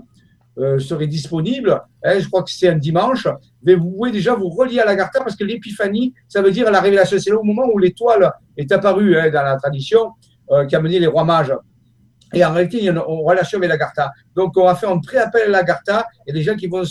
euh, 0.62 0.80
seraient 0.80 1.08
disponibles, 1.08 1.82
hein, 2.04 2.20
je 2.20 2.28
crois 2.28 2.44
que 2.44 2.52
c'est 2.52 2.70
un 2.70 2.78
dimanche, 2.78 3.28
mais 3.64 3.76
vous 3.76 3.90
pouvez 3.92 4.12
déjà 4.12 4.36
vous 4.36 4.50
relier 4.50 4.80
à 4.80 4.86
l'Agartha 4.86 5.20
parce 5.22 5.36
que 5.36 5.44
l'épiphanie, 5.44 6.14
ça 6.28 6.42
veut 6.42 6.52
dire 6.52 6.70
la 6.70 6.82
révélation. 6.82 7.18
C'est 7.20 7.32
au 7.32 7.44
moment 7.44 7.64
où 7.74 7.78
l'étoile 7.80 8.32
est 8.58 8.72
apparue 8.72 9.18
hein, 9.18 9.30
dans 9.30 9.44
la 9.44 9.58
tradition 9.58 10.12
euh, 10.52 10.66
qui 10.66 10.76
a 10.76 10.80
mené 10.80 11.00
les 11.00 11.08
rois 11.08 11.24
mages. 11.24 11.54
Et 12.34 12.46
en 12.46 12.54
réalité, 12.54 12.78
il 12.78 12.86
y 12.86 12.90
a 12.90 12.92
une 12.92 13.00
relation 13.00 13.58
avec 13.58 13.70
l'Agartha. 13.70 14.12
Donc, 14.36 14.56
on 14.56 14.66
va 14.66 14.76
faire 14.76 14.90
un 14.90 15.00
pré-appel 15.00 15.44
à 15.48 15.50
l'Agartha. 15.50 16.06
Il 16.26 16.30
y 16.30 16.32
a 16.32 16.34
des 16.34 16.44
gens 16.44 16.56
qui 16.56 16.68
vont 16.68 16.84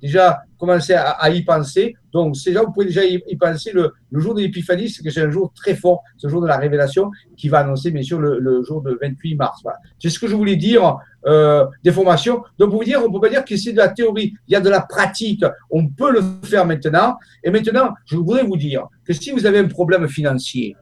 déjà 0.00 0.40
commencer 0.58 0.94
à, 0.94 1.28
y 1.30 1.42
penser. 1.42 1.94
Donc, 2.12 2.36
ces 2.36 2.52
gens, 2.52 2.64
vous 2.64 2.72
pouvez 2.72 2.86
déjà 2.86 3.04
y, 3.04 3.36
penser. 3.36 3.72
Le, 3.72 3.92
jour 4.12 4.34
de 4.34 4.40
l'épiphanie, 4.40 4.88
c'est 4.88 5.02
que 5.02 5.10
c'est 5.10 5.22
un 5.22 5.30
jour 5.30 5.52
très 5.54 5.74
fort, 5.74 6.02
ce 6.16 6.28
jour 6.28 6.40
de 6.40 6.46
la 6.46 6.56
révélation, 6.56 7.10
qui 7.36 7.48
va 7.48 7.58
annoncer, 7.58 7.90
bien 7.90 8.02
sûr, 8.02 8.20
le, 8.20 8.62
jour 8.62 8.82
de 8.82 8.98
28 9.00 9.34
mars. 9.34 9.62
C'est 9.98 10.10
ce 10.10 10.18
que 10.18 10.28
je 10.28 10.36
voulais 10.36 10.56
dire 10.56 10.96
euh, 11.26 11.66
des 11.82 11.92
formations. 11.92 12.42
Donc, 12.58 12.70
pour 12.70 12.78
vous 12.78 12.84
dire, 12.84 13.02
on 13.04 13.12
peut 13.12 13.20
pas 13.20 13.28
dire 13.28 13.44
que 13.44 13.56
c'est 13.56 13.72
de 13.72 13.78
la 13.78 13.88
théorie. 13.88 14.34
Il 14.46 14.52
y 14.52 14.56
a 14.56 14.60
de 14.60 14.70
la 14.70 14.80
pratique. 14.80 15.44
On 15.70 15.88
peut 15.88 16.12
le 16.12 16.22
faire 16.44 16.64
maintenant. 16.64 17.16
Et 17.42 17.50
maintenant, 17.50 17.92
je 18.06 18.16
voudrais 18.16 18.44
vous 18.44 18.56
dire 18.56 18.86
que 19.04 19.12
si 19.12 19.32
vous 19.32 19.46
avez 19.46 19.58
un 19.58 19.68
problème 19.68 20.08
financier, 20.08 20.76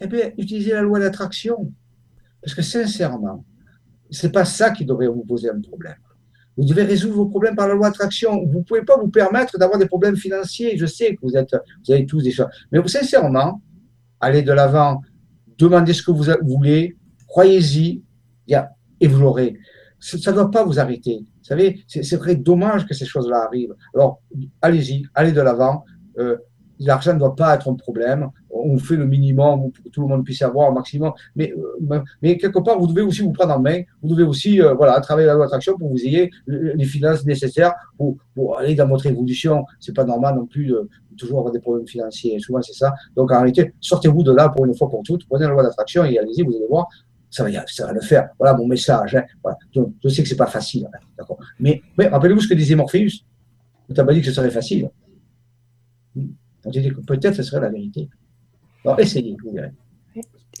eh 0.00 0.06
bien, 0.06 0.30
utilisez 0.38 0.72
la 0.72 0.82
loi 0.82 1.00
d'attraction. 1.00 1.72
Parce 2.48 2.56
que 2.56 2.62
sincèrement, 2.62 3.44
c'est 4.10 4.32
pas 4.32 4.46
ça 4.46 4.70
qui 4.70 4.86
devrait 4.86 5.08
vous 5.08 5.22
poser 5.22 5.50
un 5.50 5.60
problème. 5.60 5.96
Vous 6.56 6.64
devez 6.64 6.84
résoudre 6.84 7.16
vos 7.16 7.26
problèmes 7.26 7.54
par 7.54 7.68
la 7.68 7.74
loi 7.74 7.88
d'attraction. 7.90 8.42
Vous 8.46 8.60
ne 8.60 8.64
pouvez 8.64 8.80
pas 8.80 8.96
vous 8.96 9.08
permettre 9.08 9.58
d'avoir 9.58 9.78
des 9.78 9.84
problèmes 9.84 10.16
financiers. 10.16 10.78
Je 10.78 10.86
sais 10.86 11.14
que 11.14 11.20
vous, 11.20 11.36
êtes, 11.36 11.54
vous 11.86 11.92
avez 11.92 12.06
tous 12.06 12.22
des 12.22 12.30
choses. 12.30 12.46
Mais 12.72 12.80
sincèrement, 12.88 13.60
allez 14.18 14.40
de 14.40 14.52
l'avant, 14.52 15.02
demandez 15.58 15.92
ce 15.92 16.02
que 16.02 16.10
vous 16.10 16.24
voulez, 16.40 16.96
croyez-y, 17.26 18.02
et 18.48 19.06
vous 19.08 19.20
l'aurez. 19.20 19.58
Ça 20.00 20.30
ne 20.30 20.36
doit 20.36 20.50
pas 20.50 20.64
vous 20.64 20.80
arrêter. 20.80 21.18
Vous 21.18 21.44
savez, 21.44 21.84
c'est 21.86 22.16
vrai 22.16 22.34
dommage 22.34 22.86
que 22.86 22.94
ces 22.94 23.04
choses-là 23.04 23.44
arrivent. 23.44 23.74
Alors, 23.94 24.22
allez-y, 24.62 25.04
allez 25.12 25.32
de 25.32 25.42
l'avant. 25.42 25.84
Euh, 26.18 26.38
L'argent 26.80 27.14
ne 27.14 27.18
doit 27.18 27.34
pas 27.34 27.54
être 27.54 27.70
un 27.70 27.74
problème. 27.74 28.28
On 28.50 28.78
fait 28.78 28.96
le 28.96 29.06
minimum 29.06 29.70
pour 29.72 29.84
que 29.84 29.88
tout 29.88 30.02
le 30.02 30.08
monde 30.08 30.24
puisse 30.24 30.42
avoir 30.42 30.70
un 30.70 30.74
maximum. 30.74 31.12
Mais, 31.36 31.52
euh, 31.52 32.00
mais 32.22 32.36
quelque 32.36 32.58
part, 32.58 32.78
vous 32.78 32.86
devez 32.86 33.02
aussi 33.02 33.22
vous 33.22 33.32
prendre 33.32 33.54
en 33.54 33.60
main. 33.60 33.82
Vous 34.02 34.08
devez 34.08 34.24
aussi 34.24 34.60
euh, 34.60 34.74
voilà, 34.74 35.00
travailler 35.00 35.26
la 35.26 35.34
loi 35.34 35.44
d'attraction 35.44 35.76
pour 35.76 35.88
que 35.88 35.94
vous 35.94 36.04
ayez 36.04 36.30
les 36.46 36.84
finances 36.84 37.24
nécessaires 37.24 37.74
pour, 37.96 38.16
pour 38.34 38.58
aller 38.58 38.74
dans 38.74 38.88
votre 38.88 39.06
évolution. 39.06 39.64
C'est 39.80 39.94
pas 39.94 40.04
normal 40.04 40.36
non 40.36 40.46
plus 40.46 40.66
de, 40.66 40.88
toujours 41.18 41.40
avoir 41.40 41.52
des 41.52 41.60
problèmes 41.60 41.86
financiers. 41.86 42.38
Souvent, 42.38 42.62
c'est 42.62 42.72
ça. 42.72 42.94
Donc, 43.14 43.30
en 43.32 43.36
réalité, 43.36 43.74
sortez-vous 43.80 44.22
de 44.22 44.32
là 44.32 44.48
pour 44.48 44.64
une 44.64 44.74
fois 44.74 44.88
pour 44.88 45.02
toutes. 45.02 45.26
Prenez 45.28 45.44
la 45.44 45.50
loi 45.50 45.62
d'attraction 45.62 46.04
et 46.04 46.18
allez-y, 46.18 46.42
vous 46.42 46.56
allez 46.56 46.66
voir. 46.68 46.88
Ça 47.30 47.44
va, 47.44 47.50
ça 47.66 47.86
va 47.86 47.92
le 47.92 48.00
faire. 48.00 48.30
Voilà 48.38 48.56
mon 48.56 48.66
message. 48.66 49.14
Hein. 49.14 49.24
Voilà. 49.42 49.58
Je, 49.74 50.08
sais 50.08 50.22
que 50.22 50.28
c'est 50.28 50.36
pas 50.36 50.46
facile. 50.46 50.88
Hein. 50.94 51.24
Mais, 51.60 51.82
mais 51.98 52.08
rappelez-vous 52.08 52.40
ce 52.40 52.48
que 52.48 52.54
disait 52.54 52.74
Morpheus. 52.74 53.24
On 53.90 53.94
t'a 53.94 54.04
pas 54.04 54.14
dit 54.14 54.20
que 54.20 54.26
ce 54.26 54.32
serait 54.32 54.50
facile. 54.50 54.88
On 56.68 56.70
dit 56.70 56.86
que 56.86 57.00
peut-être 57.00 57.34
ce 57.34 57.42
serait 57.42 57.62
la 57.62 57.70
vérité. 57.70 58.10
Alors, 58.84 59.00
essayez, 59.00 59.34
vous 59.42 59.52
verrez. 59.52 59.72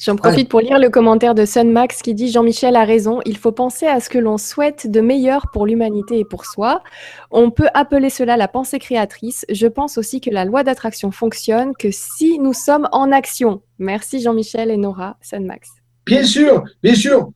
J'en 0.00 0.16
profite 0.16 0.38
Allez. 0.38 0.44
pour 0.48 0.60
lire 0.60 0.78
le 0.78 0.88
commentaire 0.88 1.34
de 1.34 1.44
Sunmax 1.44 2.00
qui 2.00 2.14
dit 2.14 2.30
Jean-Michel 2.30 2.76
a 2.76 2.84
raison, 2.84 3.20
il 3.26 3.36
faut 3.36 3.52
penser 3.52 3.84
à 3.84 4.00
ce 4.00 4.08
que 4.08 4.16
l'on 4.16 4.38
souhaite 4.38 4.90
de 4.90 5.02
meilleur 5.02 5.50
pour 5.52 5.66
l'humanité 5.66 6.18
et 6.18 6.24
pour 6.24 6.46
soi. 6.46 6.82
On 7.30 7.50
peut 7.50 7.68
appeler 7.74 8.08
cela 8.08 8.38
la 8.38 8.48
pensée 8.48 8.78
créatrice. 8.78 9.44
Je 9.50 9.66
pense 9.66 9.98
aussi 9.98 10.22
que 10.22 10.30
la 10.30 10.46
loi 10.46 10.64
d'attraction 10.64 11.10
fonctionne 11.10 11.74
que 11.78 11.90
si 11.90 12.38
nous 12.38 12.54
sommes 12.54 12.88
en 12.92 13.12
action. 13.12 13.60
Merci 13.78 14.22
Jean-Michel 14.22 14.70
et 14.70 14.78
Nora, 14.78 15.18
Sunmax. 15.20 15.68
Bien 16.06 16.22
sûr, 16.22 16.64
bien 16.82 16.94
sûr. 16.94 17.30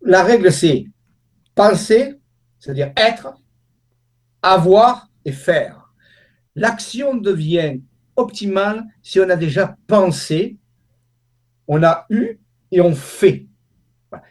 La 0.00 0.22
règle, 0.22 0.50
c'est 0.50 0.86
penser, 1.54 2.14
c'est-à-dire 2.58 2.92
être, 2.96 3.34
avoir 4.40 5.08
et 5.26 5.32
faire. 5.32 5.81
L'action 6.54 7.16
devient 7.16 7.80
optimale 8.16 8.84
si 9.02 9.20
on 9.20 9.28
a 9.28 9.36
déjà 9.36 9.76
pensé, 9.86 10.56
on 11.66 11.82
a 11.82 12.06
eu 12.10 12.38
et 12.70 12.80
on 12.80 12.94
fait. 12.94 13.46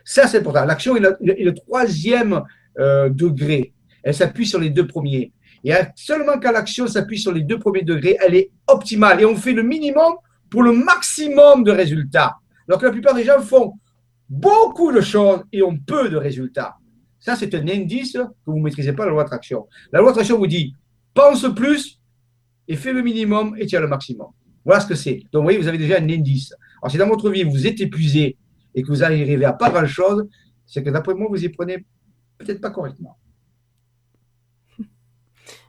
Ça, 0.04 0.28
c'est 0.28 0.40
important. 0.40 0.66
L'action 0.66 0.96
est, 0.96 1.02
le 1.22 1.54
troisième 1.54 2.42
euh, 2.80 3.10
degré. 3.10 3.74
Elle 4.04 4.14
s'appuie 4.14 4.46
sur 4.46 4.60
les 4.60 4.70
deux 4.70 4.88
premiers. 4.88 5.32
Et 5.64 5.74
seulement 5.96 6.40
quand 6.40 6.52
l'action 6.52 6.88
s'appuie 6.88 7.20
sur 7.20 7.32
les 7.32 7.44
deux 7.44 7.60
premiers 7.60 7.84
degrés, 7.84 8.18
elle 8.26 8.36
est 8.36 8.52
optimale. 8.68 9.22
Et 9.22 9.26
on 9.26 9.36
fait 9.36 9.54
le 9.54 9.64
minimum 9.64 10.14
pour 10.50 10.64
le 10.64 10.74
maximum 10.74 11.64
de 11.64 11.72
résultats. 11.72 12.38
Alors 12.68 12.80
que 12.80 12.86
la 12.86 12.92
plupart 12.92 13.16
des 13.16 13.24
gens 13.24 13.40
font 13.42 13.74
beaucoup 14.30 14.92
de 14.92 15.02
choses 15.02 15.44
et 15.52 15.62
ont 15.62 15.78
peu 15.78 16.10
de 16.10 16.18
résultats. 16.18 16.78
Ça, 17.20 17.36
c'est 17.36 17.54
un 17.54 17.68
indice 17.68 18.14
que 18.14 18.50
vous 18.52 18.58
ne 18.58 18.64
maîtrisez 18.64 18.94
pas 18.94 19.06
la 19.06 19.12
loi 19.12 19.24
d'attraction. 19.24 19.68
La 19.92 20.00
loi 20.00 20.10
d'attraction 20.10 20.38
vous 20.38 20.48
dit 20.48 20.76
pense 21.14 21.46
plus 21.54 22.01
et 22.72 22.78
fais 22.78 22.94
le 22.94 23.02
minimum 23.02 23.54
et 23.60 23.66
tiens 23.66 23.82
le 23.82 23.88
maximum. 23.88 24.28
Voilà 24.64 24.80
ce 24.80 24.88
que 24.88 24.96
c'est. 24.96 25.16
Donc, 25.32 25.42
vous 25.42 25.44
voyez, 25.44 25.58
vous 25.58 25.68
avez 25.68 25.78
déjà 25.78 25.98
un 25.98 26.10
indice. 26.10 26.54
Alors, 26.82 26.90
si 26.90 26.98
dans 26.98 27.08
votre 27.08 27.30
vie, 27.30 27.44
vous 27.44 27.68
êtes 27.68 27.82
épuisé 27.82 28.38
et 28.74 28.82
que 28.82 28.88
vous 28.88 29.04
arrivez 29.04 29.44
à 29.44 29.52
pas 29.52 29.70
grand-chose, 29.70 30.30
c'est 30.66 30.82
que 30.82 30.90
d'après 30.90 31.14
moi, 31.14 31.28
vous 31.30 31.44
y 31.44 31.50
prenez 31.50 31.86
peut-être 32.38 32.62
pas 32.62 32.70
correctement. 32.70 33.18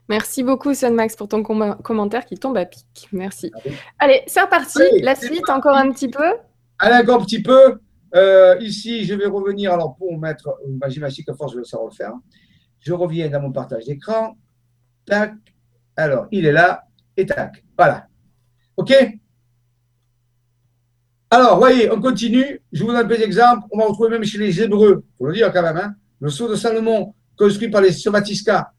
Merci 0.08 0.44
beaucoup, 0.44 0.74
Sunmax, 0.74 1.16
pour 1.16 1.26
ton 1.26 1.42
com 1.42 1.76
commentaire 1.82 2.24
qui 2.24 2.36
tombe 2.36 2.56
à 2.56 2.66
pic. 2.66 3.08
Merci. 3.10 3.50
Allez, 3.64 3.74
Allez 3.98 4.22
c'est 4.28 4.40
reparti. 4.40 4.80
Allez, 4.80 5.02
La 5.02 5.16
suite, 5.16 5.42
parti. 5.44 5.58
encore 5.58 5.76
un 5.76 5.90
petit 5.90 6.08
peu. 6.08 6.34
Allez, 6.78 7.02
encore 7.02 7.22
un 7.22 7.24
petit 7.24 7.42
peu. 7.42 7.80
Euh, 8.14 8.56
ici, 8.60 9.04
je 9.04 9.14
vais 9.14 9.26
revenir. 9.26 9.72
Alors, 9.72 9.96
pour 9.96 10.16
mettre 10.20 10.56
ma 10.80 10.88
gymnastique 10.88 11.28
à 11.28 11.34
force, 11.34 11.52
je 11.54 11.58
vais 11.58 11.64
savoir 11.64 11.90
le 11.90 11.96
faire. 11.96 12.12
Je 12.78 12.92
reviens 12.92 13.28
dans 13.28 13.40
mon 13.40 13.50
partage 13.50 13.86
d'écran. 13.86 14.36
Tac. 15.04 15.32
Alors, 15.96 16.28
il 16.30 16.46
est 16.46 16.52
là. 16.52 16.84
Et 17.16 17.26
tac. 17.26 17.64
Voilà. 17.76 18.06
OK? 18.76 18.92
Alors, 21.30 21.58
voyez, 21.58 21.90
on 21.90 22.00
continue. 22.00 22.60
Je 22.72 22.82
vous 22.82 22.88
donne 22.88 23.04
un 23.04 23.06
peu 23.06 23.16
d'exemples. 23.16 23.66
On 23.70 23.78
va 23.78 23.84
retrouver 23.84 24.10
même 24.10 24.24
chez 24.24 24.38
les 24.38 24.60
Hébreux, 24.60 25.04
il 25.06 25.16
faut 25.16 25.26
le 25.26 25.32
dire 25.32 25.52
quand 25.52 25.62
même, 25.62 25.78
hein, 25.78 25.94
le 26.20 26.28
sceau 26.28 26.48
de 26.48 26.56
Salomon, 26.56 27.14
construit 27.38 27.70
par 27.70 27.80
les 27.80 27.92
Somatisca. 27.92 28.72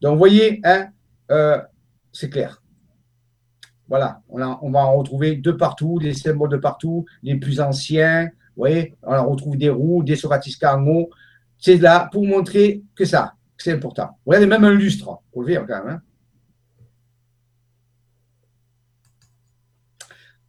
Donc, 0.00 0.12
vous 0.12 0.18
voyez, 0.18 0.60
hein, 0.64 0.88
euh, 1.30 1.60
c'est 2.12 2.30
clair. 2.30 2.62
Voilà, 3.86 4.22
on, 4.28 4.40
a, 4.40 4.58
on, 4.62 4.70
va 4.70 4.80
en 4.80 4.96
retrouver 4.96 5.36
de 5.36 5.52
partout, 5.52 5.98
des 5.98 6.14
symboles 6.14 6.48
de 6.48 6.56
partout, 6.56 7.04
les 7.22 7.36
plus 7.36 7.60
anciens. 7.60 8.30
Vous 8.56 8.62
voyez, 8.62 8.96
on 9.02 9.30
retrouve 9.30 9.56
des 9.56 9.68
roues, 9.68 10.02
des 10.02 10.16
soratisca 10.16 10.78
en 10.78 10.86
haut. 10.86 11.10
C'est 11.58 11.76
là 11.76 12.08
pour 12.10 12.24
montrer 12.24 12.82
que 12.94 13.04
ça, 13.04 13.34
c'est 13.58 13.72
important. 13.72 14.18
Regardez, 14.24 14.46
même 14.46 14.64
un 14.64 14.72
lustre, 14.72 15.18
pour 15.32 15.42
le 15.42 15.52
voir 15.52 15.66
quand 15.66 15.84
même. 15.84 15.96
Hein. 15.96 16.02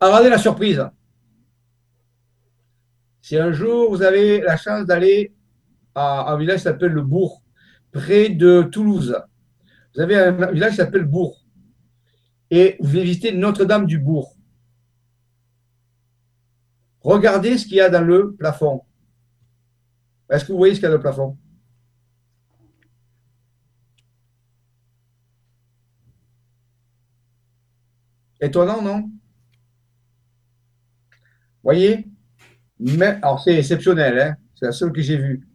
Regardez 0.02 0.30
la 0.30 0.40
surprise. 0.40 0.84
Si 3.22 3.38
un 3.38 3.52
jour 3.52 3.92
vous 3.92 4.02
avez 4.02 4.42
la 4.42 4.58
chance 4.58 4.88
d'aller 4.88 5.34
à 5.94 6.34
un 6.34 6.38
village 6.38 6.58
qui 6.58 6.64
s'appelle 6.64 6.92
le 6.92 7.04
Bourg, 7.04 7.44
près 7.92 8.30
de 8.30 8.64
Toulouse, 8.64 9.16
vous 9.94 10.02
avez 10.02 10.18
un 10.18 10.52
village 10.52 10.72
qui 10.72 10.78
s'appelle 10.78 11.06
Bourg, 11.06 11.46
et 12.50 12.78
vous 12.80 12.90
visitez 12.90 13.32
Notre-Dame 13.32 13.86
du 13.86 14.00
Bourg. 14.00 14.36
Regardez 17.02 17.58
ce 17.60 17.66
qu'il 17.66 17.78
y 17.78 17.82
a 17.82 17.90
dans 17.90 18.04
le 18.04 18.34
plafond. 18.34 18.84
Est-ce 20.30 20.46
que 20.46 20.52
vous 20.52 20.58
voyez 20.58 20.74
ce 20.74 20.80
qu'il 20.80 20.86
y 20.86 20.88
a 20.88 20.92
dans 20.92 20.98
le 20.98 21.02
plafond? 21.02 21.38
Étonnant, 28.40 28.82
non? 28.82 29.12
Voyez? 31.64 32.08
Mais, 32.80 33.20
Alors, 33.22 33.42
c'est 33.44 33.56
exceptionnel, 33.56 34.20
hein 34.20 34.36
c'est 34.56 34.66
la 34.66 34.72
seule 34.72 34.92
que 34.92 35.02
j'ai 35.02 35.18
vue. 35.18 35.48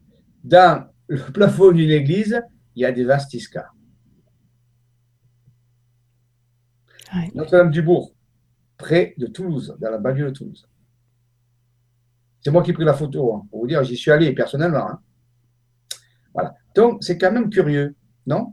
Dans 0.42 0.88
le 1.08 1.18
plafond 1.32 1.72
d'une 1.72 1.90
église, 1.90 2.40
il 2.74 2.82
y 2.82 2.84
a 2.84 2.92
des 2.92 3.04
vastiscas. 3.04 3.70
Notre-Dame-du-Bourg, 7.34 8.12
près 8.76 9.14
de 9.16 9.26
Toulouse, 9.26 9.76
dans 9.80 9.90
la 9.90 9.98
banlieue 9.98 10.26
de 10.26 10.30
Toulouse. 10.30 10.68
C'est 12.40 12.50
moi 12.50 12.62
qui 12.62 12.72
ai 12.72 12.74
pris 12.74 12.84
la 12.84 12.94
photo, 12.94 13.34
hein, 13.34 13.46
pour 13.50 13.60
vous 13.60 13.66
dire, 13.66 13.82
j'y 13.84 13.96
suis 13.96 14.10
allé 14.10 14.32
personnellement. 14.34 14.90
Hein. 14.90 15.00
Voilà. 16.34 16.54
Donc, 16.74 17.02
c'est 17.02 17.16
quand 17.16 17.32
même 17.32 17.48
curieux, 17.48 17.94
non? 18.26 18.52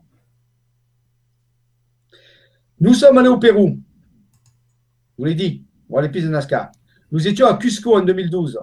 Nous 2.80 2.94
sommes 2.94 3.18
allés 3.18 3.30
au 3.30 3.38
Pérou. 3.38 3.70
Je 3.70 5.18
vous 5.18 5.26
l'ai 5.26 5.36
dit, 5.36 5.66
on 5.90 6.00
les 6.00 6.10
pistes 6.10 6.28
de 6.28 6.32
Nazca. 6.32 6.72
Nous 7.14 7.28
étions 7.28 7.46
à 7.46 7.56
Cusco 7.58 7.96
en 7.96 8.02
2012. 8.02 8.60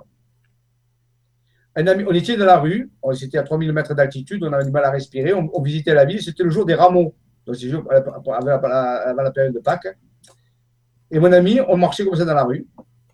Un 1.76 1.86
ami, 1.86 2.04
on 2.06 2.12
était 2.12 2.36
dans 2.36 2.46
la 2.46 2.58
rue, 2.58 2.90
on 3.00 3.12
était 3.12 3.38
à 3.38 3.44
3000 3.44 3.72
mètres 3.72 3.94
d'altitude, 3.94 4.42
on 4.42 4.52
avait 4.52 4.64
du 4.64 4.72
mal 4.72 4.84
à 4.84 4.90
respirer, 4.90 5.32
on, 5.32 5.62
visitait 5.62 5.94
la 5.94 6.04
ville, 6.04 6.20
c'était 6.20 6.42
le 6.42 6.50
jour 6.50 6.66
des 6.66 6.74
rameaux, 6.74 7.14
donc 7.46 7.56
avant 7.56 9.22
la 9.22 9.30
période 9.30 9.54
de 9.54 9.60
Pâques. 9.60 9.96
Et 11.12 11.20
mon 11.20 11.30
ami, 11.32 11.60
on 11.68 11.76
marchait 11.76 12.04
comme 12.04 12.16
ça 12.16 12.24
dans 12.24 12.34
la 12.34 12.42
rue. 12.42 12.66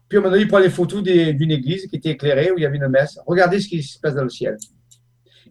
Puis 0.08 0.16
à 0.16 0.20
un 0.20 0.22
moment 0.22 0.32
donné, 0.32 0.44
il 0.44 0.48
prend 0.48 0.60
des 0.60 0.70
photos 0.70 1.02
d'une 1.02 1.50
église 1.50 1.86
qui 1.86 1.96
était 1.96 2.10
éclairée, 2.12 2.50
où 2.50 2.56
il 2.56 2.62
y 2.62 2.66
avait 2.66 2.78
une 2.78 2.88
messe. 2.88 3.18
Regardez 3.26 3.60
ce 3.60 3.68
qui 3.68 3.82
se 3.82 4.00
passe 4.00 4.14
dans 4.14 4.22
le 4.22 4.30
ciel. 4.30 4.56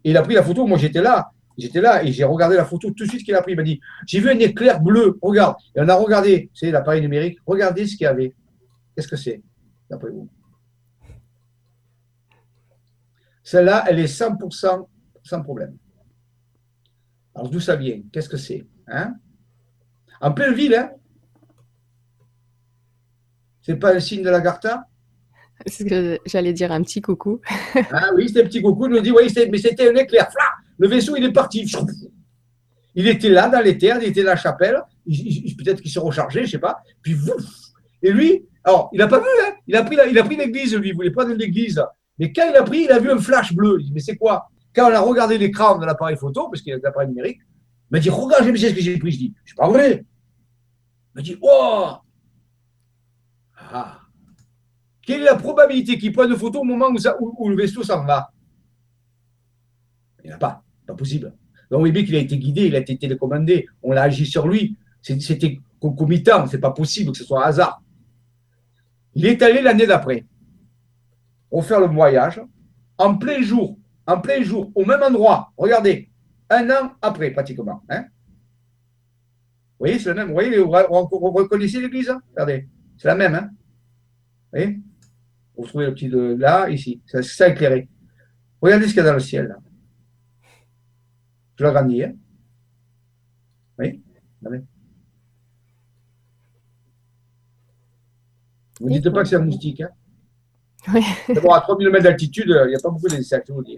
Et 0.03 0.09
il 0.09 0.17
a 0.17 0.23
pris 0.23 0.33
la 0.33 0.41
photo, 0.41 0.65
moi 0.65 0.79
j'étais 0.79 1.01
là, 1.01 1.29
j'étais 1.59 1.81
là 1.81 2.03
et 2.03 2.11
j'ai 2.11 2.23
regardé 2.23 2.55
la 2.55 2.65
photo 2.65 2.89
tout 2.89 3.03
de 3.03 3.09
suite 3.09 3.23
qu'il 3.23 3.35
a 3.35 3.41
pris. 3.43 3.51
Il 3.51 3.57
m'a 3.57 3.63
dit 3.63 3.79
J'ai 4.07 4.19
vu 4.19 4.31
un 4.31 4.39
éclair 4.39 4.81
bleu, 4.81 5.19
regarde. 5.21 5.57
Et 5.75 5.79
on 5.81 5.89
a 5.89 5.93
regardé, 5.93 6.49
c'est 6.55 6.71
l'appareil 6.71 7.01
numérique, 7.01 7.37
regardez 7.45 7.85
ce 7.85 7.95
qu'il 7.95 8.05
y 8.05 8.07
avait. 8.07 8.33
Qu'est-ce 8.95 9.07
que 9.07 9.15
c'est, 9.15 9.43
d'après 9.89 10.09
vous 10.09 10.29
Celle-là, 13.43 13.85
elle 13.87 13.99
est 13.99 14.05
100% 14.05 14.87
sans 15.23 15.41
problème. 15.41 15.77
Alors 17.35 17.49
d'où 17.49 17.59
ça 17.59 17.75
vient? 17.75 18.01
Qu'est-ce 18.11 18.29
que 18.29 18.37
c'est? 18.37 18.65
Hein? 18.87 19.15
En 20.21 20.31
pleine 20.31 20.53
ville, 20.53 20.73
hein? 20.73 20.91
C'est 23.61 23.75
pas 23.75 23.93
le 23.93 23.99
signe 23.99 24.23
de 24.23 24.29
la 24.29 24.41
Garta? 24.41 24.85
Que 25.65 26.19
j'allais 26.25 26.53
dire 26.53 26.71
un 26.71 26.81
petit 26.81 27.01
coucou. 27.01 27.41
ah 27.91 28.09
oui, 28.15 28.27
c'était 28.27 28.43
un 28.43 28.45
petit 28.45 28.61
coucou. 28.61 28.85
Il 28.85 28.93
nous 28.93 28.99
dit, 28.99 29.11
oui, 29.11 29.33
mais 29.51 29.57
c'était 29.57 29.89
un 29.89 29.95
éclair. 29.95 30.29
le 30.77 30.87
vaisseau, 30.87 31.15
il 31.15 31.23
est 31.23 31.31
parti. 31.31 31.65
Il 32.93 33.07
était 33.07 33.29
là, 33.29 33.49
dans 33.49 33.61
les 33.61 33.77
terres, 33.77 33.97
il 34.01 34.09
était 34.09 34.23
dans 34.23 34.31
la 34.31 34.35
chapelle. 34.35 34.81
Peut-être 35.05 35.81
qu'il 35.81 35.91
s'est 35.91 35.99
rechargé, 35.99 36.41
je 36.41 36.45
ne 36.45 36.51
sais 36.51 36.59
pas. 36.59 36.81
Puis, 37.01 37.15
et 38.03 38.11
lui, 38.11 38.45
alors, 38.65 38.89
il 38.91 38.97
n'a 38.97 39.07
pas 39.07 39.19
vu, 39.19 39.25
hein 39.45 39.53
il 39.67 39.75
a 39.75 39.83
pris, 39.83 39.95
il 40.09 40.17
a 40.17 40.23
pris 40.23 40.35
l'église, 40.35 40.75
lui, 40.75 40.89
il 40.89 40.91
ne 40.91 40.95
voulait 40.95 41.11
pas 41.11 41.23
de 41.23 41.33
l'église. 41.33 41.81
Mais 42.17 42.33
quand 42.33 42.49
il 42.49 42.55
a 42.55 42.63
pris, 42.63 42.85
il 42.85 42.91
a 42.91 42.97
vu 42.97 43.11
un 43.11 43.19
flash 43.19 43.53
bleu. 43.53 43.77
Il 43.79 43.85
dit, 43.85 43.91
mais 43.93 43.99
c'est 43.99 44.17
quoi? 44.17 44.49
Quand 44.73 44.89
on 44.89 44.93
a 44.93 44.99
regardé 44.99 45.37
l'écran 45.37 45.77
de 45.77 45.85
l'appareil 45.85 46.17
photo, 46.17 46.49
parce 46.49 46.63
qu'il 46.63 46.71
y 46.71 46.73
a 46.73 46.79
l'appareil 46.81 47.09
numérique, 47.09 47.39
il 47.41 47.91
m'a 47.91 47.99
dit, 47.99 48.09
regarde, 48.09 48.43
je 48.43 48.55
sais 48.57 48.69
ce 48.69 48.73
que 48.73 48.81
j'ai 48.81 48.97
pris. 48.97 49.11
Je 49.11 49.17
dis, 49.17 49.33
c'est 49.45 49.55
pas 49.55 49.69
vrai. 49.69 50.03
Il 50.03 51.15
m'a 51.15 51.21
dit, 51.21 51.37
oh 51.41 51.91
ah. 53.71 53.99
Quelle 55.03 55.21
est 55.21 55.25
la 55.25 55.35
probabilité 55.35 55.99
qu'il 55.99 56.11
prenne 56.11 56.31
une 56.31 56.37
photo 56.37 56.61
au 56.61 56.63
moment 56.63 56.87
où, 56.89 57.49
le 57.49 57.55
vaisseau 57.55 57.83
s'en 57.83 58.03
va? 58.03 58.31
Il 60.23 60.27
n'y 60.27 60.33
en 60.33 60.37
a 60.37 60.39
pas, 60.39 60.63
pas 60.87 60.95
possible. 60.95 61.35
Donc, 61.69 61.81
voyez 61.81 62.03
qu'il 62.03 62.15
a 62.15 62.19
été 62.19 62.39
guidé, 62.39 62.65
il 62.65 62.75
a 62.75 62.79
été 62.79 62.97
télécommandé, 62.97 63.67
on 63.83 63.91
l'a 63.91 64.03
agi 64.03 64.25
sur 64.25 64.47
lui. 64.47 64.75
C'était 65.03 65.59
concomitant, 65.79 66.47
c'est 66.47 66.57
pas 66.57 66.71
possible 66.71 67.11
que 67.11 67.17
ce 67.19 67.23
soit 67.23 67.45
un 67.45 67.49
hasard. 67.49 67.83
Il 69.15 69.25
est 69.25 69.41
allé 69.41 69.61
l'année 69.61 69.87
d'après 69.87 70.25
faire 71.61 71.79
le 71.79 71.87
voyage 71.87 72.41
en 72.97 73.17
plein 73.17 73.41
jour, 73.41 73.77
en 74.05 74.19
plein 74.19 74.41
jour, 74.43 74.71
au 74.75 74.85
même 74.85 75.01
endroit. 75.01 75.53
Regardez, 75.57 76.09
un 76.49 76.69
an 76.69 76.91
après 77.01 77.31
pratiquement. 77.31 77.83
Hein 77.89 78.05
vous 79.77 79.79
voyez, 79.79 79.99
c'est 79.99 80.09
le 80.09 80.15
même. 80.15 80.27
Vous 80.27 80.33
voyez, 80.33 80.57
vous 80.57 80.69
reconnaissez 80.69 81.81
l'église? 81.81 82.13
Regardez, 82.31 82.69
c'est 82.97 83.07
la 83.07 83.15
même. 83.15 83.35
Hein 83.35 83.49
vous 83.51 84.49
voyez? 84.51 84.79
Vous 85.57 85.65
trouvez 85.65 85.85
le 85.85 85.93
petit 85.93 86.09
de 86.09 86.35
là, 86.39 86.69
ici. 86.69 87.01
C'est 87.05 87.23
ça 87.23 87.49
éclairé. 87.49 87.89
Regardez 88.61 88.87
ce 88.87 88.93
qu'il 88.93 88.97
y 88.97 89.01
a 89.01 89.09
dans 89.09 89.13
le 89.13 89.19
ciel. 89.19 89.47
Là. 89.47 89.55
Je 91.57 91.63
l'agrandis. 91.63 92.03
Hein 92.03 92.13
oui 93.79 94.01
ne 98.81 98.89
dites 98.89 99.09
pas 99.09 99.23
que 99.23 99.29
c'est 99.29 99.35
un 99.35 99.45
moustique. 99.45 99.81
Hein 99.81 99.89
oui. 100.93 101.01
D'abord, 101.33 101.55
à 101.55 101.61
3000 101.61 101.89
mètres 101.89 102.03
d'altitude, 102.03 102.47
il 102.47 102.69
n'y 102.69 102.75
a 102.75 102.79
pas 102.79 102.89
beaucoup 102.89 103.07
d'insectes, 103.07 103.47
je 103.47 103.53
vous 103.53 103.63
dis. 103.63 103.77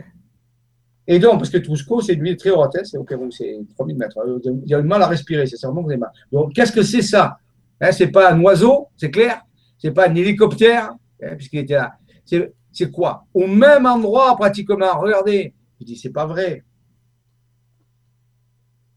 Et 1.10 1.20
donc, 1.20 1.38
parce 1.38 1.50
que 1.50 1.58
Trusco, 1.58 2.02
c'est 2.02 2.14
une 2.14 2.24
ville 2.24 2.36
très 2.36 2.50
haute, 2.50 2.76
hein, 2.76 2.84
c'est 2.84 2.98
au 2.98 3.04
Pérou, 3.04 3.32
c'est 3.32 3.60
3000 3.76 3.98
mètres. 3.98 4.18
Il 4.44 4.70
y 4.70 4.74
a 4.74 4.82
du 4.82 4.88
mal 4.88 5.02
à 5.02 5.08
respirer, 5.08 5.46
c'est 5.48 5.62
vraiment 5.66 5.82
vous 5.82 5.90
avez 5.90 5.98
mal. 5.98 6.12
Donc, 6.32 6.54
qu'est-ce 6.54 6.74
que 6.74 6.84
c'est 6.84 7.02
ça 7.02 7.40
hein, 7.80 7.92
Ce 7.94 8.04
n'est 8.04 8.12
pas 8.12 8.34
un 8.34 8.42
oiseau, 8.42 8.90
c'est 8.98 9.10
clair? 9.10 9.42
C'est 9.78 9.92
pas 9.92 10.10
un 10.10 10.16
hélicoptère, 10.16 10.92
hein, 11.24 11.36
puisqu'il 11.36 11.60
était 11.60 11.76
là. 11.76 11.98
C'est 12.26 12.92
quoi? 12.92 13.26
Au 13.34 13.48
même 13.48 13.86
endroit, 13.86 14.36
pratiquement. 14.36 15.00
Regardez. 15.00 15.54
Je 15.80 15.86
dis, 15.86 15.96
c'est 15.96 16.12
pas 16.12 16.26
vrai. 16.26 16.66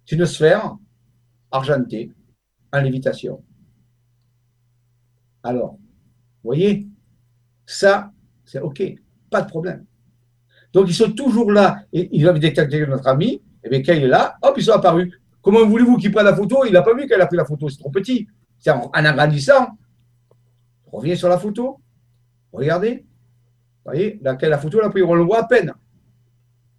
C'est 0.05 0.17
une 0.17 0.27
sphère 0.27 0.77
argentée 1.53 2.13
en 2.73 2.81
lévitation. 2.81 3.45
Alors, 5.43 5.75
vous 5.75 5.90
voyez, 6.43 6.87
ça, 7.67 8.13
c'est 8.45 8.61
OK, 8.61 8.83
pas 9.31 9.43
de 9.43 9.49
problème. 9.49 9.85
Donc, 10.73 10.89
ils 10.89 10.95
sont 10.95 11.13
toujours 11.13 11.53
là. 11.53 11.83
Et 11.93 12.09
ils 12.13 12.27
avaient 12.29 12.39
détecté 12.39 12.87
notre 12.87 13.09
ami. 13.09 13.43
Et 13.63 13.69
bien, 13.69 13.83
quand 13.83 13.93
il 13.93 14.05
est 14.05 14.09
là, 14.09 14.37
hop, 14.43 14.55
ils 14.57 14.65
sont 14.65 14.73
apparus. 14.73 15.13
Comment 15.43 15.67
voulez-vous 15.67 15.97
qu'il 15.97 16.13
prenne 16.13 16.27
la 16.27 16.35
photo? 16.35 16.65
Il 16.65 16.73
n'a 16.73 16.83
pas 16.83 16.95
vu 16.95 17.07
qu'elle 17.07 17.21
a 17.21 17.27
pris 17.27 17.37
la 17.37 17.45
photo, 17.45 17.69
c'est 17.69 17.79
trop 17.79 17.91
petit. 17.91 18.29
C'est 18.59 18.71
en 18.71 18.91
agrandissant. 18.93 19.69
Revenez 20.87 21.17
sur 21.17 21.29
la 21.29 21.39
photo. 21.39 21.81
Regardez. 22.53 23.07
Vous 23.85 23.93
voyez, 23.93 24.21
la 24.23 24.59
photo, 24.59 24.81
là, 24.81 24.91
on 24.95 25.15
le 25.15 25.23
voit 25.23 25.41
à 25.41 25.45
peine. 25.45 25.73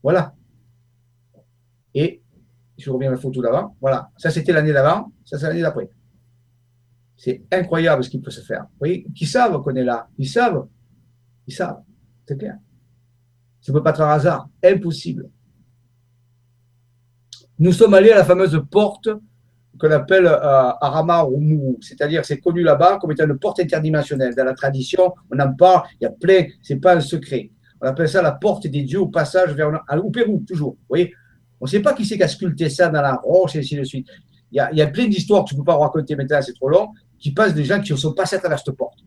Voilà. 0.04 0.36
Et 1.94 2.22
je 2.78 2.90
reviens 2.90 3.10
à 3.10 3.12
la 3.12 3.18
photo 3.18 3.42
d'avant. 3.42 3.76
Voilà. 3.82 4.10
Ça, 4.18 4.30
c'était 4.30 4.54
l'année 4.54 4.74
d'avant. 4.74 5.12
Ça, 5.26 5.38
c'est 5.38 5.48
l'année 5.48 5.62
d'après. 5.62 5.90
C'est 7.24 7.44
incroyable 7.52 8.04
ce 8.04 8.10
qui 8.10 8.20
peut 8.20 8.32
se 8.32 8.42
faire. 8.42 8.64
Vous 8.64 8.80
voyez, 8.80 9.06
qui 9.14 9.28
savent 9.28 9.62
qu'on 9.62 9.76
est 9.76 9.84
là? 9.84 10.08
Ils 10.18 10.28
savent. 10.28 10.68
Ils 11.46 11.54
savent. 11.54 11.84
C'est 12.28 12.36
clair. 12.36 12.56
Ça 13.62 13.72
ne 13.72 13.78
peut 13.78 13.84
pas 13.84 13.92
être 13.92 14.02
un 14.02 14.10
hasard. 14.10 14.50
Impossible. 14.64 15.30
Nous 17.60 17.74
sommes 17.74 17.94
allés 17.94 18.10
à 18.10 18.16
la 18.16 18.26
fameuse 18.26 18.60
porte 18.72 19.10
qu'on 19.80 19.92
appelle 19.92 20.26
euh, 20.26 20.72
Arama 20.82 21.22
Rumu, 21.22 21.78
c'est-à-dire 21.82 22.26
c'est 22.26 22.40
connu 22.40 22.64
là-bas 22.64 22.98
comme 23.00 23.12
étant 23.12 23.28
une 23.28 23.38
porte 23.38 23.60
interdimensionnelle. 23.60 24.34
Dans 24.34 24.46
la 24.46 24.56
tradition, 24.56 25.14
on 25.32 25.40
en 25.40 25.54
parle, 25.54 25.84
il 26.00 26.06
y 26.06 26.08
a 26.08 26.12
plein, 26.12 26.46
c'est 26.64 26.78
pas 26.78 26.96
un 26.96 27.02
secret. 27.02 27.52
On 27.82 27.86
appelle 27.86 28.10
ça 28.10 28.24
la 28.24 28.32
porte 28.32 28.66
des 28.66 28.82
dieux 28.82 29.02
au 29.02 29.10
passage 29.10 29.54
vers 29.54 29.70
au 30.04 30.10
Pérou, 30.10 30.44
toujours. 30.48 30.72
Vous 30.72 30.86
voyez, 30.90 31.14
on 31.60 31.66
ne 31.66 31.70
sait 31.70 31.82
pas 31.82 31.94
qui 31.94 32.04
c'est 32.04 32.18
qui 32.18 32.24
a 32.24 32.28
sculpté 32.28 32.68
ça 32.68 32.90
dans 32.90 33.04
la 33.04 33.14
roche 33.14 33.56
et 33.56 33.60
ainsi 33.60 33.76
de 33.76 33.84
suite. 33.84 34.08
Il 34.52 34.58
y 34.58 34.60
a, 34.60 34.72
il 34.72 34.78
y 34.80 34.82
a 34.82 34.88
plein 34.88 35.08
d'histoires 35.08 35.44
que 35.44 35.52
je 35.52 35.56
ne 35.56 35.60
peux 35.60 35.66
pas 35.66 35.78
raconter 35.78 36.16
maintenant, 36.16 36.42
c'est 36.42 36.54
trop 36.54 36.68
long, 36.68 36.90
qui 37.22 37.32
passent 37.32 37.54
des 37.54 37.64
gens 37.64 37.80
qui 37.80 37.94
ne 37.94 37.98
sont 37.98 38.14
passés 38.14 38.36
à 38.36 38.40
travers 38.40 38.60
cette 38.60 38.76
porte. 38.76 39.00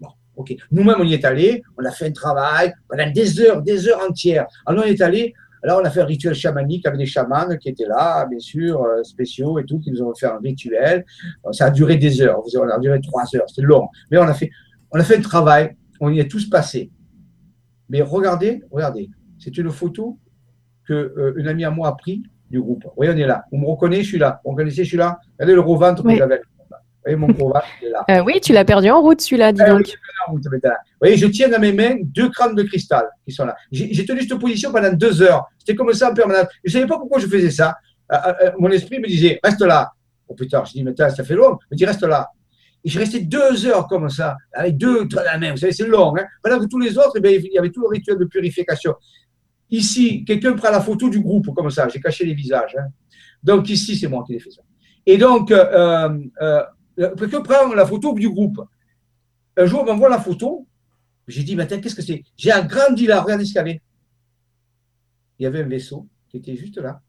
Bon, 0.00 0.08
ok. 0.36 0.56
Nous-mêmes, 0.72 0.96
on 0.98 1.04
y 1.04 1.14
est 1.14 1.24
allés, 1.24 1.62
on 1.78 1.84
a 1.84 1.90
fait 1.90 2.06
un 2.06 2.12
travail 2.12 2.72
pendant 2.88 3.08
des 3.10 3.40
heures, 3.40 3.62
des 3.62 3.86
heures 3.86 4.00
entières. 4.08 4.46
Alors, 4.66 4.84
on 4.84 4.86
est 4.88 5.00
allé, 5.00 5.34
alors, 5.62 5.80
on 5.82 5.84
a 5.84 5.90
fait 5.90 6.00
un 6.00 6.06
rituel 6.06 6.34
chamanique 6.34 6.86
avec 6.86 6.98
des 6.98 7.06
chamans 7.06 7.56
qui 7.60 7.68
étaient 7.68 7.86
là, 7.86 8.26
bien 8.26 8.38
sûr, 8.38 8.82
euh, 8.82 9.02
spéciaux 9.02 9.58
et 9.58 9.64
tout, 9.64 9.78
qui 9.80 9.90
nous 9.90 10.02
ont 10.02 10.14
fait 10.14 10.26
un 10.26 10.38
rituel. 10.38 11.04
Ça 11.52 11.66
a 11.66 11.70
duré 11.70 11.96
des 11.96 12.20
heures, 12.22 12.42
on 12.42 12.68
a 12.68 12.78
duré 12.78 13.00
trois 13.00 13.24
heures, 13.36 13.44
c'était 13.48 13.62
long. 13.62 13.88
Mais 14.10 14.18
on 14.18 14.22
a 14.22 14.34
fait, 14.34 14.50
on 14.90 14.98
a 14.98 15.04
fait 15.04 15.18
un 15.18 15.20
travail, 15.20 15.76
on 16.00 16.10
y 16.10 16.20
est 16.20 16.28
tous 16.28 16.48
passés. 16.48 16.90
Mais 17.90 18.02
regardez, 18.02 18.62
regardez, 18.70 19.10
c'est 19.38 19.56
une 19.58 19.70
photo 19.70 20.18
que 20.86 20.94
euh, 20.94 21.34
une 21.36 21.48
amie 21.48 21.64
à 21.64 21.70
moi 21.70 21.88
a 21.88 21.92
pris 21.92 22.22
du 22.50 22.60
groupe. 22.60 22.84
Oui, 22.96 23.08
on 23.10 23.16
est 23.16 23.26
là. 23.26 23.44
Vous 23.52 23.58
me 23.58 23.66
reconnaissez, 23.66 24.04
je 24.04 24.08
suis 24.08 24.18
là. 24.18 24.40
Vous 24.44 24.52
reconnaissez, 24.52 24.84
je 24.84 24.88
suis 24.88 24.96
là. 24.96 25.18
Regardez 25.38 25.54
le 25.54 25.62
gros 25.62 25.76
ventre 25.76 26.02
que 26.02 26.16
j'avais. 26.16 26.40
Voyez, 27.16 27.16
mon 27.38 27.48
là. 27.50 27.62
Euh, 28.10 28.22
oui, 28.24 28.40
tu 28.40 28.52
l'as 28.52 28.64
perdu 28.64 28.90
en 28.90 29.00
route, 29.00 29.20
celui-là, 29.20 29.52
dis 29.52 29.60
Ah, 29.62 29.70
donc. 29.70 29.86
Vous 30.28 30.38
voyez, 31.00 31.16
je 31.16 31.26
tiens 31.26 31.48
dans 31.48 31.58
mes 31.60 31.72
mains 31.72 31.96
deux 32.02 32.28
crânes 32.28 32.54
de 32.54 32.62
cristal 32.62 33.06
qui 33.24 33.32
sont 33.32 33.46
là. 33.46 33.56
J'ai 33.72 34.04
tenu 34.04 34.20
cette 34.20 34.38
position 34.38 34.72
pendant 34.72 34.92
deux 34.92 35.22
heures. 35.22 35.46
C'était 35.58 35.74
comme 35.74 35.92
ça 35.92 36.10
en 36.10 36.14
permanence. 36.14 36.48
Je 36.64 36.70
ne 36.70 36.72
savais 36.72 36.86
pas 36.86 36.98
pourquoi 36.98 37.18
je 37.18 37.26
faisais 37.26 37.50
ça. 37.50 37.76
Euh, 38.12 38.16
euh, 38.42 38.50
mon 38.58 38.70
esprit 38.70 38.98
me 38.98 39.06
disait, 39.06 39.38
reste 39.42 39.60
là. 39.62 39.90
Oh 40.28 40.34
putain, 40.34 40.62
je 40.64 40.72
dis, 40.72 40.84
mais 40.84 40.92
ça 40.96 41.10
fait 41.24 41.34
long. 41.34 41.58
Il 41.70 41.74
me 41.74 41.76
dit, 41.76 41.86
reste 41.86 42.02
là. 42.02 42.28
Et 42.84 42.90
je 42.90 42.98
restais 42.98 43.20
deux 43.20 43.66
heures 43.66 43.86
comme 43.88 44.08
ça, 44.08 44.36
avec 44.52 44.76
deux 44.76 45.06
dans 45.06 45.22
la 45.22 45.38
main. 45.38 45.52
Vous 45.52 45.56
savez, 45.58 45.72
c'est 45.72 45.86
long. 45.86 46.14
Hein 46.16 46.24
Pendant 46.42 46.60
que 46.60 46.66
tous 46.66 46.78
les 46.78 46.96
autres, 46.96 47.12
eh 47.16 47.20
bien, 47.20 47.32
il 47.32 47.52
y 47.52 47.58
avait 47.58 47.70
tout 47.70 47.80
le 47.80 47.88
rituel 47.88 48.18
de 48.18 48.24
purification. 48.24 48.94
Ici, 49.70 50.24
quelqu'un 50.24 50.52
prend 50.52 50.70
la 50.70 50.80
photo 50.80 51.08
du 51.08 51.20
groupe 51.20 51.54
comme 51.54 51.70
ça. 51.70 51.88
J'ai 51.88 52.00
caché 52.00 52.24
les 52.24 52.34
visages. 52.34 52.76
hein. 52.78 52.86
Donc 53.42 53.68
ici, 53.68 53.96
c'est 53.96 54.08
moi 54.08 54.24
qui 54.26 54.34
ai 54.34 54.38
fait 54.40 54.50
ça. 54.50 54.62
Et 55.06 55.16
donc, 55.16 55.50
euh, 55.50 56.18
euh, 56.40 56.62
quelqu'un 57.16 57.40
prend 57.42 57.72
la 57.74 57.86
photo 57.86 58.14
du 58.14 58.28
groupe. 58.28 58.60
Un 59.56 59.66
jour, 59.66 59.82
on 59.82 59.86
m'envoie 59.86 60.08
la 60.08 60.20
photo. 60.20 60.66
J'ai 61.26 61.42
dit, 61.42 61.56
mais 61.56 61.66
qu'est-ce 61.66 61.94
que 61.94 62.02
c'est? 62.02 62.22
J'ai 62.36 62.50
agrandi 62.50 63.06
là, 63.06 63.20
regardez 63.20 63.44
ce 63.44 63.50
qu'il 63.50 63.56
y 63.56 63.60
avait. 63.60 63.82
Il 65.38 65.44
y 65.44 65.46
avait 65.46 65.62
un 65.62 65.68
vaisseau 65.68 66.08
qui 66.28 66.38
était 66.38 66.56
juste 66.56 66.78
là, 66.78 67.00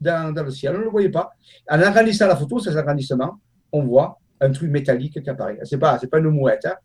dans, 0.00 0.32
dans 0.32 0.42
le 0.42 0.50
ciel. 0.50 0.74
On 0.74 0.78
ne 0.78 0.84
le 0.84 0.90
voyait 0.90 1.08
pas. 1.10 1.30
En 1.68 1.80
agrandissant 1.80 2.26
la 2.26 2.36
photo, 2.36 2.58
ces 2.58 2.76
agrandissements, 2.76 3.40
on 3.72 3.84
voit 3.84 4.18
un 4.40 4.50
truc 4.50 4.70
métallique 4.70 5.22
qui 5.22 5.30
apparaît. 5.30 5.58
Ce 5.64 5.74
n'est 5.74 5.80
pas, 5.80 5.98
pas 5.98 6.18
une 6.18 6.30
mouette, 6.30 6.64
hein. 6.66 6.76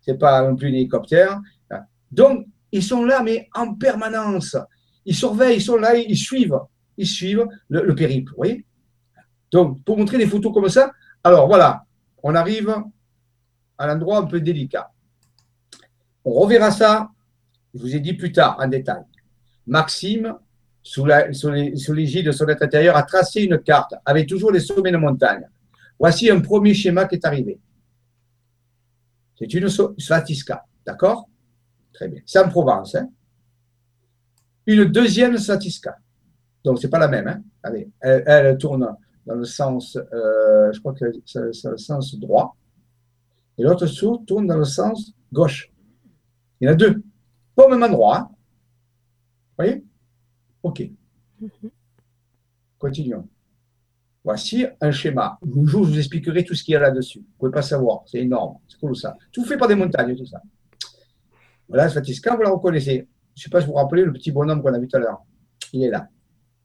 ce 0.00 0.10
n'est 0.12 0.18
pas 0.18 0.48
non 0.48 0.56
plus 0.56 0.68
un 0.68 0.72
hélicoptère. 0.72 1.40
hein. 1.70 1.80
Donc, 2.10 2.46
ils 2.72 2.82
sont 2.82 3.04
là, 3.04 3.22
mais 3.22 3.48
en 3.54 3.74
permanence. 3.74 4.56
Ils 5.04 5.14
surveillent, 5.14 5.56
ils 5.56 5.62
sont 5.62 5.76
là, 5.76 5.96
ils 5.96 6.16
suivent. 6.16 6.58
Ils 6.96 7.06
suivent 7.06 7.46
le, 7.68 7.84
le 7.84 7.94
périple, 7.94 8.32
vous 8.36 8.44
Donc, 9.52 9.84
pour 9.84 9.98
montrer 9.98 10.18
des 10.18 10.26
photos 10.26 10.52
comme 10.52 10.68
ça, 10.68 10.92
alors 11.26 11.48
voilà, 11.48 11.84
on 12.22 12.36
arrive 12.36 12.72
à 13.78 13.86
l'endroit 13.88 14.18
un 14.18 14.26
peu 14.26 14.40
délicat. 14.40 14.92
On 16.24 16.32
reverra 16.32 16.70
ça, 16.70 17.10
je 17.74 17.80
vous 17.80 17.96
ai 17.96 18.00
dit 18.00 18.14
plus 18.14 18.30
tard, 18.30 18.56
en 18.60 18.68
détail. 18.68 19.02
Maxime, 19.66 20.34
sous 20.82 21.04
l'égide 21.04 22.26
de 22.26 22.30
son 22.32 22.46
être 22.46 22.62
intérieur, 22.62 22.96
a 22.96 23.02
tracé 23.02 23.42
une 23.42 23.58
carte 23.58 23.94
avec 24.04 24.28
toujours 24.28 24.52
les 24.52 24.60
sommets 24.60 24.92
de 24.92 24.96
montagne. 24.98 25.48
Voici 25.98 26.30
un 26.30 26.40
premier 26.40 26.74
schéma 26.74 27.06
qui 27.06 27.16
est 27.16 27.26
arrivé. 27.26 27.58
C'est 29.36 29.52
une 29.52 29.68
Svatiska, 29.68 30.64
d'accord? 30.86 31.28
Très 31.92 32.06
bien. 32.06 32.20
C'est 32.24 32.38
en 32.38 32.48
Provence. 32.48 32.94
hein? 32.94 33.08
Une 34.66 34.84
deuxième 34.84 35.36
Svatiska. 35.38 35.96
Donc, 36.62 36.78
ce 36.78 36.86
n'est 36.86 36.90
pas 36.90 37.00
la 37.00 37.08
même. 37.08 37.26
hein? 37.26 37.42
Allez, 37.64 37.90
elle 38.00 38.56
tourne 38.58 38.96
dans 39.26 39.34
le 39.34 39.44
sens, 39.44 39.96
euh, 39.96 40.72
je 40.72 40.80
crois 40.80 40.94
que 40.94 41.04
c'est 41.24 41.40
le 41.68 41.76
sens 41.78 42.18
droit. 42.18 42.56
Et 43.58 43.62
l'autre 43.62 43.86
sou- 43.86 44.22
tourne 44.26 44.46
dans 44.46 44.56
le 44.58 44.64
sens 44.64 45.12
gauche. 45.32 45.72
Il 46.60 46.66
y 46.66 46.68
en 46.68 46.72
a 46.72 46.76
deux. 46.76 47.02
Pas 47.54 47.66
au 47.66 47.70
même 47.70 47.82
endroit. 47.82 48.18
hein. 48.18 48.28
Vous 48.30 49.64
voyez? 49.64 49.84
OK. 50.62 50.82
Continuons. 52.78 53.28
Voici 54.24 54.66
un 54.80 54.90
schéma. 54.90 55.38
Un 55.42 55.66
jour, 55.66 55.84
je 55.84 55.90
vous 55.92 55.98
expliquerai 55.98 56.44
tout 56.44 56.54
ce 56.54 56.62
qu'il 56.64 56.72
y 56.72 56.76
a 56.76 56.80
là-dessus. 56.80 57.20
Vous 57.20 57.24
ne 57.24 57.38
pouvez 57.38 57.50
pas 57.52 57.62
savoir. 57.62 58.02
C'est 58.06 58.18
énorme. 58.18 58.56
C'est 58.68 58.78
colossal. 58.78 59.14
Tout 59.32 59.44
fait 59.44 59.56
par 59.56 59.68
des 59.68 59.74
montagnes, 59.76 60.16
tout 60.16 60.26
ça. 60.26 60.42
Voilà, 61.68 61.88
Svatiska, 61.88 62.34
vous 62.36 62.42
la 62.42 62.50
reconnaissez. 62.50 63.08
Je 63.34 63.40
ne 63.40 63.42
sais 63.44 63.50
pas 63.50 63.60
si 63.60 63.66
vous 63.66 63.72
vous 63.72 63.78
rappelez 63.78 64.04
le 64.04 64.12
petit 64.12 64.32
bonhomme 64.32 64.62
qu'on 64.62 64.72
a 64.74 64.78
vu 64.78 64.88
tout 64.88 64.96
à 64.96 65.00
l'heure. 65.00 65.22
Il 65.72 65.82
est 65.84 65.90
là. 65.90 66.08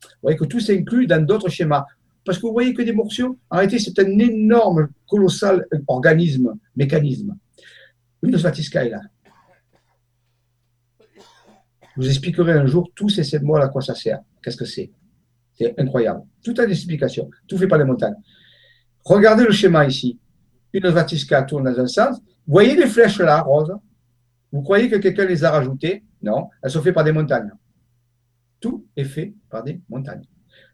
Vous 0.03 0.09
voyez 0.23 0.37
que 0.37 0.45
tout 0.45 0.59
s'inclut 0.59 1.05
dans 1.07 1.23
d'autres 1.25 1.49
schémas. 1.49 1.85
Parce 2.23 2.37
que 2.37 2.45
vous 2.45 2.53
voyez 2.53 2.73
que 2.73 2.81
des 2.83 2.93
morceaux, 2.93 3.39
en 3.49 3.57
réalité, 3.57 3.79
c'est 3.79 3.97
un 3.99 4.19
énorme, 4.19 4.89
colossal 5.09 5.65
organisme, 5.87 6.53
mécanisme. 6.75 7.35
Une 8.21 8.37
Svatiska 8.37 8.85
est 8.85 8.89
là. 8.89 9.01
Je 11.95 12.01
vous 12.01 12.07
expliquerai 12.07 12.53
un 12.53 12.65
jour 12.65 12.89
tous 12.95 13.09
ces 13.09 13.23
symboles 13.23 13.61
à 13.61 13.67
quoi 13.67 13.81
ça 13.81 13.95
sert. 13.95 14.19
Qu'est-ce 14.41 14.57
que 14.57 14.65
c'est? 14.65 14.91
C'est 15.53 15.77
incroyable. 15.79 16.21
Tout 16.43 16.53
a 16.57 16.65
des 16.65 16.73
explications. 16.73 17.29
Tout 17.47 17.57
fait 17.57 17.67
par 17.67 17.79
les 17.79 17.85
montagnes. 17.85 18.15
Regardez 19.03 19.43
le 19.43 19.51
schéma 19.51 19.85
ici. 19.85 20.19
Une 20.73 20.89
Svatiska 20.89 21.43
tourne 21.43 21.65
dans 21.65 21.79
un 21.79 21.87
sens. 21.87 22.17
Vous 22.19 22.53
voyez 22.53 22.75
les 22.75 22.87
flèches 22.87 23.19
là, 23.19 23.41
roses? 23.41 23.75
Vous 24.51 24.61
croyez 24.61 24.89
que 24.89 24.97
quelqu'un 24.97 25.25
les 25.25 25.43
a 25.43 25.51
rajoutées? 25.51 26.03
Non. 26.21 26.49
Elles 26.61 26.71
sont 26.71 26.81
faites 26.81 26.93
par 26.93 27.03
des 27.03 27.11
montagnes. 27.11 27.51
Tout 28.59 28.85
est 28.95 29.05
fait 29.05 29.33
par 29.49 29.63
des 29.63 29.81
montagnes. 29.89 30.25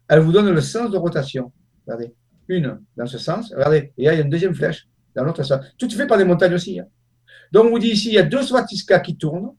Elle 0.08 0.20
vous 0.20 0.32
donne 0.32 0.50
le 0.50 0.60
sens 0.60 0.90
de 0.90 0.96
rotation. 0.96 1.52
Regardez. 1.86 2.14
Une 2.48 2.80
dans 2.96 3.06
ce 3.06 3.18
sens. 3.18 3.52
Regardez. 3.54 3.92
Et 3.98 4.04
là, 4.06 4.14
il 4.14 4.16
y 4.18 4.20
a 4.20 4.24
une 4.24 4.30
deuxième 4.30 4.54
flèche 4.54 4.88
dans 5.14 5.24
l'autre 5.24 5.42
sens. 5.42 5.60
Tout 5.78 5.86
est 5.86 5.96
fait 5.96 6.06
par 6.06 6.16
des 6.18 6.24
montagnes 6.24 6.54
aussi. 6.54 6.80
hein. 6.80 6.86
Donc, 7.52 7.66
on 7.66 7.70
vous 7.70 7.78
dit 7.78 7.88
ici, 7.88 8.08
il 8.08 8.14
y 8.14 8.18
a 8.18 8.22
deux 8.22 8.42
Svatiska 8.42 9.00
qui 9.00 9.16
tournent, 9.16 9.52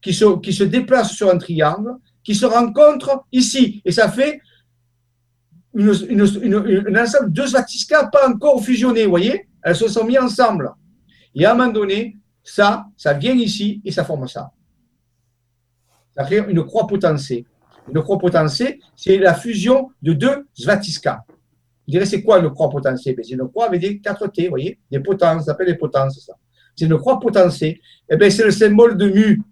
qui 0.00 0.12
se, 0.14 0.38
qui 0.40 0.52
se 0.52 0.64
déplacent 0.64 1.12
sur 1.12 1.28
un 1.30 1.38
triangle, 1.38 1.92
qui 2.22 2.34
se 2.34 2.46
rencontrent 2.46 3.26
ici. 3.32 3.82
Et 3.84 3.92
ça 3.92 4.08
fait 4.10 4.40
une, 5.74 5.92
une, 6.08 6.26
une- 6.42 6.96
un 6.96 7.02
ensemble 7.02 7.32
de 7.32 7.42
Svatiska 7.46 8.06
pas 8.08 8.28
encore 8.28 8.62
fusionnés, 8.64 9.04
vous 9.04 9.10
voyez 9.10 9.48
Elles 9.62 9.76
se 9.76 9.88
sont 9.88 10.04
mises 10.04 10.18
ensemble. 10.18 10.72
Et 11.34 11.44
à 11.44 11.52
un 11.52 11.54
moment 11.56 11.72
donné, 11.72 12.16
ça, 12.42 12.86
ça 12.96 13.12
vient 13.12 13.34
ici 13.34 13.80
et 13.84 13.92
ça 13.92 14.04
forme 14.04 14.26
ça. 14.26 14.50
Ça 16.16 16.24
fait 16.24 16.44
une 16.50 16.64
croix 16.64 16.86
potentielle. 16.86 17.44
Une 17.94 18.02
croix 18.02 18.18
potentielle, 18.18 18.78
c'est 18.96 19.18
la 19.18 19.34
fusion 19.34 19.90
de 20.02 20.12
deux 20.12 20.46
Svatiska. 20.54 21.24
Je 21.86 21.92
dirais, 21.92 22.06
c'est 22.06 22.22
quoi 22.22 22.38
une 22.38 22.50
croix 22.50 22.70
potentielle 22.70 23.16
Ben, 23.16 23.24
C'est 23.24 23.34
une 23.34 23.48
croix 23.48 23.66
avec 23.66 23.80
des 23.80 23.98
4 23.98 24.28
T, 24.28 24.44
vous 24.44 24.50
voyez? 24.50 24.78
Des 24.90 25.00
potences, 25.00 25.40
ça 25.40 25.52
s'appelle 25.52 25.66
des 25.66 25.74
potences, 25.74 26.24
ça. 26.24 26.34
C'est 26.76 26.84
une 26.84 26.96
croix 26.96 27.18
potentielle. 27.18 27.78
Eh 28.08 28.16
bien, 28.16 28.30
c'est 28.30 28.44
le 28.44 28.52
symbole 28.52 28.96
de 28.96 29.08
mu. 29.08 29.42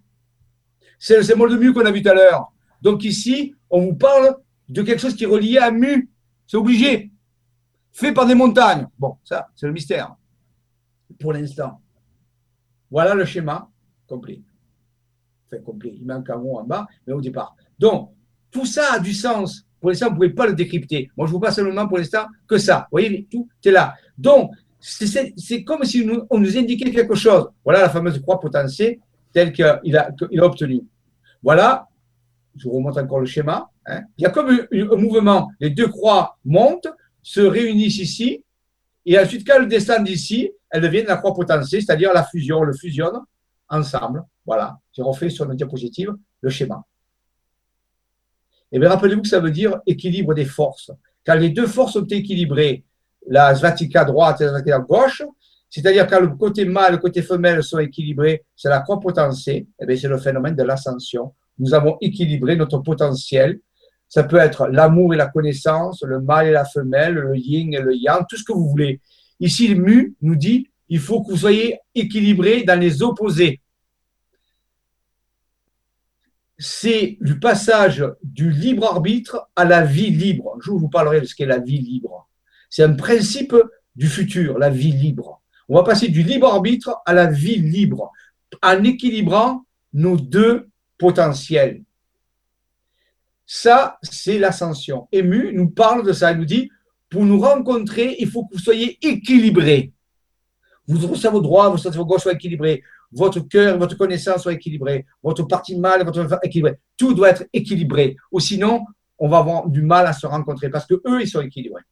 C'est 0.97 1.17
le 1.17 1.23
symbole 1.23 1.51
de 1.51 1.57
mu 1.57 1.73
qu'on 1.73 1.85
a 1.85 1.91
vu 1.91 2.01
tout 2.01 2.09
à 2.09 2.13
l'heure. 2.13 2.51
Donc 2.81 3.03
ici, 3.03 3.53
on 3.69 3.81
vous 3.81 3.95
parle 3.95 4.37
de 4.69 4.81
quelque 4.81 4.99
chose 4.99 5.15
qui 5.15 5.25
est 5.25 5.27
relié 5.27 5.57
à 5.57 5.69
mu. 5.69 6.09
C'est 6.47 6.57
obligé. 6.57 7.11
Fait 7.91 8.13
par 8.13 8.25
des 8.25 8.35
montagnes. 8.35 8.87
Bon, 8.97 9.17
ça, 9.23 9.49
c'est 9.55 9.65
le 9.65 9.73
mystère. 9.73 10.15
Pour 11.19 11.33
l'instant. 11.33 11.81
Voilà 12.89 13.13
le 13.13 13.25
schéma 13.25 13.69
complet. 14.07 14.41
Enfin, 15.47 15.61
complet. 15.61 15.93
Il 15.99 16.05
manque 16.05 16.29
un 16.29 16.37
mot 16.37 16.57
en 16.57 16.63
bas, 16.63 16.87
mais 17.05 17.13
au 17.13 17.21
départ. 17.21 17.55
Donc, 17.77 18.11
tout 18.51 18.65
ça 18.65 18.93
a 18.93 18.99
du 18.99 19.13
sens. 19.13 19.65
Pour 19.79 19.89
l'instant, 19.89 20.07
vous 20.07 20.13
ne 20.13 20.15
pouvez 20.17 20.29
pas 20.31 20.47
le 20.47 20.53
décrypter. 20.53 21.09
Moi, 21.15 21.25
je 21.27 21.31
vous 21.31 21.39
passe 21.39 21.55
seulement 21.55 21.87
pour 21.87 21.97
l'instant 21.97 22.25
que 22.47 22.57
ça. 22.57 22.79
Vous 22.91 22.97
voyez, 22.99 23.27
tout 23.31 23.47
est 23.63 23.71
là. 23.71 23.93
Donc, 24.17 24.51
c'est- 24.79 25.63
comme 25.63 25.83
si 25.83 26.07
on 26.29 26.37
nous 26.39 26.57
indiquait 26.57 26.91
quelque 26.91 27.15
chose. 27.15 27.47
Voilà 27.63 27.81
la 27.81 27.89
fameuse 27.89 28.19
croix 28.21 28.39
potentielle 28.39 28.97
telle 29.31 29.51
qu'il 29.53 29.63
a, 29.95 30.09
a 30.09 30.43
obtenue. 30.43 30.81
Voilà, 31.41 31.87
je 32.55 32.65
vous 32.67 32.75
remonte 32.75 32.97
encore 32.97 33.19
le 33.19 33.25
schéma. 33.25 33.69
hein. 33.85 34.01
Il 34.17 34.23
y 34.23 34.25
a 34.25 34.29
comme 34.29 34.49
un, 34.49 34.95
mouvement. 34.97 35.49
Les 35.59 35.69
deux 35.69 35.87
croix 35.87 36.37
montent, 36.43 36.87
se 37.21 37.39
réunissent 37.41 37.99
ici, 37.99 38.43
et 39.05 39.17
ensuite, 39.19 39.47
quand 39.47 39.55
elles 39.61 39.67
descendent 39.67 40.09
ici, 40.09 40.51
elles 40.69 40.81
deviennent 40.81 41.07
la 41.07 41.17
croix 41.17 41.33
potentielle, 41.33 41.81
c'est-à-dire 41.81 42.11
la 42.13 42.23
fusion, 42.23 42.63
le 42.63 42.73
fusionnent 42.73 43.21
ensemble. 43.69 44.23
Voilà, 44.45 44.77
j'ai 44.91 45.01
refait 45.03 45.29
sur 45.29 45.45
notre 45.45 45.57
diapositive 45.57 46.13
le 46.41 46.49
schéma. 46.49 46.83
Et 48.71 48.79
bien, 48.79 48.89
rappelez-vous 48.89 49.21
que 49.21 49.27
ça 49.27 49.39
veut 49.39 49.51
dire 49.51 49.79
équilibre 49.85 50.33
des 50.33 50.45
forces. 50.45 50.91
Quand 51.25 51.35
les 51.35 51.49
deux 51.49 51.67
forces 51.67 51.93
sont 51.93 52.05
équilibrées, 52.05 52.83
la 53.27 53.53
Svatika 53.55 54.05
droite 54.05 54.41
et 54.41 54.45
la 54.45 54.51
Svatika 54.51 54.79
gauche, 54.79 55.23
c'est-à-dire 55.69 56.07
quand 56.07 56.19
le 56.19 56.29
côté 56.29 56.65
mâle 56.65 56.89
et 56.89 56.91
le 56.93 56.97
côté 56.97 57.21
femelle 57.21 57.61
sont 57.63 57.79
équilibrés, 57.79 58.43
c'est 58.55 58.69
la 58.69 58.79
croix 58.79 58.99
potentielle, 58.99 59.65
et 59.79 59.85
bien 59.85 59.95
c'est 59.95 60.07
le 60.07 60.17
phénomène 60.17 60.55
de 60.55 60.63
l'ascension. 60.63 61.33
Nous 61.59 61.73
avons 61.73 61.97
équilibré 62.01 62.55
notre 62.55 62.79
potentiel. 62.79 63.59
Ça 64.07 64.23
peut 64.23 64.37
être 64.37 64.67
l'amour 64.67 65.13
et 65.13 65.17
la 65.17 65.27
connaissance, 65.27 66.01
le 66.03 66.19
mâle 66.19 66.47
et 66.47 66.51
la 66.51 66.65
femelle, 66.65 67.13
le 67.13 67.37
yin 67.37 67.73
et 67.73 67.81
le 67.81 67.93
yang, 67.95 68.25
tout 68.27 68.37
ce 68.37 68.43
que 68.43 68.53
vous 68.53 68.67
voulez. 68.67 69.01
Ici, 69.39 69.67
le 69.67 69.75
mu 69.75 70.15
nous 70.21 70.35
dit 70.35 70.67
il 70.89 70.99
faut 70.99 71.21
que 71.21 71.31
vous 71.31 71.37
soyez 71.37 71.77
équilibrés 71.93 72.63
dans 72.63 72.79
les 72.79 73.03
opposés. 73.03 73.61
C'est 76.61 77.17
du 77.21 77.39
passage 77.39 78.03
du 78.21 78.51
libre 78.51 78.85
arbitre 78.85 79.47
à 79.55 79.63
la 79.63 79.85
vie 79.85 80.09
libre. 80.09 80.57
Je 80.61 80.71
vous 80.71 80.89
parlerai 80.89 81.21
de 81.21 81.25
ce 81.25 81.33
qu'est 81.33 81.45
la 81.45 81.59
vie 81.59 81.79
libre. 81.79 82.27
C'est 82.69 82.83
un 82.83 82.93
principe 82.93 83.55
du 83.95 84.07
futur, 84.07 84.59
la 84.59 84.69
vie 84.69 84.91
libre. 84.91 85.41
On 85.69 85.75
va 85.75 85.83
passer 85.83 86.09
du 86.09 86.21
libre 86.21 86.47
arbitre 86.47 86.97
à 87.05 87.13
la 87.13 87.27
vie 87.27 87.55
libre 87.57 88.11
en 88.61 88.83
équilibrant 88.83 89.63
nos 89.93 90.17
deux 90.17 90.67
potentiels. 90.97 91.81
Ça, 93.45 93.97
c'est 94.03 94.37
l'ascension. 94.37 95.07
Ému 95.13 95.53
nous 95.53 95.69
parle 95.69 96.05
de 96.05 96.11
ça. 96.11 96.33
Il 96.33 96.39
nous 96.39 96.45
dit, 96.45 96.69
pour 97.09 97.25
nous 97.25 97.39
rencontrer, 97.39 98.17
il 98.19 98.29
faut 98.29 98.45
que 98.45 98.55
vous 98.55 98.59
soyez 98.59 98.99
équilibrés. 99.01 99.93
Votre 100.87 101.15
cerveau 101.15 101.39
droit, 101.39 101.69
votre 101.69 101.83
cerveau 101.83 102.05
gauche 102.05 102.23
soient 102.23 102.33
équilibrés. 102.33 102.83
Votre 103.11 103.39
cœur, 103.41 103.77
votre 103.77 103.97
connaissance 103.97 104.43
soient 104.43 104.53
équilibrés, 104.53 105.05
votre 105.23 105.43
partie 105.43 105.77
mâle, 105.77 106.05
votre 106.05 106.27
équilibré. 106.43 106.79
Tout 106.97 107.13
doit 107.13 107.29
être 107.29 107.45
équilibré. 107.53 108.15
Ou 108.31 108.39
sinon, 108.39 108.85
on 109.17 109.27
va 109.27 109.39
avoir 109.39 109.67
du 109.67 109.81
mal 109.81 110.05
à 110.07 110.13
se 110.13 110.27
rencontrer 110.27 110.69
parce 110.69 110.85
que 110.85 110.95
eux, 111.05 111.21
ils 111.21 111.27
sont 111.27 111.41
équilibrés. 111.41 111.83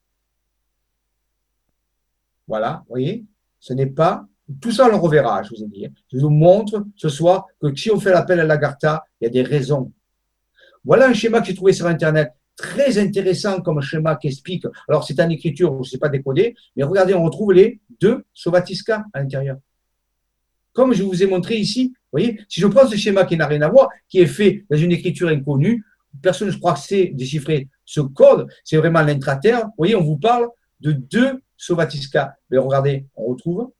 Voilà, 2.47 2.83
vous 2.85 2.93
voyez, 2.93 3.25
ce 3.59 3.73
n'est 3.73 3.87
pas 3.87 4.25
tout 4.61 4.71
ça, 4.71 4.85
on 4.85 4.89
le 4.89 4.95
reverra, 4.95 5.43
je 5.43 5.49
vous 5.49 5.63
ai 5.63 5.67
dit. 5.67 5.89
Je 6.11 6.19
vous 6.19 6.29
montre 6.29 6.85
ce 6.95 7.09
soir 7.09 7.47
que 7.61 7.75
si 7.75 7.91
on 7.91 7.99
fait 7.99 8.11
l'appel 8.11 8.39
à 8.39 8.45
l'Agartha, 8.45 9.03
il 9.19 9.25
y 9.25 9.27
a 9.27 9.29
des 9.29 9.41
raisons. 9.41 9.91
Voilà 10.85 11.07
un 11.07 11.13
schéma 11.13 11.41
que 11.41 11.47
j'ai 11.47 11.55
trouvé 11.55 11.73
sur 11.73 11.85
Internet, 11.85 12.31
très 12.55 12.97
intéressant 12.97 13.59
comme 13.61 13.81
schéma 13.81 14.15
qui 14.15 14.27
explique. 14.27 14.65
Alors, 14.87 15.03
c'est 15.03 15.19
en 15.19 15.29
écriture, 15.29 15.73
je 15.73 15.79
ne 15.79 15.83
sais 15.83 15.97
pas 15.97 16.07
décoder, 16.07 16.55
mais 16.75 16.83
regardez, 16.83 17.13
on 17.13 17.23
retrouve 17.23 17.51
les 17.51 17.81
deux 17.99 18.23
Sovatiska 18.33 19.05
à 19.11 19.19
l'intérieur. 19.21 19.57
Comme 20.77 20.93
je 20.93 21.01
vous 21.01 21.23
ai 21.23 21.25
montré 21.25 21.55
ici, 21.55 21.87
vous 21.87 22.19
voyez, 22.19 22.39
si 22.47 22.61
je 22.61 22.67
prends 22.67 22.87
ce 22.87 22.95
schéma 22.95 23.25
qui 23.25 23.35
n'a 23.35 23.47
rien 23.47 23.63
à 23.63 23.67
voir, 23.67 23.89
qui 24.07 24.19
est 24.19 24.27
fait 24.27 24.63
dans 24.69 24.77
une 24.77 24.91
écriture 24.91 25.27
inconnue, 25.27 25.83
personne 26.21 26.49
ne 26.49 26.53
croit 26.53 26.73
que 26.73 26.81
c'est 26.81 27.07
déchiffré. 27.07 27.67
Ce 27.83 27.99
code, 27.99 28.47
c'est 28.63 28.77
vraiment 28.77 29.01
l'intraterre. 29.01 29.65
Vous 29.65 29.73
voyez, 29.79 29.95
on 29.95 30.03
vous 30.03 30.17
parle 30.17 30.47
de 30.79 30.91
deux 30.91 31.41
Sovatiska. 31.57 32.35
Mais 32.51 32.59
regardez, 32.59 33.07
on 33.15 33.25
retrouve 33.25 33.71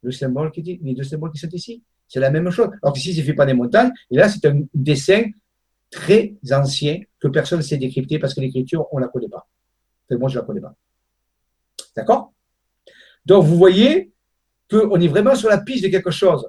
le 0.00 0.12
symbole 0.12 0.50
qui 0.50 0.62
dit, 0.62 0.80
les 0.82 0.94
deux 0.94 1.04
symboles 1.04 1.30
qui 1.30 1.38
sont 1.38 1.50
ici. 1.50 1.82
C'est 2.08 2.20
la 2.20 2.30
même 2.30 2.48
chose. 2.48 2.70
Alors 2.82 2.94
qu'ici, 2.94 3.14
ne 3.14 3.22
fait 3.22 3.34
pas 3.34 3.44
des 3.44 3.52
montagnes. 3.52 3.92
Et 4.10 4.16
là, 4.16 4.30
c'est 4.30 4.46
un 4.46 4.62
dessin 4.72 5.24
très 5.90 6.36
ancien 6.52 7.00
que 7.20 7.28
personne 7.28 7.58
ne 7.58 7.64
sait 7.64 7.76
décrypter 7.76 8.18
parce 8.18 8.32
que 8.32 8.40
l'écriture, 8.40 8.86
on 8.92 8.96
ne 8.96 9.02
la 9.02 9.08
connaît 9.08 9.28
pas. 9.28 9.46
moi, 10.12 10.30
je 10.30 10.36
ne 10.36 10.40
la 10.40 10.46
connais 10.46 10.62
pas. 10.62 10.74
D'accord? 11.94 12.32
Donc, 13.26 13.44
vous 13.44 13.58
voyez 13.58 14.14
qu'on 14.70 15.00
est 15.00 15.08
vraiment 15.08 15.34
sur 15.34 15.48
la 15.48 15.58
piste 15.58 15.84
de 15.84 15.88
quelque 15.88 16.10
chose. 16.10 16.48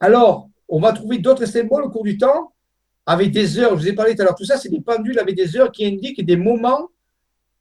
Alors, 0.00 0.48
on 0.68 0.80
va 0.80 0.92
trouver 0.92 1.18
d'autres 1.18 1.46
symboles 1.46 1.84
au 1.84 1.90
cours 1.90 2.04
du 2.04 2.18
temps 2.18 2.52
avec 3.06 3.30
des 3.30 3.58
heures. 3.58 3.70
Je 3.76 3.82
vous 3.82 3.88
ai 3.88 3.92
parlé 3.92 4.14
tout 4.14 4.22
à 4.22 4.24
l'heure. 4.24 4.34
Tout 4.34 4.44
ça, 4.44 4.56
c'est 4.56 4.68
des 4.68 4.80
pendules 4.80 5.18
avec 5.18 5.36
des 5.36 5.56
heures 5.56 5.70
qui 5.70 5.84
indiquent 5.86 6.24
des 6.24 6.36
moments 6.36 6.88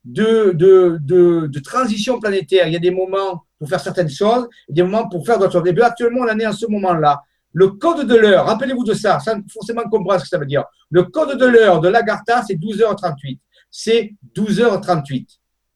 de, 0.03 1.59
transition 1.63 2.19
planétaire. 2.19 2.67
Il 2.67 2.73
y 2.73 2.75
a 2.75 2.79
des 2.79 2.91
moments 2.91 3.45
pour 3.59 3.69
faire 3.69 3.79
certaines 3.79 4.09
choses 4.09 4.47
et 4.69 4.73
des 4.73 4.83
moments 4.83 5.07
pour 5.07 5.25
faire 5.25 5.37
d'autres 5.37 5.53
choses. 5.53 5.67
Et 5.67 5.81
actuellement, 5.81 6.21
on 6.21 6.29
en 6.29 6.39
est 6.39 6.47
en 6.47 6.53
ce 6.53 6.65
moment-là. 6.67 7.21
Le 7.53 7.67
code 7.69 8.07
de 8.07 8.15
l'heure, 8.15 8.45
rappelez-vous 8.45 8.85
de 8.85 8.93
ça, 8.93 9.19
sans 9.19 9.41
forcément 9.51 9.83
comprendre 9.83 10.19
ce 10.19 10.23
que 10.23 10.29
ça 10.29 10.37
veut 10.37 10.45
dire. 10.45 10.63
Le 10.89 11.03
code 11.03 11.37
de 11.37 11.45
l'heure 11.45 11.81
de 11.81 11.89
l'Agartha, 11.89 12.43
c'est 12.47 12.55
12h38. 12.55 13.39
C'est 13.69 14.13
12h38. 14.35 15.27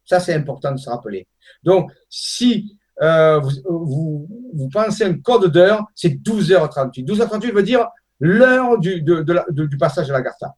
Ça, 0.06 0.20
c'est 0.20 0.34
important 0.34 0.72
de 0.72 0.78
se 0.78 0.90
rappeler. 0.90 1.28
Donc, 1.64 1.92
si 2.10 2.78
euh, 3.02 3.40
vous, 3.40 4.28
vous, 4.54 4.70
pensez 4.70 5.04
un 5.04 5.18
code 5.18 5.52
d'heure, 5.52 5.86
c'est 5.94 6.10
12h38. 6.10 7.06
12h38 7.06 7.52
veut 7.52 7.64
dire 7.64 7.88
l'heure 8.20 8.80
du, 8.80 9.02
de, 9.02 9.22
de, 9.22 9.66
du 9.66 9.78
passage 9.78 10.08
de 10.08 10.14
l'Agartha. 10.14 10.56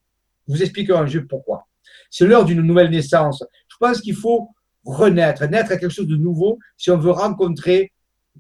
Je 0.48 0.54
vous 0.54 0.62
expliquerai 0.62 1.00
un 1.00 1.08
jeu 1.08 1.26
pourquoi. 1.26 1.68
C'est 2.10 2.26
l'heure 2.26 2.46
d'une 2.46 2.62
nouvelle 2.62 2.90
naissance. 2.90 3.44
Je 3.68 3.76
pense 3.80 4.02
qu'il 4.02 4.16
faut 4.16 4.50
renaître, 4.86 5.46
naître 5.46 5.72
à 5.72 5.78
quelque 5.78 5.92
chose 5.92 6.08
de 6.08 6.16
nouveau 6.16 6.60
si 6.78 6.92
on 6.92 6.98
veut 6.98 7.12
rencontrer 7.12 7.92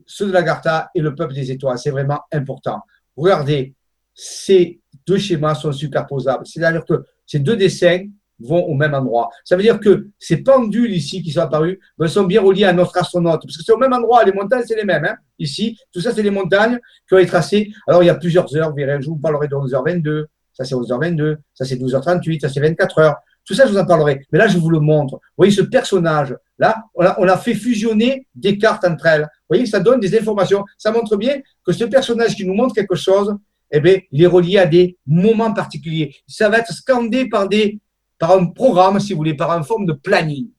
ceux 0.06 0.28
de 0.28 0.32
l'Agartha 0.32 0.90
et 0.96 1.02
le 1.02 1.16
peuple 1.16 1.34
des 1.34 1.52
étoiles. 1.52 1.78
C'est 1.78 1.92
vraiment 1.92 2.22
important. 2.32 2.82
Regardez, 3.16 3.74
ces 4.14 4.80
deux 5.06 5.18
schémas 5.18 5.56
sont 5.56 5.72
superposables. 5.72 6.46
C'est-à-dire 6.46 6.86
que 6.86 7.06
ces 7.26 7.40
deux 7.40 7.56
dessins 7.56 8.06
vont 8.40 8.64
au 8.64 8.74
même 8.74 8.94
endroit. 8.94 9.30
Ça 9.44 9.56
veut 9.56 9.64
dire 9.64 9.80
que 9.80 10.08
ces 10.20 10.38
pendules 10.38 10.92
ici 10.92 11.22
qui 11.22 11.32
sont 11.32 11.42
apparues 11.42 11.80
ben, 11.98 12.08
sont 12.08 12.24
bien 12.24 12.42
reliées 12.42 12.66
à 12.66 12.74
notre 12.74 12.98
astronaute, 12.98 13.42
parce 13.44 13.58
que 13.58 13.64
c'est 13.64 13.72
au 13.72 13.78
même 13.78 13.94
endroit, 13.94 14.24
les 14.24 14.32
montagnes, 14.32 14.64
c'est 14.66 14.76
les 14.76 14.86
mêmes. 14.86 15.06
Hein. 15.06 15.16
Ici, 15.40 15.78
tout 15.92 16.02
ça, 16.02 16.12
c'est 16.14 16.24
les 16.24 16.32
montagnes 16.32 16.80
qui 17.08 17.16
ont 17.16 17.18
été 17.18 17.28
tracées. 17.28 17.72
Alors, 17.88 18.04
il 18.04 18.08
y 18.08 18.10
a 18.10 18.16
plusieurs 18.16 18.54
heures, 18.56 18.70
vous 18.70 18.76
verrez, 18.76 19.02
je 19.02 19.08
vous 19.08 19.18
parlerai 19.18 19.48
de 19.48 19.56
11h22, 19.56 20.26
ça 20.54 20.64
c'est 20.64 20.76
11h22, 20.76 21.38
ça 21.54 21.66
c'est 21.66 21.76
12h38, 21.76 22.42
ça 22.42 22.50
c'est 22.50 22.60
24 22.60 23.00
heures. 23.00 23.16
Tout 23.46 23.54
ça, 23.54 23.66
je 23.66 23.72
vous 23.72 23.78
en 23.78 23.86
parlerai. 23.86 24.26
Mais 24.32 24.40
là, 24.40 24.48
je 24.48 24.58
vous 24.58 24.70
le 24.70 24.82
montre. 24.82 25.14
Vous 25.14 25.38
voyez, 25.38 25.54
ce 25.54 25.62
personnage-là, 25.62 26.84
on 26.94 27.06
a, 27.06 27.16
on 27.18 27.28
a 27.30 27.38
fait 27.38 27.54
fusionner 27.54 28.28
des 28.36 28.58
cartes 28.58 28.84
entre 28.84 29.06
elles. 29.06 29.22
Vous 29.22 29.56
voyez, 29.56 29.66
ça 29.66 29.80
donne 29.80 30.02
des 30.02 30.18
informations. 30.20 30.66
Ça 30.78 30.92
montre 30.92 31.16
bien 31.16 31.38
que 31.66 31.72
ce 31.72 31.86
personnage 31.86 32.36
qui 32.36 32.46
nous 32.46 32.54
montre 32.54 32.76
quelque 32.76 32.96
chose, 32.96 33.34
eh 33.72 33.80
bien, 33.80 34.00
il 34.12 34.22
est 34.22 34.28
relié 34.28 34.58
à 34.58 34.66
des 34.66 34.98
moments 35.06 35.54
particuliers. 35.54 36.14
Ça 36.28 36.50
va 36.50 36.60
être 36.60 36.74
scandé 36.74 37.30
par, 37.30 37.48
des, 37.48 37.80
par 38.18 38.32
un 38.32 38.48
programme, 38.48 39.00
si 39.00 39.14
vous 39.14 39.18
voulez, 39.18 39.36
par 39.36 39.52
une 39.52 39.64
forme 39.64 39.86
de 39.86 39.94
planning. 39.94 40.50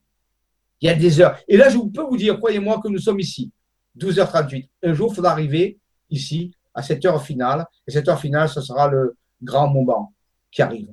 Il 0.80 0.86
y 0.86 0.89
a 0.89 0.94
des 0.94 1.20
heures. 1.20 1.36
Et 1.48 1.56
là, 1.56 1.68
je 1.68 1.78
peux 1.78 2.02
vous 2.02 2.16
dire, 2.16 2.39
croyez-moi, 2.39 2.80
que 2.82 2.89
nous 2.89 2.98
sommes 2.98 3.20
ici, 3.20 3.51
12h38. 3.98 4.68
Un 4.85 4.94
jour, 4.94 5.10
il 5.10 5.16
faudra 5.16 5.32
arriver 5.32 5.78
ici 6.10 6.52
à 6.72 6.82
cette 6.82 7.05
heure 7.05 7.22
finale. 7.22 7.66
Et 7.86 7.90
cette 7.90 8.09
heure 8.09 8.20
finale, 8.20 8.48
ce 8.48 8.60
sera 8.60 8.89
le 8.89 9.16
grand 9.43 9.68
moment 9.68 10.12
qui 10.51 10.62
arrive. 10.62 10.89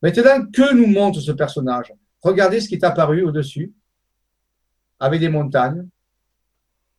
Maintenant, 0.00 0.46
que 0.50 0.74
nous 0.74 0.86
montre 0.86 1.20
ce 1.20 1.32
personnage? 1.32 1.92
Regardez 2.22 2.60
ce 2.60 2.68
qui 2.68 2.76
est 2.76 2.84
apparu 2.84 3.24
au-dessus, 3.24 3.72
avec 4.98 5.20
des 5.20 5.28
montagnes. 5.28 5.86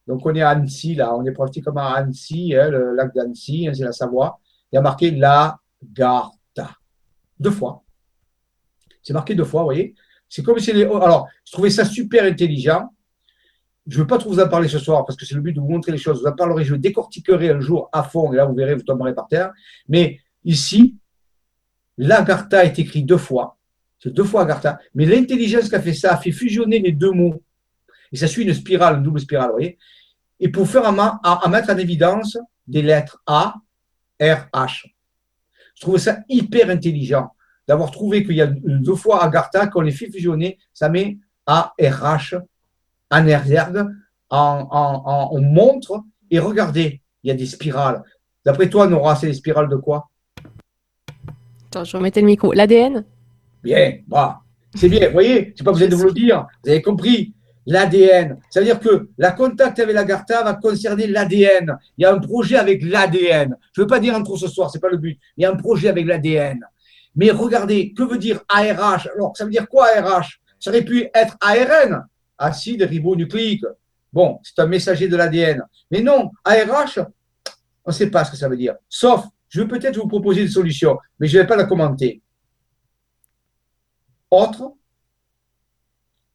Donc, 0.07 0.25
on 0.25 0.33
est 0.33 0.41
à 0.41 0.49
Annecy, 0.49 0.95
là, 0.95 1.15
on 1.15 1.25
est 1.25 1.31
pratiquement 1.31 1.81
à 1.81 1.97
Annecy, 1.97 2.55
hein, 2.55 2.69
le 2.69 2.95
lac 2.95 3.13
d'Annecy, 3.13 3.67
hein, 3.67 3.73
c'est 3.73 3.83
la 3.83 3.91
Savoie. 3.91 4.39
Il 4.71 4.75
y 4.75 4.77
a 4.77 4.81
marqué 4.81 5.11
la 5.11 5.59
Garta. 5.83 6.71
Deux 7.39 7.51
fois. 7.51 7.83
C'est 9.09 9.13
marqué 9.13 9.33
deux 9.33 9.43
fois, 9.43 9.61
vous 9.61 9.69
voyez 9.69 9.95
C'est 10.29 10.43
comme 10.43 10.59
si. 10.59 10.71
Les... 10.71 10.83
Alors, 10.83 11.27
je 11.43 11.51
trouvais 11.51 11.71
ça 11.71 11.83
super 11.83 12.25
intelligent. 12.25 12.93
Je 13.87 13.97
ne 13.97 14.03
veux 14.03 14.07
pas 14.07 14.19
trop 14.19 14.29
vous 14.29 14.39
en 14.39 14.47
parler 14.47 14.67
ce 14.67 14.77
soir 14.77 15.03
parce 15.03 15.17
que 15.17 15.25
c'est 15.25 15.33
le 15.33 15.41
but 15.41 15.51
de 15.51 15.59
vous 15.59 15.67
montrer 15.67 15.91
les 15.91 15.97
choses. 15.97 16.17
Je 16.17 16.21
vous 16.21 16.27
en 16.27 16.35
parlerai, 16.35 16.63
je 16.63 16.75
décortiquerai 16.75 17.49
un 17.49 17.59
jour 17.59 17.89
à 17.91 18.03
fond 18.03 18.31
et 18.31 18.35
là, 18.35 18.45
vous 18.45 18.53
verrez, 18.53 18.75
vous 18.75 18.83
tomberez 18.83 19.15
par 19.15 19.27
terre. 19.27 19.51
Mais 19.87 20.19
ici, 20.45 20.95
L'Agartha 21.97 22.65
est 22.65 22.77
écrit 22.77 23.01
deux 23.01 23.17
fois. 23.17 23.57
C'est 23.97 24.13
deux 24.13 24.23
fois 24.23 24.43
Agartha. 24.43 24.77
Mais 24.93 25.07
l'intelligence 25.07 25.69
qui 25.69 25.75
a 25.75 25.81
fait 25.81 25.95
ça 25.95 26.13
a 26.13 26.17
fait 26.17 26.31
fusionner 26.31 26.77
les 26.77 26.91
deux 26.91 27.09
mots. 27.09 27.41
Et 28.11 28.17
ça 28.17 28.27
suit 28.27 28.43
une 28.43 28.53
spirale, 28.53 28.97
une 28.97 29.03
double 29.03 29.21
spirale, 29.21 29.47
vous 29.47 29.55
voyez. 29.55 29.79
Et 30.39 30.49
pour 30.49 30.67
faire 30.69 30.85
à, 30.85 31.49
mettre 31.49 31.71
en 31.71 31.77
évidence 31.79 32.37
des 32.67 32.83
lettres 32.83 33.23
A, 33.25 33.55
R, 34.21 34.45
H. 34.53 34.85
Je 35.73 35.81
trouve 35.81 35.97
ça 35.97 36.19
hyper 36.29 36.69
intelligent 36.69 37.31
d'avoir 37.69 37.91
trouvé 37.91 38.25
qu'il 38.25 38.35
y 38.35 38.41
a 38.41 38.47
deux 38.47 38.95
fois 38.95 39.23
Agartha, 39.23 39.67
qu'on 39.67 39.81
les 39.81 39.91
fait 39.91 40.09
fusionner, 40.09 40.57
ça 40.73 40.89
met 40.89 41.19
A, 41.45 41.71
R, 41.79 41.83
H 41.83 42.41
en 43.11 44.67
en, 44.71 45.29
en, 45.31 45.41
montre. 45.41 46.03
Et 46.31 46.39
regardez, 46.39 46.99
il 47.23 47.27
y 47.27 47.31
a 47.31 47.35
des 47.35 47.45
spirales. 47.45 48.01
D'après 48.43 48.69
toi, 48.69 48.87
Nora, 48.87 49.15
c'est 49.15 49.27
des 49.27 49.33
spirales 49.33 49.69
de 49.69 49.75
quoi? 49.75 50.09
Attends, 51.67 51.83
je 51.83 51.95
remettais 51.95 52.21
le 52.21 52.25
micro. 52.25 52.53
L'ADN 52.53 53.05
Bien, 53.63 53.99
bah, 54.07 54.41
c'est 54.73 54.89
bien. 54.89 55.05
Vous 55.07 55.13
voyez, 55.13 55.53
je 55.55 55.63
pas 55.63 55.71
besoin 55.71 55.87
de 55.87 55.95
vous 55.95 56.07
le 56.07 56.13
dire. 56.13 56.47
Vous 56.63 56.71
avez 56.71 56.81
compris. 56.81 57.35
L'ADN. 57.67 58.39
Ça 58.49 58.61
veut 58.61 58.65
dire 58.65 58.79
que 58.79 59.09
la 59.19 59.31
contact 59.31 59.77
avec 59.77 59.93
la 59.93 60.05
Garta 60.05 60.43
va 60.43 60.55
concerner 60.55 61.05
l'ADN. 61.05 61.77
Il 61.99 62.01
y 62.01 62.05
a 62.05 62.11
un 62.11 62.17
projet 62.17 62.55
avec 62.55 62.81
l'ADN. 62.81 63.55
Je 63.73 63.81
ne 63.81 63.83
veux 63.83 63.87
pas 63.87 63.99
dire 63.99 64.15
en 64.15 64.23
trop 64.23 64.37
ce 64.37 64.47
soir, 64.47 64.71
ce 64.71 64.77
n'est 64.77 64.81
pas 64.81 64.89
le 64.89 64.97
but. 64.97 65.19
Il 65.37 65.43
y 65.43 65.45
a 65.45 65.51
un 65.51 65.55
projet 65.55 65.89
avec 65.89 66.07
l'ADN. 66.07 66.61
Mais 67.15 67.31
regardez, 67.31 67.93
que 67.93 68.03
veut 68.03 68.17
dire 68.17 68.41
ARH 68.47 69.07
Alors, 69.15 69.35
ça 69.35 69.45
veut 69.45 69.51
dire 69.51 69.67
quoi 69.67 69.87
ARH 69.87 70.39
Ça 70.59 70.69
aurait 70.69 70.85
pu 70.85 71.09
être 71.13 71.37
ARN, 71.41 72.05
acide 72.37 72.83
ribonucléique. 72.83 73.65
Bon, 74.11 74.39
c'est 74.43 74.59
un 74.59 74.67
messager 74.67 75.07
de 75.07 75.15
l'ADN. 75.15 75.63
Mais 75.91 76.01
non, 76.01 76.31
ARH, 76.43 76.99
on 77.85 77.91
ne 77.91 77.93
sait 77.93 78.09
pas 78.09 78.23
ce 78.25 78.31
que 78.31 78.37
ça 78.37 78.47
veut 78.47 78.57
dire. 78.57 78.75
Sauf 78.87 79.25
je 79.49 79.61
vais 79.61 79.67
peut-être 79.67 79.97
vous 79.97 80.07
proposer 80.07 80.43
une 80.43 80.47
solution, 80.47 80.97
mais 81.19 81.27
je 81.27 81.37
ne 81.37 81.41
vais 81.41 81.47
pas 81.47 81.55
la 81.55 81.65
commenter. 81.65 82.21
Autre, 84.29 84.75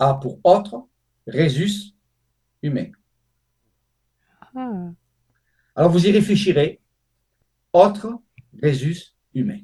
A 0.01 0.15
pour 0.15 0.41
autre, 0.43 0.89
résus, 1.27 1.95
humain. 2.61 2.91
Ah. 4.57 4.91
Alors 5.77 5.93
vous 5.93 6.05
y 6.05 6.11
réfléchirez. 6.11 6.81
Autre, 7.73 8.21
résus, 8.61 9.15
humain. 9.33 9.61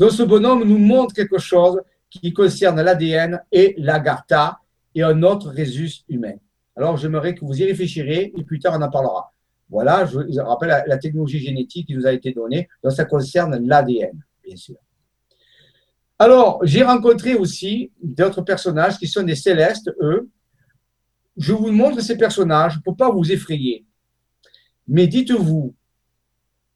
Donc 0.00 0.12
ce 0.12 0.22
bonhomme 0.22 0.64
nous 0.64 0.78
montre 0.78 1.14
quelque 1.14 1.38
chose 1.38 1.78
qui 2.08 2.32
concerne 2.32 2.80
l'ADN 2.80 3.42
et 3.52 3.74
l'agartha 3.76 4.58
et 4.94 5.02
un 5.02 5.22
autre 5.22 5.50
résus 5.50 6.04
humain. 6.08 6.36
Alors 6.74 6.96
j'aimerais 6.96 7.34
que 7.34 7.44
vous 7.44 7.60
y 7.60 7.66
réfléchirez 7.66 8.32
et 8.34 8.42
plus 8.42 8.58
tard 8.58 8.76
on 8.78 8.82
en 8.82 8.90
parlera. 8.90 9.34
Voilà, 9.68 10.06
je, 10.06 10.18
vous 10.18 10.48
rappelle 10.48 10.84
la, 10.86 10.96
technologie 10.96 11.38
génétique 11.38 11.86
qui 11.86 11.94
nous 11.94 12.06
a 12.06 12.12
été 12.12 12.32
donnée. 12.32 12.66
Donc, 12.82 12.92
ça 12.92 13.04
concerne 13.04 13.56
l'ADN, 13.64 14.20
bien 14.42 14.56
sûr. 14.56 14.76
Alors, 16.18 16.58
j'ai 16.64 16.82
rencontré 16.82 17.34
aussi 17.34 17.92
d'autres 18.02 18.42
personnages 18.42 18.98
qui 18.98 19.06
sont 19.06 19.22
des 19.22 19.36
célestes, 19.36 19.88
eux. 20.00 20.28
Je 21.36 21.52
vous 21.52 21.70
montre 21.70 22.00
ces 22.00 22.16
personnages 22.16 22.82
pour 22.82 22.94
ne 22.94 22.98
pas 22.98 23.12
vous 23.12 23.30
effrayer. 23.30 23.86
Mais 24.88 25.06
dites-vous 25.06 25.72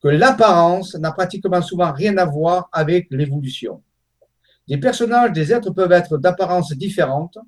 que 0.05 0.11
l'apparence 0.11 0.95
n'a 0.97 1.13
pratiquement 1.13 1.63
souvent 1.63 1.91
rien 1.91 2.19
à 2.19 2.27
voir 2.27 2.69
avec 2.73 3.07
l'évolution. 3.11 3.83
Des 4.69 4.77
personnages, 4.77 5.33
des 5.33 5.51
êtres 5.51 5.71
peuvent 5.71 5.93
être 5.93 6.19
d'apparence 6.19 6.73
différente, 6.73 7.39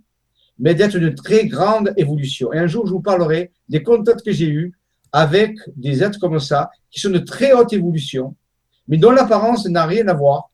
mais 0.59 0.75
d'être 0.75 0.97
une 0.97 1.15
très 1.15 1.49
grande 1.49 1.93
évolution. 1.99 2.55
Et 2.55 2.59
un 2.59 2.67
jour, 2.67 2.87
je 2.87 2.93
vous 2.93 3.03
parlerai 3.03 3.53
des 3.69 3.83
contacts 3.83 4.25
que 4.25 4.33
j'ai 4.33 4.49
eus 4.49 4.73
avec 5.13 5.59
des 5.77 6.03
êtres 6.03 6.19
comme 6.19 6.41
ça, 6.41 6.71
qui 6.91 6.99
sont 6.99 7.11
de 7.11 7.19
très 7.19 7.53
haute 7.53 7.75
évolution, 7.75 8.35
mais 8.89 8.97
dont 8.97 9.11
l'apparence 9.11 9.67
n'a 9.67 9.85
rien 9.85 10.09
à 10.09 10.15
voir 10.15 10.51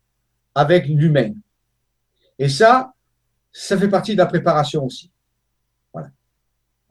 avec 0.57 0.89
l'humain. 0.89 1.31
Et 2.37 2.49
ça, 2.49 2.95
ça 3.53 3.79
fait 3.79 3.89
partie 3.89 4.15
de 4.15 4.19
la 4.19 4.27
préparation 4.27 4.85
aussi. 4.85 5.12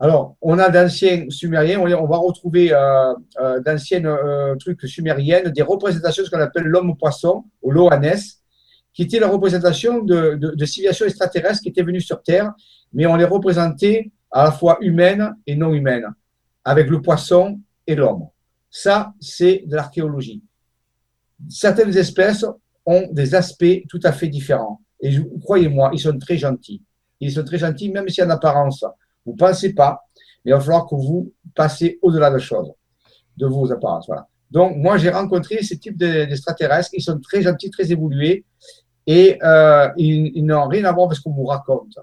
Alors, 0.04 0.36
on 0.42 0.58
a 0.58 0.72
d'anciens 0.72 1.30
sumériens, 1.30 1.80
on 1.80 2.08
va 2.08 2.18
retrouver 2.18 2.74
euh, 2.74 3.14
euh, 3.40 3.60
d'anciennes 3.60 4.08
euh, 4.08 4.56
trucs 4.56 4.82
sumériennes, 4.88 5.52
des 5.52 5.62
représentations, 5.62 6.26
ce 6.26 6.32
qu'on 6.32 6.40
appelle 6.40 6.64
l'homme-poisson, 6.64 7.44
ou 7.62 7.70
l'Oanes, 7.70 8.18
qui 8.96 9.04
était 9.04 9.20
la 9.20 9.28
représentation 9.28 10.02
de, 10.02 10.40
de, 10.42 10.66
civilisations 10.66 11.06
extraterrestres 11.06 11.62
qui 11.62 11.70
étaient 11.70 11.84
venues 11.84 12.02
sur 12.02 12.24
Terre, 12.24 12.52
mais 12.92 13.06
on 13.06 13.16
les 13.16 13.26
représentait 13.26 14.12
à 14.32 14.46
la 14.46 14.52
fois 14.52 14.80
humaines 14.82 15.36
et 15.46 15.56
non 15.56 15.72
humaines, 15.72 16.08
avec 16.66 16.90
le 16.90 17.00
poisson 17.00 17.60
et 17.86 17.94
l'homme. 17.94 18.28
Ça, 18.72 19.14
c'est 19.20 19.66
de 19.68 19.76
l'archéologie. 19.76 20.42
Certaines 21.48 21.96
espèces 21.96 22.44
ont 22.88 23.08
des 23.12 23.36
aspects 23.36 23.84
tout 23.88 24.00
à 24.04 24.12
fait 24.12 24.30
différents. 24.30 24.82
Et 25.00 25.16
croyez-moi, 25.44 25.92
ils 25.94 26.00
sont 26.00 26.18
très 26.18 26.38
gentils. 26.38 26.82
Ils 27.20 27.32
sont 27.32 27.44
très 27.44 27.60
gentils, 27.60 27.92
même 27.92 28.10
si 28.10 28.24
en 28.24 28.32
apparence, 28.32 28.84
vous 29.26 29.34
ne 29.34 29.38
pensez 29.38 29.74
pas, 29.74 30.02
mais 30.44 30.52
il 30.52 30.54
va 30.54 30.60
falloir 30.60 30.88
que 30.88 30.96
vous 30.96 31.34
passez 31.56 32.00
au-delà 32.02 32.32
de 32.32 32.40
choses, 32.40 32.72
de 33.38 33.46
vos 33.46 33.72
apparences. 33.72 34.08
Voilà. 34.08 34.28
Donc, 34.50 34.76
moi, 34.76 34.98
j'ai 34.98 35.10
rencontré 35.10 35.64
ce 35.64 35.76
type 35.76 35.98
d'extraterrestres. 35.98 36.90
Ils 36.94 37.02
sont 37.02 37.20
très 37.20 37.42
gentils, 37.42 37.70
très 37.70 37.92
évolués 37.92 38.46
et 39.08 39.40
euh, 39.44 39.90
ils, 39.98 40.46
n'ont 40.46 40.68
rien 40.68 40.86
à 40.86 40.92
voir 40.92 41.08
avec 41.08 41.18
ce 41.18 41.22
qu'on 41.22 41.32
vous 41.32 41.46
raconte. 41.46 41.98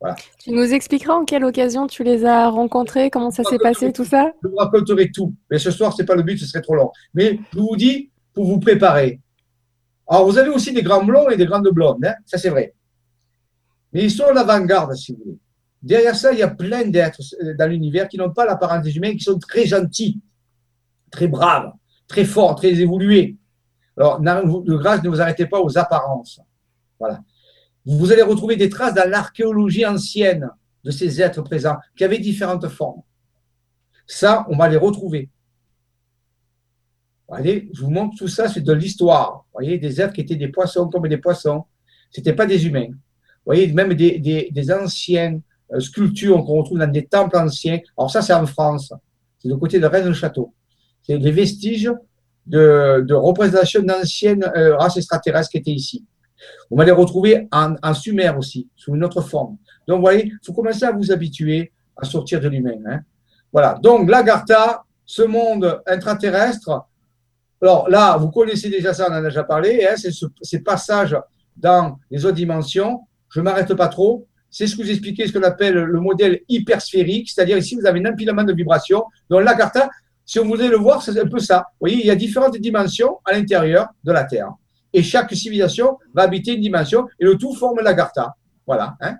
Voilà. 0.00 0.14
Tu 0.38 0.50
nous 0.50 0.74
expliqueras 0.74 1.14
en 1.14 1.24
quelle 1.24 1.44
occasion 1.44 1.86
tu 1.86 2.04
les 2.04 2.26
as 2.26 2.50
rencontrés, 2.50 3.10
comment 3.10 3.30
ça 3.30 3.44
s'est 3.44 3.58
passé, 3.58 3.92
tout 3.92 4.04
ça? 4.04 4.30
Je 4.42 4.48
vous 4.48 4.56
raconterai 4.56 5.10
tout. 5.10 5.34
Mais 5.50 5.58
ce 5.58 5.70
soir, 5.70 5.92
ce 5.94 6.02
n'est 6.02 6.06
pas 6.06 6.14
le 6.14 6.22
but, 6.22 6.38
ce 6.38 6.46
serait 6.46 6.60
trop 6.60 6.74
long. 6.74 6.92
Mais 7.14 7.40
je 7.52 7.58
vous 7.58 7.76
dis, 7.76 8.10
pour 8.34 8.44
vous 8.44 8.60
préparer. 8.60 9.20
Alors, 10.06 10.26
vous 10.26 10.36
avez 10.38 10.50
aussi 10.50 10.72
des 10.72 10.82
grands 10.82 11.02
blonds 11.02 11.30
et 11.30 11.36
des 11.36 11.46
grandes 11.46 11.68
blondes, 11.70 12.04
hein 12.04 12.14
ça 12.26 12.38
c'est 12.38 12.50
vrai. 12.50 12.74
Mais 13.92 14.04
ils 14.04 14.10
sont 14.10 14.26
à 14.26 14.32
l'avant-garde, 14.34 14.94
si 14.94 15.12
vous 15.12 15.18
voulez. 15.24 15.38
Derrière 15.86 16.16
ça, 16.16 16.32
il 16.32 16.40
y 16.40 16.42
a 16.42 16.48
plein 16.48 16.84
d'êtres 16.84 17.20
euh, 17.40 17.54
dans 17.54 17.70
l'univers 17.70 18.08
qui 18.08 18.18
n'ont 18.18 18.32
pas 18.32 18.44
l'apparence 18.44 18.82
des 18.82 18.96
humains, 18.96 19.12
qui 19.12 19.20
sont 19.20 19.38
très 19.38 19.66
gentils, 19.66 20.20
très 21.12 21.28
braves, 21.28 21.72
très 22.08 22.24
forts, 22.24 22.56
très 22.56 22.70
évolués. 22.80 23.36
Alors, 23.96 24.18
de 24.18 24.74
grâce, 24.74 25.04
ne 25.04 25.08
vous 25.08 25.20
arrêtez 25.20 25.46
pas 25.46 25.60
aux 25.60 25.78
apparences. 25.78 26.40
Voilà. 26.98 27.22
Vous 27.84 28.10
allez 28.10 28.22
retrouver 28.22 28.56
des 28.56 28.68
traces 28.68 28.94
dans 28.94 29.08
l'archéologie 29.08 29.86
ancienne 29.86 30.50
de 30.82 30.90
ces 30.90 31.22
êtres 31.22 31.42
présents 31.42 31.76
qui 31.96 32.02
avaient 32.02 32.18
différentes 32.18 32.66
formes. 32.66 33.02
Ça, 34.08 34.44
on 34.48 34.56
va 34.56 34.68
les 34.68 34.76
retrouver. 34.76 35.30
Je 37.32 37.80
vous 37.80 37.90
montre 37.90 38.16
tout 38.18 38.28
ça, 38.28 38.48
c'est 38.48 38.60
de 38.60 38.72
l'histoire. 38.72 39.44
Vous 39.52 39.60
voyez, 39.60 39.78
des 39.78 40.00
êtres 40.00 40.14
qui 40.14 40.22
étaient 40.22 40.34
des 40.34 40.48
poissons 40.48 40.88
comme 40.88 41.06
des 41.06 41.18
poissons. 41.18 41.64
Ce 42.10 42.18
n'étaient 42.18 42.34
pas 42.34 42.46
des 42.46 42.66
humains. 42.66 42.88
Vous 42.88 43.52
voyez, 43.52 43.72
même 43.72 43.94
des, 43.94 44.50
euh, 44.52 45.38
sculptures 45.78 46.44
qu'on 46.44 46.58
retrouve 46.58 46.78
dans 46.78 46.90
des 46.90 47.06
temples 47.06 47.36
anciens. 47.36 47.80
Alors 47.96 48.10
ça, 48.10 48.22
c'est 48.22 48.32
en 48.32 48.46
France. 48.46 48.92
C'est 49.38 49.48
le 49.48 49.56
côté 49.56 49.78
de 49.78 49.86
Rennes-le-Château. 49.86 50.52
C'est 51.02 51.18
les 51.18 51.30
vestiges 51.30 51.92
de, 52.46 53.04
de 53.06 53.14
représentation 53.14 53.82
d'anciennes 53.82 54.44
euh, 54.56 54.76
races 54.76 54.96
extraterrestres 54.96 55.50
qui 55.50 55.58
étaient 55.58 55.72
ici. 55.72 56.04
On 56.70 56.76
va 56.76 56.84
les 56.84 56.92
retrouver 56.92 57.48
en, 57.52 57.74
en 57.82 57.94
Sumer 57.94 58.30
aussi, 58.38 58.68
sous 58.76 58.94
une 58.94 59.04
autre 59.04 59.20
forme. 59.20 59.56
Donc, 59.86 59.96
vous 59.96 60.02
voyez, 60.02 60.26
il 60.26 60.38
faut 60.44 60.52
commencer 60.52 60.84
à 60.84 60.92
vous 60.92 61.10
habituer 61.10 61.72
à 61.96 62.04
sortir 62.04 62.40
de 62.40 62.48
l'humain. 62.48 62.78
Hein. 62.86 63.00
Voilà. 63.52 63.78
Donc, 63.82 64.10
l'Agartha, 64.10 64.84
ce 65.04 65.22
monde 65.22 65.80
intraterrestre, 65.86 66.86
alors 67.62 67.88
là, 67.88 68.16
vous 68.18 68.30
connaissez 68.30 68.68
déjà 68.68 68.92
ça, 68.92 69.06
on 69.08 69.12
en 69.12 69.16
a 69.16 69.22
déjà 69.22 69.42
parlé, 69.42 69.86
hein, 69.86 69.94
c'est 69.96 70.10
ce, 70.10 70.26
ces 70.42 70.60
passages 70.60 71.16
dans 71.56 71.98
les 72.10 72.24
autres 72.26 72.36
dimensions. 72.36 73.00
Je 73.30 73.40
ne 73.40 73.44
m'arrête 73.44 73.72
pas 73.74 73.88
trop. 73.88 74.26
C'est 74.58 74.66
ce 74.66 74.74
que 74.74 74.80
vous 74.80 74.90
expliquez, 74.90 75.26
ce 75.26 75.34
qu'on 75.34 75.42
appelle 75.42 75.74
le 75.74 76.00
modèle 76.00 76.40
hypersphérique, 76.48 77.28
c'est-à-dire 77.28 77.58
ici, 77.58 77.76
vous 77.76 77.84
avez 77.84 78.00
un 78.00 78.10
empilement 78.10 78.42
de 78.42 78.54
vibrations. 78.54 79.04
Donc, 79.28 79.42
l'Agartha, 79.42 79.90
si 80.24 80.38
on 80.38 80.46
voulait 80.46 80.68
le 80.68 80.78
voir, 80.78 81.02
c'est 81.02 81.20
un 81.20 81.26
peu 81.26 81.40
ça. 81.40 81.66
Vous 81.72 81.76
voyez, 81.80 81.98
il 81.98 82.06
y 82.06 82.10
a 82.10 82.16
différentes 82.16 82.56
dimensions 82.56 83.18
à 83.26 83.32
l'intérieur 83.34 83.88
de 84.02 84.12
la 84.12 84.24
Terre. 84.24 84.48
Et 84.94 85.02
chaque 85.02 85.30
civilisation 85.34 85.98
va 86.14 86.22
habiter 86.22 86.54
une 86.54 86.62
dimension 86.62 87.06
et 87.20 87.26
le 87.26 87.36
tout 87.36 87.54
forme 87.54 87.80
l'Agartha. 87.82 88.34
Voilà. 88.66 88.94
Hein. 89.02 89.16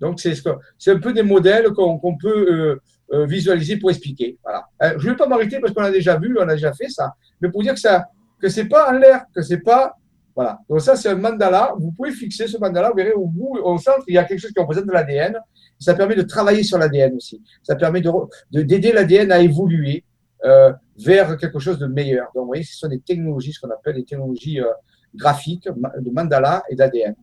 Donc, 0.00 0.20
c'est 0.20 0.90
un 0.90 0.98
peu 0.98 1.12
des 1.12 1.22
modèles 1.22 1.68
qu'on 1.72 2.16
peut 2.16 2.46
euh, 2.50 2.80
euh, 3.12 3.26
visualiser 3.26 3.76
pour 3.76 3.90
expliquer. 3.90 4.38
Euh, 4.82 4.94
je 4.96 5.04
ne 5.04 5.10
vais 5.10 5.16
pas 5.16 5.28
m'arrêter 5.28 5.60
parce 5.60 5.74
qu'on 5.74 5.82
a 5.82 5.90
déjà 5.90 6.16
vu, 6.16 6.34
on 6.40 6.48
a 6.48 6.54
déjà 6.54 6.72
fait 6.72 6.88
ça, 6.88 7.12
mais 7.42 7.50
pour 7.50 7.62
dire 7.62 7.74
que 7.74 7.80
ça, 7.80 8.06
que 8.40 8.48
c'est 8.48 8.64
pas 8.64 8.88
en 8.88 8.92
l'air, 8.92 9.26
que 9.34 9.42
c'est 9.42 9.58
pas, 9.58 9.98
voilà. 10.38 10.60
Donc 10.68 10.80
ça, 10.80 10.94
c'est 10.94 11.08
un 11.08 11.16
mandala. 11.16 11.74
Vous 11.80 11.90
pouvez 11.90 12.12
fixer 12.12 12.46
ce 12.46 12.58
mandala. 12.58 12.90
Vous 12.90 12.96
verrez 12.96 13.12
au 13.12 13.26
bout, 13.26 13.58
au 13.60 13.76
centre, 13.76 14.04
il 14.06 14.14
y 14.14 14.18
a 14.18 14.22
quelque 14.22 14.38
chose 14.38 14.52
qui 14.52 14.60
représente 14.60 14.86
l'ADN. 14.86 15.36
Ça 15.80 15.94
permet 15.94 16.14
de 16.14 16.22
travailler 16.22 16.62
sur 16.62 16.78
l'ADN 16.78 17.16
aussi. 17.16 17.42
Ça 17.60 17.74
permet 17.74 18.00
de 18.00 18.62
d'aider 18.62 18.92
l'ADN 18.92 19.32
à 19.32 19.40
évoluer 19.40 20.04
euh, 20.44 20.72
vers 20.96 21.36
quelque 21.38 21.58
chose 21.58 21.80
de 21.80 21.88
meilleur. 21.88 22.26
Donc, 22.36 22.42
vous 22.42 22.46
voyez, 22.46 22.62
ce 22.62 22.78
sont 22.78 22.86
des 22.86 23.00
technologies, 23.00 23.52
ce 23.52 23.58
qu'on 23.58 23.70
appelle 23.70 23.96
des 23.96 24.04
technologies 24.04 24.60
euh, 24.60 24.66
graphiques, 25.12 25.68
de 25.68 26.10
mandala 26.12 26.62
et 26.70 26.76
d'ADN. 26.76 27.16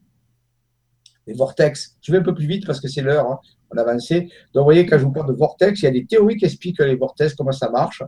Les 1.25 1.35
vortex. 1.35 1.95
Je 2.01 2.11
vais 2.11 2.17
un 2.17 2.23
peu 2.23 2.35
plus 2.35 2.47
vite 2.47 2.65
parce 2.67 2.81
que 2.81 2.89
c'est 2.89 3.01
l'heure, 3.01 3.31
hein, 3.31 3.39
on 3.71 3.77
a 3.77 3.81
avancé. 3.83 4.23
Donc, 4.53 4.63
vous 4.63 4.63
voyez, 4.65 4.85
quand 4.85 4.97
je 4.99 5.05
vous 5.05 5.13
parle 5.13 5.29
de 5.29 5.37
vortex, 5.37 5.81
il 5.81 5.85
y 5.85 5.87
a 5.87 5.91
des 5.91 6.05
théories 6.05 6.35
qui 6.35 6.43
expliquent 6.43 6.81
les 6.81 6.97
vortex, 6.97 7.33
comment 7.33 7.53
ça 7.53 7.69
marche. 7.69 8.03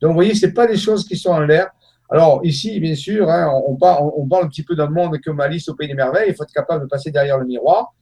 Donc, 0.00 0.10
vous 0.10 0.14
voyez, 0.14 0.36
ce 0.36 0.46
pas 0.46 0.68
des 0.68 0.76
choses 0.76 1.04
qui 1.04 1.16
sont 1.16 1.30
en 1.30 1.40
l'air. 1.40 1.72
Alors, 2.12 2.42
ici, 2.44 2.78
bien 2.78 2.94
sûr, 2.94 3.30
hein, 3.30 3.50
on, 3.66 3.74
parle, 3.76 4.12
un 4.44 4.48
petit 4.48 4.62
peu 4.62 4.76
d'un 4.76 4.90
monde 4.90 5.18
comme 5.24 5.40
Alice 5.40 5.66
au 5.70 5.74
Pays 5.74 5.88
des 5.88 5.94
Merveilles. 5.94 6.28
Il 6.28 6.34
faut 6.34 6.42
être 6.42 6.52
capable 6.52 6.82
de 6.82 6.86
passer 6.86 7.10
derrière 7.10 7.38
le 7.38 7.46
miroir, 7.46 7.94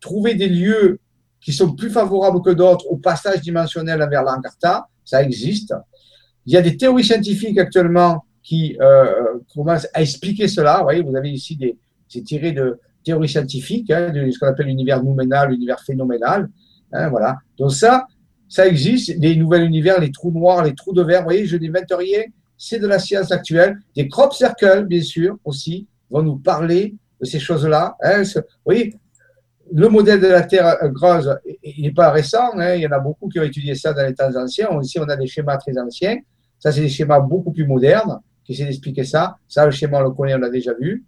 trouver 0.00 0.34
des 0.34 0.48
lieux 0.48 1.00
qui 1.40 1.50
sont 1.54 1.74
plus 1.74 1.88
favorables 1.88 2.42
que 2.42 2.50
d'autres 2.50 2.84
au 2.90 2.98
passage 2.98 3.40
dimensionnel 3.40 4.06
vers 4.10 4.22
l'Antarctique. 4.22 4.84
Ça 5.02 5.22
existe. 5.22 5.74
Il 6.44 6.52
y 6.52 6.58
a 6.58 6.60
des 6.60 6.76
théories 6.76 7.04
scientifiques 7.04 7.58
actuellement 7.58 8.26
qui 8.42 8.76
euh, 8.82 9.38
commencent 9.54 9.88
à 9.94 10.02
expliquer 10.02 10.46
cela. 10.46 10.78
Vous 10.78 10.84
voyez, 10.84 11.02
vous 11.02 11.16
avez 11.16 11.30
ici 11.30 11.56
des, 11.56 11.78
c'est 12.06 12.22
tiré 12.22 12.52
de 12.52 12.78
théories 13.02 13.30
scientifiques, 13.30 13.90
hein, 13.90 14.10
de 14.10 14.30
ce 14.30 14.38
qu'on 14.38 14.46
appelle 14.46 14.66
l'univers 14.66 15.02
nouménal, 15.02 15.50
l'univers 15.50 15.80
phénoménal. 15.80 16.50
Hein, 16.92 17.08
voilà. 17.08 17.38
Donc 17.56 17.72
ça, 17.72 18.06
ça 18.46 18.66
existe. 18.66 19.14
Les 19.18 19.36
nouveaux 19.36 19.56
univers, 19.56 19.98
les 20.00 20.12
trous 20.12 20.32
noirs, 20.32 20.62
les 20.64 20.74
trous 20.74 20.92
de 20.92 21.02
verre. 21.02 21.20
Vous 21.20 21.28
voyez, 21.28 21.46
je 21.46 21.56
n'invente 21.56 21.92
rien. 21.92 22.24
C'est 22.56 22.78
de 22.78 22.86
la 22.86 22.98
science 22.98 23.32
actuelle. 23.32 23.78
Des 23.96 24.08
crop 24.08 24.32
circles, 24.32 24.86
bien 24.86 25.02
sûr, 25.02 25.36
aussi, 25.44 25.86
vont 26.10 26.22
nous 26.22 26.36
parler 26.36 26.94
de 27.20 27.26
ces 27.26 27.38
choses-là. 27.38 27.96
Hein. 28.02 28.22
Vous 28.22 28.42
voyez, 28.64 28.94
le 29.72 29.88
modèle 29.88 30.20
de 30.20 30.28
la 30.28 30.42
Terre 30.42 30.76
grosse, 30.92 31.28
il 31.62 31.82
n'est 31.82 31.92
pas 31.92 32.10
récent. 32.10 32.50
Hein. 32.54 32.74
Il 32.74 32.82
y 32.82 32.86
en 32.86 32.92
a 32.92 32.98
beaucoup 32.98 33.28
qui 33.28 33.38
ont 33.40 33.44
étudié 33.44 33.74
ça 33.74 33.92
dans 33.92 34.06
les 34.06 34.14
temps 34.14 34.34
anciens. 34.36 34.68
Ici, 34.80 34.98
on 34.98 35.08
a 35.08 35.16
des 35.16 35.26
schémas 35.26 35.56
très 35.56 35.76
anciens. 35.78 36.18
Ça, 36.58 36.72
c'est 36.72 36.80
des 36.80 36.88
schémas 36.88 37.20
beaucoup 37.20 37.52
plus 37.52 37.66
modernes 37.66 38.20
qui 38.44 38.52
essaient 38.52 38.64
d'expliquer 38.64 39.04
ça. 39.04 39.36
Ça, 39.48 39.64
le 39.64 39.70
schéma, 39.70 39.98
on 39.98 40.02
le 40.02 40.10
connaît, 40.10 40.34
on 40.34 40.38
l'a 40.38 40.50
déjà 40.50 40.72
vu. 40.74 41.04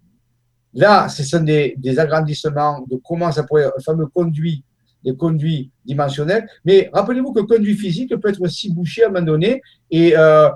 Là, 0.73 1.07
ce 1.09 1.23
sont 1.23 1.43
des, 1.43 1.75
agrandissements 1.97 2.85
de 2.89 2.99
comment 3.03 3.31
ça 3.31 3.43
pourrait, 3.43 3.65
un 3.65 3.81
fameux 3.83 4.07
conduit, 4.07 4.63
des 5.07 5.15
conduits 5.15 5.71
dimensionnels. 5.85 6.49
Mais 6.65 6.89
rappelez-vous 6.93 7.31
que 7.31 7.39
conduit 7.41 7.75
physique 7.75 8.15
peut 8.17 8.29
être 8.29 8.41
aussi 8.41 8.73
bouché 8.73 9.03
à 9.03 9.07
un 9.07 9.11
moment 9.11 9.25
donné 9.25 9.61
et 9.89 10.17
euh, 10.17 10.49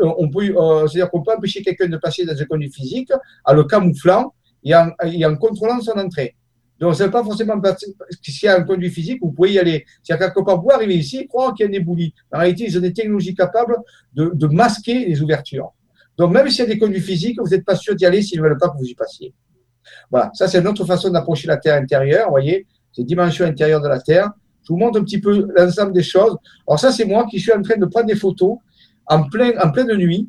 on 0.00 0.30
peut, 0.30 0.44
euh, 0.44 0.86
c'est-à-dire 0.86 1.10
qu'on 1.10 1.22
peut 1.22 1.32
empêcher 1.36 1.62
quelqu'un 1.62 1.88
de 1.88 1.96
passer 1.96 2.24
dans 2.24 2.40
un 2.40 2.44
conduit 2.44 2.70
physique 2.70 3.10
en 3.44 3.52
le 3.52 3.64
camouflant 3.64 4.32
et 4.62 4.74
en, 4.74 4.90
et 5.04 5.26
en 5.26 5.36
contrôlant 5.36 5.80
son 5.80 5.98
entrée. 5.98 6.36
Donc, 6.78 6.94
ce 6.94 7.04
n'est 7.04 7.10
pas 7.10 7.24
forcément 7.24 7.60
s'il 8.22 8.44
y 8.44 8.48
a 8.48 8.56
un 8.56 8.62
conduit 8.62 8.90
physique, 8.90 9.18
vous 9.22 9.32
pouvez 9.32 9.52
y 9.52 9.58
aller. 9.58 9.86
C'est-à-dire 10.02 10.26
quelque 10.26 10.44
part, 10.44 10.60
vous 10.60 10.70
arriver 10.70 10.96
ici 10.96 11.18
et 11.18 11.26
croire 11.26 11.54
qu'il 11.54 11.64
y 11.64 11.68
a 11.68 11.72
des 11.72 11.80
boulis. 11.80 12.12
En 12.30 12.38
réalité, 12.38 12.64
ils 12.64 12.76
ont 12.76 12.82
des 12.82 12.92
technologies 12.92 13.34
capables 13.34 13.76
de, 14.14 14.46
masquer 14.46 15.06
les 15.06 15.22
ouvertures. 15.22 15.72
Donc, 16.18 16.32
même 16.32 16.48
s'il 16.50 16.60
y 16.60 16.62
a 16.62 16.66
des 16.66 16.78
conduits 16.78 17.00
physiques, 17.00 17.38
vous 17.40 17.48
n'êtes 17.48 17.64
pas 17.64 17.76
sûr 17.76 17.96
d'y 17.96 18.04
aller 18.04 18.20
s'ils 18.20 18.38
ne 18.38 18.46
veulent 18.46 18.58
pas 18.58 18.68
que 18.68 18.76
vous 18.76 18.84
y 18.84 18.94
passiez. 18.94 19.34
Voilà, 20.10 20.30
ça 20.34 20.48
c'est 20.48 20.58
une 20.58 20.66
autre 20.66 20.84
façon 20.84 21.10
d'approcher 21.10 21.48
la 21.48 21.56
Terre 21.56 21.80
intérieure, 21.80 22.26
vous 22.26 22.32
voyez, 22.32 22.66
ces 22.96 23.04
dimensions 23.04 23.44
intérieures 23.44 23.82
de 23.82 23.88
la 23.88 24.00
Terre. 24.00 24.30
Je 24.62 24.72
vous 24.72 24.78
montre 24.78 24.98
un 24.98 25.04
petit 25.04 25.20
peu 25.20 25.46
l'ensemble 25.56 25.92
des 25.92 26.02
choses. 26.02 26.36
Alors 26.66 26.80
ça, 26.80 26.90
c'est 26.90 27.04
moi 27.04 27.26
qui 27.30 27.38
suis 27.38 27.52
en 27.52 27.62
train 27.62 27.76
de 27.76 27.86
prendre 27.86 28.06
des 28.06 28.16
photos 28.16 28.56
en, 29.06 29.20
en 29.20 29.70
pleine 29.70 29.96
nuit 29.96 30.28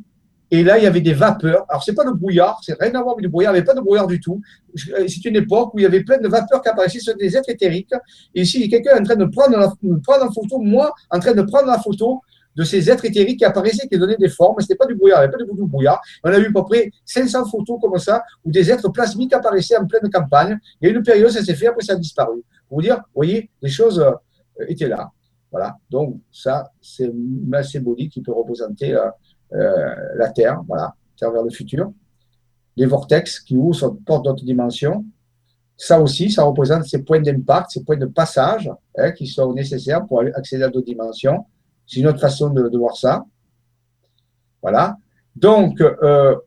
et 0.50 0.64
là, 0.64 0.78
il 0.78 0.84
y 0.84 0.88
avait 0.88 1.02
des 1.02 1.14
vapeurs. 1.14 1.66
Alors, 1.68 1.84
c'est 1.84 1.94
pas 1.94 2.06
le 2.06 2.14
brouillard, 2.14 2.60
c'est 2.64 2.80
rien 2.80 2.94
à 2.96 3.02
voir 3.02 3.16
avec 3.16 3.24
le 3.24 3.30
brouillard, 3.30 3.52
il 3.52 3.56
n'y 3.56 3.60
avait 3.60 3.66
pas 3.66 3.74
de 3.74 3.82
brouillard 3.82 4.08
du 4.08 4.20
tout. 4.20 4.42
Euh, 4.98 5.06
c'est 5.08 5.26
une 5.26 5.36
époque 5.36 5.74
où 5.74 5.80
il 5.80 5.84
y 5.84 5.86
avait 5.86 6.04
plein 6.04 6.20
de 6.20 6.28
vapeurs 6.28 6.62
qui 6.62 6.70
apparaissaient 6.70 7.00
sur 7.00 7.16
des 7.18 7.36
êtres 7.36 7.50
éthériques. 7.50 7.92
Et 8.34 8.42
ici, 8.42 8.70
quelqu'un 8.70 8.98
en 8.98 9.04
train 9.04 9.16
de 9.16 9.26
prendre, 9.26 9.58
la, 9.58 9.74
prendre 10.04 10.26
en 10.26 10.32
photo, 10.32 10.60
moi, 10.60 10.94
en 11.12 11.20
train 11.20 11.34
de 11.34 11.42
prendre 11.42 11.68
la 11.68 11.80
photo 11.80 12.22
de 12.56 12.64
ces 12.64 12.90
êtres 12.90 13.06
éthériques 13.06 13.40
qui 13.40 13.46
apparaissaient, 13.46 13.88
qui 13.88 14.00
donnaient 14.00 14.18
des 14.18 14.30
formes. 14.30 14.56
Ce 14.60 14.64
n'était 14.64 14.76
pas 14.76 14.86
du 14.86 14.96
brouillard, 14.96 15.20
il 15.20 15.28
n'y 15.28 15.36
avait 15.36 15.46
pas 15.46 15.54
de 15.54 15.68
brouillard. 15.68 16.02
On 16.24 16.30
a 16.30 16.40
eu 16.40 16.48
à 16.48 16.52
peu 16.52 16.64
près 16.64 16.92
500 17.06 17.46
photos 17.46 17.80
comme 17.82 17.98
ça, 18.00 18.24
où 18.46 18.52
des 18.52 18.72
êtres 18.72 18.90
plasmiques 18.90 19.34
apparaissaient 19.34 19.78
en 19.78 19.86
pleine 19.86 20.10
campagne. 20.10 20.58
Il 20.82 20.88
y 20.88 20.92
a 20.92 20.96
une 20.96 21.04
période, 21.04 21.30
ça 21.30 21.44
s'est 21.44 21.56
fait, 21.56 21.68
après 21.68 21.84
ça 21.84 21.94
a 21.94 21.98
disparu. 21.98 22.42
Pour 22.68 22.78
vous 22.78 22.82
dire, 22.82 22.98
vous 22.98 23.16
voyez, 23.16 23.50
les 23.62 23.70
choses 23.70 24.00
euh, 24.00 24.66
étaient 24.68 24.88
là. 24.88 25.12
Voilà. 25.52 25.78
Donc, 25.90 26.20
ça, 26.32 26.72
c'est 26.82 27.06
une 27.06 27.64
symbolique 27.64 28.12
qui 28.12 28.22
peut 28.22 28.34
représenter 28.34 28.94
euh, 28.94 29.10
euh, 29.54 29.96
la 30.16 30.30
Terre, 30.30 30.62
voilà, 30.68 30.94
Terre 31.18 31.32
vers 31.32 31.44
le 31.44 31.50
futur. 31.50 31.92
Les 32.76 32.86
vortex 32.86 33.40
qui 33.40 33.56
ouvrent 33.56 33.76
sur 33.76 33.98
porte 34.06 34.26
d'autres 34.26 34.44
dimensions. 34.44 35.06
Ça 35.78 36.02
aussi, 36.02 36.30
ça 36.30 36.44
représente 36.44 36.86
ces 36.86 37.04
points 37.04 37.22
d'impact, 37.22 37.72
ces 37.72 37.84
points 37.84 37.98
de 37.98 38.08
passage 38.08 38.70
hein, 38.98 39.12
qui 39.12 39.28
sont 39.28 39.54
nécessaires 39.54 40.06
pour 40.06 40.22
accéder 40.22 40.64
à 40.64 40.70
d'autres 40.70 40.86
dimensions. 40.86 41.46
C'est 41.86 42.00
une 42.02 42.08
autre 42.08 42.20
façon 42.20 42.50
de, 42.50 42.78
voir 42.78 42.98
ça. 42.98 43.24
Voilà. 44.62 44.98
Donc, 45.36 45.82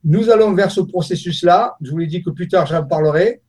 nous 0.05 0.31
allons 0.31 0.53
vers 0.53 0.71
ce 0.71 0.81
processus-là. 0.81 1.77
Je 1.81 1.91
vous 1.91 1.99
l'ai 1.99 2.09
dit 2.09 2.23
que 2.23 2.31
plus 2.31 2.49
tard, 2.49 2.67
j'en 2.67 2.85
parlerai. 2.85 3.41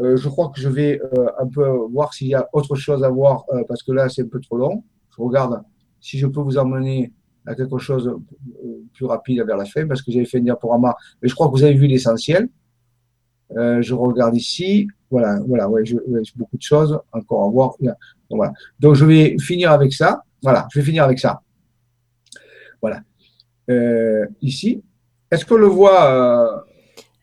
Euh, 0.00 0.16
je 0.16 0.28
crois 0.28 0.50
que 0.50 0.60
je 0.60 0.68
vais 0.68 1.00
euh, 1.00 1.26
un 1.38 1.46
peu 1.46 1.66
voir 1.90 2.14
s'il 2.14 2.28
y 2.28 2.34
a 2.34 2.48
autre 2.52 2.76
chose 2.76 3.02
à 3.02 3.08
voir, 3.08 3.44
euh, 3.52 3.64
parce 3.66 3.82
que 3.82 3.92
là, 3.92 4.08
c'est 4.08 4.22
un 4.22 4.28
peu 4.28 4.40
trop 4.40 4.56
long. 4.56 4.84
Je 5.16 5.22
regarde 5.22 5.62
si 6.00 6.18
je 6.18 6.26
peux 6.26 6.40
vous 6.40 6.56
emmener 6.56 7.12
à 7.46 7.54
quelque 7.54 7.78
chose 7.78 8.14
plus 8.94 9.06
rapide 9.06 9.42
vers 9.44 9.56
la 9.56 9.64
fin, 9.64 9.86
parce 9.86 10.02
que 10.02 10.12
j'avais 10.12 10.26
fait 10.26 10.38
un 10.38 10.42
diaporama, 10.42 10.94
mais 11.20 11.28
je 11.28 11.34
crois 11.34 11.48
que 11.48 11.52
vous 11.52 11.64
avez 11.64 11.74
vu 11.74 11.86
l'essentiel. 11.86 12.48
Je 13.50 13.94
regarde 13.94 14.36
ici. 14.36 14.86
Voilà, 15.10 15.40
voilà, 15.48 15.68
ouais, 15.68 15.82
beaucoup 16.36 16.58
de 16.58 16.62
choses 16.62 17.00
encore 17.12 17.44
à 17.44 17.48
voir. 17.48 17.74
Donc, 17.80 17.96
voilà. 18.30 18.52
Donc, 18.78 18.94
je 18.94 19.06
vais 19.06 19.36
finir 19.38 19.72
avec 19.72 19.94
ça. 19.94 20.22
Voilà, 20.42 20.68
je 20.70 20.78
vais 20.78 20.84
finir 20.84 21.04
avec 21.04 21.18
ça. 21.18 21.40
Voilà. 22.82 23.00
Ici. 24.42 24.84
Est-ce 25.30 25.46
qu'on 25.46 25.56
le 25.56 25.66
voit. 25.66 26.66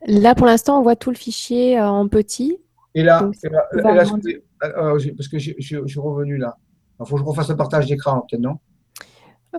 Là, 0.06 0.34
pour 0.34 0.46
l'instant, 0.46 0.80
on 0.80 0.82
voit 0.82 0.96
tout 0.96 1.10
le 1.10 1.16
fichier 1.16 1.80
en 1.80 2.08
petit. 2.08 2.58
Et 2.96 3.02
là, 3.02 3.20
Donc, 3.20 3.34
et 3.44 3.48
là, 3.50 3.68
et 3.74 3.82
là 3.82 4.04
je, 4.04 5.10
parce 5.10 5.28
que 5.28 5.38
je, 5.38 5.52
je, 5.58 5.76
je, 5.82 5.86
suis 5.86 6.00
revenu 6.00 6.38
là. 6.38 6.56
Il 6.98 7.06
faut 7.06 7.16
que 7.16 7.20
je 7.20 7.26
refasse 7.26 7.50
le 7.50 7.56
partage 7.56 7.86
d'écran, 7.86 8.24
peut-être, 8.28 8.40
non? 8.40 8.56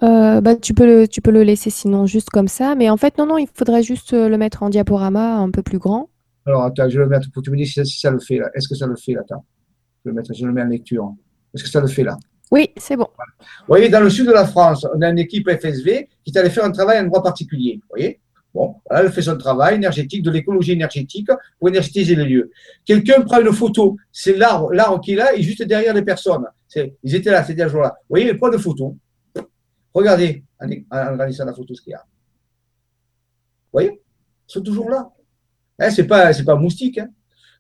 Euh, 0.01 0.41
bah, 0.41 0.55
tu, 0.55 0.73
peux 0.73 0.87
le, 0.87 1.07
tu 1.07 1.21
peux 1.21 1.29
le 1.29 1.43
laisser 1.43 1.69
sinon 1.69 2.07
juste 2.07 2.31
comme 2.31 2.47
ça. 2.47 2.73
Mais 2.73 2.89
en 2.89 2.97
fait, 2.97 3.19
non, 3.19 3.27
non, 3.27 3.37
il 3.37 3.47
faudrait 3.53 3.83
juste 3.83 4.13
le 4.13 4.35
mettre 4.37 4.63
en 4.63 4.69
diaporama 4.69 5.35
un 5.35 5.51
peu 5.51 5.61
plus 5.61 5.77
grand. 5.77 6.09
Alors, 6.47 6.63
attends, 6.63 6.89
je 6.89 6.97
vais 6.97 7.03
le 7.03 7.09
mettre 7.11 7.31
pour 7.31 7.43
que 7.43 7.45
tu 7.45 7.51
me 7.51 7.57
dises 7.57 7.73
si, 7.73 7.85
si 7.85 7.99
ça 7.99 8.09
le 8.09 8.19
fait 8.19 8.39
là. 8.39 8.49
Est-ce 8.55 8.67
que 8.67 8.73
ça 8.73 8.87
le 8.87 8.95
fait 8.95 9.13
là 9.13 9.21
Attends? 9.21 9.45
Je, 10.03 10.09
vais 10.09 10.15
le 10.15 10.15
mettre, 10.15 10.33
je 10.33 10.43
le 10.43 10.51
mets 10.51 10.63
en 10.63 10.67
lecture. 10.67 11.13
Est-ce 11.53 11.63
que 11.63 11.69
ça 11.69 11.79
le 11.79 11.87
fait 11.87 12.03
là? 12.03 12.17
Oui, 12.51 12.71
c'est 12.75 12.95
bon. 12.95 13.07
Voilà. 13.15 13.31
Vous 13.39 13.67
voyez, 13.67 13.89
dans 13.89 13.99
le 13.99 14.09
sud 14.09 14.25
de 14.25 14.31
la 14.31 14.47
France, 14.47 14.83
on 14.95 15.01
a 15.03 15.09
une 15.09 15.19
équipe 15.19 15.47
FSV 15.47 16.09
qui 16.23 16.31
est 16.33 16.37
allée 16.39 16.49
faire 16.49 16.65
un 16.65 16.71
travail 16.71 16.97
à 16.97 17.01
un 17.01 17.05
endroit 17.05 17.21
particulier. 17.21 17.81
Vous 17.83 17.89
voyez? 17.89 18.19
Bon, 18.57 18.73
voilà, 18.89 19.05
elle 19.05 19.11
fait 19.11 19.21
son 19.21 19.37
travail 19.37 19.75
énergétique, 19.75 20.23
de 20.23 20.31
l'écologie 20.31 20.71
énergétique 20.71 21.29
pour 21.59 21.69
énergétiser 21.69 22.15
les 22.15 22.25
lieux. 22.25 22.49
Quelqu'un 22.83 23.21
prend 23.21 23.39
une 23.39 23.53
photo, 23.53 23.97
c'est 24.11 24.35
l'arbre, 24.35 24.73
l'arbre 24.73 24.99
qui 24.99 25.11
est 25.11 25.15
là, 25.15 25.35
et 25.35 25.43
juste 25.43 25.61
derrière 25.61 25.93
les 25.93 26.01
personnes. 26.01 26.43
Ils 27.03 27.13
étaient 27.13 27.29
là, 27.29 27.43
c'était 27.43 27.61
un 27.61 27.67
jour-là. 27.67 27.95
Vous 27.99 28.15
voyez, 28.15 28.27
il 28.27 28.35
prend 28.35 28.51
une 28.51 28.57
photo. 28.57 28.97
Regardez, 29.93 30.43
en 30.59 30.65
regardant 30.65 31.45
la 31.45 31.53
photo, 31.53 31.75
ce 31.75 31.81
qu'il 31.83 31.91
y 31.91 31.93
a. 31.93 31.99
Vous 31.99 33.73
voyez? 33.73 34.01
Ils 34.49 34.51
sont 34.51 34.61
toujours 34.61 34.89
là. 34.89 35.07
Hein, 35.77 35.91
c'est 35.91 36.05
pas, 36.05 36.33
c'est 36.33 36.43
pas 36.43 36.55
moustique. 36.55 36.97
Hein. 36.97 37.09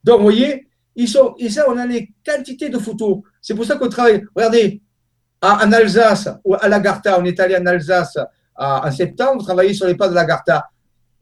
Donc, 0.03 0.17
vous 0.17 0.23
voyez, 0.23 0.67
ils 0.95 1.07
sont, 1.07 1.35
et 1.37 1.51
ça, 1.51 1.65
on 1.69 1.77
a 1.77 1.85
les 1.85 2.11
quantités 2.25 2.69
de 2.69 2.79
photos. 2.79 3.19
C'est 3.39 3.53
pour 3.53 3.65
ça 3.65 3.75
qu'on 3.75 3.89
travaille. 3.89 4.25
Regardez, 4.35 4.81
à, 5.41 5.63
en 5.63 5.71
Alsace, 5.71 6.27
à 6.59 6.67
Lagarta, 6.67 7.19
on 7.19 7.25
est 7.25 7.39
allé 7.39 7.55
en 7.55 7.67
Alsace 7.67 8.17
en 8.55 8.91
septembre, 8.91 9.43
travailler 9.43 9.75
sur 9.75 9.85
les 9.85 9.93
pas 9.93 10.09
de 10.09 10.15
Lagarta. 10.15 10.67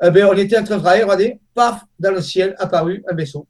Eh 0.03 0.11
bien, 0.11 0.27
on 0.27 0.33
était 0.33 0.57
en 0.57 0.63
train 0.63 0.75
de 0.75 0.81
travailler, 0.81 1.03
regardez, 1.03 1.39
paf, 1.53 1.83
dans 1.99 2.11
le 2.11 2.21
ciel, 2.21 2.55
apparu 2.59 3.03
un 3.09 3.15
vaisseau. 3.15 3.47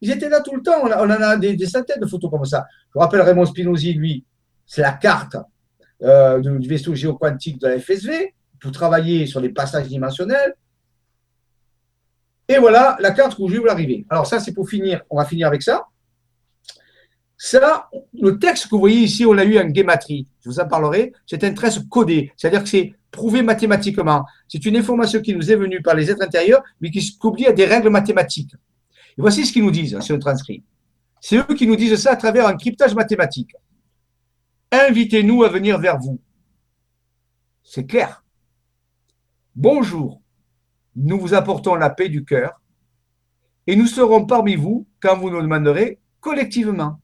Ils 0.00 0.10
étaient 0.10 0.28
là 0.28 0.40
tout 0.40 0.54
le 0.54 0.62
temps. 0.62 0.82
On, 0.82 0.90
en 0.90 1.10
a 1.10 1.36
des, 1.36 1.66
centaines 1.66 2.00
de 2.00 2.06
photos 2.06 2.30
comme 2.30 2.44
ça. 2.44 2.66
Je 2.92 2.98
rappelle 2.98 3.20
Raymond 3.22 3.46
Spinozzi, 3.46 3.94
lui, 3.94 4.24
c'est 4.66 4.82
la 4.82 4.92
carte 4.92 5.36
euh, 6.02 6.40
du 6.40 6.68
vaisseau 6.68 6.94
géoquantique 6.94 7.60
de 7.60 7.68
la 7.68 7.78
FSV 7.78 8.34
pour 8.60 8.72
travailler 8.72 9.26
sur 9.26 9.40
les 9.40 9.50
passages 9.50 9.88
dimensionnels. 9.88 10.54
Et 12.48 12.58
voilà 12.58 12.96
la 13.00 13.12
carte 13.12 13.38
où 13.38 13.48
je 13.48 13.56
vais 13.56 13.64
l'arrivée. 13.64 14.04
Alors 14.10 14.26
ça, 14.26 14.40
c'est 14.40 14.52
pour 14.52 14.68
finir. 14.68 15.00
On 15.08 15.16
va 15.16 15.24
finir 15.24 15.46
avec 15.46 15.62
ça. 15.62 15.86
Ça, 17.36 17.88
le 18.20 18.38
texte 18.38 18.66
que 18.66 18.70
vous 18.70 18.80
voyez 18.80 19.00
ici, 19.00 19.24
on 19.26 19.32
l'a 19.32 19.44
eu 19.44 19.58
en 19.58 19.64
guématrie. 19.64 20.28
Je 20.42 20.50
vous 20.50 20.60
en 20.60 20.68
parlerai. 20.68 21.12
C'est 21.26 21.42
un 21.44 21.52
texte 21.52 21.88
codé. 21.88 22.32
C'est-à-dire 22.36 22.62
que 22.62 22.68
c'est 22.68 22.92
prouvé 23.14 23.42
mathématiquement. 23.42 24.26
C'est 24.48 24.64
une 24.66 24.76
information 24.76 25.20
qui 25.20 25.34
nous 25.34 25.50
est 25.50 25.56
venue 25.56 25.80
par 25.80 25.94
les 25.94 26.10
êtres 26.10 26.22
intérieurs, 26.22 26.62
mais 26.80 26.90
qui 26.90 27.00
s'oublie 27.00 27.46
à 27.46 27.52
des 27.52 27.64
règles 27.64 27.88
mathématiques. 27.88 28.54
Et 29.16 29.20
voici 29.20 29.46
ce 29.46 29.52
qu'ils 29.52 29.64
nous 29.64 29.70
disent 29.70 29.98
sur 30.00 30.16
le 30.16 30.20
transcrit. 30.20 30.62
C'est 31.20 31.38
eux 31.38 31.54
qui 31.54 31.66
nous 31.66 31.76
disent 31.76 31.96
ça 31.96 32.12
à 32.12 32.16
travers 32.16 32.46
un 32.46 32.56
cryptage 32.56 32.94
mathématique. 32.94 33.52
Invitez-nous 34.70 35.44
à 35.44 35.48
venir 35.48 35.78
vers 35.78 35.98
vous. 35.98 36.20
C'est 37.62 37.86
clair. 37.86 38.24
Bonjour. 39.54 40.20
Nous 40.96 41.18
vous 41.18 41.34
apportons 41.34 41.76
la 41.76 41.90
paix 41.90 42.08
du 42.08 42.24
cœur 42.24 42.60
et 43.66 43.76
nous 43.76 43.86
serons 43.86 44.26
parmi 44.26 44.56
vous 44.56 44.86
quand 45.00 45.16
vous 45.16 45.30
nous 45.30 45.40
demanderez 45.40 46.00
collectivement. 46.20 47.00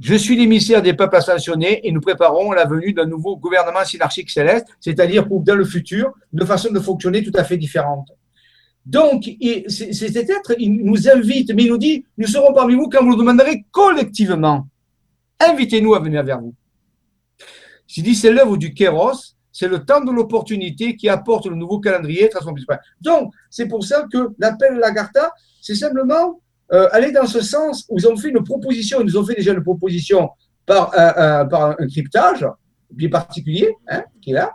Je 0.00 0.14
suis 0.14 0.36
l'émissaire 0.36 0.80
des 0.80 0.94
peuples 0.94 1.16
ascensionnés 1.16 1.86
et 1.86 1.92
nous 1.92 2.00
préparons 2.00 2.52
la 2.52 2.64
venue 2.64 2.92
d'un 2.92 3.04
nouveau 3.04 3.36
gouvernement 3.36 3.84
synarchique 3.84 4.30
céleste, 4.30 4.66
c'est-à-dire 4.80 5.28
pour 5.28 5.40
dans 5.40 5.54
le 5.54 5.64
futur, 5.64 6.12
de 6.32 6.44
façon 6.44 6.72
de 6.72 6.80
fonctionner 6.80 7.22
tout 7.22 7.32
à 7.34 7.44
fait 7.44 7.58
différente. 7.58 8.08
Donc, 8.86 9.24
cet 9.68 10.30
être, 10.30 10.54
il 10.58 10.84
nous 10.84 11.08
invite, 11.08 11.54
mais 11.54 11.64
il 11.64 11.68
nous 11.68 11.78
dit, 11.78 12.04
nous 12.16 12.26
serons 12.26 12.52
parmi 12.52 12.74
vous 12.74 12.88
quand 12.88 13.02
vous 13.02 13.10
nous 13.10 13.16
demanderez 13.16 13.64
collectivement. 13.70 14.66
Invitez-nous 15.38 15.94
à 15.94 16.00
venir 16.00 16.24
vers 16.24 16.40
vous. 16.40 16.54
J'ai 17.86 18.02
dit, 18.02 18.14
c'est 18.14 18.32
l'œuvre 18.32 18.56
du 18.56 18.72
Kéros, 18.72 19.34
c'est 19.52 19.68
le 19.68 19.84
temps 19.84 20.02
de 20.02 20.10
l'opportunité 20.10 20.96
qui 20.96 21.08
apporte 21.10 21.46
le 21.46 21.54
nouveau 21.54 21.78
calendrier 21.78 22.30
Donc, 23.00 23.32
c'est 23.50 23.68
pour 23.68 23.84
ça 23.84 24.06
que 24.10 24.30
l'appel 24.38 24.76
Lagarta, 24.76 25.32
c'est 25.60 25.74
simplement 25.74 26.40
euh, 26.72 26.88
aller 26.92 27.12
dans 27.12 27.26
ce 27.26 27.40
sens 27.40 27.84
où 27.88 27.98
ils 27.98 28.06
ont 28.08 28.16
fait 28.16 28.30
une 28.30 28.42
proposition, 28.42 29.00
ils 29.00 29.06
nous 29.06 29.16
ont 29.18 29.24
fait 29.24 29.34
déjà 29.34 29.52
une 29.52 29.62
proposition 29.62 30.30
par, 30.64 30.92
euh, 30.94 31.44
euh, 31.44 31.74
un 31.78 31.86
cryptage 31.86 32.46
bien 32.90 33.10
particulier, 33.10 33.74
hein, 33.88 34.04
qui 34.22 34.30
est 34.30 34.34
là. 34.34 34.52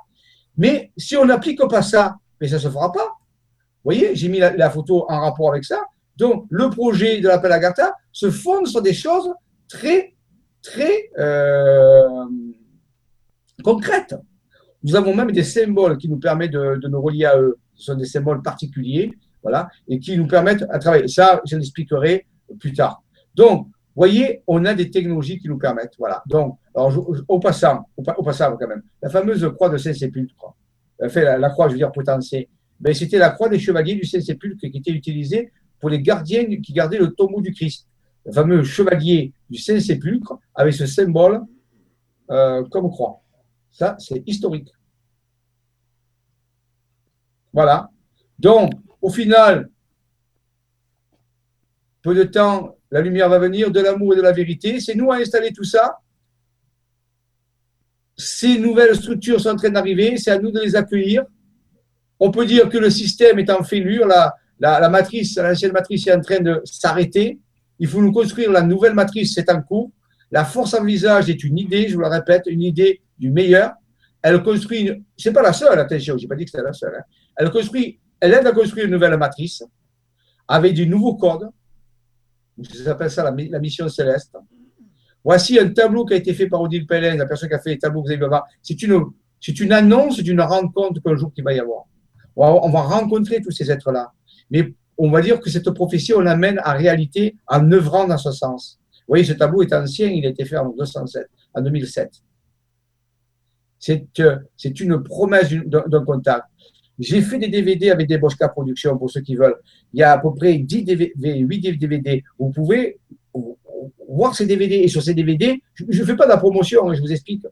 Mais 0.57 0.91
si 0.97 1.15
on 1.15 1.25
n'applique 1.25 1.61
pas 1.69 1.81
ça, 1.83 2.17
mais 2.41 2.47
ça 2.47 2.55
ne 2.55 2.61
se 2.61 2.69
fera 2.69 2.91
pas. 2.91 3.05
Vous 3.05 3.93
voyez, 3.93 4.15
j'ai 4.15 4.29
mis 4.29 4.39
la, 4.39 4.55
la, 4.55 4.69
photo 4.69 5.05
en 5.09 5.21
rapport 5.21 5.51
avec 5.51 5.63
ça. 5.63 5.85
Donc, 6.17 6.47
le 6.49 6.69
projet 6.69 7.21
de 7.21 7.27
l'appel 7.27 7.51
Agatha 7.51 7.93
se 8.11 8.31
fonde 8.31 8.67
sur 8.67 8.81
des 8.81 8.93
choses 8.93 9.31
très, 9.69 10.15
très 10.63 11.11
concrètes. 13.63 14.15
Nous 14.83 14.95
avons 14.95 15.13
même 15.13 15.31
des 15.31 15.43
symboles 15.43 15.97
qui 15.97 16.09
nous 16.09 16.17
permettent 16.17 16.51
de, 16.51 16.77
de, 16.81 16.87
nous 16.87 17.01
relier 17.01 17.25
à 17.25 17.39
eux. 17.39 17.57
Ce 17.75 17.91
sont 17.91 17.95
des 17.95 18.05
symboles 18.05 18.41
particuliers, 18.41 19.13
voilà, 19.47 19.69
et 19.87 19.97
qui 19.97 20.17
nous 20.17 20.27
permettent 20.27 20.65
à 20.69 20.77
travailler. 20.77 21.07
Ça, 21.07 21.41
je 21.45 21.55
l'expliquerai 21.55 22.25
plus 22.59 22.73
tard. 22.73 23.01
Donc, 23.33 23.67
voyez, 23.95 24.43
on 24.45 24.65
a 24.65 24.73
des 24.73 24.91
technologies 24.91 25.39
qui 25.39 25.47
nous 25.47 25.57
permettent. 25.57 25.93
Voilà. 25.97 26.21
Donc, 26.27 26.59
au 26.75 27.39
passant, 27.39 27.87
au, 27.95 28.03
quand 28.03 28.67
même, 28.67 28.83
la 29.01 29.09
fameuse 29.09 29.49
croix 29.55 29.69
de 29.69 29.77
Saint-Sépulcre, 29.77 30.53
fait 31.09 31.23
la, 31.23 31.37
la, 31.37 31.49
croix, 31.49 31.67
je 31.67 31.73
veux 31.73 31.77
dire, 31.77 31.91
potentielle, 31.93 32.47
ben, 32.79 32.93
c'était 32.93 33.17
la 33.17 33.29
croix 33.29 33.47
des 33.47 33.59
chevaliers 33.59 33.95
du 33.95 34.03
Saint-Sépulcre 34.03 34.69
qui 34.69 34.77
était 34.77 34.91
utilisée 34.91 35.51
pour 35.79 35.89
les 35.89 36.01
gardiens 36.01 36.43
qui 36.61 36.73
gardaient 36.73 36.97
le 36.97 37.13
tombeau 37.13 37.41
du 37.41 37.53
Christ. 37.53 37.87
Le 38.25 38.33
fameux 38.33 38.63
chevalier 38.63 39.31
du 39.49 39.57
Saint-Sépulcre 39.57 40.37
avec 40.53 40.73
ce 40.73 40.85
symbole 40.85 41.43
euh, 42.29 42.63
comme 42.65 42.89
croix. 42.89 43.21
Ça, 43.71 43.95
c'est 43.99 44.21
historique. 44.27 44.69
Voilà. 47.53 47.89
Donc, 48.37 48.73
au 49.07 49.09
final, 49.09 49.69
peu 52.01 52.13
de 52.13 52.23
temps, 52.23 52.75
la 52.91 52.99
lumière 52.99 53.29
va 53.29 53.39
venir, 53.39 53.71
de 53.71 53.79
l'amour 53.79 54.13
et 54.13 54.17
de 54.17 54.21
la 54.21 54.33
vérité. 54.33 54.81
C'est 54.81 54.95
nous 54.95 55.09
à 55.13 55.15
installer 55.15 55.53
tout 55.53 55.63
ça. 55.63 55.99
Ces 58.17 58.57
nouvelles 58.57 58.97
structures 58.97 59.39
sont 59.39 59.51
en 59.51 59.55
train 59.55 59.69
d'arriver, 59.69 60.17
c'est 60.17 60.31
à 60.31 60.39
nous 60.39 60.51
de 60.51 60.59
les 60.59 60.75
accueillir. 60.75 61.23
On 62.19 62.31
peut 62.31 62.45
dire 62.45 62.67
que 62.67 62.77
le 62.77 62.89
système 62.89 63.39
est 63.39 63.49
en 63.49 63.63
fêlure, 63.63 64.05
la, 64.05 64.89
matrice, 64.89 65.37
l'ancienne 65.37 65.71
matrice 65.71 66.05
est 66.07 66.13
en 66.13 66.19
train 66.19 66.41
de 66.41 66.61
s'arrêter. 66.65 67.39
Il 67.79 67.87
faut 67.87 68.01
nous 68.01 68.11
construire 68.11 68.51
la 68.51 68.61
nouvelle 68.61 68.93
matrice, 68.93 69.35
c'est 69.35 69.49
en 69.49 69.61
cours. 69.61 69.89
La 70.31 70.43
force 70.43 70.73
en 70.73 70.83
visage 70.83 71.29
est 71.29 71.41
une 71.45 71.57
idée, 71.57 71.87
je 71.87 71.95
vous 71.95 72.01
le 72.01 72.07
répète, 72.07 72.43
une 72.47 72.61
idée 72.61 73.01
du 73.17 73.31
meilleur. 73.31 73.71
Elle 74.21 74.43
construit, 74.43 74.81
une... 74.81 75.05
c'est 75.15 75.31
pas 75.31 75.43
la 75.43 75.53
seule, 75.53 75.79
attention, 75.79 76.17
j'ai 76.17 76.27
pas 76.27 76.35
dit 76.35 76.43
que 76.43 76.51
c'était 76.51 76.63
la 76.63 76.73
seule. 76.73 76.95
Hein. 76.99 77.03
Elle 77.37 77.51
construit, 77.51 78.01
elle 78.19 78.33
aide 78.33 78.47
à 78.47 78.51
construire 78.51 78.85
une 78.85 78.91
nouvelle 78.91 79.17
matrice 79.17 79.63
avec 80.47 80.73
du 80.73 80.87
nouveau 80.87 81.15
code. 81.15 81.49
J'appelle 82.57 83.11
ça 83.11 83.23
la, 83.23 83.59
mission 83.59 83.87
céleste. 83.89 84.35
Voici 85.23 85.59
un 85.59 85.69
tableau 85.69 86.05
qui 86.05 86.13
a 86.13 86.17
été 86.17 86.33
fait 86.33 86.47
par 86.47 86.61
Odile 86.61 86.87
Pellin, 86.87 87.15
la 87.15 87.25
personne 87.25 87.49
qui 87.49 87.55
a 87.55 87.59
fait 87.59 87.71
les 87.71 87.79
tableaux 87.79 88.01
que 88.03 88.09
vous 88.09 88.17
vu 88.17 88.25
avant. 88.25 88.41
C'est 88.61 88.81
une, 88.81 89.03
c'est 89.39 89.59
une 89.59 89.73
annonce 89.73 90.19
d'une 90.19 90.41
rencontre 90.41 91.01
qu'un 91.01 91.15
jour 91.15 91.31
qu'il 91.33 91.43
va 91.43 91.53
y 91.53 91.59
avoir. 91.59 91.83
On 92.35 92.69
va 92.69 92.81
rencontrer 92.81 93.41
tous 93.41 93.51
ces 93.51 93.69
êtres-là. 93.69 94.11
Mais 94.49 94.73
on 94.97 95.11
va 95.11 95.21
dire 95.21 95.39
que 95.39 95.49
cette 95.49 95.69
prophétie, 95.71 96.13
on 96.13 96.21
l'amène 96.21 96.59
en 96.65 96.75
réalité 96.75 97.35
en 97.47 97.71
œuvrant 97.71 98.07
dans 98.07 98.17
ce 98.17 98.31
sens. 98.31 98.79
Vous 98.91 99.13
voyez, 99.13 99.23
ce 99.23 99.33
tableau 99.33 99.61
est 99.61 99.73
ancien, 99.73 100.07
il 100.07 100.25
a 100.25 100.29
été 100.29 100.45
fait 100.45 100.57
en 100.57 100.69
207, 100.69 101.27
en 101.53 101.61
2007. 101.61 102.11
Euh, 104.19 104.37
c'est 104.55 104.79
une 104.79 105.03
promesse 105.03 105.49
d'un 105.49 106.03
contact. 106.03 106.47
J'ai 106.99 107.21
fait 107.21 107.37
des 107.37 107.47
DVD 107.47 107.91
avec 107.91 108.07
des 108.07 108.17
Bosca 108.17 108.49
Productions 108.49 108.97
pour 108.97 109.09
ceux 109.09 109.21
qui 109.21 109.35
veulent. 109.35 109.57
Il 109.93 109.99
y 109.99 110.03
a 110.03 110.13
à 110.13 110.17
peu 110.17 110.33
près 110.33 110.57
10 110.57 110.83
DVD, 110.83 111.13
8 111.17 111.77
DVD. 111.77 112.23
Vous 112.39 112.49
pouvez 112.49 112.99
voir 114.09 114.35
ces 114.35 114.45
DVD. 114.45 114.75
Et 114.75 114.87
sur 114.87 115.03
ces 115.03 115.13
DVD, 115.13 115.61
je 115.75 116.01
ne 116.01 116.05
fais 116.05 116.15
pas 116.15 116.25
de 116.25 116.31
la 116.31 116.37
promotion, 116.37 116.89
hein, 116.89 116.93
je 116.95 117.01
vous 117.01 117.11
explique. 117.11 117.45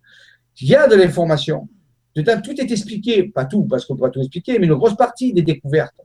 Il 0.61 0.69
y 0.69 0.75
a 0.75 0.87
de 0.87 0.95
l'information. 0.95 1.67
Tout 2.15 2.61
est 2.61 2.71
expliqué, 2.71 3.23
pas 3.23 3.45
tout, 3.45 3.65
parce 3.65 3.85
qu'on 3.85 3.93
ne 3.93 3.99
peut 3.99 4.05
pas 4.05 4.09
tout 4.09 4.21
expliquer, 4.21 4.57
mais 4.57 4.67
une 4.67 4.75
grosse 4.75 4.95
partie 4.95 5.33
des 5.33 5.41
découvertes. 5.41 5.99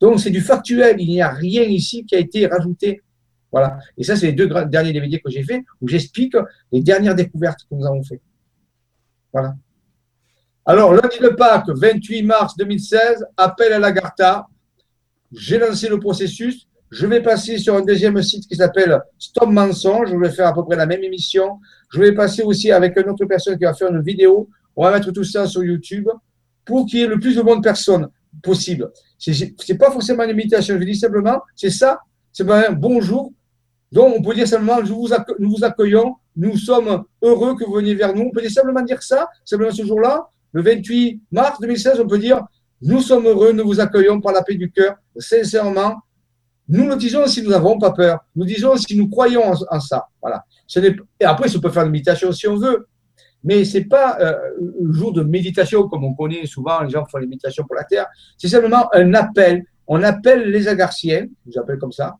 Donc, 0.00 0.20
c'est 0.20 0.30
du 0.30 0.40
factuel. 0.40 1.00
Il 1.00 1.08
n'y 1.08 1.20
a 1.20 1.30
rien 1.30 1.62
ici 1.62 2.04
qui 2.06 2.14
a 2.14 2.18
été 2.18 2.46
rajouté. 2.46 3.02
Voilà. 3.50 3.78
Et 3.98 4.04
ça, 4.04 4.16
c'est 4.16 4.26
les 4.26 4.32
deux 4.32 4.48
derniers 4.66 4.92
DVD 4.92 5.18
que 5.18 5.30
j'ai 5.30 5.42
fait 5.42 5.64
où 5.80 5.88
j'explique 5.88 6.36
les 6.70 6.82
dernières 6.82 7.14
découvertes 7.14 7.60
que 7.68 7.74
nous 7.74 7.86
avons 7.86 8.02
faites. 8.02 8.22
Voilà. 9.32 9.54
Alors, 10.68 10.92
lundi 10.92 11.20
de 11.20 11.28
Pâques, 11.28 11.68
28 11.68 12.24
mars 12.24 12.56
2016, 12.56 13.24
appel 13.36 13.72
à 13.72 13.78
l'Agartha. 13.78 14.48
J'ai 15.30 15.58
lancé 15.58 15.88
le 15.88 16.00
processus. 16.00 16.66
Je 16.90 17.06
vais 17.06 17.22
passer 17.22 17.58
sur 17.58 17.76
un 17.76 17.82
deuxième 17.82 18.20
site 18.20 18.48
qui 18.48 18.56
s'appelle 18.56 19.00
Stop 19.16 19.48
Mensonge. 19.48 20.10
Je 20.10 20.16
vais 20.16 20.30
faire 20.30 20.48
à 20.48 20.54
peu 20.54 20.64
près 20.64 20.74
la 20.74 20.86
même 20.86 21.04
émission. 21.04 21.60
Je 21.92 22.00
vais 22.00 22.12
passer 22.12 22.42
aussi 22.42 22.72
avec 22.72 22.96
une 22.96 23.08
autre 23.10 23.24
personne 23.26 23.56
qui 23.56 23.62
va 23.62 23.74
faire 23.74 23.92
une 23.92 24.02
vidéo. 24.02 24.48
On 24.74 24.82
va 24.82 24.90
mettre 24.90 25.12
tout 25.12 25.22
ça 25.22 25.46
sur 25.46 25.62
YouTube 25.62 26.08
pour 26.64 26.84
qu'il 26.86 26.98
y 26.98 27.02
ait 27.02 27.06
le 27.06 27.20
plus 27.20 27.36
de 27.36 27.42
bonnes 27.42 27.62
personnes 27.62 28.08
possible. 28.42 28.90
Ce 29.18 29.30
n'est 29.30 29.78
pas 29.78 29.92
forcément 29.92 30.24
une 30.24 30.30
imitation. 30.30 30.76
Je 30.80 30.84
dis 30.84 30.96
simplement, 30.96 31.42
c'est 31.54 31.70
ça, 31.70 32.00
c'est 32.32 32.48
un 32.50 32.72
bonjour. 32.72 33.32
Donc, 33.92 34.16
on 34.18 34.22
peut 34.22 34.34
dire 34.34 34.48
simplement, 34.48 34.82
vous 34.82 35.08
nous 35.38 35.50
vous 35.50 35.64
accueillons, 35.64 36.16
nous 36.34 36.56
sommes 36.56 37.04
heureux 37.22 37.54
que 37.54 37.64
vous 37.64 37.74
veniez 37.74 37.94
vers 37.94 38.12
nous. 38.12 38.22
On 38.22 38.30
peut 38.30 38.46
simplement 38.48 38.82
dire 38.82 39.00
ça, 39.00 39.28
simplement 39.44 39.70
ce 39.70 39.84
jour-là 39.84 40.28
le 40.52 40.62
28 40.62 41.22
mars 41.30 41.60
2016, 41.60 42.00
on 42.00 42.06
peut 42.06 42.18
dire 42.18 42.42
Nous 42.82 43.00
sommes 43.00 43.26
heureux, 43.26 43.52
nous 43.52 43.64
vous 43.64 43.80
accueillons 43.80 44.20
par 44.20 44.32
la 44.32 44.42
paix 44.42 44.54
du 44.54 44.70
cœur, 44.70 44.96
sincèrement. 45.16 45.96
Nous 46.68 46.88
le 46.88 46.96
disons 46.96 47.26
si 47.26 47.42
nous 47.42 47.50
n'avons 47.50 47.78
pas 47.78 47.92
peur. 47.92 48.20
Nous 48.34 48.44
disons 48.44 48.76
si 48.76 48.96
nous 48.96 49.08
croyons 49.08 49.52
en, 49.70 49.80
ça. 49.80 50.08
Voilà. 50.20 50.44
Et 51.20 51.24
après, 51.24 51.54
on 51.54 51.60
peut 51.60 51.70
faire 51.70 51.84
une 51.84 51.92
méditation 51.92 52.32
si 52.32 52.48
on 52.48 52.56
veut. 52.56 52.88
Mais 53.44 53.64
ce 53.64 53.78
n'est 53.78 53.84
pas 53.84 54.18
euh, 54.20 54.34
un 54.88 54.92
jour 54.92 55.12
de 55.12 55.22
méditation 55.22 55.88
comme 55.88 56.02
on 56.04 56.14
connaît 56.14 56.46
souvent, 56.46 56.80
les 56.82 56.90
gens 56.90 57.04
font 57.06 57.18
les 57.18 57.28
méditations 57.28 57.64
pour 57.64 57.76
la 57.76 57.84
terre. 57.84 58.06
C'est 58.36 58.48
simplement 58.48 58.88
un 58.92 59.14
appel. 59.14 59.64
On 59.86 60.02
appelle 60.02 60.50
les 60.50 60.66
agarciens, 60.66 61.26
je 61.48 61.60
appelle 61.60 61.78
comme 61.78 61.92
ça, 61.92 62.16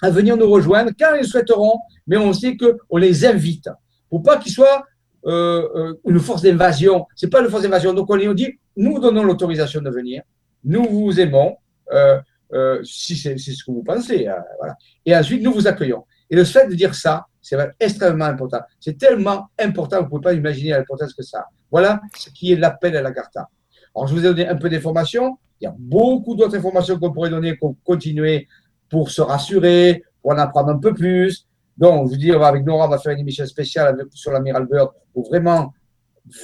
à 0.00 0.10
venir 0.10 0.38
nous 0.38 0.48
rejoindre 0.48 0.92
quand 0.98 1.14
ils 1.20 1.26
souhaiteront, 1.26 1.78
mais 2.06 2.16
on 2.16 2.32
sait 2.32 2.56
qu'on 2.56 2.96
les 2.96 3.26
invite. 3.26 3.68
Pour 4.08 4.22
pas 4.22 4.38
qu'ils 4.38 4.52
soient 4.52 4.84
une 5.28 6.20
force 6.20 6.42
d'invasion. 6.42 7.06
Ce 7.14 7.26
n'est 7.26 7.30
pas 7.30 7.42
une 7.42 7.50
force 7.50 7.62
d'invasion. 7.62 7.92
Donc 7.92 8.10
on 8.10 8.16
lui 8.16 8.34
dit, 8.34 8.58
nous 8.76 8.94
vous 8.94 9.00
donnons 9.00 9.22
l'autorisation 9.22 9.80
de 9.80 9.90
venir, 9.90 10.22
nous 10.64 10.84
vous 10.84 11.20
aimons, 11.20 11.56
euh, 11.92 12.80
si 12.82 13.16
c'est 13.16 13.36
ce 13.36 13.64
que 13.64 13.70
vous 13.70 13.82
pensez. 13.82 14.26
voilà. 14.58 14.76
Et 15.04 15.14
ensuite, 15.14 15.42
nous 15.42 15.52
vous 15.52 15.66
accueillons. 15.66 16.04
Et 16.30 16.36
le 16.36 16.44
fait 16.44 16.68
de 16.68 16.74
dire 16.74 16.94
ça, 16.94 17.26
c'est 17.40 17.56
extrêmement 17.80 18.26
important. 18.26 18.60
C'est 18.80 18.98
tellement 18.98 19.48
important, 19.58 19.98
vous 19.98 20.04
ne 20.04 20.08
pouvez 20.08 20.22
pas 20.22 20.32
imaginer 20.34 20.70
l'importance 20.70 21.14
que 21.14 21.22
ça 21.22 21.46
Voilà 21.70 22.00
ce 22.16 22.30
qui 22.30 22.52
est 22.52 22.56
l'appel 22.56 22.96
à 22.96 23.02
la 23.02 23.12
Carta. 23.12 23.48
Alors, 23.94 24.06
je 24.06 24.14
vous 24.14 24.20
ai 24.20 24.28
donné 24.28 24.46
un 24.46 24.56
peu 24.56 24.68
d'informations. 24.68 25.38
Il 25.60 25.64
y 25.64 25.66
a 25.66 25.74
beaucoup 25.76 26.34
d'autres 26.34 26.56
informations 26.56 26.98
qu'on 26.98 27.12
pourrait 27.12 27.30
donner, 27.30 27.56
qu'on 27.56 27.74
continuer 27.84 28.46
pour 28.88 29.10
se 29.10 29.20
rassurer, 29.20 30.02
pour 30.22 30.32
en 30.32 30.38
apprendre 30.38 30.70
un 30.70 30.78
peu 30.78 30.94
plus. 30.94 31.47
Donc, 31.78 32.08
je 32.08 32.12
veux 32.12 32.18
dire, 32.18 32.42
avec 32.42 32.64
Nora, 32.64 32.86
on 32.86 32.88
va 32.88 32.98
faire 32.98 33.12
une 33.12 33.20
émission 33.20 33.46
spéciale 33.46 34.04
sur 34.12 34.32
l'amiral 34.32 34.66
Bird 34.66 34.90
pour 35.14 35.28
vraiment 35.28 35.72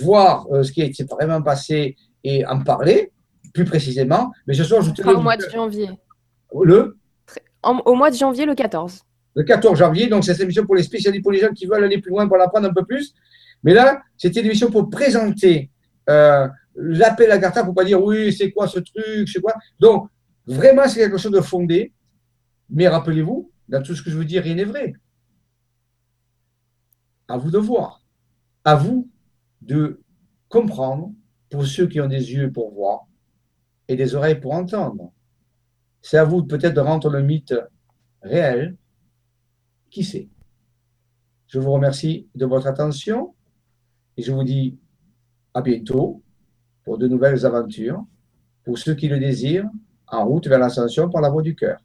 voir 0.01 0.47
euh, 0.53 0.63
ce 0.63 0.73
qui 0.73 0.81
est 0.81 1.11
vraiment 1.11 1.43
passé 1.43 1.97
et 2.23 2.47
en 2.47 2.63
parler 2.63 3.13
plus 3.53 3.65
précisément. 3.65 4.33
Mais 4.47 4.55
ce 4.55 4.65
soir, 4.65 4.83
je 4.83 4.91
te 4.91 5.07
Au 5.07 5.21
mois 5.21 5.37
de 5.37 5.49
janvier. 5.49 5.91
Le? 6.63 6.97
Au 7.63 7.95
mois 7.95 8.11
de 8.11 8.17
janvier, 8.17 8.47
le 8.47 8.55
14. 8.55 9.03
Le 9.37 9.43
14 9.43 9.79
janvier, 9.79 10.07
donc 10.07 10.25
c'est 10.25 10.35
une 10.37 10.43
émission 10.43 10.65
pour 10.65 10.77
les 10.77 10.85
spécialistes, 10.85 11.23
pour 11.23 11.33
les 11.33 11.41
gens 11.41 11.53
qui 11.53 11.67
veulent 11.67 11.83
aller 11.83 12.01
plus 12.01 12.11
loin, 12.11 12.29
pour 12.29 12.37
l'apprendre 12.37 12.69
un 12.69 12.73
peu 12.73 12.85
plus. 12.85 13.15
Mais 13.65 13.75
là, 13.75 14.01
c'était 14.17 14.41
une 14.41 14.47
émission 14.47 14.71
pour 14.71 14.91
présenter 14.91 15.71
euh, 16.09 16.47
l'appel 16.77 17.33
à 17.33 17.39
Garta, 17.39 17.65
pour 17.65 17.75
pas 17.75 17.85
dire 17.85 18.03
oui, 18.03 18.33
c'est 18.33 18.53
quoi 18.53 18.69
ce 18.69 18.79
truc, 18.79 19.29
c'est 19.29 19.41
quoi? 19.41 19.55
Donc, 19.81 20.09
vraiment, 20.47 20.87
c'est 20.87 21.01
quelque 21.01 21.17
chose 21.17 21.33
de 21.33 21.41
fondé. 21.41 21.93
Mais 22.71 22.87
rappelez-vous, 22.87 23.51
dans 23.69 23.83
tout 23.83 23.97
ce 23.97 24.03
que 24.03 24.11
je 24.11 24.17
veux 24.17 24.25
dire, 24.25 24.43
rien 24.43 24.55
n'est 24.55 24.65
vrai. 24.65 24.93
À 27.29 27.37
vous 27.37 27.51
de 27.51 27.59
voir. 27.59 28.03
À 28.65 28.75
vous 28.75 29.11
de 29.63 30.01
comprendre, 30.49 31.13
pour 31.51 31.67
ceux 31.67 31.87
qui 31.87 32.01
ont 32.01 32.09
des 32.09 32.33
yeux 32.33 32.51
pour 32.51 32.73
voir 32.73 33.07
et 33.87 33.97
des 33.97 34.15
oreilles 34.15 34.41
pour 34.41 34.53
entendre. 34.53 35.13
C'est 36.03 36.19
à 36.19 36.25
vous 36.25 36.43
peut-être 36.43 36.75
de 36.75 36.81
rendre 36.81 37.09
le 37.11 37.23
mythe 37.23 37.55
réel. 38.23 38.77
Qui 39.91 40.03
sait? 40.03 40.29
Je 41.47 41.59
vous 41.61 41.71
remercie 41.71 42.29
de 42.35 42.47
votre 42.47 42.67
attention 42.67 43.35
et 44.17 44.23
je 44.23 44.33
vous 44.33 44.43
dis 44.43 44.77
à 45.55 45.63
bientôt 45.63 46.23
pour 46.83 46.99
de 46.99 47.07
nouvelles 47.07 47.47
aventures, 47.47 48.05
pour 48.65 48.79
ceux 48.79 48.95
qui 48.95 49.09
le 49.09 49.19
désirent, 49.19 49.71
en 50.09 50.27
route 50.27 50.49
vers 50.49 50.59
l'ascension 50.59 51.09
par 51.09 51.21
la 51.21 51.31
voie 51.31 51.43
du 51.43 51.55
cœur. 51.55 51.79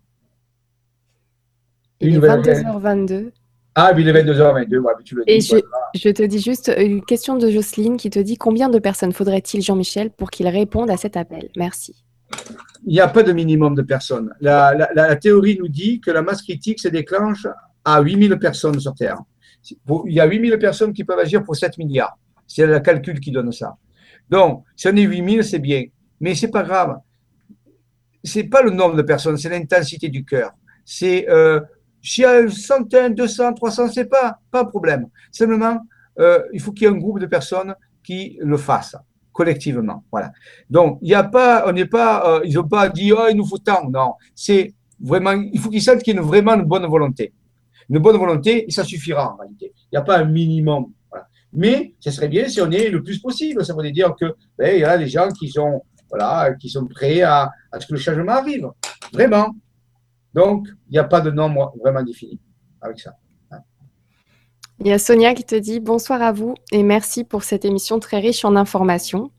Il 2.00 2.16
est 2.16 2.20
22h22. 2.20 3.32
Ah, 3.76 3.94
il 3.98 4.08
est 4.08 4.14
22h22, 4.14 5.04
tu 5.04 5.16
le 5.16 5.24
Et 5.28 5.40
je, 5.42 6.10
te 6.10 6.24
dis 6.24 6.42
juste 6.42 6.72
une 6.76 7.04
question 7.04 7.38
de 7.38 7.50
Jocelyne 7.50 7.98
qui 7.98 8.10
te 8.10 8.20
dit 8.20 8.38
combien 8.38 8.70
de 8.70 8.80
personnes 8.80 9.14
faudrait-il, 9.14 9.62
Jean-Michel, 9.62 10.10
pour 10.10 10.32
qu'il 10.32 10.48
réponde 10.48 10.90
à 10.90 10.98
cet 10.98 11.16
appel? 11.16 11.50
Merci. 11.56 12.04
Il 12.86 12.94
n'y 12.94 13.00
a 13.00 13.08
pas 13.08 13.24
de 13.24 13.32
minimum 13.32 13.76
de 13.76 13.82
personnes. 13.82 14.32
La, 14.42 15.16
théorie 15.16 15.58
nous 15.60 15.68
dit 15.68 16.02
que 16.02 16.12
la 16.12 16.22
masse 16.22 16.42
critique 16.42 16.80
se 16.80 16.88
déclenche 16.88 17.48
à 17.86 18.02
8000 18.02 18.38
personnes 18.38 18.80
sur 18.80 18.94
Terre. 18.96 19.18
Il 20.06 20.14
y 20.14 20.20
a 20.20 20.26
8000 20.26 20.58
personnes 20.58 20.94
qui 20.94 21.04
peuvent 21.04 21.20
agir 21.20 21.44
pour 21.44 21.56
7 21.56 21.78
milliards. 21.78 22.18
C'est 22.48 22.66
le 22.66 22.80
calcul 22.80 23.20
qui 23.20 23.32
donne 23.32 23.52
ça. 23.52 23.76
Donc, 24.30 24.64
si 24.76 24.88
on 24.88 24.96
est 24.96 25.04
8000, 25.04 25.44
c'est 25.44 25.60
bien. 25.60 25.84
Mais 26.20 26.36
c'est 26.36 26.50
pas 26.50 26.64
grave. 26.64 26.98
C'est 28.24 28.44
pas 28.44 28.62
le 28.62 28.72
nombre 28.72 28.96
de 28.96 29.02
personnes, 29.02 29.38
c'est 29.38 29.50
l'intensité 29.50 30.10
du 30.10 30.26
cœur. 30.26 30.52
C'est 30.84 31.30
euh, 31.30 31.62
s'il 32.02 32.24
y 32.24 32.26
a 32.26 32.40
une 32.40 32.50
centaine, 32.50 33.14
200, 33.14 33.54
300, 33.54 33.90
c'est 33.90 34.06
pas, 34.06 34.40
pas 34.52 34.62
un 34.62 34.66
problème. 34.66 35.08
Simplement, 35.32 35.80
euh, 36.20 36.42
il 36.54 36.60
faut 36.60 36.72
qu'il 36.72 36.88
y 36.88 36.92
ait 36.92 36.94
un 36.94 36.98
groupe 36.98 37.20
de 37.20 37.26
personnes 37.26 37.76
qui 38.04 38.38
le 38.42 38.58
fassent 38.58 38.96
collectivement. 39.32 40.04
Voilà. 40.12 40.32
Donc, 40.70 41.00
il 41.02 41.08
n'y 41.08 41.16
a 41.16 41.24
pas, 41.24 41.64
on 41.68 41.72
n'est 41.72 41.86
pas, 41.86 42.12
euh, 42.28 42.42
ils 42.44 42.56
n'ont 42.56 42.68
pas 42.68 42.90
dit, 42.90 43.14
oh, 43.14 43.28
il 43.30 43.38
nous 43.38 43.46
faut 43.46 43.58
tant. 43.58 43.90
Non. 43.90 44.16
C'est 44.36 44.74
vraiment, 45.00 45.32
il 45.32 45.58
faut 45.60 45.70
qu'ils 45.70 45.82
sentent 45.82 46.04
qu'il 46.04 46.14
y 46.14 46.18
a 46.18 46.22
une, 46.22 46.28
vraiment 46.28 46.56
une 46.56 46.64
bonne 46.64 46.86
volonté. 46.86 47.34
Une 47.90 48.00
bonne 48.00 48.18
volonté, 48.18 48.66
ça 48.70 48.84
suffira 48.84 49.34
en 49.34 49.38
réalité. 49.38 49.72
Il 49.76 49.96
n'y 49.96 49.98
a 49.98 50.02
pas 50.02 50.20
un 50.20 50.26
minimum. 50.26 50.88
Mais 51.54 51.96
ce 52.00 52.12
serait 52.12 52.28
bien 52.28 52.48
si 52.48 52.62
on 52.62 52.70
est 52.70 52.90
le 52.90 53.02
plus 53.02 53.20
possible. 53.20 53.66
Ça 53.66 53.74
veut 53.74 53.92
dire 53.92 54.14
que, 54.20 54.36
ben, 54.58 54.76
il 54.76 54.82
y 54.82 54.84
a 54.84 54.98
des 54.98 55.08
gens 55.08 55.30
qui 55.30 55.50
sont, 55.50 55.82
voilà, 56.10 56.54
qui 56.56 56.70
sont 56.70 56.86
prêts 56.86 57.22
à, 57.22 57.50
à 57.72 57.80
ce 57.80 57.88
que 57.88 57.94
le 57.94 58.00
changement 58.00 58.34
arrive. 58.34 58.68
Vraiment. 59.14 59.56
Donc, 60.34 60.68
il 60.90 60.92
n'y 60.92 61.00
a 61.00 61.04
pas 61.04 61.22
de 61.22 61.32
nombre 61.32 61.74
vraiment 61.80 62.04
défini 62.04 62.40
avec 62.82 63.00
ça. 63.00 63.16
Il 64.82 64.88
y 64.88 64.94
a 64.94 65.00
Sonia 65.00 65.34
qui 65.34 65.44
te 65.44 65.56
dit 65.56 65.82
bonsoir 65.82 66.22
à 66.22 66.32
vous 66.32 66.56
et 66.72 66.84
merci 66.84 67.26
pour 67.26 67.44
cette 67.44 67.66
émission 67.66 68.00
très 68.00 68.20
riche 68.20 68.46
en 68.46 68.56
informations. 68.56 69.30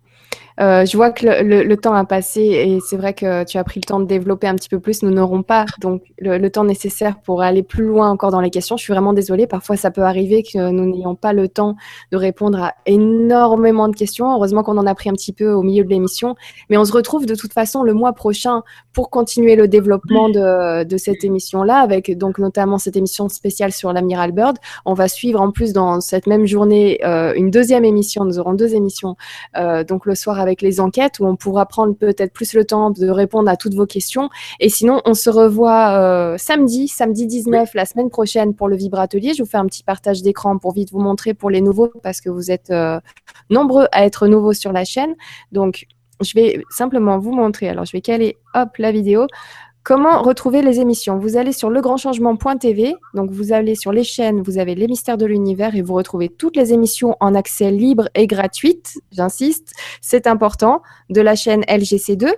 Euh, 0.61 0.85
je 0.85 0.97
vois 0.97 1.11
que 1.11 1.27
le, 1.27 1.77
temps 1.77 1.95
a 1.95 2.05
passé 2.05 2.41
et 2.43 2.79
c'est 2.87 2.97
vrai 2.97 3.15
que 3.15 3.45
tu 3.45 3.57
as 3.57 3.65
pris 3.65 3.81
le 3.81 3.87
temps 3.87 3.99
de 3.99 4.05
développer 4.05 4.47
un 4.47 4.55
petit 4.55 4.69
peu 4.69 4.79
plus. 4.79 5.03
Nous 5.03 5.11
n'aurons 5.11 5.43
pas 5.43 5.65
donc 5.81 6.03
le, 6.19 6.49
temps 6.49 6.65
nécessaire 6.65 7.21
pour 7.21 7.43
aller 7.43 7.63
plus 7.63 7.85
loin 7.85 8.11
encore 8.11 8.31
dans 8.31 8.41
les 8.41 8.51
questions. 8.51 8.77
Je 8.77 8.83
suis 8.83 8.93
vraiment 8.93 9.13
désolée. 9.15 9.47
Parfois, 9.47 9.77
ça 9.77 9.91
peut 9.91 10.03
arriver 10.03 10.43
que 10.43 10.71
nous 10.71 10.85
n'ayons 10.85 11.15
pas 11.15 11.33
le 11.33 11.49
temps 11.49 11.77
de 12.13 12.17
répondre 12.17 12.63
à 12.63 12.75
énormément 12.85 13.89
de 13.89 13.97
questions. 13.97 14.33
Heureusement 14.35 14.63
qu'on 14.63 14.77
en 14.77 14.87
a 14.87 14.95
pris 14.95 15.09
un 15.09 15.15
petit 15.15 15.33
peu 15.33 15.51
au 15.51 15.63
milieu 15.63 15.85
de 15.85 15.89
l'émission. 15.89 16.35
Mais 16.69 16.77
on 16.77 16.85
se 16.85 16.93
retrouve 16.93 17.25
de 17.25 17.35
toute 17.35 17.55
façon 17.55 17.83
le 17.83 17.95
mois 17.95 18.13
prochain 18.13 18.63
pour 18.93 19.09
continuer 19.09 19.57
le 19.57 19.69
développement 19.69 20.29
de, 20.29 20.97
cette 20.99 21.25
émission-là, 21.25 21.79
avec 21.79 22.19
donc 22.19 22.39
notamment 22.39 22.77
cette 22.77 22.97
émission 22.97 23.29
spéciale 23.29 23.73
sur 23.73 23.93
l'amiral 23.93 24.33
Bird. 24.33 24.59
On 24.85 24.93
va 24.93 25.09
suivre 25.09 25.41
en 25.41 25.51
plus 25.53 25.73
dans 25.73 26.01
cette 26.01 26.27
même 26.27 26.45
journée 26.45 26.99
euh, 27.05 27.33
une 27.35 27.51
deuxième 27.51 27.85
émission. 27.85 28.25
Nous 28.25 28.39
aurons 28.39 28.53
deux 28.53 28.75
émissions, 28.75 29.17
euh, 29.57 29.85
donc 29.85 30.05
le 30.05 30.15
soir 30.15 30.39
avec 30.39 30.50
avec 30.51 30.63
les 30.63 30.81
enquêtes 30.81 31.21
où 31.21 31.27
on 31.27 31.37
pourra 31.37 31.67
prendre 31.67 31.95
peut-être 31.95 32.33
plus 32.33 32.55
le 32.55 32.65
temps 32.65 32.91
de 32.91 33.09
répondre 33.09 33.49
à 33.49 33.57
toutes 33.57 33.75
vos 33.75 33.87
questions. 33.87 34.29
Et 34.59 34.69
sinon, 34.69 35.01
on 35.05 35.15
se 35.15 35.31
revoit 35.31 35.99
euh, 35.99 36.37
samedi, 36.39 36.89
samedi 36.89 37.27
19, 37.27 37.75
la 37.75 37.87
semaine 37.87 38.11
prochaine 38.11 38.55
pour 38.55 38.69
le 38.69 38.77
Vibratelier. 38.77 39.33
Je 39.35 39.43
vous 39.43 39.49
fais 39.49 39.59
un 39.59 39.67
petit 39.67 39.85
partage 39.85 40.23
d'écran 40.23 40.59
pour 40.59 40.73
vite 40.73 40.91
vous 40.91 41.01
montrer 41.01 41.35
pour 41.35 41.51
les 41.51 41.61
nouveaux 41.61 41.93
parce 42.03 42.21
que 42.21 42.29
vous 42.29 42.51
êtes 42.51 42.71
euh, 42.71 43.01
nombreux 43.49 43.87
à 43.93 44.05
être 44.05 44.27
nouveaux 44.27 44.53
sur 44.53 44.73
la 44.73 44.85
chaîne. 44.85 45.15
Donc, 45.53 45.87
je 46.21 46.35
vais 46.35 46.63
simplement 46.71 47.19
vous 47.19 47.33
montrer. 47.33 47.69
Alors, 47.69 47.85
je 47.85 47.93
vais 47.93 48.01
caler 48.01 48.37
hop 48.55 48.77
la 48.79 48.93
vidéo 48.93 49.27
Comment 49.83 50.23
retrouver 50.23 50.61
les 50.61 50.79
émissions? 50.79 51.19
Vous 51.19 51.39
allez 51.39 51.53
sur 51.53 51.71
legrandchangement.tv, 51.71 52.95
donc 53.15 53.31
vous 53.31 53.53
allez 53.53 53.75
sur 53.75 53.93
les 53.93 54.05
chaînes, 54.05 54.43
vous 54.43 54.59
avez 54.59 54.75
les 54.75 54.87
mystères 54.87 55.17
de 55.17 55.25
l'univers 55.25 55.75
et 55.75 55.81
vous 55.81 55.95
retrouvez 55.95 56.29
toutes 56.29 56.57
les 56.57 56.75
émissions 56.75 57.17
en 57.21 57.35
accès 57.35 57.71
libre 57.71 58.09
et 58.15 58.27
gratuite, 58.27 59.01
j'insiste, 59.11 59.73
c'est 60.03 60.27
important, 60.27 60.83
de 61.09 61.23
la 61.23 61.35
chaîne 61.35 61.63
LGC2. 61.63 62.31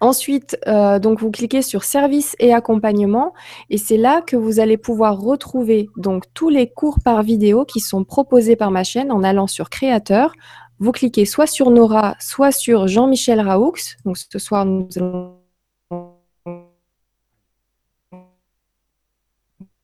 Ensuite, 0.00 0.56
euh, 0.68 1.00
donc 1.00 1.20
vous 1.20 1.32
cliquez 1.32 1.62
sur 1.62 1.82
services 1.82 2.36
et 2.38 2.54
accompagnement 2.54 3.34
et 3.68 3.78
c'est 3.78 3.96
là 3.96 4.20
que 4.20 4.36
vous 4.36 4.60
allez 4.60 4.76
pouvoir 4.76 5.20
retrouver 5.20 5.88
donc 5.96 6.24
tous 6.32 6.48
les 6.48 6.68
cours 6.68 6.98
par 7.04 7.22
vidéo 7.24 7.64
qui 7.64 7.80
sont 7.80 8.04
proposés 8.04 8.56
par 8.56 8.70
ma 8.70 8.84
chaîne 8.84 9.10
en 9.10 9.24
allant 9.24 9.48
sur 9.48 9.68
créateur. 9.68 10.32
Vous 10.78 10.92
cliquez 10.92 11.24
soit 11.24 11.46
sur 11.46 11.70
Nora, 11.70 12.16
soit 12.20 12.52
sur 12.52 12.86
Jean-Michel 12.88 13.40
Raoux. 13.40 13.74
Donc 14.04 14.16
ce 14.16 14.38
soir, 14.38 14.64
nous 14.64 14.88
allons 14.96 15.41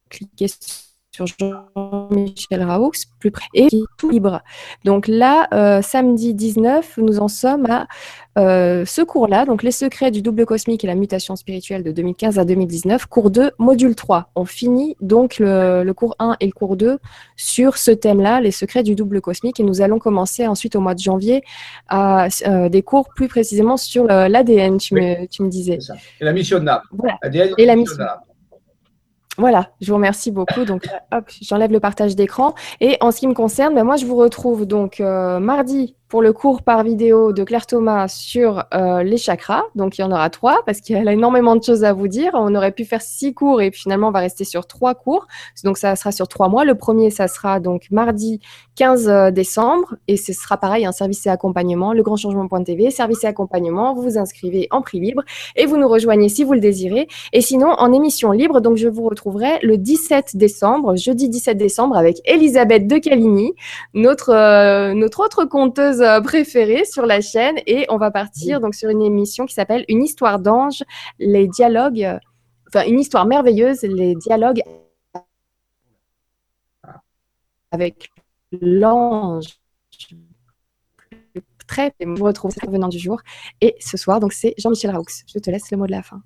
cliquer 0.08 0.48
sur 1.10 1.26
Jean-Michel 1.26 2.62
Raoux, 2.62 2.92
plus 3.18 3.30
près, 3.30 3.46
et 3.54 3.68
tout 3.96 4.10
libre. 4.10 4.42
Donc 4.84 5.08
là, 5.08 5.48
euh, 5.52 5.82
samedi 5.82 6.34
19, 6.34 6.98
nous 6.98 7.18
en 7.18 7.28
sommes 7.28 7.66
à 7.66 7.86
euh, 8.38 8.84
ce 8.84 9.02
cours-là, 9.02 9.44
donc 9.44 9.62
les 9.62 9.72
secrets 9.72 10.10
du 10.10 10.22
double 10.22 10.46
cosmique 10.46 10.84
et 10.84 10.86
la 10.86 10.94
mutation 10.94 11.34
spirituelle 11.34 11.82
de 11.82 11.90
2015 11.90 12.38
à 12.38 12.44
2019, 12.44 13.06
cours 13.06 13.30
2, 13.30 13.50
module 13.58 13.96
3. 13.96 14.30
On 14.36 14.44
finit 14.44 14.96
donc 15.00 15.38
le, 15.40 15.90
cours 15.92 16.14
1 16.20 16.36
et 16.40 16.46
le 16.46 16.52
cours 16.52 16.76
2 16.76 16.98
sur 17.36 17.78
ce 17.78 17.90
thème-là, 17.90 18.40
les 18.40 18.52
secrets 18.52 18.84
du 18.84 18.94
double 18.94 19.20
cosmique, 19.20 19.58
et 19.58 19.64
nous 19.64 19.80
allons 19.80 19.98
commencer 19.98 20.46
ensuite 20.46 20.76
au 20.76 20.80
mois 20.80 20.94
de 20.94 21.00
janvier 21.00 21.42
à 21.88 22.28
euh, 22.46 22.68
des 22.68 22.82
cours 22.82 23.08
plus 23.08 23.28
précisément 23.28 23.76
sur 23.76 24.04
l'ADN, 24.04 24.76
tu, 24.76 24.94
me, 24.94 25.26
tu 25.26 25.42
me 25.42 25.48
disais. 25.48 25.78
Et 26.20 26.24
la 26.24 26.32
mission 26.32 26.60
de 26.60 26.70
Voilà. 26.92 27.18
et 27.56 27.66
la 27.66 27.74
mission. 27.74 27.96
Voilà, 29.38 29.70
je 29.80 29.88
vous 29.88 29.94
remercie 29.94 30.32
beaucoup. 30.32 30.64
Donc, 30.64 30.88
hop, 31.12 31.24
j'enlève 31.40 31.70
le 31.70 31.78
partage 31.78 32.16
d'écran. 32.16 32.54
Et 32.80 32.96
en 33.00 33.12
ce 33.12 33.20
qui 33.20 33.28
me 33.28 33.34
concerne, 33.34 33.72
ben, 33.74 33.84
moi, 33.84 33.96
je 33.96 34.04
vous 34.04 34.16
retrouve 34.16 34.66
donc 34.66 35.00
euh, 35.00 35.38
mardi 35.38 35.94
pour 36.08 36.22
le 36.22 36.32
cours 36.32 36.62
par 36.62 36.82
vidéo 36.84 37.32
de 37.32 37.44
Claire 37.44 37.66
Thomas 37.66 38.08
sur 38.08 38.64
euh, 38.74 39.02
les 39.02 39.18
chakras. 39.18 39.64
Donc, 39.74 39.98
il 39.98 40.00
y 40.00 40.04
en 40.04 40.10
aura 40.10 40.30
trois 40.30 40.62
parce 40.64 40.80
qu'il 40.80 40.96
y 40.96 40.98
a 40.98 41.12
énormément 41.12 41.54
de 41.54 41.62
choses 41.62 41.84
à 41.84 41.92
vous 41.92 42.08
dire. 42.08 42.30
On 42.34 42.54
aurait 42.54 42.72
pu 42.72 42.84
faire 42.84 43.02
six 43.02 43.34
cours 43.34 43.60
et 43.60 43.70
finalement, 43.70 44.08
on 44.08 44.10
va 44.10 44.20
rester 44.20 44.44
sur 44.44 44.66
trois 44.66 44.94
cours. 44.94 45.26
Donc, 45.64 45.76
ça 45.76 45.94
sera 45.96 46.10
sur 46.10 46.26
trois 46.26 46.48
mois. 46.48 46.64
Le 46.64 46.74
premier, 46.74 47.10
ça 47.10 47.28
sera 47.28 47.60
donc 47.60 47.88
mardi 47.90 48.40
15 48.76 49.08
euh, 49.08 49.30
décembre 49.30 49.96
et 50.06 50.16
ce 50.16 50.32
sera 50.32 50.56
pareil, 50.56 50.86
un 50.86 50.92
service 50.92 51.26
et 51.26 51.30
accompagnement, 51.30 51.92
le 51.92 52.02
grand 52.02 52.16
changement.tv, 52.16 52.90
service 52.90 53.24
et 53.24 53.26
accompagnement. 53.26 53.94
Vous 53.94 54.02
vous 54.02 54.18
inscrivez 54.18 54.68
en 54.70 54.80
prix 54.80 55.00
libre 55.00 55.22
et 55.56 55.66
vous 55.66 55.76
nous 55.76 55.88
rejoignez 55.88 56.28
si 56.30 56.42
vous 56.42 56.54
le 56.54 56.60
désirez. 56.60 57.08
Et 57.34 57.42
sinon, 57.42 57.68
en 57.68 57.92
émission 57.92 58.32
libre, 58.32 58.60
donc 58.60 58.76
je 58.76 58.88
vous 58.88 59.02
retrouverai 59.02 59.58
le 59.62 59.76
17 59.76 60.36
décembre, 60.36 60.96
jeudi 60.96 61.28
17 61.28 61.58
décembre 61.58 61.96
avec 61.96 62.20
Elisabeth 62.24 62.86
de 62.86 62.96
Caligny, 62.96 63.52
notre, 63.92 64.30
euh, 64.30 64.94
notre 64.94 65.20
autre 65.20 65.44
conteuse 65.44 65.97
euh, 66.00 66.20
préférées 66.20 66.84
sur 66.84 67.06
la 67.06 67.20
chaîne 67.20 67.56
et 67.66 67.86
on 67.88 67.96
va 67.96 68.10
partir 68.10 68.60
donc 68.60 68.74
sur 68.74 68.90
une 68.90 69.02
émission 69.02 69.46
qui 69.46 69.54
s'appelle 69.54 69.84
Une 69.88 70.02
histoire 70.02 70.38
d'ange, 70.38 70.82
les 71.18 71.46
dialogues, 71.48 72.18
enfin 72.68 72.86
une 72.86 73.00
histoire 73.00 73.26
merveilleuse, 73.26 73.82
les 73.82 74.14
dialogues 74.14 74.62
avec 77.70 78.10
l'ange. 78.60 79.60
Très, 81.66 81.92
vous 82.00 82.24
retrouvez 82.24 82.54
venant 82.66 82.88
du 82.88 82.98
jour. 82.98 83.20
Et 83.60 83.74
ce 83.78 83.98
soir, 83.98 84.20
donc 84.20 84.32
c'est 84.32 84.54
Jean-Michel 84.56 84.90
Raoux. 84.90 85.04
Je 85.26 85.38
te 85.38 85.50
laisse 85.50 85.70
le 85.70 85.76
mot 85.76 85.86
de 85.86 85.92
la 85.92 86.02
fin. 86.02 86.22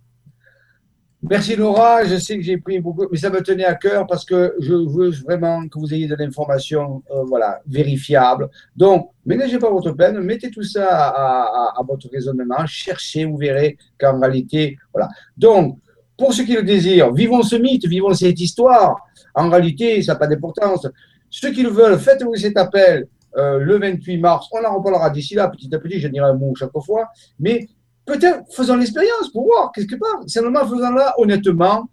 Merci 1.30 1.54
Laura, 1.54 2.04
je 2.04 2.16
sais 2.16 2.36
que 2.36 2.42
j'ai 2.42 2.56
pris 2.56 2.80
beaucoup, 2.80 3.06
mais 3.08 3.16
ça 3.16 3.30
me 3.30 3.40
tenait 3.42 3.64
à 3.64 3.76
cœur 3.76 4.08
parce 4.08 4.24
que 4.24 4.56
je 4.58 4.74
veux 4.74 5.10
vraiment 5.10 5.68
que 5.68 5.78
vous 5.78 5.94
ayez 5.94 6.08
de 6.08 6.16
l'information 6.16 7.04
euh, 7.12 7.22
voilà, 7.22 7.60
vérifiable. 7.64 8.50
Donc, 8.74 9.10
ménagez 9.24 9.60
pas 9.60 9.70
votre 9.70 9.92
peine, 9.92 10.18
mettez 10.18 10.50
tout 10.50 10.64
ça 10.64 10.88
à, 10.90 11.80
votre 11.86 12.08
raisonnement, 12.10 12.66
cherchez, 12.66 13.24
vous 13.24 13.36
verrez 13.36 13.78
qu'en 14.00 14.18
réalité, 14.18 14.76
voilà. 14.92 15.08
Donc, 15.36 15.78
pour 16.18 16.34
ceux 16.34 16.42
qui 16.42 16.54
le 16.54 16.64
désirent, 16.64 17.12
vivons 17.12 17.44
ce 17.44 17.54
mythe, 17.54 17.86
vivons 17.86 18.12
cette 18.14 18.40
histoire. 18.40 18.96
En 19.36 19.48
réalité, 19.48 20.02
ça 20.02 20.14
n'a 20.14 20.18
pas 20.18 20.26
d'importance. 20.26 20.88
Ceux 21.30 21.52
qui 21.52 21.62
le 21.62 21.70
veulent, 21.70 22.00
faites-vous 22.00 22.34
cet 22.34 22.56
appel 22.56 23.06
euh, 23.36 23.58
le 23.58 23.78
28 23.78 24.18
mars. 24.18 24.48
On 24.50 24.64
en 24.64 24.76
reparlera 24.76 25.08
d'ici 25.10 25.36
là, 25.36 25.48
petit 25.48 25.72
à 25.72 25.78
petit, 25.78 26.00
je 26.00 26.08
dirai 26.08 26.30
un 26.30 26.34
mot 26.34 26.52
chaque 26.56 26.72
fois. 26.84 27.08
Mais 27.38 27.68
peut-être 28.04 28.44
faisons 28.52 28.76
l'expérience 28.76 29.30
pour 29.32 29.46
voir 29.46 29.72
quelque 29.72 29.96
part. 29.96 30.22
Simplement 30.26 30.66
faisons-la 30.66 31.14
honnêtement, 31.18 31.88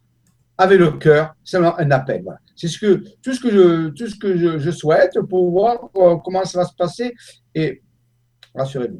avec 0.58 0.80
le 0.80 0.92
cœur, 0.92 1.34
c'est 1.44 1.58
un 1.58 1.92
appel. 1.92 2.26
C'est 2.56 2.68
ce 2.68 2.78
que, 2.78 3.04
tout 3.22 3.34
ce 3.34 3.40
que, 3.40 4.60
je, 4.60 4.72
souhaite 4.72 5.18
pour 5.30 5.50
voir 5.52 5.90
euh, 5.96 6.18
comment 6.18 6.44
ça 6.44 6.60
va 6.60 6.66
se 6.66 6.76
passer. 6.76 7.16
Et 7.56 7.82
rassurez-vous, 8.54 9.00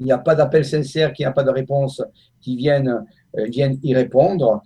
il 0.00 0.06
n'y 0.06 0.12
a 0.12 0.18
pas 0.18 0.34
d'appel 0.34 0.64
sincère, 0.64 1.12
qu'il 1.12 1.24
n'y 1.24 1.28
a 1.28 1.32
pas 1.32 1.44
de 1.44 1.50
réponse 1.50 2.02
qui 2.40 2.56
viennent, 2.56 3.04
euh, 3.36 3.46
y 3.50 3.94
répondre. 3.94 4.62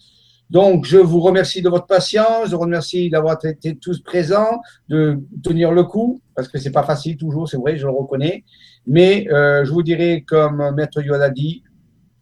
Donc, 0.51 0.85
je 0.85 0.99
vous 0.99 1.21
remercie 1.21 1.63
de 1.63 1.69
votre 1.69 1.87
patience, 1.87 2.51
je 2.51 2.57
vous 2.57 2.63
remercie 2.63 3.09
d'avoir 3.09 3.39
été 3.45 3.77
tous 3.77 4.01
présents, 4.03 4.61
de 4.89 5.21
tenir 5.45 5.71
le 5.71 5.85
coup, 5.85 6.21
parce 6.35 6.49
que 6.49 6.59
c'est 6.59 6.73
pas 6.73 6.83
facile 6.83 7.17
toujours, 7.17 7.49
c'est 7.49 7.57
vrai, 7.57 7.77
je 7.77 7.87
le 7.87 7.93
reconnais. 7.93 8.45
Mais 8.87 9.29
euh, 9.31 9.65
je 9.65 9.71
vous 9.71 9.83
dirai, 9.83 10.25
comme 10.27 10.75
Maître 10.75 11.03
Yoda 11.03 11.31
dit, 11.31 11.63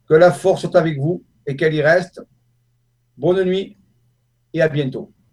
que 0.09 0.15
la 0.15 0.33
force 0.33 0.65
est 0.65 0.77
avec 0.77 0.99
vous 0.99 1.25
et 1.47 1.57
qu'elle 1.57 1.75
y 1.75 1.83
reste. 1.83 2.23
Bonne 3.17 3.45
nuit 3.45 3.77
et 4.53 4.63
à 4.63 4.69
bientôt. 4.69 5.13